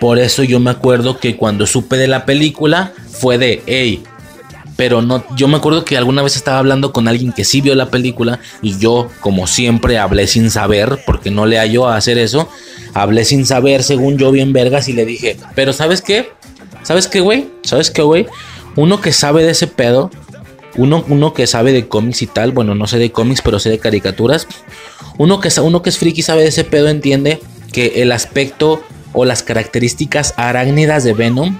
Por 0.00 0.18
eso 0.18 0.42
yo 0.42 0.60
me 0.60 0.70
acuerdo 0.70 1.18
que 1.18 1.36
cuando 1.36 1.66
supe 1.66 1.96
de 1.96 2.08
la 2.08 2.26
película 2.26 2.92
fue 3.10 3.38
de, 3.38 3.62
hey, 3.66 4.02
pero 4.76 5.00
no, 5.00 5.24
yo 5.36 5.48
me 5.48 5.56
acuerdo 5.56 5.84
que 5.84 5.96
alguna 5.96 6.22
vez 6.22 6.36
estaba 6.36 6.58
hablando 6.58 6.92
con 6.92 7.08
alguien 7.08 7.32
que 7.32 7.44
sí 7.44 7.62
vio 7.62 7.74
la 7.74 7.90
película 7.90 8.40
y 8.60 8.78
yo, 8.78 9.08
como 9.20 9.46
siempre, 9.46 9.98
hablé 9.98 10.26
sin 10.26 10.50
saber, 10.50 11.02
porque 11.06 11.30
no 11.30 11.46
le 11.46 11.58
hallo 11.58 11.88
a 11.88 11.96
hacer 11.96 12.18
eso, 12.18 12.48
hablé 12.92 13.24
sin 13.24 13.46
saber, 13.46 13.82
según 13.82 14.18
yo 14.18 14.30
bien 14.30 14.52
vergas, 14.52 14.88
y 14.88 14.92
le 14.92 15.06
dije, 15.06 15.38
pero 15.54 15.72
¿sabes 15.72 16.02
qué? 16.02 16.30
¿Sabes 16.82 17.08
qué, 17.08 17.20
güey? 17.20 17.48
¿Sabes 17.62 17.90
qué, 17.90 18.02
güey? 18.02 18.26
Uno 18.76 19.00
que 19.00 19.12
sabe 19.12 19.42
de 19.42 19.52
ese 19.52 19.66
pedo, 19.66 20.10
uno, 20.76 21.02
uno 21.08 21.32
que 21.32 21.46
sabe 21.46 21.72
de 21.72 21.88
cómics 21.88 22.20
y 22.20 22.26
tal, 22.26 22.52
bueno, 22.52 22.74
no 22.74 22.86
sé 22.86 22.98
de 22.98 23.10
cómics, 23.10 23.40
pero 23.42 23.58
sé 23.58 23.70
de 23.70 23.78
caricaturas, 23.78 24.46
uno 25.16 25.40
que, 25.40 25.48
uno 25.60 25.80
que 25.80 25.88
es 25.88 25.96
friki 25.96 26.20
sabe 26.20 26.42
de 26.42 26.48
ese 26.48 26.64
pedo 26.64 26.88
entiende 26.88 27.40
que 27.72 28.02
el 28.02 28.12
aspecto 28.12 28.82
o 29.16 29.24
las 29.24 29.42
características 29.42 30.34
arácnidas 30.36 31.02
de 31.02 31.14
Venom, 31.14 31.58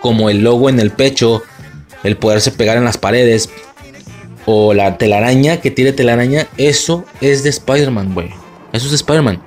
como 0.00 0.30
el 0.30 0.44
logo 0.44 0.70
en 0.70 0.78
el 0.78 0.92
pecho, 0.92 1.42
el 2.04 2.16
poderse 2.16 2.52
pegar 2.52 2.76
en 2.76 2.84
las 2.84 2.96
paredes, 2.96 3.50
o 4.46 4.72
la 4.72 4.96
telaraña 4.96 5.60
que 5.60 5.72
tiene 5.72 5.92
telaraña, 5.92 6.46
eso 6.56 7.04
es 7.20 7.42
de 7.42 7.50
Spider-Man, 7.50 8.14
güey. 8.14 8.28
Eso 8.72 8.84
es 8.84 8.92
de 8.92 8.96
Spider-Man. 8.96 9.42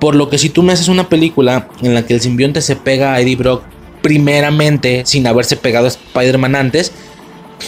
Por 0.00 0.16
lo 0.16 0.28
que 0.28 0.36
si 0.36 0.48
tú 0.48 0.64
me 0.64 0.72
haces 0.72 0.88
una 0.88 1.08
película 1.08 1.68
en 1.80 1.94
la 1.94 2.04
que 2.04 2.14
el 2.14 2.20
simbionte 2.20 2.60
se 2.60 2.74
pega 2.74 3.14
a 3.14 3.20
Eddie 3.20 3.36
Brock 3.36 3.62
primeramente 4.02 5.04
sin 5.06 5.28
haberse 5.28 5.56
pegado 5.56 5.86
a 5.86 5.90
Spider-Man 5.90 6.56
antes, 6.56 6.90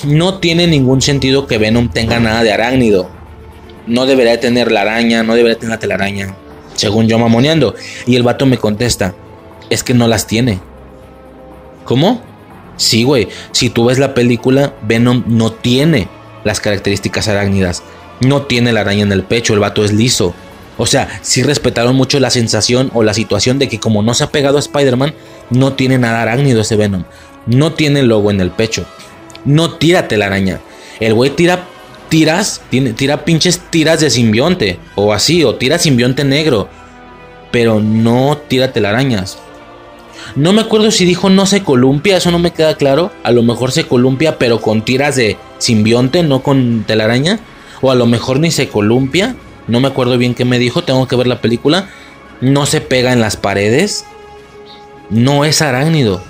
no 0.05 0.39
tiene 0.39 0.67
ningún 0.67 1.01
sentido 1.01 1.47
que 1.47 1.59
Venom 1.59 1.91
tenga 1.91 2.19
nada 2.19 2.43
de 2.43 2.53
arácnido. 2.53 3.09
No 3.87 4.05
debería 4.05 4.41
tener 4.41 4.73
la 4.73 4.81
araña, 4.81 5.23
no 5.23 5.37
debería 5.37 5.57
tener 5.57 5.71
la 5.71 5.79
telaraña 5.79 6.35
según 6.77 7.09
yo 7.09 7.19
mamoneando. 7.19 7.75
Y 8.07 8.17
el 8.17 8.23
vato 8.23 8.47
me 8.47 8.59
contesta, 8.59 9.15
es 9.71 9.83
que 9.83 9.95
no 9.95 10.07
las 10.07 10.27
tiene. 10.27 10.61
¿Cómo? 11.85 12.21
Sí, 12.77 13.05
güey. 13.05 13.29
Si 13.53 13.71
tú 13.71 13.87
ves 13.87 13.99
la 13.99 14.15
película, 14.15 14.75
Venom 14.83 15.25
no 15.27 15.53
tiene 15.53 16.09
las 16.45 16.61
características 16.61 17.29
arácnidas. 17.29 17.83
No 18.21 18.43
tiene 18.43 18.73
la 18.73 18.81
araña 18.81 19.03
en 19.03 19.13
el 19.13 19.25
pecho, 19.25 19.55
el 19.55 19.61
vato 19.61 19.85
es 19.85 19.93
liso. 19.93 20.35
O 20.79 20.87
sea, 20.87 21.21
sí 21.23 21.43
respetaron 21.43 21.97
mucho 21.97 22.21
la 22.21 22.31
sensación 22.31 22.91
o 22.93 23.03
la 23.03 23.15
situación 23.15 23.59
de 23.59 23.69
que 23.69 23.81
como 23.81 24.03
no 24.03 24.15
se 24.15 24.25
ha 24.25 24.31
pegado 24.31 24.59
a 24.59 24.61
Spider-Man, 24.61 25.15
no 25.51 25.73
tiene 25.73 25.99
nada 25.99 26.23
arácnido 26.23 26.61
ese 26.61 26.77
Venom. 26.77 27.05
No 27.47 27.73
tiene 27.73 28.03
logo 28.03 28.31
en 28.31 28.41
el 28.41 28.51
pecho. 28.51 28.85
No 29.45 29.75
tira 29.75 30.09
telaraña. 30.09 30.61
El 31.01 31.15
güey 31.15 31.31
tira 31.31 31.67
tiras, 32.09 32.63
tira 32.97 33.25
pinches 33.25 33.61
tiras 33.71 34.01
de 34.01 34.11
simbionte, 34.11 34.79
o 34.95 35.13
así, 35.13 35.45
o 35.45 35.55
tira 35.55 35.79
simbionte 35.79 36.25
negro, 36.25 36.69
pero 37.51 37.81
no 37.81 38.39
tira 38.49 38.73
telarañas. 38.73 39.39
No 40.35 40.53
me 40.53 40.63
acuerdo 40.63 40.91
si 40.91 41.05
dijo 41.05 41.31
no 41.31 41.47
se 41.47 41.63
columpia, 41.63 42.17
eso 42.17 42.31
no 42.31 42.39
me 42.39 42.51
queda 42.51 42.77
claro. 42.77 43.13
A 43.23 43.31
lo 43.31 43.43
mejor 43.43 43.73
se 43.73 43.85
columpia, 43.85 44.39
pero 44.39 44.61
con 44.61 44.85
tiras 44.85 45.17
de 45.17 45.37
simbionte, 45.59 46.23
no 46.23 46.43
con 46.43 46.85
telaraña. 46.87 47.39
O 47.81 47.91
a 47.91 47.95
lo 47.95 48.07
mejor 48.07 48.41
ni 48.41 48.51
se 48.51 48.69
columpia. 48.69 49.37
No 49.69 49.81
me 49.81 49.89
acuerdo 49.89 50.19
bien 50.19 50.35
qué 50.35 50.45
me 50.45 50.59
dijo, 50.59 50.83
tengo 50.83 51.07
que 51.07 51.17
ver 51.17 51.27
la 51.27 51.41
película. 51.41 51.89
No 52.41 52.67
se 52.67 52.81
pega 52.81 53.13
en 53.13 53.21
las 53.21 53.37
paredes. 53.37 54.05
No 55.11 55.45
es 55.45 55.63
arácnido. 55.63 56.23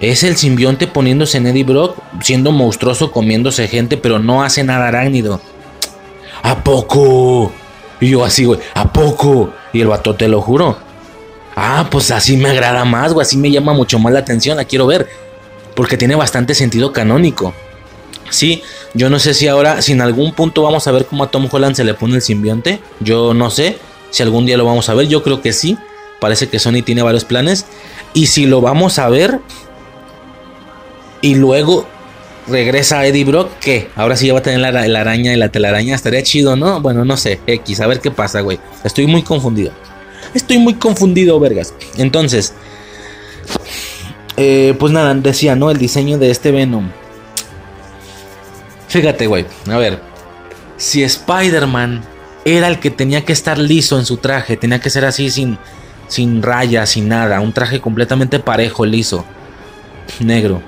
Es 0.00 0.22
el 0.24 0.36
simbionte 0.36 0.86
poniéndose 0.86 1.38
en 1.38 1.46
Eddie 1.46 1.64
Brock, 1.64 1.96
siendo 2.22 2.52
monstruoso, 2.52 3.12
comiéndose 3.12 3.68
gente, 3.68 3.98
pero 3.98 4.18
no 4.18 4.42
hace 4.42 4.64
nada 4.64 4.88
arácnido. 4.88 5.40
¿A 6.42 6.64
poco? 6.64 7.52
Y 8.00 8.08
yo 8.08 8.24
así, 8.24 8.46
güey, 8.46 8.60
¿a 8.74 8.90
poco? 8.90 9.52
Y 9.74 9.80
el 9.82 9.88
vato 9.88 10.14
te 10.14 10.26
lo 10.26 10.40
juro. 10.40 10.78
Ah, 11.54 11.88
pues 11.90 12.10
así 12.10 12.38
me 12.38 12.48
agrada 12.48 12.86
más, 12.86 13.12
güey, 13.12 13.22
así 13.22 13.36
me 13.36 13.50
llama 13.50 13.74
mucho 13.74 13.98
más 13.98 14.12
la 14.12 14.20
atención, 14.20 14.56
la 14.56 14.64
quiero 14.64 14.86
ver. 14.86 15.06
Porque 15.74 15.98
tiene 15.98 16.14
bastante 16.14 16.54
sentido 16.54 16.92
canónico. 16.92 17.52
Sí, 18.30 18.62
yo 18.94 19.10
no 19.10 19.18
sé 19.18 19.34
si 19.34 19.48
ahora, 19.48 19.82
si 19.82 19.92
en 19.92 20.00
algún 20.00 20.32
punto 20.32 20.62
vamos 20.62 20.86
a 20.86 20.92
ver 20.92 21.04
cómo 21.04 21.24
a 21.24 21.30
Tom 21.30 21.46
Holland 21.50 21.76
se 21.76 21.84
le 21.84 21.92
pone 21.92 22.14
el 22.14 22.22
simbionte. 22.22 22.80
Yo 23.00 23.34
no 23.34 23.50
sé 23.50 23.78
si 24.10 24.22
algún 24.22 24.46
día 24.46 24.56
lo 24.56 24.64
vamos 24.64 24.88
a 24.88 24.94
ver, 24.94 25.08
yo 25.08 25.22
creo 25.22 25.42
que 25.42 25.52
sí. 25.52 25.76
Parece 26.20 26.48
que 26.48 26.58
Sony 26.58 26.82
tiene 26.84 27.02
varios 27.02 27.24
planes. 27.24 27.66
Y 28.14 28.28
si 28.28 28.46
lo 28.46 28.60
vamos 28.60 28.98
a 28.98 29.08
ver, 29.08 29.40
y 31.22 31.34
luego 31.34 31.86
regresa 32.46 33.06
Eddie 33.06 33.24
Brock, 33.24 33.50
que 33.60 33.88
ahora 33.96 34.16
sí 34.16 34.26
ya 34.26 34.32
va 34.32 34.40
a 34.40 34.42
tener 34.42 34.60
la, 34.60 35.00
araña 35.00 35.32
y 35.32 35.36
la 35.36 35.50
telaraña. 35.50 35.94
Estaría 35.94 36.22
chido, 36.22 36.56
¿no? 36.56 36.80
Bueno, 36.80 37.04
no 37.04 37.16
sé. 37.16 37.40
X, 37.46 37.80
a 37.80 37.86
ver 37.86 38.00
qué 38.00 38.10
pasa, 38.10 38.40
güey. 38.40 38.58
Estoy 38.84 39.06
muy 39.06 39.22
confundido. 39.22 39.72
Estoy 40.34 40.58
muy 40.58 40.74
confundido, 40.74 41.38
vergas. 41.40 41.74
Entonces, 41.96 42.54
eh, 44.36 44.74
pues 44.78 44.92
nada, 44.92 45.14
decía, 45.14 45.56
¿no? 45.56 45.70
El 45.70 45.78
diseño 45.78 46.18
de 46.18 46.30
este 46.30 46.50
Venom. 46.50 46.90
Fíjate, 48.88 49.26
güey. 49.26 49.46
A 49.70 49.78
ver. 49.78 50.00
Si 50.76 51.02
Spider-Man 51.02 52.02
era 52.44 52.68
el 52.68 52.80
que 52.80 52.90
tenía 52.90 53.24
que 53.24 53.32
estar 53.32 53.58
liso 53.58 53.98
en 53.98 54.06
su 54.06 54.16
traje, 54.16 54.56
tenía 54.56 54.80
que 54.80 54.88
ser 54.88 55.04
así 55.04 55.30
sin, 55.30 55.58
sin 56.08 56.42
rayas, 56.42 56.90
sin 56.90 57.08
nada, 57.08 57.40
un 57.40 57.52
traje 57.52 57.80
completamente 57.80 58.38
parejo, 58.38 58.86
liso, 58.86 59.24
negro. 60.20 60.62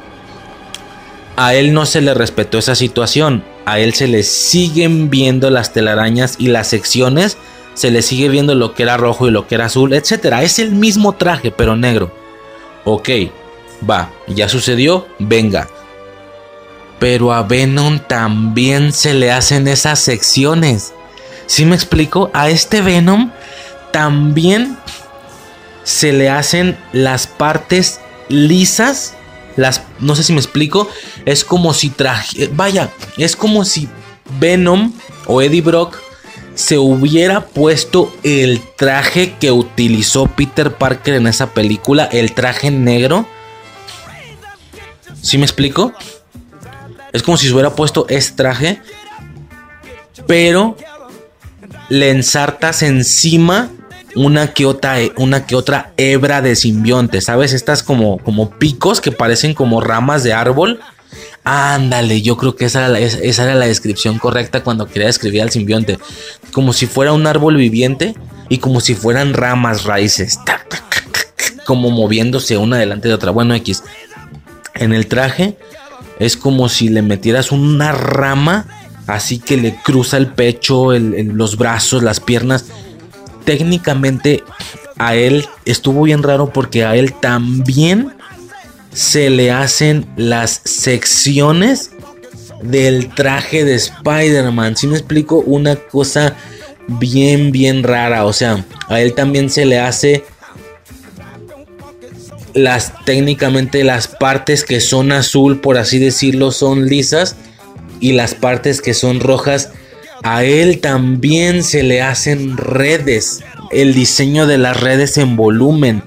A 1.37 1.55
él 1.55 1.73
no 1.73 1.87
se 1.87 2.01
le 2.01 2.15
respetó 2.15 2.59
esa 2.59 2.75
situación, 2.75 3.45
a 3.65 3.79
él 3.79 3.95
se 3.95 4.07
le 4.07 4.23
siguen 4.23 5.09
viendo 5.09 5.51
las 5.51 5.73
telarañas 5.73 6.37
y 6.39 6.49
las 6.49 6.69
secciones, 6.69 7.39
se 7.75 7.91
le 7.91 8.03
sigue 8.03 8.29
viendo 8.29 8.55
lo 8.55 8.75
que 8.75 8.83
era 8.83 8.97
rojo 8.97 9.29
y 9.29 9.31
lo 9.31 9.47
que 9.47 9.55
era 9.55 9.67
azul, 9.67 9.93
etc. 9.95 10.41
Es 10.43 10.59
el 10.59 10.73
mismo 10.73 11.15
traje, 11.15 11.51
pero 11.51 11.77
negro. 11.77 12.13
Ok, 12.85 13.09
va, 13.89 14.11
ya 14.27 14.49
sucedió, 14.49 15.07
venga. 15.19 15.69
Pero 16.99 17.33
a 17.33 17.43
Venom 17.43 17.99
también 17.99 18.93
se 18.93 19.15
le 19.15 19.33
hacen 19.33 19.67
esas 19.69 20.01
secciones. 20.01 20.93
¿Sí 21.47 21.65
me 21.65 21.75
explico? 21.75 22.31
A 22.33 22.51
este 22.51 22.81
Venom 22.81 23.33
también 23.91 24.77
se 25.85 26.13
le 26.13 26.31
hacen 26.31 26.79
las 26.93 27.27
partes 27.27 28.01
lisas. 28.29 29.17
Las, 29.57 29.83
no 30.01 30.17
sé 30.17 30.23
si 30.23 30.33
me 30.33 30.41
explico. 30.41 30.89
Es 31.25 31.45
como 31.45 31.75
si 31.75 31.91
traje. 31.91 32.49
Vaya, 32.53 32.91
es 33.17 33.37
como 33.37 33.65
si 33.65 33.89
Venom 34.39 34.93
o 35.27 35.43
Eddie 35.43 35.63
Brock 35.63 35.99
se 36.55 36.79
hubiera 36.79 37.47
puesto 37.47 38.13
el 38.23 38.61
traje 38.77 39.37
que 39.39 39.51
utilizó 39.51 40.27
Peter 40.27 40.75
Parker 40.75 41.15
en 41.15 41.27
esa 41.27 41.51
película, 41.55 42.05
el 42.05 42.33
traje 42.35 42.71
negro. 42.71 43.27
¿Sí 45.23 45.39
me 45.39 45.45
explico? 45.45 45.93
Es 47.13 47.23
como 47.23 47.37
si 47.37 47.47
se 47.47 47.53
hubiera 47.53 47.75
puesto 47.75 48.07
ese 48.09 48.33
traje, 48.33 48.81
pero 50.27 50.77
le 51.89 52.11
ensartas 52.11 52.83
encima 52.83 53.71
una 54.15 54.53
que 54.53 54.67
otra, 54.67 54.97
una 55.17 55.45
otra 55.55 55.93
hebra 55.97 56.43
de 56.43 56.57
simbionte, 56.57 57.21
¿sabes? 57.21 57.53
Estas 57.53 57.83
como, 57.83 58.19
como 58.19 58.51
picos 58.51 59.01
que 59.01 59.13
parecen 59.13 59.55
como 59.55 59.81
ramas 59.81 60.23
de 60.23 60.33
árbol. 60.33 60.81
Ándale, 61.45 62.23
yo 62.23 62.37
creo 62.37 62.55
que 62.55 62.67
esa 62.67 62.81
era, 62.81 62.89
la, 62.89 63.01
esa 63.01 63.45
era 63.45 63.55
la 63.55 63.67
descripción 63.67 64.19
correcta 64.19 64.63
cuando 64.63 64.87
quería 64.87 65.07
describir 65.07 65.43
al 65.43 65.51
simbionte. 65.51 65.99
Como 66.53 66.73
si 66.73 66.87
fuera 66.87 67.13
un 67.13 67.27
árbol 67.27 67.57
viviente 67.57 68.15
y 68.49 68.59
como 68.59 68.81
si 68.81 68.95
fueran 68.95 69.35
ramas, 69.35 69.85
raíces. 69.85 70.39
Como 71.65 71.91
moviéndose 71.91 72.57
una 72.57 72.79
delante 72.79 73.09
de 73.09 73.15
otra. 73.15 73.31
Bueno, 73.31 73.55
X. 73.55 73.83
En 74.75 74.93
el 74.93 75.07
traje 75.07 75.57
es 76.19 76.37
como 76.37 76.69
si 76.69 76.89
le 76.89 77.03
metieras 77.03 77.53
una 77.53 77.93
rama 77.93 78.67
así 79.07 79.39
que 79.39 79.57
le 79.57 79.75
cruza 79.83 80.17
el 80.17 80.29
pecho, 80.29 80.93
los 80.93 81.57
brazos, 81.57 82.03
las 82.03 82.21
piernas 82.21 82.67
técnicamente 83.45 84.43
a 84.99 85.15
él 85.15 85.47
estuvo 85.65 86.03
bien 86.03 86.23
raro 86.23 86.53
porque 86.53 86.85
a 86.85 86.97
él 86.97 87.15
también 87.15 88.13
se 88.93 89.31
le 89.31 89.51
hacen 89.51 90.07
las 90.17 90.61
secciones 90.65 91.91
del 92.63 93.13
traje 93.15 93.65
de 93.65 93.75
Spider-Man. 93.75 94.77
Si 94.77 94.87
me 94.87 94.97
explico, 94.97 95.39
una 95.39 95.77
cosa 95.77 96.37
bien, 96.87 97.53
bien 97.53 97.83
rara. 97.83 98.25
O 98.25 98.33
sea, 98.33 98.65
a 98.89 99.01
él 99.01 99.15
también 99.15 99.51
se 99.51 99.65
le 99.65 99.81
hace 99.81 100.25
las 102.55 102.93
técnicamente 103.05 103.83
las 103.83 104.09
partes 104.09 104.65
que 104.65 104.81
son 104.81 105.11
azul, 105.11 105.61
por 105.61 105.79
así 105.79 105.99
decirlo, 105.99 106.53
son 106.53 106.87
lisas. 106.87 107.37
Y 108.01 108.13
las 108.13 108.35
partes 108.35 108.83
que 108.83 108.95
son 108.95 109.21
rojas 109.21 109.71
a 110.23 110.45
él 110.45 110.81
también 110.81 111.65
se 111.65 111.83
le 111.83 112.03
hacen 112.03 112.57
redes. 112.57 113.43
El 113.71 113.95
diseño 113.95 114.47
de 114.47 114.59
las 114.59 114.81
redes 114.81 115.19
en 115.19 115.37
volumen. 115.37 116.03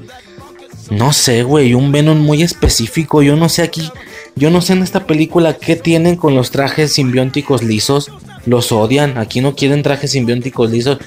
No 0.90 1.14
sé, 1.14 1.44
güey, 1.44 1.74
un 1.74 1.92
Venom 1.92 2.20
muy 2.20 2.44
específico. 2.44 3.24
Yo 3.24 3.36
no 3.36 3.50
sé 3.50 3.64
aquí, 3.64 3.90
yo 4.36 4.52
no 4.52 4.62
sé 4.62 4.74
en 4.74 4.84
esta 4.84 5.06
película 5.06 5.56
qué 5.56 5.76
tienen 5.76 6.16
con 6.16 6.36
los 6.36 6.52
trajes 6.52 6.94
simbióticos 6.94 7.64
lisos. 7.64 8.12
Los 8.46 8.72
odian. 8.72 9.18
Aquí 9.18 9.42
no 9.42 9.56
quieren 9.56 9.82
trajes 9.82 10.12
simbióticos 10.12 10.70
lisos. 10.70 11.00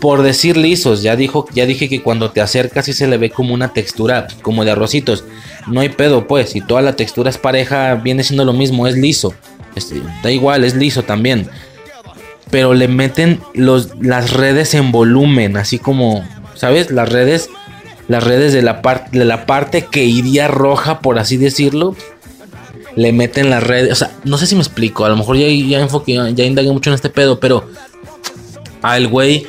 Por 0.00 0.22
decir 0.22 0.56
lisos, 0.56 1.02
ya 1.02 1.16
dijo, 1.16 1.46
ya 1.52 1.66
dije 1.66 1.88
que 1.88 2.02
cuando 2.02 2.30
te 2.30 2.40
acercas 2.40 2.86
y 2.88 2.92
se 2.92 3.08
le 3.08 3.18
ve 3.18 3.30
como 3.30 3.52
una 3.52 3.72
textura, 3.72 4.28
como 4.42 4.64
de 4.64 4.70
arrocitos. 4.70 5.24
No 5.66 5.80
hay 5.80 5.88
pedo, 5.88 6.28
pues. 6.28 6.50
Si 6.50 6.60
toda 6.60 6.82
la 6.82 6.94
textura 6.94 7.30
es 7.30 7.38
pareja, 7.38 7.96
viene 7.96 8.22
siendo 8.22 8.44
lo 8.44 8.52
mismo, 8.52 8.86
es 8.86 8.96
liso. 8.96 9.34
Este, 9.74 10.00
da 10.22 10.30
igual, 10.30 10.62
es 10.62 10.76
liso 10.76 11.02
también 11.02 11.48
pero 12.54 12.72
le 12.72 12.86
meten 12.86 13.40
los, 13.52 14.00
las 14.00 14.32
redes 14.32 14.74
en 14.74 14.92
volumen, 14.92 15.56
así 15.56 15.80
como, 15.80 16.24
¿sabes? 16.54 16.92
Las 16.92 17.08
redes, 17.08 17.50
las 18.06 18.22
redes 18.22 18.52
de 18.52 18.62
la, 18.62 18.80
parte 18.80 19.18
de 19.18 19.24
la 19.24 19.44
parte 19.44 19.86
que 19.86 20.04
iría 20.04 20.46
roja, 20.46 21.00
por 21.00 21.18
así 21.18 21.36
decirlo, 21.36 21.96
le 22.94 23.12
meten 23.12 23.50
las 23.50 23.60
redes, 23.60 23.90
o 23.90 23.96
sea, 23.96 24.12
no 24.22 24.38
sé 24.38 24.46
si 24.46 24.54
me 24.54 24.60
explico, 24.60 25.04
a 25.04 25.08
lo 25.08 25.16
mejor 25.16 25.36
ya, 25.36 25.48
ya 25.48 25.84
ya 26.30 26.44
indagué 26.44 26.70
mucho 26.70 26.90
en 26.90 26.94
este 26.94 27.10
pedo, 27.10 27.40
pero 27.40 27.68
al 28.82 29.08
güey 29.08 29.48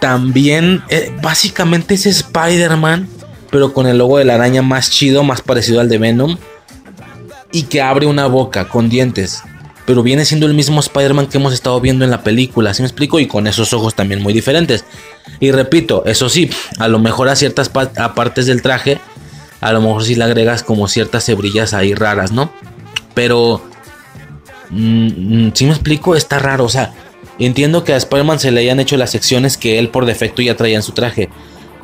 también, 0.00 0.82
eh, 0.88 1.14
básicamente 1.22 1.92
es 1.92 2.06
Spider-Man, 2.06 3.10
pero 3.50 3.74
con 3.74 3.86
el 3.86 3.98
logo 3.98 4.16
de 4.16 4.24
la 4.24 4.36
araña 4.36 4.62
más 4.62 4.88
chido, 4.88 5.22
más 5.22 5.42
parecido 5.42 5.82
al 5.82 5.90
de 5.90 5.98
Venom, 5.98 6.38
y 7.52 7.64
que 7.64 7.82
abre 7.82 8.06
una 8.06 8.26
boca 8.26 8.70
con 8.70 8.88
dientes 8.88 9.42
pero 9.86 10.02
viene 10.02 10.24
siendo 10.24 10.46
el 10.46 10.54
mismo 10.54 10.80
Spider-Man 10.80 11.26
que 11.26 11.38
hemos 11.38 11.52
estado 11.52 11.80
viendo 11.80 12.04
en 12.04 12.10
la 12.10 12.22
película, 12.22 12.72
¿sí 12.72 12.82
me 12.82 12.88
explico? 12.88 13.18
Y 13.18 13.26
con 13.26 13.46
esos 13.46 13.72
ojos 13.72 13.94
también 13.94 14.22
muy 14.22 14.32
diferentes. 14.32 14.84
Y 15.40 15.50
repito, 15.50 16.04
eso 16.06 16.28
sí, 16.28 16.50
a 16.78 16.88
lo 16.88 16.98
mejor 16.98 17.28
a 17.28 17.36
ciertas 17.36 17.68
partes 17.68 18.46
del 18.46 18.62
traje, 18.62 18.98
a 19.60 19.72
lo 19.72 19.80
mejor 19.80 20.04
si 20.04 20.14
le 20.14 20.24
agregas 20.24 20.62
como 20.62 20.88
ciertas 20.88 21.28
hebrillas 21.28 21.74
ahí 21.74 21.94
raras, 21.94 22.32
¿no? 22.32 22.52
Pero, 23.14 23.62
mm, 24.70 25.46
mm, 25.46 25.52
si 25.54 25.64
me 25.64 25.72
explico, 25.72 26.14
está 26.14 26.38
raro, 26.38 26.64
o 26.64 26.68
sea, 26.68 26.92
entiendo 27.38 27.82
que 27.84 27.92
a 27.92 27.96
Spider-Man 27.96 28.38
se 28.38 28.52
le 28.52 28.60
hayan 28.60 28.80
hecho 28.80 28.96
las 28.96 29.10
secciones 29.10 29.56
que 29.56 29.78
él 29.78 29.88
por 29.88 30.06
defecto 30.06 30.42
ya 30.42 30.56
traía 30.56 30.76
en 30.76 30.82
su 30.82 30.92
traje, 30.92 31.28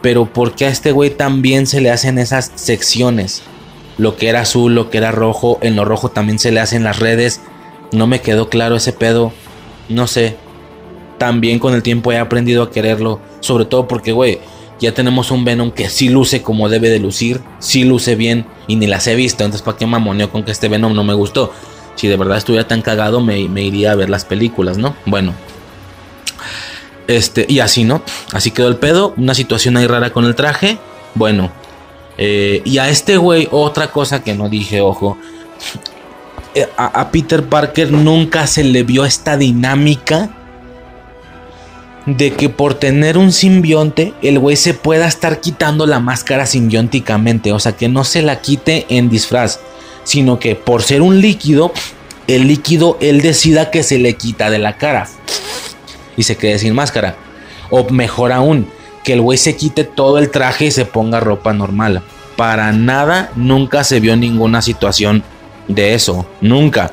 pero 0.02 0.33
¿por 0.33 0.55
qué 0.55 0.67
a 0.67 0.70
este 0.70 0.93
güey 0.93 1.10
también 1.10 1.67
se 1.67 1.81
le 1.81 1.91
hacen 1.91 2.18
esas 2.18 2.52
secciones? 2.55 3.43
Lo 3.97 4.17
que 4.17 4.28
era 4.28 4.43
azul, 4.43 4.75
lo 4.75 4.91
que 4.91 4.99
era 4.99 5.10
rojo, 5.10 5.59
en 5.60 5.75
lo 5.75 5.85
rojo 5.85 6.10
también 6.10 6.39
se 6.39 6.52
le 6.52 6.60
hacen 6.60 6.85
las 6.85 7.01
redes 7.01 7.41
no 7.92 8.07
me 8.07 8.20
quedó 8.20 8.49
claro 8.49 8.76
ese 8.76 8.92
pedo. 8.92 9.33
No 9.89 10.07
sé. 10.07 10.36
También 11.18 11.58
con 11.58 11.75
el 11.75 11.83
tiempo 11.83 12.12
he 12.12 12.18
aprendido 12.18 12.62
a 12.62 12.70
quererlo. 12.70 13.20
Sobre 13.41 13.65
todo 13.65 13.89
porque, 13.89 14.12
güey, 14.12 14.41
ya 14.81 14.92
tenemos 14.92 15.31
un 15.31 15.44
Venom 15.44 15.70
que 15.70 15.89
sí 15.89 16.08
luce 16.08 16.42
como 16.42 16.68
debe 16.68 16.91
de 16.91 17.00
lucir. 17.00 17.41
Sí 17.58 17.84
luce 17.84 18.15
bien. 18.15 18.47
Y 18.67 18.76
ni 18.76 18.86
las 18.86 19.07
he 19.07 19.15
visto. 19.15 19.44
Entonces, 19.44 19.62
¿para 19.62 19.78
qué 19.78 19.86
mamoneo 19.86 20.31
con 20.31 20.44
que 20.44 20.52
este 20.52 20.68
Venom 20.68 20.94
no 20.94 21.05
me 21.05 21.15
gustó? 21.15 21.52
Si 21.97 22.07
de 22.07 22.17
verdad 22.17 22.39
estuviera 22.39 22.68
tan 22.68 22.83
cagado, 22.83 23.20
me, 23.20 23.41
iría 23.41 23.92
a 23.92 23.97
ver 23.97 24.10
las 24.10 24.25
películas, 24.25 24.78
¿no? 24.78 24.94
Bueno. 25.07 25.34
Este, 27.08 27.47
y 27.49 27.60
así, 27.60 27.84
¿no? 27.84 28.02
Así 28.33 28.50
quedó 28.50 28.68
el 28.68 28.76
pedo. 28.76 29.15
Una 29.17 29.34
situación 29.34 29.76
ahí 29.76 29.86
rara 29.86 30.10
con 30.10 30.25
el 30.25 30.34
traje. 30.34 30.78
Bueno. 31.15 31.50
Eh, 32.18 32.62
y 32.65 32.78
a 32.78 32.89
este 32.89 33.17
güey, 33.17 33.49
otra 33.50 33.89
cosa 33.91 34.23
que 34.23 34.34
no 34.34 34.49
dije, 34.49 34.81
ojo. 34.81 35.17
Eh, 36.55 36.67
a, 36.77 37.10
Peter 37.10 37.44
Parker 37.44 37.93
nunca 37.93 38.47
se 38.47 38.65
le 38.65 38.83
vio 38.83 39.05
esta 39.05 39.36
dinámica 39.36 40.31
de 42.07 42.33
que 42.33 42.49
por 42.49 42.75
tener 42.75 43.18
un 43.18 43.33
simbionte, 43.33 44.15
el 44.23 44.39
güey 44.39 44.57
se 44.57 44.73
pueda 44.73 45.07
estar 45.07 45.41
quitando 45.41 45.86
la 45.86 46.01
máscara 46.01 46.47
simbióticamente. 46.47 47.52
O 47.52 47.59
sea, 47.59 47.73
que 47.73 47.89
no 47.89 48.05
se 48.05 48.23
la 48.23 48.41
quite 48.41 48.86
en 48.89 49.10
disfraz, 49.10 49.60
sino 50.05 50.39
que 50.39 50.55
por 50.55 50.83
ser 50.83 51.02
un 51.02 51.20
líquido, 51.20 51.73
el 52.27 52.49
líquido 52.49 52.97
él 53.01 53.20
decida 53.20 53.70
que 53.70 53.83
se 53.83 53.99
le 53.99 54.15
quita 54.15 54.49
de 54.49 54.59
la 54.59 54.78
cara 54.78 55.07
y 56.17 56.23
se 56.23 56.36
quede 56.36 56.59
sin 56.59 56.75
máscara. 56.75 57.17
O 57.70 57.91
mejor 57.91 58.33
aún, 58.33 58.68
que 59.05 59.12
el 59.12 59.20
güey 59.20 59.36
se 59.36 59.57
quite 59.57 59.85
todo 59.85 60.18
el 60.18 60.31
traje 60.31 60.67
y 60.67 60.70
se 60.70 60.86
ponga 60.86 61.20
ropa 61.20 61.52
normal. 61.52 62.02
Para 62.36 62.73
nada, 62.73 63.31
nunca 63.36 63.85
se 63.85 64.01
vio 64.01 64.17
ninguna 64.17 64.62
situación 64.62 65.23
de 65.68 65.94
eso, 65.94 66.26
nunca. 66.40 66.92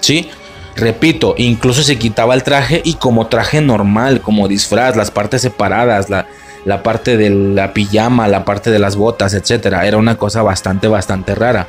¿Sí? 0.00 0.28
Repito, 0.74 1.34
incluso 1.38 1.82
se 1.82 1.98
quitaba 1.98 2.34
el 2.34 2.42
traje 2.42 2.82
y 2.84 2.94
como 2.94 3.28
traje 3.28 3.60
normal, 3.60 4.20
como 4.20 4.48
disfraz, 4.48 4.94
las 4.94 5.10
partes 5.10 5.40
separadas, 5.40 6.10
la, 6.10 6.26
la 6.66 6.82
parte 6.82 7.16
de 7.16 7.30
la 7.30 7.72
pijama, 7.72 8.28
la 8.28 8.44
parte 8.44 8.70
de 8.70 8.78
las 8.78 8.96
botas, 8.96 9.32
etcétera. 9.32 9.86
Era 9.86 9.96
una 9.96 10.16
cosa 10.18 10.42
bastante, 10.42 10.88
bastante 10.88 11.34
rara. 11.34 11.66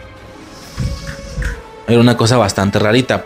Era 1.88 2.00
una 2.02 2.18
cosa 2.18 2.36
bastante 2.36 2.80
rarita. 2.80 3.24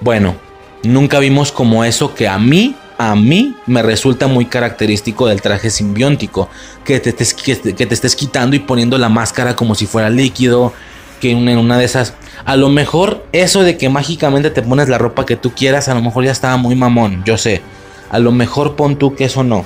Bueno, 0.00 0.36
nunca 0.84 1.18
vimos 1.18 1.52
como 1.52 1.84
eso 1.84 2.14
que 2.14 2.28
a 2.28 2.38
mí, 2.38 2.76
a 2.96 3.14
mí 3.14 3.56
me 3.66 3.82
resulta 3.82 4.26
muy 4.26 4.46
característico 4.46 5.26
del 5.26 5.42
traje 5.42 5.68
simbiótico. 5.68 6.48
Que 6.82 6.98
te, 6.98 7.12
que 7.12 7.86
te 7.86 7.94
estés 7.94 8.16
quitando 8.16 8.56
y 8.56 8.60
poniendo 8.60 8.96
la 8.96 9.10
máscara 9.10 9.54
como 9.54 9.74
si 9.74 9.86
fuera 9.86 10.08
líquido 10.08 10.72
que 11.18 11.30
en 11.30 11.58
una 11.58 11.78
de 11.78 11.84
esas. 11.84 12.14
A 12.44 12.56
lo 12.56 12.68
mejor 12.68 13.26
eso 13.32 13.62
de 13.62 13.76
que 13.76 13.88
mágicamente 13.88 14.50
te 14.50 14.62
pones 14.62 14.88
la 14.88 14.98
ropa 14.98 15.26
que 15.26 15.36
tú 15.36 15.52
quieras, 15.52 15.88
a 15.88 15.94
lo 15.94 16.02
mejor 16.02 16.24
ya 16.24 16.32
estaba 16.32 16.56
muy 16.56 16.74
mamón, 16.74 17.22
yo 17.24 17.36
sé. 17.36 17.62
A 18.10 18.18
lo 18.18 18.32
mejor 18.32 18.76
pon 18.76 18.96
tú 18.96 19.14
que 19.14 19.24
eso 19.24 19.44
no. 19.44 19.64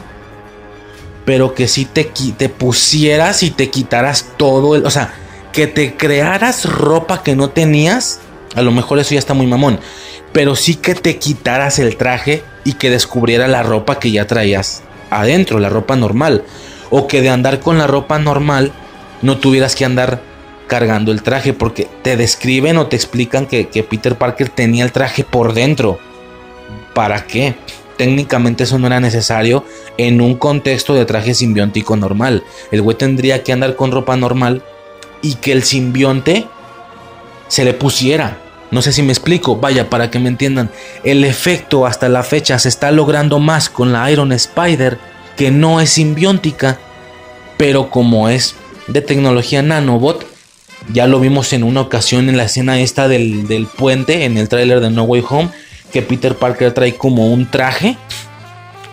pero 1.24 1.54
que 1.54 1.68
si 1.68 1.84
te, 1.84 2.04
te 2.36 2.48
pusieras 2.48 3.42
y 3.42 3.50
te 3.50 3.70
quitaras 3.70 4.26
todo 4.36 4.74
el, 4.74 4.84
o 4.84 4.90
sea, 4.90 5.14
que 5.52 5.66
te 5.66 5.96
crearas 5.96 6.64
ropa 6.64 7.22
que 7.22 7.36
no 7.36 7.50
tenías, 7.50 8.20
a 8.56 8.62
lo 8.62 8.72
mejor 8.72 8.98
eso 8.98 9.12
ya 9.12 9.18
está 9.18 9.34
muy 9.34 9.46
mamón, 9.46 9.78
pero 10.32 10.56
sí 10.56 10.74
que 10.74 10.94
te 10.94 11.18
quitaras 11.18 11.78
el 11.78 11.96
traje 11.96 12.42
y 12.64 12.74
que 12.74 12.90
descubriera 12.90 13.46
la 13.48 13.62
ropa 13.62 14.00
que 14.00 14.10
ya 14.10 14.26
traías 14.26 14.82
adentro, 15.10 15.60
la 15.60 15.68
ropa 15.68 15.94
normal, 15.94 16.42
o 16.90 17.06
que 17.06 17.20
de 17.20 17.30
andar 17.30 17.60
con 17.60 17.78
la 17.78 17.86
ropa 17.86 18.18
normal 18.18 18.72
no 19.20 19.38
tuvieras 19.38 19.76
que 19.76 19.84
andar 19.84 20.22
cargando 20.72 21.12
el 21.12 21.22
traje 21.22 21.52
porque 21.52 21.86
te 22.00 22.16
describen 22.16 22.78
o 22.78 22.86
te 22.86 22.96
explican 22.96 23.44
que, 23.44 23.68
que 23.68 23.82
Peter 23.82 24.16
Parker 24.16 24.48
tenía 24.48 24.84
el 24.84 24.90
traje 24.90 25.22
por 25.22 25.52
dentro. 25.52 25.98
¿Para 26.94 27.26
qué? 27.26 27.54
técnicamente 27.98 28.64
eso 28.64 28.78
no 28.78 28.86
era 28.86 29.00
necesario 29.00 29.66
en 29.98 30.22
un 30.22 30.34
contexto 30.36 30.94
de 30.94 31.04
traje 31.04 31.34
simbiótico 31.34 31.94
normal. 31.94 32.42
El 32.70 32.80
güey 32.80 32.96
tendría 32.96 33.42
que 33.42 33.52
andar 33.52 33.76
con 33.76 33.92
ropa 33.92 34.16
normal 34.16 34.62
y 35.20 35.34
que 35.34 35.52
el 35.52 35.62
simbionte 35.62 36.46
se 37.48 37.66
le 37.66 37.74
pusiera. 37.74 38.38
No 38.70 38.80
sé 38.80 38.92
si 38.92 39.02
me 39.02 39.12
explico, 39.12 39.56
vaya, 39.56 39.90
para 39.90 40.10
que 40.10 40.18
me 40.18 40.30
entiendan. 40.30 40.70
El 41.04 41.22
efecto 41.22 41.84
hasta 41.84 42.08
la 42.08 42.22
fecha 42.22 42.58
se 42.58 42.70
está 42.70 42.90
logrando 42.92 43.38
más 43.40 43.68
con 43.68 43.92
la 43.92 44.10
Iron 44.10 44.32
Spider, 44.32 44.96
que 45.36 45.50
no 45.50 45.82
es 45.82 45.90
simbiótica, 45.90 46.78
pero 47.58 47.90
como 47.90 48.30
es 48.30 48.54
de 48.86 49.02
tecnología 49.02 49.60
nanobot, 49.60 50.31
ya 50.92 51.06
lo 51.06 51.20
vimos 51.20 51.52
en 51.52 51.64
una 51.64 51.80
ocasión 51.80 52.28
en 52.28 52.36
la 52.36 52.44
escena 52.44 52.80
esta 52.80 53.08
del, 53.08 53.46
del 53.46 53.66
puente, 53.66 54.24
en 54.24 54.36
el 54.36 54.48
tráiler 54.48 54.80
de 54.80 54.90
No 54.90 55.04
Way 55.04 55.24
Home, 55.28 55.50
que 55.92 56.02
Peter 56.02 56.36
Parker 56.36 56.72
trae 56.72 56.94
como 56.96 57.28
un 57.28 57.50
traje. 57.50 57.96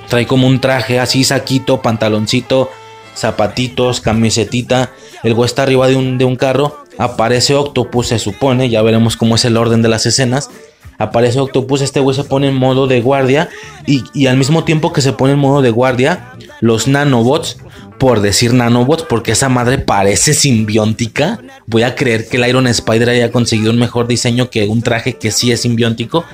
Trae 0.07 0.25
como 0.25 0.47
un 0.47 0.59
traje 0.59 0.99
así, 0.99 1.23
saquito, 1.23 1.81
pantaloncito, 1.81 2.69
zapatitos, 3.15 4.01
camisetita. 4.01 4.91
El 5.23 5.33
güey 5.33 5.45
está 5.45 5.63
arriba 5.63 5.87
de 5.87 5.95
un, 5.95 6.17
de 6.17 6.25
un 6.25 6.35
carro. 6.35 6.83
Aparece 6.97 7.55
Octopus, 7.55 8.07
se 8.07 8.19
supone. 8.19 8.69
Ya 8.69 8.81
veremos 8.81 9.15
cómo 9.17 9.35
es 9.35 9.45
el 9.45 9.55
orden 9.55 9.81
de 9.81 9.89
las 9.89 10.05
escenas. 10.05 10.49
Aparece 10.97 11.39
Octopus, 11.39 11.81
este 11.81 12.01
güey 12.01 12.15
se 12.15 12.23
pone 12.23 12.49
en 12.49 12.55
modo 12.55 12.87
de 12.87 13.01
guardia. 13.01 13.49
Y, 13.85 14.03
y 14.13 14.27
al 14.27 14.37
mismo 14.37 14.63
tiempo 14.63 14.91
que 14.91 15.01
se 15.01 15.13
pone 15.13 15.33
en 15.33 15.39
modo 15.39 15.61
de 15.61 15.69
guardia, 15.69 16.33
los 16.59 16.87
nanobots 16.87 17.57
por 17.99 18.21
decir 18.21 18.53
nanobots, 18.53 19.03
porque 19.03 19.33
esa 19.33 19.49
madre 19.49 19.77
parece 19.77 20.33
simbiótica. 20.33 21.39
Voy 21.67 21.83
a 21.83 21.95
creer 21.95 22.27
que 22.27 22.37
el 22.37 22.47
Iron 22.47 22.65
Spider 22.67 23.09
haya 23.09 23.31
conseguido 23.31 23.71
un 23.71 23.77
mejor 23.77 24.07
diseño 24.07 24.49
que 24.49 24.67
un 24.67 24.81
traje 24.81 25.17
que 25.17 25.31
sí 25.31 25.51
es 25.51 25.61
simbiótico 25.61 26.25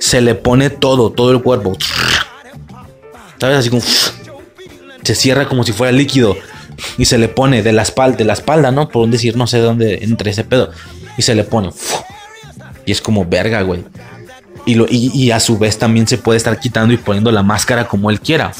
se 0.00 0.20
le 0.20 0.34
pone 0.34 0.70
todo, 0.70 1.12
todo 1.12 1.30
el 1.30 1.42
cuerpo. 1.42 1.76
¿Sabes? 3.38 3.58
Así 3.58 3.70
como 3.70 3.82
se 5.02 5.14
cierra 5.14 5.46
como 5.46 5.62
si 5.62 5.72
fuera 5.72 5.92
líquido 5.92 6.36
y 6.98 7.04
se 7.04 7.18
le 7.18 7.28
pone 7.28 7.62
de 7.62 7.72
la 7.72 7.82
espalda, 7.82 8.16
de 8.16 8.24
la 8.24 8.32
espalda, 8.32 8.72
¿no? 8.72 8.88
Por 8.88 9.08
decir, 9.08 9.36
no 9.36 9.46
sé 9.46 9.58
dónde 9.58 10.00
entre 10.02 10.30
ese 10.30 10.44
pedo 10.44 10.70
y 11.16 11.22
se 11.22 11.34
le 11.34 11.44
pone 11.44 11.70
y 12.86 12.92
es 12.92 13.02
como 13.02 13.24
verga, 13.26 13.60
güey. 13.62 13.84
Y, 14.64 14.74
lo, 14.74 14.86
y, 14.88 15.30
a 15.30 15.38
su 15.38 15.58
vez 15.58 15.78
también 15.78 16.08
se 16.08 16.18
puede 16.18 16.38
estar 16.38 16.58
quitando 16.58 16.92
y 16.92 16.96
poniendo 16.96 17.30
la 17.30 17.44
máscara 17.44 17.86
como 17.86 18.10
él 18.10 18.20
quiera 18.20 18.52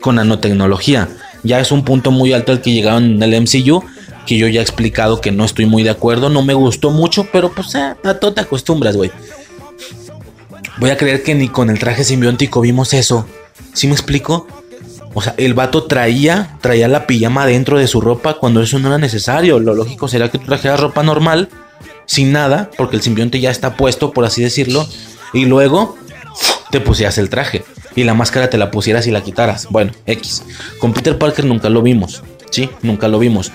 con 0.00 0.16
nanotecnología. 0.16 1.08
Ya 1.42 1.60
es 1.60 1.72
un 1.72 1.84
punto 1.84 2.10
muy 2.10 2.32
alto 2.32 2.52
al 2.52 2.60
que 2.60 2.72
llegaron 2.72 3.04
en 3.04 3.22
el 3.22 3.42
MCU 3.42 3.84
que 4.28 4.36
yo 4.36 4.46
ya 4.46 4.60
he 4.60 4.62
explicado 4.62 5.22
que 5.22 5.32
no 5.32 5.46
estoy 5.46 5.64
muy 5.64 5.82
de 5.82 5.88
acuerdo, 5.88 6.28
no 6.28 6.42
me 6.42 6.52
gustó 6.52 6.90
mucho, 6.90 7.26
pero 7.32 7.50
pues 7.50 7.74
eh, 7.74 7.94
a 8.04 8.14
todo 8.14 8.34
te 8.34 8.42
acostumbras, 8.42 8.94
güey. 8.94 9.10
Voy 10.78 10.90
a 10.90 10.98
creer 10.98 11.22
que 11.22 11.34
ni 11.34 11.48
con 11.48 11.70
el 11.70 11.78
traje 11.78 12.04
simbiótico 12.04 12.60
vimos 12.60 12.92
eso. 12.92 13.26
¿Sí 13.72 13.86
me 13.86 13.94
explico? 13.94 14.46
O 15.14 15.22
sea, 15.22 15.34
el 15.38 15.54
vato 15.54 15.84
traía, 15.84 16.58
traía 16.60 16.88
la 16.88 17.06
pijama 17.06 17.46
dentro 17.46 17.78
de 17.78 17.88
su 17.88 18.02
ropa 18.02 18.34
cuando 18.34 18.60
eso 18.60 18.78
no 18.78 18.88
era 18.88 18.98
necesario. 18.98 19.58
Lo 19.60 19.72
lógico 19.72 20.08
sería 20.08 20.30
que 20.30 20.38
tú 20.38 20.44
trajeras 20.44 20.78
ropa 20.78 21.02
normal, 21.02 21.48
sin 22.04 22.30
nada, 22.30 22.70
porque 22.76 22.96
el 22.96 23.02
simbionte 23.02 23.40
ya 23.40 23.50
está 23.50 23.76
puesto, 23.76 24.12
por 24.12 24.26
así 24.26 24.42
decirlo. 24.42 24.86
Y 25.32 25.46
luego 25.46 25.96
te 26.70 26.80
pusieras 26.80 27.16
el 27.16 27.30
traje. 27.30 27.64
Y 27.98 28.04
la 28.04 28.14
máscara 28.14 28.48
te 28.48 28.58
la 28.58 28.70
pusieras 28.70 29.08
y 29.08 29.10
la 29.10 29.24
quitaras. 29.24 29.66
Bueno, 29.70 29.90
X. 30.06 30.44
Con 30.78 30.92
Peter 30.92 31.18
Parker 31.18 31.44
nunca 31.44 31.68
lo 31.68 31.82
vimos. 31.82 32.22
Sí, 32.48 32.70
nunca 32.80 33.08
lo 33.08 33.18
vimos. 33.18 33.50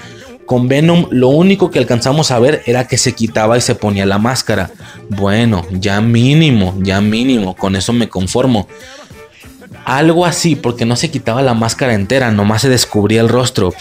Con 0.46 0.68
Venom 0.68 1.08
lo 1.12 1.30
único 1.30 1.72
que 1.72 1.80
alcanzamos 1.80 2.30
a 2.30 2.40
ver 2.40 2.62
era 2.66 2.86
que 2.86 2.98
se 2.98 3.14
quitaba 3.14 3.58
y 3.58 3.62
se 3.62 3.74
ponía 3.74 4.06
la 4.06 4.18
máscara. 4.18 4.70
Bueno, 5.08 5.66
ya 5.72 6.02
mínimo, 6.02 6.76
ya 6.80 7.00
mínimo, 7.00 7.56
con 7.56 7.78
eso 7.78 7.94
me 7.94 8.10
conformo. 8.10 8.68
Algo 9.86 10.26
así, 10.26 10.58
porque 10.58 10.84
no 10.84 10.98
se 10.98 11.10
quitaba 11.10 11.42
la 11.42 11.54
máscara 11.54 11.94
entera, 11.94 12.30
nomás 12.32 12.64
se 12.64 12.70
descubría 12.70 13.22
el 13.22 13.30
rostro. 13.30 13.74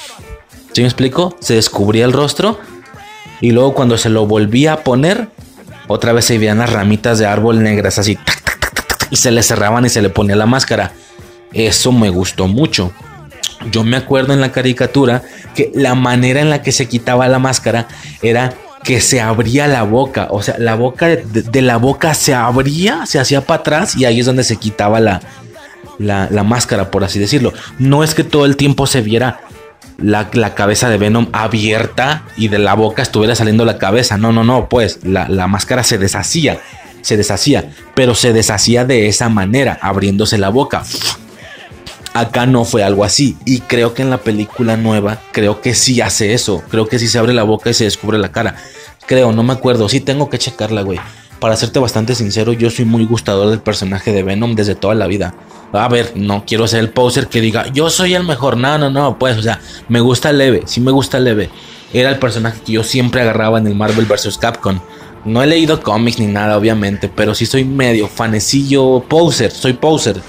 ¿Sí 0.74 0.82
me 0.82 0.86
explico? 0.86 1.36
Se 1.40 1.54
descubría 1.54 2.04
el 2.04 2.12
rostro 2.12 2.60
y 3.40 3.50
luego 3.50 3.74
cuando 3.74 3.98
se 3.98 4.10
lo 4.10 4.28
volvía 4.28 4.74
a 4.74 4.84
poner, 4.84 5.26
otra 5.88 6.12
vez 6.12 6.26
se 6.26 6.38
veían 6.38 6.58
las 6.58 6.72
ramitas 6.72 7.18
de 7.18 7.26
árbol 7.26 7.64
negras 7.64 7.98
así, 7.98 8.16
y 9.12 9.16
se 9.16 9.30
le 9.30 9.42
cerraban 9.42 9.84
y 9.84 9.90
se 9.90 10.00
le 10.00 10.08
ponía 10.08 10.34
la 10.34 10.46
máscara. 10.46 10.92
Eso 11.52 11.92
me 11.92 12.08
gustó 12.08 12.48
mucho. 12.48 12.92
Yo 13.70 13.84
me 13.84 13.98
acuerdo 13.98 14.32
en 14.32 14.40
la 14.40 14.52
caricatura 14.52 15.22
que 15.54 15.70
la 15.74 15.94
manera 15.94 16.40
en 16.40 16.48
la 16.48 16.62
que 16.62 16.72
se 16.72 16.88
quitaba 16.88 17.28
la 17.28 17.38
máscara 17.38 17.88
era 18.22 18.54
que 18.82 19.02
se 19.02 19.20
abría 19.20 19.68
la 19.68 19.82
boca, 19.82 20.28
o 20.30 20.42
sea, 20.42 20.56
la 20.58 20.74
boca 20.74 21.06
de, 21.06 21.62
la 21.62 21.76
boca 21.76 22.14
se 22.14 22.34
abría, 22.34 23.04
se 23.04 23.20
hacía 23.20 23.42
para 23.42 23.60
atrás 23.60 23.96
y 23.96 24.06
ahí 24.06 24.18
es 24.18 24.26
donde 24.26 24.44
se 24.44 24.56
quitaba 24.56 24.98
la, 24.98 25.20
la, 25.98 26.42
máscara, 26.42 26.90
por 26.90 27.04
así 27.04 27.18
decirlo. 27.18 27.52
No 27.78 28.02
es 28.02 28.14
que 28.14 28.24
todo 28.24 28.46
el 28.46 28.56
tiempo 28.56 28.86
se 28.86 29.02
viera 29.02 29.42
la, 29.98 30.30
la, 30.32 30.54
cabeza 30.54 30.88
de 30.88 30.96
Venom 30.96 31.28
abierta 31.32 32.24
y 32.36 32.48
de 32.48 32.58
la 32.58 32.74
boca 32.74 33.02
estuviera 33.02 33.36
saliendo 33.36 33.66
la 33.66 33.78
cabeza, 33.78 34.16
no, 34.16 34.32
no, 34.32 34.42
no, 34.42 34.68
pues 34.70 35.00
la, 35.04 35.28
la 35.28 35.46
máscara 35.46 35.84
se 35.84 35.98
deshacía, 35.98 36.58
se 37.02 37.16
deshacía, 37.16 37.70
pero 37.94 38.14
se 38.14 38.32
deshacía 38.32 38.84
de 38.84 39.08
esa 39.08 39.28
manera, 39.28 39.78
abriéndose 39.82 40.38
la 40.38 40.48
boca. 40.48 40.84
Acá 42.14 42.46
no 42.46 42.64
fue 42.64 42.82
algo 42.82 43.04
así. 43.04 43.36
Y 43.44 43.60
creo 43.60 43.94
que 43.94 44.02
en 44.02 44.10
la 44.10 44.18
película 44.18 44.76
nueva, 44.76 45.18
creo 45.32 45.60
que 45.60 45.74
sí 45.74 46.00
hace 46.00 46.34
eso. 46.34 46.62
Creo 46.70 46.86
que 46.86 46.98
sí 46.98 47.08
se 47.08 47.18
abre 47.18 47.32
la 47.32 47.42
boca 47.42 47.70
y 47.70 47.74
se 47.74 47.84
descubre 47.84 48.18
la 48.18 48.32
cara. 48.32 48.56
Creo, 49.06 49.32
no 49.32 49.42
me 49.42 49.54
acuerdo. 49.54 49.88
Sí 49.88 50.00
tengo 50.00 50.28
que 50.28 50.38
checarla, 50.38 50.82
güey. 50.82 51.00
Para 51.40 51.56
serte 51.56 51.78
bastante 51.78 52.14
sincero, 52.14 52.52
yo 52.52 52.70
soy 52.70 52.84
muy 52.84 53.04
gustador 53.04 53.50
del 53.50 53.60
personaje 53.60 54.12
de 54.12 54.22
Venom 54.22 54.54
desde 54.54 54.74
toda 54.74 54.94
la 54.94 55.06
vida. 55.06 55.34
A 55.72 55.88
ver, 55.88 56.12
no 56.14 56.44
quiero 56.46 56.68
ser 56.68 56.80
el 56.80 56.90
poser 56.90 57.28
que 57.28 57.40
diga, 57.40 57.66
yo 57.72 57.90
soy 57.90 58.14
el 58.14 58.24
mejor. 58.24 58.56
No, 58.58 58.78
no, 58.78 58.90
no, 58.90 59.18
pues, 59.18 59.38
o 59.38 59.42
sea, 59.42 59.58
me 59.88 60.00
gusta 60.00 60.32
leve, 60.32 60.62
sí 60.66 60.80
me 60.80 60.92
gusta 60.92 61.18
leve. 61.18 61.50
Era 61.92 62.10
el 62.10 62.18
personaje 62.18 62.60
que 62.64 62.72
yo 62.72 62.84
siempre 62.84 63.22
agarraba 63.22 63.58
en 63.58 63.66
el 63.66 63.74
Marvel 63.74 64.04
vs. 64.04 64.38
Capcom. 64.38 64.78
No 65.24 65.42
he 65.42 65.46
leído 65.46 65.80
cómics 65.80 66.18
ni 66.18 66.26
nada, 66.26 66.56
obviamente, 66.56 67.08
pero 67.08 67.34
sí 67.34 67.46
soy 67.46 67.64
medio 67.64 68.08
fanecillo 68.08 69.00
poser, 69.08 69.52
soy 69.52 69.74
poser. 69.74 70.20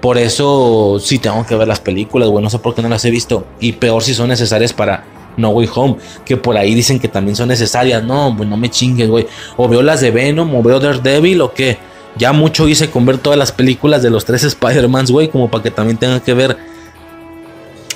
Por 0.00 0.16
eso 0.16 0.98
sí 1.00 1.18
tengo 1.18 1.44
que 1.44 1.56
ver 1.56 1.66
las 1.66 1.80
películas, 1.80 2.28
güey. 2.28 2.42
No 2.42 2.50
sé 2.50 2.60
por 2.60 2.74
qué 2.74 2.82
no 2.82 2.88
las 2.88 3.04
he 3.04 3.10
visto. 3.10 3.44
Y 3.58 3.72
peor 3.72 4.02
si 4.02 4.14
son 4.14 4.28
necesarias 4.28 4.72
para 4.72 5.04
No 5.36 5.50
Way 5.50 5.68
Home. 5.74 5.96
Que 6.24 6.36
por 6.36 6.56
ahí 6.56 6.72
dicen 6.74 7.00
que 7.00 7.08
también 7.08 7.34
son 7.34 7.48
necesarias. 7.48 8.04
No, 8.04 8.32
pues 8.36 8.48
no 8.48 8.56
me 8.56 8.70
chingues, 8.70 9.08
güey. 9.08 9.26
O 9.56 9.68
veo 9.68 9.82
las 9.82 10.00
de 10.00 10.12
Venom, 10.12 10.54
o 10.54 10.62
veo 10.62 10.78
Daredevil, 10.78 11.40
o 11.40 11.52
qué. 11.52 11.78
Ya 12.16 12.32
mucho 12.32 12.68
hice 12.68 12.90
con 12.90 13.06
ver 13.06 13.18
todas 13.18 13.38
las 13.38 13.50
películas 13.50 14.02
de 14.02 14.10
los 14.10 14.24
tres 14.24 14.44
Spider-Mans, 14.44 15.10
güey. 15.10 15.28
Como 15.28 15.50
para 15.50 15.64
que 15.64 15.72
también 15.72 15.96
tenga 15.98 16.20
que 16.20 16.32
ver. 16.32 16.56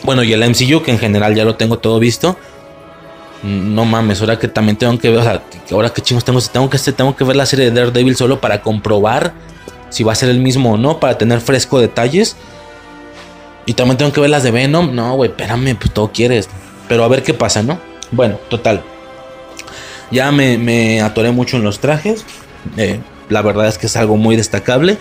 Bueno, 0.03 0.25
y 0.25 0.33
el 0.33 0.41
MCU, 0.41 0.83
que 0.83 0.91
en 0.91 0.99
general 0.99 1.37
ya 1.37 1.45
lo 1.45 1.55
tengo 1.55 1.79
todo 1.79 2.01
visto. 2.01 2.37
No 3.43 3.85
mames, 3.85 4.21
ahora 4.21 4.39
que 4.39 4.49
también 4.49 4.77
tengo 4.77 4.99
que 4.99 5.11
ver. 5.11 5.19
O 5.19 5.23
sea, 5.23 5.43
ahora 5.73 5.91
que 5.91 6.01
chingos 6.01 6.25
tengo. 6.25 6.41
Tengo 6.41 6.71
que, 6.71 6.79
tengo 6.79 7.17
que 7.17 7.25
ver 7.25 7.37
la 7.37 7.47
serie 7.47 7.71
de 7.71 7.73
Daredevil 7.73 8.17
solo 8.17 8.41
para 8.41 8.63
comprobar 8.63 9.33
si 9.91 10.05
va 10.05 10.13
a 10.13 10.15
ser 10.15 10.31
el 10.31 10.39
mismo 10.39 10.73
o 10.73 10.77
no, 10.79 11.01
para 11.01 11.19
tener 11.19 11.41
fresco 11.41 11.81
detalles. 11.81 12.37
Y 13.67 13.75
también 13.75 13.99
tengo 13.99 14.13
que 14.13 14.21
ver 14.21 14.31
las 14.31 14.43
de 14.43 14.51
Venom. 14.51 14.95
No, 14.95 15.15
güey, 15.15 15.31
espérame, 15.31 15.77
pues 15.77 15.93
todo 15.93 16.11
quieres. 16.13 16.49
Pero 16.89 17.05
a 17.05 17.09
ver 17.09 17.23
qué 17.23 17.35
pasa, 17.35 17.63
¿no? 17.63 17.79
Bueno, 18.11 18.39
total. 18.49 18.83
Ya 20.11 20.31
me, 20.31 21.01
atoré 21.01 21.31
mucho 21.31 21.57
en 21.57 21.65
los 21.65 21.81
trajes. 21.81 22.25
Eh, 22.77 23.01
la 23.29 23.43
verdad 23.43 23.69
es 23.69 23.79
que 23.79 23.87
es 23.87 23.97
algo 23.97 24.17
muy 24.17 24.37
destacable. 24.37 24.99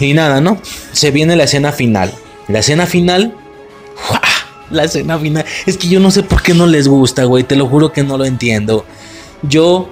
Y 0.00 0.14
nada, 0.14 0.40
¿no? 0.40 0.58
Se 0.92 1.10
viene 1.10 1.36
la 1.36 1.44
escena 1.44 1.72
final. 1.72 2.12
La 2.48 2.60
escena 2.60 2.86
final. 2.86 3.34
La 4.74 4.84
escena 4.84 5.18
final. 5.18 5.44
Es 5.66 5.78
que 5.78 5.88
yo 5.88 6.00
no 6.00 6.10
sé 6.10 6.22
por 6.22 6.42
qué 6.42 6.52
no 6.52 6.66
les 6.66 6.88
gusta, 6.88 7.24
güey. 7.24 7.44
Te 7.44 7.56
lo 7.56 7.66
juro 7.66 7.92
que 7.92 8.02
no 8.02 8.18
lo 8.18 8.24
entiendo. 8.24 8.84
Yo 9.42 9.88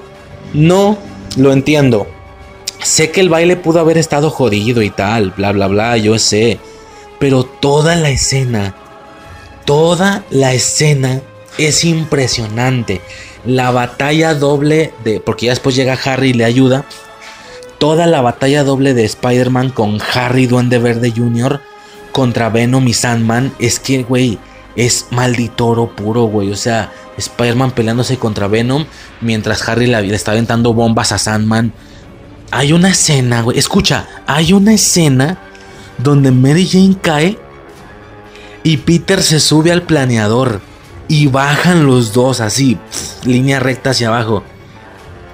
no 0.53 0.99
lo 1.37 1.53
entiendo. 1.53 2.07
Sé 2.83 3.11
que 3.11 3.21
el 3.21 3.29
baile 3.29 3.57
pudo 3.57 3.81
haber 3.81 3.97
estado 3.97 4.29
jodido 4.31 4.83
y 4.83 4.91
tal, 4.91 5.31
bla, 5.31 5.53
bla, 5.53 5.69
bla, 5.69 5.97
yo 5.97 6.19
sé. 6.19 6.59
Pero 7.21 7.45
toda 7.45 7.95
la 7.95 8.11
escena, 8.11 8.75
toda 9.65 10.25
la 10.31 10.53
escena 10.53 11.21
es 11.59 11.85
impresionante. 11.85 13.01
La 13.45 13.71
batalla 13.71 14.35
doble 14.35 14.93
de... 15.05 15.21
Porque 15.21 15.47
ya 15.47 15.53
después 15.53 15.77
llega 15.77 15.99
Harry 16.05 16.31
y 16.31 16.35
le 16.35 16.45
ayuda. 16.45 16.85
Toda 17.79 18.07
la 18.07 18.21
batalla 18.21 18.65
doble 18.65 18.95
de 18.95 19.05
Spider-Man 19.05 19.71
con 19.71 19.99
Harry 20.15 20.47
Duende 20.47 20.79
Verde 20.79 21.13
Jr. 21.15 21.61
contra 22.11 22.49
Venom 22.49 22.87
y 22.87 22.95
Sandman 22.95 23.53
es 23.59 23.79
que, 23.79 24.03
güey, 24.03 24.39
es 24.77 25.07
maldito 25.11 25.67
oro 25.67 25.95
puro, 25.95 26.23
güey. 26.25 26.51
O 26.51 26.57
sea, 26.57 26.93
Spider-Man 27.17 27.73
peleándose 27.73 28.17
contra 28.19 28.49
Venom 28.49 28.85
mientras 29.21 29.69
Harry 29.69 29.87
le 29.87 30.15
está 30.15 30.33
aventando 30.33 30.75
bombas 30.75 31.13
a 31.13 31.19
Sandman. 31.19 31.73
Hay 32.51 32.73
una 32.73 32.91
escena, 32.91 33.43
güey. 33.43 33.59
Escucha, 33.59 34.07
hay 34.27 34.53
una 34.53 34.75
escena 34.75 35.39
donde 35.99 36.31
Mary 36.31 36.67
Jane 36.67 36.97
cae 37.01 37.39
y 38.63 38.79
Peter 38.79 39.23
se 39.23 39.41
sube 39.41 39.73
al 39.73 39.83
planeador 39.83 40.61
y 41.09 41.27
bajan 41.27 41.87
los 41.87 42.13
dos 42.13 42.41
así, 42.41 42.79
línea 43.25 43.61
recta 43.61 43.91
hacia 43.91 44.09
abajo. 44.09 44.45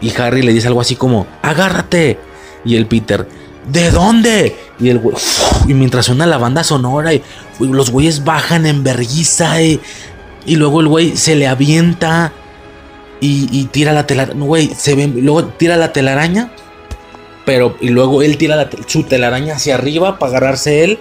Y 0.01 0.13
Harry 0.21 0.43
le 0.43 0.53
dice 0.53 0.69
algo 0.69 0.81
así 0.81 0.97
como, 0.97 1.27
agárrate. 1.43 2.19
Y 2.65 2.77
el 2.77 2.87
Peter, 2.87 3.29
¿de 3.71 3.91
dónde? 3.91 4.57
Y 4.81 4.89
el 4.89 4.99
güey, 4.99 5.17
y 5.67 5.75
mientras 5.75 6.07
suena 6.07 6.27
la 6.27 6.39
banda 6.39 6.65
sonora 6.65 7.13
y 7.13 7.23
los 7.61 7.91
güeyes 7.91 8.25
bajan 8.25 8.67
en 8.67 8.85
vergüenza 8.85 9.61
y, 9.63 9.81
y 10.47 10.57
luego 10.57 10.81
el 10.81 10.89
güey 10.89 11.17
se 11.17 11.37
le 11.37 11.47
avienta 11.47 12.33
y, 13.21 13.65
tira 13.67 13.93
la 13.93 14.07
telaraña, 14.07 14.45
güey, 14.45 14.73
se 14.75 14.95
ve, 14.95 15.09
luego 15.09 15.45
tira 15.47 15.77
la 15.77 15.93
telaraña, 15.93 16.53
pero 17.45 17.77
y 17.81 17.89
luego 17.89 18.23
él 18.23 18.37
tira 18.37 18.69
su 18.87 19.03
telaraña 19.03 19.57
hacia 19.57 19.75
arriba 19.75 20.19
para 20.19 20.31
agarrarse 20.31 20.85
él. 20.85 20.99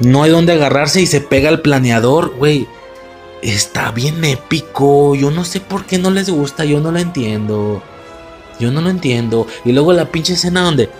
No 0.00 0.22
hay 0.22 0.30
donde 0.30 0.52
agarrarse 0.52 1.00
y 1.00 1.06
se 1.06 1.20
pega 1.20 1.48
al 1.48 1.60
planeador, 1.60 2.36
güey. 2.36 2.66
Está 3.40 3.92
bien 3.92 4.22
épico. 4.24 5.14
Yo 5.14 5.30
no 5.30 5.44
sé 5.44 5.60
por 5.60 5.86
qué 5.86 5.98
no 5.98 6.10
les 6.10 6.28
gusta. 6.28 6.66
Yo 6.66 6.80
no 6.80 6.92
lo 6.92 6.98
entiendo. 6.98 7.82
Yo 8.58 8.70
no 8.70 8.82
lo 8.82 8.90
entiendo. 8.90 9.46
Y 9.64 9.72
luego 9.72 9.94
la 9.94 10.06
pinche 10.06 10.34
escena 10.34 10.60
donde. 10.60 10.90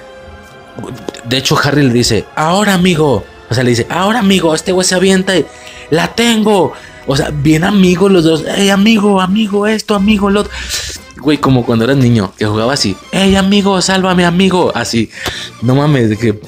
De 1.26 1.36
hecho, 1.36 1.58
Harry 1.62 1.82
le 1.82 1.92
dice: 1.92 2.24
Ahora, 2.34 2.74
amigo. 2.74 3.24
O 3.50 3.54
sea, 3.54 3.64
le 3.64 3.70
dice: 3.70 3.86
Ahora, 3.90 4.20
amigo. 4.20 4.54
Este 4.54 4.72
güey 4.72 4.86
se 4.86 4.94
avienta 4.94 5.36
y. 5.36 5.44
La 5.90 6.14
tengo. 6.14 6.72
O 7.06 7.16
sea, 7.16 7.30
bien 7.30 7.64
amigos 7.64 8.10
los 8.10 8.24
dos. 8.24 8.44
Ey, 8.56 8.70
amigo, 8.70 9.20
amigo, 9.20 9.66
esto, 9.66 9.94
amigo, 9.94 10.30
lo 10.30 10.42
otro. 10.42 10.52
Güey, 11.16 11.38
como 11.38 11.66
cuando 11.66 11.84
eras 11.84 11.96
niño, 11.96 12.32
que 12.38 12.46
jugaba 12.46 12.72
así. 12.72 12.96
Ey, 13.12 13.36
amigo, 13.36 13.82
sálvame, 13.82 14.24
amigo. 14.24 14.72
Así. 14.74 15.10
No 15.62 15.74
mames, 15.74 16.16
que. 16.18 16.40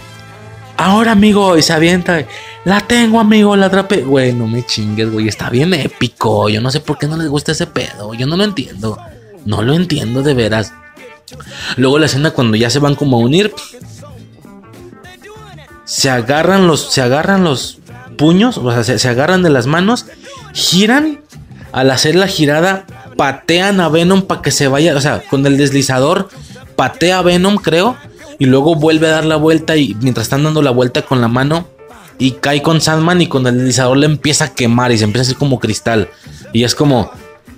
Ahora, 0.77 1.13
amigo, 1.13 1.59
y 1.59 1.63
se 1.63 1.73
avienta. 1.73 2.25
La 2.65 2.81
tengo, 2.81 3.19
amigo, 3.19 3.57
la 3.57 3.67
atrapé. 3.67 4.03
Güey, 4.03 4.33
no 4.33 4.47
me 4.47 4.65
chingues, 4.65 5.11
güey. 5.11 5.29
Está 5.29 5.51
bien 5.51 5.75
épico. 5.75 6.49
Yo 6.49 6.61
no 6.61 6.71
sé 6.71 6.81
por 6.81 6.99
qué 6.99 7.09
no 7.09 7.17
les 7.17 7.29
gusta 7.29 7.53
ese 7.53 7.67
pedo. 7.67 8.15
Yo 8.15 8.27
no 8.27 8.37
lo 8.37 8.45
entiendo. 8.45 8.99
No 9.45 9.63
lo 9.63 9.75
entiendo 9.75 10.23
de 10.23 10.35
veras. 10.35 10.73
Luego 11.77 11.99
la 11.99 12.07
escena 12.07 12.31
cuando 12.31 12.57
ya 12.57 12.71
se 12.71 12.79
van 12.79 12.95
como 12.95 13.17
a 13.17 13.21
unir. 13.21 13.53
Se 15.93 16.09
agarran 16.09 16.67
los. 16.67 16.91
Se 16.91 17.03
agarran 17.03 17.45
los 17.45 17.79
puños. 18.17 18.57
O 18.57 18.73
sea, 18.73 18.83
se, 18.83 18.99
se 18.99 19.09
agarran 19.11 19.43
de 19.43 19.51
las 19.51 19.67
manos. 19.67 20.07
Giran. 20.55 21.21
Al 21.71 21.91
hacer 21.91 22.15
la 22.15 22.29
girada. 22.29 22.87
Patean 23.19 23.79
a 23.79 23.91
Venom 23.91 24.23
para 24.23 24.41
que 24.41 24.51
se 24.51 24.69
vaya. 24.69 24.97
O 24.97 25.01
sea, 25.03 25.23
con 25.29 25.47
el 25.47 25.59
deslizador. 25.59 26.31
Patea 26.77 27.19
a 27.19 27.23
Venom, 27.23 27.57
creo. 27.57 27.99
Y 28.39 28.47
luego 28.47 28.75
vuelve 28.75 29.09
a 29.09 29.11
dar 29.11 29.27
la 29.27 29.37
vuelta. 29.37 29.77
Y 29.77 29.95
mientras 30.01 30.25
están 30.25 30.45
dando 30.45 30.63
la 30.63 30.71
vuelta 30.71 31.03
con 31.03 31.21
la 31.21 31.29
mano 31.29 31.69
y 32.19 32.33
cae 32.33 32.63
con 32.63 32.81
Sandman 32.81 33.21
y 33.21 33.27
con 33.27 33.47
el 33.47 33.59
deslizador 33.59 33.97
le 33.99 34.07
empieza 34.07 34.47
a 34.47 34.55
quemar 34.55 34.93
y 34.93 34.99
se 34.99 35.05
empieza 35.05 35.23
a 35.23 35.27
hacer 35.27 35.37
como 35.37 35.61
cristal. 35.61 36.09
Y 36.55 36.65
es 36.65 36.75
como, 36.75 37.11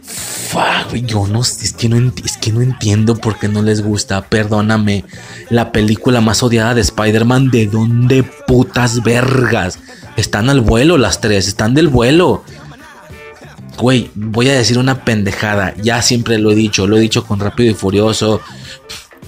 fuck, 0.05 0.95
yo 0.95 1.27
no, 1.27 1.41
es 1.41 1.75
que 1.77 1.89
no, 1.89 2.13
es 2.25 2.37
que 2.37 2.53
no 2.53 2.61
entiendo 2.63 3.17
por 3.17 3.39
qué 3.39 3.49
no 3.49 3.63
les 3.63 3.83
gusta. 3.83 4.23
Perdóname, 4.23 5.05
la 5.51 5.73
película 5.73 6.21
más 6.21 6.43
odiada 6.43 6.75
de 6.75 6.83
Spider-Man, 6.83 7.51
¿de 7.51 7.67
dónde 7.67 8.23
putas 8.23 9.03
vergas? 9.03 9.79
Están 10.17 10.51
al 10.51 10.61
vuelo 10.61 10.99
las 10.99 11.21
tres, 11.21 11.49
están 11.49 11.75
del 11.75 11.89
vuelo. 11.89 12.45
Güey, 13.79 14.11
voy 14.15 14.49
a 14.49 14.55
decir 14.55 14.79
una 14.79 15.05
pendejada. 15.05 15.75
Ya 15.83 16.01
siempre 16.03 16.39
lo 16.39 16.53
he 16.53 16.55
dicho, 16.55 16.87
lo 16.87 16.97
he 16.97 17.01
dicho 17.01 17.25
con 17.25 17.41
Rápido 17.41 17.71
y 17.71 17.75
Furioso. 17.75 18.41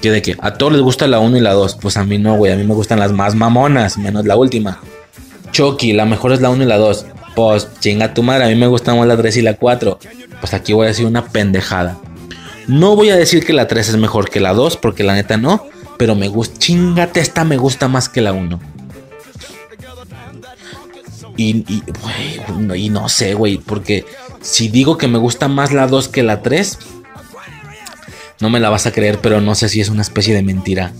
Que 0.00 0.10
de 0.10 0.22
que 0.22 0.36
a 0.40 0.52
todos 0.55 0.72
les 0.72 0.82
gusta 0.82 1.08
la 1.08 1.18
1 1.18 1.38
y 1.38 1.40
la 1.40 1.52
2. 1.52 1.78
Pues 1.80 1.96
a 1.96 2.05
mí 2.05 2.18
no, 2.18 2.36
güey. 2.36 2.52
A 2.52 2.56
mí 2.56 2.64
me 2.64 2.74
gustan 2.74 3.00
las 3.00 3.12
más 3.12 3.34
mamonas, 3.34 3.98
menos 3.98 4.24
la 4.24 4.36
última. 4.36 4.78
Chucky, 5.50 5.94
la 5.94 6.05
mejor 6.05 6.32
es 6.32 6.40
la 6.40 6.50
1 6.50 6.62
y 6.62 6.66
la 6.66 6.76
2. 6.76 7.06
Pues 7.36 7.68
chinga 7.81 8.15
tu 8.15 8.23
madre, 8.23 8.47
a 8.47 8.48
mí 8.48 8.55
me 8.55 8.66
gustan 8.66 8.98
más 8.98 9.06
la 9.06 9.16
3 9.16 9.36
y 9.36 9.42
la 9.42 9.55
4. 9.55 9.98
Pues 10.40 10.55
aquí 10.55 10.73
voy 10.73 10.86
a 10.86 10.89
decir 10.89 11.05
una 11.05 11.26
pendejada. 11.26 11.98
No 12.66 12.97
voy 12.97 13.10
a 13.10 13.16
decir 13.16 13.44
que 13.44 13.52
la 13.52 13.68
3 13.68 13.90
es 13.90 13.97
mejor 13.98 14.31
que 14.31 14.40
la 14.40 14.55
2, 14.55 14.78
porque 14.78 15.05
la 15.05 15.15
neta 15.15 15.36
no. 15.36 15.66
Pero 15.98 16.15
me 16.15 16.28
gusta, 16.28 16.58
chingate, 16.58 17.20
esta 17.20 17.44
me 17.44 17.58
gusta 17.58 17.89
más 17.89 18.08
que 18.08 18.23
la 18.23 18.32
1. 18.32 18.58
Y, 21.36 21.56
y, 21.70 21.82
y 22.74 22.89
no 22.89 23.10
sé, 23.10 23.34
güey, 23.34 23.58
porque 23.58 24.06
si 24.40 24.68
digo 24.68 24.97
que 24.97 25.06
me 25.06 25.18
gusta 25.18 25.47
más 25.47 25.74
la 25.74 25.86
2 25.86 26.08
que 26.08 26.23
la 26.23 26.40
3, 26.40 26.78
no 28.40 28.48
me 28.48 28.60
la 28.60 28.70
vas 28.70 28.86
a 28.86 28.92
creer, 28.92 29.18
pero 29.20 29.42
no 29.42 29.55
sé 29.55 29.68
si 29.68 29.82
es 29.82 29.90
una 29.90 30.00
especie 30.00 30.34
de 30.34 30.42
mentira 30.42 30.92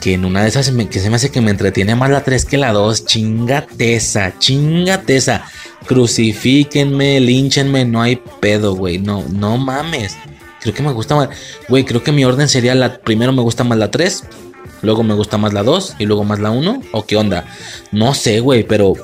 que 0.00 0.14
en 0.14 0.24
una 0.24 0.42
de 0.42 0.48
esas 0.48 0.70
que 0.70 1.00
se 1.00 1.10
me 1.10 1.16
hace 1.16 1.30
que 1.30 1.40
me 1.40 1.50
entretiene 1.50 1.94
más 1.94 2.10
la 2.10 2.22
3 2.22 2.44
que 2.44 2.58
la 2.58 2.72
2. 2.72 3.06
Chingateza, 3.06 4.38
chingateza. 4.38 5.44
Crucifíquenme, 5.86 7.20
línchenme, 7.20 7.84
no 7.84 8.02
hay 8.02 8.16
pedo, 8.40 8.74
güey. 8.74 8.98
No, 8.98 9.24
no 9.30 9.56
mames. 9.56 10.16
Creo 10.60 10.74
que 10.74 10.82
me 10.82 10.92
gusta 10.92 11.14
más. 11.14 11.28
Güey, 11.68 11.84
creo 11.84 12.02
que 12.02 12.12
mi 12.12 12.24
orden 12.24 12.48
sería 12.48 12.74
la. 12.74 12.98
Primero 12.98 13.32
me 13.32 13.42
gusta 13.42 13.64
más 13.64 13.78
la 13.78 13.90
3. 13.90 14.24
Luego 14.82 15.02
me 15.02 15.14
gusta 15.14 15.38
más 15.38 15.52
la 15.52 15.62
2. 15.62 15.96
Y 15.98 16.06
luego 16.06 16.24
más 16.24 16.40
la 16.40 16.50
1. 16.50 16.82
¿O 16.92 17.06
qué 17.06 17.16
onda? 17.16 17.44
No 17.92 18.14
sé, 18.14 18.40
güey, 18.40 18.64
pero. 18.64 18.94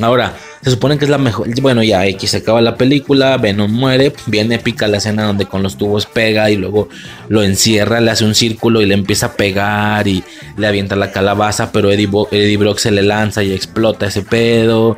Ahora, 0.00 0.34
se 0.62 0.70
supone 0.70 0.96
que 0.96 1.06
es 1.06 1.10
la 1.10 1.18
mejor. 1.18 1.48
Bueno, 1.60 1.82
ya 1.82 2.06
X 2.06 2.30
se 2.30 2.36
acaba 2.36 2.60
la 2.60 2.76
película. 2.76 3.36
Venom 3.36 3.70
muere. 3.70 4.12
Bien 4.26 4.52
épica 4.52 4.86
la 4.86 4.98
escena 4.98 5.24
donde 5.24 5.46
con 5.46 5.60
los 5.60 5.76
tubos 5.76 6.06
pega 6.06 6.50
y 6.50 6.56
luego 6.56 6.88
lo 7.28 7.42
encierra, 7.42 8.00
le 8.00 8.12
hace 8.12 8.24
un 8.24 8.36
círculo 8.36 8.80
y 8.80 8.86
le 8.86 8.94
empieza 8.94 9.26
a 9.26 9.32
pegar 9.32 10.06
y 10.06 10.22
le 10.56 10.66
avienta 10.68 10.94
la 10.94 11.10
calabaza. 11.10 11.72
Pero 11.72 11.90
Eddie, 11.90 12.08
Eddie 12.30 12.56
Brock 12.58 12.78
se 12.78 12.92
le 12.92 13.02
lanza 13.02 13.42
y 13.42 13.52
explota 13.52 14.06
ese 14.06 14.22
pedo. 14.22 14.96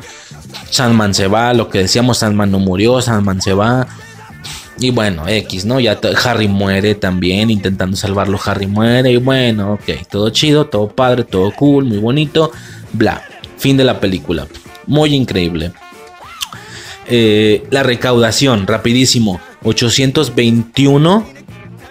Sandman 0.68 1.14
se 1.14 1.28
va. 1.28 1.54
Lo 1.54 1.70
que 1.70 1.78
decíamos, 1.78 2.18
Sandman 2.18 2.50
no 2.50 2.58
murió. 2.58 3.00
Sandman 3.00 3.40
se 3.40 3.54
va. 3.54 3.86
Y 4.78 4.90
bueno, 4.90 5.26
X, 5.26 5.64
¿no? 5.64 5.80
Ya 5.80 5.98
Harry 6.24 6.48
muere 6.48 6.94
también, 6.94 7.48
intentando 7.48 7.96
salvarlo, 7.96 8.38
Harry 8.44 8.66
muere. 8.66 9.12
Y 9.12 9.16
bueno, 9.16 9.74
ok, 9.74 10.06
todo 10.10 10.28
chido, 10.28 10.66
todo 10.66 10.88
padre, 10.88 11.24
todo 11.24 11.52
cool, 11.52 11.86
muy 11.86 11.98
bonito. 11.98 12.52
Bla. 12.92 13.22
Fin 13.56 13.78
de 13.78 13.84
la 13.84 13.98
película 13.98 14.46
muy 14.86 15.14
increíble. 15.14 15.72
Eh, 17.06 17.66
la 17.70 17.82
recaudación, 17.82 18.66
rapidísimo, 18.66 19.40
821 19.62 21.26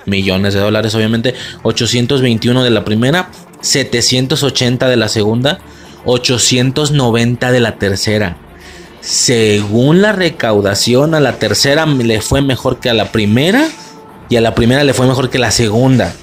millones 0.05 0.53
de 0.53 0.59
dólares, 0.59 0.95
obviamente, 0.95 1.35
821 1.63 2.63
de 2.63 2.69
la 2.69 2.83
primera, 2.83 3.29
780 3.61 4.87
de 4.87 4.95
la 4.95 5.07
segunda, 5.07 5.59
890 6.05 7.51
de 7.51 7.59
la 7.59 7.75
tercera. 7.75 8.37
Según 9.01 10.01
la 10.01 10.13
recaudación, 10.13 11.13
a 11.13 11.19
la 11.19 11.33
tercera 11.33 11.85
le 11.85 12.21
fue 12.21 12.41
mejor 12.41 12.79
que 12.79 12.89
a 12.89 12.93
la 12.93 13.11
primera 13.11 13.67
y 14.29 14.37
a 14.37 14.41
la 14.41 14.55
primera 14.55 14.83
le 14.83 14.93
fue 14.93 15.07
mejor 15.07 15.29
que 15.29 15.39
la 15.39 15.51
segunda. 15.51 16.13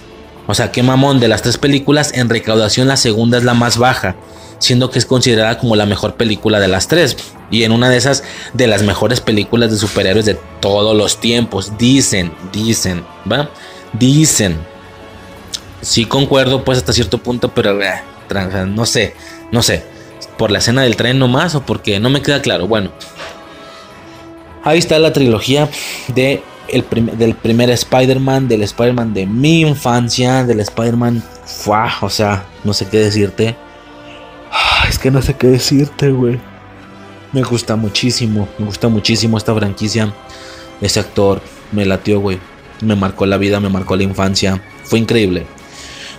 O 0.47 0.55
sea, 0.55 0.73
qué 0.73 0.83
mamón, 0.83 1.21
de 1.21 1.29
las 1.29 1.43
tres 1.43 1.59
películas 1.59 2.13
en 2.15 2.29
recaudación 2.29 2.89
la 2.89 2.97
segunda 2.97 3.39
es 3.39 3.45
la 3.45 3.55
más 3.55 3.79
baja 3.79 4.17
siendo 4.61 4.91
que 4.91 4.99
es 5.01 5.07
considerada 5.07 5.59
como 5.59 5.75
la 5.75 5.87
mejor 5.87 6.15
película 6.15 6.61
de 6.61 6.69
las 6.69 6.87
tres. 6.87 7.17
Y 7.51 7.65
en 7.65 7.73
una 7.73 7.91
de 7.91 7.97
esas 7.97 8.23
de 8.53 8.69
las 8.69 8.83
mejores 8.85 9.21
películas 9.21 9.73
de 9.73 9.79
superhéroes 9.79 10.27
de 10.27 10.39
todos 10.61 10.97
los 10.97 11.19
tiempos. 11.19 11.77
Dicen, 11.77 12.33
dicen, 12.53 13.05
¿va? 13.31 13.51
Dicen. 13.93 14.57
Sí 15.81 16.05
concuerdo 16.05 16.63
pues 16.63 16.79
hasta 16.79 16.93
cierto 16.93 17.19
punto, 17.19 17.49
pero 17.53 17.83
eh, 17.83 18.03
no 18.69 18.87
sé, 18.87 19.15
no 19.51 19.63
sé. 19.63 19.83
Por 20.37 20.51
la 20.51 20.59
escena 20.59 20.83
del 20.83 20.97
tren 20.97 21.19
nomás 21.19 21.55
o 21.55 21.63
porque 21.63 21.99
no 21.99 22.11
me 22.11 22.23
queda 22.23 22.41
claro. 22.41 22.69
Bueno. 22.69 22.93
Ahí 24.63 24.79
está 24.79 24.99
la 24.99 25.13
trilogía 25.13 25.71
de 26.09 26.43
el 26.69 26.85
del 27.19 27.35
primer 27.35 27.71
Spider-Man, 27.71 28.47
del 28.47 28.63
Spider-Man 28.63 29.15
de 29.15 29.27
mi 29.27 29.63
infancia, 29.63 30.45
del 30.45 30.61
Spider-Man, 30.61 31.25
o 32.03 32.11
sea, 32.11 32.45
no 32.63 32.75
sé 32.75 32.87
qué 32.89 32.99
decirte 32.99 33.57
es 34.89 34.99
que 34.99 35.11
no 35.11 35.23
sé 35.23 35.35
qué 35.35 35.49
decirte, 35.49 36.11
güey. 36.11 36.41
Me 37.33 37.43
gusta 37.43 37.77
muchísimo, 37.77 38.49
me 38.59 38.67
gusta 38.67 38.89
muchísimo 38.89 39.39
esta 39.39 39.55
franquicia. 39.55 40.13
Ese 40.81 41.01
actor 41.01 41.41
me 41.73 41.87
latió, 41.87 42.21
güey. 42.21 42.39
Me 42.81 42.97
marcó 42.97 43.27
la 43.27 43.37
vida, 43.37 43.61
me 43.61 43.69
marcó 43.69 43.97
la 43.97 44.03
infancia. 44.03 44.61
Fue 44.85 44.99
increíble. 44.99 45.47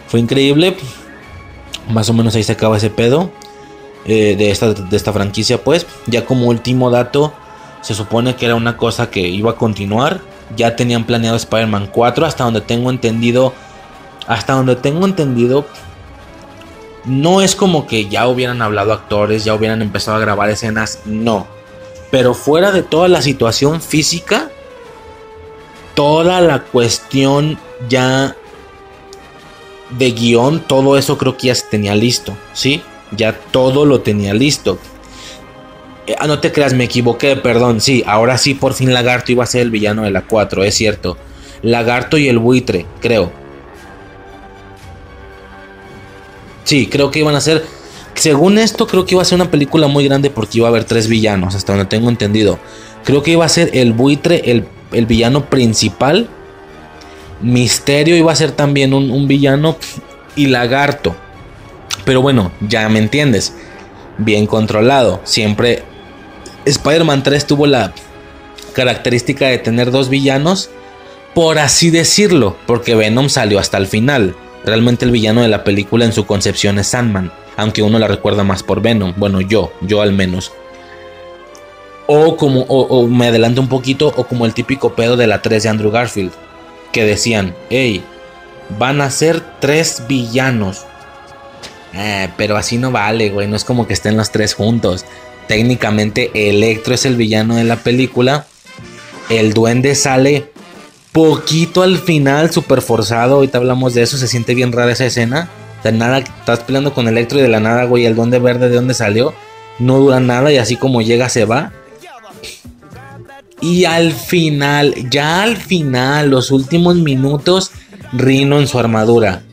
Fue 0.07 0.19
increíble. 0.19 0.77
Más 1.89 2.09
o 2.09 2.13
menos 2.13 2.35
ahí 2.35 2.43
se 2.43 2.53
acaba 2.53 2.77
ese 2.77 2.89
pedo 2.89 3.31
eh, 4.05 4.35
de, 4.37 4.51
esta, 4.51 4.73
de 4.73 4.95
esta 4.95 5.11
franquicia, 5.11 5.63
pues. 5.63 5.85
Ya 6.07 6.25
como 6.25 6.47
último 6.47 6.89
dato, 6.91 7.33
se 7.81 7.93
supone 7.93 8.35
que 8.35 8.45
era 8.45 8.55
una 8.55 8.77
cosa 8.77 9.09
que 9.09 9.21
iba 9.21 9.51
a 9.51 9.55
continuar. 9.55 10.21
Ya 10.55 10.75
tenían 10.75 11.05
planeado 11.05 11.35
Spider-Man 11.35 11.89
4, 11.91 12.25
hasta 12.25 12.43
donde 12.43 12.61
tengo 12.61 12.89
entendido. 12.89 13.53
Hasta 14.27 14.53
donde 14.53 14.75
tengo 14.75 15.05
entendido, 15.05 15.65
No 17.05 17.41
es 17.41 17.55
como 17.55 17.87
que 17.87 18.07
ya 18.07 18.27
hubieran 18.27 18.61
hablado 18.61 18.93
actores, 18.93 19.43
ya 19.43 19.55
hubieran 19.55 19.81
empezado 19.81 20.17
a 20.17 20.21
grabar 20.21 20.49
escenas, 20.49 20.99
no. 21.05 21.47
Pero 22.11 22.33
fuera 22.33 22.71
de 22.71 22.83
toda 22.83 23.07
la 23.07 23.21
situación 23.21 23.81
física, 23.81 24.49
toda 25.95 26.41
la 26.41 26.63
cuestión 26.63 27.57
ya 27.89 28.35
de 29.97 30.11
guion, 30.11 30.61
todo 30.67 30.97
eso 30.97 31.17
creo 31.17 31.37
que 31.37 31.47
ya 31.47 31.55
se 31.55 31.67
tenía 31.67 31.95
listo, 31.95 32.35
¿sí? 32.53 32.81
Ya 33.11 33.33
todo 33.33 33.85
lo 33.85 34.01
tenía 34.01 34.33
listo. 34.33 34.77
Eh, 36.07 36.15
ah, 36.17 36.27
no 36.27 36.39
te 36.39 36.51
creas, 36.51 36.73
me 36.73 36.85
equivoqué, 36.85 37.35
perdón, 37.35 37.81
sí, 37.81 38.03
ahora 38.05 38.37
sí 38.37 38.53
por 38.53 38.73
fin 38.73 38.93
Lagarto 38.93 39.31
iba 39.31 39.43
a 39.43 39.47
ser 39.47 39.61
el 39.61 39.71
villano 39.71 40.03
de 40.03 40.11
la 40.11 40.23
4, 40.23 40.63
es 40.63 40.75
cierto. 40.75 41.17
Lagarto 41.61 42.17
y 42.17 42.27
el 42.27 42.39
buitre, 42.39 42.85
creo. 43.01 43.40
Sí, 46.71 46.87
creo 46.87 47.11
que 47.11 47.19
iban 47.19 47.35
a 47.35 47.41
ser. 47.41 47.65
Según 48.13 48.57
esto, 48.57 48.87
creo 48.87 49.05
que 49.05 49.15
iba 49.15 49.21
a 49.21 49.25
ser 49.25 49.35
una 49.35 49.51
película 49.51 49.87
muy 49.87 50.05
grande 50.05 50.29
porque 50.29 50.59
iba 50.59 50.67
a 50.67 50.69
haber 50.69 50.85
tres 50.85 51.09
villanos, 51.09 51.53
hasta 51.53 51.73
donde 51.73 51.89
tengo 51.89 52.07
entendido. 52.07 52.59
Creo 53.03 53.21
que 53.23 53.31
iba 53.31 53.43
a 53.43 53.49
ser 53.49 53.71
el 53.73 53.91
buitre, 53.91 54.49
el, 54.51 54.65
el 54.93 55.05
villano 55.05 55.49
principal. 55.49 56.29
Misterio 57.41 58.15
iba 58.15 58.31
a 58.31 58.37
ser 58.37 58.53
también 58.53 58.93
un, 58.93 59.11
un 59.11 59.27
villano. 59.27 59.75
Y 60.37 60.45
lagarto. 60.45 61.13
Pero 62.05 62.21
bueno, 62.21 62.53
ya 62.61 62.87
me 62.87 62.99
entiendes. 62.99 63.53
Bien 64.17 64.47
controlado. 64.47 65.19
Siempre. 65.25 65.83
Spider-Man 66.63 67.21
3 67.21 67.47
tuvo 67.47 67.67
la 67.67 67.93
característica 68.71 69.47
de 69.47 69.57
tener 69.57 69.91
dos 69.91 70.07
villanos. 70.07 70.69
Por 71.33 71.59
así 71.59 71.89
decirlo. 71.89 72.55
Porque 72.65 72.95
Venom 72.95 73.27
salió 73.27 73.59
hasta 73.59 73.77
el 73.77 73.87
final. 73.87 74.37
Realmente 74.63 75.05
el 75.05 75.11
villano 75.11 75.41
de 75.41 75.47
la 75.47 75.63
película 75.63 76.05
en 76.05 76.13
su 76.13 76.25
concepción 76.25 76.77
es 76.77 76.87
Sandman, 76.87 77.31
aunque 77.57 77.81
uno 77.81 77.97
la 77.97 78.07
recuerda 78.07 78.43
más 78.43 78.63
por 78.63 78.81
Venom, 78.81 79.13
bueno 79.17 79.41
yo, 79.41 79.71
yo 79.81 80.01
al 80.01 80.13
menos. 80.13 80.51
O 82.07 82.35
como, 82.37 82.61
o, 82.61 83.07
me 83.07 83.27
adelanto 83.27 83.61
un 83.61 83.69
poquito, 83.69 84.13
o 84.15 84.25
como 84.25 84.45
el 84.45 84.53
típico 84.53 84.93
pedo 84.93 85.17
de 85.17 85.27
la 85.27 85.41
3 85.41 85.63
de 85.63 85.69
Andrew 85.69 85.91
Garfield, 85.91 86.31
que 86.91 87.05
decían, 87.05 87.55
hey, 87.69 88.03
van 88.77 89.01
a 89.01 89.09
ser 89.09 89.41
tres 89.59 90.03
villanos. 90.07 90.85
Eh, 91.93 92.29
pero 92.37 92.57
así 92.57 92.77
no 92.77 92.91
vale, 92.91 93.29
güey, 93.29 93.47
no 93.47 93.55
es 93.55 93.63
como 93.63 93.87
que 93.87 93.93
estén 93.93 94.17
los 94.17 94.31
tres 94.31 94.53
juntos. 94.53 95.05
Técnicamente 95.47 96.49
Electro 96.49 96.93
es 96.93 97.05
el 97.05 97.15
villano 97.15 97.55
de 97.55 97.63
la 97.63 97.77
película. 97.77 98.45
El 99.29 99.53
duende 99.53 99.95
sale 99.95 100.50
poquito 101.11 101.83
al 101.83 101.97
final, 101.97 102.51
súper 102.51 102.81
forzado. 102.81 103.35
Ahorita 103.35 103.57
hablamos 103.57 103.93
de 103.93 104.03
eso, 104.03 104.17
se 104.17 104.27
siente 104.27 104.55
bien 104.55 104.71
rara 104.71 104.91
esa 104.91 105.05
escena. 105.05 105.49
De 105.83 105.91
nada, 105.91 106.19
estás 106.19 106.59
peleando 106.59 106.93
con 106.93 107.07
Electro 107.07 107.39
y 107.39 107.41
de 107.41 107.47
la 107.47 107.59
nada, 107.59 107.85
güey, 107.85 108.05
el 108.05 108.15
duende 108.15 108.39
verde 108.39 108.69
de 108.69 108.75
dónde 108.75 108.93
salió. 108.93 109.33
No 109.79 109.97
dura 109.97 110.19
nada 110.19 110.51
y 110.51 110.57
así 110.57 110.75
como 110.75 111.01
llega 111.01 111.29
se 111.29 111.45
va. 111.45 111.71
Y 113.61 113.85
al 113.85 114.11
final, 114.11 114.93
ya 115.09 115.43
al 115.43 115.57
final, 115.57 116.29
los 116.29 116.51
últimos 116.51 116.95
minutos, 116.95 117.71
Rino 118.13 118.59
en 118.59 118.67
su 118.67 118.79
armadura. 118.79 119.43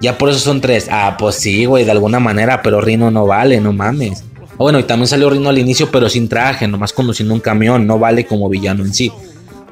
Ya 0.00 0.16
por 0.16 0.28
eso 0.28 0.38
son 0.38 0.60
tres. 0.60 0.88
Ah, 0.90 1.16
pues 1.18 1.36
sí, 1.36 1.64
güey, 1.64 1.84
de 1.84 1.90
alguna 1.90 2.20
manera, 2.20 2.62
pero 2.62 2.80
Rino 2.80 3.10
no 3.10 3.26
vale, 3.26 3.60
no 3.60 3.72
mames. 3.72 4.24
bueno, 4.56 4.78
y 4.78 4.84
también 4.84 5.08
salió 5.08 5.30
Rino 5.30 5.48
al 5.48 5.58
inicio, 5.58 5.90
pero 5.90 6.08
sin 6.08 6.28
traje, 6.28 6.68
nomás 6.68 6.92
conduciendo 6.92 7.34
un 7.34 7.40
camión, 7.40 7.86
no 7.86 7.98
vale 7.98 8.26
como 8.26 8.48
villano 8.48 8.84
en 8.84 8.92
sí 8.92 9.12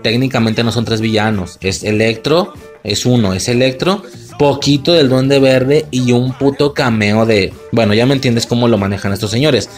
técnicamente 0.02 0.62
no 0.62 0.72
son 0.72 0.84
tres 0.84 1.00
villanos. 1.00 1.58
Es 1.60 1.82
Electro, 1.82 2.52
es 2.84 3.06
uno, 3.06 3.32
es 3.32 3.48
Electro, 3.48 4.02
poquito 4.38 4.92
del 4.92 5.08
Duende 5.08 5.38
Verde 5.38 5.86
y 5.90 6.12
un 6.12 6.32
puto 6.32 6.74
cameo 6.74 7.26
de... 7.26 7.52
Bueno, 7.72 7.94
ya 7.94 8.06
me 8.06 8.14
entiendes 8.14 8.46
cómo 8.46 8.68
lo 8.68 8.78
manejan 8.78 9.12
estos 9.12 9.30
señores. 9.30 9.68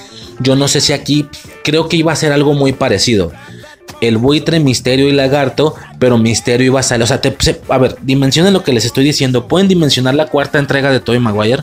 Yo 0.40 0.56
no 0.56 0.68
sé 0.68 0.80
si 0.80 0.92
aquí 0.92 1.26
creo 1.64 1.88
que 1.88 1.96
iba 1.96 2.12
a 2.12 2.16
ser 2.16 2.32
algo 2.32 2.54
muy 2.54 2.72
parecido. 2.72 3.32
El 4.00 4.18
buitre, 4.18 4.60
misterio 4.60 5.08
y 5.08 5.12
lagarto, 5.12 5.74
pero 5.98 6.18
misterio 6.18 6.66
iba 6.66 6.80
a 6.80 6.84
salir. 6.84 7.04
O 7.04 7.06
sea, 7.06 7.20
a 7.68 7.78
ver, 7.78 7.96
dimensionen 8.02 8.52
lo 8.52 8.62
que 8.62 8.72
les 8.72 8.84
estoy 8.84 9.04
diciendo. 9.04 9.48
Pueden 9.48 9.66
dimensionar 9.66 10.14
la 10.14 10.26
cuarta 10.26 10.58
entrega 10.58 10.90
de 10.90 11.00
Tobey 11.00 11.20
Maguire 11.20 11.62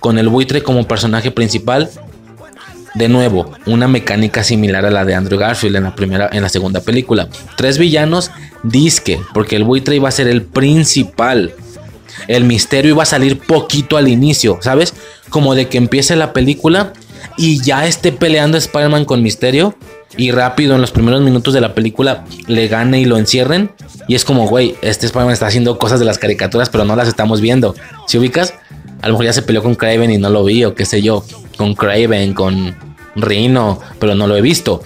con 0.00 0.18
el 0.18 0.28
buitre 0.28 0.62
como 0.62 0.86
personaje 0.86 1.30
principal 1.30 1.90
de 2.94 3.08
nuevo, 3.08 3.52
una 3.66 3.88
mecánica 3.88 4.42
similar 4.44 4.84
a 4.86 4.90
la 4.90 5.04
de 5.04 5.14
Andrew 5.14 5.38
Garfield 5.38 5.76
en 5.76 5.84
la 5.84 5.94
primera, 5.94 6.28
en 6.32 6.42
la 6.42 6.48
segunda 6.48 6.80
película. 6.80 7.28
Tres 7.56 7.78
villanos, 7.78 8.30
disque, 8.62 9.20
porque 9.34 9.56
el 9.56 9.64
buitre 9.64 9.96
iba 9.96 10.08
a 10.08 10.12
ser 10.12 10.28
el 10.28 10.42
principal. 10.42 11.54
El 12.26 12.44
misterio 12.44 12.92
iba 12.92 13.02
a 13.02 13.06
salir 13.06 13.38
poquito 13.38 13.96
al 13.96 14.08
inicio, 14.08 14.58
¿sabes? 14.60 14.94
Como 15.30 15.54
de 15.54 15.68
que 15.68 15.78
empiece 15.78 16.16
la 16.16 16.32
película 16.32 16.92
y 17.36 17.62
ya 17.62 17.86
esté 17.86 18.12
peleando 18.12 18.58
Spider-Man 18.58 19.04
con 19.04 19.22
misterio 19.22 19.76
y 20.16 20.32
rápido 20.32 20.74
en 20.74 20.80
los 20.80 20.90
primeros 20.90 21.20
minutos 21.22 21.54
de 21.54 21.60
la 21.60 21.74
película 21.74 22.24
le 22.46 22.66
gane 22.68 23.00
y 23.00 23.04
lo 23.04 23.18
encierren. 23.18 23.70
Y 24.08 24.14
es 24.14 24.24
como, 24.24 24.48
güey, 24.48 24.74
este 24.82 25.06
Spider-Man 25.06 25.34
está 25.34 25.46
haciendo 25.46 25.78
cosas 25.78 26.00
de 26.00 26.06
las 26.06 26.18
caricaturas, 26.18 26.70
pero 26.70 26.84
no 26.84 26.96
las 26.96 27.08
estamos 27.08 27.40
viendo. 27.40 27.74
Si 28.06 28.18
ubicas, 28.18 28.54
a 29.00 29.06
lo 29.06 29.14
mejor 29.14 29.26
ya 29.26 29.32
se 29.32 29.42
peleó 29.42 29.62
con 29.62 29.74
Craven 29.74 30.10
y 30.10 30.18
no 30.18 30.30
lo 30.30 30.44
vi, 30.44 30.64
o 30.64 30.74
qué 30.74 30.84
sé 30.84 31.02
yo, 31.02 31.24
con 31.58 31.74
Craven, 31.74 32.32
con 32.32 32.74
Rino, 33.16 33.80
pero 33.98 34.14
no 34.14 34.26
lo 34.26 34.36
he 34.36 34.40
visto. 34.40 34.82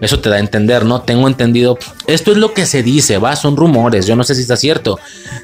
Eso 0.00 0.20
te 0.20 0.28
da 0.28 0.36
a 0.36 0.38
entender, 0.38 0.84
¿no? 0.84 1.02
Tengo 1.02 1.26
entendido. 1.26 1.78
Esto 2.06 2.30
es 2.30 2.38
lo 2.38 2.54
que 2.54 2.66
se 2.66 2.82
dice, 2.82 3.18
va, 3.18 3.34
son 3.34 3.56
rumores. 3.56 4.06
Yo 4.06 4.14
no 4.14 4.22
sé 4.22 4.34
si 4.34 4.42
está 4.42 4.56
cierto. 4.56 4.98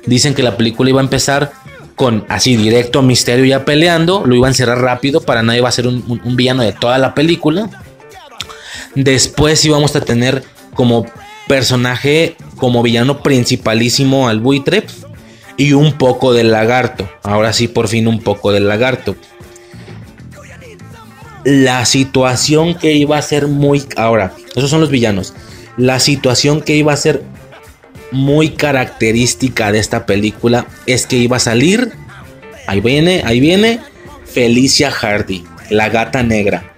Dicen 0.07 0.35
que 0.35 0.43
la 0.43 0.57
película 0.57 0.91
iba 0.91 1.01
a 1.01 1.05
empezar 1.05 1.53
con 1.95 2.25
así 2.29 2.57
directo 2.57 3.01
a 3.01 3.03
Misterio 3.03 3.45
ya 3.45 3.65
peleando. 3.65 4.23
Lo 4.25 4.35
iba 4.35 4.47
a 4.47 4.51
encerrar 4.51 4.81
rápido 4.81 5.21
para 5.21 5.43
nadie 5.43 5.61
va 5.61 5.69
a 5.69 5.73
ser 5.73 5.89
un, 5.89 6.21
un 6.25 6.37
villano 6.37 6.63
de 6.63 6.73
toda 6.73 6.99
la 6.99 7.15
película. 7.15 7.69
Después 8.95 9.63
íbamos 9.65 9.95
a 9.97 10.01
tener 10.01 10.43
como 10.75 11.07
personaje, 11.49 12.37
como 12.57 12.83
villano 12.83 13.23
principalísimo 13.23 14.29
al 14.29 14.41
buitre. 14.41 14.87
Y 15.59 15.73
un 15.73 15.93
poco 15.95 16.35
del 16.35 16.51
lagarto. 16.51 17.09
Ahora 17.23 17.55
sí, 17.55 17.67
por 17.67 17.89
fin 17.89 18.09
un 18.09 18.21
poco 18.21 18.53
del 18.53 18.69
lagarto 18.69 19.17
la 21.47 21.85
situación 21.87 22.75
que 22.75 22.95
iba 22.95 23.17
a 23.17 23.23
ser 23.23 23.47
muy... 23.47 23.85
Ahora, 23.95 24.33
esos 24.57 24.69
son 24.69 24.81
los 24.81 24.91
villanos. 24.91 25.33
La 25.77 26.01
situación 26.01 26.61
que 26.61 26.75
iba 26.75 26.93
a 26.93 26.97
ser 26.97 27.23
muy 28.11 28.51
característica 28.51 29.71
de 29.71 29.79
esta 29.79 30.07
película 30.07 30.67
es 30.87 31.07
que 31.07 31.17
iba 31.17 31.37
a 31.37 31.41
salir... 31.41 31.93
Ahí 32.67 32.81
viene, 32.81 33.23
ahí 33.25 33.39
viene. 33.39 33.79
Felicia 34.25 34.91
Hardy, 34.91 35.45
la 35.71 35.89
gata 35.89 36.25
negra. 36.25 36.75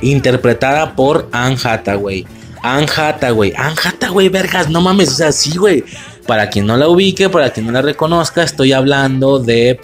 Interpretada 0.00 0.94
por 0.94 1.28
Anne 1.32 1.56
Hathaway. 1.60 2.24
Anne 2.62 2.86
Hathaway. 2.96 3.52
Anne 3.56 3.74
Hathaway, 3.82 4.28
vergas, 4.28 4.70
no 4.70 4.80
mames. 4.80 5.08
O 5.08 5.14
sea, 5.16 5.32
sí, 5.32 5.58
güey. 5.58 5.82
Para 6.24 6.50
quien 6.50 6.66
no 6.66 6.76
la 6.76 6.86
ubique, 6.86 7.28
para 7.28 7.52
quien 7.52 7.66
no 7.66 7.72
la 7.72 7.82
reconozca, 7.82 8.44
estoy 8.44 8.72
hablando 8.72 9.40
de... 9.40 9.80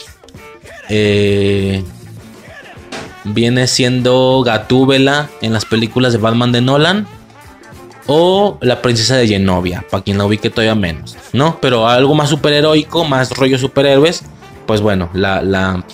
Eh, 0.89 1.83
viene 3.24 3.66
siendo 3.66 4.42
Gatúbela 4.44 5.28
en 5.42 5.52
las 5.52 5.65
películas 5.65 6.12
de 6.12 6.18
Batman 6.18 6.52
de 6.52 6.60
Nolan. 6.60 7.07
O 8.12 8.58
la 8.60 8.82
princesa 8.82 9.15
de 9.15 9.28
Genovia, 9.28 9.84
para 9.89 10.02
quien 10.02 10.18
la 10.18 10.24
ubique 10.24 10.50
todavía 10.50 10.74
menos, 10.74 11.16
¿no? 11.32 11.58
Pero 11.60 11.86
algo 11.86 12.12
más 12.16 12.31
superheroico, 12.31 13.05
más 13.05 13.31
rollo 13.31 13.57
superhéroes, 13.57 14.24
pues 14.66 14.81
bueno, 14.81 15.10
la, 15.12 15.42
la, 15.42 15.84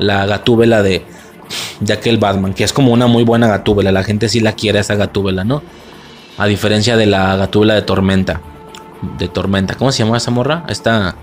la 0.00 0.26
Gatúbela 0.26 0.82
de, 0.82 1.04
de 1.78 1.92
aquel 1.92 2.18
Batman, 2.18 2.52
que 2.52 2.64
es 2.64 2.72
como 2.72 2.90
una 2.90 3.06
muy 3.06 3.22
buena 3.22 3.46
Gatúbela, 3.46 3.92
la 3.92 4.02
gente 4.02 4.28
sí 4.28 4.40
la 4.40 4.52
quiere 4.52 4.80
esa 4.80 4.96
Gatúbela, 4.96 5.44
¿no? 5.44 5.62
A 6.36 6.46
diferencia 6.46 6.96
de 6.96 7.06
la 7.06 7.36
Gatúbela 7.36 7.74
de 7.74 7.82
Tormenta, 7.82 8.40
de 9.16 9.28
Tormenta, 9.28 9.76
¿cómo 9.76 9.92
se 9.92 10.02
llama 10.02 10.16
esa 10.16 10.32
morra? 10.32 10.64
Esta... 10.68 11.14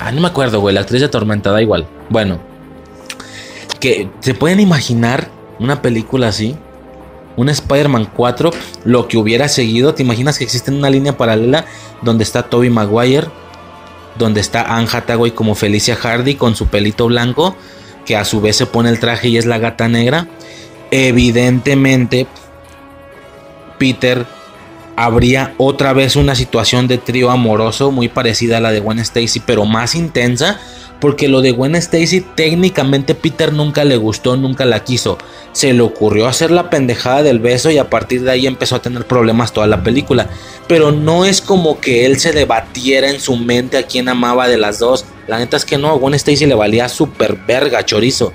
Ah, 0.00 0.12
no 0.12 0.20
me 0.22 0.28
acuerdo, 0.28 0.60
güey, 0.60 0.74
la 0.74 0.80
actriz 0.80 1.02
de 1.02 1.08
Tormenta, 1.08 1.50
da 1.50 1.60
igual. 1.60 1.86
Bueno, 2.08 2.38
que 3.84 4.08
se 4.20 4.32
pueden 4.32 4.60
imaginar 4.60 5.28
una 5.58 5.82
película 5.82 6.28
así, 6.28 6.56
un 7.36 7.50
Spider-Man 7.50 8.08
4, 8.16 8.50
lo 8.86 9.08
que 9.08 9.18
hubiera 9.18 9.46
seguido. 9.46 9.94
¿Te 9.94 10.02
imaginas 10.02 10.38
que 10.38 10.44
existe 10.44 10.70
una 10.70 10.88
línea 10.88 11.18
paralela 11.18 11.66
donde 12.00 12.24
está 12.24 12.44
Toby 12.44 12.70
Maguire, 12.70 13.26
donde 14.16 14.40
está 14.40 14.74
Anne 14.74 14.88
Hathaway 14.90 15.32
como 15.32 15.54
Felicia 15.54 15.96
Hardy 15.96 16.36
con 16.36 16.56
su 16.56 16.68
pelito 16.68 17.08
blanco, 17.08 17.56
que 18.06 18.16
a 18.16 18.24
su 18.24 18.40
vez 18.40 18.56
se 18.56 18.64
pone 18.64 18.88
el 18.88 18.98
traje 18.98 19.28
y 19.28 19.36
es 19.36 19.44
la 19.44 19.58
gata 19.58 19.86
negra? 19.86 20.28
Evidentemente, 20.90 22.26
Peter 23.78 24.24
habría 24.96 25.52
otra 25.58 25.92
vez 25.92 26.16
una 26.16 26.34
situación 26.34 26.88
de 26.88 26.96
trío 26.96 27.30
amoroso 27.30 27.90
muy 27.90 28.08
parecida 28.08 28.56
a 28.56 28.60
la 28.60 28.72
de 28.72 28.80
Gwen 28.80 29.00
Stacy, 29.00 29.40
pero 29.40 29.66
más 29.66 29.94
intensa 29.94 30.58
Porque 31.04 31.28
lo 31.28 31.42
de 31.42 31.50
Gwen 31.50 31.74
Stacy 31.74 32.22
técnicamente 32.22 33.14
Peter 33.14 33.52
nunca 33.52 33.84
le 33.84 33.98
gustó, 33.98 34.38
nunca 34.38 34.64
la 34.64 34.84
quiso. 34.84 35.18
Se 35.52 35.74
le 35.74 35.82
ocurrió 35.82 36.26
hacer 36.26 36.50
la 36.50 36.70
pendejada 36.70 37.22
del 37.22 37.40
beso 37.40 37.70
y 37.70 37.76
a 37.76 37.90
partir 37.90 38.22
de 38.22 38.30
ahí 38.30 38.46
empezó 38.46 38.76
a 38.76 38.80
tener 38.80 39.06
problemas 39.06 39.52
toda 39.52 39.66
la 39.66 39.82
película. 39.82 40.30
Pero 40.66 40.92
no 40.92 41.26
es 41.26 41.42
como 41.42 41.78
que 41.78 42.06
él 42.06 42.18
se 42.18 42.32
debatiera 42.32 43.10
en 43.10 43.20
su 43.20 43.36
mente 43.36 43.76
a 43.76 43.82
quién 43.82 44.08
amaba 44.08 44.48
de 44.48 44.56
las 44.56 44.78
dos. 44.78 45.04
La 45.26 45.36
neta 45.36 45.58
es 45.58 45.66
que 45.66 45.76
no, 45.76 45.90
a 45.90 45.98
Gwen 45.98 46.14
Stacy 46.14 46.46
le 46.46 46.54
valía 46.54 46.88
super 46.88 47.36
verga 47.46 47.84
chorizo. 47.84 48.32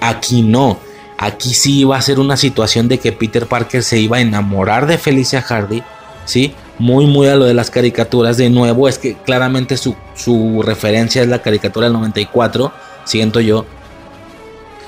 Aquí 0.00 0.40
no. 0.40 0.80
Aquí 1.18 1.52
sí 1.52 1.80
iba 1.80 1.98
a 1.98 2.00
ser 2.00 2.18
una 2.18 2.38
situación 2.38 2.88
de 2.88 2.96
que 2.96 3.12
Peter 3.12 3.44
Parker 3.44 3.82
se 3.82 3.98
iba 3.98 4.16
a 4.16 4.22
enamorar 4.22 4.86
de 4.86 4.96
Felicia 4.96 5.42
Hardy, 5.42 5.82
¿sí? 6.24 6.54
Muy, 6.78 7.06
muy 7.06 7.28
a 7.28 7.36
lo 7.36 7.44
de 7.44 7.54
las 7.54 7.70
caricaturas. 7.70 8.36
De 8.36 8.50
nuevo, 8.50 8.88
es 8.88 8.98
que 8.98 9.14
claramente 9.14 9.76
su, 9.76 9.94
su 10.14 10.62
referencia 10.62 11.22
es 11.22 11.28
la 11.28 11.42
caricatura 11.42 11.86
del 11.86 11.92
94, 11.94 12.72
siento 13.04 13.40
yo. 13.40 13.64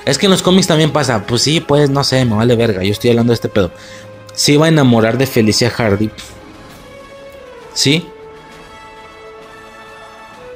Es 0.05 0.17
que 0.17 0.25
en 0.25 0.31
los 0.31 0.41
cómics 0.41 0.67
también 0.67 0.91
pasa, 0.91 1.25
pues 1.25 1.41
sí, 1.41 1.59
pues 1.59 1.89
no 1.89 2.03
sé, 2.03 2.23
me 2.25 2.35
vale 2.35 2.55
verga, 2.55 2.83
yo 2.83 2.91
estoy 2.91 3.09
hablando 3.09 3.31
de 3.31 3.35
este 3.35 3.49
pedo. 3.49 3.71
Se 4.33 4.53
iba 4.53 4.65
a 4.65 4.69
enamorar 4.69 5.17
de 5.17 5.27
Felicia 5.27 5.69
Hardy, 5.69 6.09
¿sí? 7.73 8.07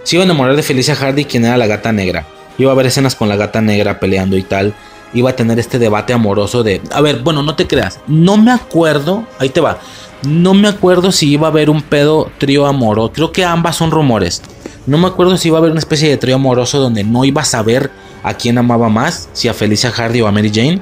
Se 0.03 0.15
iba 0.15 0.23
a 0.23 0.25
enamorar 0.25 0.55
de 0.55 0.63
Felicia 0.63 0.95
Hardy, 0.95 1.25
quien 1.25 1.45
era 1.45 1.57
la 1.57 1.67
gata 1.67 1.91
negra. 1.91 2.25
Iba 2.57 2.71
a 2.71 2.73
haber 2.73 2.85
escenas 2.85 3.15
con 3.15 3.27
la 3.27 3.35
gata 3.35 3.59
negra 3.61 3.99
peleando 3.99 4.37
y 4.37 4.43
tal 4.43 4.73
iba 5.13 5.31
a 5.31 5.35
tener 5.35 5.59
este 5.59 5.79
debate 5.79 6.13
amoroso 6.13 6.63
de, 6.63 6.81
a 6.91 7.01
ver, 7.01 7.19
bueno, 7.19 7.43
no 7.43 7.55
te 7.55 7.67
creas, 7.67 7.99
no 8.07 8.37
me 8.37 8.51
acuerdo, 8.51 9.25
ahí 9.39 9.49
te 9.49 9.61
va, 9.61 9.79
no 10.23 10.53
me 10.53 10.67
acuerdo 10.67 11.11
si 11.11 11.29
iba 11.31 11.47
a 11.47 11.51
haber 11.51 11.69
un 11.69 11.81
pedo 11.81 12.31
trío 12.37 12.65
amoroso, 12.67 13.13
creo 13.13 13.31
que 13.31 13.45
ambas 13.45 13.75
son 13.75 13.91
rumores, 13.91 14.41
no 14.85 14.97
me 14.97 15.07
acuerdo 15.07 15.37
si 15.37 15.47
iba 15.47 15.57
a 15.57 15.59
haber 15.59 15.71
una 15.71 15.79
especie 15.79 16.09
de 16.09 16.17
trío 16.17 16.35
amoroso 16.35 16.79
donde 16.79 17.03
no 17.03 17.25
iba 17.25 17.41
a 17.41 17.45
saber 17.45 17.91
a 18.23 18.33
quién 18.33 18.57
amaba 18.57 18.89
más, 18.89 19.29
si 19.33 19.47
a 19.47 19.53
Felicia 19.53 19.91
Hardy 19.91 20.21
o 20.21 20.27
a 20.27 20.31
Mary 20.31 20.51
Jane, 20.53 20.81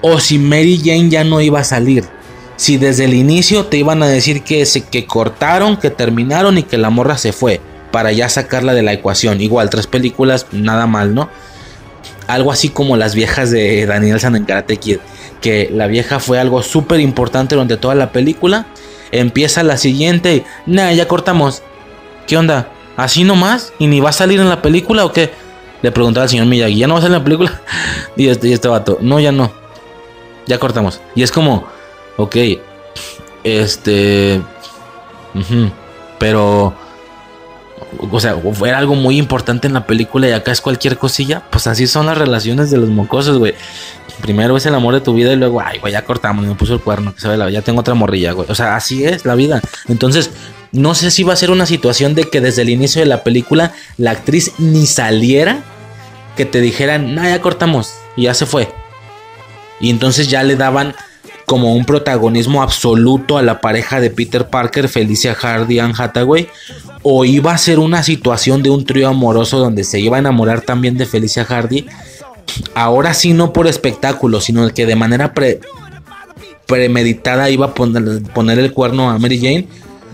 o 0.00 0.18
si 0.18 0.38
Mary 0.38 0.80
Jane 0.82 1.08
ya 1.08 1.24
no 1.24 1.40
iba 1.40 1.60
a 1.60 1.64
salir. 1.64 2.04
Si 2.56 2.76
desde 2.76 3.06
el 3.06 3.14
inicio 3.14 3.66
te 3.66 3.78
iban 3.78 4.02
a 4.02 4.08
decir 4.08 4.42
que, 4.42 4.64
se, 4.66 4.82
que 4.82 5.06
cortaron, 5.06 5.76
que 5.76 5.90
terminaron 5.90 6.58
y 6.58 6.62
que 6.62 6.78
la 6.78 6.90
morra 6.90 7.18
se 7.18 7.32
fue 7.32 7.60
para 7.90 8.12
ya 8.12 8.28
sacarla 8.28 8.74
de 8.74 8.82
la 8.82 8.92
ecuación. 8.92 9.40
Igual, 9.40 9.70
tres 9.70 9.86
películas, 9.86 10.46
nada 10.52 10.86
mal, 10.86 11.14
¿no? 11.14 11.28
algo 12.26 12.52
así 12.52 12.68
como 12.68 12.96
las 12.96 13.14
viejas 13.14 13.50
de 13.50 13.86
Daniel 13.86 14.20
San 14.20 14.34
que 15.42 15.68
la 15.70 15.86
vieja 15.86 16.20
fue 16.20 16.38
algo 16.38 16.62
súper 16.62 17.00
importante 17.00 17.54
durante 17.54 17.76
toda 17.76 17.94
la 17.94 18.12
película. 18.12 18.66
Empieza 19.10 19.62
la 19.62 19.76
siguiente 19.76 20.36
y, 20.36 20.44
nah, 20.64 20.90
ya 20.92 21.06
cortamos. 21.06 21.62
¿Qué 22.26 22.38
onda? 22.38 22.70
¿Así 22.96 23.24
nomás? 23.24 23.74
¿Y 23.78 23.88
ni 23.88 24.00
va 24.00 24.10
a 24.10 24.14
salir 24.14 24.40
en 24.40 24.48
la 24.48 24.62
película 24.62 25.04
o 25.04 25.12
qué? 25.12 25.30
Le 25.82 25.90
preguntaba 25.92 26.22
al 26.22 26.30
señor 26.30 26.46
Miyagi, 26.46 26.78
¿ya 26.78 26.86
no 26.86 26.94
va 26.94 27.00
a 27.00 27.02
salir 27.02 27.16
en 27.16 27.20
la 27.20 27.24
película? 27.24 27.60
y, 28.16 28.28
este, 28.28 28.48
y 28.48 28.52
este 28.52 28.68
vato, 28.68 28.96
no, 29.02 29.20
ya 29.20 29.32
no. 29.32 29.52
Ya 30.46 30.58
cortamos. 30.58 31.00
Y 31.14 31.22
es 31.22 31.30
como, 31.30 31.66
ok, 32.16 32.36
este... 33.44 34.40
pero 36.18 36.74
o 37.98 38.20
sea, 38.20 38.36
era 38.64 38.78
algo 38.78 38.94
muy 38.94 39.18
importante 39.18 39.66
en 39.66 39.74
la 39.74 39.86
película 39.86 40.28
y 40.28 40.32
acá 40.32 40.52
es 40.52 40.60
cualquier 40.60 40.98
cosilla, 40.98 41.42
pues 41.50 41.66
así 41.66 41.86
son 41.86 42.06
las 42.06 42.16
relaciones 42.16 42.70
de 42.70 42.78
los 42.78 42.88
mocosos, 42.88 43.38
güey. 43.38 43.54
Primero 44.22 44.56
es 44.56 44.64
el 44.66 44.74
amor 44.74 44.94
de 44.94 45.00
tu 45.00 45.12
vida 45.12 45.32
y 45.32 45.36
luego, 45.36 45.60
ay, 45.60 45.80
güey, 45.80 45.92
ya 45.92 46.04
cortamos, 46.04 46.46
me 46.46 46.54
puso 46.54 46.74
el 46.74 46.80
cuerno, 46.80 47.14
que 47.14 47.20
sabe 47.20 47.36
la, 47.36 47.50
ya 47.50 47.60
tengo 47.60 47.80
otra 47.80 47.94
morrilla, 47.94 48.32
güey. 48.32 48.48
O 48.48 48.54
sea, 48.54 48.76
así 48.76 49.04
es 49.04 49.24
la 49.24 49.34
vida. 49.34 49.60
Entonces, 49.88 50.30
no 50.70 50.94
sé 50.94 51.10
si 51.10 51.24
va 51.24 51.32
a 51.32 51.36
ser 51.36 51.50
una 51.50 51.66
situación 51.66 52.14
de 52.14 52.24
que 52.24 52.40
desde 52.40 52.62
el 52.62 52.70
inicio 52.70 53.00
de 53.00 53.06
la 53.06 53.24
película 53.24 53.72
la 53.98 54.12
actriz 54.12 54.52
ni 54.58 54.86
saliera, 54.86 55.62
que 56.36 56.46
te 56.46 56.60
dijeran, 56.60 57.14
no, 57.14 57.22
ya 57.24 57.40
cortamos 57.40 57.92
y 58.16 58.22
ya 58.22 58.34
se 58.34 58.46
fue. 58.46 58.68
Y 59.80 59.90
entonces 59.90 60.28
ya 60.28 60.42
le 60.44 60.56
daban 60.56 60.94
como 61.44 61.74
un 61.74 61.84
protagonismo 61.84 62.62
absoluto 62.62 63.36
a 63.36 63.42
la 63.42 63.60
pareja 63.60 64.00
de 64.00 64.08
Peter 64.08 64.48
Parker, 64.48 64.88
Felicia 64.88 65.34
Hardy, 65.34 65.80
Anne 65.80 65.94
Hathaway, 65.98 66.48
o 67.02 67.24
iba 67.24 67.52
a 67.52 67.58
ser 67.58 67.78
una 67.78 68.02
situación 68.02 68.62
de 68.62 68.70
un 68.70 68.86
trío 68.86 69.08
amoroso 69.08 69.58
donde 69.58 69.84
se 69.84 70.00
iba 70.00 70.16
a 70.16 70.20
enamorar 70.20 70.62
también 70.62 70.96
de 70.96 71.04
Felicia 71.04 71.44
Hardy, 71.44 71.86
ahora 72.74 73.14
sí 73.14 73.32
no 73.32 73.52
por 73.52 73.66
espectáculo, 73.66 74.40
sino 74.40 74.68
que 74.72 74.86
de 74.86 74.96
manera 74.96 75.32
premeditada 76.66 77.50
iba 77.50 77.66
a 77.66 77.74
poner, 77.74 78.58
el 78.58 78.72
cuerno 78.72 79.10
a 79.10 79.18
Mary 79.18 79.38
Jane, 79.38 79.68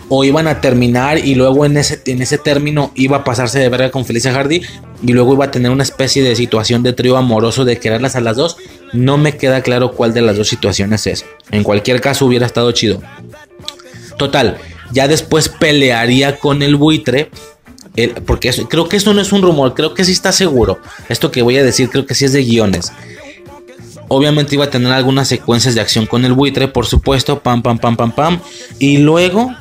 o 0.09 0.25
iban 0.25 0.47
a 0.47 0.61
terminar 0.61 1.19
y 1.19 1.35
luego 1.35 1.67
en 1.67 1.77
ese, 1.77 2.01
en 2.07 2.23
ese 2.23 2.39
término 2.39 2.93
iba 2.95 3.19
a 3.19 3.25
pasarse 3.25 3.59
de 3.59 3.69
verga 3.69 3.91
con 3.91 4.07
Felicia 4.07 4.33
Hardy 4.33 4.63
y 5.03 5.13
luego 5.13 5.35
iba 5.35 5.47
a 5.47 5.51
tener 5.51 5.71
una 5.71 5.83
especie 5.83 6.23
de 6.23 6.35
situación 6.35 6.83
de 6.83 6.93
trío 6.93 7.17
amoroso 7.17 7.65
de 7.65 7.79
quererlas 7.79 8.17
a 8.17 8.21
las 8.21 8.37
dos. 8.37 8.57
No 8.93 9.19
me 9.19 9.37
queda 9.37 9.63
claro 9.63 9.93
cuál 9.93 10.15
de 10.15 10.23
las 10.23 10.37
dos 10.37 10.49
situaciones 10.49 11.07
es. 11.07 11.27
En 11.51 11.63
cualquier 11.63 12.01
caso 12.01 12.27
hubiera 12.27 12.47
estado 12.47 12.73
chido. 12.73 13.03
Total, 14.17 14.57
ya 14.93 15.07
después 15.09 15.49
pelearía 15.49 16.39
con 16.39 16.63
el 16.63 16.77
buitre. 16.77 17.31
Porque 18.27 18.53
creo 18.69 18.89
que 18.89 18.97
eso 18.97 19.15
no 19.15 19.21
es 19.21 19.33
un 19.33 19.43
rumor, 19.43 19.75
creo 19.75 19.95
que 19.95 20.05
sí 20.05 20.13
está 20.13 20.33
seguro. 20.33 20.79
Esto 21.09 21.31
que 21.31 21.43
voy 21.43 21.57
a 21.57 21.65
decir 21.65 21.89
creo 21.91 22.07
que 22.07 22.15
sí 22.15 22.25
es 22.25 22.33
de 22.33 22.45
guiones. 22.45 22.93
Obviamente 24.09 24.55
iba 24.55 24.65
a 24.65 24.71
tener 24.71 24.93
algunas 24.93 25.29
secuencias 25.29 25.75
de 25.75 25.81
acción 25.81 26.07
con 26.07 26.25
el 26.25 26.33
buitre, 26.33 26.69
por 26.69 26.87
supuesto, 26.87 27.41
pam, 27.41 27.63
pam, 27.63 27.79
pam, 27.79 27.97
pam, 27.97 28.13
pam. 28.13 28.41
Y 28.79 28.99
luego 28.99 29.55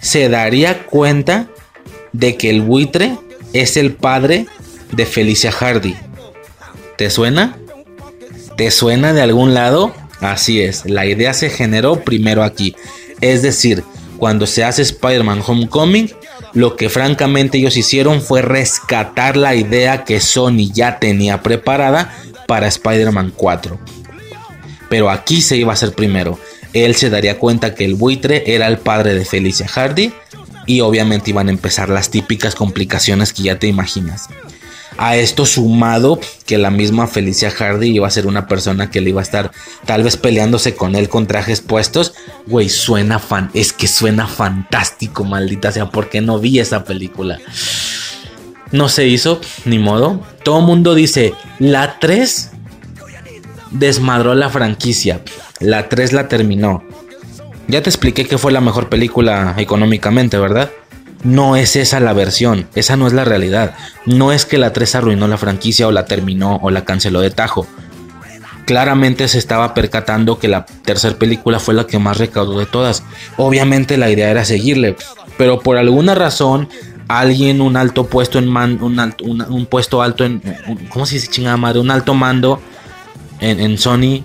se 0.00 0.28
daría 0.28 0.86
cuenta 0.86 1.48
de 2.12 2.36
que 2.36 2.50
el 2.50 2.62
buitre 2.62 3.16
es 3.52 3.76
el 3.76 3.94
padre 3.94 4.46
de 4.92 5.06
Felicia 5.06 5.50
Hardy. 5.50 5.96
¿Te 6.96 7.10
suena? 7.10 7.56
¿Te 8.56 8.70
suena 8.70 9.12
de 9.12 9.22
algún 9.22 9.54
lado? 9.54 9.92
Así 10.20 10.60
es, 10.60 10.84
la 10.84 11.06
idea 11.06 11.32
se 11.32 11.50
generó 11.50 12.00
primero 12.04 12.42
aquí. 12.44 12.76
Es 13.20 13.42
decir, 13.42 13.82
cuando 14.18 14.46
se 14.46 14.64
hace 14.64 14.82
Spider-Man 14.82 15.42
Homecoming, 15.46 16.12
lo 16.52 16.76
que 16.76 16.88
francamente 16.88 17.58
ellos 17.58 17.76
hicieron 17.76 18.22
fue 18.22 18.42
rescatar 18.42 19.36
la 19.36 19.54
idea 19.54 20.04
que 20.04 20.20
Sony 20.20 20.70
ya 20.72 20.98
tenía 20.98 21.42
preparada 21.42 22.12
para 22.46 22.68
Spider-Man 22.68 23.32
4. 23.36 23.78
Pero 24.88 25.10
aquí 25.10 25.42
se 25.42 25.56
iba 25.56 25.72
a 25.72 25.74
hacer 25.74 25.92
primero. 25.92 26.38
Él 26.72 26.94
se 26.94 27.10
daría 27.10 27.38
cuenta 27.38 27.74
que 27.74 27.84
el 27.84 27.94
buitre 27.94 28.54
era 28.54 28.66
el 28.66 28.78
padre 28.78 29.14
de 29.14 29.24
Felicia 29.24 29.68
Hardy 29.68 30.12
y 30.66 30.80
obviamente 30.80 31.30
iban 31.30 31.48
a 31.48 31.52
empezar 31.52 31.88
las 31.88 32.10
típicas 32.10 32.54
complicaciones 32.54 33.32
que 33.32 33.44
ya 33.44 33.58
te 33.58 33.66
imaginas. 33.66 34.28
A 34.96 35.16
esto 35.16 35.46
sumado 35.46 36.18
que 36.46 36.58
la 36.58 36.70
misma 36.70 37.06
Felicia 37.06 37.50
Hardy 37.50 37.90
iba 37.90 38.06
a 38.06 38.10
ser 38.10 38.26
una 38.26 38.46
persona 38.46 38.90
que 38.90 39.00
le 39.00 39.10
iba 39.10 39.20
a 39.20 39.22
estar 39.22 39.50
tal 39.86 40.02
vez 40.02 40.16
peleándose 40.16 40.74
con 40.74 40.94
él 40.94 41.08
con 41.08 41.26
trajes 41.26 41.60
puestos. 41.60 42.14
Güey, 42.46 42.68
suena 42.68 43.18
fan, 43.18 43.50
es 43.54 43.72
que 43.72 43.88
suena 43.88 44.26
fantástico, 44.26 45.24
maldita 45.24 45.72
sea, 45.72 45.90
¿por 45.90 46.08
qué 46.08 46.20
no 46.20 46.38
vi 46.38 46.58
esa 46.58 46.84
película? 46.84 47.38
No 48.72 48.88
se 48.88 49.06
hizo, 49.06 49.40
ni 49.64 49.78
modo. 49.78 50.20
Todo 50.44 50.60
mundo 50.60 50.94
dice, 50.94 51.34
la 51.58 51.98
3 51.98 52.50
desmadró 53.70 54.34
la 54.34 54.50
franquicia. 54.50 55.22
La 55.58 55.88
3 55.88 56.12
la 56.12 56.28
terminó. 56.28 56.84
Ya 57.68 57.82
te 57.82 57.90
expliqué 57.90 58.26
que 58.26 58.38
fue 58.38 58.52
la 58.52 58.60
mejor 58.60 58.88
película 58.88 59.54
económicamente, 59.56 60.38
¿verdad? 60.38 60.70
No 61.22 61.56
es 61.56 61.76
esa 61.76 62.00
la 62.00 62.12
versión, 62.12 62.66
esa 62.74 62.96
no 62.96 63.06
es 63.06 63.12
la 63.12 63.24
realidad. 63.24 63.74
No 64.06 64.32
es 64.32 64.46
que 64.46 64.58
la 64.58 64.72
3 64.72 64.94
arruinó 64.96 65.28
la 65.28 65.36
franquicia 65.36 65.86
o 65.86 65.92
la 65.92 66.06
terminó 66.06 66.58
o 66.62 66.70
la 66.70 66.84
canceló 66.84 67.20
de 67.20 67.30
tajo. 67.30 67.66
Claramente 68.64 69.28
se 69.28 69.38
estaba 69.38 69.74
percatando 69.74 70.38
que 70.38 70.48
la 70.48 70.64
tercera 70.64 71.16
película 71.16 71.58
fue 71.58 71.74
la 71.74 71.86
que 71.86 71.98
más 71.98 72.18
recaudó 72.18 72.58
de 72.58 72.66
todas. 72.66 73.02
Obviamente 73.36 73.96
la 73.96 74.10
idea 74.10 74.30
era 74.30 74.44
seguirle, 74.44 74.96
pero 75.36 75.60
por 75.60 75.76
alguna 75.76 76.14
razón 76.14 76.68
alguien 77.08 77.60
un 77.60 77.76
alto 77.76 78.06
puesto 78.06 78.38
en 78.38 78.46
man, 78.46 78.78
un, 78.80 79.66
puesto 79.66 80.00
alto 80.00 80.24
en 80.24 80.40
¿cómo 80.90 81.04
se 81.04 81.16
dice 81.16 81.28
chingada 81.28 81.56
madre? 81.56 81.80
Un 81.80 81.90
alto 81.90 82.14
mando 82.14 82.60
en, 83.40 83.58
en 83.58 83.76
Sony 83.76 84.22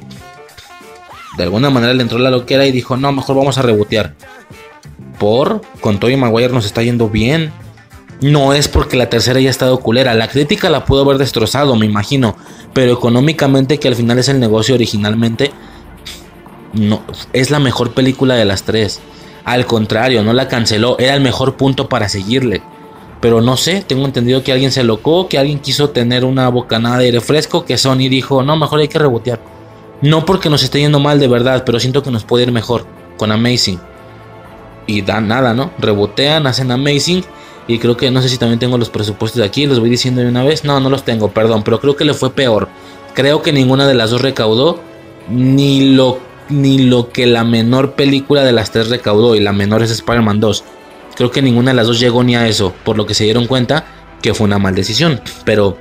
de 1.38 1.43
alguna 1.43 1.69
manera 1.69 1.93
le 1.93 2.03
entró 2.03 2.17
la 2.17 2.30
loquera 2.30 2.65
y 2.65 2.72
dijo, 2.72 2.95
"No, 2.95 3.11
mejor 3.11 3.35
vamos 3.35 3.57
a 3.57 3.61
rebotear." 3.61 4.14
Por 5.18 5.61
con 5.82 6.00
Tobey 6.00 6.18
Maguire 6.18 6.53
nos 6.53 6.66
está 6.66 6.84
yendo 6.84 7.10
bien. 7.10 7.52
No 8.22 8.53
es 8.53 8.68
porque 8.68 8.95
la 8.95 9.10
tercera 9.10 9.40
haya 9.40 9.50
estado 9.50 9.80
culera. 9.80 10.14
La 10.14 10.30
crítica 10.30 10.69
la 10.69 10.85
pudo 10.85 11.02
haber 11.02 11.18
destrozado, 11.18 11.76
me 11.76 11.85
imagino. 11.85 12.35
Pero 12.74 12.94
económicamente, 12.94 13.77
que 13.77 13.88
al 13.88 13.95
final 13.95 14.19
es 14.19 14.30
el 14.30 14.40
negocio 14.40 14.76
originalmente, 14.76 15.52
no, 16.74 17.02
es 17.34 17.52
la 17.52 17.60
mejor 17.60 17.94
película 17.94 18.35
de 18.35 18.45
las 18.45 18.64
tres. 18.64 19.02
Al 19.44 19.66
contrario, 19.66 20.24
no 20.24 20.34
la 20.34 20.48
canceló. 20.48 20.98
Era 20.98 21.14
el 21.14 21.22
mejor 21.22 21.58
punto 21.58 21.90
para 21.90 22.10
seguirle. 22.10 22.61
Pero 23.22 23.42
no 23.42 23.58
sé, 23.58 23.84
tengo 23.85 24.06
entendido 24.06 24.44
que 24.44 24.52
alguien 24.52 24.72
se 24.72 24.84
locó, 24.84 25.27
que 25.27 25.38
alguien 25.38 25.60
quiso 25.60 25.90
tener 25.90 26.26
una 26.26 26.48
bocanada 26.50 27.00
de 27.00 27.06
aire 27.06 27.22
fresco, 27.22 27.66
que 27.66 27.77
Sony 27.77 28.10
dijo, 28.10 28.44
no, 28.44 28.56
mejor 28.56 28.80
hay 28.80 28.88
que 28.88 29.00
rebotear. 29.00 29.42
No 30.02 30.26
porque 30.26 30.50
nos 30.50 30.64
esté 30.64 30.80
yendo 30.80 31.00
mal 31.00 31.19
de 31.19 31.27
verdad, 31.27 31.64
pero 31.66 31.80
siento 31.80 32.03
que 32.03 32.11
nos 32.11 32.24
puede 32.24 32.44
ir 32.44 32.52
mejor 32.52 32.85
con 33.18 33.32
Amazing 33.32 33.80
y 34.88 35.01
dan 35.01 35.27
nada, 35.27 35.53
¿no? 35.53 35.72
Rebotean, 35.80 36.47
hacen 36.47 36.72
Amazing 36.72 37.23
Y 37.67 37.80
creo 37.80 37.97
que 37.97 38.11
no 38.11 38.22
sé 38.22 38.30
si 38.30 38.38
también 38.38 38.59
tengo 38.59 38.77
los 38.77 38.89
presupuestos 38.89 39.39
de 39.39 39.45
aquí, 39.45 39.65
los 39.65 39.80
voy 39.80 39.89
diciendo 39.89 40.22
de 40.22 40.27
una 40.27 40.43
vez. 40.43 40.64
No, 40.64 40.80
no 40.80 40.89
los 40.89 41.03
tengo, 41.03 41.31
perdón, 41.31 41.64
pero 41.64 41.80
creo 41.80 41.95
que 41.95 42.05
le 42.05 42.14
fue 42.14 42.31
peor. 42.31 42.69
Creo 43.14 43.41
que 43.41 43.51
ninguna 43.53 43.88
de 43.88 43.93
las 43.93 44.11
dos 44.11 44.22
recaudó 44.22 44.80
ni 45.30 45.93
lo, 45.95 46.19
ni 46.49 46.77
lo 46.80 47.09
que 47.09 47.25
la 47.25 47.43
menor 47.43 47.93
película 47.93 48.43
de 48.43 48.51
las 48.51 48.72
tres 48.72 48.89
recaudó. 48.89 49.35
Y 49.35 49.39
la 49.39 49.53
menor 49.53 49.81
es 49.81 49.91
Spider-Man 49.91 50.39
2. 50.39 50.64
Creo 51.15 51.31
que 51.31 51.41
ninguna 51.41 51.72
de 51.72 51.75
las 51.75 51.88
dos 51.88 51.99
llegó 51.99 52.23
ni 52.23 52.35
a 52.35 52.47
eso, 52.47 52.73
por 52.83 52.97
lo 52.97 53.05
que 53.05 53.14
se 53.14 53.23
dieron 53.23 53.47
cuenta 53.47 53.85
que 54.22 54.33
fue 54.33 54.45
una 54.45 54.59
mal 54.59 54.75
decisión. 54.75 55.22
Pero 55.45 55.77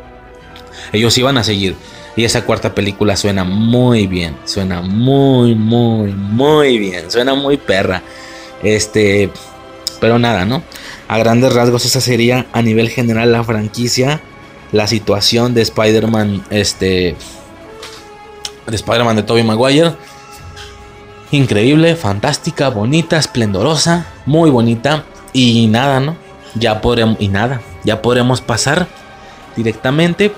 ellos 0.93 1.17
iban 1.19 1.39
a 1.39 1.45
seguir. 1.45 1.77
Y 2.17 2.25
esa 2.25 2.45
cuarta 2.45 2.75
película 2.75 3.17
suena 3.17 3.43
muy 3.43 4.07
bien. 4.07 4.37
Suena 4.45 4.81
muy, 4.81 5.55
muy, 5.55 6.13
muy 6.13 6.79
bien. 6.79 7.11
Suena 7.11 7.35
muy 7.35 7.57
perra. 7.57 8.03
Este. 8.65 9.31
Pero 10.01 10.19
nada, 10.19 10.45
¿no? 10.45 10.63
A 11.07 11.19
grandes 11.19 11.53
rasgos, 11.55 11.85
esa 11.85 12.01
sería 12.01 12.47
a 12.53 12.63
nivel 12.63 12.89
general 12.89 13.33
la 13.33 13.45
franquicia. 13.45 14.21
La 14.73 14.87
situación 14.89 15.55
de 15.55 15.63
Spider-Man. 15.63 16.45
Este. 16.51 17.17
De 18.67 18.77
Spider-Man 18.77 19.17
de 19.17 19.23
Tobey 19.23 19.45
Maguire. 19.45 19.93
Increíble, 21.31 21.97
fantástica, 21.97 22.71
bonita, 22.71 23.19
esplendorosa. 23.19 24.07
Muy 24.27 24.51
bonita. 24.51 25.05
Y 25.33 25.67
nada, 25.69 26.01
¿no? 26.01 26.17
Ya 26.55 26.81
podremos. 26.81 27.17
Y 27.21 27.29
nada. 27.29 27.61
Ya 27.85 28.03
podremos 28.03 28.41
pasar 28.41 28.89
directamente 29.57 30.33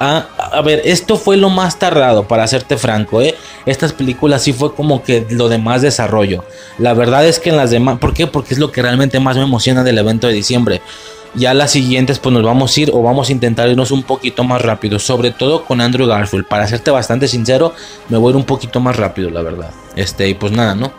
a, 0.00 0.26
ver, 0.62 0.82
esto 0.84 1.16
fue 1.16 1.36
lo 1.36 1.50
más 1.50 1.78
tardado, 1.78 2.28
para 2.28 2.46
serte 2.46 2.76
franco, 2.76 3.20
¿eh? 3.20 3.34
Estas 3.66 3.92
películas 3.92 4.42
sí 4.42 4.52
fue 4.52 4.74
como 4.74 5.02
que 5.02 5.26
lo 5.30 5.48
de 5.48 5.58
más 5.58 5.82
desarrollo. 5.82 6.44
La 6.78 6.94
verdad 6.94 7.26
es 7.26 7.40
que 7.40 7.50
en 7.50 7.56
las 7.56 7.70
demás, 7.70 7.98
¿por 7.98 8.14
qué? 8.14 8.26
Porque 8.26 8.54
es 8.54 8.60
lo 8.60 8.70
que 8.70 8.82
realmente 8.82 9.20
más 9.20 9.36
me 9.36 9.42
emociona 9.42 9.82
del 9.82 9.98
evento 9.98 10.26
de 10.26 10.34
diciembre. 10.34 10.80
Ya 11.34 11.52
las 11.52 11.72
siguientes, 11.72 12.18
pues 12.18 12.32
nos 12.32 12.42
vamos 12.42 12.76
a 12.76 12.80
ir 12.80 12.90
o 12.94 13.02
vamos 13.02 13.28
a 13.28 13.32
intentar 13.32 13.68
irnos 13.68 13.90
un 13.90 14.02
poquito 14.02 14.44
más 14.44 14.62
rápido, 14.62 14.98
sobre 14.98 15.32
todo 15.32 15.64
con 15.64 15.80
Andrew 15.80 16.06
Garfield. 16.06 16.46
Para 16.46 16.66
serte 16.66 16.90
bastante 16.90 17.28
sincero, 17.28 17.74
me 18.08 18.16
voy 18.16 18.28
a 18.28 18.30
ir 18.30 18.36
un 18.36 18.44
poquito 18.44 18.80
más 18.80 18.96
rápido, 18.96 19.28
la 19.30 19.42
verdad. 19.42 19.70
Este, 19.96 20.28
y 20.28 20.34
pues 20.34 20.52
nada, 20.52 20.74
¿no? 20.74 20.92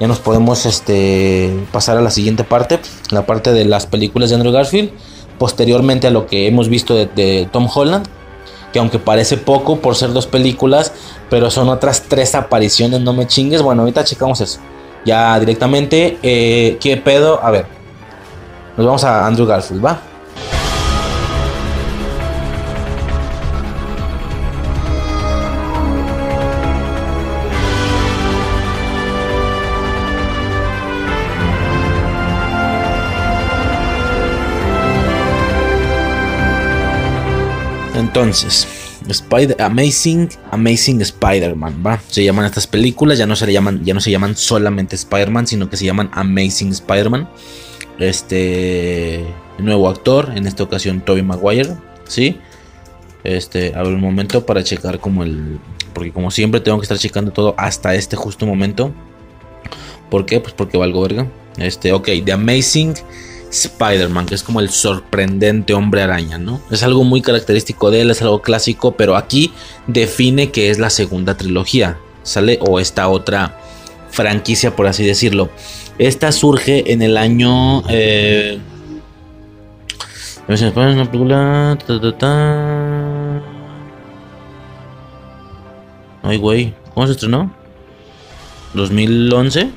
Ya 0.00 0.08
nos 0.08 0.18
podemos 0.18 0.66
este, 0.66 1.54
pasar 1.70 1.96
a 1.96 2.00
la 2.00 2.10
siguiente 2.10 2.42
parte, 2.44 2.80
la 3.10 3.26
parte 3.26 3.52
de 3.52 3.64
las 3.64 3.86
películas 3.86 4.30
de 4.30 4.36
Andrew 4.36 4.52
Garfield, 4.52 4.90
posteriormente 5.38 6.08
a 6.08 6.10
lo 6.10 6.26
que 6.26 6.48
hemos 6.48 6.68
visto 6.68 6.94
de 6.96 7.48
Tom 7.52 7.68
Holland 7.72 8.08
que 8.76 8.80
aunque 8.80 8.98
parece 8.98 9.38
poco 9.38 9.78
por 9.78 9.96
ser 9.96 10.12
dos 10.12 10.26
películas, 10.26 10.92
pero 11.30 11.50
son 11.50 11.70
otras 11.70 12.02
tres 12.02 12.34
apariciones, 12.34 13.00
no 13.00 13.14
me 13.14 13.26
chingues. 13.26 13.62
Bueno, 13.62 13.80
ahorita 13.80 14.04
checamos 14.04 14.42
eso. 14.42 14.60
Ya 15.06 15.40
directamente, 15.40 16.18
eh, 16.22 16.76
¿qué 16.78 16.98
pedo? 16.98 17.42
A 17.42 17.50
ver, 17.50 17.64
nos 18.76 18.84
vamos 18.84 19.02
a 19.04 19.26
Andrew 19.26 19.46
Garfield, 19.46 19.82
¿va? 19.82 19.98
Entonces, 38.16 38.66
Spider 39.08 39.60
Amazing, 39.60 40.30
Amazing 40.50 41.02
Spider-Man, 41.02 41.82
¿va? 41.86 42.00
Se 42.08 42.24
llaman 42.24 42.46
estas 42.46 42.66
películas, 42.66 43.18
ya 43.18 43.26
no 43.26 43.36
se 43.36 43.52
llaman, 43.52 43.84
ya 43.84 43.92
no 43.92 44.00
se 44.00 44.10
llaman 44.10 44.34
solamente 44.34 44.96
Spider-Man, 44.96 45.46
sino 45.46 45.68
que 45.68 45.76
se 45.76 45.84
llaman 45.84 46.08
Amazing 46.14 46.70
Spider-Man. 46.70 47.28
Este 47.98 49.22
nuevo 49.58 49.90
actor, 49.90 50.32
en 50.34 50.46
esta 50.46 50.62
ocasión 50.62 51.02
Tobey 51.02 51.22
Maguire, 51.22 51.76
¿sí? 52.08 52.38
Este, 53.22 53.74
a 53.74 53.82
un 53.82 54.00
momento 54.00 54.46
para 54.46 54.64
checar 54.64 54.98
como 54.98 55.22
el 55.22 55.58
porque 55.92 56.10
como 56.10 56.30
siempre 56.30 56.60
tengo 56.60 56.78
que 56.78 56.84
estar 56.84 56.96
checando 56.96 57.32
todo 57.32 57.54
hasta 57.58 57.94
este 57.94 58.16
justo 58.16 58.46
momento. 58.46 58.94
¿Por 60.08 60.24
qué? 60.24 60.40
Pues 60.40 60.54
porque 60.54 60.78
valgo 60.78 61.02
verga. 61.02 61.30
Este, 61.58 61.92
ok, 61.92 62.08
The 62.24 62.32
Amazing 62.32 62.94
Spider-Man, 63.50 64.26
que 64.26 64.34
es 64.34 64.42
como 64.42 64.60
el 64.60 64.70
sorprendente 64.70 65.74
hombre 65.74 66.02
araña, 66.02 66.38
¿no? 66.38 66.60
Es 66.70 66.82
algo 66.82 67.04
muy 67.04 67.22
característico 67.22 67.90
de 67.90 68.02
él, 68.02 68.10
es 68.10 68.22
algo 68.22 68.42
clásico, 68.42 68.92
pero 68.96 69.16
aquí 69.16 69.52
define 69.86 70.50
que 70.50 70.70
es 70.70 70.78
la 70.78 70.90
segunda 70.90 71.36
trilogía, 71.36 71.98
¿sale? 72.22 72.58
O 72.62 72.80
esta 72.80 73.08
otra 73.08 73.58
franquicia, 74.10 74.74
por 74.74 74.86
así 74.86 75.04
decirlo. 75.04 75.50
Esta 75.98 76.32
surge 76.32 76.92
en 76.92 77.02
el 77.02 77.16
año... 77.16 77.82
Ay, 86.22 86.38
güey, 86.38 86.74
¿cómo 86.94 87.06
se 87.06 87.12
estrenó? 87.12 87.52
¿2011? 88.74 89.70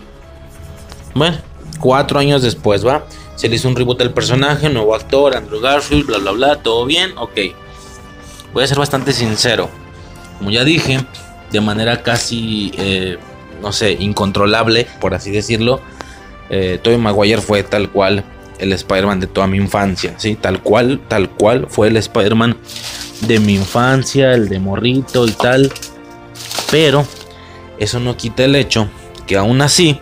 Bueno, 1.15 1.38
cuatro 1.80 2.19
años 2.19 2.41
después, 2.41 2.85
¿va? 2.85 3.06
Se 3.39 3.47
le 3.47 3.55
hizo 3.55 3.69
un 3.69 3.75
reboot 3.77 3.97
del 3.99 4.11
personaje, 4.11 4.67
nuevo 4.67 4.93
actor, 4.93 5.33
Andrew 5.33 5.61
Garfield, 5.61 6.07
bla 6.07 6.17
bla 6.17 6.31
bla, 6.31 6.55
todo 6.57 6.85
bien, 6.85 7.17
ok. 7.17 7.37
Voy 8.53 8.65
a 8.65 8.67
ser 8.67 8.77
bastante 8.77 9.13
sincero. 9.13 9.69
Como 10.37 10.51
ya 10.51 10.65
dije, 10.65 10.99
de 11.49 11.61
manera 11.61 12.03
casi, 12.03 12.73
eh, 12.77 13.17
no 13.61 13.71
sé, 13.71 13.93
incontrolable, 13.93 14.87
por 14.99 15.13
así 15.13 15.31
decirlo, 15.31 15.79
eh, 16.49 16.81
Tobey 16.83 16.99
Maguire 16.99 17.41
fue 17.41 17.63
tal 17.63 17.89
cual 17.89 18.25
el 18.57 18.73
Spider-Man 18.73 19.21
de 19.21 19.27
toda 19.27 19.47
mi 19.47 19.55
infancia, 19.55 20.15
¿sí? 20.17 20.35
Tal 20.35 20.61
cual, 20.61 20.99
tal 21.07 21.29
cual 21.29 21.67
fue 21.69 21.87
el 21.87 21.95
Spider-Man 21.95 22.57
de 23.21 23.39
mi 23.39 23.55
infancia, 23.55 24.33
el 24.33 24.49
de 24.49 24.59
morrito 24.59 25.25
y 25.25 25.31
tal. 25.31 25.71
Pero 26.69 27.07
eso 27.77 28.01
no 28.01 28.17
quita 28.17 28.43
el 28.43 28.57
hecho 28.57 28.89
que 29.25 29.37
aún 29.37 29.61
así 29.61 29.97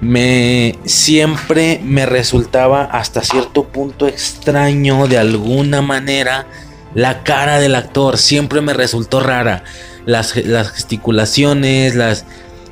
me 0.00 0.78
siempre 0.84 1.80
me 1.84 2.06
resultaba 2.06 2.84
hasta 2.84 3.22
cierto 3.22 3.64
punto 3.64 4.06
extraño 4.06 5.06
de 5.06 5.18
alguna 5.18 5.82
manera 5.82 6.46
la 6.94 7.22
cara 7.22 7.58
del 7.58 7.74
actor. 7.74 8.18
Siempre 8.18 8.60
me 8.60 8.72
resultó 8.72 9.20
rara. 9.20 9.64
Las, 10.06 10.32
gesticulaciones 10.32 11.94
las 11.94 12.24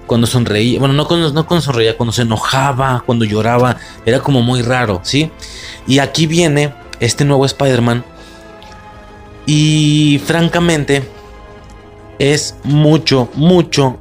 cuando 0.07 0.26
sonreía 0.26 0.78
bueno 0.78 0.94
no 0.94 1.07
cuando, 1.07 1.31
no 1.31 1.47
cuando 1.47 1.60
sonreía 1.60 1.94
cuando 1.94 2.12
se 2.12 2.23
enojaba 2.23 3.02
cuando 3.05 3.26
lloraba 3.26 3.76
era 4.07 4.20
como 4.20 4.40
muy 4.40 4.62
raro 4.62 5.02
sí 5.05 5.31
y 5.86 5.98
aquí 5.98 6.26
viene 6.26 6.73
este 6.98 7.26
nuevo 7.26 7.44
Spider-Man 7.44 8.02
y 9.44 10.20
francamente 10.24 11.07
es 12.18 12.57
mucho 12.65 13.28
mucho 13.34 13.98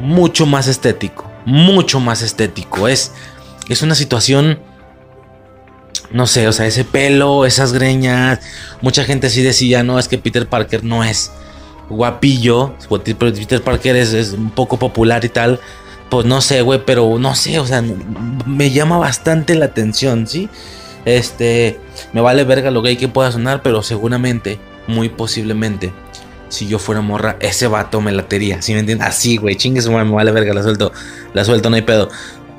mucho 0.00 0.46
más 0.46 0.66
estético 0.66 1.29
mucho 1.44 2.00
más 2.00 2.22
estético. 2.22 2.88
Es, 2.88 3.12
es 3.68 3.82
una 3.82 3.94
situación, 3.94 4.60
no 6.10 6.26
sé, 6.26 6.48
o 6.48 6.52
sea, 6.52 6.66
ese 6.66 6.84
pelo, 6.84 7.46
esas 7.46 7.72
greñas. 7.72 8.40
Mucha 8.80 9.04
gente 9.04 9.30
sí 9.30 9.42
decía, 9.42 9.82
no, 9.82 9.98
es 9.98 10.08
que 10.08 10.18
Peter 10.18 10.48
Parker 10.48 10.84
no 10.84 11.04
es 11.04 11.32
guapillo. 11.88 12.74
Peter 13.04 13.62
Parker 13.62 13.96
es, 13.96 14.12
es 14.12 14.32
un 14.32 14.50
poco 14.50 14.78
popular 14.78 15.24
y 15.24 15.28
tal. 15.28 15.60
Pues 16.08 16.26
no 16.26 16.40
sé, 16.40 16.62
güey, 16.62 16.84
pero 16.84 17.18
no 17.18 17.36
sé, 17.36 17.60
o 17.60 17.66
sea, 17.66 17.84
me 18.44 18.70
llama 18.72 18.98
bastante 18.98 19.54
la 19.54 19.66
atención, 19.66 20.26
¿sí? 20.26 20.48
Este, 21.04 21.78
me 22.12 22.20
vale 22.20 22.42
verga 22.42 22.72
lo 22.72 22.82
gay 22.82 22.96
que 22.96 23.06
pueda 23.06 23.30
sonar, 23.30 23.62
pero 23.62 23.82
seguramente, 23.84 24.58
muy 24.88 25.08
posiblemente, 25.08 25.92
si 26.50 26.66
yo 26.68 26.78
fuera 26.78 27.00
morra, 27.00 27.36
ese 27.40 27.66
vato 27.66 28.02
me 28.02 28.12
latería. 28.12 28.60
¿Sí 28.60 28.74
me 28.74 28.80
entiendes? 28.80 29.08
Así, 29.08 29.38
güey, 29.38 29.56
chingue 29.56 29.80
su 29.80 29.90
me 29.90 30.04
vale 30.04 30.32
verga, 30.32 30.52
la 30.52 30.62
suelto, 30.62 30.92
la 31.32 31.44
suelto, 31.44 31.70
no 31.70 31.76
hay 31.76 31.82
pedo. 31.82 32.10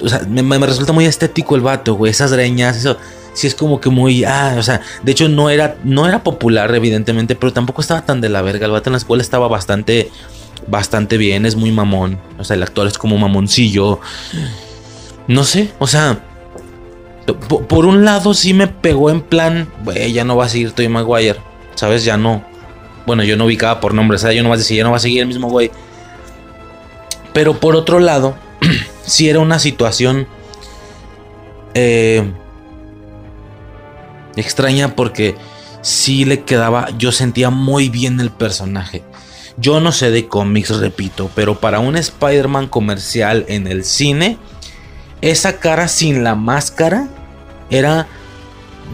O 0.02 0.10
sea, 0.10 0.22
me, 0.28 0.58
resulta 0.58 0.94
muy 0.94 1.06
estético 1.06 1.56
el 1.56 1.61
vato, 1.61 1.94
güey, 1.94 2.11
esas 2.11 2.34
greñas, 2.34 2.78
eso. 2.78 2.98
Sí 3.34 3.48
es 3.48 3.56
como 3.56 3.80
que 3.80 3.90
muy, 3.90 4.26
ah, 4.26 4.56
o 4.58 4.64
sea, 4.64 4.82
de 5.03 5.11
hecho 5.14 5.30
no 5.30 5.50
era, 5.50 5.78
no 5.86 6.06
era 6.06 6.22
popular 6.22 6.74
evidentemente, 6.76 7.36
pero 7.36 7.53
tampoco 7.53 7.80
estaba 7.80 8.06
tan 8.06 8.20
de 8.20 8.28
la 8.28 8.42
verga. 8.42 8.66
El 8.66 8.72
vato 8.72 8.90
en 8.90 8.94
la 8.94 8.98
escuela 8.98 9.22
estaba 9.22 9.48
bastante, 9.48 10.10
bastante 10.68 11.18
bien, 11.18 11.45
es 11.45 11.56
muy 11.56 11.72
mamón. 11.72 12.20
O 12.40 12.44
sea, 12.44 12.56
el 12.56 12.64
actor 12.64 12.88
es 12.88 12.98
como 12.98 13.18
mamoncillo. 13.18 14.00
No 15.28 15.45
sé, 15.45 15.72
o 15.80 15.88
sea, 15.88 16.20
por, 17.68 17.86
un 17.86 18.03
lado 18.03 18.34
sí 18.34 18.53
me 18.53 18.68
pegó 18.68 19.10
en 19.10 19.22
plan, 19.22 19.72
güey, 19.84 20.11
ya 20.11 20.24
no 20.24 20.36
va 20.36 20.45
a 20.45 20.50
seguir 20.50 20.72
Toy 20.72 20.88
Maguire, 20.88 21.40
¿sabes? 21.76 22.03
Ya 22.03 22.18
no. 22.18 22.44
Bueno, 23.06 23.24
yo 23.24 23.38
no 23.38 23.46
ubicaba 23.46 23.80
por 23.80 23.94
nombre, 23.94 24.16
o 24.16 24.20
sea, 24.20 24.32
yo 24.32 24.44
no 24.44 24.56
decir, 24.56 24.78
ya 24.78 24.84
no 24.84 24.92
va 24.92 24.98
a 24.98 25.02
seguir 25.02 25.22
el 25.22 25.28
mismo 25.28 25.50
güey. 25.50 25.72
Pero 27.34 27.60
por 27.60 27.76
otro 27.76 28.00
lado, 28.00 28.36
si 29.06 29.30
era 29.30 29.40
una 29.40 29.60
situación 29.60 30.28
eh, 31.74 32.24
extraña 34.36 34.96
porque 34.96 35.36
sí 35.82 36.26
le 36.26 36.44
quedaba, 36.44 36.90
yo 36.98 37.12
sentía 37.12 37.50
muy 37.50 37.90
bien 37.90 38.20
el 38.20 38.32
personaje. 38.32 39.04
Yo 39.58 39.80
no 39.80 39.92
sé 39.92 40.12
de 40.12 40.28
cómics, 40.28 40.70
repito, 40.78 41.30
pero 41.36 41.60
para 41.60 41.80
un 41.80 41.96
Spider-Man 41.96 42.68
comercial 42.68 43.46
en 43.48 43.68
el 43.68 43.84
cine, 43.84 44.38
esa 45.22 45.60
cara 45.60 45.88
sin 45.88 46.24
la 46.24 46.36
máscara 46.36 47.08
era 47.70 48.08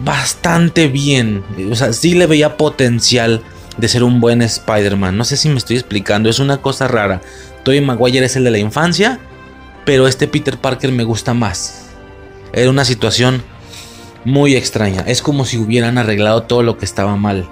bastante 0.04 0.88
bien. 0.88 1.44
O 1.70 1.74
sea, 1.74 1.92
sí 1.92 2.14
le 2.14 2.26
veía 2.26 2.56
potencial 2.56 3.42
de 3.78 3.88
ser 3.88 4.04
un 4.04 4.20
buen 4.20 4.42
Spider-Man. 4.42 5.16
No 5.16 5.24
sé 5.24 5.36
si 5.36 5.48
me 5.48 5.56
estoy 5.56 5.76
explicando, 5.76 6.28
es 6.28 6.40
una 6.40 6.58
cosa 6.58 6.88
rara. 6.88 7.22
Tobey 7.62 7.80
Maguire 7.80 8.26
es 8.26 8.36
el 8.36 8.44
de 8.44 8.50
la 8.50 8.58
infancia, 8.58 9.18
pero 9.84 10.06
este 10.06 10.28
Peter 10.28 10.58
Parker 10.58 10.92
me 10.92 11.04
gusta 11.04 11.32
más. 11.32 11.86
Era 12.52 12.70
una 12.70 12.84
situación 12.84 13.42
muy 14.24 14.56
extraña. 14.56 15.04
Es 15.06 15.22
como 15.22 15.44
si 15.44 15.58
hubieran 15.58 15.96
arreglado 15.96 16.42
todo 16.42 16.62
lo 16.62 16.76
que 16.76 16.84
estaba 16.84 17.16
mal. 17.16 17.48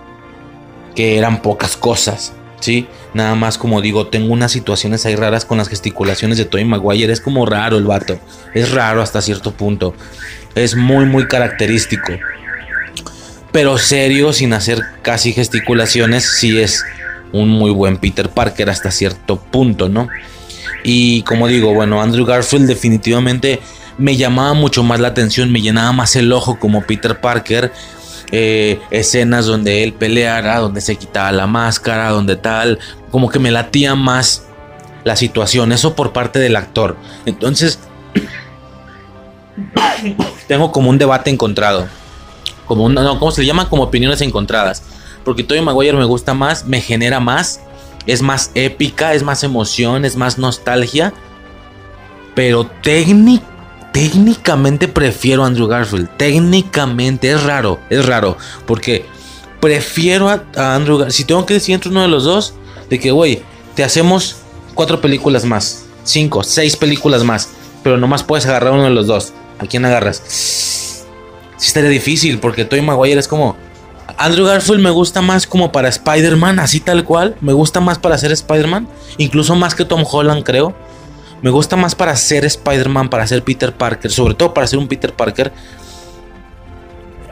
Que 0.95 1.17
eran 1.17 1.43
pocas 1.43 1.77
cosas. 1.77 2.33
¿Sí? 2.61 2.89
Nada 3.13 3.35
más 3.35 3.59
como 3.59 3.81
digo, 3.81 4.09
tengo 4.09 4.33
unas 4.33 4.51
situaciones 4.51 5.05
ahí 5.07 5.15
raras 5.15 5.45
con 5.45 5.59
las 5.59 5.69
gesticulaciones 5.69 6.39
de 6.39 6.47
Tobey 6.47 6.65
Maguire. 6.65 7.13
Es 7.13 7.21
como 7.21 7.47
raro 7.47 7.77
el 7.77 7.85
vato. 7.85 8.19
Es 8.55 8.73
raro 8.73 9.03
hasta 9.03 9.21
cierto 9.21 9.53
punto. 9.53 9.95
Es 10.55 10.75
muy, 10.75 11.05
muy 11.05 11.29
característico. 11.29 12.13
Pero 13.53 13.79
serio, 13.79 14.33
sin 14.33 14.53
hacer 14.53 14.83
casi 15.03 15.33
gesticulaciones, 15.33 16.25
sí 16.39 16.59
es 16.59 16.85
un 17.33 17.49
muy 17.49 17.71
buen 17.71 17.97
Peter 17.99 18.29
Parker 18.29 18.71
hasta 18.71 18.91
cierto 18.91 19.37
punto, 19.37 19.89
¿no? 19.89 20.09
Y 20.85 21.23
como 21.23 21.49
digo, 21.49 21.75
bueno, 21.75 22.01
Andrew 22.01 22.25
Garfield 22.25 22.67
definitivamente 22.67 23.61
me 23.99 24.17
llamaba 24.17 24.55
mucho 24.55 24.83
más 24.83 25.01
la 25.01 25.09
atención, 25.09 25.51
me 25.51 25.61
llenaba 25.61 25.93
más 25.93 26.17
el 26.17 26.33
ojo 26.33 26.59
como 26.59 26.83
Peter 26.83 27.21
Parker. 27.21 27.73
Eh, 28.33 28.81
escenas 28.91 29.47
donde 29.47 29.85
él 29.85 29.93
peleara, 29.93 30.59
donde 30.59 30.81
se 30.81 30.97
quitaba 30.97 31.31
la 31.31 31.47
máscara, 31.47 32.09
donde 32.11 32.35
tal, 32.35 32.81
como 33.13 33.31
que 33.31 33.39
me 33.39 33.53
latía 33.53 33.95
más 33.95 34.47
la 35.05 35.15
situación, 35.15 35.71
eso 35.71 35.95
por 35.95 36.13
parte 36.13 36.41
del 36.41 36.57
actor. 36.57 36.97
Entonces, 37.25 37.79
tengo 40.49 40.73
como 40.73 40.91
un 40.91 40.99
debate 40.99 41.31
encontrado, 41.31 41.87
como 42.67 42.85
un, 42.85 42.95
no, 42.95 43.19
¿cómo 43.19 43.31
se 43.31 43.43
le? 43.43 43.53
Como 43.69 43.85
opiniones 43.85 44.21
encontradas, 44.21 44.83
porque 45.25 45.43
Tobey 45.43 45.63
Maguire 45.63 45.97
me 45.97 46.05
gusta 46.05 46.35
más, 46.35 46.67
me 46.67 46.81
genera 46.81 47.21
más, 47.21 47.61
es 48.07 48.23
más 48.23 48.51
épica, 48.55 49.15
es 49.15 49.23
más 49.23 49.43
emoción, 49.45 50.05
es 50.05 50.17
más 50.17 50.39
nostalgia, 50.39 51.13
pero 52.35 52.67
técnicamente 52.83 53.57
técnicamente 53.97 54.89
prefiero 54.89 55.43
a 55.43 55.47
Andrew 55.47 55.69
Garfield. 55.69 56.11
Técnicamente 56.19 57.31
es 57.31 57.43
raro, 57.43 57.81
es 57.89 58.05
raro. 58.05 58.37
Porque 58.67 59.07
prefiero 59.59 60.29
a, 60.29 60.43
Andrew 60.75 60.99
Garfield. 60.99 61.17
Si 61.17 61.25
tengo 61.25 61.47
que 61.47 61.55
decir 61.55 61.75
entre 61.75 61.91
uno 61.91 62.03
de 62.03 62.09
los 62.09 62.25
dos, 62.25 62.53
de 62.91 63.01
que, 63.01 63.11
güey, 63.11 63.43
te 63.75 63.83
hacemos 63.85 64.37
cuatro 64.75 65.01
películas 65.01 65.47
más, 65.47 65.87
cinco, 66.05 66.45
seis 66.45 66.77
películas 66.77 67.25
más, 67.25 67.49
pero 67.83 67.97
nomás 67.97 68.23
puedes 68.23 68.45
agarrar 68.45 68.75
uno 68.75 68.85
de 68.85 68.91
los 68.91 69.07
dos. 69.07 69.33
¿A 69.59 69.65
quién 69.65 69.87
agarras? 69.87 70.86
Sí 71.57 71.69
estaría 71.69 71.91
difícil, 71.91 72.39
porque 72.39 72.65
Toy 72.65 72.83
Maguire 72.83 73.19
es 73.19 73.29
como. 73.29 73.57
Andrew 74.19 74.47
Garfield 74.47 74.81
me 74.81 74.91
gusta 74.91 75.21
más 75.21 75.47
como 75.47 75.73
para 75.73 75.89
Spider-Man, 75.89 76.59
así 76.59 76.81
tal 76.81 77.05
cual. 77.05 77.37
Me 77.41 77.53
gusta 77.53 77.81
más 77.81 77.99
para 77.99 78.17
ser 78.19 78.33
Spider-Man. 78.33 78.89
Incluso 79.19 79.55
más 79.57 79.75
que 79.75 79.85
Tom 79.85 80.05
Holland, 80.11 80.43
creo. 80.45 80.75
Me 81.43 81.51
gusta 81.51 81.77
más 81.77 81.95
para 81.95 82.17
ser 82.17 82.45
Spider-Man, 82.45 83.11
para 83.11 83.27
ser 83.27 83.43
Peter 83.43 83.73
Parker, 83.73 84.11
sobre 84.11 84.35
todo 84.35 84.55
para 84.55 84.67
ser 84.67 84.79
un 84.79 84.89
Peter 84.89 85.13
Parker. 85.13 85.53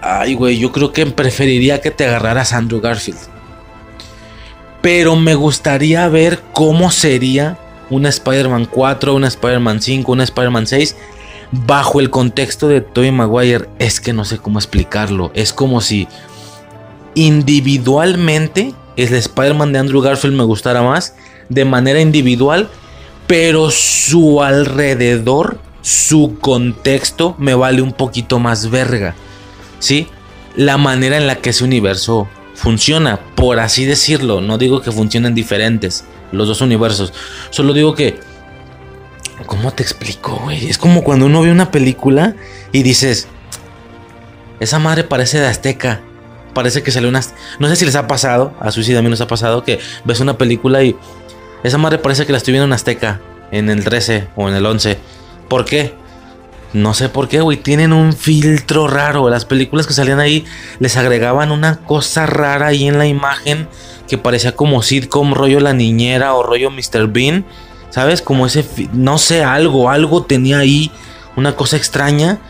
Ay, 0.03 0.35
güey, 0.35 0.59
yo 0.59 0.71
creo 0.71 0.93
que 0.93 1.07
preferiría 1.07 1.81
que 1.81 1.91
te 1.91 2.07
agarraras 2.07 2.53
Andrew 2.53 2.81
Garfield. 2.81 3.19
Pero 4.83 5.17
me 5.17 5.35
gustaría 5.35 6.07
ver 6.09 6.43
cómo 6.53 6.91
sería 6.91 7.59
una 7.89 8.11
Spider-Man 8.11 8.67
4, 8.67 9.15
una 9.15 9.29
Spider-Man 9.29 9.81
5, 9.81 10.13
una 10.13 10.25
Spider-Man 10.25 10.67
6 10.67 10.97
bajo 11.67 12.01
el 12.01 12.11
contexto 12.11 12.69
de 12.69 12.81
Tobey 12.81 13.13
Maguire. 13.13 13.69
Es 13.79 14.01
que 14.01 14.13
no 14.13 14.25
sé 14.25 14.39
cómo 14.39 14.59
explicarlo. 14.59 15.31
Es 15.35 15.53
como 15.53 15.81
si 15.81 16.09
individualmente 17.15 18.75
el 18.97 19.15
Spider-Man 19.15 19.73
de 19.73 19.79
Andrew 19.79 20.01
Garfield 20.01 20.37
me 20.37 20.45
gustara 20.45 20.83
más. 20.83 21.15
De 21.49 21.65
manera 21.65 22.01
individual 22.01 22.71
pero 23.27 23.71
su 23.71 24.43
alrededor, 24.43 25.59
su 25.83 26.37
contexto 26.41 27.35
me 27.39 27.55
vale 27.55 27.83
un 27.83 27.93
poquito 27.93 28.39
más 28.39 28.71
verga. 28.71 29.15
¿Sí? 29.79 30.09
La 30.57 30.77
manera 30.77 31.17
en 31.17 31.27
la 31.27 31.37
que 31.37 31.51
ese 31.51 31.65
universo 31.65 32.29
funciona, 32.55 33.21
por 33.35 33.61
así 33.61 33.85
decirlo. 33.85 34.41
No 34.41 34.59
digo 34.59 34.83
que 34.83 34.93
funcionen 34.93 35.35
diferentes 35.35 36.05
los 36.33 36.49
dos 36.49 36.61
universos. 36.61 37.13
Solo 37.51 37.73
digo 37.73 37.95
que... 37.95 38.21
¿Cómo 39.47 39.73
te 39.73 39.83
explico, 39.83 40.41
güey? 40.45 40.69
Es 40.69 40.79
como 40.79 41.03
cuando 41.03 41.27
uno 41.27 41.43
ve 41.43 41.51
una 41.51 41.71
película 41.71 42.35
y 42.73 42.83
dices... 42.83 43.29
Esa 44.61 44.79
madre 44.79 45.05
parece 45.05 45.41
de 45.41 45.47
Azteca. 45.47 46.01
Parece 46.55 46.83
que 46.83 46.93
salió 46.93 47.09
una... 47.09 47.21
No 47.59 47.69
sé 47.69 47.77
si 47.77 47.85
les 47.85 47.97
ha 47.97 48.07
pasado, 48.07 48.55
a 48.61 48.71
Suicida 48.71 49.01
a 49.01 49.03
mí 49.03 49.11
nos 49.11 49.21
ha 49.21 49.27
pasado, 49.27 49.65
que 49.65 49.81
ves 50.05 50.21
una 50.21 50.39
película 50.39 50.83
y 50.83 50.97
esa 51.65 51.79
madre 51.79 51.99
parece 51.99 52.27
que 52.27 52.33
la 52.33 52.39
estoy 52.39 52.53
viendo 52.53 52.67
en 52.67 52.73
Azteca, 52.73 53.21
en 53.51 53.71
el 53.71 53.85
13 53.85 54.29
o 54.37 54.49
en 54.49 54.55
el 54.55 54.65
11. 54.65 54.99
¿Por 55.49 55.65
qué? 55.65 55.95
No 56.75 56.93
sé 56.93 57.09
por 57.09 57.29
qué, 57.29 57.41
güey. 57.41 57.57
Tienen 57.57 57.93
un 57.93 58.13
filtro 58.13 58.87
raro. 58.89 59.31
Las 59.31 59.45
películas 59.45 59.87
que 59.87 59.95
salían 59.95 60.21
ahí 60.21 60.45
les 60.79 60.97
agregaban 60.97 61.53
una 61.53 61.79
cosa 61.79 62.27
rara 62.27 62.67
ahí 62.67 62.87
en 62.87 62.99
la 62.99 63.07
imagen 63.07 63.69
que 64.09 64.19
parecía 64.19 64.57
como 64.57 64.83
sitcom, 64.83 65.35
rollo 65.35 65.61
La 65.61 65.73
Niñera 65.73 66.35
o 66.35 66.43
rollo 66.43 66.71
Mr. 66.71 67.07
Bean. 67.09 67.47
¿Sabes? 67.95 68.23
Como 68.23 68.47
ese, 68.47 68.65
no 68.93 69.19
sé, 69.19 69.45
algo, 69.45 69.89
algo 69.89 70.25
tenía 70.25 70.59
ahí, 70.59 70.91
una 71.37 71.55
cosa 71.55 71.77
extraña 71.77 72.41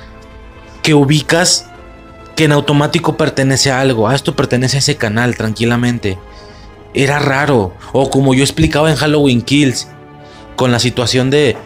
que 0.82 0.94
ubicas 0.94 1.66
que 2.34 2.44
en 2.44 2.52
automático 2.52 3.18
pertenece 3.18 3.70
a 3.70 3.80
algo. 3.80 4.08
Ah, 4.08 4.14
esto 4.14 4.34
pertenece 4.34 4.76
a 4.76 4.80
ese 4.80 4.96
canal, 4.96 5.36
tranquilamente 5.36 6.18
era 6.94 7.18
raro. 7.18 7.74
O 7.92 8.08
como 8.08 8.32
yo 8.32 8.42
explicaba 8.42 8.90
en 8.90 8.96
Halloween 8.96 9.42
Kills, 9.42 9.88
con 10.56 10.72
la 10.72 10.78
situación 10.78 11.28
de, 11.28 11.56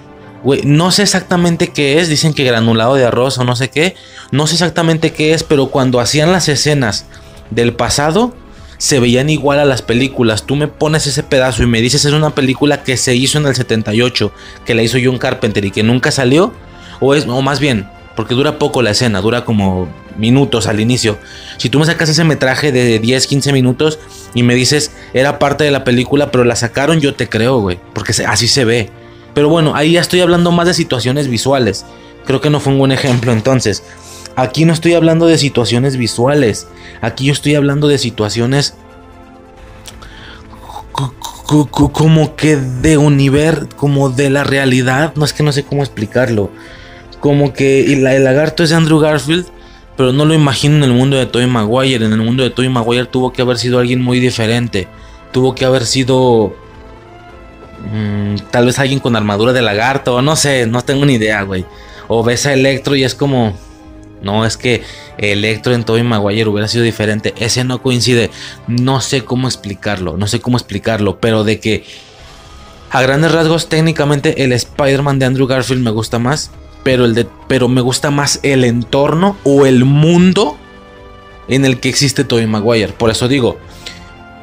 güey, 0.42 0.62
no 0.64 0.90
sé 0.90 1.02
exactamente 1.02 1.68
qué 1.68 2.00
es, 2.00 2.08
dicen 2.08 2.34
que 2.34 2.44
granulado 2.44 2.94
de 2.96 3.04
arroz 3.04 3.38
o 3.38 3.44
no 3.44 3.54
sé 3.54 3.70
qué, 3.70 3.94
no 4.32 4.46
sé 4.46 4.54
exactamente 4.54 5.12
qué 5.12 5.34
es, 5.34 5.44
pero 5.44 5.66
cuando 5.68 6.00
hacían 6.00 6.32
las 6.32 6.48
escenas 6.48 7.04
del 7.50 7.74
pasado, 7.74 8.34
se 8.78 9.00
veían 9.00 9.28
igual 9.28 9.58
a 9.58 9.64
las 9.64 9.82
películas. 9.82 10.44
Tú 10.44 10.56
me 10.56 10.68
pones 10.68 11.06
ese 11.06 11.22
pedazo 11.22 11.62
y 11.62 11.66
me 11.66 11.80
dices 11.80 12.04
es 12.04 12.12
una 12.12 12.30
película 12.30 12.82
que 12.82 12.96
se 12.96 13.14
hizo 13.14 13.38
en 13.38 13.46
el 13.46 13.54
78, 13.54 14.32
que 14.64 14.74
la 14.74 14.82
hizo 14.82 14.98
John 15.02 15.18
Carpenter 15.18 15.64
y 15.64 15.70
que 15.70 15.82
nunca 15.82 16.10
salió, 16.10 16.52
o 17.00 17.14
es, 17.14 17.26
o 17.26 17.42
más 17.42 17.60
bien, 17.60 17.88
porque 18.16 18.34
dura 18.34 18.58
poco 18.58 18.82
la 18.82 18.90
escena, 18.90 19.20
dura 19.20 19.44
como 19.44 19.88
minutos 20.16 20.66
al 20.66 20.80
inicio. 20.80 21.18
Si 21.56 21.68
tú 21.68 21.78
me 21.78 21.86
sacas 21.86 22.08
ese 22.08 22.24
metraje 22.24 22.72
de 22.72 22.98
10, 22.98 23.26
15 23.26 23.52
minutos 23.52 23.98
y 24.34 24.42
me 24.42 24.54
dices, 24.54 24.92
era 25.14 25.38
parte 25.38 25.64
de 25.64 25.70
la 25.70 25.84
película, 25.84 26.30
pero 26.30 26.44
la 26.44 26.56
sacaron, 26.56 27.00
yo 27.00 27.14
te 27.14 27.28
creo, 27.28 27.58
güey, 27.60 27.78
porque 27.94 28.12
así 28.26 28.48
se 28.48 28.64
ve. 28.64 28.90
Pero 29.34 29.48
bueno, 29.48 29.74
ahí 29.74 29.92
ya 29.92 30.00
estoy 30.00 30.20
hablando 30.20 30.50
más 30.50 30.66
de 30.66 30.74
situaciones 30.74 31.28
visuales. 31.28 31.84
Creo 32.26 32.40
que 32.40 32.50
no 32.50 32.60
fue 32.60 32.72
un 32.72 32.78
buen 32.80 32.92
ejemplo 32.92 33.32
entonces. 33.32 33.82
Aquí 34.38 34.64
no 34.64 34.72
estoy 34.72 34.94
hablando 34.94 35.26
de 35.26 35.36
situaciones 35.36 35.96
visuales. 35.96 36.68
Aquí 37.00 37.24
yo 37.24 37.32
estoy 37.32 37.56
hablando 37.56 37.88
de 37.88 37.98
situaciones 37.98 38.74
como 41.42 42.36
que 42.36 42.54
de 42.56 42.98
universo, 42.98 43.66
como 43.76 44.10
de 44.10 44.30
la 44.30 44.44
realidad. 44.44 45.12
No 45.16 45.24
es 45.24 45.32
que 45.32 45.42
no 45.42 45.50
sé 45.50 45.64
cómo 45.64 45.82
explicarlo. 45.82 46.52
Como 47.18 47.52
que 47.52 47.92
el 47.92 48.04
lagarto 48.04 48.62
es 48.62 48.70
Andrew 48.70 49.00
Garfield 49.00 49.46
pero 49.96 50.12
no 50.12 50.24
lo 50.24 50.32
imagino 50.32 50.76
en 50.76 50.84
el 50.84 50.92
mundo 50.92 51.16
de 51.16 51.26
Tobey 51.26 51.48
Maguire. 51.48 52.06
En 52.06 52.12
el 52.12 52.20
mundo 52.20 52.44
de 52.44 52.50
Tobey 52.50 52.68
Maguire 52.70 53.06
tuvo 53.06 53.32
que 53.32 53.42
haber 53.42 53.58
sido 53.58 53.80
alguien 53.80 54.00
muy 54.00 54.20
diferente. 54.20 54.86
Tuvo 55.32 55.56
que 55.56 55.64
haber 55.64 55.84
sido 55.84 56.54
mm, 57.92 58.36
tal 58.52 58.66
vez 58.66 58.78
alguien 58.78 59.00
con 59.00 59.16
armadura 59.16 59.52
de 59.52 59.62
lagarto, 59.62 60.14
o 60.14 60.22
no 60.22 60.36
sé, 60.36 60.68
no 60.68 60.82
tengo 60.82 61.04
ni 61.04 61.14
idea, 61.14 61.42
güey. 61.42 61.64
O 62.06 62.22
ves 62.22 62.46
a 62.46 62.52
Electro 62.52 62.94
y 62.94 63.02
es 63.02 63.16
como 63.16 63.58
no, 64.22 64.44
es 64.44 64.56
que 64.56 64.82
Electro 65.16 65.74
en 65.74 65.84
Tobey 65.84 66.02
Maguire 66.02 66.48
hubiera 66.48 66.68
sido 66.68 66.84
diferente. 66.84 67.34
Ese 67.38 67.64
no 67.64 67.82
coincide. 67.82 68.30
No 68.66 69.00
sé 69.00 69.24
cómo 69.24 69.48
explicarlo. 69.48 70.16
No 70.16 70.26
sé 70.26 70.40
cómo 70.40 70.56
explicarlo. 70.56 71.20
Pero 71.20 71.44
de 71.44 71.60
que 71.60 71.84
a 72.90 73.02
grandes 73.02 73.32
rasgos, 73.32 73.68
técnicamente 73.68 74.44
el 74.44 74.52
Spider-Man 74.52 75.18
de 75.18 75.26
Andrew 75.26 75.46
Garfield 75.46 75.82
me 75.82 75.90
gusta 75.90 76.18
más 76.18 76.50
pero, 76.88 77.04
el 77.04 77.14
de, 77.14 77.26
pero 77.48 77.68
me 77.68 77.80
gusta 77.80 78.10
más 78.10 78.40
el 78.42 78.64
entorno 78.64 79.36
o 79.44 79.66
el 79.66 79.84
mundo 79.84 80.56
en 81.48 81.66
el 81.66 81.80
que 81.80 81.90
existe 81.90 82.24
Tobey 82.24 82.46
Maguire. 82.46 82.94
Por 82.94 83.10
eso 83.10 83.28
digo, 83.28 83.58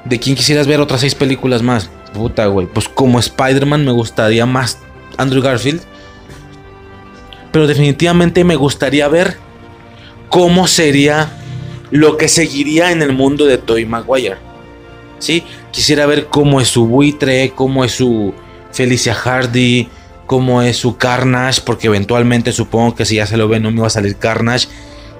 ¿de 0.05 0.19
quién 0.19 0.35
quisieras 0.35 0.67
ver 0.67 0.79
otras 0.79 1.01
seis 1.01 1.15
películas 1.15 1.63
más? 1.63 1.89
Puta, 2.13 2.45
güey. 2.45 2.67
Pues 2.67 2.87
como 2.87 3.19
Spider-Man 3.19 3.83
me 3.83 3.91
gustaría 3.91 4.45
más 4.45 4.79
Andrew 5.17 5.41
Garfield. 5.41 5.81
Pero 7.51 7.65
definitivamente 7.65 8.43
me 8.43 8.55
gustaría 8.57 9.07
ver 9.07 9.37
cómo 10.35 10.67
sería 10.67 11.31
lo 11.91 12.17
que 12.17 12.27
seguiría 12.27 12.91
en 12.91 13.01
el 13.01 13.13
mundo 13.13 13.45
de 13.45 13.57
Tobey 13.57 13.85
Maguire. 13.85 14.35
¿Sí? 15.17 15.45
Quisiera 15.71 16.05
ver 16.07 16.25
cómo 16.25 16.59
es 16.59 16.67
su 16.67 16.87
buitre, 16.87 17.53
cómo 17.55 17.85
es 17.85 17.93
su 17.93 18.33
Felicia 18.73 19.13
Hardy, 19.13 19.87
cómo 20.25 20.61
es 20.61 20.75
su 20.75 20.97
Carnage, 20.97 21.61
porque 21.65 21.87
eventualmente 21.87 22.51
supongo 22.51 22.95
que 22.95 23.05
si 23.05 23.15
ya 23.15 23.25
se 23.25 23.37
lo 23.37 23.47
ve 23.47 23.61
no 23.61 23.71
me 23.71 23.79
va 23.79 23.87
a 23.87 23.89
salir 23.89 24.17
Carnage. 24.17 24.67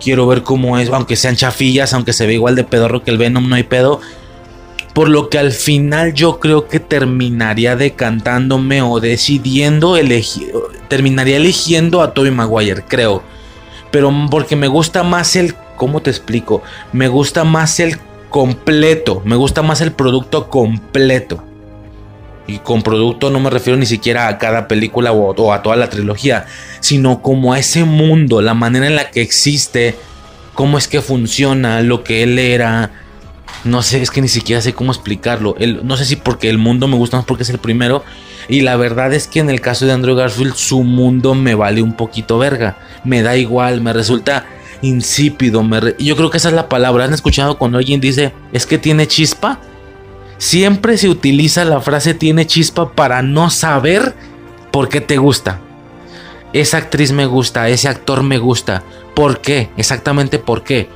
quiero 0.04 0.28
ver 0.28 0.44
cómo 0.44 0.78
es, 0.78 0.90
aunque 0.90 1.16
sean 1.16 1.38
chafillas, 1.38 1.94
aunque 1.94 2.12
se 2.12 2.28
ve 2.28 2.34
igual 2.34 2.58
de 2.58 2.66
pedorro 2.66 3.02
que 3.02 3.12
el 3.12 3.18
Venom, 3.18 3.48
no 3.48 3.56
hay 3.56 3.64
pedo. 3.64 4.02
Por 4.94 5.08
lo 5.08 5.30
que 5.30 5.40
al 5.40 5.54
final 5.54 6.14
yo 6.14 6.42
creo 6.42 6.68
que 6.68 6.82
terminaría 6.82 7.78
decantándome 7.78 8.82
o 8.82 9.00
decidiendo 9.00 9.96
elegir, 9.96 10.52
terminaría 10.90 11.38
eligiendo 11.38 12.02
a 12.02 12.14
Tobey 12.14 12.32
Maguire, 12.32 12.84
creo. 12.86 13.24
Pero 13.96 14.14
porque 14.30 14.58
me 14.58 14.68
gusta 14.68 15.04
más 15.04 15.38
el, 15.38 15.56
¿cómo 15.78 16.02
te 16.02 16.10
explico? 16.10 16.62
Me 16.92 17.08
gusta 17.08 17.46
más 17.46 17.80
el 17.80 17.98
completo, 18.30 19.22
me 19.24 19.38
gusta 19.38 19.62
más 19.62 19.80
el 19.80 19.94
producto 19.94 20.50
completo. 20.50 21.42
Y 22.46 22.58
con 22.58 22.82
producto 22.82 23.30
no 23.30 23.40
me 23.40 23.50
refiero 23.50 23.80
ni 23.80 23.86
siquiera 23.86 24.28
a 24.28 24.38
cada 24.38 24.68
película 24.68 25.14
o, 25.14 25.54
a 25.54 25.64
toda 25.64 25.78
la 25.78 25.90
trilogía, 25.90 26.46
sino 26.82 27.22
como 27.22 27.54
a 27.54 27.60
ese 27.60 27.86
mundo, 27.86 28.42
la 28.42 28.54
manera 28.54 28.86
en 28.86 28.98
la 28.98 29.12
que 29.12 29.22
existe, 29.22 29.96
cómo 30.56 30.78
es 30.78 30.90
que 30.90 31.02
funciona, 31.02 31.82
lo 31.82 32.04
que 32.04 32.24
él 32.24 32.38
era. 32.38 32.92
No 33.64 33.82
sé, 33.82 34.02
es 34.02 34.12
que 34.12 34.22
ni 34.22 34.28
siquiera 34.28 34.62
sé 34.62 34.74
cómo 34.74 34.92
explicarlo. 34.92 35.56
no 35.84 35.96
sé 35.96 36.04
si 36.04 36.18
porque 36.18 36.50
el 36.50 36.58
mundo 36.58 36.90
me 36.90 36.98
gusta 36.98 37.16
más 37.16 37.26
porque 37.26 37.44
es 37.44 37.50
el 37.50 37.60
primero. 37.60 38.04
Y 38.48 38.62
la 38.62 38.76
verdad 38.76 39.14
es 39.14 39.28
que 39.28 39.40
en 39.40 39.50
el 39.50 39.62
caso 39.62 39.86
de 39.86 39.92
Andrew 39.92 40.16
Garfield, 40.16 40.56
su 40.56 40.84
mundo 40.84 41.34
me 41.34 41.56
vale 41.56 41.82
un 41.82 41.94
poquito 41.94 42.38
verga. 42.38 42.78
Me 43.04 43.22
da 43.22 43.36
igual, 43.36 43.82
me 43.82 43.94
resulta 43.94 44.46
insípido. 44.82 45.64
Yo 45.98 46.16
creo 46.16 46.30
que 46.30 46.38
esa 46.38 46.50
es 46.50 46.56
la 46.56 46.70
palabra. 46.70 47.06
¿Han 47.06 47.14
escuchado 47.14 47.58
cuando 47.58 47.78
alguien 47.78 48.02
dice, 48.02 48.34
es 48.54 48.66
que 48.66 48.78
tiene 48.78 49.08
chispa? 49.08 49.60
Siempre 50.38 50.98
se 50.98 51.10
utiliza 51.10 51.66
la 51.66 51.80
frase 51.80 52.14
tiene 52.14 52.46
chispa 52.46 52.92
para 52.92 53.22
no 53.22 53.50
saber 53.50 54.14
por 54.72 54.90
qué 54.90 55.02
te 55.02 55.18
gusta. 55.18 55.60
Esa 56.54 56.78
actriz 56.78 57.12
me 57.12 57.26
gusta, 57.26 57.70
ese 57.70 57.88
actor 57.88 58.24
me 58.24 58.38
gusta. 58.38 58.84
¿Por 59.14 59.42
qué? 59.42 59.70
Exactamente 59.78 60.40
por 60.40 60.64
qué. 60.64 60.90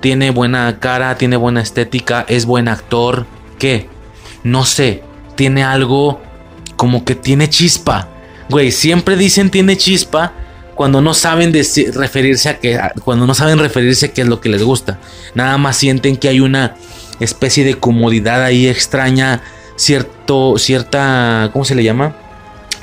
Tiene 0.00 0.30
buena 0.30 0.78
cara, 0.80 1.16
tiene 1.16 1.36
buena 1.36 1.60
estética, 1.60 2.24
es 2.28 2.44
buen 2.44 2.68
actor. 2.68 3.26
¿Qué? 3.58 3.88
No 4.42 4.64
sé. 4.64 5.02
Tiene 5.36 5.64
algo 5.64 6.20
como 6.82 7.04
que 7.04 7.14
tiene 7.14 7.48
chispa. 7.48 8.08
Güey, 8.50 8.72
siempre 8.72 9.16
dicen 9.16 9.50
tiene 9.50 9.76
chispa 9.76 10.32
cuando 10.74 11.00
no 11.00 11.14
saben 11.14 11.52
referirse 11.52 12.48
a 12.48 12.58
que 12.58 12.76
cuando 13.04 13.24
no 13.24 13.34
saben 13.34 13.60
referirse 13.60 14.06
a 14.06 14.12
qué 14.12 14.22
es 14.22 14.26
lo 14.26 14.40
que 14.40 14.48
les 14.48 14.64
gusta. 14.64 14.98
Nada 15.36 15.58
más 15.58 15.76
sienten 15.76 16.16
que 16.16 16.28
hay 16.28 16.40
una 16.40 16.74
especie 17.20 17.62
de 17.62 17.74
comodidad 17.74 18.42
ahí 18.42 18.66
extraña, 18.66 19.44
cierto, 19.76 20.58
cierta, 20.58 21.50
¿cómo 21.52 21.64
se 21.64 21.76
le 21.76 21.84
llama? 21.84 22.16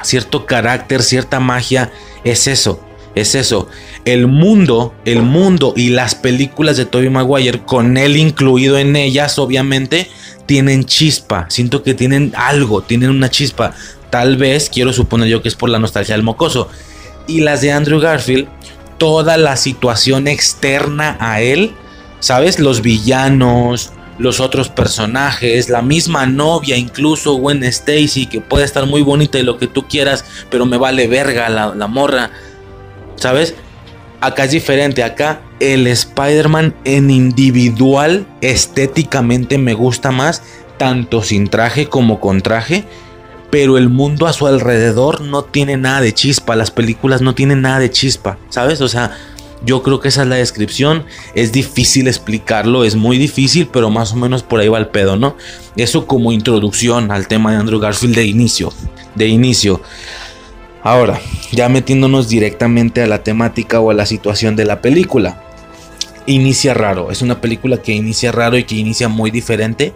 Cierto 0.02 0.46
carácter, 0.46 1.04
cierta 1.04 1.42
magia, 1.42 1.92
es 2.24 2.48
eso, 2.48 2.82
es 3.16 3.36
eso. 3.36 3.68
El 4.06 4.28
mundo, 4.28 4.94
el 5.04 5.24
mundo 5.24 5.74
y 5.76 5.90
las 5.90 6.16
películas 6.16 6.78
de 6.78 6.86
Tobey 6.86 7.10
Maguire, 7.10 7.66
con 7.66 7.98
él 7.98 8.16
incluido 8.16 8.78
en 8.78 8.96
ellas, 8.96 9.38
obviamente, 9.40 10.08
tienen 10.50 10.84
chispa. 10.84 11.46
Siento 11.48 11.84
que 11.84 11.94
tienen 11.94 12.34
algo, 12.36 12.82
tienen 12.82 13.12
una 13.12 13.30
chispa. 13.30 13.72
Tal 14.10 14.36
vez, 14.36 14.68
quiero 14.68 14.92
suponer 14.92 15.28
yo 15.28 15.44
que 15.44 15.48
es 15.48 15.54
por 15.54 15.70
la 15.70 15.78
nostalgia 15.78 16.16
del 16.16 16.24
mocoso. 16.24 16.70
Y 17.28 17.42
las 17.42 17.62
de 17.62 17.72
Andrew 17.72 18.00
Garfield, 18.00 18.48
toda 18.98 19.38
la 19.38 19.56
situación 19.58 20.28
externa 20.28 21.18
a 21.20 21.40
él, 21.40 21.76
¿sabes? 22.20 22.58
Los 22.58 22.82
villanos, 22.82 23.92
los 24.18 24.40
otros 24.40 24.70
personajes, 24.70 25.70
la 25.70 25.84
misma 25.84 26.26
novia, 26.26 26.78
incluso 26.78 27.36
Gwen 27.36 27.64
Stacy, 27.64 28.26
que 28.26 28.42
puede 28.42 28.66
estar 28.66 28.88
muy 28.88 29.04
bonita 29.04 29.38
y 29.38 29.44
lo 29.44 29.60
que 29.60 29.68
tú 29.68 29.88
quieras, 29.88 30.26
pero 30.50 30.66
me 30.66 30.78
vale 30.78 31.08
verga 31.08 31.48
la, 31.50 31.76
la 31.76 31.86
morra, 31.86 32.32
¿sabes? 33.18 33.54
Acá 34.20 34.46
es 34.46 34.52
diferente, 34.52 35.04
acá 35.04 35.42
el 35.60 35.88
Spider-Man 35.88 36.76
en 36.86 37.12
individual 37.12 38.26
estéticamente 38.42 39.58
me 39.58 39.74
gusta 39.74 40.12
más, 40.12 40.42
tanto 40.78 41.22
sin 41.22 41.48
traje 41.48 41.88
como 41.88 42.20
con 42.20 42.42
traje, 42.42 42.86
pero 43.50 43.78
el 43.78 43.90
mundo 43.90 44.28
a 44.28 44.34
su 44.34 44.48
alrededor 44.48 45.22
no 45.22 45.44
tiene 45.44 45.78
nada 45.78 46.02
de 46.02 46.14
chispa, 46.14 46.56
las 46.56 46.72
películas 46.72 47.22
no 47.22 47.36
tienen 47.36 47.62
nada 47.62 47.80
de 47.80 47.92
chispa, 47.92 48.38
¿sabes? 48.50 48.82
O 48.82 48.88
sea, 48.88 49.18
yo 49.66 49.84
creo 49.84 50.00
que 50.00 50.08
esa 50.08 50.22
es 50.22 50.28
la 50.28 50.38
descripción. 50.38 51.04
Es 51.36 51.52
difícil 51.52 52.08
explicarlo, 52.08 52.86
es 52.86 52.96
muy 52.96 53.18
difícil, 53.18 53.68
pero 53.68 53.90
más 53.90 54.14
o 54.14 54.16
menos 54.16 54.44
por 54.44 54.60
ahí 54.60 54.70
va 54.70 54.78
el 54.78 54.88
pedo, 54.88 55.18
¿no? 55.18 55.36
Eso 55.76 56.08
como 56.08 56.32
introducción 56.32 57.12
al 57.12 57.28
tema 57.28 57.52
de 57.52 57.58
Andrew 57.58 57.80
Garfield 57.80 58.16
de 58.16 58.26
inicio. 58.26 58.72
De 59.16 59.28
inicio. 59.28 59.82
Ahora, 60.82 61.20
ya 61.52 61.68
metiéndonos 61.68 62.30
directamente 62.30 63.04
a 63.04 63.08
la 63.08 63.22
temática 63.24 63.82
o 63.82 63.92
a 63.92 63.94
la 63.94 64.06
situación 64.06 64.56
de 64.56 64.66
la 64.66 64.82
película. 64.82 65.44
Inicia 66.30 66.76
raro. 66.76 67.10
Es 67.10 67.24
una 67.24 67.42
película 67.42 67.82
que 67.82 67.92
inicia 67.92 68.32
raro 68.32 68.56
y 68.56 68.64
que 68.64 68.76
inicia 68.76 69.08
muy 69.08 69.32
diferente 69.32 69.94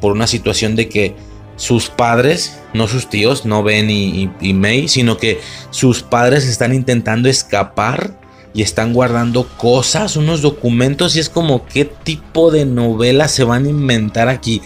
por 0.00 0.12
una 0.12 0.26
situación 0.26 0.76
de 0.76 0.88
que 0.88 1.14
sus 1.56 1.90
padres, 1.90 2.58
no 2.72 2.88
sus 2.88 3.10
tíos, 3.10 3.44
no 3.44 3.62
Ben 3.62 3.90
y, 3.90 4.54
May, 4.54 4.88
sino 4.88 5.18
que 5.18 5.42
sus 5.68 6.02
padres 6.02 6.46
están 6.46 6.72
intentando 6.72 7.28
escapar 7.28 8.18
y 8.54 8.62
están 8.62 8.94
guardando 8.94 9.46
cosas, 9.58 10.16
unos 10.16 10.40
documentos 10.40 11.16
y 11.16 11.20
es 11.20 11.28
como 11.28 11.66
qué 11.66 11.84
tipo 11.84 12.50
de 12.50 12.64
novela 12.64 13.28
se 13.28 13.44
van 13.44 13.66
a 13.66 13.68
inventar 13.68 14.30
aquí. 14.30 14.62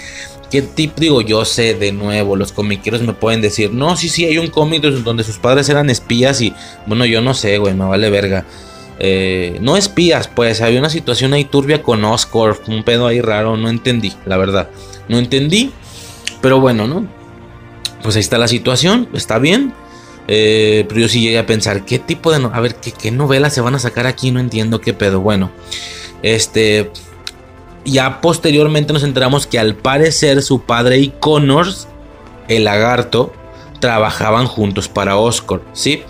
¿Qué 0.52 0.62
tipo? 0.62 1.00
Digo, 1.00 1.20
yo 1.20 1.44
sé 1.44 1.74
de 1.74 1.90
nuevo, 1.90 2.36
los 2.36 2.52
comiqueros 2.52 3.02
me 3.02 3.12
pueden 3.12 3.40
decir, 3.40 3.72
no, 3.72 3.96
sí, 3.96 4.08
sí, 4.08 4.24
hay 4.24 4.38
un 4.38 4.50
cómic 4.50 4.82
donde 4.82 5.24
sus 5.24 5.38
padres 5.38 5.68
eran 5.68 5.90
espías 5.90 6.40
y, 6.40 6.54
bueno, 6.86 7.04
yo 7.06 7.20
no 7.20 7.34
sé, 7.34 7.58
güey, 7.58 7.74
me 7.74 7.86
vale 7.86 8.08
verga. 8.08 8.46
Eh, 9.00 9.58
no 9.60 9.76
espías, 9.76 10.28
pues 10.28 10.60
había 10.60 10.80
una 10.80 10.90
situación 10.90 11.32
ahí 11.32 11.44
turbia 11.44 11.82
con 11.82 12.04
Oscar, 12.04 12.56
un 12.66 12.82
pedo 12.82 13.06
ahí 13.06 13.20
raro, 13.20 13.56
no 13.56 13.68
entendí, 13.68 14.12
la 14.26 14.36
verdad. 14.36 14.70
No 15.08 15.18
entendí, 15.18 15.72
pero 16.40 16.60
bueno, 16.60 16.86
¿no? 16.86 17.06
Pues 18.02 18.16
ahí 18.16 18.20
está 18.20 18.38
la 18.38 18.48
situación, 18.48 19.08
está 19.14 19.38
bien. 19.38 19.72
Eh, 20.30 20.84
pero 20.88 21.00
yo 21.00 21.08
sí 21.08 21.22
llegué 21.22 21.38
a 21.38 21.46
pensar, 21.46 21.86
¿qué 21.86 21.98
tipo 21.98 22.30
de... 22.30 22.48
a 22.52 22.60
ver, 22.60 22.74
¿qué, 22.76 22.92
¿qué 22.92 23.10
novelas 23.10 23.54
se 23.54 23.62
van 23.62 23.74
a 23.74 23.78
sacar 23.78 24.06
aquí? 24.06 24.30
No 24.30 24.40
entiendo 24.40 24.80
qué 24.80 24.92
pedo. 24.94 25.20
Bueno, 25.20 25.50
este... 26.22 26.90
Ya 27.84 28.20
posteriormente 28.20 28.92
nos 28.92 29.02
enteramos 29.02 29.46
que 29.46 29.58
al 29.58 29.74
parecer 29.74 30.42
su 30.42 30.60
padre 30.60 30.98
y 30.98 31.08
Connors, 31.08 31.88
el 32.48 32.64
lagarto, 32.64 33.32
trabajaban 33.80 34.46
juntos 34.46 34.88
para 34.88 35.16
Oscar, 35.16 35.62
¿sí? 35.72 36.02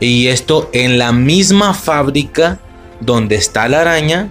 Y 0.00 0.28
esto 0.28 0.68
en 0.72 0.98
la 0.98 1.12
misma 1.12 1.74
fábrica 1.74 2.60
donde 3.00 3.36
está 3.36 3.68
la 3.68 3.80
araña, 3.82 4.30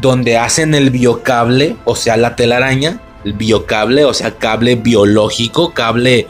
donde 0.00 0.38
hacen 0.38 0.74
el 0.74 0.90
biocable, 0.90 1.76
o 1.84 1.96
sea, 1.96 2.16
la 2.16 2.36
telaraña, 2.36 3.00
el 3.24 3.34
biocable, 3.34 4.04
o 4.04 4.14
sea, 4.14 4.32
cable 4.32 4.76
biológico, 4.76 5.72
cable 5.72 6.26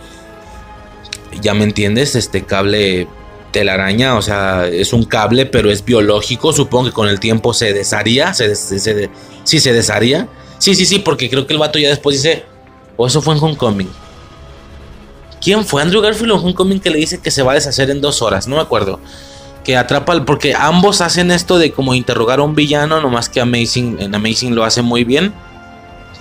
ya 1.41 1.55
me 1.55 1.65
entiendes, 1.65 2.17
este 2.17 2.45
cable 2.45 3.07
telaraña, 3.53 4.17
o 4.17 4.23
sea, 4.23 4.67
es 4.67 4.93
un 4.93 5.05
cable, 5.05 5.47
pero 5.47 5.71
es 5.71 5.85
biológico, 5.85 6.53
supongo 6.53 6.87
que 6.87 6.93
con 6.93 7.09
el 7.09 7.21
tiempo 7.21 7.55
se 7.55 7.73
desharía, 7.73 8.35
se, 8.35 8.55
sí, 8.55 9.61
se 9.61 9.73
desharía. 9.73 10.29
Sí, 10.59 10.75
sí, 10.75 10.85
sí, 10.85 10.99
porque 10.99 11.31
creo 11.31 11.47
que 11.47 11.55
el 11.55 11.59
vato 11.59 11.79
ya 11.79 11.89
después 11.89 12.23
dice, 12.23 12.45
o 12.97 13.07
eso 13.07 13.23
fue 13.23 13.35
en 13.35 13.43
Homecoming. 13.43 13.91
¿Quién 15.41 15.65
fue? 15.65 15.83
Andrew 15.83 16.03
Garfield 16.03 16.33
en 16.33 16.39
Homecoming 16.39 16.81
que 16.81 16.91
le 16.91 16.99
dice 16.99 17.19
que 17.19 17.31
se 17.31 17.43
va 17.43 17.53
a 17.53 17.55
deshacer 17.55 17.91
en 17.91 18.01
dos 18.01 18.23
horas, 18.23 18.47
no 18.47 18.57
me 18.57 18.63
acuerdo. 18.63 19.01
Que 19.65 19.77
atrapa, 19.77 20.25
porque 20.25 20.55
ambos 20.55 21.01
hacen 21.01 21.31
esto 21.31 21.59
de 21.59 21.73
como 21.73 21.95
interrogar 21.95 22.41
a 22.41 22.43
un 22.43 22.55
villano, 22.55 23.01
nomás 23.01 23.29
que 23.29 23.41
Amazing, 23.41 23.99
en 24.01 24.15
Amazing 24.15 24.55
lo 24.55 24.65
hace 24.65 24.83
muy 24.83 25.05
bien. 25.05 25.33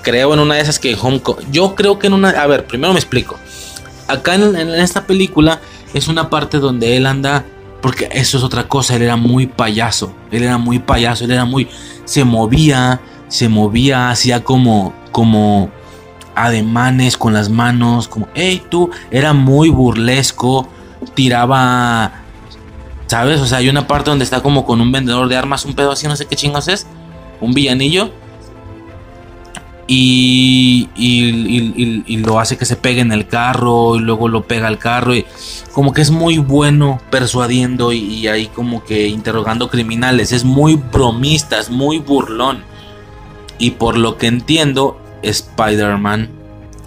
Creo 0.01 0.33
en 0.33 0.39
una 0.39 0.55
de 0.55 0.61
esas 0.61 0.79
que 0.79 0.95
Homecoming, 0.95 1.51
yo 1.51 1.75
creo 1.75 1.99
que 1.99 2.07
en 2.07 2.13
una, 2.13 2.29
a 2.29 2.47
ver, 2.47 2.65
primero 2.65 2.93
me 2.93 2.99
explico 2.99 3.37
acá 4.09 4.35
en, 4.35 4.55
esta 4.55 5.05
película 5.05 5.61
es 5.93 6.07
una 6.07 6.29
parte 6.29 6.57
donde 6.57 6.97
él 6.97 7.05
anda 7.05 7.45
porque 7.81 8.09
eso 8.11 8.37
es 8.37 8.43
otra 8.43 8.67
cosa, 8.67 8.95
él 8.95 9.03
era 9.03 9.15
muy 9.15 9.47
payaso, 9.47 10.13
él 10.31 10.43
era 10.43 10.57
muy 10.57 10.79
payaso, 10.79 11.23
él 11.23 11.31
era 11.31 11.45
muy 11.45 11.69
se 12.03 12.25
movía, 12.25 12.99
se 13.29 13.47
movía, 13.47 14.09
hacía 14.09 14.43
como 14.43 14.93
como 15.11 15.71
ademanes 16.45 17.17
con 17.17 17.33
las 17.33 17.49
manos, 17.49 18.07
como 18.07 18.27
hey 18.33 18.61
tú, 18.69 18.89
era 19.11 19.33
muy 19.33 19.69
burlesco, 19.69 20.67
tiraba 21.13 22.23
¿sabes? 23.07 23.41
O 23.41 23.47
sea, 23.47 23.57
hay 23.57 23.69
una 23.69 23.87
parte 23.87 24.11
donde 24.11 24.23
está 24.23 24.41
como 24.41 24.65
con 24.65 24.81
un 24.81 24.91
vendedor 24.91 25.27
de 25.27 25.35
armas, 25.35 25.65
un 25.65 25.73
pedo 25.73 25.91
así, 25.91 26.07
no 26.07 26.15
sé 26.15 26.25
qué 26.27 26.35
chingos 26.35 26.67
es, 26.67 26.85
un 27.41 27.53
villanillo 27.53 28.11
y, 29.91 30.87
y, 30.95 32.17
lo 32.17 32.39
hace 32.39 32.55
que 32.55 32.65
se 32.65 32.75
pegue 32.75 33.01
en 33.01 33.11
el 33.11 33.27
carro 33.27 33.95
y 33.95 33.99
luego 33.99 34.27
lo 34.27 34.43
pega 34.43 34.67
al 34.67 34.77
carro 34.77 35.15
y 35.15 35.25
como 35.73 35.93
que 35.93 36.01
es 36.01 36.11
muy 36.11 36.37
bueno 36.37 37.01
persuadiendo 37.09 37.91
y, 37.91 38.27
ahí 38.27 38.45
como 38.45 38.83
que 38.83 39.07
interrogando 39.07 39.67
criminales, 39.69 40.31
es 40.31 40.43
muy 40.43 40.75
bromista, 40.75 41.57
es 41.57 41.71
muy 41.71 41.97
burlón 41.97 42.63
y 43.57 43.71
por 43.71 43.97
lo 43.97 44.17
que 44.17 44.27
entiendo 44.27 44.99
Spider-Man 45.23 46.39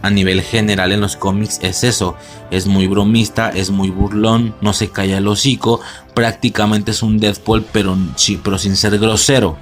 a 0.02 0.10
nivel 0.10 0.42
general 0.42 0.92
en 0.92 1.00
los 1.00 1.16
cómics 1.16 1.60
es 1.62 1.84
eso. 1.84 2.16
Es 2.50 2.66
muy 2.66 2.88
bromista, 2.88 3.50
es 3.50 3.70
muy 3.70 3.90
burlón, 3.90 4.54
no 4.60 4.72
se 4.72 4.90
calla 4.90 5.18
el 5.18 5.28
hocico. 5.28 5.80
Prácticamente 6.12 6.90
es 6.90 7.02
un 7.02 7.18
Deadpool, 7.18 7.64
pero, 7.72 7.96
sí, 8.16 8.38
pero 8.42 8.58
sin 8.58 8.76
ser 8.76 8.98
grosero. 8.98 9.56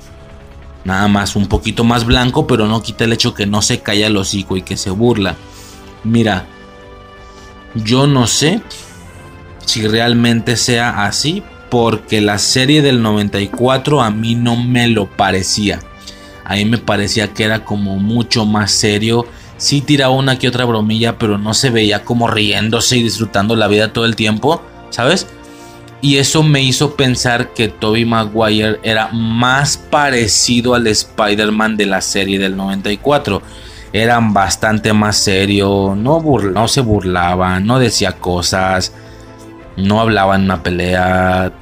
Nada 0.85 1.09
más 1.09 1.37
un 1.37 1.47
poquito 1.47 1.85
más 1.85 2.07
blanco, 2.07 2.47
pero 2.47 2.67
no 2.67 2.83
quita 2.83 3.05
el 3.05 3.13
hecho 3.13 3.35
que 3.35 3.47
no 3.47 3.61
se 3.61 3.81
calla 3.81 4.07
el 4.07 4.17
hocico 4.17 4.57
y 4.57 4.63
que 4.63 4.79
se 4.79 4.89
burla. 4.89 5.37
Mira, 6.05 6.47
yo 7.75 8.07
no 8.07 8.27
sé 8.27 8.63
si 9.67 9.87
realmente 9.87 10.57
sea 10.57 11.05
así, 11.05 11.43
porque 11.69 12.23
la 12.23 12.39
serie 12.39 12.81
del 12.81 13.03
94 13.03 14.01
a 14.01 14.11
mí 14.11 14.35
no 14.35 14.57
me 14.57 14.89
lo 14.89 15.07
parecía. 15.07 15.81
A 16.51 16.55
mí 16.55 16.65
me 16.65 16.79
parecía 16.79 17.33
que 17.33 17.45
era 17.45 17.65
como 17.65 17.95
mucho 17.95 18.45
más 18.45 18.73
serio. 18.73 19.25
Sí 19.57 19.83
tiraba 19.83 20.13
una 20.13 20.37
que 20.37 20.49
otra 20.49 20.65
bromilla, 20.65 21.17
pero 21.17 21.39
no 21.39 21.55
se 21.55 21.71
veía 21.71 22.03
como 22.03 22.27
riéndose 22.27 22.97
y 22.97 23.05
disfrutando 23.05 23.55
la 23.55 23.69
vida 23.69 23.93
todo 23.93 24.05
el 24.05 24.17
tiempo, 24.17 24.61
¿sabes? 24.91 25.29
Y 26.03 26.17
eso 26.17 26.43
me 26.43 26.61
hizo 26.61 26.97
pensar 26.97 27.55
que 27.55 27.69
Toby 27.69 28.05
Maguire 28.05 28.81
era 28.83 29.13
más 29.13 29.77
parecido 29.77 30.75
al 30.75 30.89
Spider-Man 30.89 31.77
de 31.77 31.87
la 31.87 32.01
serie 32.01 32.41
del 32.41 32.57
94. 32.57 33.43
Eran 33.93 34.35
bastante 34.35 34.93
más 34.93 35.19
serio, 35.19 35.95
no, 35.97 36.21
no 36.21 36.67
se 36.67 36.81
burlaba, 36.81 37.61
no 37.61 37.79
decía 37.79 38.17
cosas, 38.17 38.93
no 39.77 40.01
hablaba 40.01 40.35
en 40.35 40.43
una 40.43 40.65
pelea. 40.65 41.53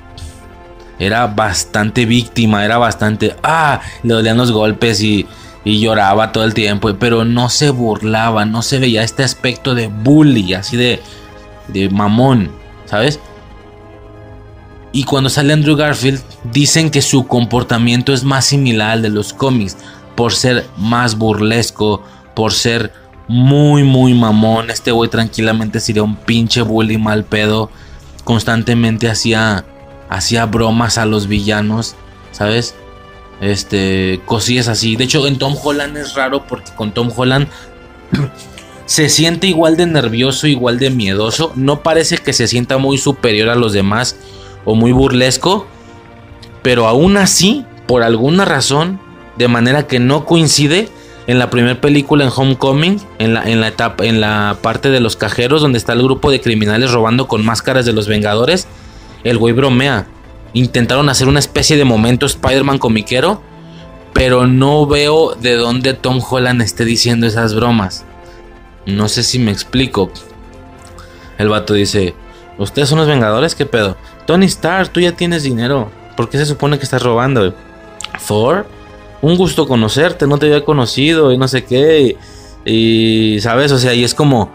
Era 0.99 1.27
bastante 1.27 2.07
víctima, 2.07 2.65
era 2.65 2.79
bastante... 2.79 3.37
Ah, 3.43 3.81
le 4.03 4.15
dolían 4.15 4.37
los 4.37 4.53
golpes 4.53 5.01
y, 5.01 5.27
y 5.65 5.81
lloraba 5.81 6.33
todo 6.33 6.45
el 6.45 6.55
tiempo, 6.55 6.93
pero 6.99 7.25
no 7.25 7.49
se 7.51 7.71
burlaba, 7.71 8.45
no 8.45 8.63
se 8.63 8.79
veía 8.79 9.03
este 9.03 9.23
aspecto 9.23 9.75
de 9.75 9.89
bully, 9.89 10.55
así 10.55 10.77
de, 10.77 11.01
de 11.69 11.89
mamón, 11.89 12.51
¿sabes? 12.87 13.21
Y 14.93 15.05
cuando 15.05 15.31
sale 15.31 15.53
Andrew 15.53 15.77
Garfield, 15.77 16.21
dicen 16.53 16.91
que 16.91 17.03
su 17.03 17.27
comportamiento 17.27 18.13
es 18.13 18.25
más 18.25 18.47
similar 18.47 18.91
al 18.91 19.03
de 19.03 19.11
los 19.11 19.33
cómics, 19.33 19.77
por 20.17 20.33
ser 20.33 20.67
más 20.77 21.17
burlesco, 21.17 22.03
por 22.35 22.53
ser 22.53 22.93
muy, 23.29 23.85
muy 23.85 24.15
mamón. 24.15 24.71
Este 24.71 24.91
güey 24.91 25.11
tranquilamente 25.11 25.79
sería 25.79 26.03
un 26.03 26.17
pinche 26.17 26.63
bully 26.63 26.99
mal 26.99 27.25
pedo. 27.25 27.71
Constantemente 28.25 29.09
hacía, 29.09 29.65
hacía 30.09 30.47
bromas 30.47 30.99
a 30.99 31.07
los 31.07 31.29
villanos, 31.29 31.95
¿sabes? 32.33 32.75
Este, 33.41 34.21
cosillas 34.25 34.69
así. 34.69 34.97
De 34.97 35.05
hecho, 35.05 35.27
en 35.27 35.39
Tom 35.39 35.55
Holland 35.63 35.97
es 35.97 36.15
raro 36.15 36.45
porque 36.47 36.73
con 36.75 36.93
Tom 36.93 37.11
Holland 37.15 37.49
se 38.87 39.09
siente 39.09 39.47
igual 39.47 39.77
de 39.77 39.87
nervioso, 39.87 40.47
igual 40.47 40.79
de 40.79 40.91
miedoso. 40.91 41.53
No 41.55 41.83
parece 41.83 42.19
que 42.19 42.33
se 42.33 42.49
sienta 42.49 42.79
muy 42.79 42.99
superior 42.99 43.49
a 43.49 43.55
los 43.55 43.73
demás 43.73 44.17
o 44.65 44.75
muy 44.75 44.93
burlesco, 44.93 45.67
pero 46.63 46.89
aún 46.89 47.17
así, 47.17 47.65
por 47.87 48.03
alguna 48.03 48.45
razón, 48.45 49.01
de 49.37 49.49
manera 49.49 49.87
que 49.87 50.01
no 50.01 50.25
coincide, 50.25 50.89
en 51.29 51.39
la 51.39 51.51
primera 51.51 51.79
película 51.79 52.25
en 52.25 52.31
Homecoming, 52.35 53.01
en 53.19 53.35
la, 53.35 53.45
en 53.45 53.61
la 53.61 53.69
etapa, 53.69 54.07
en 54.07 54.21
la 54.21 54.57
parte 54.63 54.89
de 54.89 54.99
los 54.99 55.15
cajeros 55.15 55.61
donde 55.61 55.77
está 55.77 55.93
el 55.93 56.03
grupo 56.03 56.31
de 56.31 56.41
criminales 56.41 56.91
robando 56.91 57.29
con 57.29 57.45
máscaras 57.45 57.85
de 57.85 57.93
los 57.93 58.09
Vengadores, 58.09 58.67
el 59.25 59.39
güey 59.39 59.53
bromea. 59.53 60.07
Intentaron 60.53 61.09
hacer 61.09 61.29
una 61.29 61.39
especie 61.39 61.77
de 61.77 61.85
momento 61.85 62.27
Spider-Man 62.27 62.79
comiquero, 62.79 63.43
pero 64.13 64.47
no 64.47 64.87
veo 64.87 65.35
de 65.35 65.55
dónde 65.55 65.95
Tom 65.95 66.21
Holland 66.29 66.63
esté 66.63 66.85
diciendo 66.85 67.27
esas 67.27 67.55
bromas. 67.55 68.05
No 68.87 69.09
sé 69.09 69.23
si 69.23 69.39
me 69.39 69.51
explico. 69.51 70.11
El 71.37 71.49
vato 71.49 71.75
dice, 71.75 72.15
¿ustedes 72.59 72.89
son 72.89 72.99
los 72.99 73.07
Vengadores? 73.07 73.55
¿Qué 73.55 73.67
pedo? 73.67 73.97
Tony 74.27 74.47
Stark, 74.47 74.91
tú 74.91 75.01
ya 75.01 75.13
tienes 75.13 75.43
dinero. 75.43 75.91
¿Por 76.17 76.29
qué 76.29 76.39
se 76.39 76.47
supone 76.47 76.79
que 76.79 76.85
estás 76.85 77.03
robando? 77.03 77.55
Thor, 78.27 78.67
un 79.23 79.37
gusto 79.37 79.69
conocerte, 79.69 80.27
no 80.27 80.39
te 80.39 80.47
había 80.47 80.65
conocido 80.65 81.33
y 81.33 81.39
no 81.39 81.49
sé 81.49 81.65
qué. 81.65 82.17
Y, 82.65 83.39
sabes, 83.41 83.73
o 83.73 83.79
sea, 83.79 83.95
y 83.95 84.05
es 84.05 84.15
como, 84.15 84.51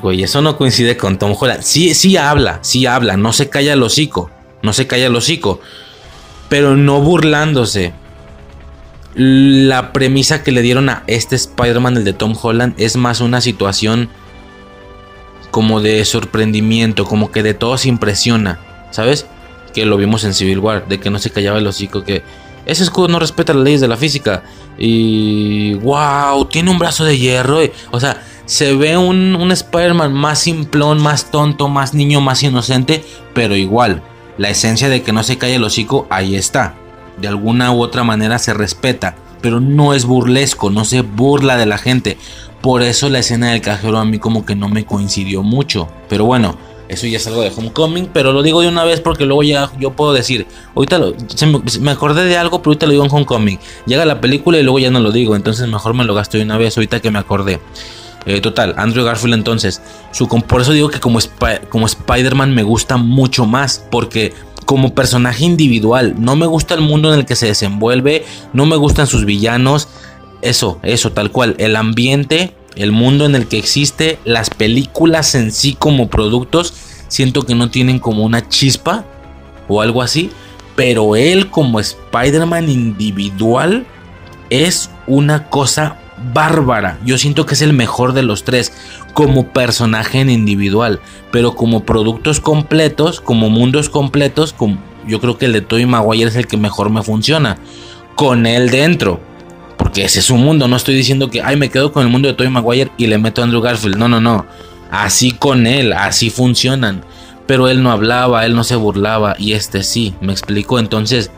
güey, 0.00 0.22
eso 0.22 0.40
no 0.42 0.56
coincide 0.56 0.96
con 0.96 1.18
Tom 1.18 1.34
Holland. 1.38 1.62
Sí, 1.62 1.94
sí 1.94 2.16
habla, 2.16 2.58
sí 2.62 2.86
habla, 2.86 3.16
no 3.16 3.32
se 3.32 3.48
calla 3.48 3.72
el 3.72 3.82
hocico, 3.82 4.30
no 4.62 4.72
se 4.72 4.86
calla 4.86 5.06
el 5.06 5.16
hocico, 5.16 5.60
pero 6.48 6.76
no 6.76 7.00
burlándose. 7.00 7.92
La 9.14 9.92
premisa 9.92 10.42
que 10.42 10.52
le 10.52 10.62
dieron 10.62 10.88
a 10.88 11.02
este 11.06 11.34
Spider-Man, 11.34 11.96
el 11.96 12.04
de 12.04 12.12
Tom 12.12 12.34
Holland, 12.40 12.74
es 12.78 12.96
más 12.96 13.20
una 13.20 13.40
situación 13.40 14.08
como 15.50 15.80
de 15.80 16.04
sorprendimiento, 16.04 17.04
como 17.04 17.32
que 17.32 17.42
de 17.42 17.54
todo 17.54 17.76
se 17.76 17.88
impresiona. 17.88 18.60
¿sabes? 18.90 19.26
Que 19.72 19.86
lo 19.86 19.96
vimos 19.96 20.24
en 20.24 20.34
Civil 20.34 20.58
War, 20.58 20.86
de 20.88 21.00
que 21.00 21.10
no 21.10 21.18
se 21.18 21.30
callaba 21.30 21.58
el 21.58 21.66
hocico, 21.66 22.04
que 22.04 22.22
ese 22.66 22.82
escudo 22.82 23.08
no 23.08 23.18
respeta 23.18 23.54
las 23.54 23.64
leyes 23.64 23.80
de 23.80 23.88
la 23.88 23.96
física. 23.96 24.42
Y 24.78 25.74
wow, 25.74 26.46
tiene 26.46 26.70
un 26.70 26.78
brazo 26.78 27.04
de 27.04 27.18
hierro. 27.18 27.60
o 27.90 28.00
sea, 28.00 28.22
se 28.50 28.74
ve 28.74 28.96
un, 28.96 29.36
un 29.36 29.52
Spider-Man 29.52 30.12
más 30.12 30.40
simplón, 30.40 31.00
más 31.00 31.30
tonto, 31.30 31.68
más 31.68 31.94
niño, 31.94 32.20
más 32.20 32.42
inocente, 32.42 33.04
pero 33.32 33.54
igual, 33.54 34.02
la 34.38 34.50
esencia 34.50 34.88
de 34.88 35.04
que 35.04 35.12
no 35.12 35.22
se 35.22 35.38
calla 35.38 35.54
el 35.54 35.62
hocico, 35.62 36.08
ahí 36.10 36.34
está. 36.34 36.74
De 37.18 37.28
alguna 37.28 37.70
u 37.70 37.80
otra 37.80 38.02
manera 38.02 38.40
se 38.40 38.52
respeta, 38.52 39.14
pero 39.40 39.60
no 39.60 39.94
es 39.94 40.04
burlesco, 40.04 40.68
no 40.68 40.84
se 40.84 41.02
burla 41.02 41.56
de 41.56 41.66
la 41.66 41.78
gente. 41.78 42.18
Por 42.60 42.82
eso 42.82 43.08
la 43.08 43.20
escena 43.20 43.52
del 43.52 43.60
cajero 43.60 43.98
a 43.98 44.04
mí 44.04 44.18
como 44.18 44.44
que 44.44 44.56
no 44.56 44.68
me 44.68 44.84
coincidió 44.84 45.44
mucho. 45.44 45.86
Pero 46.08 46.24
bueno, 46.24 46.58
eso 46.88 47.06
ya 47.06 47.18
es 47.18 47.26
algo 47.28 47.42
de 47.42 47.52
Homecoming, 47.56 48.08
pero 48.12 48.32
lo 48.32 48.42
digo 48.42 48.62
de 48.62 48.68
una 48.68 48.82
vez 48.82 49.00
porque 49.00 49.26
luego 49.26 49.44
ya 49.44 49.70
yo 49.78 49.92
puedo 49.92 50.12
decir, 50.12 50.48
ahorita 50.74 50.98
lo, 50.98 51.14
me, 51.80 51.92
acordé 51.92 52.24
de 52.24 52.36
algo, 52.36 52.62
pero 52.62 52.70
ahorita 52.70 52.86
lo 52.86 52.92
digo 52.92 53.04
en 53.04 53.12
Homecoming. 53.12 53.60
Llega 53.86 54.04
la 54.04 54.20
película 54.20 54.58
y 54.58 54.64
luego 54.64 54.80
ya 54.80 54.90
no 54.90 54.98
lo 54.98 55.12
digo, 55.12 55.36
entonces 55.36 55.68
mejor 55.68 55.94
me 55.94 56.02
lo 56.02 56.14
gasto 56.14 56.36
de 56.36 56.42
una 56.42 56.58
vez 56.58 56.76
ahorita 56.76 56.98
que 56.98 57.12
me 57.12 57.20
acordé. 57.20 57.60
Eh, 58.26 58.40
total, 58.40 58.74
Andrew 58.76 59.04
Garfield 59.04 59.34
entonces, 59.34 59.80
su, 60.12 60.28
por 60.28 60.60
eso 60.60 60.72
digo 60.72 60.90
que 60.90 61.00
como, 61.00 61.18
como 61.70 61.86
Spider-Man 61.86 62.54
me 62.54 62.62
gusta 62.62 62.98
mucho 62.98 63.46
más, 63.46 63.84
porque 63.90 64.34
como 64.66 64.94
personaje 64.94 65.44
individual, 65.44 66.16
no 66.18 66.36
me 66.36 66.46
gusta 66.46 66.74
el 66.74 66.82
mundo 66.82 67.12
en 67.12 67.20
el 67.20 67.26
que 67.26 67.34
se 67.34 67.46
desenvuelve, 67.46 68.24
no 68.52 68.66
me 68.66 68.76
gustan 68.76 69.06
sus 69.06 69.24
villanos, 69.24 69.88
eso, 70.42 70.78
eso, 70.82 71.12
tal 71.12 71.30
cual, 71.30 71.54
el 71.58 71.76
ambiente 71.76 72.54
el 72.76 72.92
mundo 72.92 73.26
en 73.26 73.34
el 73.34 73.46
que 73.46 73.58
existe, 73.58 74.18
las 74.24 74.50
películas 74.50 75.34
en 75.34 75.52
sí 75.52 75.74
como 75.78 76.08
productos, 76.08 76.72
siento 77.08 77.42
que 77.42 77.54
no 77.54 77.70
tienen 77.70 77.98
como 77.98 78.24
una 78.24 78.48
chispa 78.48 79.04
o 79.68 79.82
algo 79.82 80.02
así, 80.02 80.30
pero 80.76 81.16
él 81.16 81.50
como 81.50 81.80
Spider-Man 81.80 82.68
individual 82.68 83.86
es 84.50 84.90
una 85.06 85.48
cosa 85.48 85.96
bárbara. 86.32 86.98
Yo 87.04 87.18
siento 87.18 87.46
que 87.46 87.54
es 87.54 87.62
el 87.62 87.72
mejor 87.72 88.12
de 88.12 88.22
los 88.22 88.44
tres 88.44 88.72
como 89.14 89.48
personaje 89.48 90.20
en 90.20 90.30
individual, 90.30 91.00
pero 91.30 91.54
como 91.54 91.84
productos 91.84 92.40
completos, 92.40 93.20
como 93.20 93.50
mundos 93.50 93.88
completos, 93.88 94.54
yo 95.06 95.20
creo 95.20 95.38
que 95.38 95.46
el 95.46 95.52
de 95.52 95.60
Tobey 95.60 95.86
Maguire 95.86 96.28
es 96.28 96.36
el 96.36 96.46
que 96.46 96.56
mejor 96.56 96.90
me 96.90 97.02
funciona. 97.02 97.58
Con 98.14 98.46
él 98.46 98.70
dentro, 98.70 99.20
porque 99.78 100.04
ese 100.04 100.18
es 100.18 100.26
su 100.26 100.36
mundo. 100.36 100.68
No 100.68 100.76
estoy 100.76 100.94
diciendo 100.94 101.30
que, 101.30 101.42
ay, 101.42 101.56
me 101.56 101.70
quedo 101.70 101.92
con 101.92 102.02
el 102.02 102.10
mundo 102.10 102.28
de 102.28 102.34
Tobey 102.34 102.50
Maguire 102.50 102.90
y 102.98 103.06
le 103.06 103.18
meto 103.18 103.40
a 103.40 103.44
Andrew 103.44 103.62
Garfield. 103.62 103.96
No, 103.96 104.08
no, 104.08 104.20
no. 104.20 104.46
Así 104.90 105.32
con 105.32 105.66
él, 105.66 105.92
así 105.92 106.30
funcionan. 106.30 107.04
Pero 107.46 107.68
él 107.68 107.82
no 107.82 107.90
hablaba, 107.90 108.44
él 108.44 108.54
no 108.54 108.62
se 108.62 108.76
burlaba 108.76 109.34
y 109.38 109.54
este 109.54 109.82
sí, 109.82 110.14
me 110.20 110.32
explicó. 110.32 110.78
Entonces, 110.78 111.30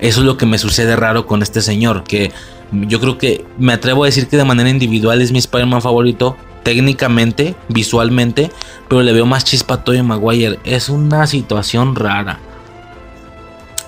eso 0.00 0.20
es 0.20 0.26
lo 0.26 0.36
que 0.36 0.46
me 0.46 0.58
sucede 0.58 0.96
raro 0.96 1.26
con 1.26 1.42
este 1.42 1.62
señor. 1.62 2.04
Que 2.04 2.32
yo 2.72 3.00
creo 3.00 3.18
que 3.18 3.44
me 3.58 3.72
atrevo 3.72 4.04
a 4.04 4.06
decir 4.06 4.26
que 4.28 4.36
de 4.36 4.44
manera 4.44 4.70
individual 4.70 5.20
es 5.20 5.32
mi 5.32 5.38
Spider-Man 5.38 5.82
favorito. 5.82 6.36
Técnicamente, 6.62 7.56
visualmente, 7.68 8.50
pero 8.88 9.02
le 9.02 9.12
veo 9.12 9.26
más 9.26 9.44
chispa 9.44 9.74
a 9.74 9.84
Tobey 9.84 10.02
Maguire. 10.02 10.60
Es 10.64 10.88
una 10.88 11.26
situación 11.26 11.96
rara. 11.96 12.38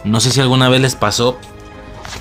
No 0.02 0.20
sé 0.20 0.30
si 0.30 0.40
alguna 0.40 0.68
vez 0.68 0.80
les 0.80 0.96
pasó 0.96 1.38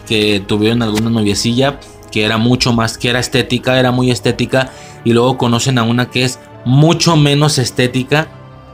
que 0.08 0.40
tuvieron 0.40 0.83
alguna 0.83 1.09
noviecilla 1.09 1.80
que 2.14 2.24
era 2.24 2.38
mucho 2.38 2.74
más, 2.74 3.00
que 3.00 3.09
era 3.09 3.19
estética, 3.19 3.80
era 3.80 3.92
muy 3.92 4.11
estética, 4.11 4.69
y 5.03 5.14
luego 5.14 5.40
conocen 5.40 5.80
a 5.80 5.83
una 5.83 6.11
que 6.11 6.24
es 6.24 6.40
mucho 6.64 7.16
menos 7.16 7.58
estética, 7.58 8.27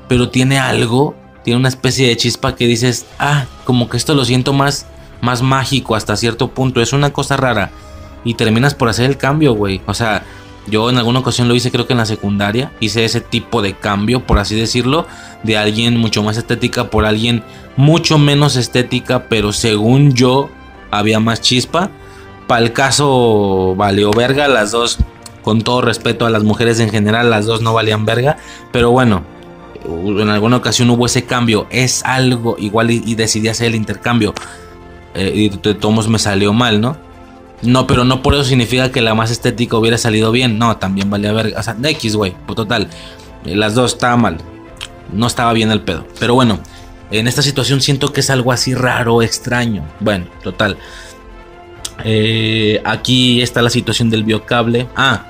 pero 0.09 0.29
tiene 0.29 0.59
algo, 0.59 1.15
tiene 1.45 1.57
una 1.57 1.69
especie 1.69 2.09
de 2.09 2.17
chispa 2.17 2.57
que 2.57 2.67
dices, 2.67 3.05
ah, 3.17 3.45
como 3.63 3.87
que 3.87 3.95
esto 3.95 4.13
lo 4.13 4.25
siento 4.25 4.51
más, 4.51 4.87
más 5.21 5.41
mágico 5.41 5.95
hasta 5.95 6.15
cierto 6.15 6.49
punto, 6.49 6.81
es 6.81 6.93
una 6.93 7.11
cosa 7.11 7.37
rara, 7.37 7.71
y 8.23 8.33
terminas 8.33 8.75
por 8.75 8.89
hacer 8.89 9.05
el 9.05 9.17
cambio, 9.17 9.53
güey, 9.53 9.81
o 9.85 9.93
sea, 9.93 10.23
yo 10.67 10.89
en 10.89 10.97
alguna 10.97 11.19
ocasión 11.19 11.47
lo 11.47 11.55
hice 11.55 11.71
creo 11.71 11.87
que 11.87 11.93
en 11.93 11.99
la 11.99 12.05
secundaria, 12.05 12.71
hice 12.79 13.05
ese 13.05 13.21
tipo 13.21 13.61
de 13.61 13.73
cambio, 13.73 14.25
por 14.25 14.39
así 14.39 14.55
decirlo, 14.55 15.07
de 15.43 15.57
alguien 15.57 15.97
mucho 15.97 16.21
más 16.21 16.37
estética 16.37 16.89
por 16.89 17.05
alguien 17.05 17.43
mucho 17.79 18.17
menos 18.17 18.57
estética, 18.57 19.29
pero 19.29 19.53
según 19.53 20.13
yo 20.13 20.49
había 20.91 21.19
más 21.19 21.41
chispa. 21.41 21.89
Para 22.47 22.65
el 22.65 22.73
caso 22.73 23.73
valió 23.77 24.11
verga, 24.11 24.47
las 24.47 24.71
dos 24.71 24.97
Con 25.43 25.61
todo 25.61 25.81
respeto 25.81 26.25
a 26.25 26.29
las 26.29 26.43
mujeres 26.43 26.79
en 26.81 26.89
general, 26.89 27.29
las 27.29 27.45
dos 27.45 27.61
no 27.61 27.73
valían 27.73 28.05
verga. 28.05 28.37
Pero 28.73 28.91
bueno, 28.91 29.23
en 29.85 30.29
alguna 30.29 30.57
ocasión 30.57 30.89
hubo 30.89 31.05
ese 31.05 31.23
cambio. 31.23 31.65
Es 31.69 32.03
algo 32.03 32.57
igual 32.59 32.91
y, 32.91 33.15
decidí 33.15 33.47
hacer 33.47 33.67
el 33.67 33.75
intercambio. 33.75 34.33
Eh, 35.13 35.31
y 35.35 35.49
de 35.49 35.73
todos 35.73 36.07
me 36.07 36.19
salió 36.19 36.53
mal, 36.53 36.81
¿no? 36.81 36.97
No, 37.61 37.87
pero 37.87 38.05
no 38.05 38.21
por 38.21 38.35
eso 38.35 38.43
significa 38.43 38.91
que 38.91 39.01
la 39.01 39.15
más 39.15 39.31
estética 39.31 39.77
hubiera 39.77 39.97
salido 39.97 40.31
bien. 40.31 40.57
No, 40.57 40.77
también 40.77 41.09
valía 41.09 41.33
verga. 41.33 41.59
O 41.59 41.63
sea, 41.63 41.75
X, 41.81 42.15
güey. 42.15 42.35
Pues 42.45 42.55
total. 42.55 42.87
Eh, 43.45 43.55
las 43.55 43.75
dos 43.75 43.93
estaban 43.93 44.21
mal. 44.21 44.37
No 45.11 45.27
estaba 45.27 45.51
bien 45.53 45.71
el 45.71 45.81
pedo. 45.81 46.05
Pero 46.19 46.35
bueno, 46.35 46.59
en 47.11 47.27
esta 47.27 47.41
situación 47.41 47.81
siento 47.81 48.13
que 48.13 48.21
es 48.21 48.29
algo 48.29 48.51
así 48.51 48.73
raro, 48.73 49.21
extraño. 49.21 49.83
Bueno, 49.99 50.27
total. 50.43 50.77
Eh, 52.03 52.81
aquí 52.85 53.41
está 53.41 53.61
la 53.61 53.69
situación 53.69 54.09
del 54.09 54.23
biocable. 54.23 54.87
Ah, 54.95 55.25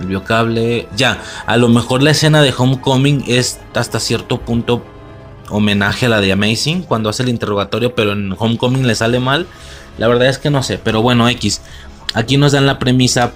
el 0.00 0.06
biocable. 0.06 0.88
Ya, 0.96 1.22
a 1.46 1.56
lo 1.56 1.68
mejor 1.68 2.02
la 2.02 2.12
escena 2.12 2.40
de 2.40 2.54
Homecoming 2.56 3.24
es 3.26 3.60
hasta 3.74 4.00
cierto 4.00 4.40
punto 4.40 4.84
homenaje 5.50 6.06
a 6.06 6.08
la 6.08 6.20
de 6.20 6.32
Amazing 6.32 6.82
cuando 6.82 7.08
hace 7.08 7.22
el 7.22 7.28
interrogatorio, 7.28 7.94
pero 7.94 8.12
en 8.12 8.34
Homecoming 8.38 8.86
le 8.86 8.94
sale 8.94 9.20
mal. 9.20 9.46
La 9.98 10.08
verdad 10.08 10.28
es 10.28 10.38
que 10.38 10.50
no 10.50 10.62
sé, 10.62 10.78
pero 10.78 11.02
bueno, 11.02 11.28
X. 11.28 11.60
Aquí 12.14 12.36
nos 12.36 12.52
dan 12.52 12.66
la 12.66 12.78
premisa 12.78 13.32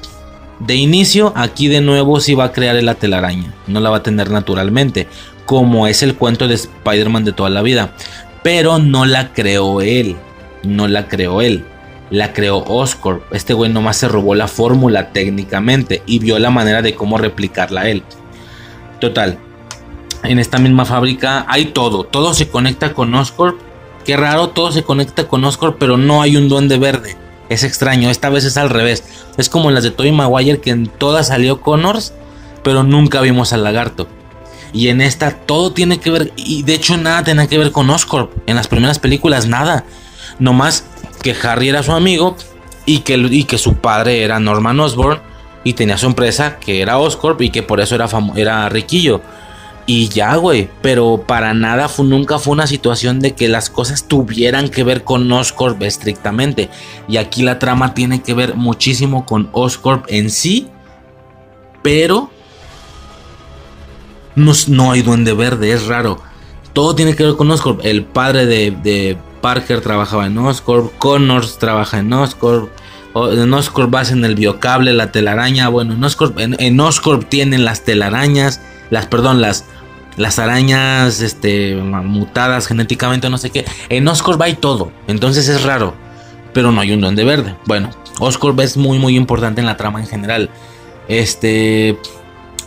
de 0.61 0.75
inicio. 0.75 1.33
Aquí 1.37 1.69
de 1.69 1.81
nuevo 1.81 2.21
sí 2.21 2.35
va 2.35 2.45
a 2.45 2.53
crear 2.53 2.83
la 2.83 2.95
telaraña. 2.95 3.55
No 3.67 3.81
la 3.81 3.91
va 3.91 3.99
a 3.99 4.03
tener 4.03 4.31
naturalmente, 4.31 5.07
como 5.47 5.87
es 5.87 6.03
el 6.03 6.17
cuento 6.17 6.49
de 6.49 6.55
Spider-Man 6.55 7.25
de 7.25 7.33
toda 7.33 7.51
la 7.51 7.63
vida. 7.63 7.93
Pero 8.43 8.79
no 8.79 9.05
la 9.05 9.33
creó 9.33 9.81
él. 9.81 10.17
No 10.63 10.89
la 10.89 11.09
creó 11.09 11.43
él 11.43 11.65
la 12.11 12.33
creó 12.33 12.65
Oscorp. 12.65 13.33
Este 13.33 13.55
güey 13.55 13.71
nomás 13.73 13.97
se 13.99 14.09
robó 14.09 14.35
la 14.35 14.49
fórmula 14.49 15.11
técnicamente 15.11 16.03
y 16.07 16.19
vio 16.19 16.39
la 16.39 16.51
manera 16.51 16.83
de 16.83 16.95
cómo 16.95 17.19
replicarla 17.19 17.89
él. 17.89 18.03
Total, 19.01 19.39
en 20.23 20.39
esta 20.39 20.59
misma 20.59 20.85
fábrica 20.85 21.47
hay 21.49 21.67
todo, 21.67 22.05
todo 22.05 22.35
se 22.35 22.49
conecta 22.49 22.93
con 22.93 23.15
Oscorp. 23.15 23.59
Qué 24.05 24.17
raro, 24.17 24.49
todo 24.49 24.73
se 24.73 24.83
conecta 24.83 25.29
con 25.29 25.45
Oscorp, 25.45 25.77
pero 25.79 25.97
no 25.97 26.23
hay 26.23 26.37
un 26.37 26.49
duende 26.49 26.79
verde. 26.79 27.17
Es 27.49 27.65
extraño, 27.65 28.11
esta 28.11 28.29
vez 28.29 28.45
es 28.45 28.57
al 28.57 28.71
revés. 28.71 29.05
Es 29.37 29.49
como 29.49 29.69
en 29.69 29.75
las 29.75 29.85
de 29.85 29.91
Tobey 29.91 30.13
Maguire 30.13 30.61
que 30.61 30.71
en 30.71 30.87
todas 30.87 31.29
salió 31.29 31.61
Connors, 31.61 32.13
pero 32.63 32.83
nunca 32.83 33.21
vimos 33.21 33.53
al 33.53 33.65
lagarto. 33.65 34.09
Y 34.73 34.89
en 34.89 35.01
esta 35.01 35.31
todo 35.31 35.73
tiene 35.73 35.99
que 35.99 36.11
ver, 36.11 36.33
y 36.37 36.63
de 36.63 36.75
hecho 36.75 36.97
nada 36.97 37.25
tiene 37.25 37.49
que 37.49 37.59
ver 37.59 37.73
con 37.73 37.89
Oscorp. 37.89 38.33
En 38.47 38.57
las 38.57 38.69
primeras 38.69 38.99
películas 38.99 39.47
nada. 39.47 39.85
Nomás 40.39 40.85
que 41.23 41.35
Harry 41.43 41.69
era 41.69 41.83
su 41.83 41.93
amigo 41.93 42.37
y 42.87 43.01
que, 43.01 43.15
y 43.15 43.45
que 43.45 43.59
su 43.59 43.75
padre 43.75 44.23
era 44.23 44.41
Norman 44.41 44.79
Osborn 44.79 45.21
y 45.65 45.73
tenía 45.73 45.99
su 45.99 46.07
empresa 46.07 46.59
que 46.59 46.81
era 46.81 46.99
Oscorp 46.99 47.41
y 47.43 47.51
que 47.51 47.63
por 47.63 47.81
eso 47.81 47.95
era, 47.95 48.09
era 48.37 48.69
riquillo. 48.69 49.21
Y 49.89 50.09
ya, 50.09 50.37
güey, 50.37 50.69
pero 50.83 51.25
para 51.27 51.55
nada 51.55 51.89
fue, 51.89 52.05
nunca 52.05 52.39
fue 52.39 52.53
una 52.53 52.67
situación 52.67 53.21
de 53.21 53.35
que 53.35 53.49
las 53.49 53.71
cosas 53.71 54.07
tuvieran 54.07 54.69
que 54.69 54.85
ver 54.85 55.03
con 55.03 55.33
Oscorp 55.33 55.83
estrictamente. 55.83 56.69
Y 57.09 57.17
aquí 57.17 57.43
la 57.43 57.59
trama 57.59 57.95
tiene 57.95 58.23
que 58.23 58.35
ver 58.35 58.55
muchísimo 58.55 59.25
con 59.25 59.49
Oscorp 59.53 60.05
en 60.09 60.31
sí, 60.31 60.69
pero 61.83 62.31
no, 64.35 64.53
no 64.67 64.93
hay 64.93 65.01
duende 65.01 65.33
verde, 65.33 65.73
es 65.73 65.87
raro. 65.87 66.21
Todo 66.75 66.95
tiene 66.95 67.17
que 67.17 67.25
ver 67.25 67.37
con 67.37 67.51
Oscorp. 67.51 67.81
El 67.83 68.05
padre 68.05 68.45
de 68.45 69.17
Parker 69.41 69.81
trabajaba 69.81 70.27
en 70.27 70.37
Oscorp, 70.37 70.97
Connors 70.99 71.59
trabaja 71.59 71.99
en 71.99 72.13
Oscorp, 72.13 72.71
en 73.15 73.53
Oscorp 73.55 73.91
vas 73.91 74.11
en 74.11 74.25
el 74.25 74.35
biocable, 74.35 74.93
la 74.93 75.13
telaraña, 75.13 75.69
bueno, 75.69 75.95
en 75.95 76.05
Oscorp, 76.05 76.39
en, 76.39 76.81
Oscorp 76.81 77.29
tienen 77.29 77.65
las 77.65 77.85
telarañas, 77.85 78.61
las, 78.91 79.07
perdón, 79.07 79.41
las, 79.41 79.65
las 80.19 80.39
arañas 80.39 81.21
este, 81.21 81.77
mutadas 81.77 82.67
genéticamente, 82.67 83.31
no 83.31 83.39
sé 83.39 83.51
qué. 83.51 83.65
En 83.89 84.07
Oscorp 84.07 84.43
hay 84.43 84.55
todo, 84.55 84.93
entonces 85.07 85.49
es 85.49 85.63
raro, 85.63 85.95
pero 86.53 86.73
no 86.73 86.81
hay 86.81 86.93
un 86.93 87.01
duende 87.01 87.25
verde. 87.25 87.55
Bueno, 87.65 87.91
Oscorp 88.19 88.59
es 88.61 88.77
muy, 88.77 88.99
muy 88.99 89.17
importante 89.17 89.61
en 89.61 89.67
la 89.67 89.77
trama 89.77 90.01
en 90.01 90.07
general. 90.07 90.51
Este, 91.07 91.97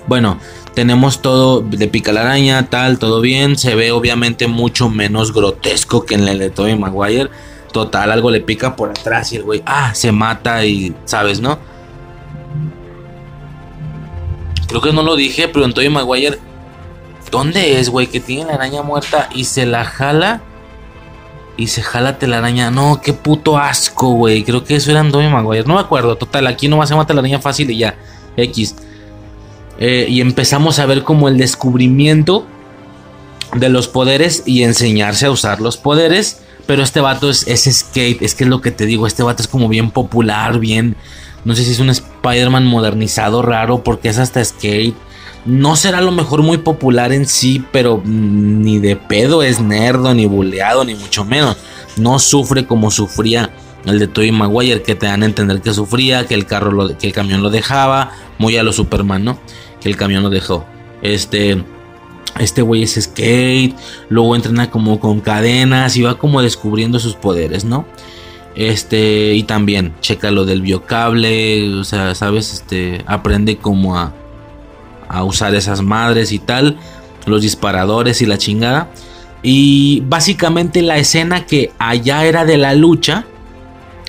bueno, 0.07 0.39
tenemos 0.73 1.21
todo 1.21 1.61
de 1.61 1.87
pica 1.87 2.11
la 2.13 2.21
araña, 2.21 2.69
tal, 2.69 2.97
todo 2.97 3.21
bien. 3.21 3.57
Se 3.57 3.75
ve 3.75 3.91
obviamente 3.91 4.47
mucho 4.47 4.89
menos 4.89 5.33
grotesco 5.33 6.05
que 6.05 6.15
en 6.15 6.27
el 6.27 6.39
de 6.39 6.49
Tobey 6.49 6.77
Maguire. 6.77 7.29
Total, 7.73 8.11
algo 8.11 8.31
le 8.31 8.41
pica 8.41 8.75
por 8.75 8.89
atrás 8.89 9.31
y 9.31 9.37
el 9.37 9.43
güey, 9.43 9.61
ah, 9.65 9.93
se 9.93 10.11
mata 10.11 10.65
y, 10.65 10.93
¿sabes, 11.05 11.39
no? 11.39 11.57
Creo 14.67 14.81
que 14.81 14.91
no 14.91 15.03
lo 15.03 15.15
dije, 15.15 15.47
pero 15.47 15.65
en 15.65 15.73
Tobey 15.73 15.89
Maguire, 15.89 16.37
¿dónde 17.31 17.79
es, 17.79 17.89
güey? 17.89 18.07
Que 18.07 18.19
tiene 18.19 18.45
la 18.45 18.53
araña 18.55 18.83
muerta 18.83 19.29
y 19.33 19.45
se 19.45 19.65
la 19.65 19.85
jala. 19.85 20.41
Y 21.57 21.67
se 21.67 21.81
jala 21.81 22.17
araña. 22.19 22.69
No, 22.69 23.01
qué 23.01 23.13
puto 23.13 23.57
asco, 23.57 24.11
güey. 24.11 24.43
Creo 24.43 24.63
que 24.63 24.75
eso 24.75 24.91
era 24.91 25.09
Tobey 25.09 25.29
Maguire. 25.29 25.63
No 25.65 25.75
me 25.75 25.79
acuerdo. 25.79 26.15
Total, 26.15 26.45
aquí 26.47 26.67
nomás 26.67 26.89
se 26.89 26.95
mata 26.95 27.13
la 27.13 27.21
araña 27.21 27.39
fácil 27.39 27.71
y 27.71 27.77
ya. 27.77 27.95
X. 28.37 28.75
Eh, 29.79 30.05
y 30.09 30.21
empezamos 30.21 30.79
a 30.79 30.85
ver 30.85 31.03
como 31.03 31.27
el 31.27 31.37
descubrimiento 31.37 32.45
de 33.55 33.69
los 33.69 33.87
poderes 33.87 34.43
y 34.45 34.63
enseñarse 34.63 35.25
a 35.25 35.31
usar 35.31 35.61
los 35.61 35.77
poderes. 35.77 36.41
Pero 36.67 36.83
este 36.83 36.99
vato 36.99 37.29
es, 37.29 37.47
es 37.47 37.63
skate, 37.63 38.21
es 38.21 38.35
que 38.35 38.43
es 38.43 38.49
lo 38.49 38.61
que 38.61 38.71
te 38.71 38.85
digo, 38.85 39.07
este 39.07 39.23
vato 39.23 39.41
es 39.41 39.47
como 39.47 39.67
bien 39.67 39.91
popular, 39.91 40.59
bien... 40.59 40.95
No 41.43 41.55
sé 41.55 41.63
si 41.63 41.71
es 41.71 41.79
un 41.79 41.89
Spider-Man 41.89 42.67
modernizado 42.67 43.41
raro 43.41 43.83
porque 43.83 44.09
es 44.09 44.19
hasta 44.19 44.45
skate. 44.45 44.95
No 45.45 45.75
será 45.75 45.99
a 45.99 46.01
lo 46.01 46.11
mejor 46.11 46.43
muy 46.43 46.59
popular 46.59 47.11
en 47.11 47.25
sí, 47.25 47.63
pero 47.71 48.01
ni 48.05 48.79
de 48.79 48.95
pedo 48.95 49.41
es 49.43 49.59
nerdo, 49.59 50.13
ni 50.13 50.25
buleado, 50.25 50.85
ni 50.85 50.95
mucho 50.95 51.25
menos. 51.25 51.57
No 51.97 52.19
sufre 52.19 52.65
como 52.65 52.91
sufría 52.91 53.49
el 53.85 53.97
de 53.97 54.07
Tobey 54.07 54.31
Maguire, 54.31 54.83
que 54.83 54.95
te 54.95 55.07
dan 55.07 55.23
a 55.23 55.25
entender 55.25 55.61
que 55.61 55.73
sufría, 55.73 56.27
que 56.27 56.35
el 56.35 56.45
carro 56.45 56.71
lo, 56.71 56.97
que 56.97 57.07
el 57.07 57.13
camión 57.13 57.41
lo 57.41 57.49
dejaba, 57.49 58.11
muy 58.37 58.55
a 58.57 58.63
lo 58.63 58.71
Superman, 58.71 59.23
¿no? 59.23 59.39
que 59.81 59.89
el 59.89 59.97
camión 59.97 60.23
lo 60.23 60.29
dejó. 60.29 60.65
Este, 61.01 61.61
este 62.39 62.61
güey 62.61 62.83
es 62.83 62.97
skate, 63.01 63.75
luego 64.07 64.35
entrena 64.35 64.69
como 64.69 64.99
con 64.99 65.19
cadenas 65.19 65.97
y 65.97 66.03
va 66.03 66.17
como 66.17 66.41
descubriendo 66.41 66.99
sus 66.99 67.15
poderes, 67.15 67.65
¿no? 67.65 67.85
Este, 68.55 69.33
y 69.33 69.43
también 69.43 69.93
checa 70.01 70.29
lo 70.29 70.45
del 70.45 70.61
biocable, 70.61 71.73
o 71.73 71.83
sea, 71.83 72.15
sabes, 72.15 72.53
este, 72.53 73.03
aprende 73.07 73.57
como 73.57 73.97
a, 73.97 74.13
a 75.11 75.23
usar 75.23 75.53
esas 75.55 75.81
madres 75.81 76.31
y 76.31 76.39
tal, 76.39 76.77
los 77.25 77.41
disparadores 77.41 78.21
y 78.21 78.25
la 78.25 78.37
chingada. 78.37 78.89
Y 79.43 80.01
básicamente 80.05 80.81
la 80.81 80.97
escena 80.97 81.45
que 81.45 81.71
allá 81.79 82.25
era 82.25 82.45
de 82.45 82.57
la 82.57 82.73
lucha, 82.73 83.25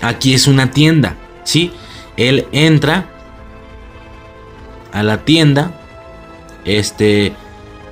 aquí 0.02 0.34
es 0.34 0.46
una 0.46 0.70
tienda, 0.70 1.16
¿sí? 1.44 1.72
Él 2.16 2.46
entra 2.52 3.06
a 4.92 5.02
la 5.02 5.24
tienda. 5.24 5.72
Este. 6.64 7.32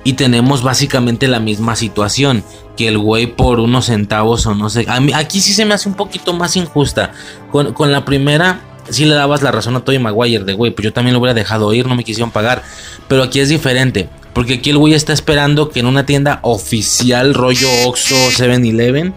Y 0.03 0.13
tenemos 0.13 0.63
básicamente 0.63 1.27
la 1.27 1.39
misma 1.39 1.75
situación. 1.75 2.43
Que 2.77 2.87
el 2.87 2.97
güey 2.97 3.27
por 3.27 3.59
unos 3.59 3.87
centavos 3.87 4.45
o 4.45 4.55
no 4.55 4.69
sé. 4.69 4.85
aquí 5.13 5.41
sí 5.41 5.53
se 5.53 5.65
me 5.65 5.73
hace 5.73 5.89
un 5.89 5.95
poquito 5.95 6.33
más 6.33 6.55
injusta. 6.55 7.11
Con, 7.51 7.91
la 7.91 8.05
primera. 8.05 8.61
Si 8.89 9.05
le 9.05 9.15
dabas 9.15 9.41
la 9.41 9.51
razón 9.51 9.75
a 9.75 9.81
Toy 9.81 9.99
Maguire 9.99 10.43
de 10.43 10.53
güey, 10.53 10.71
pues 10.71 10.85
yo 10.85 10.93
también 10.93 11.13
lo 11.13 11.19
hubiera 11.19 11.33
dejado 11.33 11.73
ir, 11.73 11.87
no 11.87 11.95
me 11.95 12.03
quisieron 12.03 12.31
pagar. 12.31 12.63
Pero 13.07 13.23
aquí 13.23 13.39
es 13.39 13.49
diferente. 13.49 14.09
Porque 14.33 14.55
aquí 14.55 14.69
el 14.69 14.77
güey 14.77 14.93
está 14.93 15.13
esperando 15.13 15.69
que 15.69 15.81
en 15.81 15.85
una 15.85 16.05
tienda 16.05 16.39
oficial, 16.41 17.33
rollo 17.33 17.67
Oxxo 17.85 18.15
7-Eleven, 18.15 19.13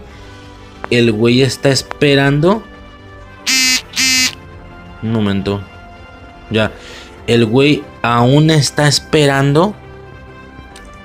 el 0.89 1.11
güey 1.11 1.41
está 1.41 1.69
esperando. 1.69 2.63
Un 5.01 5.11
momento. 5.11 5.61
Ya 6.51 6.71
el 7.27 7.45
güey 7.45 7.83
aún 8.01 8.49
está 8.49 8.87
esperando 8.87 9.75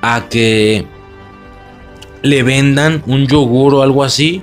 a 0.03 0.29
que 0.29 0.87
le 2.23 2.43
vendan 2.43 3.03
un 3.07 3.27
yogur 3.27 3.75
o 3.75 3.83
algo 3.83 4.05
así 4.05 4.43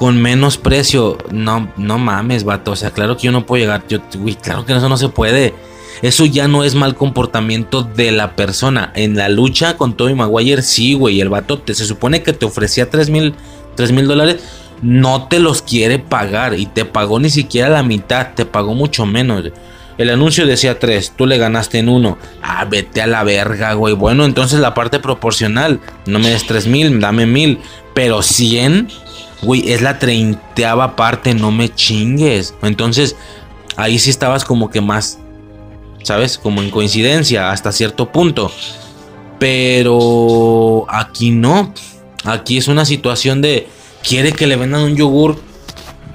con 0.00 0.16
menos 0.16 0.56
precio. 0.56 1.18
No, 1.30 1.70
no 1.76 1.98
mames, 1.98 2.44
vato. 2.44 2.70
O 2.70 2.76
sea, 2.76 2.90
claro 2.90 3.18
que 3.18 3.24
yo 3.24 3.32
no 3.32 3.44
puedo 3.44 3.60
llegar. 3.60 3.84
Yo, 3.86 3.98
güey, 4.16 4.34
claro 4.34 4.64
que 4.64 4.74
eso 4.74 4.88
no 4.88 4.96
se 4.96 5.10
puede. 5.10 5.52
Eso 6.00 6.24
ya 6.24 6.48
no 6.48 6.64
es 6.64 6.74
mal 6.74 6.94
comportamiento 6.94 7.82
de 7.82 8.10
la 8.10 8.34
persona. 8.34 8.92
En 8.96 9.14
la 9.14 9.28
lucha 9.28 9.76
con 9.76 9.98
Toby 9.98 10.14
Maguire, 10.14 10.62
sí, 10.62 10.94
güey. 10.94 11.20
El 11.20 11.28
vato 11.28 11.58
te, 11.58 11.74
se 11.74 11.84
supone 11.84 12.22
que 12.22 12.32
te 12.32 12.46
ofrecía 12.46 12.88
3 12.88 13.10
mil 13.10 13.34
dólares. 13.76 14.42
No 14.80 15.28
te 15.28 15.38
los 15.38 15.60
quiere 15.60 15.98
pagar. 15.98 16.58
Y 16.58 16.64
te 16.64 16.86
pagó 16.86 17.20
ni 17.20 17.28
siquiera 17.28 17.68
la 17.68 17.82
mitad. 17.82 18.28
Te 18.34 18.46
pagó 18.46 18.72
mucho 18.72 19.04
menos. 19.04 19.52
El 19.98 20.08
anuncio 20.08 20.46
decía 20.46 20.78
3, 20.78 21.12
tú 21.14 21.26
le 21.26 21.36
ganaste 21.36 21.76
en 21.76 21.90
1. 21.90 22.16
Ah, 22.40 22.64
vete 22.64 23.02
a 23.02 23.06
la 23.06 23.22
verga, 23.22 23.74
güey. 23.74 23.92
Bueno, 23.92 24.24
entonces 24.24 24.60
la 24.60 24.72
parte 24.72 24.98
proporcional, 24.98 25.78
no 26.06 26.18
me 26.18 26.30
des 26.30 26.46
3 26.46 26.68
mil, 26.68 27.00
dame 27.00 27.26
mil. 27.26 27.58
Pero 27.92 28.22
100, 28.22 28.88
güey, 29.42 29.72
es 29.72 29.82
la 29.82 29.98
treintaava 29.98 30.96
parte, 30.96 31.34
no 31.34 31.50
me 31.50 31.74
chingues. 31.74 32.54
Entonces, 32.62 33.16
ahí 33.76 33.98
sí 33.98 34.10
estabas 34.10 34.44
como 34.44 34.70
que 34.70 34.80
más 34.80 35.18
¿sabes? 36.02 36.38
Como 36.38 36.62
en 36.62 36.70
coincidencia 36.70 37.50
hasta 37.50 37.72
cierto 37.72 38.10
punto. 38.10 38.50
Pero 39.38 40.86
aquí 40.88 41.30
no. 41.30 41.72
Aquí 42.24 42.58
es 42.58 42.68
una 42.68 42.84
situación 42.84 43.40
de 43.40 43.68
quiere 44.06 44.32
que 44.32 44.46
le 44.46 44.56
vendan 44.56 44.82
un 44.82 44.96
yogur 44.96 45.40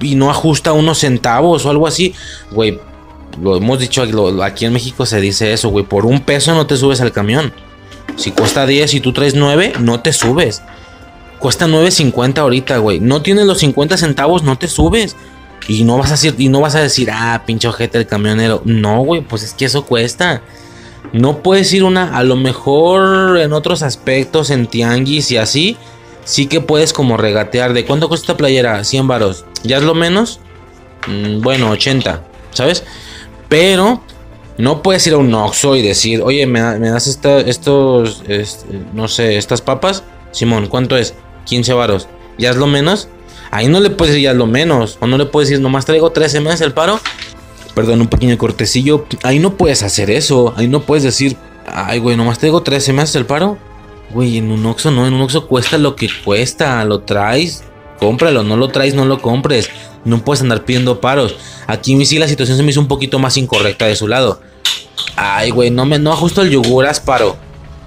y 0.00 0.14
no 0.14 0.30
ajusta 0.30 0.72
unos 0.72 0.98
centavos 0.98 1.64
o 1.64 1.70
algo 1.70 1.86
así. 1.86 2.14
Güey, 2.52 2.78
lo 3.42 3.56
hemos 3.56 3.80
dicho 3.80 4.04
aquí 4.42 4.64
en 4.64 4.72
México 4.72 5.06
se 5.06 5.20
dice 5.20 5.52
eso, 5.52 5.70
güey. 5.70 5.84
Por 5.84 6.06
un 6.06 6.20
peso 6.20 6.54
no 6.54 6.66
te 6.66 6.76
subes 6.76 7.00
al 7.00 7.12
camión. 7.12 7.52
Si 8.16 8.30
cuesta 8.30 8.66
10 8.66 8.94
y 8.94 9.00
tú 9.00 9.12
traes 9.12 9.34
9, 9.34 9.74
no 9.80 10.00
te 10.00 10.12
subes. 10.12 10.62
Cuesta 11.38 11.66
9.50 11.66 12.38
ahorita, 12.38 12.78
güey. 12.78 13.00
No 13.00 13.22
tienes 13.22 13.46
los 13.46 13.58
50 13.58 13.96
centavos, 13.96 14.42
no 14.42 14.56
te 14.56 14.68
subes. 14.68 15.16
Y 15.68 15.84
no 15.84 15.98
vas 15.98 16.08
a 16.08 16.12
decir, 16.12 16.34
y 16.38 16.48
no 16.48 16.60
vas 16.60 16.74
a 16.74 16.80
decir, 16.80 17.10
ah, 17.12 17.42
pinche 17.46 17.68
ojete 17.68 17.98
el 17.98 18.06
camionero. 18.06 18.62
No, 18.64 19.00
güey, 19.00 19.20
pues 19.22 19.42
es 19.42 19.52
que 19.52 19.64
eso 19.64 19.84
cuesta. 19.84 20.42
No 21.12 21.42
puedes 21.42 21.72
ir 21.72 21.84
una, 21.84 22.16
a 22.16 22.22
lo 22.22 22.36
mejor 22.36 23.38
en 23.38 23.52
otros 23.52 23.82
aspectos, 23.82 24.50
en 24.50 24.66
tianguis 24.66 25.30
y 25.30 25.36
así. 25.36 25.76
Sí 26.24 26.46
que 26.46 26.60
puedes 26.60 26.92
como 26.92 27.16
regatear. 27.16 27.72
¿De 27.72 27.84
cuánto 27.84 28.08
cuesta 28.08 28.24
esta 28.24 28.36
playera? 28.36 28.82
100 28.82 29.06
varos. 29.06 29.44
¿Ya 29.62 29.78
es 29.78 29.82
lo 29.82 29.94
menos? 29.94 30.40
Mm, 31.06 31.40
bueno, 31.40 31.70
80, 31.70 32.22
¿sabes? 32.52 32.84
Pero 33.48 34.02
no 34.58 34.82
puedes 34.82 35.06
ir 35.06 35.14
a 35.14 35.18
un 35.18 35.32
Oxxo 35.34 35.76
y 35.76 35.82
decir, 35.82 36.22
oye, 36.22 36.46
¿me, 36.46 36.60
das 36.60 37.06
estos, 37.06 38.22
no 38.92 39.08
sé, 39.08 39.36
estas 39.36 39.62
papas? 39.62 40.02
Simón, 40.32 40.66
¿cuánto 40.66 40.96
es? 40.96 41.14
15 41.46 41.72
varos. 41.72 42.08
¿Ya 42.38 42.50
es 42.50 42.56
lo 42.56 42.66
menos? 42.66 43.08
Ahí 43.50 43.68
no 43.68 43.80
le 43.80 43.90
puedes 43.90 44.12
decir 44.12 44.24
ya 44.24 44.34
lo 44.34 44.46
menos. 44.46 44.98
O 45.00 45.06
no 45.06 45.16
le 45.16 45.24
puedes 45.24 45.48
decir, 45.48 45.62
nomás 45.62 45.86
traigo 45.86 46.10
13 46.10 46.40
meses 46.40 46.60
el 46.60 46.72
paro. 46.72 47.00
Perdón, 47.74 48.02
un 48.02 48.08
pequeño 48.08 48.36
cortecillo. 48.36 49.06
Ahí 49.22 49.38
no 49.38 49.56
puedes 49.56 49.82
hacer 49.82 50.10
eso. 50.10 50.52
Ahí 50.56 50.68
no 50.68 50.82
puedes 50.82 51.04
decir, 51.04 51.36
ay, 51.66 51.98
güey, 51.98 52.16
nomás 52.16 52.38
traigo 52.38 52.62
13 52.62 52.92
meses 52.92 53.16
el 53.16 53.26
paro. 53.26 53.58
Güey, 54.10 54.38
en 54.38 54.50
un 54.50 54.64
Oxxo 54.66 54.90
no, 54.90 55.06
en 55.06 55.14
un 55.14 55.22
Oxxo 55.22 55.46
cuesta 55.46 55.78
lo 55.78 55.96
que 55.96 56.08
cuesta. 56.24 56.84
Lo 56.84 57.00
traes, 57.00 57.64
cómpralo. 57.98 58.42
No 58.42 58.56
lo 58.56 58.68
traes, 58.68 58.94
no 58.94 59.04
lo 59.04 59.20
compres. 59.20 59.70
No 60.04 60.24
puedes 60.24 60.42
andar 60.42 60.64
pidiendo 60.64 61.00
paros. 61.00 61.36
Aquí 61.66 62.04
sí 62.04 62.18
la 62.18 62.28
situación 62.28 62.56
se 62.56 62.62
me 62.62 62.70
hizo 62.70 62.80
un 62.80 62.88
poquito 62.88 63.18
más 63.18 63.36
incorrecta 63.36 63.86
de 63.86 63.96
su 63.96 64.08
lado. 64.08 64.40
Ay, 65.16 65.50
güey, 65.50 65.70
no 65.70 65.84
me 65.86 65.98
no 65.98 66.12
ajusto 66.12 66.42
el 66.42 66.50
yogur, 66.50 66.86
Asparo. 66.86 67.36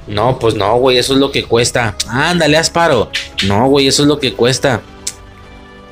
No, 0.09 0.39
pues 0.39 0.55
no, 0.55 0.77
güey, 0.77 0.97
eso 0.97 1.13
es 1.13 1.19
lo 1.19 1.31
que 1.31 1.43
cuesta. 1.45 1.95
Ándale, 2.07 2.57
Asparo. 2.57 3.11
No, 3.47 3.67
güey, 3.67 3.87
eso 3.87 4.01
es 4.01 4.07
lo 4.07 4.19
que 4.19 4.33
cuesta. 4.33 4.81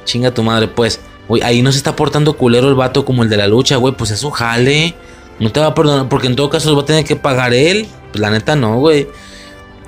Chinga 0.05 0.33
tu 0.33 0.41
madre, 0.43 0.67
pues. 0.67 0.99
Güey, 1.27 1.43
ahí 1.43 1.61
no 1.61 1.71
se 1.71 1.77
está 1.77 1.95
portando 1.95 2.35
culero 2.35 2.67
el 2.67 2.75
vato 2.75 3.05
como 3.05 3.21
el 3.23 3.29
de 3.29 3.37
la 3.37 3.47
lucha, 3.47 3.75
güey. 3.75 3.93
Pues 3.93 4.11
eso 4.11 4.31
jale. 4.31 4.95
No 5.39 5.51
te 5.51 5.59
va 5.59 5.67
a 5.67 5.75
perdonar, 5.75 6.09
porque 6.09 6.27
en 6.27 6.35
todo 6.35 6.49
caso 6.49 6.75
va 6.75 6.81
a 6.81 6.85
tener 6.85 7.05
que 7.05 7.15
pagar 7.15 7.53
él. 7.53 7.87
Pues 8.11 8.19
la 8.19 8.31
neta 8.31 8.55
no, 8.55 8.79
güey. 8.79 9.07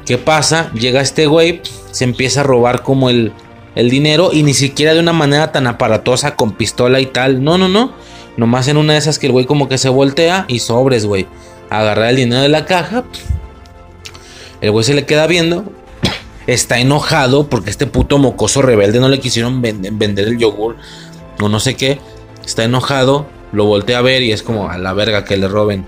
¿Qué 0.06 0.18
pasa? 0.18 0.72
Llega 0.74 1.02
este 1.02 1.28
güey, 1.28 1.62
se 1.92 2.04
empieza 2.04 2.42
a 2.42 2.44
robar 2.44 2.84
como 2.84 3.10
el, 3.10 3.32
el 3.76 3.90
dinero 3.90 4.32
y 4.34 4.44
ni 4.44 4.54
siquiera 4.54 4.94
de 4.94 5.00
una 5.00 5.14
manera 5.14 5.52
tan 5.52 5.68
aparatosa 5.68 6.36
con 6.36 6.54
pistola 6.54 7.00
y 7.00 7.08
tal. 7.08 7.44
No, 7.44 7.58
no, 7.58 7.68
no. 7.68 7.94
Nomás 8.38 8.68
en 8.68 8.78
una 8.78 8.94
de 8.94 9.00
esas 9.00 9.20
que 9.20 9.28
el 9.28 9.34
güey 9.34 9.46
como 9.46 9.68
que 9.68 9.78
se 9.78 9.90
voltea 9.90 10.46
y 10.48 10.60
sobres, 10.60 11.06
güey. 11.06 11.28
Agarrar 11.70 12.10
el 12.10 12.16
dinero 12.16 12.42
de 12.42 12.50
la 12.50 12.66
caja. 12.66 13.04
El 14.62 14.72
güey 14.72 14.84
se 14.84 14.94
le 14.94 15.06
queda 15.06 15.28
viendo. 15.28 15.66
Está 16.48 16.80
enojado 16.80 17.48
porque 17.48 17.70
este 17.70 17.86
puto 17.86 18.18
mocoso 18.18 18.62
rebelde 18.62 19.00
no 19.00 19.10
le 19.10 19.20
quisieron 19.20 19.62
vender 19.62 20.28
el 20.28 20.38
yogur 20.38 20.78
o 21.40 21.50
no 21.50 21.60
sé 21.60 21.76
qué. 21.76 22.00
Está 22.44 22.64
enojado, 22.64 23.28
lo 23.52 23.66
voltea 23.66 24.00
a 24.00 24.02
ver 24.02 24.24
y 24.24 24.32
es 24.32 24.42
como 24.42 24.70
a 24.70 24.78
la 24.78 24.94
verga 24.94 25.26
que 25.26 25.38
le 25.38 25.48
roben. 25.48 25.86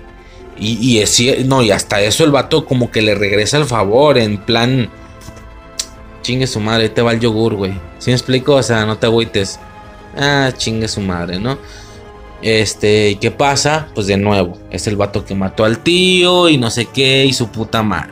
Y, 0.56 1.00
y 1.00 1.44
no, 1.44 1.62
y 1.62 1.72
hasta 1.72 2.00
eso 2.00 2.24
el 2.24 2.30
vato 2.30 2.64
como 2.64 2.90
que 2.90 3.02
le 3.02 3.14
regresa 3.14 3.56
el 3.56 3.64
favor 3.64 4.18
en 4.18 4.38
plan 4.38 4.90
Chingue 6.22 6.46
su 6.46 6.60
madre, 6.60 6.88
te 6.88 7.02
va 7.02 7.12
el 7.12 7.20
yogur, 7.20 7.54
güey. 7.54 7.72
¿Sí 7.98 8.10
me 8.10 8.14
explico? 8.14 8.54
O 8.54 8.62
sea, 8.62 8.86
no 8.86 8.96
te 8.96 9.06
agüites. 9.06 9.58
Ah, 10.16 10.52
chingue 10.56 10.86
su 10.86 11.00
madre, 11.00 11.38
¿no? 11.38 11.58
Este, 12.40 13.10
¿y 13.10 13.16
qué 13.16 13.30
pasa? 13.30 13.88
Pues 13.94 14.06
de 14.06 14.16
nuevo, 14.16 14.58
es 14.70 14.86
el 14.86 14.96
vato 14.96 15.24
que 15.24 15.34
mató 15.34 15.64
al 15.64 15.78
tío 15.78 16.48
y 16.48 16.58
no 16.58 16.70
sé 16.70 16.86
qué 16.86 17.24
y 17.24 17.32
su 17.32 17.48
puta 17.48 17.82
madre. 17.82 18.11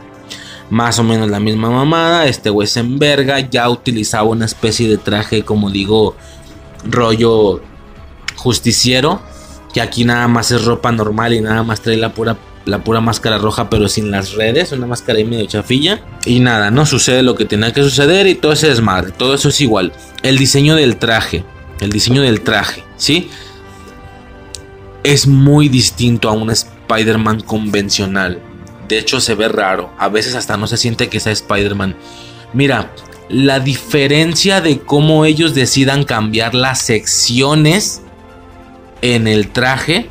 Más 0.71 0.99
o 0.99 1.03
menos 1.03 1.29
la 1.29 1.41
misma 1.41 1.69
mamada, 1.69 2.27
este 2.27 2.49
güey 2.49 2.69
se 2.69 2.81
enverga, 2.81 3.41
ya 3.41 3.69
utilizaba 3.69 4.25
una 4.25 4.45
especie 4.45 4.89
de 4.89 4.99
traje, 4.99 5.45
como 5.45 5.71
digo, 5.71 6.17
rollo 6.85 7.61
justiciero, 8.37 9.21
que 9.75 9.81
aquí 9.81 10.05
nada 10.05 10.29
más 10.29 10.51
es 10.53 10.65
ropa 10.65 10.93
normal 10.93 11.35
y 11.35 11.41
nada 11.41 11.63
más 11.65 11.81
trae 11.81 11.97
la 11.97 12.15
pura 12.15 12.37
la 12.67 12.85
pura 12.85 13.01
máscara 13.01 13.39
roja 13.39 13.71
pero 13.71 13.89
sin 13.89 14.11
las 14.11 14.35
redes, 14.35 14.73
una 14.73 14.87
máscara 14.87 15.19
ahí 15.19 15.25
medio 15.25 15.47
chafilla. 15.47 16.03
Y 16.25 16.41
nada, 16.41 16.71
no 16.71 16.87
sucede 16.87 17.23
lo 17.23 17.35
que 17.35 17.45
tenía 17.45 17.73
que 17.73 17.83
suceder 17.83 18.27
y 18.27 18.35
todo 18.35 18.53
ese 18.53 18.69
desmadre, 18.69 19.13
todo 19.13 19.35
eso 19.35 19.49
es 19.49 19.61
igual. 19.61 19.93
El 20.23 20.39
diseño 20.39 20.77
del 20.77 20.97
traje, 20.97 21.45
el 21.81 21.91
diseño 21.91 22.23
del 22.23 22.43
traje, 22.43 22.85
¿sí? 22.97 23.31
Es 25.03 25.27
muy 25.27 25.69
distinto 25.69 26.29
a 26.29 26.33
un 26.33 26.51
Spider-Man 26.51 27.41
convencional. 27.41 28.41
De 28.91 28.99
hecho 28.99 29.21
se 29.21 29.35
ve 29.35 29.49
raro, 29.49 29.91
a 29.99 30.11
veces 30.11 30.35
hasta 30.35 30.59
no 30.59 30.67
se 30.67 30.77
siente 30.77 31.09
que 31.09 31.21
sea 31.21 31.33
Spider-Man. 31.33 31.97
Mira, 32.53 32.93
la 33.31 33.59
diferencia 33.59 34.61
de 34.61 34.81
cómo 34.81 35.25
ellos 35.25 35.55
decidan 35.55 36.05
cambiar 36.05 36.55
las 36.55 36.83
secciones 36.83 38.03
en 39.01 39.27
el 39.27 39.49
traje 39.49 40.11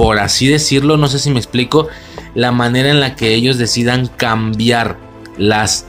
por 0.00 0.18
así 0.18 0.48
decirlo, 0.48 0.96
no 0.96 1.08
sé 1.08 1.18
si 1.18 1.28
me 1.28 1.38
explico, 1.38 1.88
la 2.34 2.52
manera 2.52 2.88
en 2.88 3.00
la 3.00 3.16
que 3.16 3.34
ellos 3.34 3.58
decidan 3.58 4.06
cambiar 4.06 4.96
las 5.36 5.84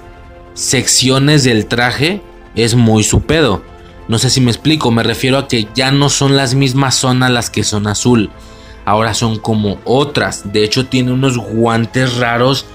secciones 0.54 1.46
del 1.46 1.66
traje 1.66 2.22
es 2.54 2.76
muy 2.76 3.04
su 3.06 3.22
pedo. 3.22 3.64
No 4.10 4.20
sé 4.20 4.30
si 4.30 4.42
me 4.42 4.52
explico, 4.52 4.92
me 4.92 5.02
refiero 5.02 5.38
a 5.38 5.48
que 5.48 5.70
ya 5.74 5.92
no 5.92 6.10
son 6.10 6.36
las 6.36 6.56
mismas 6.56 6.96
zonas 6.96 7.32
las 7.32 7.50
que 7.50 7.64
son 7.64 7.88
azul. 7.88 8.30
Ahora 8.86 9.14
son 9.14 9.38
como 9.40 9.80
otras. 9.86 10.52
De 10.52 10.64
hecho 10.64 10.86
tiene 10.86 11.12
unos 11.12 11.38
guantes 11.38 12.18
raros 12.18 12.66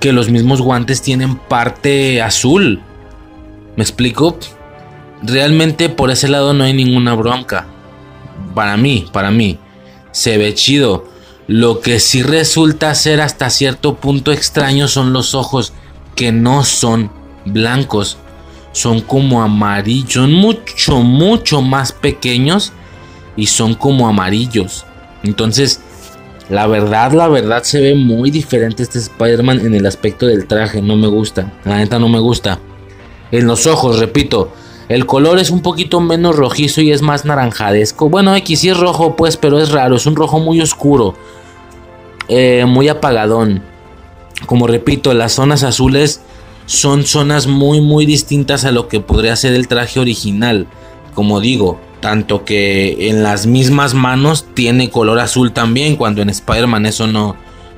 que 0.00 0.12
los 0.12 0.30
mismos 0.30 0.60
guantes 0.60 1.02
tienen 1.02 1.36
parte 1.36 2.22
azul. 2.22 2.80
¿Me 3.76 3.82
explico? 3.82 4.36
Realmente 5.22 5.88
por 5.88 6.10
ese 6.10 6.28
lado 6.28 6.52
no 6.54 6.64
hay 6.64 6.72
ninguna 6.72 7.14
bronca. 7.14 7.66
Para 8.54 8.76
mí, 8.76 9.06
para 9.12 9.30
mí 9.30 9.58
se 10.10 10.38
ve 10.38 10.54
chido. 10.54 11.06
Lo 11.48 11.80
que 11.80 12.00
sí 12.00 12.22
resulta 12.22 12.94
ser 12.94 13.20
hasta 13.20 13.50
cierto 13.50 13.96
punto 13.96 14.32
extraño 14.32 14.88
son 14.88 15.12
los 15.12 15.34
ojos 15.34 15.72
que 16.14 16.32
no 16.32 16.64
son 16.64 17.10
blancos. 17.44 18.18
Son 18.72 19.00
como 19.00 19.42
amarillos, 19.42 20.14
son 20.14 20.32
mucho, 20.32 21.00
mucho 21.00 21.60
más 21.60 21.92
pequeños 21.92 22.72
y 23.36 23.46
son 23.46 23.74
como 23.74 24.08
amarillos. 24.08 24.86
Entonces, 25.22 25.80
la 26.48 26.66
verdad, 26.66 27.12
la 27.12 27.28
verdad 27.28 27.62
se 27.62 27.80
ve 27.80 27.94
muy 27.94 28.30
diferente 28.30 28.82
este 28.82 28.98
Spider-Man 28.98 29.60
en 29.60 29.74
el 29.74 29.86
aspecto 29.86 30.26
del 30.26 30.46
traje. 30.46 30.82
No 30.82 30.96
me 30.96 31.06
gusta, 31.06 31.52
la 31.64 31.78
neta 31.78 31.98
no 31.98 32.08
me 32.08 32.18
gusta. 32.18 32.58
En 33.30 33.46
los 33.46 33.66
ojos, 33.66 33.98
repito, 33.98 34.52
el 34.88 35.06
color 35.06 35.38
es 35.38 35.50
un 35.50 35.62
poquito 35.62 36.00
menos 36.00 36.36
rojizo 36.36 36.80
y 36.82 36.92
es 36.92 37.00
más 37.00 37.24
naranjadesco. 37.24 38.10
Bueno, 38.10 38.36
X 38.36 38.60
sí 38.60 38.68
es 38.68 38.76
rojo, 38.76 39.16
pues, 39.16 39.36
pero 39.36 39.58
es 39.58 39.70
raro. 39.70 39.96
Es 39.96 40.06
un 40.06 40.16
rojo 40.16 40.38
muy 40.38 40.60
oscuro. 40.60 41.14
Eh, 42.28 42.66
muy 42.66 42.88
apagadón. 42.88 43.62
Como 44.46 44.66
repito, 44.66 45.14
las 45.14 45.32
zonas 45.32 45.62
azules 45.62 46.20
son 46.66 47.04
zonas 47.04 47.46
muy, 47.46 47.80
muy 47.80 48.06
distintas 48.06 48.64
a 48.64 48.72
lo 48.72 48.88
que 48.88 49.00
podría 49.00 49.36
ser 49.36 49.54
el 49.54 49.68
traje 49.68 50.00
original. 50.00 50.66
Como 51.14 51.40
digo, 51.40 51.80
tanto 52.02 52.44
que 52.44 53.08
en 53.08 53.22
las 53.22 53.46
mismas 53.46 53.94
manos 53.94 54.44
tiene 54.52 54.90
color 54.90 55.20
azul 55.20 55.52
también, 55.52 55.96
cuando 55.96 56.20
en 56.20 56.28
Spider-Man 56.28 56.84
eso 56.84 57.06
no, 57.06 57.36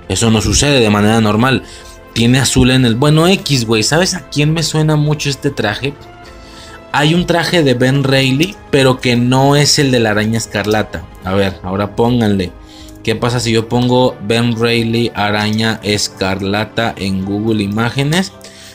eso 0.09 0.33
no 0.33 0.41
sucede 0.41 0.81
de 0.81 0.91
manera 0.91 1.21
normal. 1.21 1.63
Tiene 2.13 2.41
azul 2.41 2.73
en 2.73 2.85
el... 2.85 2.97
Bueno, 2.97 3.29
X, 3.29 3.67
güey. 3.67 3.85
¿Sabes 3.85 4.15
a 4.15 4.29
quién 4.29 4.53
me 4.53 4.65
suena 4.65 4.97
mucho 4.97 5.31
este 5.31 5.51
traje? 5.51 5.95
hay 6.97 7.13
un 7.13 7.27
traje 7.27 7.65
de 7.65 7.75
Ben 7.75 8.05
Reilly, 8.05 8.55
pero 8.71 9.01
que 9.01 9.17
no 9.17 9.57
es 9.57 9.81
el 9.81 9.91
de 9.91 9.99
la 9.99 10.11
araña 10.11 10.39
escarlata. 10.39 11.03
A 11.25 11.35
ver, 11.35 11.59
ahora 11.65 11.97
pónganle. 11.97 12.53
¿Qué 13.03 13.17
pasa 13.17 13.41
si 13.41 13.51
yo 13.51 13.69
pongo 13.69 14.17
Ben 14.23 14.57
Reilly 14.57 15.11
araña 15.17 15.81
escarlata 15.83 16.95
en 16.97 17.25
Google 17.25 17.65
Imágenes? 17.65 18.33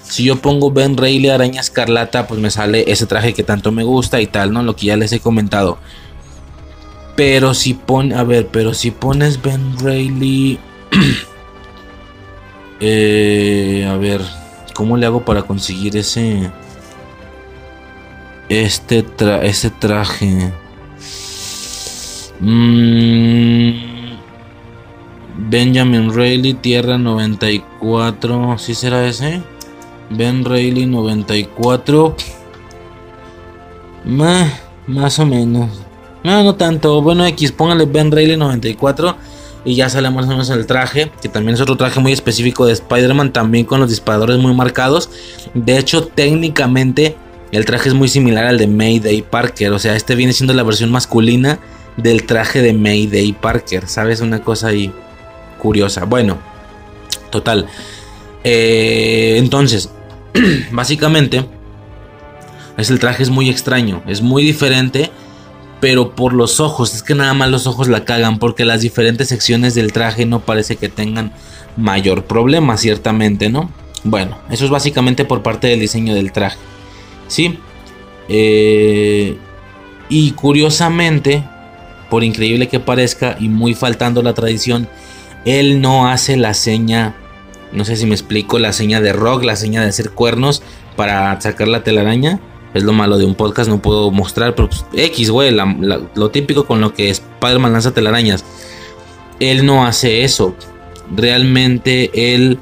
Si 0.09 0.23
yo 0.23 0.35
pongo 0.37 0.71
Ben 0.71 0.97
Reilly 0.97 1.29
araña 1.29 1.61
escarlata, 1.61 2.27
pues 2.27 2.41
me 2.41 2.49
sale 2.51 2.83
ese 2.87 3.05
traje 3.05 3.33
que 3.33 3.43
tanto 3.43 3.71
me 3.71 3.83
gusta 3.83 4.19
y 4.19 4.27
tal, 4.27 4.51
¿no? 4.51 4.63
Lo 4.63 4.75
que 4.75 4.87
ya 4.87 4.97
les 4.97 5.13
he 5.13 5.19
comentado. 5.19 5.77
Pero 7.15 7.53
si 7.53 7.75
pone, 7.75 8.15
a 8.15 8.23
ver, 8.23 8.47
pero 8.47 8.73
si 8.73 8.91
pones 8.91 9.41
Ben 9.41 9.77
Reilly... 9.79 10.59
eh, 12.79 13.87
a 13.89 13.95
ver, 13.97 14.21
¿cómo 14.73 14.97
le 14.97 15.05
hago 15.05 15.23
para 15.23 15.43
conseguir 15.43 15.95
ese 15.95 16.51
este 18.49 19.05
ese 19.43 19.69
traje. 19.69 20.51
Mm, 22.39 23.71
Benjamin 25.49 26.13
Rayleigh, 26.13 26.55
Tierra 26.55 26.97
94. 26.97 28.57
¿Sí 28.57 28.73
será 28.73 29.07
ese? 29.07 29.43
Ben 30.09 30.43
Rayleigh 30.43 30.87
94. 30.87 32.15
más 34.87 35.19
o 35.19 35.25
menos. 35.25 35.69
No, 36.23 36.43
no 36.43 36.55
tanto. 36.55 37.01
Bueno, 37.01 37.25
X, 37.27 37.51
póngale 37.51 37.85
Ben 37.85 38.11
Rayleigh 38.11 38.37
94. 38.37 39.15
Y 39.65 39.75
ya 39.75 39.89
sale 39.89 40.09
más 40.09 40.25
o 40.25 40.29
menos 40.29 40.49
el 40.49 40.65
traje. 40.65 41.11
Que 41.21 41.29
también 41.29 41.55
es 41.55 41.61
otro 41.61 41.77
traje 41.77 41.99
muy 41.99 42.11
específico 42.11 42.65
de 42.65 42.73
Spider-Man. 42.73 43.33
También 43.33 43.65
con 43.65 43.79
los 43.79 43.89
disparadores 43.89 44.37
muy 44.37 44.53
marcados. 44.53 45.09
De 45.53 45.77
hecho, 45.77 46.07
técnicamente 46.07 47.15
el 47.51 47.65
traje 47.65 47.89
es 47.89 47.95
muy 47.95 48.07
similar 48.07 48.45
al 48.45 48.57
de 48.57 48.67
Mayday 48.67 49.21
Parker. 49.21 49.71
O 49.73 49.79
sea, 49.79 49.95
este 49.95 50.15
viene 50.15 50.33
siendo 50.33 50.53
la 50.53 50.63
versión 50.63 50.91
masculina 50.91 51.59
del 51.97 52.25
traje 52.25 52.61
de 52.61 52.73
Mayday 52.73 53.33
Parker. 53.33 53.87
¿Sabes? 53.87 54.21
Una 54.21 54.41
cosa 54.41 54.67
ahí 54.69 54.91
curiosa. 55.59 56.05
Bueno, 56.05 56.37
total. 57.29 57.67
Eh, 58.43 59.35
entonces, 59.37 59.89
básicamente, 60.71 61.45
es 62.77 62.89
el 62.89 62.99
traje 62.99 63.23
es 63.23 63.29
muy 63.29 63.49
extraño. 63.49 64.01
Es 64.07 64.21
muy 64.21 64.43
diferente. 64.43 65.11
Pero 65.81 66.13
por 66.13 66.33
los 66.33 66.59
ojos, 66.59 66.93
es 66.93 67.03
que 67.03 67.15
nada 67.15 67.33
más 67.33 67.49
los 67.49 67.65
ojos 67.65 67.87
la 67.87 68.03
cagan. 68.03 68.39
Porque 68.39 68.65
las 68.65 68.81
diferentes 68.81 69.29
secciones 69.29 69.75
del 69.75 69.93
traje 69.93 70.25
no 70.25 70.41
parece 70.41 70.75
que 70.75 70.89
tengan 70.89 71.31
mayor 71.77 72.25
problema, 72.25 72.77
ciertamente, 72.77 73.49
¿no? 73.49 73.71
Bueno, 74.03 74.37
eso 74.49 74.65
es 74.65 74.71
básicamente 74.71 75.25
por 75.25 75.41
parte 75.41 75.67
del 75.67 75.79
diseño 75.79 76.13
del 76.13 76.31
traje. 76.31 76.57
¿sí? 77.29 77.57
Eh, 78.27 79.37
y 80.09 80.31
curiosamente, 80.31 81.43
por 82.09 82.25
increíble 82.25 82.67
que 82.67 82.81
parezca 82.81 83.37
y 83.39 83.47
muy 83.47 83.73
faltando 83.73 84.21
la 84.21 84.33
tradición, 84.33 84.89
él 85.45 85.79
no 85.79 86.09
hace 86.09 86.35
la 86.35 86.53
seña, 86.53 87.15
no 87.71 87.85
sé 87.85 87.95
si 87.95 88.05
me 88.05 88.15
explico, 88.15 88.59
la 88.59 88.73
seña 88.73 89.01
de 89.01 89.13
rock, 89.13 89.43
la 89.43 89.55
seña 89.55 89.81
de 89.81 89.89
hacer 89.89 90.11
cuernos 90.11 90.61
para 90.95 91.39
sacar 91.41 91.67
la 91.67 91.83
telaraña. 91.83 92.39
Es 92.73 92.83
lo 92.83 92.93
malo 92.93 93.17
de 93.17 93.25
un 93.25 93.33
podcast, 93.33 93.69
no 93.69 93.81
puedo 93.81 94.11
mostrar, 94.11 94.53
pero 94.53 94.69
pues, 94.69 94.85
X, 94.93 95.31
güey, 95.31 95.51
lo 95.51 96.29
típico 96.29 96.65
con 96.65 96.81
lo 96.81 96.93
que 96.93 97.09
Spider-Man 97.09 97.73
lanza 97.73 97.93
telarañas. 97.93 98.45
Él 99.39 99.65
no 99.65 99.85
hace 99.85 100.23
eso. 100.23 100.55
Realmente 101.15 102.11
él 102.33 102.59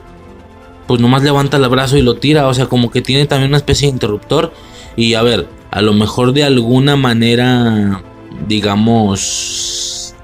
pues 0.88 1.02
nomás 1.02 1.22
levanta 1.22 1.58
el 1.58 1.68
brazo 1.68 1.98
y 1.98 2.02
lo 2.02 2.16
tira. 2.16 2.48
O 2.48 2.54
sea, 2.54 2.68
como 2.68 2.90
que 2.90 3.02
tiene 3.02 3.26
también 3.26 3.52
una 3.52 3.58
especie 3.58 3.88
de 3.88 3.94
interruptor. 3.94 4.54
Y 4.96 5.16
a 5.16 5.22
ver, 5.22 5.50
a 5.70 5.82
lo 5.82 5.94
mejor 5.94 6.34
de 6.34 6.46
alguna 6.46 6.96
manera, 6.96 8.02
digamos, 8.48 10.16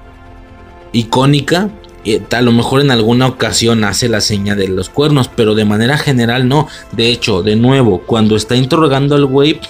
icónica. 0.92 1.68
Eh, 2.04 2.22
a 2.32 2.40
lo 2.42 2.52
mejor 2.52 2.80
en 2.80 2.90
alguna 2.90 3.26
ocasión 3.26 3.82
hace 3.84 4.08
la 4.08 4.20
seña 4.20 4.54
de 4.54 4.68
los 4.68 4.90
cuernos, 4.90 5.30
pero 5.34 5.54
de 5.54 5.64
manera 5.64 5.96
general 5.96 6.48
no. 6.48 6.68
De 6.92 7.08
hecho, 7.08 7.42
de 7.42 7.56
nuevo, 7.56 8.02
cuando 8.06 8.36
está 8.36 8.56
interrogando 8.56 9.14
al 9.14 9.26
güey, 9.26 9.60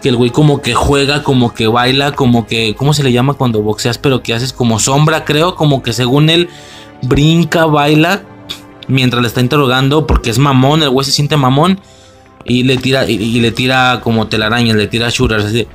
que 0.00 0.08
el 0.08 0.16
güey 0.16 0.30
como 0.30 0.62
que 0.62 0.74
juega, 0.74 1.22
como 1.22 1.52
que 1.52 1.66
baila, 1.66 2.12
como 2.12 2.46
que, 2.46 2.74
¿cómo 2.76 2.94
se 2.94 3.02
le 3.02 3.12
llama 3.12 3.34
cuando 3.34 3.62
boxeas? 3.62 3.98
Pero 3.98 4.22
que 4.22 4.34
haces 4.34 4.52
como 4.52 4.78
sombra, 4.78 5.24
creo, 5.24 5.56
como 5.56 5.82
que 5.82 5.92
según 5.92 6.30
él 6.30 6.48
brinca, 7.02 7.66
baila, 7.66 8.22
mientras 8.88 9.22
le 9.22 9.28
está 9.28 9.40
interrogando, 9.40 10.06
porque 10.06 10.30
es 10.30 10.38
mamón, 10.38 10.82
el 10.82 10.90
güey 10.90 11.04
se 11.04 11.12
siente 11.12 11.36
mamón 11.36 11.80
y 12.44 12.62
le 12.62 12.76
tira 12.78 13.08
y, 13.08 13.40
le 13.40 13.50
tira 13.52 14.00
como 14.02 14.28
telarañas, 14.28 14.76
le 14.76 14.86
tira 14.86 15.10
shooters, 15.10 15.44
así, 15.44 15.66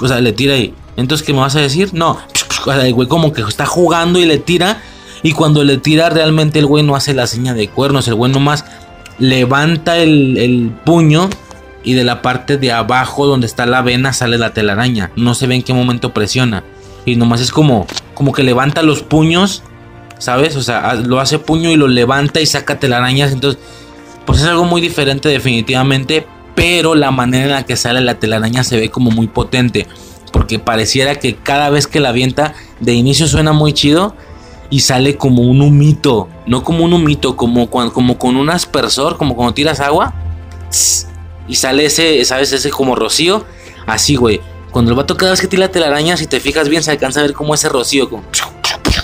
o 0.00 0.08
sea, 0.08 0.20
le 0.20 0.32
tira 0.32 0.56
y 0.56 0.74
entonces 0.96 1.26
¿qué 1.26 1.32
me 1.32 1.40
vas 1.40 1.56
a 1.56 1.60
decir? 1.60 1.90
No, 1.92 2.18
el 2.66 2.94
güey 2.94 3.08
como 3.08 3.32
que 3.32 3.42
está 3.42 3.66
jugando 3.66 4.18
y 4.18 4.26
le 4.26 4.38
tira 4.38 4.82
y 5.22 5.32
cuando 5.32 5.64
le 5.64 5.78
tira 5.78 6.08
realmente 6.08 6.58
el 6.58 6.66
güey 6.66 6.82
no 6.82 6.96
hace 6.96 7.14
la 7.14 7.26
seña 7.26 7.54
de 7.54 7.68
cuernos, 7.68 8.08
el 8.08 8.14
güey 8.14 8.32
nomás 8.32 8.64
levanta 9.18 9.98
el, 9.98 10.72
puño 10.84 11.28
y 11.82 11.94
de 11.94 12.04
la 12.04 12.22
parte 12.22 12.56
de 12.56 12.72
abajo 12.72 13.26
donde 13.26 13.46
está 13.46 13.66
la 13.66 13.82
vena 13.82 14.12
sale 14.12 14.38
la 14.38 14.52
telaraña. 14.52 15.10
No 15.16 15.34
se 15.34 15.46
ve 15.46 15.56
en 15.56 15.62
qué 15.62 15.72
momento 15.74 16.12
presiona. 16.12 16.64
Y 17.06 17.16
nomás 17.16 17.40
es 17.40 17.50
como, 17.50 17.86
como 18.14 18.32
que 18.32 18.42
levanta 18.42 18.82
los 18.82 19.02
puños 19.02 19.62
¿sabes? 20.20 20.54
O 20.54 20.62
sea, 20.62 20.94
lo 20.94 21.18
hace 21.18 21.38
puño 21.38 21.70
y 21.70 21.76
lo 21.76 21.88
levanta 21.88 22.40
y 22.40 22.46
saca 22.46 22.78
telarañas. 22.78 23.32
Entonces, 23.32 23.60
pues 24.24 24.40
es 24.40 24.46
algo 24.46 24.64
muy 24.64 24.80
diferente 24.80 25.28
definitivamente. 25.28 26.26
Pero 26.54 26.94
la 26.94 27.10
manera 27.10 27.44
en 27.44 27.50
la 27.52 27.62
que 27.64 27.76
sale 27.76 28.00
la 28.00 28.18
telaraña 28.18 28.62
se 28.62 28.78
ve 28.78 28.90
como 28.90 29.10
muy 29.10 29.26
potente. 29.26 29.88
Porque 30.32 30.58
pareciera 30.58 31.16
que 31.16 31.36
cada 31.36 31.70
vez 31.70 31.86
que 31.86 32.00
la 32.00 32.10
avienta, 32.10 32.54
de 32.80 32.94
inicio 32.94 33.26
suena 33.26 33.52
muy 33.52 33.72
chido. 33.72 34.14
Y 34.70 34.80
sale 34.80 35.16
como 35.16 35.42
un 35.42 35.62
humito. 35.62 36.28
No 36.46 36.62
como 36.62 36.84
un 36.84 36.92
humito, 36.92 37.36
como, 37.36 37.68
como 37.70 38.18
con 38.18 38.36
un 38.36 38.50
aspersor, 38.50 39.16
como 39.16 39.34
cuando 39.34 39.54
tiras 39.54 39.80
agua. 39.80 40.14
Y 41.48 41.56
sale 41.56 41.86
ese, 41.86 42.24
¿sabes? 42.24 42.52
Ese 42.52 42.70
como 42.70 42.94
rocío. 42.94 43.44
Así, 43.86 44.16
güey. 44.16 44.40
Cuando 44.70 44.92
el 44.92 44.96
vato 44.96 45.16
cada 45.16 45.32
vez 45.32 45.40
que 45.40 45.48
tira 45.48 45.70
telaraña, 45.70 46.16
si 46.16 46.26
te 46.26 46.38
fijas 46.38 46.68
bien, 46.68 46.82
se 46.84 46.92
alcanza 46.92 47.20
a 47.20 47.22
ver 47.24 47.32
como 47.32 47.54
ese 47.54 47.68
rocío. 47.68 48.08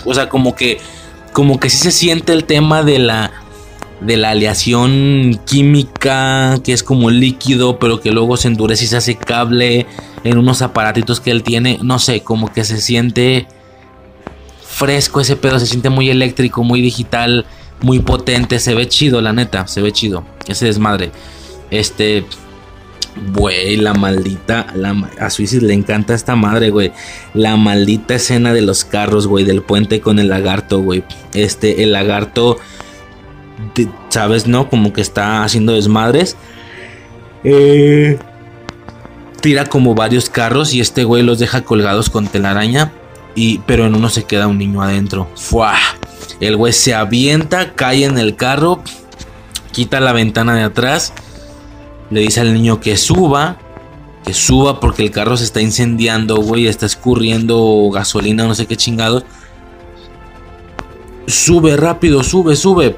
O 0.04 0.14
sea, 0.14 0.28
como 0.28 0.54
que 0.54 0.78
como 1.36 1.60
que 1.60 1.68
sí 1.68 1.76
se 1.76 1.92
siente 1.92 2.32
el 2.32 2.44
tema 2.44 2.82
de 2.82 2.98
la 2.98 3.30
de 4.00 4.16
la 4.16 4.30
aleación 4.30 5.40
química 5.46 6.58
que 6.62 6.72
es 6.72 6.82
como 6.82 7.10
líquido 7.10 7.78
pero 7.78 8.00
que 8.00 8.10
luego 8.10 8.36
se 8.36 8.48
endurece 8.48 8.84
y 8.84 8.88
se 8.88 8.96
hace 8.96 9.16
cable 9.16 9.86
en 10.24 10.38
unos 10.38 10.62
aparatitos 10.62 11.20
que 11.20 11.30
él 11.30 11.42
tiene 11.42 11.78
no 11.82 11.98
sé 11.98 12.20
como 12.20 12.52
que 12.52 12.64
se 12.64 12.80
siente 12.80 13.46
fresco 14.62 15.20
ese 15.20 15.36
pedo 15.36 15.58
se 15.58 15.66
siente 15.66 15.88
muy 15.88 16.10
eléctrico 16.10 16.62
muy 16.62 16.82
digital 16.82 17.46
muy 17.80 18.00
potente 18.00 18.58
se 18.58 18.74
ve 18.74 18.86
chido 18.88 19.22
la 19.22 19.32
neta 19.32 19.66
se 19.66 19.80
ve 19.80 19.92
chido 19.92 20.24
ese 20.46 20.66
desmadre 20.66 21.10
este 21.70 22.24
Güey, 23.32 23.76
la 23.76 23.94
maldita. 23.94 24.66
a 25.18 25.30
Suicide 25.30 25.66
le 25.66 25.74
encanta 25.74 26.14
esta 26.14 26.36
madre, 26.36 26.70
güey. 26.70 26.92
La 27.32 27.56
maldita 27.56 28.14
escena 28.14 28.52
de 28.52 28.60
los 28.60 28.84
carros, 28.84 29.26
güey. 29.26 29.44
Del 29.44 29.62
puente 29.62 30.00
con 30.00 30.18
el 30.18 30.28
lagarto, 30.28 30.80
güey. 30.82 31.02
Este, 31.32 31.82
el 31.82 31.92
lagarto. 31.92 32.58
¿Sabes, 34.08 34.46
no? 34.46 34.68
Como 34.68 34.92
que 34.92 35.00
está 35.00 35.44
haciendo 35.44 35.72
desmadres. 35.72 36.36
Eh, 37.44 38.18
tira 39.40 39.66
como 39.66 39.94
varios 39.94 40.30
carros 40.30 40.74
y 40.74 40.80
este 40.80 41.04
güey 41.04 41.22
los 41.22 41.38
deja 41.38 41.62
colgados 41.62 42.10
con 42.10 42.26
telaraña. 42.26 42.92
Y, 43.34 43.58
pero 43.66 43.86
en 43.86 43.94
uno 43.94 44.08
se 44.08 44.24
queda 44.24 44.46
un 44.46 44.58
niño 44.58 44.82
adentro. 44.82 45.28
¡Fua! 45.34 45.74
El 46.40 46.56
güey 46.56 46.72
se 46.72 46.94
avienta, 46.94 47.74
cae 47.74 48.04
en 48.04 48.18
el 48.18 48.36
carro, 48.36 48.82
quita 49.72 50.00
la 50.00 50.12
ventana 50.12 50.54
de 50.54 50.62
atrás 50.62 51.12
le 52.10 52.20
dice 52.20 52.40
al 52.40 52.54
niño 52.54 52.80
que 52.80 52.96
suba, 52.96 53.58
que 54.24 54.32
suba 54.32 54.80
porque 54.80 55.04
el 55.04 55.10
carro 55.10 55.36
se 55.36 55.44
está 55.44 55.60
incendiando, 55.60 56.36
güey, 56.36 56.66
está 56.66 56.86
escurriendo 56.86 57.90
gasolina, 57.92 58.46
no 58.46 58.54
sé 58.54 58.66
qué 58.66 58.76
chingados. 58.76 59.24
Sube 61.26 61.76
rápido, 61.76 62.22
sube, 62.22 62.54
sube. 62.54 62.96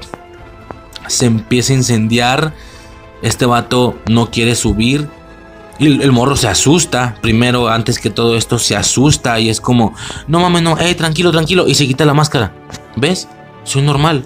Se 1.09 1.25
empieza 1.25 1.73
a 1.73 1.77
incendiar. 1.77 2.53
Este 3.21 3.45
vato 3.45 3.97
no 4.07 4.29
quiere 4.29 4.55
subir. 4.55 5.09
Y 5.79 6.01
el, 6.01 6.11
morro 6.11 6.35
se 6.35 6.47
asusta. 6.47 7.15
Primero, 7.21 7.67
antes 7.67 7.99
que 7.99 8.09
todo 8.09 8.35
esto, 8.35 8.59
se 8.59 8.75
asusta. 8.75 9.39
Y 9.39 9.49
es 9.49 9.59
como, 9.59 9.93
no 10.27 10.39
mames, 10.39 10.61
no, 10.61 10.77
hey, 10.77 10.93
tranquilo, 10.95 11.31
tranquilo. 11.31 11.67
Y 11.67 11.75
se 11.75 11.87
quita 11.87 12.05
la 12.05 12.13
máscara. 12.13 12.53
¿Ves? 12.95 13.27
Soy 13.63 13.81
normal. 13.81 14.25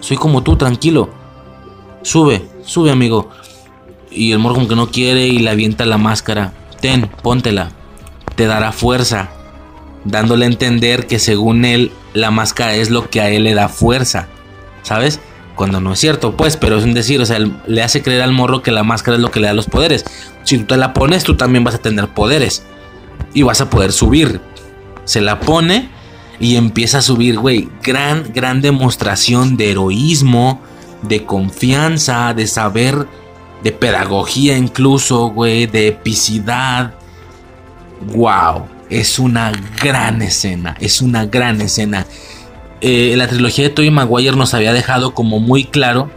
Soy 0.00 0.16
como 0.16 0.42
tú, 0.42 0.56
tranquilo. 0.56 1.10
Sube, 2.02 2.48
sube, 2.64 2.90
amigo. 2.90 3.30
Y 4.10 4.32
el 4.32 4.38
morro 4.38 4.54
como 4.54 4.68
que 4.68 4.76
no 4.76 4.90
quiere 4.90 5.26
y 5.26 5.38
le 5.38 5.50
avienta 5.50 5.84
la 5.86 5.98
máscara. 5.98 6.52
Ten, 6.80 7.10
póntela. 7.22 7.70
Te 8.36 8.46
dará 8.46 8.72
fuerza. 8.72 9.28
Dándole 10.04 10.46
a 10.46 10.48
entender 10.48 11.06
que 11.06 11.18
según 11.18 11.64
él, 11.64 11.92
la 12.14 12.30
máscara 12.30 12.74
es 12.74 12.90
lo 12.90 13.10
que 13.10 13.20
a 13.20 13.28
él 13.28 13.44
le 13.44 13.54
da 13.54 13.68
fuerza. 13.68 14.28
¿Sabes? 14.82 15.20
Cuando 15.54 15.80
no 15.80 15.92
es 15.92 15.98
cierto, 15.98 16.36
pues, 16.36 16.56
pero 16.56 16.78
es 16.78 16.84
un 16.84 16.94
decir, 16.94 17.20
o 17.20 17.26
sea, 17.26 17.38
le 17.66 17.82
hace 17.82 18.02
creer 18.02 18.22
al 18.22 18.32
morro 18.32 18.62
que 18.62 18.70
la 18.70 18.82
máscara 18.82 19.16
es 19.16 19.22
lo 19.22 19.30
que 19.30 19.40
le 19.40 19.48
da 19.48 19.54
los 19.54 19.66
poderes. 19.66 20.04
Si 20.44 20.58
tú 20.58 20.64
te 20.64 20.76
la 20.76 20.92
pones, 20.92 21.24
tú 21.24 21.36
también 21.36 21.64
vas 21.64 21.74
a 21.74 21.78
tener 21.78 22.08
poderes. 22.08 22.64
Y 23.34 23.42
vas 23.42 23.60
a 23.60 23.70
poder 23.70 23.92
subir. 23.92 24.40
Se 25.04 25.20
la 25.20 25.40
pone 25.40 25.90
y 26.40 26.56
empieza 26.56 26.98
a 26.98 27.02
subir, 27.02 27.38
güey. 27.38 27.68
Gran, 27.82 28.32
gran 28.34 28.60
demostración 28.60 29.56
de 29.56 29.70
heroísmo, 29.70 30.60
de 31.02 31.24
confianza, 31.24 32.32
de 32.34 32.46
saber 32.46 33.06
de 33.62 33.72
pedagogía 33.72 34.56
incluso, 34.56 35.28
güey, 35.28 35.66
de 35.66 35.88
epicidad. 35.88 36.94
Wow, 38.14 38.66
es 38.90 39.18
una 39.18 39.52
gran 39.80 40.22
escena, 40.22 40.76
es 40.80 41.00
una 41.00 41.26
gran 41.26 41.60
escena. 41.60 42.06
Eh, 42.84 43.14
la 43.16 43.28
trilogía 43.28 43.62
de 43.64 43.70
Tobey 43.70 43.92
Maguire 43.92 44.36
nos 44.36 44.54
había 44.54 44.72
dejado 44.72 45.14
como 45.14 45.38
muy 45.38 45.64
claro 45.64 46.10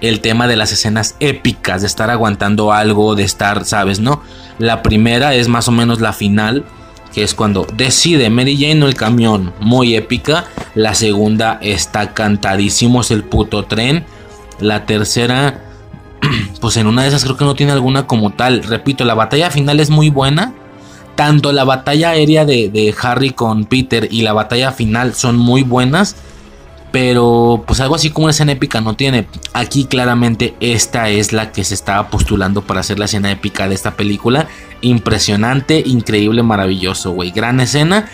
el 0.00 0.20
tema 0.20 0.46
de 0.46 0.54
las 0.54 0.70
escenas 0.70 1.16
épicas, 1.18 1.80
de 1.80 1.88
estar 1.88 2.10
aguantando 2.10 2.72
algo, 2.72 3.16
de 3.16 3.24
estar, 3.24 3.64
¿sabes? 3.64 3.98
¿No? 3.98 4.22
La 4.58 4.84
primera 4.84 5.34
es 5.34 5.48
más 5.48 5.66
o 5.66 5.72
menos 5.72 6.00
la 6.00 6.12
final, 6.12 6.64
que 7.12 7.24
es 7.24 7.34
cuando 7.34 7.66
decide 7.74 8.30
Mary 8.30 8.56
Jane 8.56 8.84
o 8.84 8.86
el 8.86 8.94
camión, 8.94 9.52
muy 9.58 9.96
épica. 9.96 10.44
La 10.76 10.94
segunda 10.94 11.58
está 11.60 12.14
cantadísimo, 12.14 13.00
es 13.00 13.10
el 13.10 13.24
puto 13.24 13.64
tren. 13.64 14.04
La 14.60 14.86
tercera, 14.86 15.60
pues 16.60 16.76
en 16.76 16.86
una 16.86 17.02
de 17.02 17.08
esas 17.08 17.24
creo 17.24 17.36
que 17.36 17.44
no 17.44 17.56
tiene 17.56 17.72
alguna 17.72 18.06
como 18.06 18.30
tal. 18.30 18.62
Repito, 18.62 19.04
la 19.04 19.14
batalla 19.14 19.50
final 19.50 19.80
es 19.80 19.90
muy 19.90 20.10
buena. 20.10 20.54
Tanto 21.16 21.52
la 21.52 21.64
batalla 21.64 22.10
aérea 22.10 22.44
de, 22.44 22.94
Harry 23.02 23.30
con 23.30 23.64
Peter 23.64 24.06
y 24.10 24.22
la 24.22 24.32
batalla 24.32 24.70
final 24.70 25.14
son 25.14 25.36
muy 25.36 25.62
buenas. 25.62 26.16
Pero 26.92 27.64
pues 27.66 27.80
algo 27.80 27.94
así 27.94 28.10
como 28.10 28.26
una 28.26 28.30
escena 28.30 28.52
épica 28.52 28.80
no 28.80 28.94
tiene. 28.94 29.26
Aquí 29.52 29.84
claramente 29.84 30.54
esta 30.60 31.08
es 31.08 31.32
la 31.32 31.52
que 31.52 31.64
se 31.64 31.74
estaba 31.74 32.08
postulando 32.08 32.62
para 32.62 32.80
hacer 32.80 32.98
la 32.98 33.06
escena 33.06 33.30
épica 33.30 33.68
de 33.68 33.74
esta 33.74 33.96
película. 33.96 34.46
Impresionante, 34.82 35.82
increíble, 35.84 36.42
maravilloso, 36.42 37.10
güey. 37.10 37.32
Gran 37.32 37.60
escena. 37.60 38.08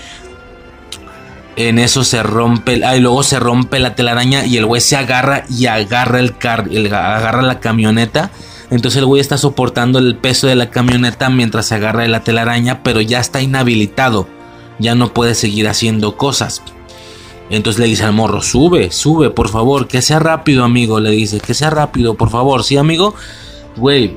En 1.55 1.78
eso 1.78 2.02
se 2.02 2.22
rompe, 2.22 2.81
ah, 2.84 2.97
y 2.97 3.00
luego 3.00 3.22
se 3.22 3.39
rompe 3.39 3.78
la 3.78 3.94
telaraña 3.94 4.47
y 4.47 4.56
el 4.56 4.64
güey 4.64 4.81
se 4.81 4.97
agarra 4.97 5.44
y 5.50 5.66
agarra 5.66 6.18
el, 6.18 6.39
car, 6.39 6.66
agarra 6.70 7.42
la 7.42 7.60
camioneta. 7.60 8.31
Entonces 8.73 9.01
el 9.01 9.05
güey 9.05 9.20
está 9.20 9.36
soportando 9.36 9.99
el 9.99 10.17
peso 10.17 10.47
de 10.47 10.57
la 10.57 10.70
camioneta 10.70 11.28
mientras 11.28 11.67
se 11.67 11.75
agarra 11.75 12.05
de 12.05 12.09
la 12.09 12.25
telaraña, 12.25 12.83
pero 12.83 13.02
ya 13.02 13.20
está 13.20 13.42
inhabilitado. 13.42 14.26
Ya 14.78 14.94
no 14.94 15.12
puede 15.12 15.34
seguir 15.34 15.68
haciendo 15.68 16.17
cosas. 16.17 16.62
Entonces 17.51 17.78
le 17.78 17.86
dice 17.86 18.05
al 18.05 18.15
morro, 18.15 18.41
sube, 18.41 18.91
sube, 18.91 19.28
por 19.28 19.51
favor, 19.51 19.89
que 19.89 20.01
sea 20.01 20.20
rápido, 20.20 20.65
amigo. 20.65 21.01
Le 21.01 21.10
dice, 21.10 21.39
que 21.39 21.52
sea 21.52 21.68
rápido, 21.68 22.15
por 22.15 22.31
favor. 22.31 22.65
Sí, 22.65 22.78
amigo. 22.78 23.15
Güey, 23.76 24.17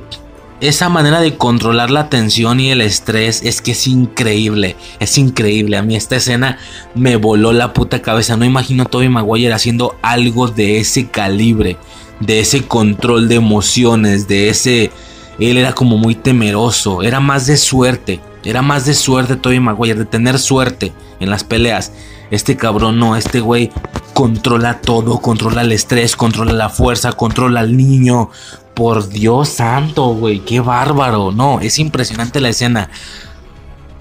esa 0.62 0.88
manera 0.88 1.20
de 1.20 1.36
controlar 1.36 1.90
la 1.90 2.08
tensión 2.08 2.58
y 2.58 2.70
el 2.70 2.80
estrés 2.80 3.42
es 3.42 3.60
que 3.60 3.72
es 3.72 3.86
increíble. 3.86 4.74
Es 5.00 5.18
increíble. 5.18 5.76
A 5.76 5.82
mí 5.82 5.96
esta 5.96 6.16
escena 6.16 6.56
me 6.94 7.16
voló 7.16 7.52
la 7.52 7.74
puta 7.74 8.00
cabeza. 8.00 8.38
No 8.38 8.46
imagino 8.46 8.84
a 8.84 8.86
Toby 8.86 9.10
Maguire 9.10 9.52
haciendo 9.52 9.96
algo 10.00 10.48
de 10.48 10.78
ese 10.78 11.08
calibre. 11.08 11.76
De 12.20 12.40
ese 12.40 12.66
control 12.66 13.28
de 13.28 13.36
emociones. 13.36 14.28
De 14.28 14.48
ese... 14.48 14.90
Él 15.38 15.58
era 15.58 15.74
como 15.74 15.98
muy 15.98 16.14
temeroso. 16.14 17.02
Era 17.02 17.20
más 17.20 17.46
de 17.46 17.56
suerte. 17.56 18.20
Era 18.44 18.62
más 18.62 18.86
de 18.86 18.94
suerte 18.94 19.36
Toby 19.36 19.60
Maguire. 19.60 19.98
De 19.98 20.04
tener 20.04 20.38
suerte 20.38 20.92
en 21.20 21.30
las 21.30 21.44
peleas. 21.44 21.92
Este 22.30 22.56
cabrón 22.56 22.98
no, 22.98 23.16
este 23.16 23.40
güey 23.40 23.70
controla 24.12 24.80
todo, 24.80 25.20
controla 25.20 25.60
el 25.60 25.72
estrés, 25.72 26.16
controla 26.16 26.52
la 26.52 26.70
fuerza, 26.70 27.12
controla 27.12 27.60
al 27.60 27.76
niño. 27.76 28.30
Por 28.74 29.08
Dios 29.08 29.48
santo, 29.48 30.08
güey, 30.08 30.40
qué 30.40 30.60
bárbaro. 30.60 31.32
No, 31.32 31.60
es 31.60 31.78
impresionante 31.78 32.40
la 32.40 32.50
escena. 32.50 32.90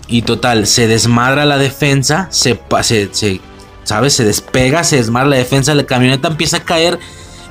Y 0.07 0.23
total, 0.23 0.67
se 0.67 0.87
desmadra 0.87 1.45
la 1.45 1.57
defensa, 1.57 2.27
se, 2.31 2.59
se, 2.81 3.09
se. 3.13 3.41
Se 4.07 4.25
despega, 4.25 4.83
se 4.83 4.97
desmadra 4.97 5.29
la 5.29 5.35
defensa, 5.35 5.75
la 5.75 5.85
camioneta 5.85 6.27
empieza 6.27 6.57
a 6.57 6.63
caer. 6.63 6.99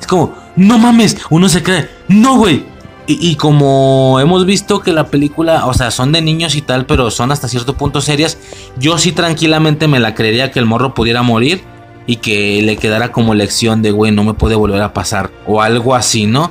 Es 0.00 0.06
como, 0.06 0.34
no 0.56 0.78
mames, 0.78 1.16
uno 1.30 1.48
se 1.48 1.62
cree, 1.62 1.88
no, 2.08 2.36
güey, 2.36 2.64
y, 3.06 3.36
como 3.36 4.18
hemos 4.18 4.46
visto 4.46 4.80
que 4.80 4.90
la 4.90 5.08
película, 5.08 5.66
o 5.66 5.74
sea, 5.74 5.90
son 5.90 6.10
de 6.10 6.22
niños 6.22 6.54
y 6.54 6.62
tal, 6.62 6.86
pero 6.86 7.10
son 7.10 7.32
hasta 7.32 7.48
cierto 7.48 7.76
punto 7.76 8.00
serias, 8.00 8.38
yo 8.78 8.96
sí 8.96 9.12
tranquilamente 9.12 9.88
me 9.88 10.00
la 10.00 10.14
creería 10.14 10.50
que 10.50 10.58
el 10.58 10.64
morro 10.64 10.94
pudiera 10.94 11.20
morir 11.22 11.62
y 12.06 12.16
que 12.16 12.62
le 12.62 12.78
quedara 12.78 13.12
como 13.12 13.34
lección 13.34 13.82
de, 13.82 13.90
güey, 13.90 14.10
no 14.10 14.24
me 14.24 14.32
puede 14.32 14.54
volver 14.54 14.80
a 14.80 14.94
pasar, 14.94 15.30
o 15.46 15.60
algo 15.60 15.94
así, 15.94 16.24
¿no? 16.24 16.50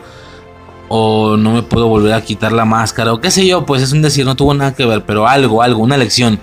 O 0.90 1.38
no 1.38 1.54
me 1.54 1.64
puedo 1.64 1.88
volver 1.88 2.14
a 2.14 2.22
quitar 2.22 2.52
la 2.52 2.66
máscara, 2.66 3.14
o 3.14 3.20
qué 3.20 3.32
sé 3.32 3.48
yo, 3.48 3.66
pues 3.66 3.82
es 3.82 3.92
un 3.92 4.04
decir, 4.04 4.24
no 4.24 4.36
tuvo 4.36 4.54
nada 4.54 4.76
que 4.76 4.86
ver, 4.86 5.04
pero 5.06 5.28
algo, 5.28 5.64
algo, 5.64 5.82
una 5.82 5.98
lección. 5.98 6.40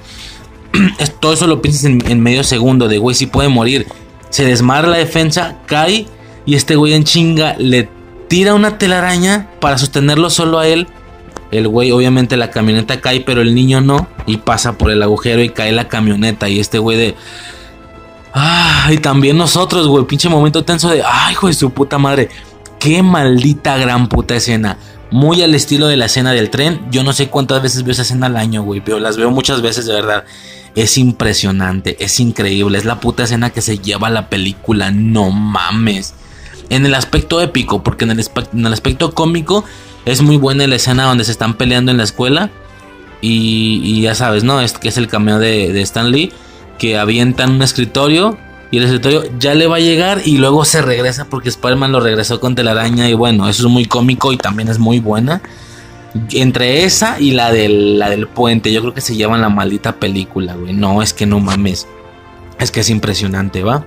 Todo 1.21 1.35
eso 1.35 1.47
lo 1.47 1.63
piensas 1.63 1.85
en, 1.85 2.21
medio 2.21 2.43
segundo, 2.43 2.89
de, 2.89 2.99
güey, 2.99 3.15
sí 3.15 3.27
puede 3.27 3.49
morir. 3.49 3.87
Se 4.29 4.45
desmadra 4.45 4.89
la 4.89 4.97
defensa, 4.97 5.59
cae 5.67 6.09
y 6.51 6.57
este 6.57 6.75
güey 6.75 6.95
en 6.95 7.05
chinga 7.05 7.55
le 7.61 7.89
tira 8.27 8.55
una 8.55 8.77
telaraña 8.77 9.49
para 9.61 9.79
sostenerlo 9.79 10.31
solo 10.31 10.59
a 10.59 10.67
él. 10.67 10.89
El 11.53 11.69
güey, 11.69 11.93
obviamente 11.93 12.37
la 12.37 12.51
camioneta 12.51 13.01
cae, 13.01 13.21
pero 13.21 13.41
el 13.41 13.55
niño 13.55 13.81
no. 13.81 14.09
Y 14.27 14.39
pasa 14.39 14.77
por 14.77 14.91
el 14.91 15.01
agujero 15.01 15.45
y 15.45 15.51
cae 15.51 15.71
la 15.71 15.87
camioneta. 15.87 16.49
Y 16.49 16.59
este 16.59 16.81
güey 16.81 16.99
de... 16.99 17.15
Ah, 18.35 18.89
y 18.91 18.99
también 18.99 19.37
nosotros, 19.37 19.87
güey. 19.87 20.07
Pinche 20.07 20.29
momento 20.29 20.65
tenso 20.65 20.89
de... 20.89 21.05
Ay, 21.07 21.35
hijo 21.35 21.47
de 21.47 21.53
su 21.55 21.71
puta 21.71 21.99
madre. 21.99 22.31
Qué 22.81 23.01
maldita 23.05 23.79
gran 23.79 24.09
puta 24.09 24.35
escena. 24.35 24.77
Muy 25.13 25.43
al 25.43 25.55
estilo 25.55 25.87
de 25.87 25.99
la 25.99 26.07
escena 26.07 26.33
del 26.33 26.51
tren. 26.51 26.81
Yo 26.91 27.05
no 27.05 27.13
sé 27.13 27.29
cuántas 27.29 27.63
veces 27.63 27.85
veo 27.85 27.93
esa 27.93 28.03
escena 28.03 28.27
al 28.27 28.37
año, 28.37 28.65
güey. 28.65 28.81
Pero 28.81 28.99
las 28.99 29.17
veo 29.17 29.31
muchas 29.31 29.63
veces, 29.63 29.87
de 29.87 29.93
verdad. 29.93 30.25
Es 30.75 30.99
impresionante, 30.99 31.97
es 32.01 32.19
increíble. 32.19 32.77
Es 32.77 32.85
la 32.85 32.99
puta 32.99 33.23
escena 33.23 33.51
que 33.51 33.61
se 33.61 33.79
lleva 33.79 34.11
la 34.11 34.29
película. 34.29 34.91
No 34.91 35.31
mames 35.31 36.15
en 36.71 36.87
el 36.87 36.95
aspecto 36.95 37.41
épico, 37.41 37.83
porque 37.83 38.05
en 38.05 38.13
el, 38.13 38.73
aspecto 38.73 39.13
cómico 39.13 39.65
es 40.07 40.23
muy 40.23 40.37
buena 40.37 40.67
la 40.67 40.77
escena 40.77 41.05
donde 41.05 41.25
se 41.25 41.33
están 41.33 41.55
peleando 41.55 41.91
en 41.91 41.99
la 41.99 42.05
escuela. 42.05 42.51
Y, 43.21 44.01
ya 44.01 44.15
sabes, 44.15 44.45
¿no? 44.45 44.63
Es 44.63 44.73
que 44.73 44.89
es 44.89 44.97
el 44.97 45.09
cameo 45.09 45.39
de, 45.39 45.75
de 45.75 45.83
Stan 45.83 46.11
Lee, 46.11 46.33
que 46.79 46.97
avientan 46.97 47.51
un 47.51 47.63
escritorio 47.63 48.39
y 48.71 48.79
el 48.79 48.85
escritorio 48.85 49.25
ya 49.39 49.55
le 49.55 49.67
va 49.67 49.77
a 49.77 49.81
llegar 49.81 50.23
y 50.25 50.39
luego 50.39 50.65
se 50.65 50.81
regresa 50.81 51.25
porque 51.25 51.49
Spider-Man 51.49 51.91
lo 51.91 52.01
regresó 52.01 52.39
con 52.39 52.55
telaraña 52.55 53.09
y 53.09 53.15
bueno, 53.15 53.49
eso 53.49 53.67
es 53.67 53.73
muy 53.73 53.85
cómico 53.87 54.33
y 54.33 54.37
también 54.37 54.69
es 54.69 54.79
muy 54.79 55.01
buena. 55.01 55.43
Entre 56.31 56.85
esa 56.85 57.21
y 57.21 57.33
la 57.33 57.53
del, 57.53 57.99
la 57.99 58.11
del 58.11 58.29
puente, 58.29 58.73
yo 58.73 58.81
creo 58.81 58.95
que 58.95 59.01
se 59.01 59.17
llevan 59.17 59.41
la 59.41 59.49
maldita 59.49 59.97
película, 59.97 60.55
güey. 60.55 60.73
No, 60.73 61.03
es 61.03 61.13
que 61.13 61.27
no 61.27 61.41
mames. 61.41 61.89
Es 62.59 62.71
que 62.71 62.81
es 62.81 62.91
impresionante, 62.91 63.63
¿va? 63.63 63.87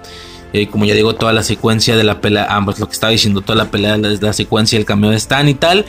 Eh, 0.53 0.67
como 0.67 0.85
ya 0.85 0.93
digo, 0.93 1.15
toda 1.15 1.33
la 1.33 1.41
secuencia 1.41 1.97
de 1.97 2.03
la 2.03 2.21
pelea, 2.21 2.45
ambos, 2.49 2.79
lo 2.79 2.87
que 2.87 2.93
estaba 2.93 3.09
diciendo, 3.09 3.41
toda 3.41 3.57
la 3.57 3.71
pelea, 3.71 3.97
la, 3.97 4.09
la 4.09 4.33
secuencia 4.33 4.77
del 4.77 4.85
cambio 4.85 5.09
de 5.09 5.17
Stan 5.17 5.49
y 5.49 5.55
tal. 5.55 5.85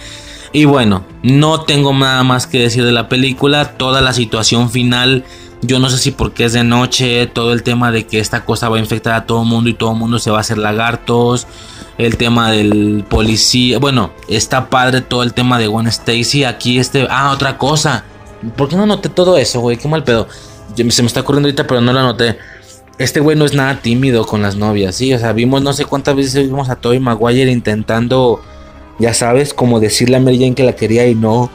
Y 0.55 0.65
bueno, 0.65 1.05
no 1.23 1.63
tengo 1.63 1.93
nada 1.93 2.23
más 2.23 2.47
que 2.47 2.61
decir 2.61 2.85
de 2.85 2.93
la 2.93 3.09
película, 3.09 3.77
toda 3.77 4.01
la 4.01 4.13
situación 4.15 4.71
final. 4.71 5.25
Yo 5.63 5.79
no 5.79 5.91
sé 5.91 5.99
si 5.99 6.13
porque 6.13 6.45
es 6.45 6.53
de 6.53 6.65
noche, 6.65 7.27
todo 7.27 7.53
el 7.53 7.63
tema 7.63 7.91
de 7.91 8.07
que 8.07 8.21
esta 8.21 8.45
cosa 8.45 8.69
va 8.69 8.77
a 8.77 8.81
infectar 8.81 9.15
a 9.15 9.27
todo 9.27 9.43
el 9.43 9.49
mundo 9.49 9.69
y 9.69 9.75
todo 9.75 9.93
el 9.93 9.99
mundo 9.99 10.19
se 10.19 10.31
va 10.31 10.39
a 10.39 10.41
hacer 10.41 10.59
lagartos. 10.59 11.47
El 11.99 12.17
tema 12.17 12.51
del 12.51 13.05
policía. 13.09 13.79
Bueno, 13.79 14.13
está 14.29 14.71
padre 14.71 15.01
todo 15.01 15.23
el 15.23 15.33
tema 15.33 15.59
de 15.59 15.67
Gwen 15.67 15.87
Stacy. 15.87 16.45
Aquí 16.45 16.79
este. 16.79 17.07
Ah, 17.11 17.31
otra 17.33 17.59
cosa. 17.59 18.05
¿Por 18.57 18.69
qué 18.69 18.77
no 18.77 18.87
noté 18.87 19.09
todo 19.09 19.37
eso, 19.37 19.61
güey? 19.61 19.77
Qué 19.77 19.89
mal 19.89 20.05
pedo. 20.05 20.29
Se 20.77 21.03
me 21.03 21.07
está 21.07 21.21
ocurriendo 21.21 21.49
ahorita, 21.49 21.67
pero 21.67 21.81
no 21.81 21.93
lo 21.93 22.03
noté 22.03 22.37
este 22.99 23.21
güey 23.21 23.37
no 23.37 23.45
es 23.45 23.55
nada 23.55 23.81
tímido 23.81 24.27
con 24.27 24.43
las 24.43 24.57
novias, 24.57 24.95
sí, 24.95 25.13
o 25.13 25.19
sea, 25.19 25.33
vimos 25.33 25.63
no 25.63 25.73
sé 25.73 25.85
cuántas 25.85 26.15
veces 26.15 26.47
vimos 26.47 26.71
a 26.71 26.77
Toby 26.77 27.01
Maguire 27.01 27.51
intentando, 27.51 28.41
ya 28.99 29.15
sabes, 29.15 29.53
como 29.53 29.81
decirle 29.81 30.17
a 30.17 30.21
Mary 30.21 30.39
Jane 30.39 30.55
que 30.55 30.63
la 30.63 30.77
quería 30.77 31.07
y 31.07 31.15
no, 31.15 31.51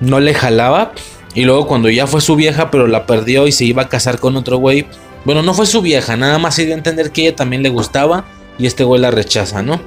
no 0.00 0.20
le 0.20 0.34
jalaba. 0.34 0.92
Y 1.34 1.44
luego 1.44 1.66
cuando 1.66 1.90
ya 1.90 2.06
fue 2.06 2.22
su 2.22 2.34
vieja, 2.34 2.70
pero 2.70 2.86
la 2.86 3.04
perdió 3.04 3.46
y 3.46 3.52
se 3.52 3.66
iba 3.66 3.82
a 3.82 3.88
casar 3.88 4.18
con 4.18 4.36
otro 4.36 4.56
güey. 4.56 4.86
Bueno, 5.26 5.42
no 5.42 5.52
fue 5.52 5.66
su 5.66 5.82
vieja, 5.82 6.16
nada 6.16 6.38
más 6.38 6.54
se 6.54 6.64
dio 6.64 6.74
a 6.74 6.78
entender 6.78 7.10
que 7.10 7.22
ella 7.22 7.36
también 7.36 7.62
le 7.62 7.68
gustaba 7.68 8.24
y 8.58 8.66
este 8.66 8.84
güey 8.84 9.00
la 9.00 9.10
rechaza, 9.10 9.62
¿no? 9.62 9.80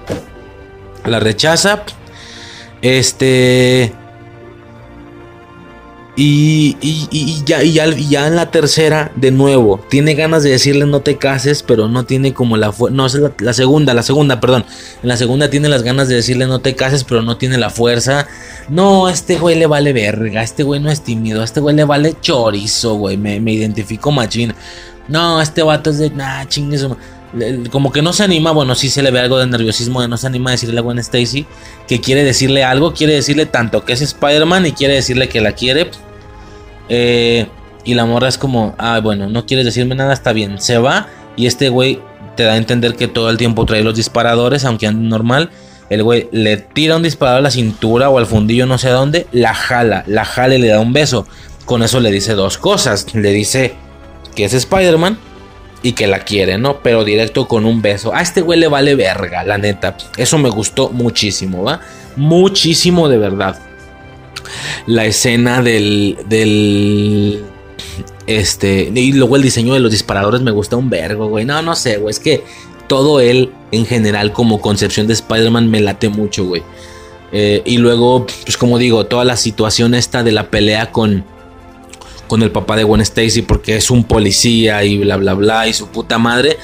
La 1.05 1.19
rechaza. 1.19 1.83
Este... 2.81 3.93
Y, 6.21 6.75
ya, 7.45 7.63
y, 7.63 7.71
ya, 7.71 8.27
en 8.27 8.35
la 8.35 8.51
tercera, 8.51 9.09
de 9.15 9.31
nuevo, 9.31 9.79
tiene 9.89 10.15
ganas 10.15 10.43
de 10.43 10.49
decirle 10.49 10.85
no 10.85 10.99
te 10.99 11.17
cases, 11.17 11.63
pero 11.63 11.87
no 11.87 12.03
tiene 12.03 12.33
como 12.33 12.57
la 12.57 12.73
fuerza. 12.73 12.93
No, 12.93 13.05
es 13.05 13.17
la, 13.39 13.53
segunda, 13.53 13.93
la 13.93 14.03
segunda, 14.03 14.41
perdón. 14.41 14.65
En 15.01 15.07
la 15.07 15.15
segunda 15.15 15.49
tiene 15.49 15.69
las 15.69 15.81
ganas 15.81 16.09
de 16.09 16.15
decirle 16.15 16.45
no 16.45 16.59
te 16.59 16.75
cases, 16.75 17.05
pero 17.05 17.21
no 17.21 17.37
tiene 17.37 17.57
la 17.57 17.69
fuerza. 17.69 18.27
No, 18.67 19.07
este 19.07 19.37
güey 19.37 19.57
le 19.57 19.65
vale 19.65 19.93
verga, 19.93 20.43
este 20.43 20.63
güey 20.63 20.81
no 20.81 20.91
es 20.91 21.05
tímido, 21.05 21.41
este 21.41 21.61
güey 21.61 21.73
le 21.73 21.85
vale 21.85 22.13
chorizo, 22.19 22.95
güey. 22.95 23.15
Me, 23.15 23.39
me 23.39 23.53
identifico 23.53 24.11
machín. 24.11 24.53
No, 25.07 25.41
este 25.41 25.63
vato 25.63 25.89
es 25.89 25.99
de, 25.99 26.09
nah, 26.09 26.43
chingues. 26.49 26.85
Como 27.71 27.93
que 27.93 28.01
no 28.01 28.11
se 28.11 28.23
anima, 28.23 28.51
bueno, 28.51 28.75
sí 28.75 28.89
se 28.89 29.03
le 29.03 29.11
ve 29.11 29.21
algo 29.21 29.37
de 29.37 29.47
nerviosismo 29.47 30.01
de 30.01 30.09
no 30.09 30.17
se 30.17 30.27
anima 30.27 30.49
a 30.49 30.53
decirle 30.53 30.79
a 30.79 30.81
Gwen 30.81 30.99
Stacy 30.99 31.45
que 31.87 32.01
quiere 32.01 32.25
decirle 32.25 32.65
algo, 32.65 32.93
quiere 32.93 33.13
decirle 33.13 33.45
tanto 33.45 33.85
que 33.85 33.93
es 33.93 34.01
Spider-Man 34.01 34.65
y 34.65 34.71
quiere 34.73 34.95
decirle 34.95 35.29
que 35.29 35.39
la 35.39 35.53
quiere 35.53 35.91
eh, 36.89 37.47
y 37.83 37.93
la 37.93 38.05
morra 38.05 38.27
es 38.27 38.37
como, 38.37 38.75
ah, 38.77 38.99
bueno, 39.01 39.29
no 39.29 39.45
quieres 39.45 39.65
decirme 39.65 39.95
nada, 39.95 40.13
está 40.13 40.33
bien. 40.33 40.59
Se 40.59 40.77
va 40.77 41.07
y 41.35 41.47
este 41.47 41.69
güey 41.69 41.99
te 42.35 42.43
da 42.43 42.53
a 42.53 42.57
entender 42.57 42.95
que 42.95 43.07
todo 43.07 43.29
el 43.29 43.37
tiempo 43.37 43.65
trae 43.65 43.83
los 43.83 43.95
disparadores, 43.95 44.65
aunque 44.65 44.87
ande 44.87 45.07
normal. 45.07 45.49
El 45.89 46.03
güey 46.03 46.29
le 46.31 46.57
tira 46.57 46.97
un 46.97 47.03
disparador 47.03 47.39
a 47.39 47.43
la 47.43 47.51
cintura 47.51 48.09
o 48.09 48.17
al 48.17 48.27
fundillo, 48.27 48.65
no 48.65 48.77
sé 48.77 48.89
a 48.89 48.93
dónde, 48.93 49.27
la 49.31 49.53
jala, 49.53 50.03
la 50.05 50.23
jala 50.23 50.55
y 50.55 50.59
le 50.59 50.67
da 50.67 50.79
un 50.79 50.93
beso. 50.93 51.25
Con 51.65 51.81
eso 51.81 51.99
le 51.99 52.11
dice 52.11 52.33
dos 52.33 52.57
cosas. 52.57 53.13
Le 53.15 53.31
dice 53.31 53.73
que 54.35 54.45
es 54.45 54.53
Spider-Man 54.53 55.17
y 55.81 55.93
que 55.93 56.07
la 56.07 56.19
quiere, 56.19 56.57
¿no? 56.57 56.81
Pero 56.83 57.03
directo 57.03 57.47
con 57.47 57.65
un 57.65 57.81
beso. 57.81 58.13
A 58.13 58.21
este 58.21 58.41
güey 58.41 58.59
le 58.59 58.67
vale 58.67 58.95
verga, 58.95 59.43
la 59.43 59.57
neta. 59.57 59.95
Eso 60.17 60.37
me 60.37 60.49
gustó 60.49 60.89
muchísimo, 60.89 61.63
¿va? 61.63 61.81
Muchísimo 62.15 63.09
de 63.09 63.17
verdad. 63.17 63.68
La 64.85 65.05
escena 65.05 65.61
del, 65.61 66.17
del, 66.27 67.43
este, 68.27 68.91
y 68.93 69.13
luego 69.13 69.35
el 69.35 69.41
diseño 69.41 69.73
de 69.73 69.79
los 69.79 69.91
disparadores 69.91 70.41
me 70.41 70.51
gusta 70.51 70.75
un 70.75 70.89
vergo, 70.89 71.27
güey. 71.27 71.45
No, 71.45 71.61
no 71.61 71.75
sé, 71.75 71.97
güey, 71.97 72.11
es 72.11 72.19
que 72.19 72.43
todo 72.87 73.19
él 73.19 73.51
en 73.71 73.85
general 73.85 74.33
como 74.33 74.61
concepción 74.61 75.07
de 75.07 75.13
Spider-Man 75.13 75.69
me 75.69 75.79
late 75.79 76.09
mucho, 76.09 76.45
güey. 76.45 76.63
Eh, 77.31 77.61
y 77.65 77.77
luego, 77.77 78.25
pues 78.43 78.57
como 78.57 78.77
digo, 78.77 79.05
toda 79.05 79.23
la 79.23 79.37
situación 79.37 79.93
esta 79.93 80.23
de 80.23 80.31
la 80.31 80.49
pelea 80.49 80.91
con, 80.91 81.23
con 82.27 82.41
el 82.41 82.51
papá 82.51 82.75
de 82.75 82.83
Gwen 82.83 83.01
Stacy 83.01 83.43
porque 83.43 83.77
es 83.77 83.91
un 83.91 84.03
policía 84.03 84.83
y 84.83 84.97
bla, 84.97 85.17
bla, 85.17 85.33
bla, 85.35 85.67
y 85.67 85.73
su 85.73 85.87
puta 85.87 86.17
madre. 86.17 86.57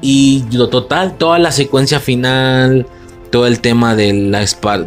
Y 0.00 0.44
lo 0.52 0.68
total, 0.68 1.18
toda 1.18 1.38
la 1.38 1.50
secuencia 1.52 2.00
final, 2.00 2.86
todo 3.30 3.46
el 3.46 3.60
tema 3.60 3.94
de 3.94 4.12
la 4.12 4.44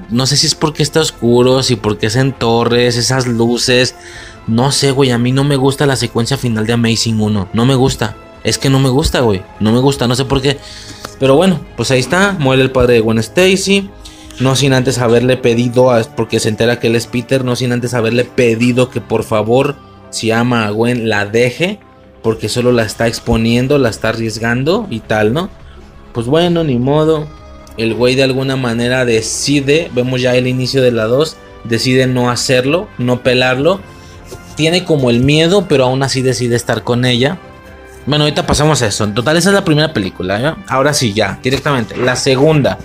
No 0.09 0.25
sé 0.25 0.37
si 0.37 0.47
es 0.47 0.55
porque 0.55 0.83
está 0.83 0.99
oscuro, 0.99 1.63
si 1.63 1.75
porque 1.75 2.07
es 2.07 2.15
en 2.15 2.33
torres, 2.33 2.97
esas 2.97 3.27
luces. 3.27 3.95
No 4.47 4.71
sé, 4.71 4.91
güey, 4.91 5.11
a 5.11 5.17
mí 5.17 5.31
no 5.31 5.43
me 5.43 5.55
gusta 5.55 5.85
la 5.85 5.95
secuencia 5.95 6.37
final 6.37 6.65
de 6.65 6.73
Amazing 6.73 7.19
1. 7.19 7.49
No 7.53 7.65
me 7.65 7.75
gusta. 7.75 8.15
Es 8.43 8.57
que 8.57 8.69
no 8.69 8.79
me 8.79 8.89
gusta, 8.89 9.19
güey. 9.21 9.43
No 9.59 9.71
me 9.71 9.79
gusta, 9.79 10.07
no 10.07 10.15
sé 10.15 10.25
por 10.25 10.41
qué. 10.41 10.57
Pero 11.19 11.35
bueno, 11.35 11.59
pues 11.75 11.91
ahí 11.91 11.99
está. 11.99 12.35
Muere 12.39 12.61
el 12.61 12.71
padre 12.71 12.95
de 12.95 12.99
Gwen 13.01 13.19
Stacy. 13.19 13.89
No 14.39 14.55
sin 14.55 14.73
antes 14.73 14.99
haberle 14.99 15.35
pedido, 15.35 15.91
porque 16.15 16.39
se 16.39 16.49
entera 16.49 16.79
que 16.79 16.87
él 16.87 16.95
es 16.95 17.07
Peter, 17.07 17.43
no 17.43 17.57
sin 17.57 17.73
antes 17.73 17.93
haberle 17.93 18.23
pedido 18.23 18.89
que 18.89 19.01
por 19.01 19.25
favor, 19.25 19.75
si 20.11 20.31
ama 20.31 20.65
a 20.65 20.69
Gwen, 20.69 21.09
la 21.09 21.25
deje. 21.25 21.79
Porque 22.23 22.49
solo 22.49 22.71
la 22.71 22.83
está 22.83 23.07
exponiendo, 23.07 23.77
la 23.77 23.89
está 23.89 24.09
arriesgando 24.09 24.87
y 24.89 24.99
tal, 24.99 25.33
¿no? 25.33 25.49
Pues 26.13 26.27
bueno, 26.27 26.63
ni 26.63 26.77
modo. 26.77 27.27
El 27.79 27.93
güey 27.93 28.15
de 28.15 28.23
alguna 28.23 28.57
manera 28.57 29.05
decide, 29.05 29.89
vemos 29.93 30.21
ya 30.21 30.35
el 30.35 30.47
inicio 30.47 30.81
de 30.81 30.91
la 30.91 31.05
2, 31.05 31.37
decide 31.63 32.07
no 32.07 32.29
hacerlo, 32.29 32.89
no 32.97 33.23
pelarlo. 33.23 33.79
Tiene 34.55 34.83
como 34.83 35.09
el 35.09 35.21
miedo, 35.21 35.65
pero 35.69 35.85
aún 35.85 36.03
así 36.03 36.21
decide 36.21 36.57
estar 36.57 36.83
con 36.83 37.05
ella. 37.05 37.39
Bueno, 38.05 38.25
ahorita 38.25 38.45
pasamos 38.45 38.81
a 38.81 38.87
eso. 38.87 39.05
En 39.05 39.13
total, 39.13 39.37
esa 39.37 39.49
es 39.49 39.55
la 39.55 39.63
primera 39.63 39.93
película. 39.93 40.41
¿ya? 40.41 40.57
Ahora 40.67 40.93
sí, 40.93 41.13
ya, 41.13 41.39
directamente. 41.41 41.95
La 41.95 42.17
segunda. 42.17 42.77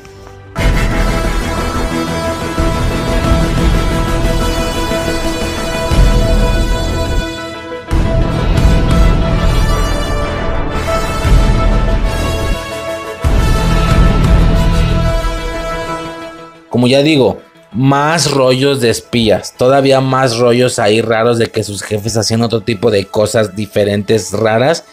Como 16.74 16.88
ya 16.88 17.04
digo, 17.04 17.38
más 17.70 18.32
rollos 18.32 18.80
de 18.80 18.90
espías, 18.90 19.54
todavía 19.56 20.00
más 20.00 20.38
rollos 20.38 20.80
ahí 20.80 21.00
raros 21.00 21.38
de 21.38 21.46
que 21.46 21.62
sus 21.62 21.84
jefes 21.84 22.16
hacían 22.16 22.42
otro 22.42 22.62
tipo 22.62 22.90
de 22.90 23.04
cosas 23.04 23.54
diferentes, 23.54 24.32
raras. 24.32 24.84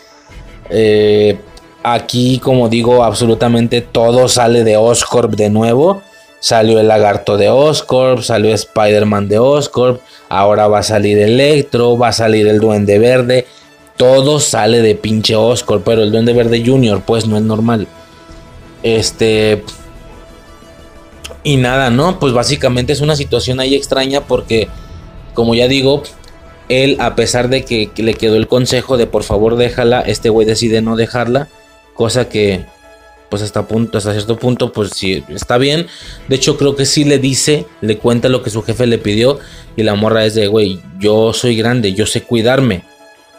Eh, 0.69 1.39
aquí, 1.81 2.37
como 2.37 2.69
digo, 2.69 3.03
absolutamente 3.03 3.81
todo 3.81 4.27
sale 4.27 4.63
de 4.63 4.77
Oscorp 4.77 5.33
de 5.33 5.49
nuevo. 5.49 6.03
Salió 6.39 6.79
el 6.79 6.87
lagarto 6.87 7.35
de 7.35 7.49
Oscorp, 7.49 8.21
salió 8.21 8.53
Spider-Man 8.53 9.27
de 9.27 9.39
Oscorp, 9.39 10.01
ahora 10.29 10.67
va 10.67 10.81
a 10.81 10.83
salir 10.83 11.17
Electro, 11.17 11.97
va 11.97 12.09
a 12.09 12.13
salir 12.13 12.47
el 12.47 12.59
Duende 12.59 12.99
Verde. 12.99 13.47
Todo 13.97 14.39
sale 14.39 14.83
de 14.83 14.93
pinche 14.93 15.35
Oscorp, 15.35 15.83
pero 15.83 16.03
el 16.03 16.11
Duende 16.11 16.33
Verde 16.33 16.61
Junior, 16.63 17.01
pues 17.03 17.25
no 17.25 17.37
es 17.37 17.41
normal. 17.43 17.87
Este. 18.83 19.63
Y 21.43 21.57
nada, 21.57 21.89
¿no? 21.89 22.19
Pues 22.19 22.33
básicamente 22.33 22.93
es 22.93 23.01
una 23.01 23.15
situación 23.15 23.59
ahí 23.59 23.75
extraña 23.75 24.21
porque, 24.21 24.67
como 25.33 25.55
ya 25.55 25.67
digo, 25.67 26.03
él, 26.69 26.97
a 26.99 27.15
pesar 27.15 27.49
de 27.49 27.63
que, 27.63 27.89
le 27.97 28.13
quedó 28.13 28.35
el 28.35 28.47
consejo 28.47 28.97
de 28.97 29.07
por 29.07 29.23
favor 29.23 29.55
déjala, 29.55 30.01
este 30.01 30.29
güey 30.29 30.47
decide 30.47 30.81
no 30.81 30.95
dejarla, 30.95 31.49
cosa 31.93 32.29
que 32.29 32.65
pues 33.29 33.41
hasta 33.43 33.65
punto, 33.65 33.97
hasta 33.97 34.11
cierto 34.11 34.37
punto, 34.37 34.73
pues 34.73 34.91
sí, 34.93 35.23
está 35.29 35.57
bien. 35.57 35.87
De 36.27 36.35
hecho, 36.35 36.57
creo 36.57 36.75
que 36.75 36.85
sí 36.85 37.05
le 37.05 37.17
dice, 37.17 37.65
le 37.79 37.97
cuenta 37.97 38.27
lo 38.27 38.43
que 38.43 38.49
su 38.49 38.61
jefe 38.61 38.85
le 38.87 38.97
pidió. 38.97 39.39
Y 39.77 39.83
la 39.83 39.95
morra 39.95 40.25
es 40.25 40.35
de, 40.35 40.47
güey, 40.47 40.81
yo 40.99 41.31
soy 41.31 41.55
grande, 41.55 41.93
yo 41.93 42.05
sé 42.05 42.23
cuidarme. 42.23 42.83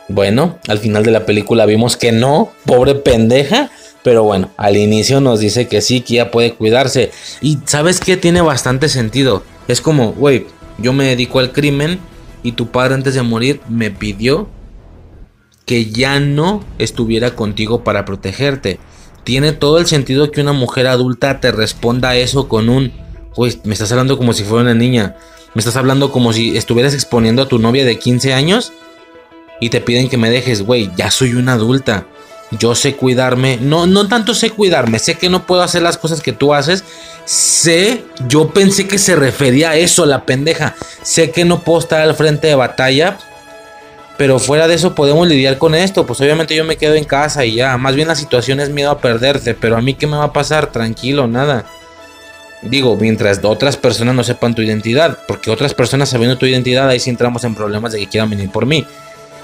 Bueno, 0.08 0.58
al 0.66 0.78
final 0.78 1.04
de 1.04 1.10
la 1.10 1.26
película 1.26 1.66
vimos 1.66 1.98
que 1.98 2.10
no, 2.10 2.52
pobre 2.64 2.94
pendeja. 2.94 3.70
Pero 4.02 4.24
bueno, 4.24 4.50
al 4.56 4.76
inicio 4.76 5.20
nos 5.20 5.40
dice 5.40 5.68
que 5.68 5.80
sí, 5.80 6.00
que 6.00 6.14
ya 6.14 6.30
puede 6.30 6.54
cuidarse. 6.54 7.12
Y 7.40 7.58
sabes 7.66 8.00
que 8.00 8.16
tiene 8.16 8.40
bastante 8.40 8.88
sentido. 8.88 9.42
Es 9.68 9.80
como, 9.80 10.12
güey, 10.12 10.46
yo 10.78 10.92
me 10.92 11.04
dedico 11.04 11.38
al 11.38 11.52
crimen 11.52 12.00
y 12.42 12.52
tu 12.52 12.68
padre 12.68 12.94
antes 12.94 13.14
de 13.14 13.22
morir 13.22 13.60
me 13.68 13.90
pidió 13.90 14.48
que 15.66 15.86
ya 15.86 16.18
no 16.18 16.64
estuviera 16.78 17.36
contigo 17.36 17.84
para 17.84 18.04
protegerte. 18.04 18.80
Tiene 19.24 19.52
todo 19.52 19.78
el 19.78 19.86
sentido 19.86 20.32
que 20.32 20.40
una 20.40 20.52
mujer 20.52 20.88
adulta 20.88 21.40
te 21.40 21.52
responda 21.52 22.10
a 22.10 22.16
eso 22.16 22.48
con 22.48 22.68
un, 22.68 22.92
güey, 23.36 23.60
me 23.64 23.72
estás 23.72 23.92
hablando 23.92 24.18
como 24.18 24.32
si 24.32 24.42
fuera 24.42 24.64
una 24.64 24.74
niña. 24.74 25.16
Me 25.54 25.60
estás 25.60 25.76
hablando 25.76 26.10
como 26.10 26.32
si 26.32 26.56
estuvieras 26.56 26.94
exponiendo 26.94 27.42
a 27.42 27.48
tu 27.48 27.58
novia 27.58 27.84
de 27.84 27.98
15 27.98 28.32
años 28.32 28.72
y 29.60 29.68
te 29.68 29.80
piden 29.80 30.08
que 30.08 30.16
me 30.16 30.30
dejes, 30.30 30.62
güey, 30.62 30.90
ya 30.96 31.10
soy 31.10 31.34
una 31.34 31.52
adulta. 31.52 32.06
Yo 32.58 32.74
sé 32.74 32.96
cuidarme. 32.96 33.58
No, 33.60 33.86
no 33.86 34.08
tanto 34.08 34.34
sé 34.34 34.50
cuidarme. 34.50 34.98
Sé 34.98 35.16
que 35.16 35.30
no 35.30 35.46
puedo 35.46 35.62
hacer 35.62 35.82
las 35.82 35.96
cosas 35.96 36.20
que 36.20 36.32
tú 36.32 36.52
haces. 36.52 36.84
Sé, 37.24 38.04
yo 38.28 38.50
pensé 38.50 38.86
que 38.86 38.98
se 38.98 39.16
refería 39.16 39.70
a 39.70 39.76
eso, 39.76 40.04
la 40.04 40.26
pendeja. 40.26 40.76
Sé 41.02 41.30
que 41.30 41.44
no 41.44 41.60
puedo 41.60 41.78
estar 41.78 42.00
al 42.02 42.14
frente 42.14 42.48
de 42.48 42.54
batalla. 42.54 43.16
Pero 44.18 44.38
fuera 44.38 44.68
de 44.68 44.74
eso 44.74 44.94
podemos 44.94 45.26
lidiar 45.26 45.56
con 45.56 45.74
esto. 45.74 46.04
Pues 46.06 46.20
obviamente 46.20 46.54
yo 46.54 46.64
me 46.64 46.76
quedo 46.76 46.94
en 46.94 47.04
casa 47.04 47.44
y 47.44 47.54
ya. 47.54 47.78
Más 47.78 47.94
bien 47.94 48.08
la 48.08 48.14
situación 48.14 48.60
es 48.60 48.68
miedo 48.68 48.90
a 48.90 48.98
perderte. 48.98 49.54
Pero 49.54 49.76
a 49.76 49.80
mí 49.80 49.94
qué 49.94 50.06
me 50.06 50.18
va 50.18 50.24
a 50.24 50.32
pasar? 50.32 50.70
Tranquilo, 50.70 51.26
nada. 51.26 51.64
Digo, 52.60 52.96
mientras 52.96 53.40
otras 53.42 53.76
personas 53.76 54.14
no 54.14 54.24
sepan 54.24 54.54
tu 54.54 54.60
identidad. 54.60 55.18
Porque 55.26 55.50
otras 55.50 55.72
personas 55.72 56.10
sabiendo 56.10 56.36
tu 56.36 56.44
identidad, 56.44 56.88
ahí 56.88 57.00
sí 57.00 57.08
entramos 57.08 57.44
en 57.44 57.54
problemas 57.54 57.92
de 57.92 58.00
que 58.00 58.08
quieran 58.08 58.28
venir 58.28 58.50
por 58.50 58.66
mí. 58.66 58.86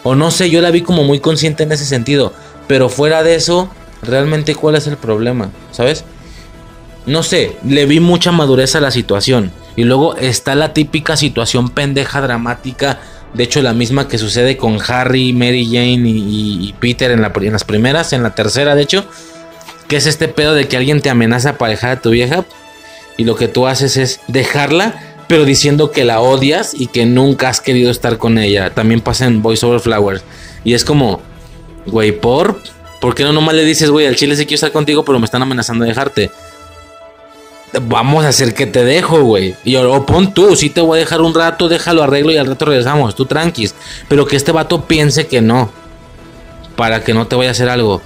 O 0.03 0.15
no 0.15 0.31
sé, 0.31 0.51
yo 0.51 0.61
la 0.61 0.71
vi 0.71 0.83
como 0.83 1.05
muy 1.05 1.21
consciente 1.21 1.63
en 1.63 1.73
ese 1.73 1.87
sentido. 1.87 2.35
Pero 2.69 2.89
fuera 2.89 3.25
de 3.25 3.35
eso, 3.35 3.69
realmente 4.03 4.55
cuál 4.55 4.77
es 4.77 4.87
el 4.87 4.97
problema, 4.97 5.51
¿sabes? 5.73 6.05
No 7.07 7.23
sé, 7.23 7.57
le 7.65 7.87
vi 7.87 8.01
mucha 8.01 8.31
madurez 8.31 8.77
a 8.77 8.81
la 8.81 8.91
situación. 8.91 9.51
Y 9.77 9.85
luego 9.85 10.17
está 10.17 10.55
la 10.55 10.75
típica 10.75 11.17
situación 11.17 11.71
pendeja 11.71 12.21
dramática. 12.21 13.01
De 13.33 13.45
hecho, 13.45 13.63
la 13.63 13.73
misma 13.73 14.09
que 14.09 14.19
sucede 14.19 14.59
con 14.59 14.79
Harry, 14.87 15.33
Mary 15.33 15.65
Jane 15.67 16.03
y, 16.05 16.75
Peter 16.79 17.11
en, 17.11 17.23
las 17.23 17.65
primeras, 17.65 18.13
en 18.13 18.23
la 18.23 18.35
tercera, 18.35 18.75
de 18.75 18.83
hecho. 18.83 19.07
Que 19.87 19.97
es 19.97 20.07
este 20.07 20.29
pedo 20.29 20.53
de 20.55 20.69
que 20.69 20.77
alguien 20.77 21.01
te 21.01 21.09
amenaza 21.09 21.57
para 21.57 21.71
dejar 21.71 21.91
a 21.91 22.01
tu 22.03 22.11
vieja. 22.11 22.45
Y 23.17 23.25
lo 23.25 23.37
que 23.37 23.49
tú 23.49 23.67
haces 23.67 23.97
es 23.97 24.21
dejarla, 24.29 25.01
pero 25.29 25.47
diciendo 25.47 25.93
que 25.93 26.05
la 26.05 26.21
odias 26.21 26.75
y 26.75 26.89
que 26.89 27.07
nunca 27.07 27.49
has 27.49 27.63
querido 27.63 27.91
estar 27.91 28.19
con 28.19 28.37
ella. 28.37 28.71
También 28.75 29.01
pasa 29.01 29.25
en 29.25 29.41
Voice 29.41 29.65
Over 29.65 29.81
Flowers. 29.81 30.23
Y 30.65 30.75
es 30.75 30.85
como, 30.85 31.23
Güey, 31.91 32.13
¿por? 32.13 32.61
¿Por 33.01 33.15
qué 33.15 33.25
no 33.25 33.33
nomás 33.33 33.55
le 33.55 33.65
dices, 33.65 33.91
güey, 33.91 34.07
al 34.07 34.17
chile 34.17 34.37
sí 34.37 34.45
quiero 34.45 34.57
estar 34.57 34.73
contigo, 34.73 35.05
pero 35.05 35.19
me 35.19 35.25
están 35.25 35.43
amenazando 35.43 35.85
de 35.85 35.91
dejarte? 35.91 36.31
Vamos 37.83 38.25
a 38.25 38.29
hacer 38.29 38.55
que 38.55 38.67
te 38.67 38.85
dejo, 38.85 39.23
güey. 39.23 39.55
Y 39.65 39.77
o 39.77 40.07
pon 40.07 40.33
tú, 40.35 40.57
si 40.57 40.71
te 40.71 40.81
voy 40.81 40.99
a 40.99 41.01
dejar 41.01 41.21
un 41.21 41.35
rato, 41.35 41.69
déjalo 41.69 42.03
arreglo 42.03 42.33
y 42.33 42.37
al 42.37 42.47
rato 42.47 42.65
regresamos. 42.65 43.15
Tú 43.15 43.27
tranquis. 43.27 43.75
Pero 44.09 44.27
que 44.27 44.37
este 44.37 44.53
vato 44.53 44.87
piense 44.87 45.27
que 45.27 45.41
no. 45.41 45.71
Para 46.77 47.05
que 47.05 47.15
no 47.15 47.27
te 47.27 47.37
vaya 47.37 47.51
a 47.51 47.53
hacer 47.53 47.69
algo. 47.69 48.01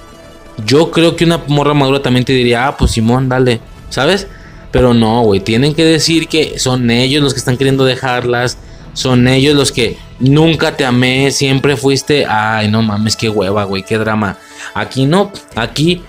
Yo 0.66 0.90
creo 0.90 1.16
que 1.16 1.24
una 1.24 1.40
morra 1.46 1.74
madura 1.74 2.02
también 2.02 2.24
te 2.24 2.32
diría, 2.32 2.66
ah, 2.66 2.76
pues 2.76 2.92
Simón, 2.92 3.28
dale. 3.28 3.60
¿Sabes? 3.88 4.26
Pero 4.72 4.94
no, 4.94 5.22
güey. 5.22 5.40
Tienen 5.40 5.74
que 5.74 5.84
decir 5.84 6.28
que 6.28 6.58
son 6.58 6.90
ellos 6.90 7.22
los 7.22 7.32
que 7.32 7.38
están 7.38 7.56
queriendo 7.56 7.84
dejarlas 7.84 8.58
son 8.94 9.26
ellos 9.28 9.54
los 9.54 9.72
que 9.72 9.96
nunca 10.18 10.76
te 10.76 10.84
amé, 10.84 11.30
siempre 11.30 11.76
fuiste, 11.76 12.26
ay, 12.26 12.68
no 12.68 12.82
mames, 12.82 13.16
qué 13.16 13.28
hueva, 13.28 13.64
güey, 13.64 13.82
qué 13.82 13.98
drama. 13.98 14.38
Aquí 14.74 15.06
no, 15.06 15.32
aquí 15.54 16.02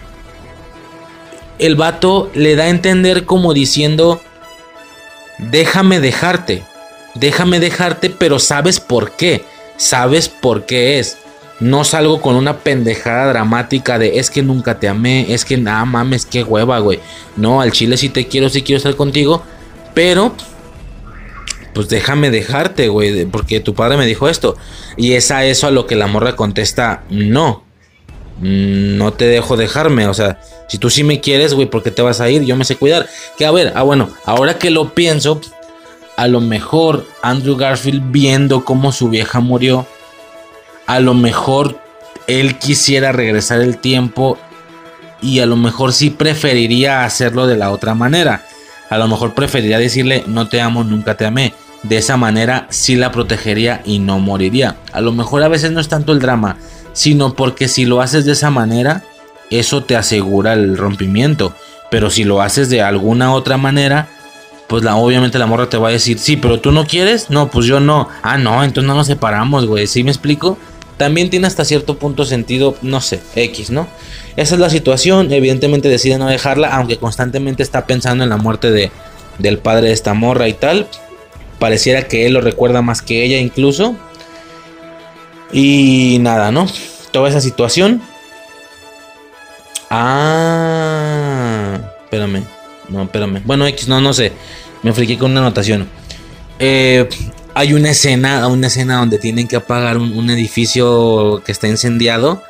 el 1.60 1.76
vato 1.76 2.30
le 2.34 2.56
da 2.56 2.66
a 2.66 2.70
entender 2.70 3.26
como 3.26 3.54
diciendo, 3.54 4.22
déjame 5.38 6.00
dejarte, 6.00 6.64
déjame 7.16 7.60
dejarte, 7.60 8.10
pero 8.10 8.40
sabes 8.40 8.80
por 8.80 9.12
qué, 9.12 9.46
sabes 9.78 10.28
por 10.30 10.66
qué 10.66 11.00
es. 11.00 11.18
No 11.60 11.86
salgo 11.86 12.20
con 12.20 12.36
una 12.36 12.58
pendejada 12.58 13.28
dramática 13.28 13.98
de 13.98 14.20
es 14.20 14.30
que 14.30 14.42
nunca 14.42 14.80
te 14.80 14.90
amé, 14.90 15.34
es 15.34 15.46
que 15.46 15.56
nada 15.56 15.86
mames, 15.86 16.26
qué 16.26 16.44
hueva, 16.44 16.80
güey. 16.80 17.00
No, 17.38 17.62
al 17.62 17.72
chile 17.72 17.96
sí 17.96 18.10
te 18.10 18.28
quiero, 18.28 18.50
sí 18.50 18.64
quiero 18.64 18.78
estar 18.78 18.96
contigo, 18.96 19.44
pero 19.94 20.36
pues 21.74 21.90
déjame 21.90 22.30
dejarte, 22.32 22.88
güey, 22.88 23.26
porque 23.26 23.60
tu 23.60 23.74
padre 23.74 23.98
me 23.98 24.06
dijo 24.06 24.30
esto. 24.30 24.56
Y 24.98 25.14
es 25.14 25.32
a 25.32 25.46
eso 25.46 25.68
a 25.68 25.72
lo 25.72 25.86
que 25.88 25.96
la 25.96 26.08
morra 26.08 26.36
contesta, 26.36 27.04
no, 27.10 27.64
no 28.40 29.14
te 29.14 29.26
dejo 29.26 29.58
dejarme, 29.58 30.08
o 30.08 30.14
sea, 30.14 30.40
si 30.68 30.78
tú 30.78 30.90
sí 30.90 31.04
me 31.04 31.22
quieres, 31.22 31.54
güey, 31.54 31.70
¿por 31.70 31.84
qué 31.84 31.92
te 31.92 32.02
vas 32.02 32.20
a 32.22 32.30
ir? 32.30 32.44
Yo 32.46 32.56
me 32.56 32.66
sé 32.66 32.76
cuidar. 32.76 33.08
Que 33.38 33.46
a 33.46 33.52
ver, 33.52 33.74
ah, 33.76 33.84
bueno, 33.84 34.10
ahora 34.26 34.58
que 34.58 34.72
lo 34.72 34.94
pienso, 34.94 35.40
a 36.18 36.28
lo 36.28 36.42
mejor 36.42 37.06
Andrew 37.22 37.56
Garfield 37.56 38.12
viendo 38.12 38.66
cómo 38.66 38.92
su 38.92 39.10
vieja 39.10 39.40
murió, 39.40 39.86
a 40.88 41.00
lo 41.00 41.14
mejor 41.14 41.80
él 42.28 42.58
quisiera 42.58 43.12
regresar 43.12 43.62
el 43.62 43.78
tiempo 43.78 44.38
y 45.22 45.40
a 45.40 45.46
lo 45.46 45.56
mejor 45.56 45.94
sí 45.94 46.10
preferiría 46.10 47.04
hacerlo 47.04 47.48
de 47.48 47.58
la 47.58 47.72
otra 47.72 47.94
manera. 47.94 48.46
A 48.90 48.98
lo 48.98 49.08
mejor 49.08 49.34
preferiría 49.34 49.80
decirle 49.80 50.24
no 50.28 50.50
te 50.50 50.62
amo, 50.62 50.84
nunca 50.84 51.16
te 51.16 51.26
amé. 51.26 51.54
De 51.84 51.98
esa 51.98 52.16
manera 52.16 52.68
sí 52.70 52.96
la 52.96 53.12
protegería 53.12 53.82
y 53.86 54.00
no 54.00 54.20
moriría. 54.20 54.78
A 54.94 55.02
lo 55.02 55.12
mejor 55.12 55.44
a 55.44 55.50
veces 55.50 55.72
no 55.72 55.82
es 55.82 55.90
tanto 55.90 56.14
el 56.14 56.20
drama, 56.20 56.58
sino 56.94 57.36
porque 57.36 57.68
si 57.68 57.86
lo 57.86 58.02
haces 58.02 58.26
de 58.26 58.32
esa 58.32 58.50
manera, 58.50 59.04
eso 59.50 59.84
te 59.84 59.96
asegura 59.96 60.54
el 60.54 60.78
rompimiento. 60.78 61.54
Pero 61.92 62.10
si 62.10 62.24
lo 62.24 62.42
haces 62.42 62.70
de 62.70 62.82
alguna 62.82 63.34
otra 63.34 63.58
manera, 63.58 64.08
pues 64.68 64.84
la, 64.84 64.96
obviamente 64.96 65.38
la 65.38 65.46
morra 65.46 65.70
te 65.70 65.78
va 65.78 65.90
a 65.90 65.92
decir, 65.92 66.18
sí, 66.18 66.38
pero 66.38 66.60
tú 66.60 66.72
no 66.72 66.88
quieres, 66.88 67.30
no, 67.30 67.52
pues 67.52 67.66
yo 67.66 67.80
no. 67.80 68.10
Ah, 68.22 68.38
no, 68.38 68.64
entonces 68.64 68.88
no 68.88 68.96
nos 68.96 69.08
separamos, 69.08 69.66
güey. 69.66 69.86
¿Sí 69.86 70.04
me 70.04 70.12
explico? 70.12 70.58
También 70.98 71.30
tiene 71.30 71.48
hasta 71.48 71.66
cierto 71.66 71.98
punto 71.98 72.24
sentido, 72.24 72.76
no 72.82 73.02
sé, 73.02 73.20
X, 73.36 73.72
¿no? 73.72 73.88
Esa 74.36 74.56
es 74.56 74.62
la 74.62 74.70
situación, 74.70 75.32
evidentemente 75.32 75.90
decide 75.90 76.18
no 76.18 76.28
dejarla, 76.28 76.70
aunque 76.76 76.98
constantemente 76.98 77.62
está 77.62 77.86
pensando 77.86 78.24
en 78.24 78.30
la 78.30 78.38
muerte 78.38 78.72
de, 78.72 78.92
del 79.38 79.58
padre 79.58 79.88
de 79.88 79.94
esta 79.94 80.14
morra 80.14 80.48
y 80.48 80.54
tal. 80.54 80.88
Pareciera 81.64 82.10
que 82.10 82.26
él 82.26 82.34
lo 82.34 82.42
recuerda 82.42 82.82
más 82.82 83.02
que 83.02 83.24
ella 83.24 83.38
incluso. 83.38 83.96
Y 85.54 86.18
nada, 86.20 86.52
¿no? 86.52 86.68
Toda 87.12 87.30
esa 87.30 87.40
situación. 87.40 88.02
Ah, 89.90 91.80
espérame. 92.04 92.44
No, 92.90 93.04
espérame. 93.04 93.42
Bueno, 93.46 93.66
X, 93.66 93.88
no, 93.88 94.02
no 94.02 94.12
sé. 94.12 94.34
Me 94.82 94.92
friqué 94.92 95.18
con 95.18 95.32
una 95.32 95.40
anotación. 95.40 95.88
Eh, 96.60 97.08
hay 97.54 97.72
una 97.72 97.92
escena, 97.92 98.46
una 98.48 98.68
escena 98.68 98.98
donde 98.98 99.18
tienen 99.18 99.48
que 99.48 99.56
apagar 99.56 99.98
un, 99.98 100.30
edificio 100.30 101.42
que 101.46 101.54
está 101.54 101.70
incendiado. 101.70 102.44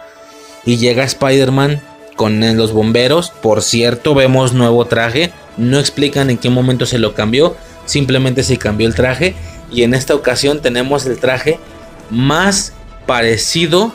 Y 0.66 0.78
llega 0.78 1.04
Spider-Man 1.04 1.84
con 2.16 2.58
los 2.58 2.72
bomberos. 2.72 3.30
Por 3.30 3.62
cierto, 3.62 4.16
vemos 4.16 4.54
nuevo 4.54 4.86
traje. 4.86 5.32
No 5.58 5.78
explican 5.78 6.32
en 6.32 6.40
qué 6.40 6.50
momento 6.50 6.88
se 6.88 6.98
lo 6.98 7.14
cambió. 7.14 7.56
Simplemente 7.86 8.44
se 8.44 8.58
cambió 8.58 8.88
el 8.88 8.96
traje. 8.96 9.36
Y 9.72 9.84
en 9.84 9.94
esta 9.94 10.16
ocasión 10.16 10.62
tenemos 10.62 11.06
el 11.06 11.18
traje 11.18 11.60
más 12.10 12.74
parecido 13.08 13.94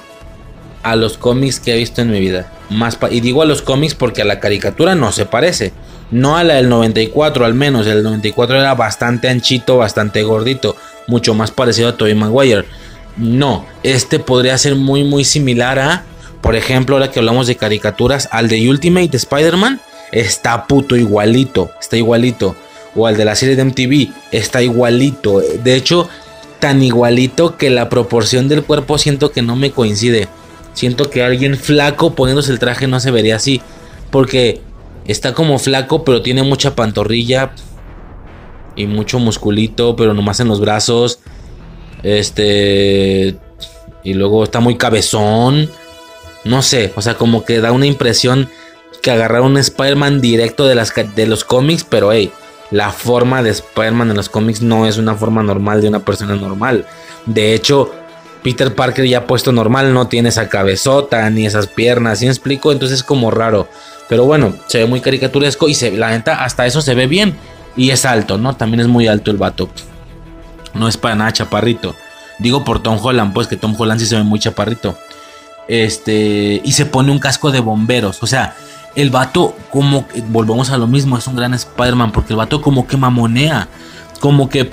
a 0.83 0.97
los 0.97 1.18
cómics 1.18 1.60
que 1.60 1.73
he 1.73 1.76
visto 1.76 2.02
en 2.02 2.10
mi 2.10 2.20
vida. 2.20 2.52
Más 2.70 2.99
y 3.10 3.20
digo 3.20 3.42
a 3.42 3.47
los 3.47 3.62
cómics 3.62 3.94
porque 3.94 4.23
a 4.23 4.25
la 4.25 4.41
caricatura 4.41 4.94
no 4.94 5.12
se 5.12 5.26
parece. 5.26 5.73
No 6.10 6.36
a 6.36 6.44
la 6.44 6.55
del 6.55 6.68
94 6.68 7.44
al 7.44 7.55
menos. 7.55 7.86
El 7.86 8.02
94 8.02 8.58
era 8.58 8.75
bastante 8.75 9.28
anchito, 9.28 9.76
bastante 9.76 10.23
gordito 10.23 10.76
mucho 11.08 11.34
más 11.34 11.50
parecido 11.50 11.89
a 11.89 11.97
Tobey 11.97 12.15
Maguire. 12.15 12.65
No, 13.17 13.67
este 13.83 14.20
podría 14.20 14.57
ser 14.57 14.76
muy 14.76 15.02
muy 15.02 15.25
similar 15.25 15.81
a, 15.81 16.05
por 16.41 16.55
ejemplo, 16.55 16.94
ahora 16.94 17.10
que 17.10 17.18
hablamos 17.18 17.49
de 17.49 17.57
caricaturas, 17.57 18.28
al 18.31 18.47
de 18.47 18.70
Ultimate 18.70 19.17
Spider-Man, 19.17 19.81
está 20.12 20.67
puto 20.68 20.94
igualito, 20.94 21.73
está 21.81 21.97
igualito. 21.97 22.55
O 22.98 23.06
al 23.06 23.16
de 23.16 23.24
la 23.24 23.36
serie 23.36 23.54
de 23.54 23.64
MTV, 23.64 24.12
está 24.32 24.60
igualito. 24.60 25.40
De 25.40 25.76
hecho, 25.76 26.08
tan 26.58 26.82
igualito 26.82 27.56
que 27.56 27.70
la 27.70 27.88
proporción 27.88 28.48
del 28.48 28.64
cuerpo 28.64 28.98
siento 28.98 29.30
que 29.30 29.40
no 29.40 29.54
me 29.54 29.70
coincide. 29.70 30.26
Siento 30.74 31.08
que 31.08 31.22
alguien 31.22 31.56
flaco 31.56 32.16
poniéndose 32.16 32.50
el 32.50 32.58
traje 32.58 32.88
no 32.88 32.98
se 32.98 33.12
vería 33.12 33.36
así. 33.36 33.62
Porque 34.10 34.60
está 35.06 35.32
como 35.32 35.60
flaco, 35.60 36.04
pero 36.04 36.22
tiene 36.22 36.42
mucha 36.42 36.74
pantorrilla 36.74 37.52
y 38.74 38.86
mucho 38.86 39.20
musculito, 39.20 39.94
pero 39.94 40.12
nomás 40.12 40.40
en 40.40 40.48
los 40.48 40.60
brazos. 40.60 41.20
Este. 42.02 43.36
Y 44.02 44.14
luego 44.14 44.42
está 44.42 44.58
muy 44.58 44.76
cabezón. 44.76 45.70
No 46.44 46.62
sé, 46.62 46.92
o 46.96 47.02
sea, 47.02 47.14
como 47.14 47.44
que 47.44 47.60
da 47.60 47.70
una 47.70 47.86
impresión 47.86 48.48
que 49.02 49.10
agarraron 49.12 49.52
un 49.52 49.58
Spider-Man 49.58 50.20
directo 50.20 50.66
de, 50.66 50.74
las, 50.74 50.92
de 51.14 51.26
los 51.26 51.44
cómics, 51.44 51.84
pero 51.88 52.12
hey, 52.12 52.32
la 52.70 52.90
forma 52.90 53.42
de 53.42 53.50
Spider-Man 53.50 54.10
en 54.10 54.16
los 54.16 54.28
cómics 54.28 54.60
no 54.60 54.86
es 54.86 54.98
una 54.98 55.14
forma 55.14 55.42
normal 55.42 55.80
de 55.80 55.88
una 55.88 56.00
persona 56.00 56.36
normal. 56.36 56.86
De 57.26 57.55
hecho, 57.55 57.92
Peter 58.42 58.74
Parker 58.74 59.06
ya 59.06 59.26
puesto 59.26 59.52
normal 59.52 59.92
no 59.92 60.08
tiene 60.08 60.28
esa 60.28 60.48
cabezota 60.48 61.28
ni 61.30 61.47
esas 61.47 61.66
piernas, 61.66 62.18
¿sí 62.18 62.26
me 62.26 62.30
explico? 62.30 62.72
Entonces 62.72 62.98
es 62.98 63.05
como 63.05 63.30
raro. 63.30 63.68
Pero 64.08 64.24
bueno, 64.24 64.55
se 64.66 64.78
ve 64.78 64.86
muy 64.86 65.00
caricaturesco 65.00 65.68
y 65.68 65.74
se, 65.74 65.90
la 65.92 66.10
neta 66.10 66.44
hasta 66.44 66.66
eso 66.66 66.80
se 66.80 66.94
ve 66.94 67.06
bien. 67.06 67.36
Y 67.76 67.90
es 67.90 68.05
alto, 68.05 68.38
¿no? 68.38 68.56
También 68.56 68.80
es 68.80 68.86
muy 68.86 69.06
alto 69.06 69.30
el 69.30 69.36
vato. 69.36 69.68
No 70.74 70.88
es 70.88 70.97
para 70.97 71.14
nada 71.14 71.32
chaparrito. 71.32 71.94
Digo 72.38 72.64
por 72.64 72.82
Tom 72.82 72.98
Holland, 73.00 73.32
pues 73.32 73.47
que 73.47 73.56
Tom 73.56 73.74
Holland 73.78 74.00
sí 74.00 74.06
se 74.06 74.16
ve 74.16 74.22
muy 74.22 74.40
chaparrito. 74.40 74.98
Este. 75.68 76.60
Y 76.64 76.72
se 76.72 76.86
pone 76.86 77.12
un 77.12 77.18
casco 77.18 77.50
de 77.50 77.60
bomberos. 77.60 78.22
O 78.22 78.26
sea, 78.26 78.56
el 79.00 79.10
vato, 79.10 79.56
como. 79.70 80.06
Volvemos 80.28 80.70
a 80.70 80.78
lo 80.78 80.86
mismo, 80.86 81.16
es 81.16 81.26
un 81.26 81.36
gran 81.36 81.54
Spider-Man. 81.54 82.12
Porque 82.12 82.32
el 82.32 82.36
vato, 82.36 82.60
como 82.60 82.86
que 82.86 82.96
mamonea. 82.96 83.68
Como 84.20 84.48
que. 84.48 84.70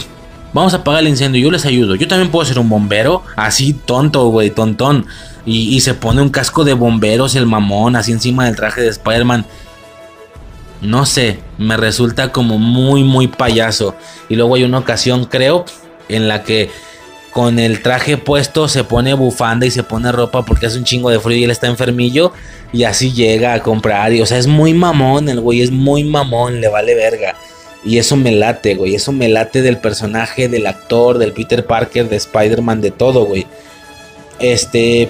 Vamos 0.53 0.73
a 0.73 0.77
apagar 0.77 1.01
el 1.01 1.09
incendio, 1.09 1.41
yo 1.41 1.51
les 1.51 1.65
ayudo. 1.65 1.95
Yo 1.95 2.07
también 2.07 2.31
puedo 2.31 2.45
ser 2.45 2.59
un 2.59 2.69
bombero. 2.69 3.23
Así 3.35 3.73
tonto, 3.73 4.27
güey, 4.29 4.51
tontón. 4.51 5.05
Y, 5.45 5.75
y 5.75 5.81
se 5.81 5.93
pone 5.93 6.21
un 6.21 6.29
casco 6.29 6.63
de 6.63 6.73
bomberos, 6.73 7.35
el 7.35 7.45
mamón, 7.45 7.95
así 7.95 8.11
encima 8.11 8.45
del 8.45 8.55
traje 8.55 8.81
de 8.81 8.87
Spider-Man 8.87 9.45
no 10.81 11.05
sé, 11.05 11.39
me 11.57 11.77
resulta 11.77 12.31
como 12.31 12.57
muy, 12.57 13.03
muy 13.03 13.27
payaso. 13.27 13.95
Y 14.29 14.35
luego 14.35 14.55
hay 14.55 14.63
una 14.63 14.79
ocasión, 14.79 15.25
creo, 15.25 15.65
en 16.09 16.27
la 16.27 16.43
que 16.43 16.69
con 17.35 17.59
el 17.59 17.81
traje 17.81 18.15
puesto 18.15 18.69
se 18.69 18.85
pone 18.85 19.13
bufanda 19.13 19.65
y 19.65 19.71
se 19.71 19.83
pone 19.83 20.09
ropa 20.09 20.45
porque 20.45 20.67
hace 20.67 20.77
un 20.77 20.85
chingo 20.85 21.09
de 21.09 21.19
frío 21.19 21.35
y 21.37 21.43
él 21.43 21.51
está 21.51 21.67
enfermillo. 21.67 22.31
Y 22.71 22.85
así 22.85 23.11
llega 23.11 23.53
a 23.53 23.59
comprar. 23.61 24.13
Y 24.13 24.21
o 24.21 24.25
sea, 24.25 24.37
es 24.37 24.47
muy 24.47 24.73
mamón, 24.73 25.27
el 25.27 25.41
güey 25.41 25.61
es 25.61 25.69
muy 25.69 26.05
mamón, 26.05 26.61
le 26.61 26.69
vale 26.69 26.95
verga. 26.95 27.35
Y 27.83 27.97
eso 27.97 28.15
me 28.15 28.31
late, 28.31 28.75
güey. 28.75 28.95
Eso 28.95 29.11
me 29.11 29.27
late 29.27 29.61
del 29.61 29.79
personaje, 29.79 30.47
del 30.47 30.65
actor, 30.65 31.17
del 31.17 31.33
Peter 31.33 31.65
Parker, 31.65 32.07
de 32.07 32.15
Spider-Man, 32.15 32.79
de 32.79 32.91
todo, 32.91 33.25
güey. 33.25 33.45
Este. 34.39 35.09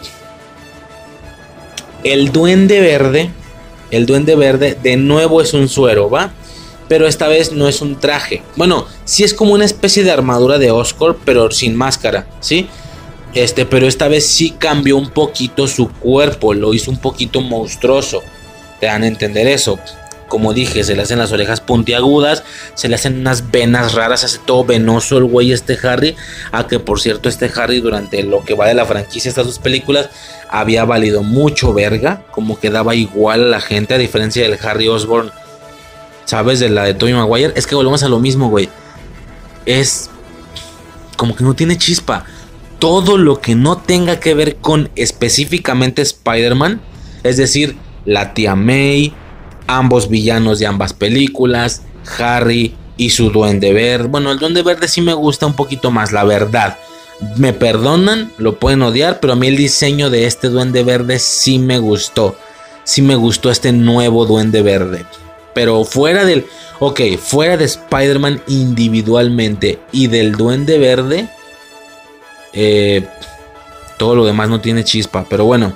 El 2.03 2.31
duende 2.31 2.81
verde 2.81 3.29
el 3.91 4.05
duende 4.05 4.35
verde 4.35 4.75
de 4.81 4.97
nuevo 4.97 5.41
es 5.41 5.53
un 5.53 5.69
suero, 5.69 6.09
¿va? 6.09 6.31
Pero 6.87 7.07
esta 7.07 7.27
vez 7.27 7.51
no 7.51 7.67
es 7.67 7.81
un 7.81 7.99
traje. 7.99 8.43
Bueno, 8.55 8.85
sí 9.05 9.23
es 9.23 9.33
como 9.33 9.53
una 9.53 9.65
especie 9.65 10.03
de 10.03 10.11
armadura 10.11 10.57
de 10.57 10.71
Oscar, 10.71 11.15
pero 11.25 11.49
sin 11.51 11.75
máscara, 11.75 12.27
¿sí? 12.39 12.67
Este, 13.35 13.65
pero 13.65 13.85
esta 13.85 14.07
vez 14.07 14.25
sí 14.25 14.51
cambió 14.51 14.95
un 14.95 15.09
poquito 15.09 15.67
su 15.67 15.89
cuerpo, 15.89 16.53
lo 16.53 16.73
hizo 16.73 16.89
un 16.89 16.97
poquito 16.97 17.41
monstruoso. 17.41 18.21
Te 18.79 18.85
dan 18.85 19.03
a 19.03 19.07
entender 19.07 19.47
eso. 19.47 19.77
Como 20.29 20.53
dije, 20.53 20.83
se 20.83 20.95
le 20.95 21.03
hacen 21.03 21.19
las 21.19 21.31
orejas 21.31 21.61
puntiagudas, 21.61 22.43
se 22.73 22.87
le 22.87 22.95
hacen 22.95 23.19
unas 23.19 23.51
venas 23.51 23.93
raras, 23.93 24.23
hace 24.23 24.39
todo 24.39 24.63
venoso 24.65 25.17
el 25.17 25.25
güey 25.25 25.51
este 25.51 25.77
Harry. 25.83 26.15
A 26.51 26.65
que 26.65 26.79
por 26.79 26.99
cierto, 26.99 27.29
este 27.29 27.51
Harry 27.55 27.79
durante 27.79 28.23
lo 28.23 28.43
que 28.43 28.55
va 28.55 28.67
de 28.67 28.73
la 28.73 28.85
franquicia, 28.85 29.29
estas 29.29 29.45
dos 29.45 29.59
películas, 29.59 30.09
había 30.49 30.85
valido 30.85 31.21
mucho 31.21 31.73
verga, 31.73 32.23
como 32.31 32.59
que 32.59 32.69
daba 32.69 32.95
igual 32.95 33.43
a 33.43 33.47
la 33.47 33.61
gente, 33.61 33.93
a 33.93 33.97
diferencia 33.97 34.43
del 34.43 34.57
Harry 34.63 34.87
Osborn, 34.87 35.31
¿sabes? 36.25 36.59
De 36.59 36.69
la 36.69 36.83
de 36.83 36.93
Tobey 36.93 37.13
Maguire. 37.13 37.53
Es 37.55 37.67
que 37.67 37.75
volvemos 37.75 38.03
a 38.03 38.09
lo 38.09 38.19
mismo, 38.19 38.49
güey. 38.49 38.69
Es 39.65 40.09
como 41.15 41.35
que 41.35 41.43
no 41.43 41.53
tiene 41.53 41.77
chispa. 41.77 42.25
Todo 42.79 43.17
lo 43.17 43.39
que 43.39 43.55
no 43.55 43.77
tenga 43.77 44.19
que 44.19 44.33
ver 44.33 44.57
con 44.57 44.89
específicamente 44.95 46.01
Spider-Man, 46.01 46.81
es 47.23 47.37
decir, 47.37 47.77
la 48.03 48.33
tía 48.33 48.55
May, 48.55 49.13
ambos 49.65 50.09
villanos 50.09 50.59
de 50.59 50.67
ambas 50.67 50.93
películas, 50.93 51.83
Harry 52.19 52.75
y 52.97 53.09
su 53.11 53.29
duende 53.29 53.73
verde. 53.73 54.07
Bueno, 54.07 54.31
el 54.31 54.39
duende 54.39 54.61
verde 54.61 54.87
sí 54.87 55.01
me 55.01 55.13
gusta 55.13 55.45
un 55.45 55.55
poquito 55.55 55.89
más, 55.89 56.11
la 56.11 56.23
verdad. 56.23 56.77
Me 57.37 57.53
perdonan, 57.53 58.31
lo 58.37 58.59
pueden 58.59 58.81
odiar, 58.81 59.19
pero 59.19 59.33
a 59.33 59.35
mí 59.35 59.47
el 59.47 59.55
diseño 59.57 60.09
de 60.09 60.25
este 60.25 60.49
duende 60.49 60.83
verde 60.83 61.17
sí 61.19 61.59
me 61.59 61.79
gustó. 61.79 62.35
Sí 62.83 63.01
me 63.01 63.15
gustó 63.15 63.49
este 63.49 63.71
nuevo 63.71 64.25
duende 64.25 64.61
verde. 64.61 65.05
Pero 65.55 65.83
fuera 65.85 66.25
del... 66.25 66.45
Ok, 66.77 67.01
fuera 67.17 67.57
de 67.57 67.65
Spider-Man 67.65 68.43
individualmente 68.47 69.79
y 69.91 70.05
del 70.05 70.33
duende 70.33 70.77
verde... 70.77 71.27
Eh, 72.53 73.03
todo 73.97 74.15
lo 74.15 74.25
demás 74.25 74.49
no 74.49 74.61
tiene 74.61 74.83
chispa. 74.83 75.25
Pero 75.29 75.45
bueno, 75.45 75.73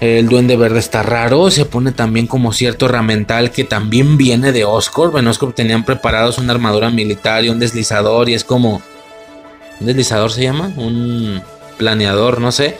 el 0.00 0.28
duende 0.28 0.56
verde 0.56 0.78
está 0.78 1.02
raro, 1.02 1.50
se 1.50 1.64
pone 1.64 1.90
también 1.90 2.26
como 2.26 2.52
cierto 2.52 2.86
ramental 2.86 3.50
que 3.50 3.64
también 3.64 4.16
viene 4.16 4.52
de 4.52 4.64
Oscorp. 4.64 5.16
En 5.16 5.26
Oscorp 5.26 5.54
tenían 5.54 5.84
preparados 5.84 6.38
una 6.38 6.52
armadura 6.52 6.90
militar 6.90 7.44
y 7.44 7.48
un 7.48 7.58
deslizador 7.58 8.28
y 8.28 8.34
es 8.34 8.44
como... 8.44 8.82
¿Un 9.80 9.86
deslizador 9.86 10.30
se 10.30 10.42
llama? 10.42 10.72
Un 10.76 11.42
planeador, 11.78 12.40
no 12.40 12.52
sé. 12.52 12.76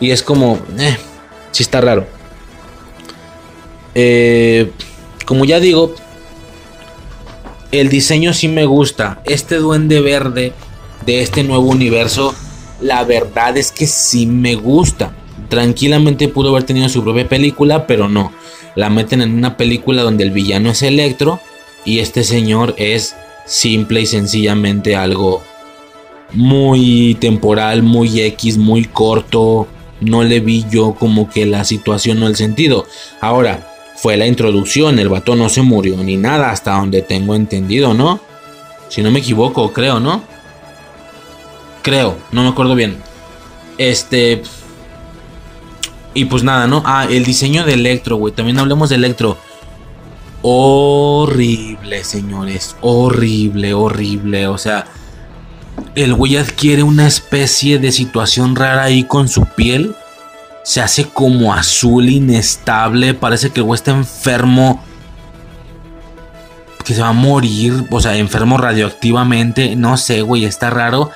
Y 0.00 0.10
es 0.10 0.22
como... 0.22 0.58
Eh, 0.78 0.96
sí 1.52 1.62
está 1.62 1.80
raro. 1.80 2.06
Eh, 3.94 4.70
como 5.28 5.44
ya 5.44 5.60
digo, 5.60 5.94
el 7.70 7.90
diseño 7.90 8.32
sí 8.32 8.48
me 8.48 8.64
gusta. 8.64 9.20
Este 9.26 9.56
duende 9.56 10.00
verde 10.00 10.54
de 11.04 11.20
este 11.20 11.44
nuevo 11.44 11.66
universo, 11.66 12.34
la 12.80 13.04
verdad 13.04 13.58
es 13.58 13.70
que 13.70 13.86
sí 13.86 14.24
me 14.24 14.54
gusta. 14.54 15.12
Tranquilamente 15.50 16.28
pudo 16.28 16.48
haber 16.48 16.62
tenido 16.62 16.88
su 16.88 17.04
propia 17.04 17.28
película, 17.28 17.86
pero 17.86 18.08
no. 18.08 18.32
La 18.74 18.88
meten 18.88 19.20
en 19.20 19.34
una 19.34 19.58
película 19.58 20.00
donde 20.00 20.24
el 20.24 20.30
villano 20.30 20.70
es 20.70 20.80
Electro 20.80 21.40
y 21.84 21.98
este 21.98 22.24
señor 22.24 22.74
es 22.78 23.14
simple 23.44 24.00
y 24.00 24.06
sencillamente 24.06 24.96
algo 24.96 25.42
muy 26.32 27.18
temporal, 27.20 27.82
muy 27.82 28.18
X, 28.18 28.56
muy 28.56 28.86
corto. 28.86 29.68
No 30.00 30.24
le 30.24 30.40
vi 30.40 30.64
yo 30.70 30.94
como 30.94 31.28
que 31.28 31.44
la 31.44 31.64
situación 31.64 32.22
o 32.22 32.28
el 32.28 32.36
sentido. 32.36 32.86
Ahora, 33.20 33.67
fue 34.00 34.16
la 34.16 34.26
introducción, 34.26 35.00
el 35.00 35.08
vato 35.08 35.34
no 35.34 35.48
se 35.48 35.62
murió 35.62 35.96
ni 36.04 36.16
nada 36.16 36.50
hasta 36.50 36.78
donde 36.78 37.02
tengo 37.02 37.34
entendido, 37.34 37.94
¿no? 37.94 38.20
Si 38.88 39.02
no 39.02 39.10
me 39.10 39.18
equivoco, 39.18 39.72
creo, 39.72 39.98
¿no? 39.98 40.22
Creo, 41.82 42.16
no 42.30 42.44
me 42.44 42.48
acuerdo 42.48 42.76
bien. 42.76 42.98
Este... 43.76 44.42
Y 46.14 46.26
pues 46.26 46.44
nada, 46.44 46.68
¿no? 46.68 46.82
Ah, 46.86 47.06
el 47.10 47.24
diseño 47.24 47.64
de 47.64 47.74
Electro, 47.74 48.16
güey. 48.16 48.32
También 48.32 48.58
hablemos 48.58 48.88
de 48.88 48.96
Electro. 48.96 49.36
Horrible, 50.42 52.04
señores. 52.04 52.76
Horrible, 52.80 53.74
horrible. 53.74 54.46
O 54.46 54.58
sea, 54.58 54.86
el 55.96 56.14
güey 56.14 56.36
adquiere 56.36 56.84
una 56.84 57.06
especie 57.06 57.78
de 57.78 57.90
situación 57.92 58.54
rara 58.54 58.84
ahí 58.84 59.04
con 59.04 59.28
su 59.28 59.44
piel 59.44 59.94
se 60.68 60.82
hace 60.82 61.06
como 61.06 61.54
azul, 61.54 62.10
inestable. 62.10 63.14
Parece 63.14 63.48
que 63.48 63.60
el 63.60 63.64
güey 63.64 63.76
está 63.76 63.92
enfermo. 63.92 64.84
Que 66.84 66.92
se 66.92 67.00
va 67.00 67.08
a 67.08 67.14
morir. 67.14 67.86
O 67.90 68.02
sea, 68.02 68.14
enfermo 68.16 68.58
radioactivamente. 68.58 69.76
No 69.76 69.96
sé, 69.96 70.20
güey, 70.20 70.44
está 70.44 70.68
raro. 70.68 71.10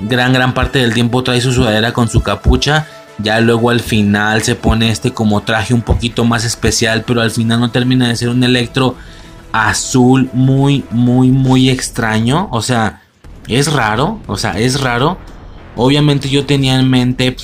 Gran, 0.00 0.32
gran 0.32 0.54
parte 0.54 0.80
del 0.80 0.92
tiempo 0.92 1.22
trae 1.22 1.40
su 1.40 1.52
sudadera 1.52 1.92
con 1.92 2.08
su 2.08 2.20
capucha. 2.20 2.88
Ya 3.18 3.38
luego 3.38 3.70
al 3.70 3.78
final 3.78 4.42
se 4.42 4.56
pone 4.56 4.90
este 4.90 5.12
como 5.12 5.42
traje 5.42 5.72
un 5.72 5.82
poquito 5.82 6.24
más 6.24 6.44
especial. 6.44 7.04
Pero 7.06 7.20
al 7.20 7.30
final 7.30 7.60
no 7.60 7.70
termina 7.70 8.08
de 8.08 8.16
ser 8.16 8.28
un 8.28 8.42
electro 8.42 8.96
azul 9.52 10.30
muy, 10.32 10.84
muy, 10.90 11.30
muy 11.30 11.70
extraño. 11.70 12.48
O 12.50 12.60
sea, 12.60 13.02
es 13.46 13.72
raro. 13.72 14.20
O 14.26 14.36
sea, 14.36 14.58
es 14.58 14.80
raro. 14.80 15.16
Obviamente 15.76 16.28
yo 16.28 16.44
tenía 16.44 16.74
en 16.74 16.90
mente 16.90 17.36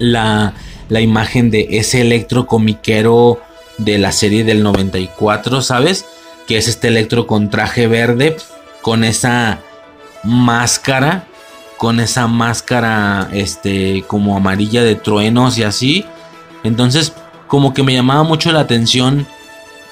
la, 0.00 0.54
imagen 0.90 1.52
de 1.52 1.68
ese 1.70 2.00
electro 2.00 2.46
comiquero 2.46 3.40
de 3.78 3.98
la 3.98 4.10
serie 4.10 4.42
del 4.42 4.64
94, 4.64 5.62
¿sabes? 5.62 6.04
Que 6.48 6.58
es 6.58 6.66
este 6.66 6.88
electro 6.88 7.28
con 7.28 7.50
traje 7.50 7.86
verde, 7.86 8.36
con 8.82 9.04
esa 9.04 9.60
máscara, 10.24 11.26
con 11.76 12.00
esa 12.00 12.26
máscara, 12.26 13.28
este, 13.32 14.02
como 14.08 14.36
amarilla 14.36 14.82
de 14.82 14.96
truenos 14.96 15.56
y 15.58 15.62
así. 15.62 16.04
Entonces, 16.64 17.12
como 17.46 17.72
que 17.72 17.84
me 17.84 17.94
llamaba 17.94 18.24
mucho 18.24 18.50
la 18.50 18.60
atención 18.60 19.26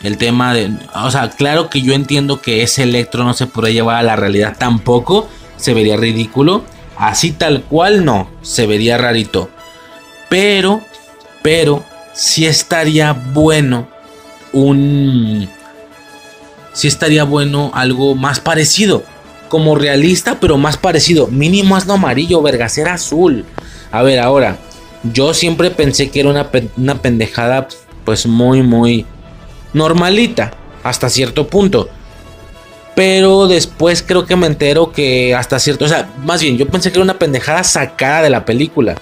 el 0.02 0.16
tema 0.16 0.54
de, 0.54 0.70
o 0.94 1.10
sea, 1.10 1.30
claro 1.30 1.70
que 1.70 1.82
yo 1.82 1.92
entiendo 1.92 2.40
que 2.40 2.62
ese 2.62 2.84
electro 2.84 3.24
no 3.24 3.34
se 3.34 3.46
puede 3.46 3.72
llevar 3.72 3.96
a 3.96 4.02
la 4.02 4.16
realidad 4.16 4.56
tampoco, 4.58 5.28
se 5.56 5.74
vería 5.74 5.96
ridículo. 5.96 6.64
Así 6.96 7.30
tal 7.30 7.62
cual 7.62 8.04
no, 8.04 8.28
se 8.42 8.66
vería 8.66 8.98
rarito. 8.98 9.50
Pero, 10.28 10.82
pero, 11.42 11.84
sí 12.14 12.46
estaría 12.46 13.12
bueno 13.12 13.88
un... 14.52 15.48
Sí 16.72 16.88
estaría 16.88 17.24
bueno 17.24 17.70
algo 17.74 18.14
más 18.14 18.40
parecido. 18.40 19.02
Como 19.48 19.74
realista, 19.74 20.38
pero 20.40 20.58
más 20.58 20.76
parecido. 20.76 21.26
Mínimo 21.28 21.76
hazlo 21.76 21.94
amarillo, 21.94 22.42
vergas, 22.42 22.76
era 22.78 22.94
azul. 22.94 23.44
A 23.90 24.02
ver, 24.02 24.20
ahora. 24.20 24.58
Yo 25.12 25.32
siempre 25.32 25.70
pensé 25.70 26.10
que 26.10 26.20
era 26.20 26.28
una, 26.28 26.50
una 26.76 27.00
pendejada, 27.00 27.68
pues 28.04 28.26
muy, 28.26 28.62
muy 28.62 29.06
normalita. 29.72 30.52
Hasta 30.82 31.08
cierto 31.08 31.46
punto. 31.48 31.88
Pero 32.98 33.46
después 33.46 34.02
creo 34.04 34.26
que 34.26 34.34
me 34.34 34.48
entero 34.48 34.90
que 34.90 35.32
hasta 35.32 35.60
cierto... 35.60 35.84
O 35.84 35.88
sea, 35.88 36.10
más 36.24 36.42
bien, 36.42 36.58
yo 36.58 36.66
pensé 36.66 36.90
que 36.90 36.98
era 36.98 37.04
una 37.04 37.16
pendejada 37.16 37.62
sacada 37.62 38.22
de 38.22 38.30
la 38.30 38.44
película. 38.44 38.96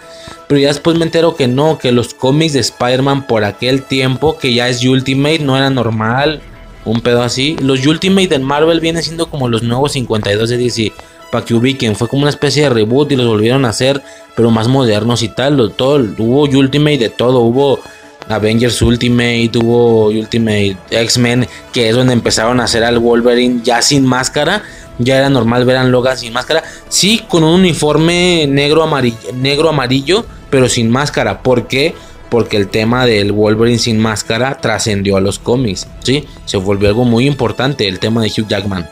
Pero 0.47 0.61
ya 0.61 0.69
después 0.69 0.99
me 0.99 1.07
entero 1.07 1.35
que 1.35 1.49
no, 1.49 1.79
que 1.79 1.93
los 1.93 2.13
cómics 2.13 2.53
de 2.53 2.61
Spider-Man 2.61 3.27
por 3.27 3.43
aquel 3.43 3.85
tiempo, 3.85 4.37
que 4.37 4.53
ya 4.53 4.69
es 4.69 4.85
Ultimate, 4.85 5.39
no 5.39 5.57
era 5.57 5.71
normal. 5.71 6.43
Un 6.85 7.01
pedo 7.01 7.23
así. 7.23 7.57
Los 7.63 7.87
Ultimate 7.87 8.35
en 8.35 8.43
Marvel 8.43 8.81
vienen 8.81 9.03
siendo 9.03 9.31
como 9.31 9.49
los 9.49 9.63
nuevos 9.63 9.93
52 9.93 10.51
de 10.51 10.59
DC. 10.59 10.93
Para 11.33 11.47
que 11.47 11.55
ubiquen, 11.55 11.97
fue 11.97 12.07
como 12.07 12.21
una 12.21 12.31
especie 12.31 12.65
de 12.65 12.69
reboot 12.69 13.13
y 13.13 13.17
los 13.17 13.27
volvieron 13.27 13.65
a 13.65 13.71
hacer, 13.71 14.03
pero 14.35 14.51
más 14.51 14.69
modernos 14.69 15.23
y 15.23 15.29
tal. 15.29 15.73
Todo, 15.75 16.07
hubo 16.19 16.43
Ultimate 16.43 16.99
de 16.99 17.09
todo. 17.09 17.39
Hubo 17.39 17.81
Avengers 18.29 18.81
Ultimate, 18.83 19.51
hubo 19.55 20.07
Ultimate 20.07 20.77
X-Men, 20.91 21.47
que 21.73 21.89
es 21.89 21.95
donde 21.95 22.13
empezaron 22.13 22.61
a 22.61 22.65
hacer 22.65 22.85
al 22.85 22.99
Wolverine 22.99 23.61
ya 23.63 23.83
sin 23.83 24.05
máscara 24.05 24.63
ya 24.99 25.19
era 25.19 25.29
normal 25.29 25.65
ver 25.65 25.77
a 25.77 25.85
Logan 25.85 26.17
sin 26.17 26.33
máscara. 26.33 26.63
Sí, 26.89 27.23
con 27.29 27.45
un 27.45 27.61
uniforme 27.61 28.47
negro 28.49 28.83
amarillo, 28.83 29.19
negro 29.35 29.69
amarillo, 29.69 30.25
pero 30.51 30.69
sin 30.69 30.91
máscara. 30.91 31.43
¿Por 31.43 31.67
qué? 31.67 31.95
Porque 32.31 32.57
el 32.57 32.69
tema 32.69 33.07
del 33.07 33.33
Wolverine 33.33 33.79
sin 33.79 33.99
máscara 33.99 34.59
trascendió 34.61 35.17
a 35.17 35.21
los 35.21 35.39
cómics. 35.39 35.87
Sí, 36.03 36.27
se 36.45 36.57
volvió 36.57 36.89
algo 36.89 37.05
muy 37.05 37.27
importante 37.27 37.87
el 37.89 37.99
tema 37.99 38.23
de 38.23 38.29
Hugh 38.29 38.49
Jackman. 38.49 38.89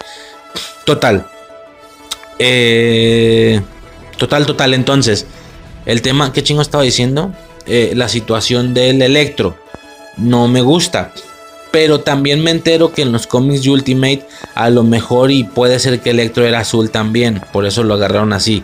Total. 0.84 1.26
Eh, 2.38 3.60
total, 4.18 4.46
total. 4.46 4.74
Entonces, 4.74 5.26
el 5.86 6.02
tema, 6.02 6.32
¿qué 6.32 6.42
chingo 6.42 6.62
estaba 6.62 6.84
diciendo? 6.84 7.32
Eh, 7.66 7.92
la 7.94 8.08
situación 8.08 8.74
del 8.74 9.02
Electro. 9.02 9.56
No 10.16 10.48
me 10.48 10.60
gusta. 10.60 11.12
Pero 11.72 12.00
también 12.00 12.42
me 12.42 12.50
entero 12.50 12.92
que 12.92 13.02
en 13.02 13.10
los 13.10 13.26
cómics 13.26 13.64
de 13.64 13.70
Ultimate 13.70 14.26
a 14.54 14.70
lo 14.70 14.84
mejor 14.84 15.30
y 15.30 15.44
puede 15.44 15.80
ser 15.80 16.00
que 16.00 16.10
Electro 16.10 16.46
era 16.46 16.60
azul 16.60 16.90
también. 16.90 17.40
Por 17.52 17.66
eso 17.66 17.82
lo 17.82 17.94
agarraron 17.94 18.32
así. 18.32 18.62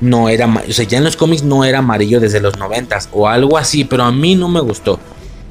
No 0.00 0.28
era, 0.28 0.46
o 0.46 0.82
ya 0.82 0.98
en 0.98 1.04
los 1.04 1.16
cómics 1.16 1.42
no 1.42 1.64
era 1.64 1.78
amarillo 1.78 2.20
desde 2.20 2.40
los 2.40 2.56
noventas 2.56 3.08
o 3.12 3.28
algo 3.28 3.58
así, 3.58 3.84
pero 3.84 4.04
a 4.04 4.12
mí 4.12 4.34
no 4.34 4.48
me 4.48 4.60
gustó. 4.60 4.98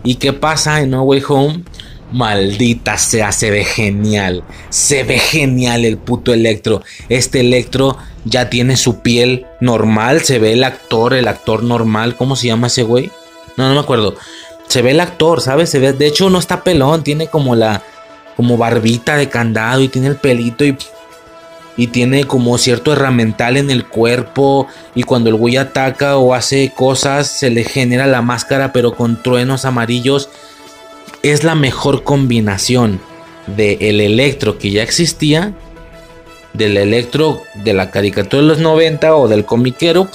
¿Y 0.03 0.15
qué 0.15 0.33
pasa 0.33 0.81
en 0.81 0.91
No 0.91 1.03
Way 1.03 1.23
Home? 1.27 1.63
Maldita 2.11 2.97
sea, 2.97 3.31
se 3.31 3.51
ve 3.51 3.63
genial. 3.63 4.43
Se 4.69 5.03
ve 5.03 5.19
genial 5.19 5.85
el 5.85 5.97
puto 5.97 6.33
Electro. 6.33 6.81
Este 7.09 7.41
Electro 7.41 7.97
ya 8.25 8.49
tiene 8.49 8.77
su 8.77 9.01
piel 9.01 9.45
normal. 9.59 10.21
Se 10.21 10.39
ve 10.39 10.53
el 10.53 10.63
actor, 10.63 11.13
el 11.13 11.27
actor 11.27 11.63
normal. 11.63 12.15
¿Cómo 12.15 12.35
se 12.35 12.47
llama 12.47 12.67
ese 12.67 12.83
güey? 12.83 13.11
No, 13.57 13.67
no 13.67 13.73
me 13.73 13.79
acuerdo 13.79 14.15
se 14.67 14.81
ve 14.81 14.91
el 14.91 14.99
actor, 14.99 15.41
¿sabes? 15.41 15.69
Se 15.69 15.79
ve, 15.79 15.93
de 15.93 16.07
hecho 16.07 16.29
no 16.29 16.39
está 16.39 16.63
pelón, 16.63 17.03
tiene 17.03 17.27
como 17.27 17.55
la 17.55 17.81
como 18.35 18.57
barbita 18.57 19.17
de 19.17 19.29
candado 19.29 19.81
y 19.81 19.87
tiene 19.87 20.07
el 20.07 20.17
pelito 20.17 20.63
y 20.63 20.77
y 21.79 21.87
tiene 21.87 22.25
como 22.25 22.57
cierto 22.57 22.91
herramental 22.91 23.55
en 23.55 23.69
el 23.69 23.85
cuerpo 23.85 24.67
y 24.95 25.03
cuando 25.03 25.29
el 25.29 25.35
güey 25.35 25.57
ataca 25.57 26.17
o 26.17 26.33
hace 26.33 26.71
cosas 26.75 27.27
se 27.27 27.51
le 27.51 27.63
genera 27.63 28.07
la 28.07 28.23
máscara 28.23 28.73
pero 28.73 28.95
con 28.95 29.21
truenos 29.21 29.63
amarillos 29.63 30.29
es 31.31 31.43
la 31.43 31.55
mejor 31.55 32.03
combinación 32.03 32.99
del 33.47 33.77
el 33.81 34.01
electro 34.01 34.57
que 34.57 34.71
ya 34.71 34.83
existía 34.83 35.53
del 36.53 36.77
electro 36.77 37.41
de 37.63 37.73
la 37.73 37.91
caricatura 37.91 38.41
de 38.41 38.47
los 38.47 38.59
90 38.59 39.15
o 39.15 39.27
del 39.27 39.45
comiquero 39.45 40.09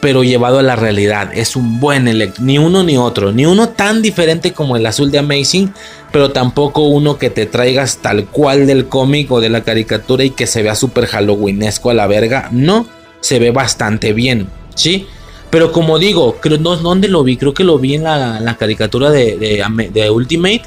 pero 0.00 0.24
llevado 0.24 0.58
a 0.58 0.62
la 0.62 0.76
realidad. 0.76 1.30
Es 1.34 1.56
un 1.56 1.80
buen 1.80 2.08
electro, 2.08 2.44
ni 2.44 2.58
uno 2.58 2.82
ni 2.82 2.96
otro, 2.96 3.32
ni 3.32 3.46
uno 3.46 3.70
tan 3.70 4.02
diferente 4.02 4.52
como 4.52 4.76
el 4.76 4.86
azul 4.86 5.10
de 5.10 5.18
Amazing, 5.18 5.72
pero 6.12 6.30
tampoco 6.30 6.82
uno 6.82 7.18
que 7.18 7.30
te 7.30 7.46
traigas 7.46 7.98
tal 7.98 8.26
cual 8.26 8.66
del 8.66 8.86
cómic 8.88 9.30
o 9.32 9.40
de 9.40 9.48
la 9.48 9.62
caricatura 9.62 10.24
y 10.24 10.30
que 10.30 10.46
se 10.46 10.62
vea 10.62 10.74
súper 10.74 11.06
halloweenesco 11.06 11.90
a 11.90 11.94
la 11.94 12.06
verga. 12.06 12.48
No, 12.52 12.86
se 13.20 13.38
ve 13.38 13.50
bastante 13.50 14.12
bien, 14.12 14.48
¿sí? 14.74 15.06
Pero 15.50 15.72
como 15.72 15.98
digo, 15.98 16.36
creo, 16.40 16.58
no, 16.58 16.76
¿dónde 16.76 17.08
lo 17.08 17.22
vi? 17.22 17.36
Creo 17.36 17.54
que 17.54 17.64
lo 17.64 17.78
vi 17.78 17.94
en 17.94 18.04
la, 18.04 18.56
caricatura 18.58 19.10
de, 19.10 19.36
de, 19.92 20.10
Ultimate. 20.10 20.62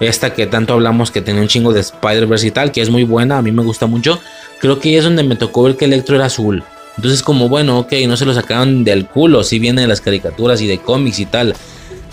Esta 0.00 0.32
que 0.32 0.46
tanto 0.46 0.72
hablamos 0.72 1.10
que 1.10 1.20
tenía 1.20 1.42
un 1.42 1.48
chingo 1.48 1.72
de 1.72 1.80
Spider-Verse 1.80 2.46
y 2.46 2.50
tal, 2.50 2.72
que 2.72 2.80
es 2.80 2.88
muy 2.88 3.04
buena, 3.04 3.38
a 3.38 3.42
mí 3.42 3.52
me 3.52 3.62
gusta 3.62 3.86
mucho. 3.86 4.18
Creo 4.58 4.78
que 4.78 4.96
es 4.96 5.04
donde 5.04 5.22
me 5.22 5.36
tocó 5.36 5.64
ver 5.64 5.76
que 5.76 5.84
Electro 5.84 6.16
era 6.16 6.26
azul. 6.26 6.64
Entonces 6.96 7.22
como, 7.22 7.48
bueno, 7.48 7.78
ok, 7.78 7.92
no 8.06 8.16
se 8.16 8.24
lo 8.24 8.34
sacaron 8.34 8.84
del 8.84 9.06
culo, 9.06 9.42
si 9.42 9.58
viene 9.58 9.82
de 9.82 9.86
las 9.86 10.00
caricaturas 10.00 10.60
y 10.60 10.66
de 10.66 10.78
cómics 10.78 11.18
y 11.18 11.26
tal. 11.26 11.54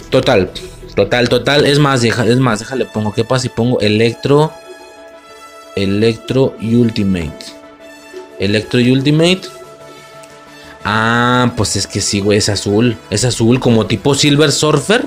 Total, 0.10 0.52
total, 0.96 1.30
total. 1.30 1.66
Es 1.66 1.80
más, 1.80 2.04
es 2.04 2.38
más, 2.38 2.60
déjale, 2.60 2.86
pongo, 2.86 3.14
¿qué 3.14 3.24
pasa 3.24 3.44
si 3.44 3.50
pongo 3.50 3.80
Electro? 3.80 4.52
Electro 5.76 6.56
Ultimate. 6.62 7.46
Electro 8.40 8.80
Ultimate. 8.80 9.42
Ah, 10.90 11.52
pues 11.58 11.76
es 11.76 11.86
que 11.86 12.00
sí, 12.00 12.22
güey, 12.22 12.38
es 12.38 12.48
azul. 12.48 12.96
Es 13.10 13.26
azul, 13.26 13.60
como 13.60 13.88
tipo 13.88 14.16
Silver 14.16 14.54
Surfer. 14.54 15.04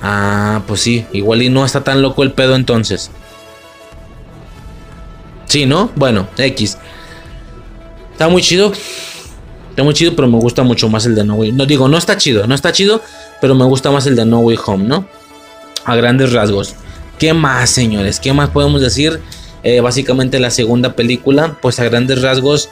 Ah, 0.00 0.62
pues 0.66 0.80
sí, 0.80 1.04
igual 1.12 1.42
y 1.42 1.50
no 1.50 1.66
está 1.66 1.84
tan 1.84 2.00
loco 2.00 2.22
el 2.22 2.32
pedo 2.32 2.56
entonces. 2.56 3.10
Sí, 5.44 5.66
¿no? 5.66 5.90
Bueno, 5.96 6.28
X. 6.38 6.78
Está 8.12 8.30
muy 8.30 8.40
chido. 8.40 8.72
Está 9.68 9.82
muy 9.82 9.92
chido, 9.92 10.16
pero 10.16 10.28
me 10.28 10.38
gusta 10.38 10.62
mucho 10.62 10.88
más 10.88 11.04
el 11.04 11.14
de 11.14 11.24
No 11.24 11.34
Way. 11.34 11.52
No 11.52 11.66
digo, 11.66 11.86
no 11.88 11.98
está 11.98 12.16
chido, 12.16 12.46
no 12.46 12.54
está 12.54 12.72
chido, 12.72 13.02
pero 13.42 13.54
me 13.54 13.66
gusta 13.66 13.90
más 13.90 14.06
el 14.06 14.16
de 14.16 14.24
No 14.24 14.38
Way 14.38 14.58
Home, 14.64 14.84
¿no? 14.84 15.06
A 15.84 15.94
grandes 15.94 16.32
rasgos. 16.32 16.74
¿Qué 17.18 17.34
más, 17.34 17.68
señores? 17.68 18.18
¿Qué 18.18 18.32
más 18.32 18.48
podemos 18.48 18.80
decir? 18.80 19.20
Eh, 19.62 19.82
básicamente 19.82 20.40
la 20.40 20.50
segunda 20.50 20.96
película, 20.96 21.58
pues 21.60 21.78
a 21.80 21.84
grandes 21.84 22.22
rasgos 22.22 22.70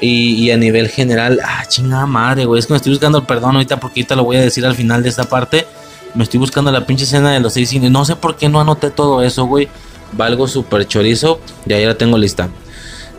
y, 0.00 0.50
a 0.50 0.56
nivel 0.56 0.88
general. 0.88 1.40
Ah, 1.44 1.64
chingada 1.66 2.06
madre, 2.06 2.44
güey. 2.44 2.58
Es 2.58 2.66
que 2.66 2.72
me 2.72 2.76
estoy 2.76 2.92
buscando 2.92 3.18
el 3.18 3.26
perdón 3.26 3.56
ahorita 3.56 3.78
porque 3.78 4.00
ahorita 4.00 4.16
lo 4.16 4.24
voy 4.24 4.36
a 4.36 4.40
decir 4.40 4.64
al 4.64 4.74
final 4.74 5.02
de 5.02 5.08
esta 5.08 5.24
parte. 5.24 5.66
Me 6.14 6.24
estoy 6.24 6.40
buscando 6.40 6.72
la 6.72 6.86
pinche 6.86 7.04
escena 7.04 7.32
de 7.32 7.40
los 7.40 7.52
seis 7.52 7.68
cines. 7.68 7.90
No 7.90 8.04
sé 8.04 8.16
por 8.16 8.36
qué 8.36 8.48
no 8.48 8.60
anoté 8.60 8.90
todo 8.90 9.22
eso, 9.22 9.44
güey. 9.44 9.68
Valgo 10.12 10.48
súper 10.48 10.86
chorizo. 10.86 11.40
Y 11.66 11.72
ahí 11.72 11.84
la 11.84 11.96
tengo 11.96 12.18
lista. 12.18 12.48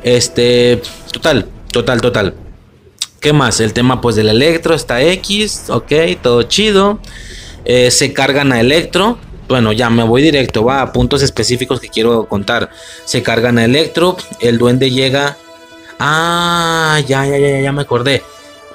Este, 0.03 0.81
total, 1.11 1.47
total, 1.71 2.01
total. 2.01 2.35
¿Qué 3.19 3.33
más? 3.33 3.59
El 3.59 3.73
tema 3.73 4.01
pues 4.01 4.15
del 4.15 4.29
electro 4.29 4.73
está 4.73 5.01
X, 5.01 5.65
ok, 5.69 5.91
todo 6.23 6.41
chido. 6.43 6.99
Eh, 7.65 7.91
se 7.91 8.13
cargan 8.13 8.51
a 8.51 8.59
electro. 8.59 9.19
Bueno, 9.47 9.71
ya 9.73 9.89
me 9.91 10.03
voy 10.03 10.23
directo, 10.23 10.63
va 10.63 10.81
a 10.81 10.91
puntos 10.91 11.21
específicos 11.21 11.79
que 11.79 11.89
quiero 11.89 12.25
contar. 12.25 12.71
Se 13.05 13.21
cargan 13.21 13.59
a 13.59 13.65
electro. 13.65 14.17
El 14.39 14.57
duende 14.57 14.89
llega. 14.89 15.37
Ah, 16.03 16.99
ya, 17.07 17.27
ya, 17.27 17.37
ya, 17.37 17.59
ya 17.59 17.71
me 17.71 17.83
acordé. 17.83 18.23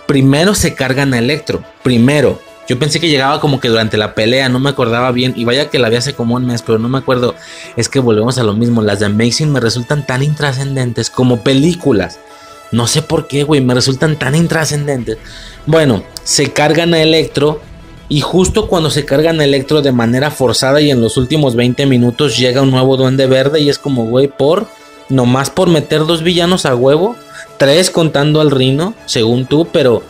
Primero 0.06 0.54
se 0.54 0.74
cargan 0.74 1.12
a 1.12 1.18
electro. 1.18 1.60
Primero. 1.82 2.38
Yo 2.68 2.78
pensé 2.78 3.00
que 3.00 3.08
llegaba 3.08 3.40
como 3.40 3.58
que 3.58 3.68
durante 3.68 3.96
la 3.96 4.14
pelea, 4.14 4.48
no 4.48 4.60
me 4.60 4.70
acordaba 4.70 5.10
bien. 5.10 5.34
Y 5.36 5.44
vaya 5.44 5.68
que 5.68 5.80
la 5.80 5.88
vi 5.88 5.96
hace 5.96 6.14
como 6.14 6.36
un 6.36 6.46
mes, 6.46 6.62
pero 6.62 6.78
no 6.78 6.88
me 6.88 6.98
acuerdo. 6.98 7.34
Es 7.76 7.88
que 7.88 7.98
volvemos 7.98 8.38
a 8.38 8.44
lo 8.44 8.54
mismo. 8.54 8.80
Las 8.80 9.00
de 9.00 9.06
Amazing 9.06 9.50
me 9.50 9.58
resultan 9.58 10.06
tan 10.06 10.22
intrascendentes 10.22 11.10
como 11.10 11.42
películas. 11.42 12.20
No 12.70 12.86
sé 12.86 13.02
por 13.02 13.26
qué, 13.26 13.42
güey, 13.42 13.60
me 13.60 13.74
resultan 13.74 14.16
tan 14.16 14.36
intrascendentes. 14.36 15.18
Bueno, 15.66 16.04
se 16.22 16.52
cargan 16.52 16.94
a 16.94 17.02
Electro. 17.02 17.60
Y 18.08 18.20
justo 18.20 18.68
cuando 18.68 18.90
se 18.90 19.04
cargan 19.04 19.40
a 19.40 19.44
Electro 19.44 19.82
de 19.82 19.90
manera 19.90 20.30
forzada 20.30 20.80
y 20.80 20.92
en 20.92 21.00
los 21.00 21.16
últimos 21.16 21.56
20 21.56 21.86
minutos 21.86 22.38
llega 22.38 22.62
un 22.62 22.70
nuevo 22.70 22.96
duende 22.96 23.26
verde 23.26 23.60
y 23.60 23.68
es 23.68 23.80
como, 23.80 24.06
güey, 24.06 24.28
por... 24.28 24.68
Nomás 25.08 25.50
por 25.50 25.68
meter 25.68 26.06
dos 26.06 26.22
villanos 26.22 26.66
a 26.66 26.74
huevo. 26.74 27.16
Tres 27.58 27.90
contando 27.90 28.40
al 28.40 28.50
Rino, 28.50 28.94
según 29.06 29.46
tú, 29.46 29.66
pero 29.72 30.02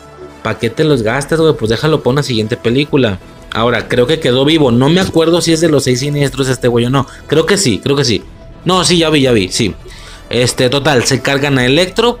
¿Para 0.47 0.59
qué 0.59 0.69
te 0.69 0.85
los 0.85 1.03
gastas, 1.03 1.41
güey? 1.41 1.53
Pues 1.55 1.69
déjalo 1.69 2.01
para 2.01 2.11
una 2.13 2.23
siguiente 2.23 2.55
película. 2.55 3.19
Ahora, 3.51 3.89
creo 3.89 4.07
que 4.07 4.21
quedó 4.21 4.45
vivo. 4.45 4.71
No 4.71 4.87
me 4.87 5.01
acuerdo 5.01 5.41
si 5.41 5.51
es 5.51 5.59
de 5.59 5.67
los 5.67 5.83
seis 5.83 5.99
siniestros 5.99 6.47
este 6.47 6.69
güey 6.69 6.85
o 6.85 6.89
no. 6.89 7.05
Creo 7.27 7.45
que 7.45 7.57
sí, 7.57 7.81
creo 7.83 7.97
que 7.97 8.05
sí. 8.05 8.23
No, 8.63 8.85
sí, 8.85 8.97
ya 8.99 9.09
vi, 9.09 9.19
ya 9.19 9.33
vi, 9.33 9.49
sí. 9.49 9.75
Este, 10.29 10.69
total, 10.69 11.03
se 11.03 11.21
cargan 11.21 11.57
a 11.57 11.65
Electro. 11.65 12.19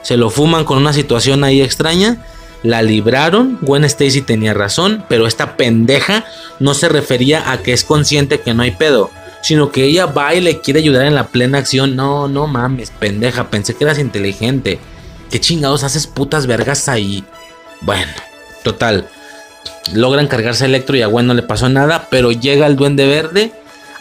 Se 0.00 0.16
lo 0.16 0.30
fuman 0.30 0.64
con 0.64 0.78
una 0.78 0.94
situación 0.94 1.44
ahí 1.44 1.60
extraña. 1.60 2.24
La 2.62 2.80
libraron. 2.80 3.58
Gwen 3.60 3.84
Stacy 3.84 4.22
tenía 4.22 4.54
razón. 4.54 5.04
Pero 5.08 5.26
esta 5.26 5.58
pendeja 5.58 6.24
no 6.60 6.72
se 6.72 6.88
refería 6.88 7.50
a 7.50 7.58
que 7.58 7.74
es 7.74 7.84
consciente 7.84 8.40
que 8.40 8.54
no 8.54 8.62
hay 8.62 8.70
pedo. 8.70 9.10
Sino 9.42 9.70
que 9.70 9.84
ella 9.84 10.06
va 10.06 10.34
y 10.34 10.40
le 10.40 10.60
quiere 10.60 10.80
ayudar 10.80 11.06
en 11.06 11.14
la 11.14 11.28
plena 11.28 11.58
acción. 11.58 11.96
No, 11.96 12.28
no 12.28 12.46
mames, 12.46 12.90
pendeja. 12.90 13.50
Pensé 13.50 13.74
que 13.74 13.84
eras 13.84 13.98
inteligente. 13.98 14.78
¿Qué 15.30 15.40
chingados 15.40 15.84
haces 15.84 16.06
putas 16.06 16.46
vergas 16.46 16.88
ahí? 16.88 17.24
Bueno, 17.82 18.10
total. 18.64 19.08
Logran 19.92 20.26
cargarse 20.26 20.64
Electro 20.64 20.96
y 20.96 21.02
a 21.02 21.06
Gwen 21.06 21.26
no 21.26 21.34
le 21.34 21.42
pasó 21.42 21.68
nada, 21.68 22.08
pero 22.10 22.32
llega 22.32 22.66
el 22.66 22.76
Duende 22.76 23.06
Verde 23.06 23.52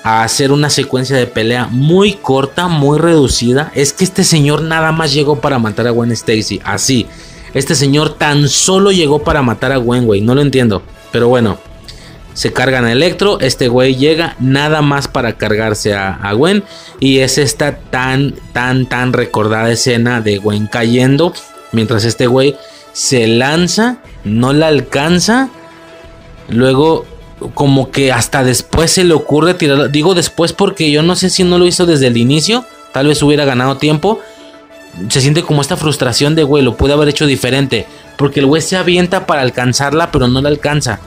a 0.04 0.24
hacer 0.24 0.52
una 0.52 0.70
secuencia 0.70 1.16
de 1.18 1.28
pelea 1.28 1.68
muy 1.70 2.14
corta, 2.14 2.68
muy 2.68 2.98
reducida. 2.98 3.72
Es 3.76 3.94
que 3.94 4.04
este 4.04 4.24
señor 4.24 4.62
nada 4.62 4.92
más 4.92 5.14
llegó 5.14 5.40
para 5.40 5.60
matar 5.60 5.88
a 5.88 5.92
Gwen 5.92 6.12
Stacy, 6.12 6.62
así. 6.64 7.08
Este 7.54 7.76
señor 7.76 8.16
tan 8.16 8.50
solo 8.50 8.92
llegó 8.92 9.24
para 9.24 9.42
matar 9.42 9.72
a 9.72 9.78
Gwen, 9.78 10.06
güey, 10.06 10.22
no 10.22 10.36
lo 10.36 10.42
entiendo. 10.42 10.82
Pero 11.12 11.28
bueno, 11.28 11.58
se 12.38 12.54
cargan 12.54 12.86
a 12.86 12.92
Electro, 12.92 13.40
este 13.40 13.68
güey 13.68 13.96
llega 13.96 14.36
nada 14.40 14.84
más 14.84 15.08
para 15.08 15.34
cargarse 15.34 15.96
a, 15.96 16.32
Gwen 16.34 16.64
y 17.00 17.18
es 17.18 17.40
esta 17.40 17.78
tan, 17.78 18.36
tan, 18.54 18.86
tan 18.86 19.12
recordada 19.12 19.72
escena 19.72 20.22
de 20.22 20.38
Gwen 20.38 20.68
cayendo 20.68 21.34
mientras 21.72 22.04
este 22.04 22.28
güey 22.28 22.56
se 22.94 23.26
lanza, 23.26 23.98
no 24.24 24.54
la 24.54 24.68
alcanza, 24.68 25.50
luego 26.48 27.08
como 27.56 27.90
que 27.90 28.12
hasta 28.12 28.44
después 28.44 28.92
se 28.92 29.04
le 29.04 29.16
ocurre 29.16 29.56
tirar, 29.56 29.90
digo 29.90 30.14
después 30.14 30.54
porque 30.54 30.92
yo 30.92 31.02
no 31.02 31.16
sé 31.16 31.32
si 31.32 31.44
no 31.44 31.58
lo 31.58 31.66
hizo 31.66 31.88
desde 31.88 32.06
el 32.06 32.18
inicio, 32.18 32.66
tal 32.94 33.08
vez 33.08 33.24
hubiera 33.24 33.46
ganado 33.46 33.78
tiempo, 33.78 34.20
se 35.10 35.22
siente 35.22 35.42
como 35.42 35.62
esta 35.62 35.76
frustración 35.76 36.36
de 36.36 36.44
güey, 36.44 36.64
lo 36.64 36.78
puede 36.78 36.94
haber 36.94 37.10
hecho 37.10 37.26
diferente, 37.26 37.88
porque 38.16 38.42
el 38.42 38.46
güey 38.46 38.62
se 38.62 38.78
avienta 38.78 39.26
para 39.26 39.42
alcanzarla 39.42 40.12
pero 40.12 40.28
no 40.28 40.40
la 40.40 40.50
alcanza 40.50 41.00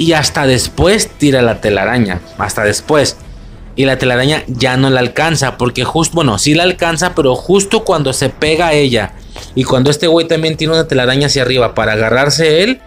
y 0.00 0.14
hasta 0.14 0.46
después 0.46 1.10
tira 1.18 1.42
la 1.42 1.60
telaraña, 1.60 2.22
hasta 2.38 2.64
después. 2.64 3.18
Y 3.76 3.84
la 3.84 3.98
telaraña 3.98 4.44
ya 4.46 4.78
no 4.78 4.88
la 4.88 5.00
alcanza, 5.00 5.58
porque 5.58 5.84
justo, 5.84 6.14
bueno, 6.14 6.38
sí 6.38 6.54
la 6.54 6.62
alcanza, 6.62 7.14
pero 7.14 7.34
justo 7.34 7.84
cuando 7.84 8.14
se 8.14 8.30
pega 8.30 8.68
a 8.68 8.72
ella 8.72 9.12
y 9.54 9.64
cuando 9.64 9.90
este 9.90 10.06
güey 10.06 10.26
también 10.26 10.56
tiene 10.56 10.72
una 10.72 10.88
telaraña 10.88 11.26
hacia 11.26 11.42
arriba 11.42 11.74
para 11.74 11.92
agarrarse 11.92 12.62
él, 12.62 12.80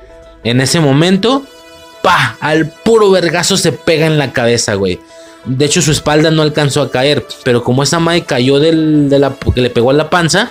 en 0.44 0.60
ese 0.60 0.80
momento, 0.80 1.44
pa, 2.02 2.36
al 2.42 2.72
puro 2.72 3.12
vergazo 3.12 3.58
se 3.58 3.74
pega 3.74 4.08
en 4.08 4.18
la 4.18 4.34
cabeza, 4.34 4.74
güey. 4.74 5.00
De 5.46 5.66
hecho, 5.66 5.84
su 5.84 5.92
espalda 5.92 6.32
no 6.32 6.42
alcanzó 6.42 6.82
a 6.82 6.90
caer, 6.90 7.24
pero 7.44 7.64
como 7.64 7.84
esa 7.84 8.00
madre 8.00 8.24
cayó 8.24 8.58
del, 8.58 9.08
de 9.12 9.20
la, 9.20 9.36
que 9.54 9.62
le 9.62 9.70
pegó 9.70 9.92
a 9.92 9.94
la 9.94 10.10
panza, 10.10 10.50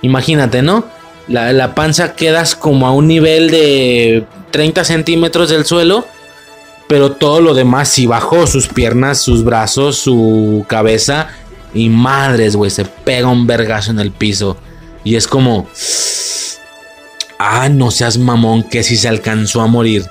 imagínate, 0.00 0.62
¿no? 0.62 0.86
La, 1.28 1.52
la 1.52 1.74
panza 1.74 2.14
quedas 2.14 2.54
como 2.54 2.86
a 2.86 2.92
un 2.92 3.06
nivel 3.06 3.50
de 3.50 4.24
30 4.54 4.84
centímetros 4.84 5.50
del 5.50 5.66
suelo, 5.66 6.06
pero 6.86 7.10
todo 7.10 7.40
lo 7.40 7.54
demás 7.54 7.88
sí 7.88 8.06
bajó, 8.06 8.46
sus 8.46 8.68
piernas, 8.68 9.18
sus 9.18 9.42
brazos, 9.42 9.96
su 9.96 10.64
cabeza 10.68 11.26
y 11.74 11.88
madres, 11.88 12.54
güey, 12.54 12.70
se 12.70 12.84
pega 12.84 13.26
un 13.26 13.48
vergazo 13.48 13.90
en 13.90 13.98
el 13.98 14.12
piso 14.12 14.56
y 15.02 15.16
es 15.16 15.26
como, 15.26 15.66
ah, 17.40 17.68
no 17.68 17.90
seas 17.90 18.16
mamón 18.16 18.62
que 18.62 18.84
si 18.84 18.96
se 18.96 19.08
alcanzó 19.08 19.60
a 19.60 19.66
morir. 19.66 20.04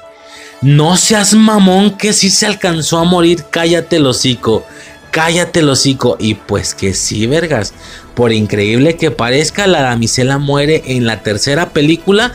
No 0.61 0.97
seas 0.97 1.35
mamón 1.35 1.97
que 1.97 2.11
si 2.11 2.29
se 2.29 2.45
alcanzó 2.45 2.97
a 2.97 3.05
morir, 3.05 3.45
cállate 3.49 3.95
el 3.95 4.07
hocico, 4.07 4.65
cállate 5.11 5.61
el 5.61 5.69
hocico. 5.69 6.17
Y 6.19 6.33
pues 6.33 6.75
que 6.75 6.93
sí, 6.93 7.27
vergas, 7.27 7.73
por 8.13 8.33
increíble 8.33 8.97
que 8.97 9.09
parezca, 9.09 9.67
la 9.67 9.83
damisela 9.83 10.37
muere 10.37 10.83
en 10.87 11.05
la 11.05 11.23
tercera 11.23 11.69
película 11.69 12.33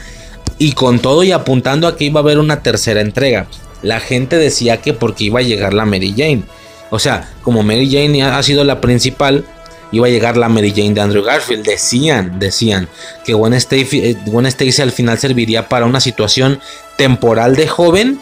y 0.59 0.73
con 0.73 0.99
todo 0.99 1.23
y 1.23 1.33
apuntando 1.33 1.87
a 1.87 1.97
que 1.97 2.05
iba 2.05 2.21
a 2.21 2.23
haber 2.23 2.39
una 2.39 2.63
tercera 2.63 3.01
entrega. 3.01 3.47
La 3.83 4.01
gente 4.01 4.37
decía 4.37 4.79
que 4.79 4.93
porque 4.93 5.25
iba 5.25 5.41
a 5.41 5.43
llegar 5.43 5.73
la 5.73 5.85
Mary 5.85 6.15
Jane. 6.17 6.43
O 6.91 6.99
sea, 6.99 7.31
como 7.43 7.63
Mary 7.63 7.91
Jane 7.91 8.23
ha 8.23 8.43
sido 8.43 8.65
la 8.65 8.81
principal, 8.81 9.45
iba 9.93 10.07
a 10.07 10.11
llegar 10.11 10.37
la 10.37 10.49
Mary 10.49 10.73
Jane 10.75 10.95
de 10.95 11.01
Andrew 11.01 11.23
Garfield. 11.23 11.65
Decían, 11.65 12.39
decían 12.39 12.89
que 13.25 13.35
Gwen 13.35 13.55
Stacy, 13.55 14.01
eh, 14.01 14.17
Gwen 14.27 14.47
Stacy 14.47 14.83
al 14.83 14.93
final 14.93 15.19
serviría 15.19 15.69
para 15.69 15.87
una 15.87 16.01
situación 16.01 16.61
temporal 16.97 17.55
de 17.55 17.69
joven 17.69 18.21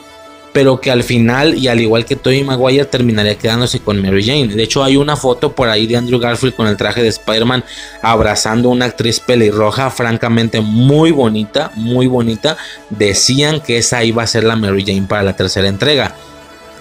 pero 0.57 0.81
que 0.81 0.91
al 0.91 1.02
final 1.02 1.55
y 1.59 1.68
al 1.68 1.83
igual 1.83 2.07
que 2.07 2.17
Tobey 2.17 2.43
Maguire 2.43 2.86
terminaría 2.86 3.36
quedándose 3.36 3.81
con 3.81 4.01
Mary 4.01 4.25
Jane. 4.25 4.49
De 4.49 4.62
hecho 4.62 4.83
hay 4.83 4.97
una 4.97 5.15
foto 5.15 5.52
por 5.52 5.68
ahí 5.68 5.86
de 5.86 5.99
Andrew 5.99 6.18
Garfield 6.18 6.55
con 6.55 6.67
el 6.67 6.78
traje 6.78 7.02
de 7.02 7.09
Spider-Man 7.09 7.62
abrazando 8.01 8.70
a 8.70 8.73
una 8.73 8.86
actriz 8.86 9.20
pelirroja 9.20 9.91
francamente 9.91 10.62
muy 10.62 11.10
bonita, 11.10 11.73
muy 11.75 12.07
bonita. 12.07 12.57
Decían 12.89 13.60
que 13.60 13.76
esa 13.76 14.02
iba 14.02 14.23
a 14.23 14.26
ser 14.26 14.44
la 14.44 14.57
Mary 14.57 14.83
Jane 14.83 15.07
para 15.07 15.23
la 15.23 15.36
tercera 15.36 15.68
entrega. 15.68 16.15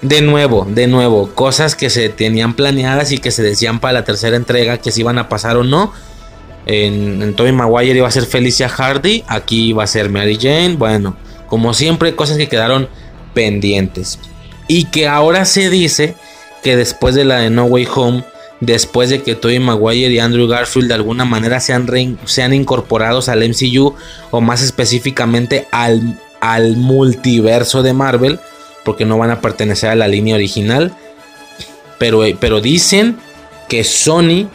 De 0.01 0.21
nuevo, 0.21 0.65
de 0.69 0.87
nuevo, 0.87 1.31
cosas 1.35 1.75
que 1.75 1.89
se 1.89 2.07
tenían 2.07 2.53
planeadas 2.53 3.11
y 3.11 3.17
que 3.17 3.31
se 3.31 3.43
decían 3.43 3.81
para 3.81 3.91
la 3.91 4.05
tercera 4.05 4.37
entrega 4.37 4.77
que 4.77 4.93
si 4.93 5.01
iban 5.01 5.17
a 5.17 5.27
pasar 5.27 5.57
o 5.57 5.65
no. 5.65 5.91
En, 6.65 7.21
en 7.21 7.33
Tobey 7.33 7.51
Maguire 7.51 7.97
iba 7.97 8.07
a 8.07 8.11
ser 8.11 8.25
Felicia 8.25 8.69
Hardy, 8.69 9.25
aquí 9.27 9.67
iba 9.67 9.83
a 9.83 9.87
ser 9.87 10.09
Mary 10.09 10.37
Jane. 10.41 10.77
Bueno, 10.77 11.17
como 11.47 11.73
siempre, 11.73 12.15
cosas 12.15 12.37
que 12.37 12.47
quedaron 12.47 12.87
pendientes. 13.35 14.17
Y 14.67 14.85
que 14.85 15.07
ahora 15.07 15.45
se 15.45 15.69
dice 15.69 16.15
que 16.63 16.75
después 16.75 17.13
de 17.13 17.25
la 17.25 17.37
de 17.37 17.51
No 17.51 17.65
Way 17.65 17.87
Home, 17.93 18.23
después 18.61 19.11
de 19.11 19.21
que 19.21 19.35
Tobey 19.35 19.59
Maguire 19.59 20.11
y 20.11 20.17
Andrew 20.17 20.47
Garfield 20.47 20.87
de 20.87 20.95
alguna 20.95 21.25
manera 21.25 21.59
sean, 21.59 21.87
sean 22.25 22.53
incorporados 22.53 23.29
al 23.29 23.47
MCU 23.47 23.93
o 24.31 24.41
más 24.41 24.63
específicamente 24.63 25.67
al, 25.71 26.19
al 26.41 26.77
multiverso 26.77 27.83
de 27.83 27.93
Marvel, 27.93 28.39
porque 28.83 29.05
no 29.05 29.19
van 29.19 29.29
a 29.29 29.41
pertenecer 29.41 29.91
a 29.91 29.95
la 29.95 30.07
línea 30.07 30.35
original, 30.35 30.95
pero, 31.99 32.23
pero 32.39 32.61
dicen 32.61 33.17
que 33.67 33.83
Sony 33.83 34.47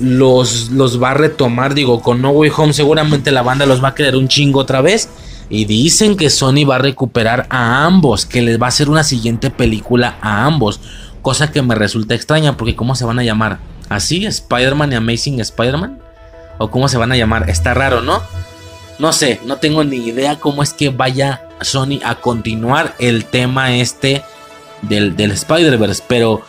los, 0.00 0.70
los 0.70 1.00
va 1.02 1.12
a 1.12 1.14
retomar, 1.14 1.74
digo, 1.74 2.02
con 2.02 2.20
No 2.20 2.30
Way 2.30 2.50
Home 2.56 2.72
seguramente 2.72 3.30
la 3.30 3.42
banda 3.42 3.66
los 3.66 3.82
va 3.82 3.88
a 3.88 3.94
querer 3.94 4.16
un 4.16 4.28
chingo 4.28 4.60
otra 4.60 4.80
vez 4.80 5.08
Y 5.48 5.64
dicen 5.64 6.16
que 6.16 6.30
Sony 6.30 6.64
va 6.68 6.76
a 6.76 6.78
recuperar 6.78 7.46
a 7.50 7.84
ambos, 7.84 8.26
que 8.26 8.42
les 8.42 8.60
va 8.60 8.66
a 8.66 8.68
hacer 8.68 8.90
una 8.90 9.04
siguiente 9.04 9.50
película 9.50 10.16
a 10.20 10.44
ambos. 10.44 10.80
Cosa 11.22 11.52
que 11.52 11.62
me 11.62 11.74
resulta 11.74 12.14
extraña 12.14 12.56
porque 12.56 12.74
¿cómo 12.74 12.94
se 12.96 13.04
van 13.04 13.18
a 13.18 13.24
llamar? 13.24 13.58
¿Así? 13.88 14.26
¿Spider-Man 14.26 14.92
y 14.92 14.96
Amazing 14.96 15.40
Spider-Man? 15.40 16.00
¿O 16.58 16.70
cómo 16.70 16.88
se 16.88 16.98
van 16.98 17.12
a 17.12 17.16
llamar? 17.16 17.48
Está 17.48 17.74
raro, 17.74 18.00
¿no? 18.00 18.22
No 18.98 19.12
sé, 19.12 19.40
no 19.44 19.56
tengo 19.56 19.84
ni 19.84 19.96
idea 19.96 20.36
cómo 20.36 20.62
es 20.62 20.72
que 20.72 20.88
vaya 20.88 21.42
Sony 21.60 22.00
a 22.04 22.16
continuar 22.16 22.94
el 22.98 23.24
tema 23.26 23.76
este 23.76 24.22
del, 24.82 25.16
del 25.16 25.32
Spider-Verse. 25.32 26.02
Pero 26.08 26.42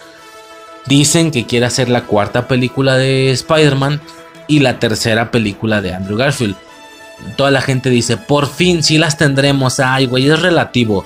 dicen 0.88 1.32
que 1.32 1.46
quiere 1.46 1.66
hacer 1.66 1.90
la 1.90 2.06
cuarta 2.06 2.48
película 2.48 2.96
de 2.96 3.32
Spider-Man 3.32 4.02
y 4.48 4.60
la 4.60 4.80
tercera 4.80 5.30
película 5.30 5.82
de 5.82 5.94
Andrew 5.94 6.18
Garfield. 6.18 6.56
Toda 7.36 7.52
la 7.52 7.62
gente 7.62 7.90
dice, 7.90 8.18
por 8.18 8.48
fin 8.48 8.84
sí 8.84 8.98
las 8.98 9.18
tendremos. 9.18 9.80
Ay, 9.80 10.06
güey, 10.06 10.30
es 10.30 10.42
relativo. 10.42 11.06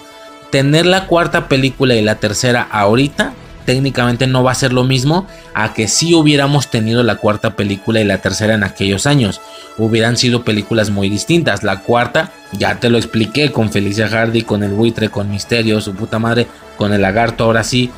Tener 0.50 0.86
la 0.86 1.08
cuarta 1.08 1.48
película 1.48 1.96
y 1.96 2.02
la 2.02 2.16
tercera 2.16 2.68
ahorita 2.70 3.34
técnicamente 3.66 4.28
no 4.28 4.44
va 4.44 4.52
a 4.52 4.56
ser 4.56 4.74
lo 4.74 4.84
mismo 4.84 5.28
a 5.54 5.74
que 5.74 5.88
si 5.88 6.14
hubiéramos 6.14 6.70
tenido 6.70 7.04
la 7.04 7.16
cuarta 7.16 7.56
película 7.56 8.02
y 8.02 8.04
la 8.06 8.18
tercera 8.20 8.56
en 8.56 8.64
aquellos 8.64 9.06
años. 9.06 9.42
Hubieran 9.78 10.18
sido 10.18 10.44
películas 10.44 10.90
muy 10.90 11.10
distintas. 11.10 11.64
La 11.64 11.80
cuarta, 11.80 12.32
ya 12.52 12.80
te 12.80 12.90
lo 12.90 12.98
expliqué, 12.98 13.52
con 13.52 13.72
Felicia 13.72 14.08
Hardy, 14.08 14.42
con 14.44 14.64
el 14.64 14.72
buitre, 14.72 15.10
con 15.10 15.32
Misterio, 15.32 15.82
su 15.82 15.94
puta 15.94 16.20
madre, 16.20 16.48
con 16.78 16.94
el 16.94 17.02
lagarto, 17.02 17.46
ahora 17.46 17.64
sí. 17.64 17.90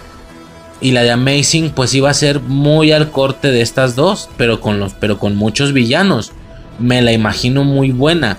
Y 0.82 0.92
la 0.92 1.02
de 1.02 1.12
Amazing, 1.12 1.72
pues 1.72 1.94
iba 1.94 2.10
a 2.10 2.14
ser 2.14 2.40
muy 2.42 2.92
al 2.92 3.10
corte 3.10 3.50
de 3.50 3.62
estas 3.62 3.96
dos, 3.96 4.30
pero 4.38 4.60
con, 4.60 4.80
los, 4.80 4.94
pero 4.94 5.18
con 5.18 5.36
muchos 5.36 5.74
villanos. 5.74 6.34
Me 6.80 7.02
la 7.02 7.12
imagino 7.12 7.64
muy 7.64 7.92
buena, 7.92 8.38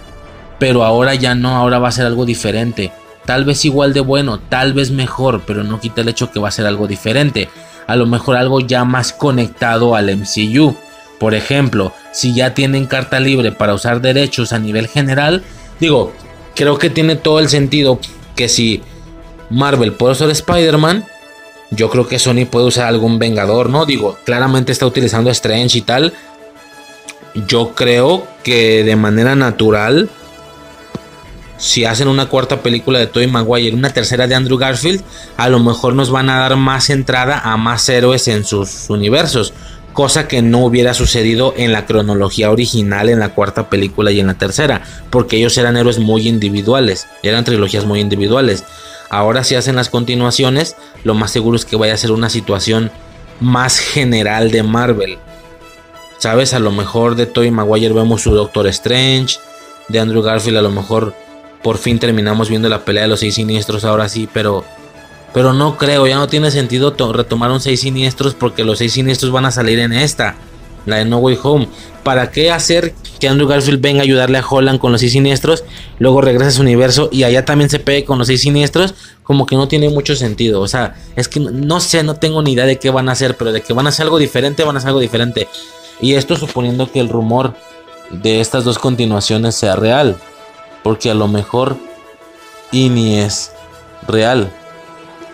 pero 0.59 0.85
ahora 0.85 1.15
ya 1.15 1.35
no, 1.35 1.57
ahora 1.57 1.79
va 1.79 1.89
a 1.89 1.93
ser 1.93 2.07
algo 2.07 2.27
diferente. 2.27 2.93
Tal 3.25 3.45
vez 3.45 3.65
igual 3.65 3.93
de 3.93 4.01
bueno, 4.01 4.39
tal 4.39 4.75
vez 4.75 4.91
mejor, 4.91 5.43
pero 5.47 5.65
no 5.65 5.81
quita 5.81 6.03
el 6.03 6.09
hecho 6.09 6.31
que 6.31 6.41
va 6.41 6.49
a 6.49 6.53
ser 6.53 6.67
algo 6.67 6.87
diferente. 6.87 7.49
A 7.87 7.97
lo 7.97 8.07
mejor 8.07 8.37
algo 8.37 8.61
ya 8.61 8.85
más 8.85 9.13
conectado 9.13 9.95
al 9.95 10.15
MCU. 10.17 10.77
Por 11.19 11.35
ejemplo, 11.35 11.93
si 12.13 12.35
ya 12.35 12.55
tienen 12.55 12.87
carta 12.87 13.21
libre 13.21 13.53
para 13.53 13.75
usar 13.75 14.01
derechos 14.01 14.53
a 14.53 14.59
nivel 14.59 14.89
general, 14.89 15.43
digo, 15.81 16.13
creo 16.55 16.79
que 16.79 16.91
tiene 16.91 17.17
todo 17.17 17.39
el 17.39 17.49
sentido 17.49 17.99
que 18.37 18.49
si 18.49 18.83
Marvel 19.51 19.93
puede 19.93 20.13
usar 20.13 20.31
Spider-Man, 20.31 21.05
yo 21.71 21.91
creo 21.91 22.07
que 22.07 22.19
Sony 22.19 22.47
puede 22.51 22.67
usar 22.67 22.87
algún 22.87 23.19
Vengador, 23.19 23.71
¿no? 23.71 23.87
Digo, 23.87 24.19
claramente 24.25 24.73
está 24.73 24.87
utilizando 24.87 25.31
Strange 25.31 25.79
y 25.79 25.83
tal. 25.83 26.13
Yo 27.35 27.75
creo 27.75 28.27
que 28.45 28.85
de 28.85 28.95
manera 28.95 29.35
natural, 29.35 30.09
si 31.57 31.85
hacen 31.85 32.07
una 32.07 32.27
cuarta 32.27 32.63
película 32.63 32.99
de 32.99 33.09
Tobey 33.09 33.27
Maguire, 33.27 33.75
una 33.75 33.91
tercera 33.91 34.27
de 34.27 34.37
Andrew 34.37 34.57
Garfield, 34.57 35.03
a 35.37 35.49
lo 35.49 35.59
mejor 35.59 35.95
nos 35.95 36.11
van 36.11 36.31
a 36.31 36.39
dar 36.39 36.57
más 36.57 36.91
entrada 36.91 37.41
a 37.41 37.57
más 37.57 37.89
héroes 37.89 38.29
en 38.29 38.45
sus 38.45 38.89
universos. 38.89 39.53
Cosa 39.93 40.29
que 40.29 40.43
no 40.43 40.65
hubiera 40.65 40.95
sucedido 40.95 41.55
en 41.57 41.73
la 41.73 41.87
cronología 41.87 42.51
original, 42.51 43.09
en 43.09 43.21
la 43.21 43.31
cuarta 43.31 43.69
película 43.69 44.11
y 44.11 44.21
en 44.21 44.27
la 44.27 44.35
tercera. 44.35 44.83
Porque 45.11 45.37
ellos 45.37 45.57
eran 45.59 45.77
héroes 45.77 45.99
muy 45.99 46.29
individuales. 46.29 47.07
Eran 47.23 47.45
trilogías 47.45 47.85
muy 47.85 48.01
individuales. 48.01 48.65
Ahora 49.09 49.45
si 49.45 49.55
hacen 49.55 49.77
las 49.77 49.89
continuaciones, 49.89 50.77
lo 51.05 51.15
más 51.15 51.31
seguro 51.31 51.57
es 51.57 51.65
que 51.65 51.77
vaya 51.77 51.95
a 51.95 51.99
ser 51.99 52.11
una 52.11 52.31
situación 52.31 52.91
más 53.41 53.79
general 53.79 54.51
de 54.51 54.63
Marvel. 54.63 55.19
¿Sabes? 56.25 56.55
A 56.55 56.59
lo 56.59 56.71
mejor 56.71 57.17
de 57.17 57.27
Tobey 57.27 57.51
Maguire 57.51 57.93
vemos 57.93 58.23
su 58.23 58.31
Doctor 58.31 58.67
Strange. 58.69 59.37
De 59.89 60.01
Andrew 60.01 60.23
Garfield 60.23 60.57
a 60.57 60.63
lo 60.63 60.71
mejor 60.71 61.15
por 61.63 61.77
fin 61.77 61.99
terminamos 61.99 62.49
viendo 62.49 62.67
la 62.71 62.83
pelea 62.83 63.03
de 63.03 63.11
los 63.11 63.21
seis 63.21 63.35
siniestros 63.35 63.85
ahora 63.85 64.09
sí, 64.09 64.27
pero... 64.33 64.65
Pero 65.35 65.53
no 65.53 65.77
creo, 65.77 66.07
ya 66.07 66.17
no 66.17 66.27
tiene 66.27 66.51
sentido 66.51 66.95
retomar 67.13 67.51
un 67.51 67.61
seis 67.61 67.81
siniestros 67.81 68.33
porque 68.33 68.65
los 68.65 68.79
seis 68.79 68.95
siniestros 68.95 69.33
van 69.33 69.45
a 69.45 69.51
salir 69.51 69.79
en 69.81 69.93
esta 69.93 70.37
la 70.87 70.97
de 70.97 71.05
No 71.05 71.19
Way 71.19 71.39
Home. 71.43 71.69
¿Para 72.03 72.31
qué 72.31 72.51
hacer 72.51 72.95
que 73.21 73.29
Andrew 73.29 73.47
Garfield 73.47 73.83
venga 73.83 74.01
a 74.01 74.05
ayudarle 74.05 74.39
a 74.39 74.47
Holland 74.49 74.79
con 74.79 74.93
los 74.93 75.03
seis 75.03 75.13
siniestros? 75.13 75.63
Luego 75.99 76.23
regresa 76.23 76.49
a 76.49 76.53
su 76.53 76.63
universo 76.63 77.11
y 77.13 77.25
allá 77.25 77.45
también 77.45 77.69
se 77.69 77.81
pegue 77.81 78.07
con 78.07 78.17
los 78.17 78.29
seis 78.29 78.41
siniestros. 78.41 78.95
Como 79.25 79.45
que 79.45 79.57
no 79.57 79.69
tiene 79.69 79.91
mucho 79.91 80.17
sentido. 80.17 80.63
O 80.63 80.69
sea, 80.69 80.95
es 81.17 81.29
que 81.29 81.41
no 81.41 81.81
sé, 81.81 82.03
no 82.03 82.17
tengo 82.17 82.41
ni 82.41 82.53
idea 82.53 82.65
de 82.65 82.79
qué 82.79 82.89
van 82.89 83.11
a 83.11 83.13
hacer, 83.13 83.37
pero 83.37 83.53
de 83.53 83.61
que 83.61 83.75
van 83.75 83.85
a 83.85 83.91
hacer 83.91 84.05
algo 84.05 84.17
diferente, 84.17 84.65
van 84.65 84.77
a 84.77 84.79
hacer 84.79 84.89
algo 84.89 85.01
diferente. 85.01 85.49
Y 86.01 86.15
esto 86.15 86.37
suponiendo 86.37 86.91
que 86.91 87.01
el 87.01 87.09
rumor 87.09 87.55
de 88.11 88.41
estas 88.41 88.65
dos 88.65 88.79
continuaciones 88.79 89.55
sea 89.55 89.77
real. 89.77 90.17
Porque 90.83 91.11
a 91.11 91.15
lo 91.15 91.29
mejor 91.29 91.77
y 92.73 92.89
ni 92.89 93.19
es 93.19 93.53
real. 94.07 94.51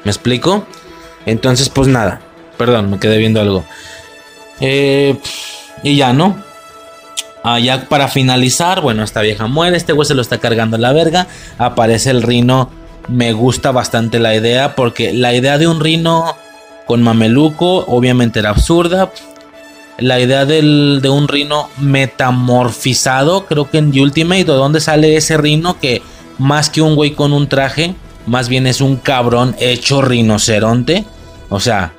¿Me 0.05 0.10
explico? 0.10 0.64
Entonces, 1.26 1.68
pues 1.68 1.89
nada. 1.89 2.20
Perdón, 2.56 2.90
me 2.90 2.98
quedé 2.98 3.18
viendo 3.18 3.40
algo. 3.40 3.64
Eh, 4.60 5.18
y 5.82 5.97
ya, 5.97 6.12
¿no? 6.12 6.36
Ah, 7.42 7.58
ya 7.58 7.89
para 7.89 8.08
finalizar, 8.08 8.82
bueno, 8.82 9.02
esta 9.02 9.22
vieja 9.22 9.47
muere, 9.47 9.76
este 9.76 9.94
güey 9.94 10.06
se 10.06 10.14
lo 10.14 10.20
está 10.20 10.39
cargando 10.39 10.76
la 10.76 10.92
verga. 10.92 11.26
Aparece 11.58 12.10
el 12.10 12.22
rino. 12.22 12.70
Me 13.08 13.32
gusta 13.32 13.72
bastante 13.72 14.18
la 14.18 14.34
idea 14.34 14.76
porque 14.76 15.12
la 15.12 15.34
idea 15.34 15.58
de 15.58 15.66
un 15.66 15.80
rino 15.80 16.36
con 16.86 17.02
mameluco 17.02 17.84
obviamente 17.86 18.40
era 18.40 18.50
absurda. 18.50 19.10
La 20.01 20.19
idea 20.19 20.47
de 20.47 21.09
un 21.09 21.29
rino 21.29 21.69
metamorfizado, 21.79 23.47
creo 23.47 23.70
que 23.70 23.79
en 23.79 23.99
Ultimate, 23.99 24.45
¿de 24.45 24.53
dónde 24.53 24.81
sale 24.81 25.17
ese 25.17 25.37
rino 25.37 25.79
que 25.79 26.03
más 26.39 26.70
que 26.70 26.81
un 26.81 26.95
güey 26.95 27.12
con 27.12 27.33
un 27.33 27.49
traje, 27.49 27.95
más 28.27 28.49
bien 28.49 28.67
es 28.67 28.81
un 28.81 28.97
cabrón 28.97 29.55
hecho 29.61 30.01
rinoceronte? 30.01 31.05
O 31.51 31.61
sea, 31.61 31.93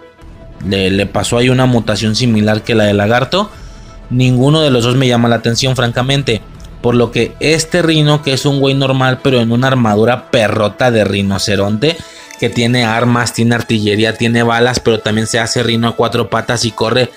le, 0.68 1.06
pasó 1.06 1.38
ahí 1.38 1.50
una 1.50 1.66
mutación 1.66 2.16
similar 2.16 2.64
que 2.64 2.76
la 2.76 2.86
de 2.86 2.94
lagarto. 2.94 3.50
Ninguno 4.10 4.62
de 4.62 4.72
los 4.72 4.84
dos 4.84 4.96
me 4.96 5.08
llama 5.08 5.30
la 5.30 5.36
atención, 5.36 5.76
francamente. 5.76 6.42
Por 6.82 6.96
lo 6.96 7.12
que 7.12 7.34
este 7.40 7.82
rino, 7.82 8.24
que 8.24 8.34
es 8.34 8.46
un 8.46 8.60
güey 8.60 8.74
normal, 8.74 9.20
pero 9.22 9.40
en 9.40 9.52
una 9.52 9.68
armadura 9.68 10.32
perrota 10.32 10.90
de 10.90 11.04
rinoceronte, 11.04 11.98
que 12.40 12.50
tiene 12.50 12.86
armas, 12.86 13.34
tiene 13.34 13.54
artillería, 13.54 14.18
tiene 14.18 14.42
balas, 14.42 14.80
pero 14.80 15.00
también 15.00 15.28
se 15.28 15.40
hace 15.40 15.62
rino 15.62 15.88
a 15.88 15.96
cuatro 15.96 16.30
patas 16.30 16.66
y 16.66 16.72
corre. 16.72 17.12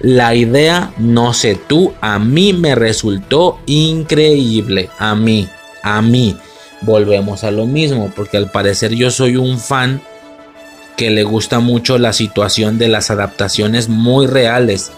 La 0.00 0.34
idea, 0.34 0.92
no 0.98 1.34
sé 1.34 1.56
tú, 1.56 1.92
a 2.00 2.18
mí 2.18 2.52
me 2.52 2.74
resultó 2.74 3.58
increíble. 3.66 4.90
A 4.98 5.14
mí, 5.14 5.48
a 5.82 6.02
mí. 6.02 6.36
Volvemos 6.82 7.42
a 7.42 7.50
lo 7.50 7.66
mismo, 7.66 8.12
porque 8.14 8.36
al 8.36 8.50
parecer 8.50 8.94
yo 8.94 9.10
soy 9.10 9.36
un 9.36 9.58
fan 9.58 10.00
que 10.96 11.10
le 11.10 11.24
gusta 11.24 11.58
mucho 11.60 11.98
la 11.98 12.12
situación 12.12 12.78
de 12.78 12.88
las 12.88 13.10
adaptaciones 13.10 13.88
muy 13.88 14.26
reales 14.26 14.92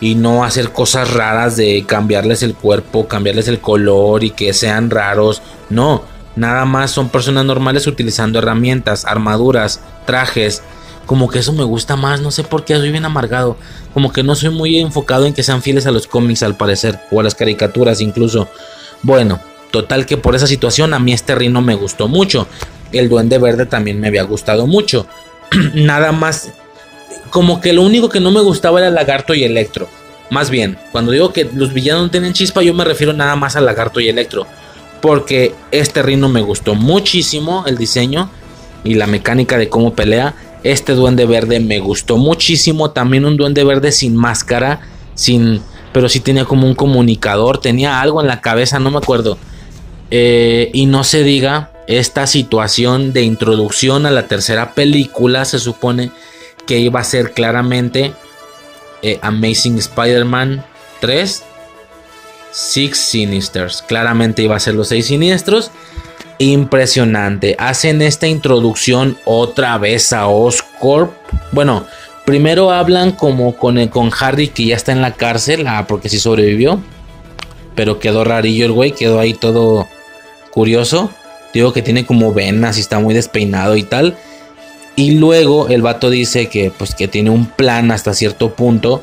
y 0.00 0.14
no 0.14 0.44
hacer 0.44 0.72
cosas 0.72 1.12
raras 1.12 1.56
de 1.56 1.84
cambiarles 1.86 2.42
el 2.42 2.54
cuerpo, 2.54 3.08
cambiarles 3.08 3.48
el 3.48 3.60
color 3.60 4.24
y 4.24 4.30
que 4.30 4.52
sean 4.52 4.90
raros. 4.90 5.42
No, 5.70 6.02
nada 6.36 6.64
más 6.64 6.90
son 6.90 7.08
personas 7.08 7.44
normales 7.44 7.86
utilizando 7.86 8.38
herramientas, 8.38 9.04
armaduras, 9.04 9.80
trajes. 10.04 10.62
Como 11.06 11.28
que 11.28 11.38
eso 11.38 11.52
me 11.52 11.64
gusta 11.64 11.96
más, 11.96 12.20
no 12.20 12.30
sé 12.30 12.42
por 12.42 12.64
qué 12.64 12.76
soy 12.76 12.90
bien 12.90 13.04
amargado. 13.04 13.56
Como 13.94 14.12
que 14.12 14.22
no 14.22 14.34
soy 14.34 14.50
muy 14.50 14.78
enfocado 14.78 15.26
en 15.26 15.34
que 15.34 15.42
sean 15.42 15.62
fieles 15.62 15.86
a 15.86 15.92
los 15.92 16.06
cómics 16.06 16.42
al 16.42 16.56
parecer, 16.56 16.98
o 17.10 17.20
a 17.20 17.22
las 17.22 17.34
caricaturas 17.34 18.00
incluso. 18.00 18.48
Bueno, 19.02 19.40
total 19.70 20.06
que 20.06 20.16
por 20.16 20.34
esa 20.34 20.46
situación 20.46 20.94
a 20.94 20.98
mí 20.98 21.12
este 21.12 21.34
rino 21.34 21.62
me 21.62 21.74
gustó 21.74 22.08
mucho. 22.08 22.46
El 22.92 23.08
duende 23.08 23.38
verde 23.38 23.66
también 23.66 24.00
me 24.00 24.08
había 24.08 24.24
gustado 24.24 24.66
mucho. 24.66 25.06
nada 25.74 26.12
más. 26.12 26.52
Como 27.30 27.60
que 27.60 27.72
lo 27.72 27.82
único 27.82 28.08
que 28.08 28.20
no 28.20 28.30
me 28.30 28.40
gustaba 28.40 28.80
era 28.80 28.90
Lagarto 28.90 29.34
y 29.34 29.44
Electro. 29.44 29.88
Más 30.30 30.50
bien, 30.50 30.76
cuando 30.90 31.12
digo 31.12 31.32
que 31.32 31.48
los 31.54 31.72
villanos 31.72 32.02
no 32.04 32.10
tienen 32.10 32.32
chispa, 32.32 32.62
yo 32.62 32.74
me 32.74 32.84
refiero 32.84 33.12
nada 33.12 33.36
más 33.36 33.56
a 33.56 33.60
Lagarto 33.60 34.00
y 34.00 34.08
Electro. 34.08 34.46
Porque 35.00 35.54
este 35.70 36.02
Rino 36.02 36.28
me 36.28 36.40
gustó 36.40 36.74
muchísimo 36.74 37.64
el 37.66 37.76
diseño 37.76 38.30
y 38.82 38.94
la 38.94 39.06
mecánica 39.06 39.58
de 39.58 39.68
cómo 39.68 39.94
pelea. 39.94 40.34
Este 40.66 40.94
duende 40.94 41.26
verde 41.26 41.60
me 41.60 41.78
gustó 41.78 42.16
muchísimo. 42.16 42.90
También 42.90 43.24
un 43.24 43.36
duende 43.36 43.62
verde 43.62 43.92
sin 43.92 44.16
máscara, 44.16 44.80
sin, 45.14 45.62
pero 45.92 46.08
sí 46.08 46.20
tenía 46.20 46.44
como 46.44 46.66
un 46.66 46.74
comunicador, 46.74 47.58
tenía 47.58 48.00
algo 48.00 48.20
en 48.20 48.26
la 48.26 48.40
cabeza, 48.40 48.80
no 48.80 48.90
me 48.90 48.98
acuerdo. 48.98 49.38
Eh, 50.10 50.70
y 50.72 50.86
no 50.86 51.04
se 51.04 51.22
diga 51.22 51.72
esta 51.86 52.26
situación 52.26 53.12
de 53.12 53.22
introducción 53.22 54.06
a 54.06 54.10
la 54.10 54.26
tercera 54.26 54.74
película 54.74 55.44
se 55.44 55.60
supone 55.60 56.10
que 56.66 56.78
iba 56.78 56.98
a 56.98 57.04
ser 57.04 57.32
claramente 57.32 58.12
eh, 59.02 59.20
Amazing 59.22 59.78
Spider-Man 59.78 60.64
3 61.00 61.44
Six 62.56 62.98
Sinisters. 62.98 63.82
Claramente 63.82 64.42
iba 64.42 64.56
a 64.56 64.60
ser 64.60 64.74
los 64.74 64.88
seis 64.88 65.06
siniestros. 65.06 65.70
Impresionante. 66.38 67.56
Hacen 67.58 68.02
esta 68.02 68.26
introducción 68.26 69.16
otra 69.24 69.78
vez 69.78 70.12
a 70.12 70.28
Oscorp. 70.28 71.12
Bueno, 71.52 71.86
primero 72.26 72.70
hablan 72.70 73.12
como 73.12 73.56
con, 73.56 73.88
con 73.88 74.10
Harry 74.20 74.48
que 74.48 74.66
ya 74.66 74.76
está 74.76 74.92
en 74.92 75.00
la 75.00 75.14
cárcel. 75.14 75.66
Ah, 75.66 75.86
porque 75.88 76.10
sí 76.10 76.18
sobrevivió. 76.18 76.80
Pero 77.74 77.98
quedó 77.98 78.22
rarillo 78.24 78.66
el 78.66 78.72
güey. 78.72 78.92
Quedó 78.92 79.18
ahí 79.18 79.32
todo 79.32 79.86
curioso. 80.50 81.10
Digo 81.54 81.72
que 81.72 81.80
tiene 81.80 82.04
como 82.04 82.34
venas 82.34 82.76
y 82.76 82.80
está 82.80 82.98
muy 82.98 83.14
despeinado 83.14 83.76
y 83.76 83.82
tal. 83.82 84.16
Y 84.94 85.12
luego 85.12 85.68
el 85.68 85.80
vato 85.80 86.10
dice 86.10 86.48
que 86.48 86.70
pues 86.70 86.94
que 86.94 87.08
tiene 87.08 87.30
un 87.30 87.46
plan 87.46 87.90
hasta 87.90 88.12
cierto 88.12 88.54
punto. 88.54 89.02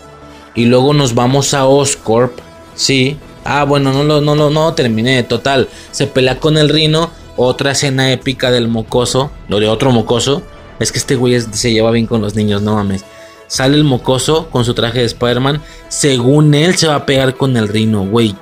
Y 0.54 0.66
luego 0.66 0.94
nos 0.94 1.16
vamos 1.16 1.56
a 1.56 1.66
Oscorp. 1.66 2.38
Sí. 2.76 3.18
Ah, 3.44 3.64
bueno, 3.64 3.92
no 3.92 4.04
lo 4.04 4.50
no 4.52 4.74
terminé. 4.76 5.24
Total. 5.24 5.68
Se 5.92 6.06
pelea 6.06 6.40
con 6.40 6.60
el 6.60 6.70
Rino. 6.70 7.23
Otra 7.36 7.72
escena 7.72 8.12
épica 8.12 8.52
del 8.52 8.68
mocoso. 8.68 9.32
Lo 9.48 9.60
de 9.60 9.68
otro 9.68 9.92
mocoso. 9.92 10.44
Es 10.80 10.92
que 10.92 11.00
este 11.00 11.16
güey 11.16 11.40
se 11.40 11.72
lleva 11.72 11.92
bien 11.92 12.08
con 12.08 12.22
los 12.22 12.36
niños, 12.36 12.62
no 12.62 12.76
mames. 12.76 13.06
Sale 13.48 13.78
el 13.78 13.84
mocoso 13.84 14.50
con 14.50 14.66
su 14.66 14.74
traje 14.74 15.00
de 15.00 15.06
Spider-Man. 15.06 15.62
Según 15.88 16.54
él 16.54 16.76
se 16.76 16.88
va 16.88 16.96
a 16.96 17.06
pegar 17.06 17.36
con 17.36 17.56
el 17.58 17.68
Rino, 17.68 18.06
güey 18.06 18.36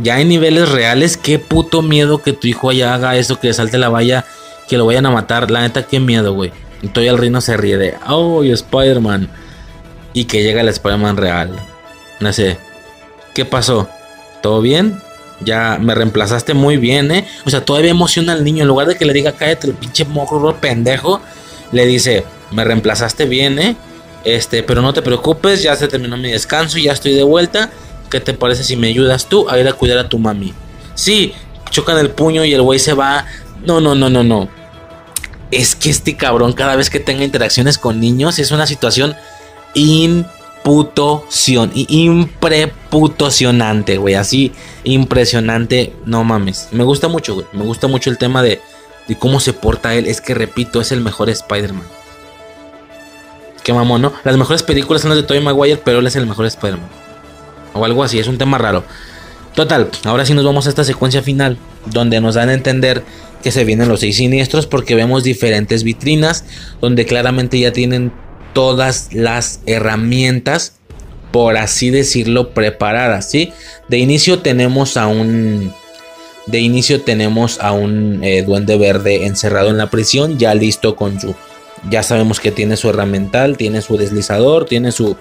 ya 0.00 0.20
en 0.20 0.28
niveles 0.28 0.70
reales, 0.70 1.16
qué 1.16 1.38
puto 1.38 1.82
miedo 1.82 2.18
que 2.18 2.32
tu 2.32 2.46
hijo 2.46 2.70
allá 2.70 2.94
haga 2.94 3.16
eso, 3.16 3.38
que 3.38 3.52
salte 3.52 3.78
la 3.78 3.88
valla, 3.88 4.24
que 4.68 4.76
lo 4.76 4.86
vayan 4.86 5.06
a 5.06 5.10
matar. 5.10 5.50
La 5.50 5.60
neta, 5.60 5.86
qué 5.86 6.00
miedo, 6.00 6.34
güey. 6.34 6.52
Y 6.82 6.88
todavía 6.88 7.12
el 7.12 7.18
reino 7.18 7.40
se 7.40 7.56
ríe 7.56 7.76
de, 7.76 7.94
oh, 8.08 8.42
Spider-Man. 8.42 9.28
Y 10.14 10.24
que 10.24 10.42
llega 10.42 10.60
el 10.60 10.68
Spider-Man 10.68 11.16
real. 11.16 11.50
No 12.20 12.32
sé, 12.32 12.58
¿qué 13.34 13.44
pasó? 13.44 13.88
¿Todo 14.42 14.60
bien? 14.60 15.00
Ya 15.44 15.78
me 15.80 15.94
reemplazaste 15.94 16.54
muy 16.54 16.76
bien, 16.76 17.10
¿eh? 17.10 17.26
O 17.44 17.50
sea, 17.50 17.64
todavía 17.64 17.90
emociona 17.90 18.32
al 18.32 18.44
niño. 18.44 18.62
En 18.62 18.68
lugar 18.68 18.86
de 18.86 18.96
que 18.96 19.04
le 19.04 19.12
diga, 19.12 19.32
cállate 19.32 19.68
el 19.68 19.74
pinche 19.74 20.04
mojo 20.04 20.54
pendejo, 20.60 21.20
le 21.72 21.86
dice, 21.86 22.24
me 22.50 22.64
reemplazaste 22.64 23.24
bien, 23.26 23.58
¿eh? 23.58 23.76
Este, 24.24 24.62
pero 24.62 24.82
no 24.82 24.92
te 24.92 25.02
preocupes, 25.02 25.62
ya 25.62 25.74
se 25.74 25.88
terminó 25.88 26.16
mi 26.16 26.30
descanso, 26.30 26.78
ya 26.78 26.92
estoy 26.92 27.14
de 27.14 27.24
vuelta 27.24 27.70
¿qué 28.12 28.20
te 28.20 28.34
parece 28.34 28.62
si 28.62 28.76
me 28.76 28.88
ayudas 28.88 29.26
tú 29.26 29.48
a 29.48 29.58
ir 29.58 29.66
a 29.66 29.72
cuidar 29.72 29.96
a 29.96 30.08
tu 30.08 30.18
mami? 30.18 30.52
Sí, 30.94 31.32
chocan 31.70 31.96
el 31.96 32.10
puño 32.10 32.44
y 32.44 32.52
el 32.52 32.60
güey 32.60 32.78
se 32.78 32.92
va. 32.92 33.24
No, 33.64 33.80
no, 33.80 33.94
no, 33.94 34.10
no, 34.10 34.22
no. 34.22 34.48
Es 35.50 35.74
que 35.74 35.88
este 35.88 36.14
cabrón 36.14 36.52
cada 36.52 36.76
vez 36.76 36.90
que 36.90 37.00
tenga 37.00 37.24
interacciones 37.24 37.78
con 37.78 38.00
niños 38.00 38.38
es 38.38 38.50
una 38.50 38.66
situación 38.66 39.16
imputoción, 40.64 41.72
impreputocionante, 41.74 43.98
güey. 43.98 44.14
Así, 44.14 44.52
impresionante. 44.84 45.92
No 46.06 46.24
mames. 46.24 46.68
Me 46.72 46.84
gusta 46.84 47.08
mucho, 47.08 47.34
güey. 47.34 47.46
Me 47.52 47.64
gusta 47.64 47.88
mucho 47.88 48.10
el 48.10 48.18
tema 48.18 48.42
de, 48.42 48.60
de 49.08 49.16
cómo 49.16 49.40
se 49.40 49.52
porta 49.52 49.94
él. 49.94 50.06
Es 50.06 50.20
que, 50.20 50.34
repito, 50.34 50.80
es 50.80 50.92
el 50.92 51.00
mejor 51.00 51.30
Spider-Man. 51.30 51.86
Qué 53.62 53.72
mamón, 53.72 54.02
¿no? 54.02 54.12
Las 54.24 54.36
mejores 54.36 54.62
películas 54.62 55.02
son 55.02 55.10
las 55.10 55.18
de 55.18 55.24
Tobey 55.24 55.42
Maguire, 55.42 55.80
pero 55.84 56.00
él 56.00 56.06
es 56.06 56.16
el 56.16 56.26
mejor 56.26 56.46
Spider-Man 56.46 57.02
o 57.74 57.84
algo 57.84 58.02
así, 58.02 58.18
es 58.18 58.28
un 58.28 58.38
tema 58.38 58.58
raro. 58.58 58.84
Total, 59.54 59.90
ahora 60.04 60.24
sí 60.24 60.34
nos 60.34 60.44
vamos 60.44 60.66
a 60.66 60.70
esta 60.70 60.84
secuencia 60.84 61.22
final, 61.22 61.58
donde 61.86 62.20
nos 62.20 62.34
dan 62.34 62.48
a 62.48 62.54
entender 62.54 63.02
que 63.42 63.50
se 63.50 63.64
vienen 63.64 63.88
los 63.88 64.00
seis 64.00 64.16
siniestros 64.16 64.66
porque 64.66 64.94
vemos 64.94 65.24
diferentes 65.24 65.82
vitrinas 65.82 66.44
donde 66.80 67.04
claramente 67.04 67.58
ya 67.58 67.72
tienen 67.72 68.12
todas 68.52 69.08
las 69.12 69.60
herramientas, 69.66 70.74
por 71.30 71.56
así 71.56 71.90
decirlo, 71.90 72.50
preparadas, 72.50 73.30
¿sí? 73.30 73.52
De 73.88 73.98
inicio 73.98 74.40
tenemos 74.40 74.96
a 74.96 75.06
un... 75.06 75.72
De 76.46 76.58
inicio 76.58 77.02
tenemos 77.02 77.60
a 77.60 77.72
un 77.72 78.22
eh, 78.24 78.42
duende 78.42 78.76
verde 78.76 79.26
encerrado 79.26 79.70
en 79.70 79.78
la 79.78 79.90
prisión, 79.90 80.38
ya 80.38 80.54
listo 80.54 80.96
con 80.96 81.20
su... 81.20 81.34
Ya 81.90 82.02
sabemos 82.02 82.40
que 82.40 82.50
tiene 82.52 82.76
su 82.76 82.90
herramental, 82.90 83.56
tiene 83.56 83.80
su 83.80 83.96
deslizador, 83.96 84.66
tiene 84.66 84.92
su 84.92 85.16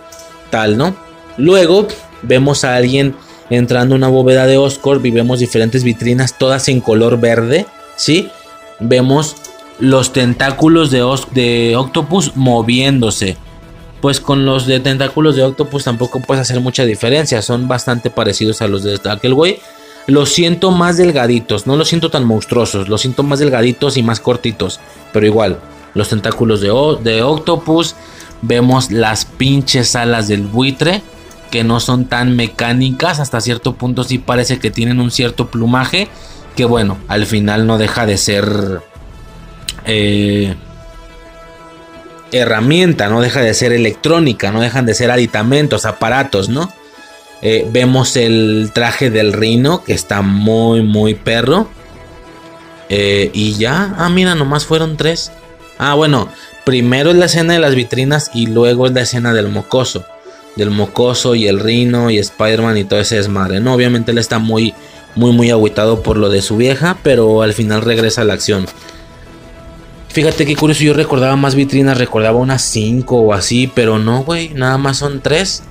tal, 0.50 0.78
¿no? 0.78 0.96
Luego 1.38 1.88
vemos 2.24 2.64
a 2.64 2.76
alguien 2.76 3.16
entrando 3.50 3.96
a 3.96 3.98
una 3.98 4.08
bóveda 4.08 4.46
de 4.46 4.58
Oscorp 4.58 5.06
y 5.06 5.12
vemos 5.12 5.40
diferentes 5.40 5.84
vitrinas 5.84 6.38
todas 6.38 6.68
en 6.70 6.82
color 6.82 7.20
verde, 7.20 7.66
¿sí? 7.96 8.30
Vemos 8.80 9.36
los 9.82 10.14
tentáculos 10.14 10.92
de, 10.92 11.00
de 11.32 11.76
Octopus 11.76 12.34
moviéndose. 12.36 13.36
Pues 14.00 14.20
con 14.20 14.46
los 14.46 14.66
de 14.66 14.80
tentáculos 14.80 15.36
de 15.36 15.44
Octopus 15.44 15.84
tampoco 15.84 16.22
puedes 16.22 16.42
hacer 16.42 16.62
mucha 16.62 16.86
diferencia, 16.86 17.42
son 17.42 17.68
bastante 17.68 18.10
parecidos 18.10 18.62
a 18.62 18.68
los 18.68 18.84
de 18.84 19.00
aquel 19.10 19.34
güey. 19.34 19.60
Los 20.08 20.30
siento 20.30 20.72
más 20.72 20.98
delgaditos, 20.98 21.68
no 21.68 21.76
los 21.76 21.88
siento 21.88 22.10
tan 22.10 22.26
monstruosos, 22.26 22.90
los 22.90 23.02
siento 23.02 23.22
más 23.22 23.40
delgaditos 23.40 23.98
y 23.98 24.04
más 24.04 24.20
cortitos, 24.20 24.80
pero 25.14 25.28
igual, 25.28 25.60
los 25.94 26.10
tentáculos 26.10 26.62
de, 26.62 26.70
de 27.04 27.22
Octopus, 27.22 27.96
vemos 28.42 28.90
las 28.90 29.26
pinches 29.26 29.96
alas 29.96 30.28
del 30.28 30.42
buitre, 30.42 31.04
que 31.52 31.64
no 31.64 31.80
son 31.80 32.06
tan 32.06 32.36
mecánicas, 32.36 33.20
hasta 33.20 33.42
cierto 33.42 33.74
punto 33.74 34.04
sí 34.04 34.18
parece 34.18 34.58
que 34.58 34.72
tienen 34.72 35.00
un 35.00 35.12
cierto 35.12 35.52
plumaje, 35.52 36.08
que 36.56 36.66
bueno, 36.66 36.98
al 37.08 37.28
final 37.28 37.68
no 37.68 37.78
deja 37.78 38.08
de 38.08 38.18
ser 38.18 38.82
eh, 39.86 40.56
herramienta, 42.32 43.10
no 43.10 43.22
deja 43.22 43.42
de 43.42 43.54
ser 43.54 43.74
electrónica, 43.74 44.52
no 44.52 44.62
dejan 44.62 44.86
de 44.86 44.94
ser 44.94 45.12
aditamentos, 45.12 45.86
aparatos, 45.86 46.50
¿no? 46.50 46.72
Eh, 47.42 47.68
vemos 47.72 48.16
el 48.18 48.72
traje 48.74 49.10
del 49.10 49.34
reino 49.34 49.84
que 49.84 49.94
está 49.94 50.22
muy, 50.22 50.84
muy 50.84 51.16
perro. 51.16 51.70
Eh, 52.90 53.32
y 53.34 53.54
ya, 53.54 53.96
ah, 53.98 54.10
mira, 54.10 54.36
nomás 54.36 54.66
fueron 54.66 54.98
tres. 54.98 55.32
Ah, 55.78 55.96
bueno, 55.96 56.30
primero 56.66 57.10
es 57.10 57.16
la 57.16 57.26
escena 57.26 57.54
de 57.54 57.60
las 57.60 57.74
vitrinas 57.74 58.30
y 58.34 58.48
luego 58.48 58.86
es 58.86 58.94
la 58.94 59.02
escena 59.02 59.34
del 59.34 59.50
mocoso 59.50 60.06
del 60.56 60.70
mocoso 60.70 61.36
y 61.36 61.48
el 61.48 61.60
rino 61.60 62.10
y 62.10 62.18
Spider-Man 62.18 62.78
y 62.78 62.84
todo 62.84 63.00
ese 63.00 63.16
desmadre. 63.16 63.60
No, 63.60 63.74
obviamente 63.74 64.12
él 64.12 64.18
está 64.18 64.40
muy, 64.40 64.74
muy, 65.16 65.32
muy 65.32 65.50
agüitado 65.50 66.04
por 66.04 66.18
lo 66.18 66.30
de 66.30 66.42
su 66.42 66.58
vieja, 66.58 66.98
pero 67.04 67.42
al 67.42 67.54
final 67.54 67.82
regresa 67.82 68.22
a 68.22 68.26
la 68.26 68.34
acción. 68.34 68.66
Fíjate 70.12 70.46
qué 70.46 70.58
curioso, 70.58 70.84
yo 70.84 70.94
recordaba 70.94 71.38
más 71.38 71.56
vitrinas, 71.56 71.98
recordaba 71.98 72.38
unas 72.38 72.62
5 72.64 73.16
o 73.16 73.34
así, 73.34 73.72
pero 73.74 73.98
no, 73.98 74.24
güey, 74.24 74.50
nada 74.50 74.78
más 74.78 74.98
son 74.98 75.22
3. 75.22 75.64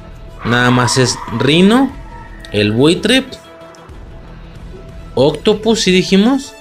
Nada 0.47 0.70
más 0.70 0.97
es 0.97 1.19
Rino, 1.39 1.93
el 2.51 2.73
buitre, 2.73 3.25
Octopus, 5.15 5.81
¿sí 5.83 5.93
dijimos? 5.93 6.55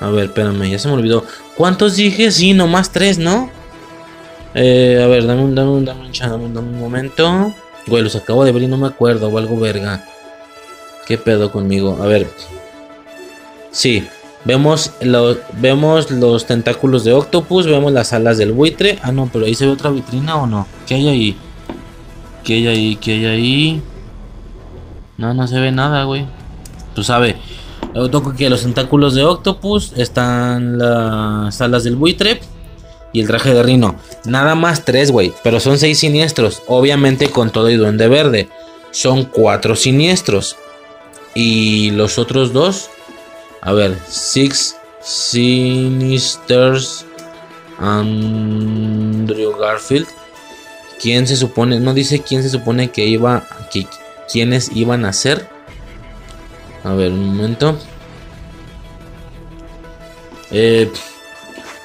A 0.00 0.10
ver, 0.10 0.24
espérame, 0.24 0.68
ya 0.68 0.80
se 0.80 0.88
me 0.88 0.94
olvidó. 0.94 1.24
¿Cuántos 1.56 1.94
dije? 1.94 2.32
Sí, 2.32 2.52
nomás 2.52 2.90
3, 2.90 3.18
¿no? 3.18 3.48
Eh, 4.54 5.00
a 5.02 5.06
ver, 5.06 5.26
dame 5.26 5.42
un, 5.42 5.54
dame 5.54 5.70
un, 5.70 5.84
dame 5.84 6.00
un, 6.00 6.12
dame 6.12 6.48
dame 6.52 6.68
un 6.68 6.80
momento. 6.80 7.54
Güey, 7.86 8.02
los 8.02 8.16
acabo 8.16 8.44
de 8.44 8.50
ver 8.50 8.64
y 8.64 8.66
no 8.66 8.76
me 8.76 8.88
acuerdo 8.88 9.28
o 9.28 9.38
algo 9.38 9.60
verga. 9.60 10.04
¿Qué 11.06 11.16
pedo 11.16 11.52
conmigo? 11.52 11.98
A 12.02 12.06
ver. 12.06 12.28
Sí, 13.70 14.08
vemos, 14.46 14.92
los 15.02 15.38
vemos 15.60 16.10
los 16.10 16.46
tentáculos 16.46 17.04
de 17.04 17.12
Octopus, 17.12 17.66
vemos 17.66 17.92
las 17.92 18.12
alas 18.12 18.38
del 18.38 18.52
buitre. 18.52 18.98
Ah, 19.02 19.12
no, 19.12 19.28
pero 19.30 19.44
ahí 19.44 19.54
se 19.54 19.66
ve 19.66 19.72
otra 19.72 19.90
vitrina 19.90 20.36
o 20.36 20.46
no. 20.46 20.66
¿Qué 20.86 20.94
hay 20.94 21.08
ahí? 21.08 21.36
¿Qué 22.44 22.54
hay 22.54 22.66
ahí? 22.68 22.96
¿Qué 22.96 23.12
hay 23.12 23.26
ahí? 23.26 23.82
No, 25.18 25.34
no 25.34 25.46
se 25.46 25.58
ve 25.58 25.72
nada, 25.72 26.04
güey. 26.04 26.26
Tú 26.94 27.02
sabes. 27.02 27.34
Toco 28.10 28.34
que 28.34 28.50
los 28.50 28.62
tentáculos 28.62 29.14
de 29.14 29.24
Octopus 29.24 29.92
están 29.96 30.78
las 30.78 31.60
alas 31.60 31.82
del 31.84 31.96
buitre 31.96 32.40
y 33.12 33.20
el 33.20 33.26
traje 33.26 33.54
de 33.54 33.62
Rino. 33.62 33.96
Nada 34.26 34.54
más 34.54 34.84
tres, 34.84 35.10
güey. 35.10 35.32
Pero 35.42 35.60
son 35.60 35.78
seis 35.78 35.98
siniestros. 35.98 36.62
Obviamente 36.68 37.30
con 37.30 37.50
todo 37.50 37.70
y 37.70 37.76
duende 37.76 38.08
verde. 38.08 38.48
Son 38.90 39.24
cuatro 39.24 39.76
siniestros. 39.76 40.56
Y 41.34 41.90
los 41.92 42.18
otros 42.18 42.52
dos. 42.52 42.90
A 43.66 43.74
ver. 43.74 43.98
Six 44.08 44.76
Sinisters. 45.02 47.04
Andrew 47.78 49.54
Garfield. 49.58 50.06
¿Quién 51.02 51.26
se 51.26 51.36
supone? 51.36 51.78
No 51.80 51.92
dice 51.92 52.22
quién 52.22 52.42
se 52.42 52.48
supone 52.48 52.90
que 52.90 53.06
iba. 53.06 53.44
Que, 53.70 53.86
quiénes 54.32 54.70
iban 54.74 55.04
a 55.04 55.12
ser. 55.12 55.46
A 56.84 56.94
ver, 56.94 57.12
un 57.12 57.26
momento. 57.26 57.78
Eh. 60.50 60.90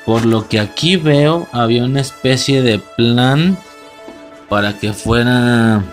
Por 0.05 0.25
lo 0.25 0.47
que 0.47 0.59
aquí 0.59 0.97
veo, 0.97 1.47
había 1.51 1.83
una 1.83 2.01
especie 2.01 2.61
de 2.61 2.79
plan 2.79 3.57
para 4.49 4.77
que 4.77 4.93
fuera... 4.93 5.83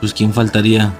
Pues 0.00 0.12
quién 0.12 0.34
faltaría. 0.34 0.92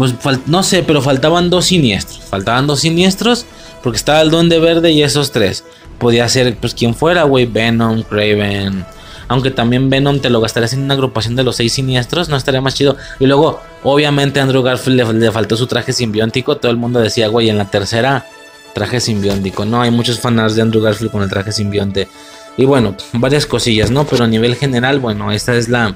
Pues 0.00 0.14
no 0.46 0.62
sé, 0.62 0.82
pero 0.82 1.02
faltaban 1.02 1.50
dos 1.50 1.66
siniestros. 1.66 2.20
Faltaban 2.20 2.66
dos 2.66 2.80
siniestros 2.80 3.44
porque 3.82 3.98
estaba 3.98 4.22
el 4.22 4.30
Duende 4.30 4.58
Verde 4.58 4.92
y 4.92 5.02
esos 5.02 5.30
tres. 5.30 5.62
Podía 5.98 6.26
ser 6.30 6.56
pues 6.56 6.72
quien 6.72 6.94
fuera, 6.94 7.24
güey, 7.24 7.44
Venom, 7.44 8.02
Craven. 8.04 8.86
Aunque 9.28 9.50
también 9.50 9.90
Venom 9.90 10.20
te 10.20 10.30
lo 10.30 10.40
gastarías 10.40 10.72
en 10.72 10.84
una 10.84 10.94
agrupación 10.94 11.36
de 11.36 11.44
los 11.44 11.56
seis 11.56 11.74
siniestros, 11.74 12.30
no 12.30 12.38
estaría 12.38 12.62
más 12.62 12.74
chido. 12.74 12.96
Y 13.18 13.26
luego, 13.26 13.60
obviamente, 13.82 14.40
Andrew 14.40 14.62
Garfield 14.62 14.96
le, 14.96 15.12
le 15.12 15.32
faltó 15.32 15.54
su 15.58 15.66
traje 15.66 15.92
simbiótico. 15.92 16.56
Todo 16.56 16.72
el 16.72 16.78
mundo 16.78 16.98
decía, 16.98 17.28
güey, 17.28 17.50
en 17.50 17.58
la 17.58 17.66
tercera 17.66 18.24
traje 18.72 19.00
simbiótico, 19.00 19.66
¿no? 19.66 19.82
Hay 19.82 19.90
muchos 19.90 20.18
fanarts 20.18 20.56
de 20.56 20.62
Andrew 20.62 20.82
Garfield 20.82 21.12
con 21.12 21.22
el 21.22 21.28
traje 21.28 21.52
simbionte. 21.52 22.08
Y 22.56 22.64
bueno, 22.64 22.96
varias 23.12 23.44
cosillas, 23.44 23.90
¿no? 23.90 24.06
Pero 24.06 24.24
a 24.24 24.28
nivel 24.28 24.56
general, 24.56 24.98
bueno, 24.98 25.30
esta 25.30 25.54
es 25.54 25.68
la, 25.68 25.94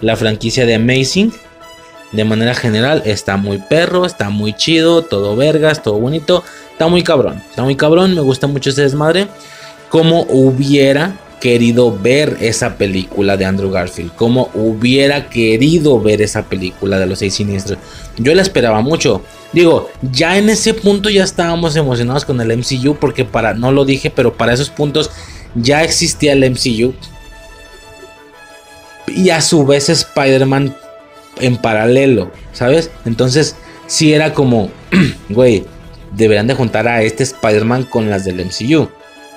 la 0.00 0.16
franquicia 0.16 0.66
de 0.66 0.74
Amazing. 0.74 1.32
De 2.12 2.24
manera 2.24 2.54
general 2.54 3.02
está 3.04 3.36
muy 3.36 3.58
perro, 3.58 4.06
está 4.06 4.30
muy 4.30 4.52
chido, 4.52 5.02
todo 5.02 5.36
vergas, 5.36 5.82
todo 5.82 5.98
bonito, 5.98 6.44
está 6.72 6.88
muy 6.88 7.02
cabrón, 7.02 7.42
está 7.50 7.62
muy 7.62 7.76
cabrón, 7.76 8.14
me 8.14 8.20
gusta 8.20 8.46
mucho 8.46 8.70
ese 8.70 8.82
desmadre. 8.82 9.28
Como 9.88 10.22
hubiera 10.22 11.16
querido 11.40 11.96
ver 11.96 12.38
esa 12.40 12.76
película 12.76 13.36
de 13.36 13.44
Andrew 13.44 13.70
Garfield, 13.70 14.14
como 14.14 14.50
hubiera 14.54 15.28
querido 15.28 16.00
ver 16.00 16.22
esa 16.22 16.42
película 16.42 16.98
de 16.98 17.06
los 17.06 17.18
seis 17.18 17.34
siniestros. 17.34 17.78
Yo 18.16 18.34
la 18.34 18.42
esperaba 18.42 18.80
mucho. 18.80 19.22
Digo, 19.52 19.90
ya 20.02 20.38
en 20.38 20.48
ese 20.48 20.74
punto 20.74 21.10
ya 21.10 21.24
estábamos 21.24 21.76
emocionados 21.76 22.24
con 22.24 22.40
el 22.40 22.56
MCU 22.56 22.96
porque 22.96 23.24
para, 23.24 23.54
no 23.54 23.70
lo 23.70 23.84
dije, 23.84 24.10
pero 24.10 24.36
para 24.36 24.54
esos 24.54 24.70
puntos 24.70 25.10
ya 25.54 25.82
existía 25.84 26.32
el 26.32 26.50
MCU. 26.50 26.94
Y 29.08 29.30
a 29.30 29.40
su 29.40 29.64
vez 29.64 29.88
Spider-Man 29.88 30.74
en 31.40 31.56
paralelo, 31.56 32.30
¿sabes? 32.52 32.90
Entonces, 33.04 33.56
si 33.86 34.12
era 34.12 34.32
como, 34.34 34.70
güey, 35.28 35.64
deberían 36.12 36.46
de 36.46 36.54
juntar 36.54 36.88
a 36.88 37.02
este 37.02 37.22
Spider-Man 37.22 37.84
con 37.84 38.10
las 38.10 38.24
del 38.24 38.44
MCU. 38.44 38.88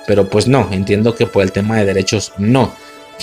Pero 0.06 0.28
pues 0.28 0.48
no, 0.48 0.68
entiendo 0.72 1.14
que 1.14 1.26
por 1.26 1.42
el 1.42 1.52
tema 1.52 1.76
de 1.76 1.84
derechos 1.84 2.32
no. 2.38 2.72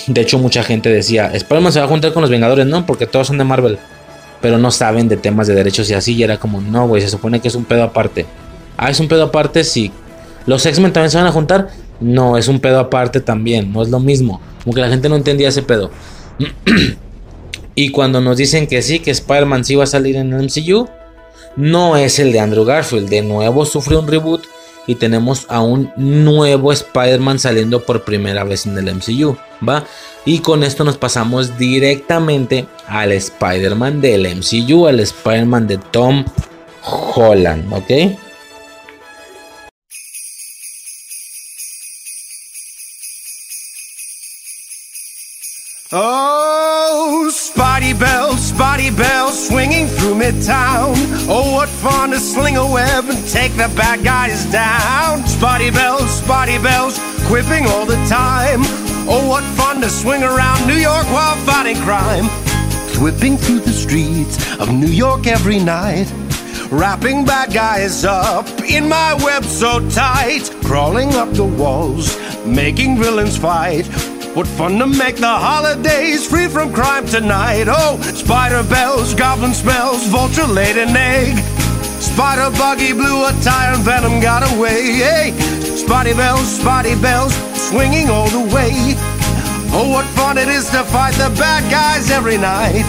De 0.05 0.21
hecho, 0.21 0.37
mucha 0.37 0.63
gente 0.63 0.89
decía, 0.89 1.31
Spider-Man 1.33 1.73
se 1.73 1.79
va 1.79 1.85
a 1.85 1.89
juntar 1.89 2.13
con 2.13 2.21
los 2.21 2.29
Vengadores, 2.29 2.65
no, 2.65 2.85
porque 2.85 3.07
todos 3.07 3.27
son 3.27 3.37
de 3.37 3.43
Marvel. 3.43 3.79
Pero 4.41 4.57
no 4.57 4.69
saben 4.69 5.09
de 5.09 5.17
temas 5.17 5.47
de 5.47 5.55
derechos 5.55 5.89
y 5.89 5.95
así. 5.95 6.13
Y 6.13 6.23
era 6.23 6.37
como, 6.37 6.61
no, 6.61 6.87
güey, 6.87 7.01
se 7.01 7.09
supone 7.09 7.39
que 7.39 7.47
es 7.47 7.55
un 7.55 7.65
pedo 7.65 7.83
aparte. 7.83 8.25
Ah, 8.77 8.91
es 8.91 8.99
un 8.99 9.07
pedo 9.07 9.23
aparte 9.23 9.63
si 9.63 9.91
los 10.45 10.65
X-Men 10.65 10.93
también 10.93 11.09
se 11.09 11.17
van 11.17 11.25
a 11.25 11.31
juntar. 11.31 11.69
No, 11.99 12.37
es 12.37 12.47
un 12.47 12.59
pedo 12.59 12.79
aparte 12.79 13.19
también, 13.19 13.73
no 13.73 13.81
es 13.81 13.89
lo 13.89 13.99
mismo. 13.99 14.39
Como 14.63 14.75
que 14.75 14.81
la 14.81 14.89
gente 14.89 15.09
no 15.09 15.15
entendía 15.15 15.49
ese 15.49 15.63
pedo. 15.63 15.89
y 17.79 17.89
cuando 17.89 18.21
nos 18.21 18.37
dicen 18.37 18.65
que 18.65 18.81
sí, 18.81 18.97
que 18.97 19.11
Spider-Man 19.11 19.63
sí 19.63 19.75
va 19.75 19.83
a 19.83 19.87
salir 19.87 20.15
en 20.15 20.33
el 20.33 20.45
MCU, 20.45 20.89
no 21.55 21.95
es 21.95 22.17
el 22.17 22.31
de 22.31 22.39
Andrew 22.39 22.65
Garfield. 22.65 23.07
De 23.07 23.21
nuevo 23.21 23.67
sufre 23.67 23.95
un 23.95 24.07
reboot 24.07 24.45
y 24.87 24.95
tenemos 24.95 25.45
a 25.47 25.61
un 25.61 25.91
nuevo 25.95 26.73
Spider-Man 26.73 27.37
saliendo 27.37 27.85
por 27.85 28.03
primera 28.03 28.43
vez 28.43 28.65
en 28.65 28.79
el 28.79 28.95
MCU, 28.95 29.37
¿va? 29.61 29.85
Y 30.25 30.39
con 30.39 30.63
esto 30.63 30.83
nos 30.83 30.97
pasamos 30.97 31.59
directamente 31.59 32.65
al 32.87 33.11
Spider-Man 33.11 34.01
del 34.01 34.25
MCU, 34.35 34.87
al 34.87 34.99
Spider-Man 34.99 35.67
de 35.67 35.77
Tom 35.77 36.25
Holland, 36.81 37.71
¿ok? 37.71 37.91
Oh, 45.91 46.36
Spotty 47.57 47.93
Bell, 47.93 48.37
Spotty 48.37 48.91
Bell, 48.91 49.31
swinging 49.31 49.87
through 49.87 50.13
Midtown. 50.13 50.93
Oh, 51.27 51.53
what 51.53 51.67
fun 51.67 52.11
to 52.11 52.19
sling 52.19 52.55
a 52.55 52.71
web 52.71 53.05
and 53.09 53.27
take 53.29 53.53
the 53.53 53.67
bad 53.75 54.03
guys 54.03 54.45
down. 54.51 55.25
Spotty 55.25 55.71
Bells, 55.71 56.07
Spotty 56.19 56.59
Bells, 56.59 56.99
quipping 57.25 57.65
all 57.65 57.87
the 57.87 57.95
time. 58.05 58.59
Oh, 59.09 59.27
what 59.27 59.43
fun 59.55 59.81
to 59.81 59.89
swing 59.89 60.21
around 60.21 60.67
New 60.67 60.75
York 60.75 61.07
while 61.07 61.35
fighting 61.47 61.77
crime. 61.77 62.25
Whipping 63.01 63.37
through 63.37 63.61
the 63.61 63.73
streets 63.73 64.37
of 64.59 64.71
New 64.71 64.85
York 64.85 65.25
every 65.25 65.57
night. 65.57 66.13
Wrapping 66.69 67.25
bad 67.25 67.51
guys 67.51 68.05
up 68.05 68.47
in 68.69 68.87
my 68.87 69.15
web 69.25 69.43
so 69.43 69.79
tight. 69.89 70.47
Crawling 70.63 71.15
up 71.15 71.31
the 71.31 71.43
walls, 71.43 72.19
making 72.45 72.99
villains 72.99 73.35
fight. 73.35 73.89
What 74.37 74.45
fun 74.45 74.77
to 74.77 74.85
make 74.85 75.15
the 75.15 75.25
holidays 75.25 76.29
free 76.29 76.47
from 76.47 76.71
crime 76.71 77.07
tonight. 77.07 77.65
Oh, 77.67 77.99
spider 78.13 78.61
bells, 78.69 79.15
goblin 79.15 79.51
smells, 79.51 80.05
vulture 80.09 80.45
laid 80.45 80.77
an 80.77 80.95
egg. 80.95 81.35
Spider 81.99 82.55
buggy 82.55 82.93
blew 82.93 83.25
a 83.25 83.31
tire 83.41 83.73
and 83.73 83.83
venom 83.83 84.19
got 84.19 84.43
away. 84.53 84.93
Hey, 85.01 85.31
spotty 85.75 86.13
bells, 86.13 86.59
spotty 86.59 86.93
bells, 87.01 87.33
swinging 87.57 88.11
all 88.11 88.29
the 88.29 88.53
way. 88.53 88.93
Oh, 89.73 89.89
what 89.91 90.05
fun 90.13 90.37
it 90.37 90.49
is 90.49 90.69
to 90.69 90.83
fight 90.83 91.15
the 91.15 91.33
bad 91.39 91.63
guys 91.71 92.11
every 92.11 92.37
night. 92.37 92.85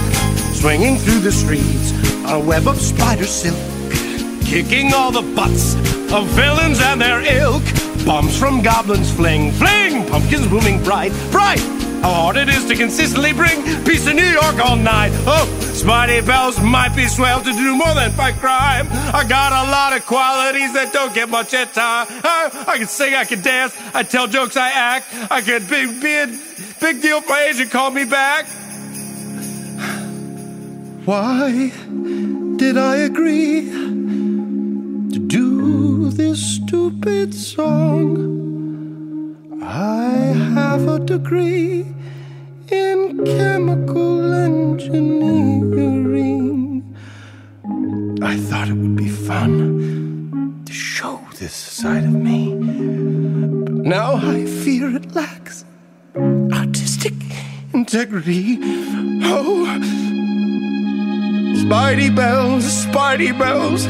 Swinging 0.52 0.98
through 0.98 1.20
the 1.20 1.32
streets 1.32 1.94
on 2.26 2.42
a 2.42 2.44
web 2.44 2.68
of 2.68 2.78
spider 2.78 3.24
silk. 3.24 3.56
Kicking 4.44 4.92
all 4.92 5.10
the 5.10 5.22
butts 5.34 5.76
of 6.12 6.26
villains 6.36 6.78
and 6.82 7.00
their 7.00 7.22
ilk. 7.22 7.64
Bombs 8.04 8.38
from 8.38 8.62
goblins 8.62 9.12
fling, 9.12 9.52
fling, 9.52 10.06
pumpkins 10.08 10.46
booming 10.46 10.82
bright, 10.82 11.12
bright. 11.30 11.60
How 12.02 12.14
hard 12.14 12.36
it 12.36 12.48
is 12.48 12.64
to 12.66 12.76
consistently 12.76 13.32
bring 13.32 13.60
peace 13.84 14.04
to 14.04 14.14
New 14.14 14.22
York 14.22 14.58
all 14.64 14.76
night. 14.76 15.10
Oh, 15.26 15.46
Spidey 15.74 16.24
Bells 16.24 16.60
might 16.60 16.94
be 16.94 17.06
swell 17.06 17.40
to 17.40 17.52
do 17.52 17.76
more 17.76 17.92
than 17.94 18.12
fight 18.12 18.36
crime. 18.36 18.86
I 18.90 19.24
got 19.28 19.52
a 19.52 19.70
lot 19.70 19.96
of 19.96 20.06
qualities 20.06 20.72
that 20.74 20.92
don't 20.92 21.12
get 21.14 21.28
much 21.28 21.54
at 21.54 21.74
time. 21.74 22.06
I, 22.08 22.50
oh, 22.52 22.64
I 22.68 22.78
can 22.78 22.86
sing, 22.86 23.14
I 23.14 23.24
can 23.24 23.42
dance, 23.42 23.76
I 23.94 24.04
tell 24.04 24.26
jokes, 24.26 24.56
I 24.56 24.70
act. 24.70 25.06
I 25.30 25.40
could 25.40 25.68
be, 25.68 25.86
be 26.00 26.14
a 26.14 26.26
big 26.80 27.02
deal 27.02 27.20
my 27.22 27.42
agent 27.50 27.70
called 27.70 27.94
me 27.94 28.04
back. 28.04 28.46
Why 31.04 31.72
did 32.56 32.76
I 32.76 32.96
agree 32.96 33.70
to 33.70 35.18
do 35.26 36.10
this 36.10 36.47
stupid 36.68 37.32
song? 37.32 38.12
I 39.62 40.10
have 40.54 40.86
a 40.86 40.98
degree 40.98 41.86
in 42.70 43.24
chemical 43.24 44.34
engineering. 44.34 46.94
I 48.20 48.36
thought 48.36 48.68
it 48.68 48.74
would 48.74 48.96
be 48.96 49.08
fun 49.08 50.62
to 50.66 50.72
show 50.74 51.18
this 51.38 51.54
side 51.54 52.04
of 52.04 52.12
me. 52.12 52.54
But 53.64 53.72
now 53.72 54.16
I 54.16 54.44
fear 54.44 54.94
it 54.94 55.14
lacks 55.14 55.64
artistic 56.52 57.14
integrity. 57.72 58.58
Oh, 59.24 59.64
Spidey 61.62 62.14
bells, 62.14 62.84
Spidey 62.84 63.32
bells. 63.38 63.86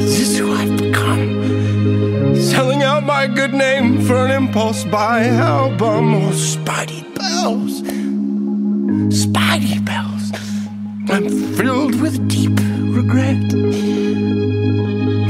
Is 0.00 0.18
this 0.18 0.38
who 0.38 0.52
I've 0.52 0.76
become? 0.76 2.34
Selling 2.34 2.82
out 2.82 3.04
my 3.04 3.26
good 3.26 3.52
name 3.52 4.00
for 4.00 4.16
an 4.26 4.30
impulse 4.30 4.84
buy 4.84 5.26
album. 5.26 6.14
Oh, 6.14 6.30
Spidey 6.32 7.02
bells, 7.14 7.82
Spidey 9.22 9.84
bells. 9.84 10.32
I'm 11.10 11.28
filled 11.54 12.00
with 12.00 12.28
deep 12.28 12.58
regret. 12.96 13.52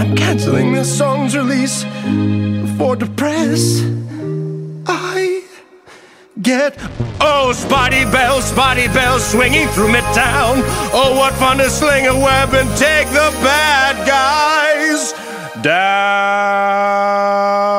I'm 0.00 0.14
canceling 0.16 0.72
this 0.72 0.96
song's 0.96 1.36
release 1.36 1.84
for 2.78 2.96
depress. 2.96 3.82
I 4.86 5.29
get? 6.42 6.76
Oh 7.20 7.52
spotty 7.54 8.04
bells 8.04 8.44
spotty 8.44 8.88
bells 8.88 9.24
swinging 9.24 9.68
through 9.68 9.88
midtown. 9.88 10.62
Oh 10.92 11.14
what 11.16 11.32
fun 11.34 11.58
to 11.58 11.70
sling 11.70 12.06
a 12.06 12.14
web 12.14 12.54
and 12.54 12.68
take 12.76 13.08
the 13.08 13.30
bad 13.42 14.06
guys 14.06 15.12
down 15.62 17.69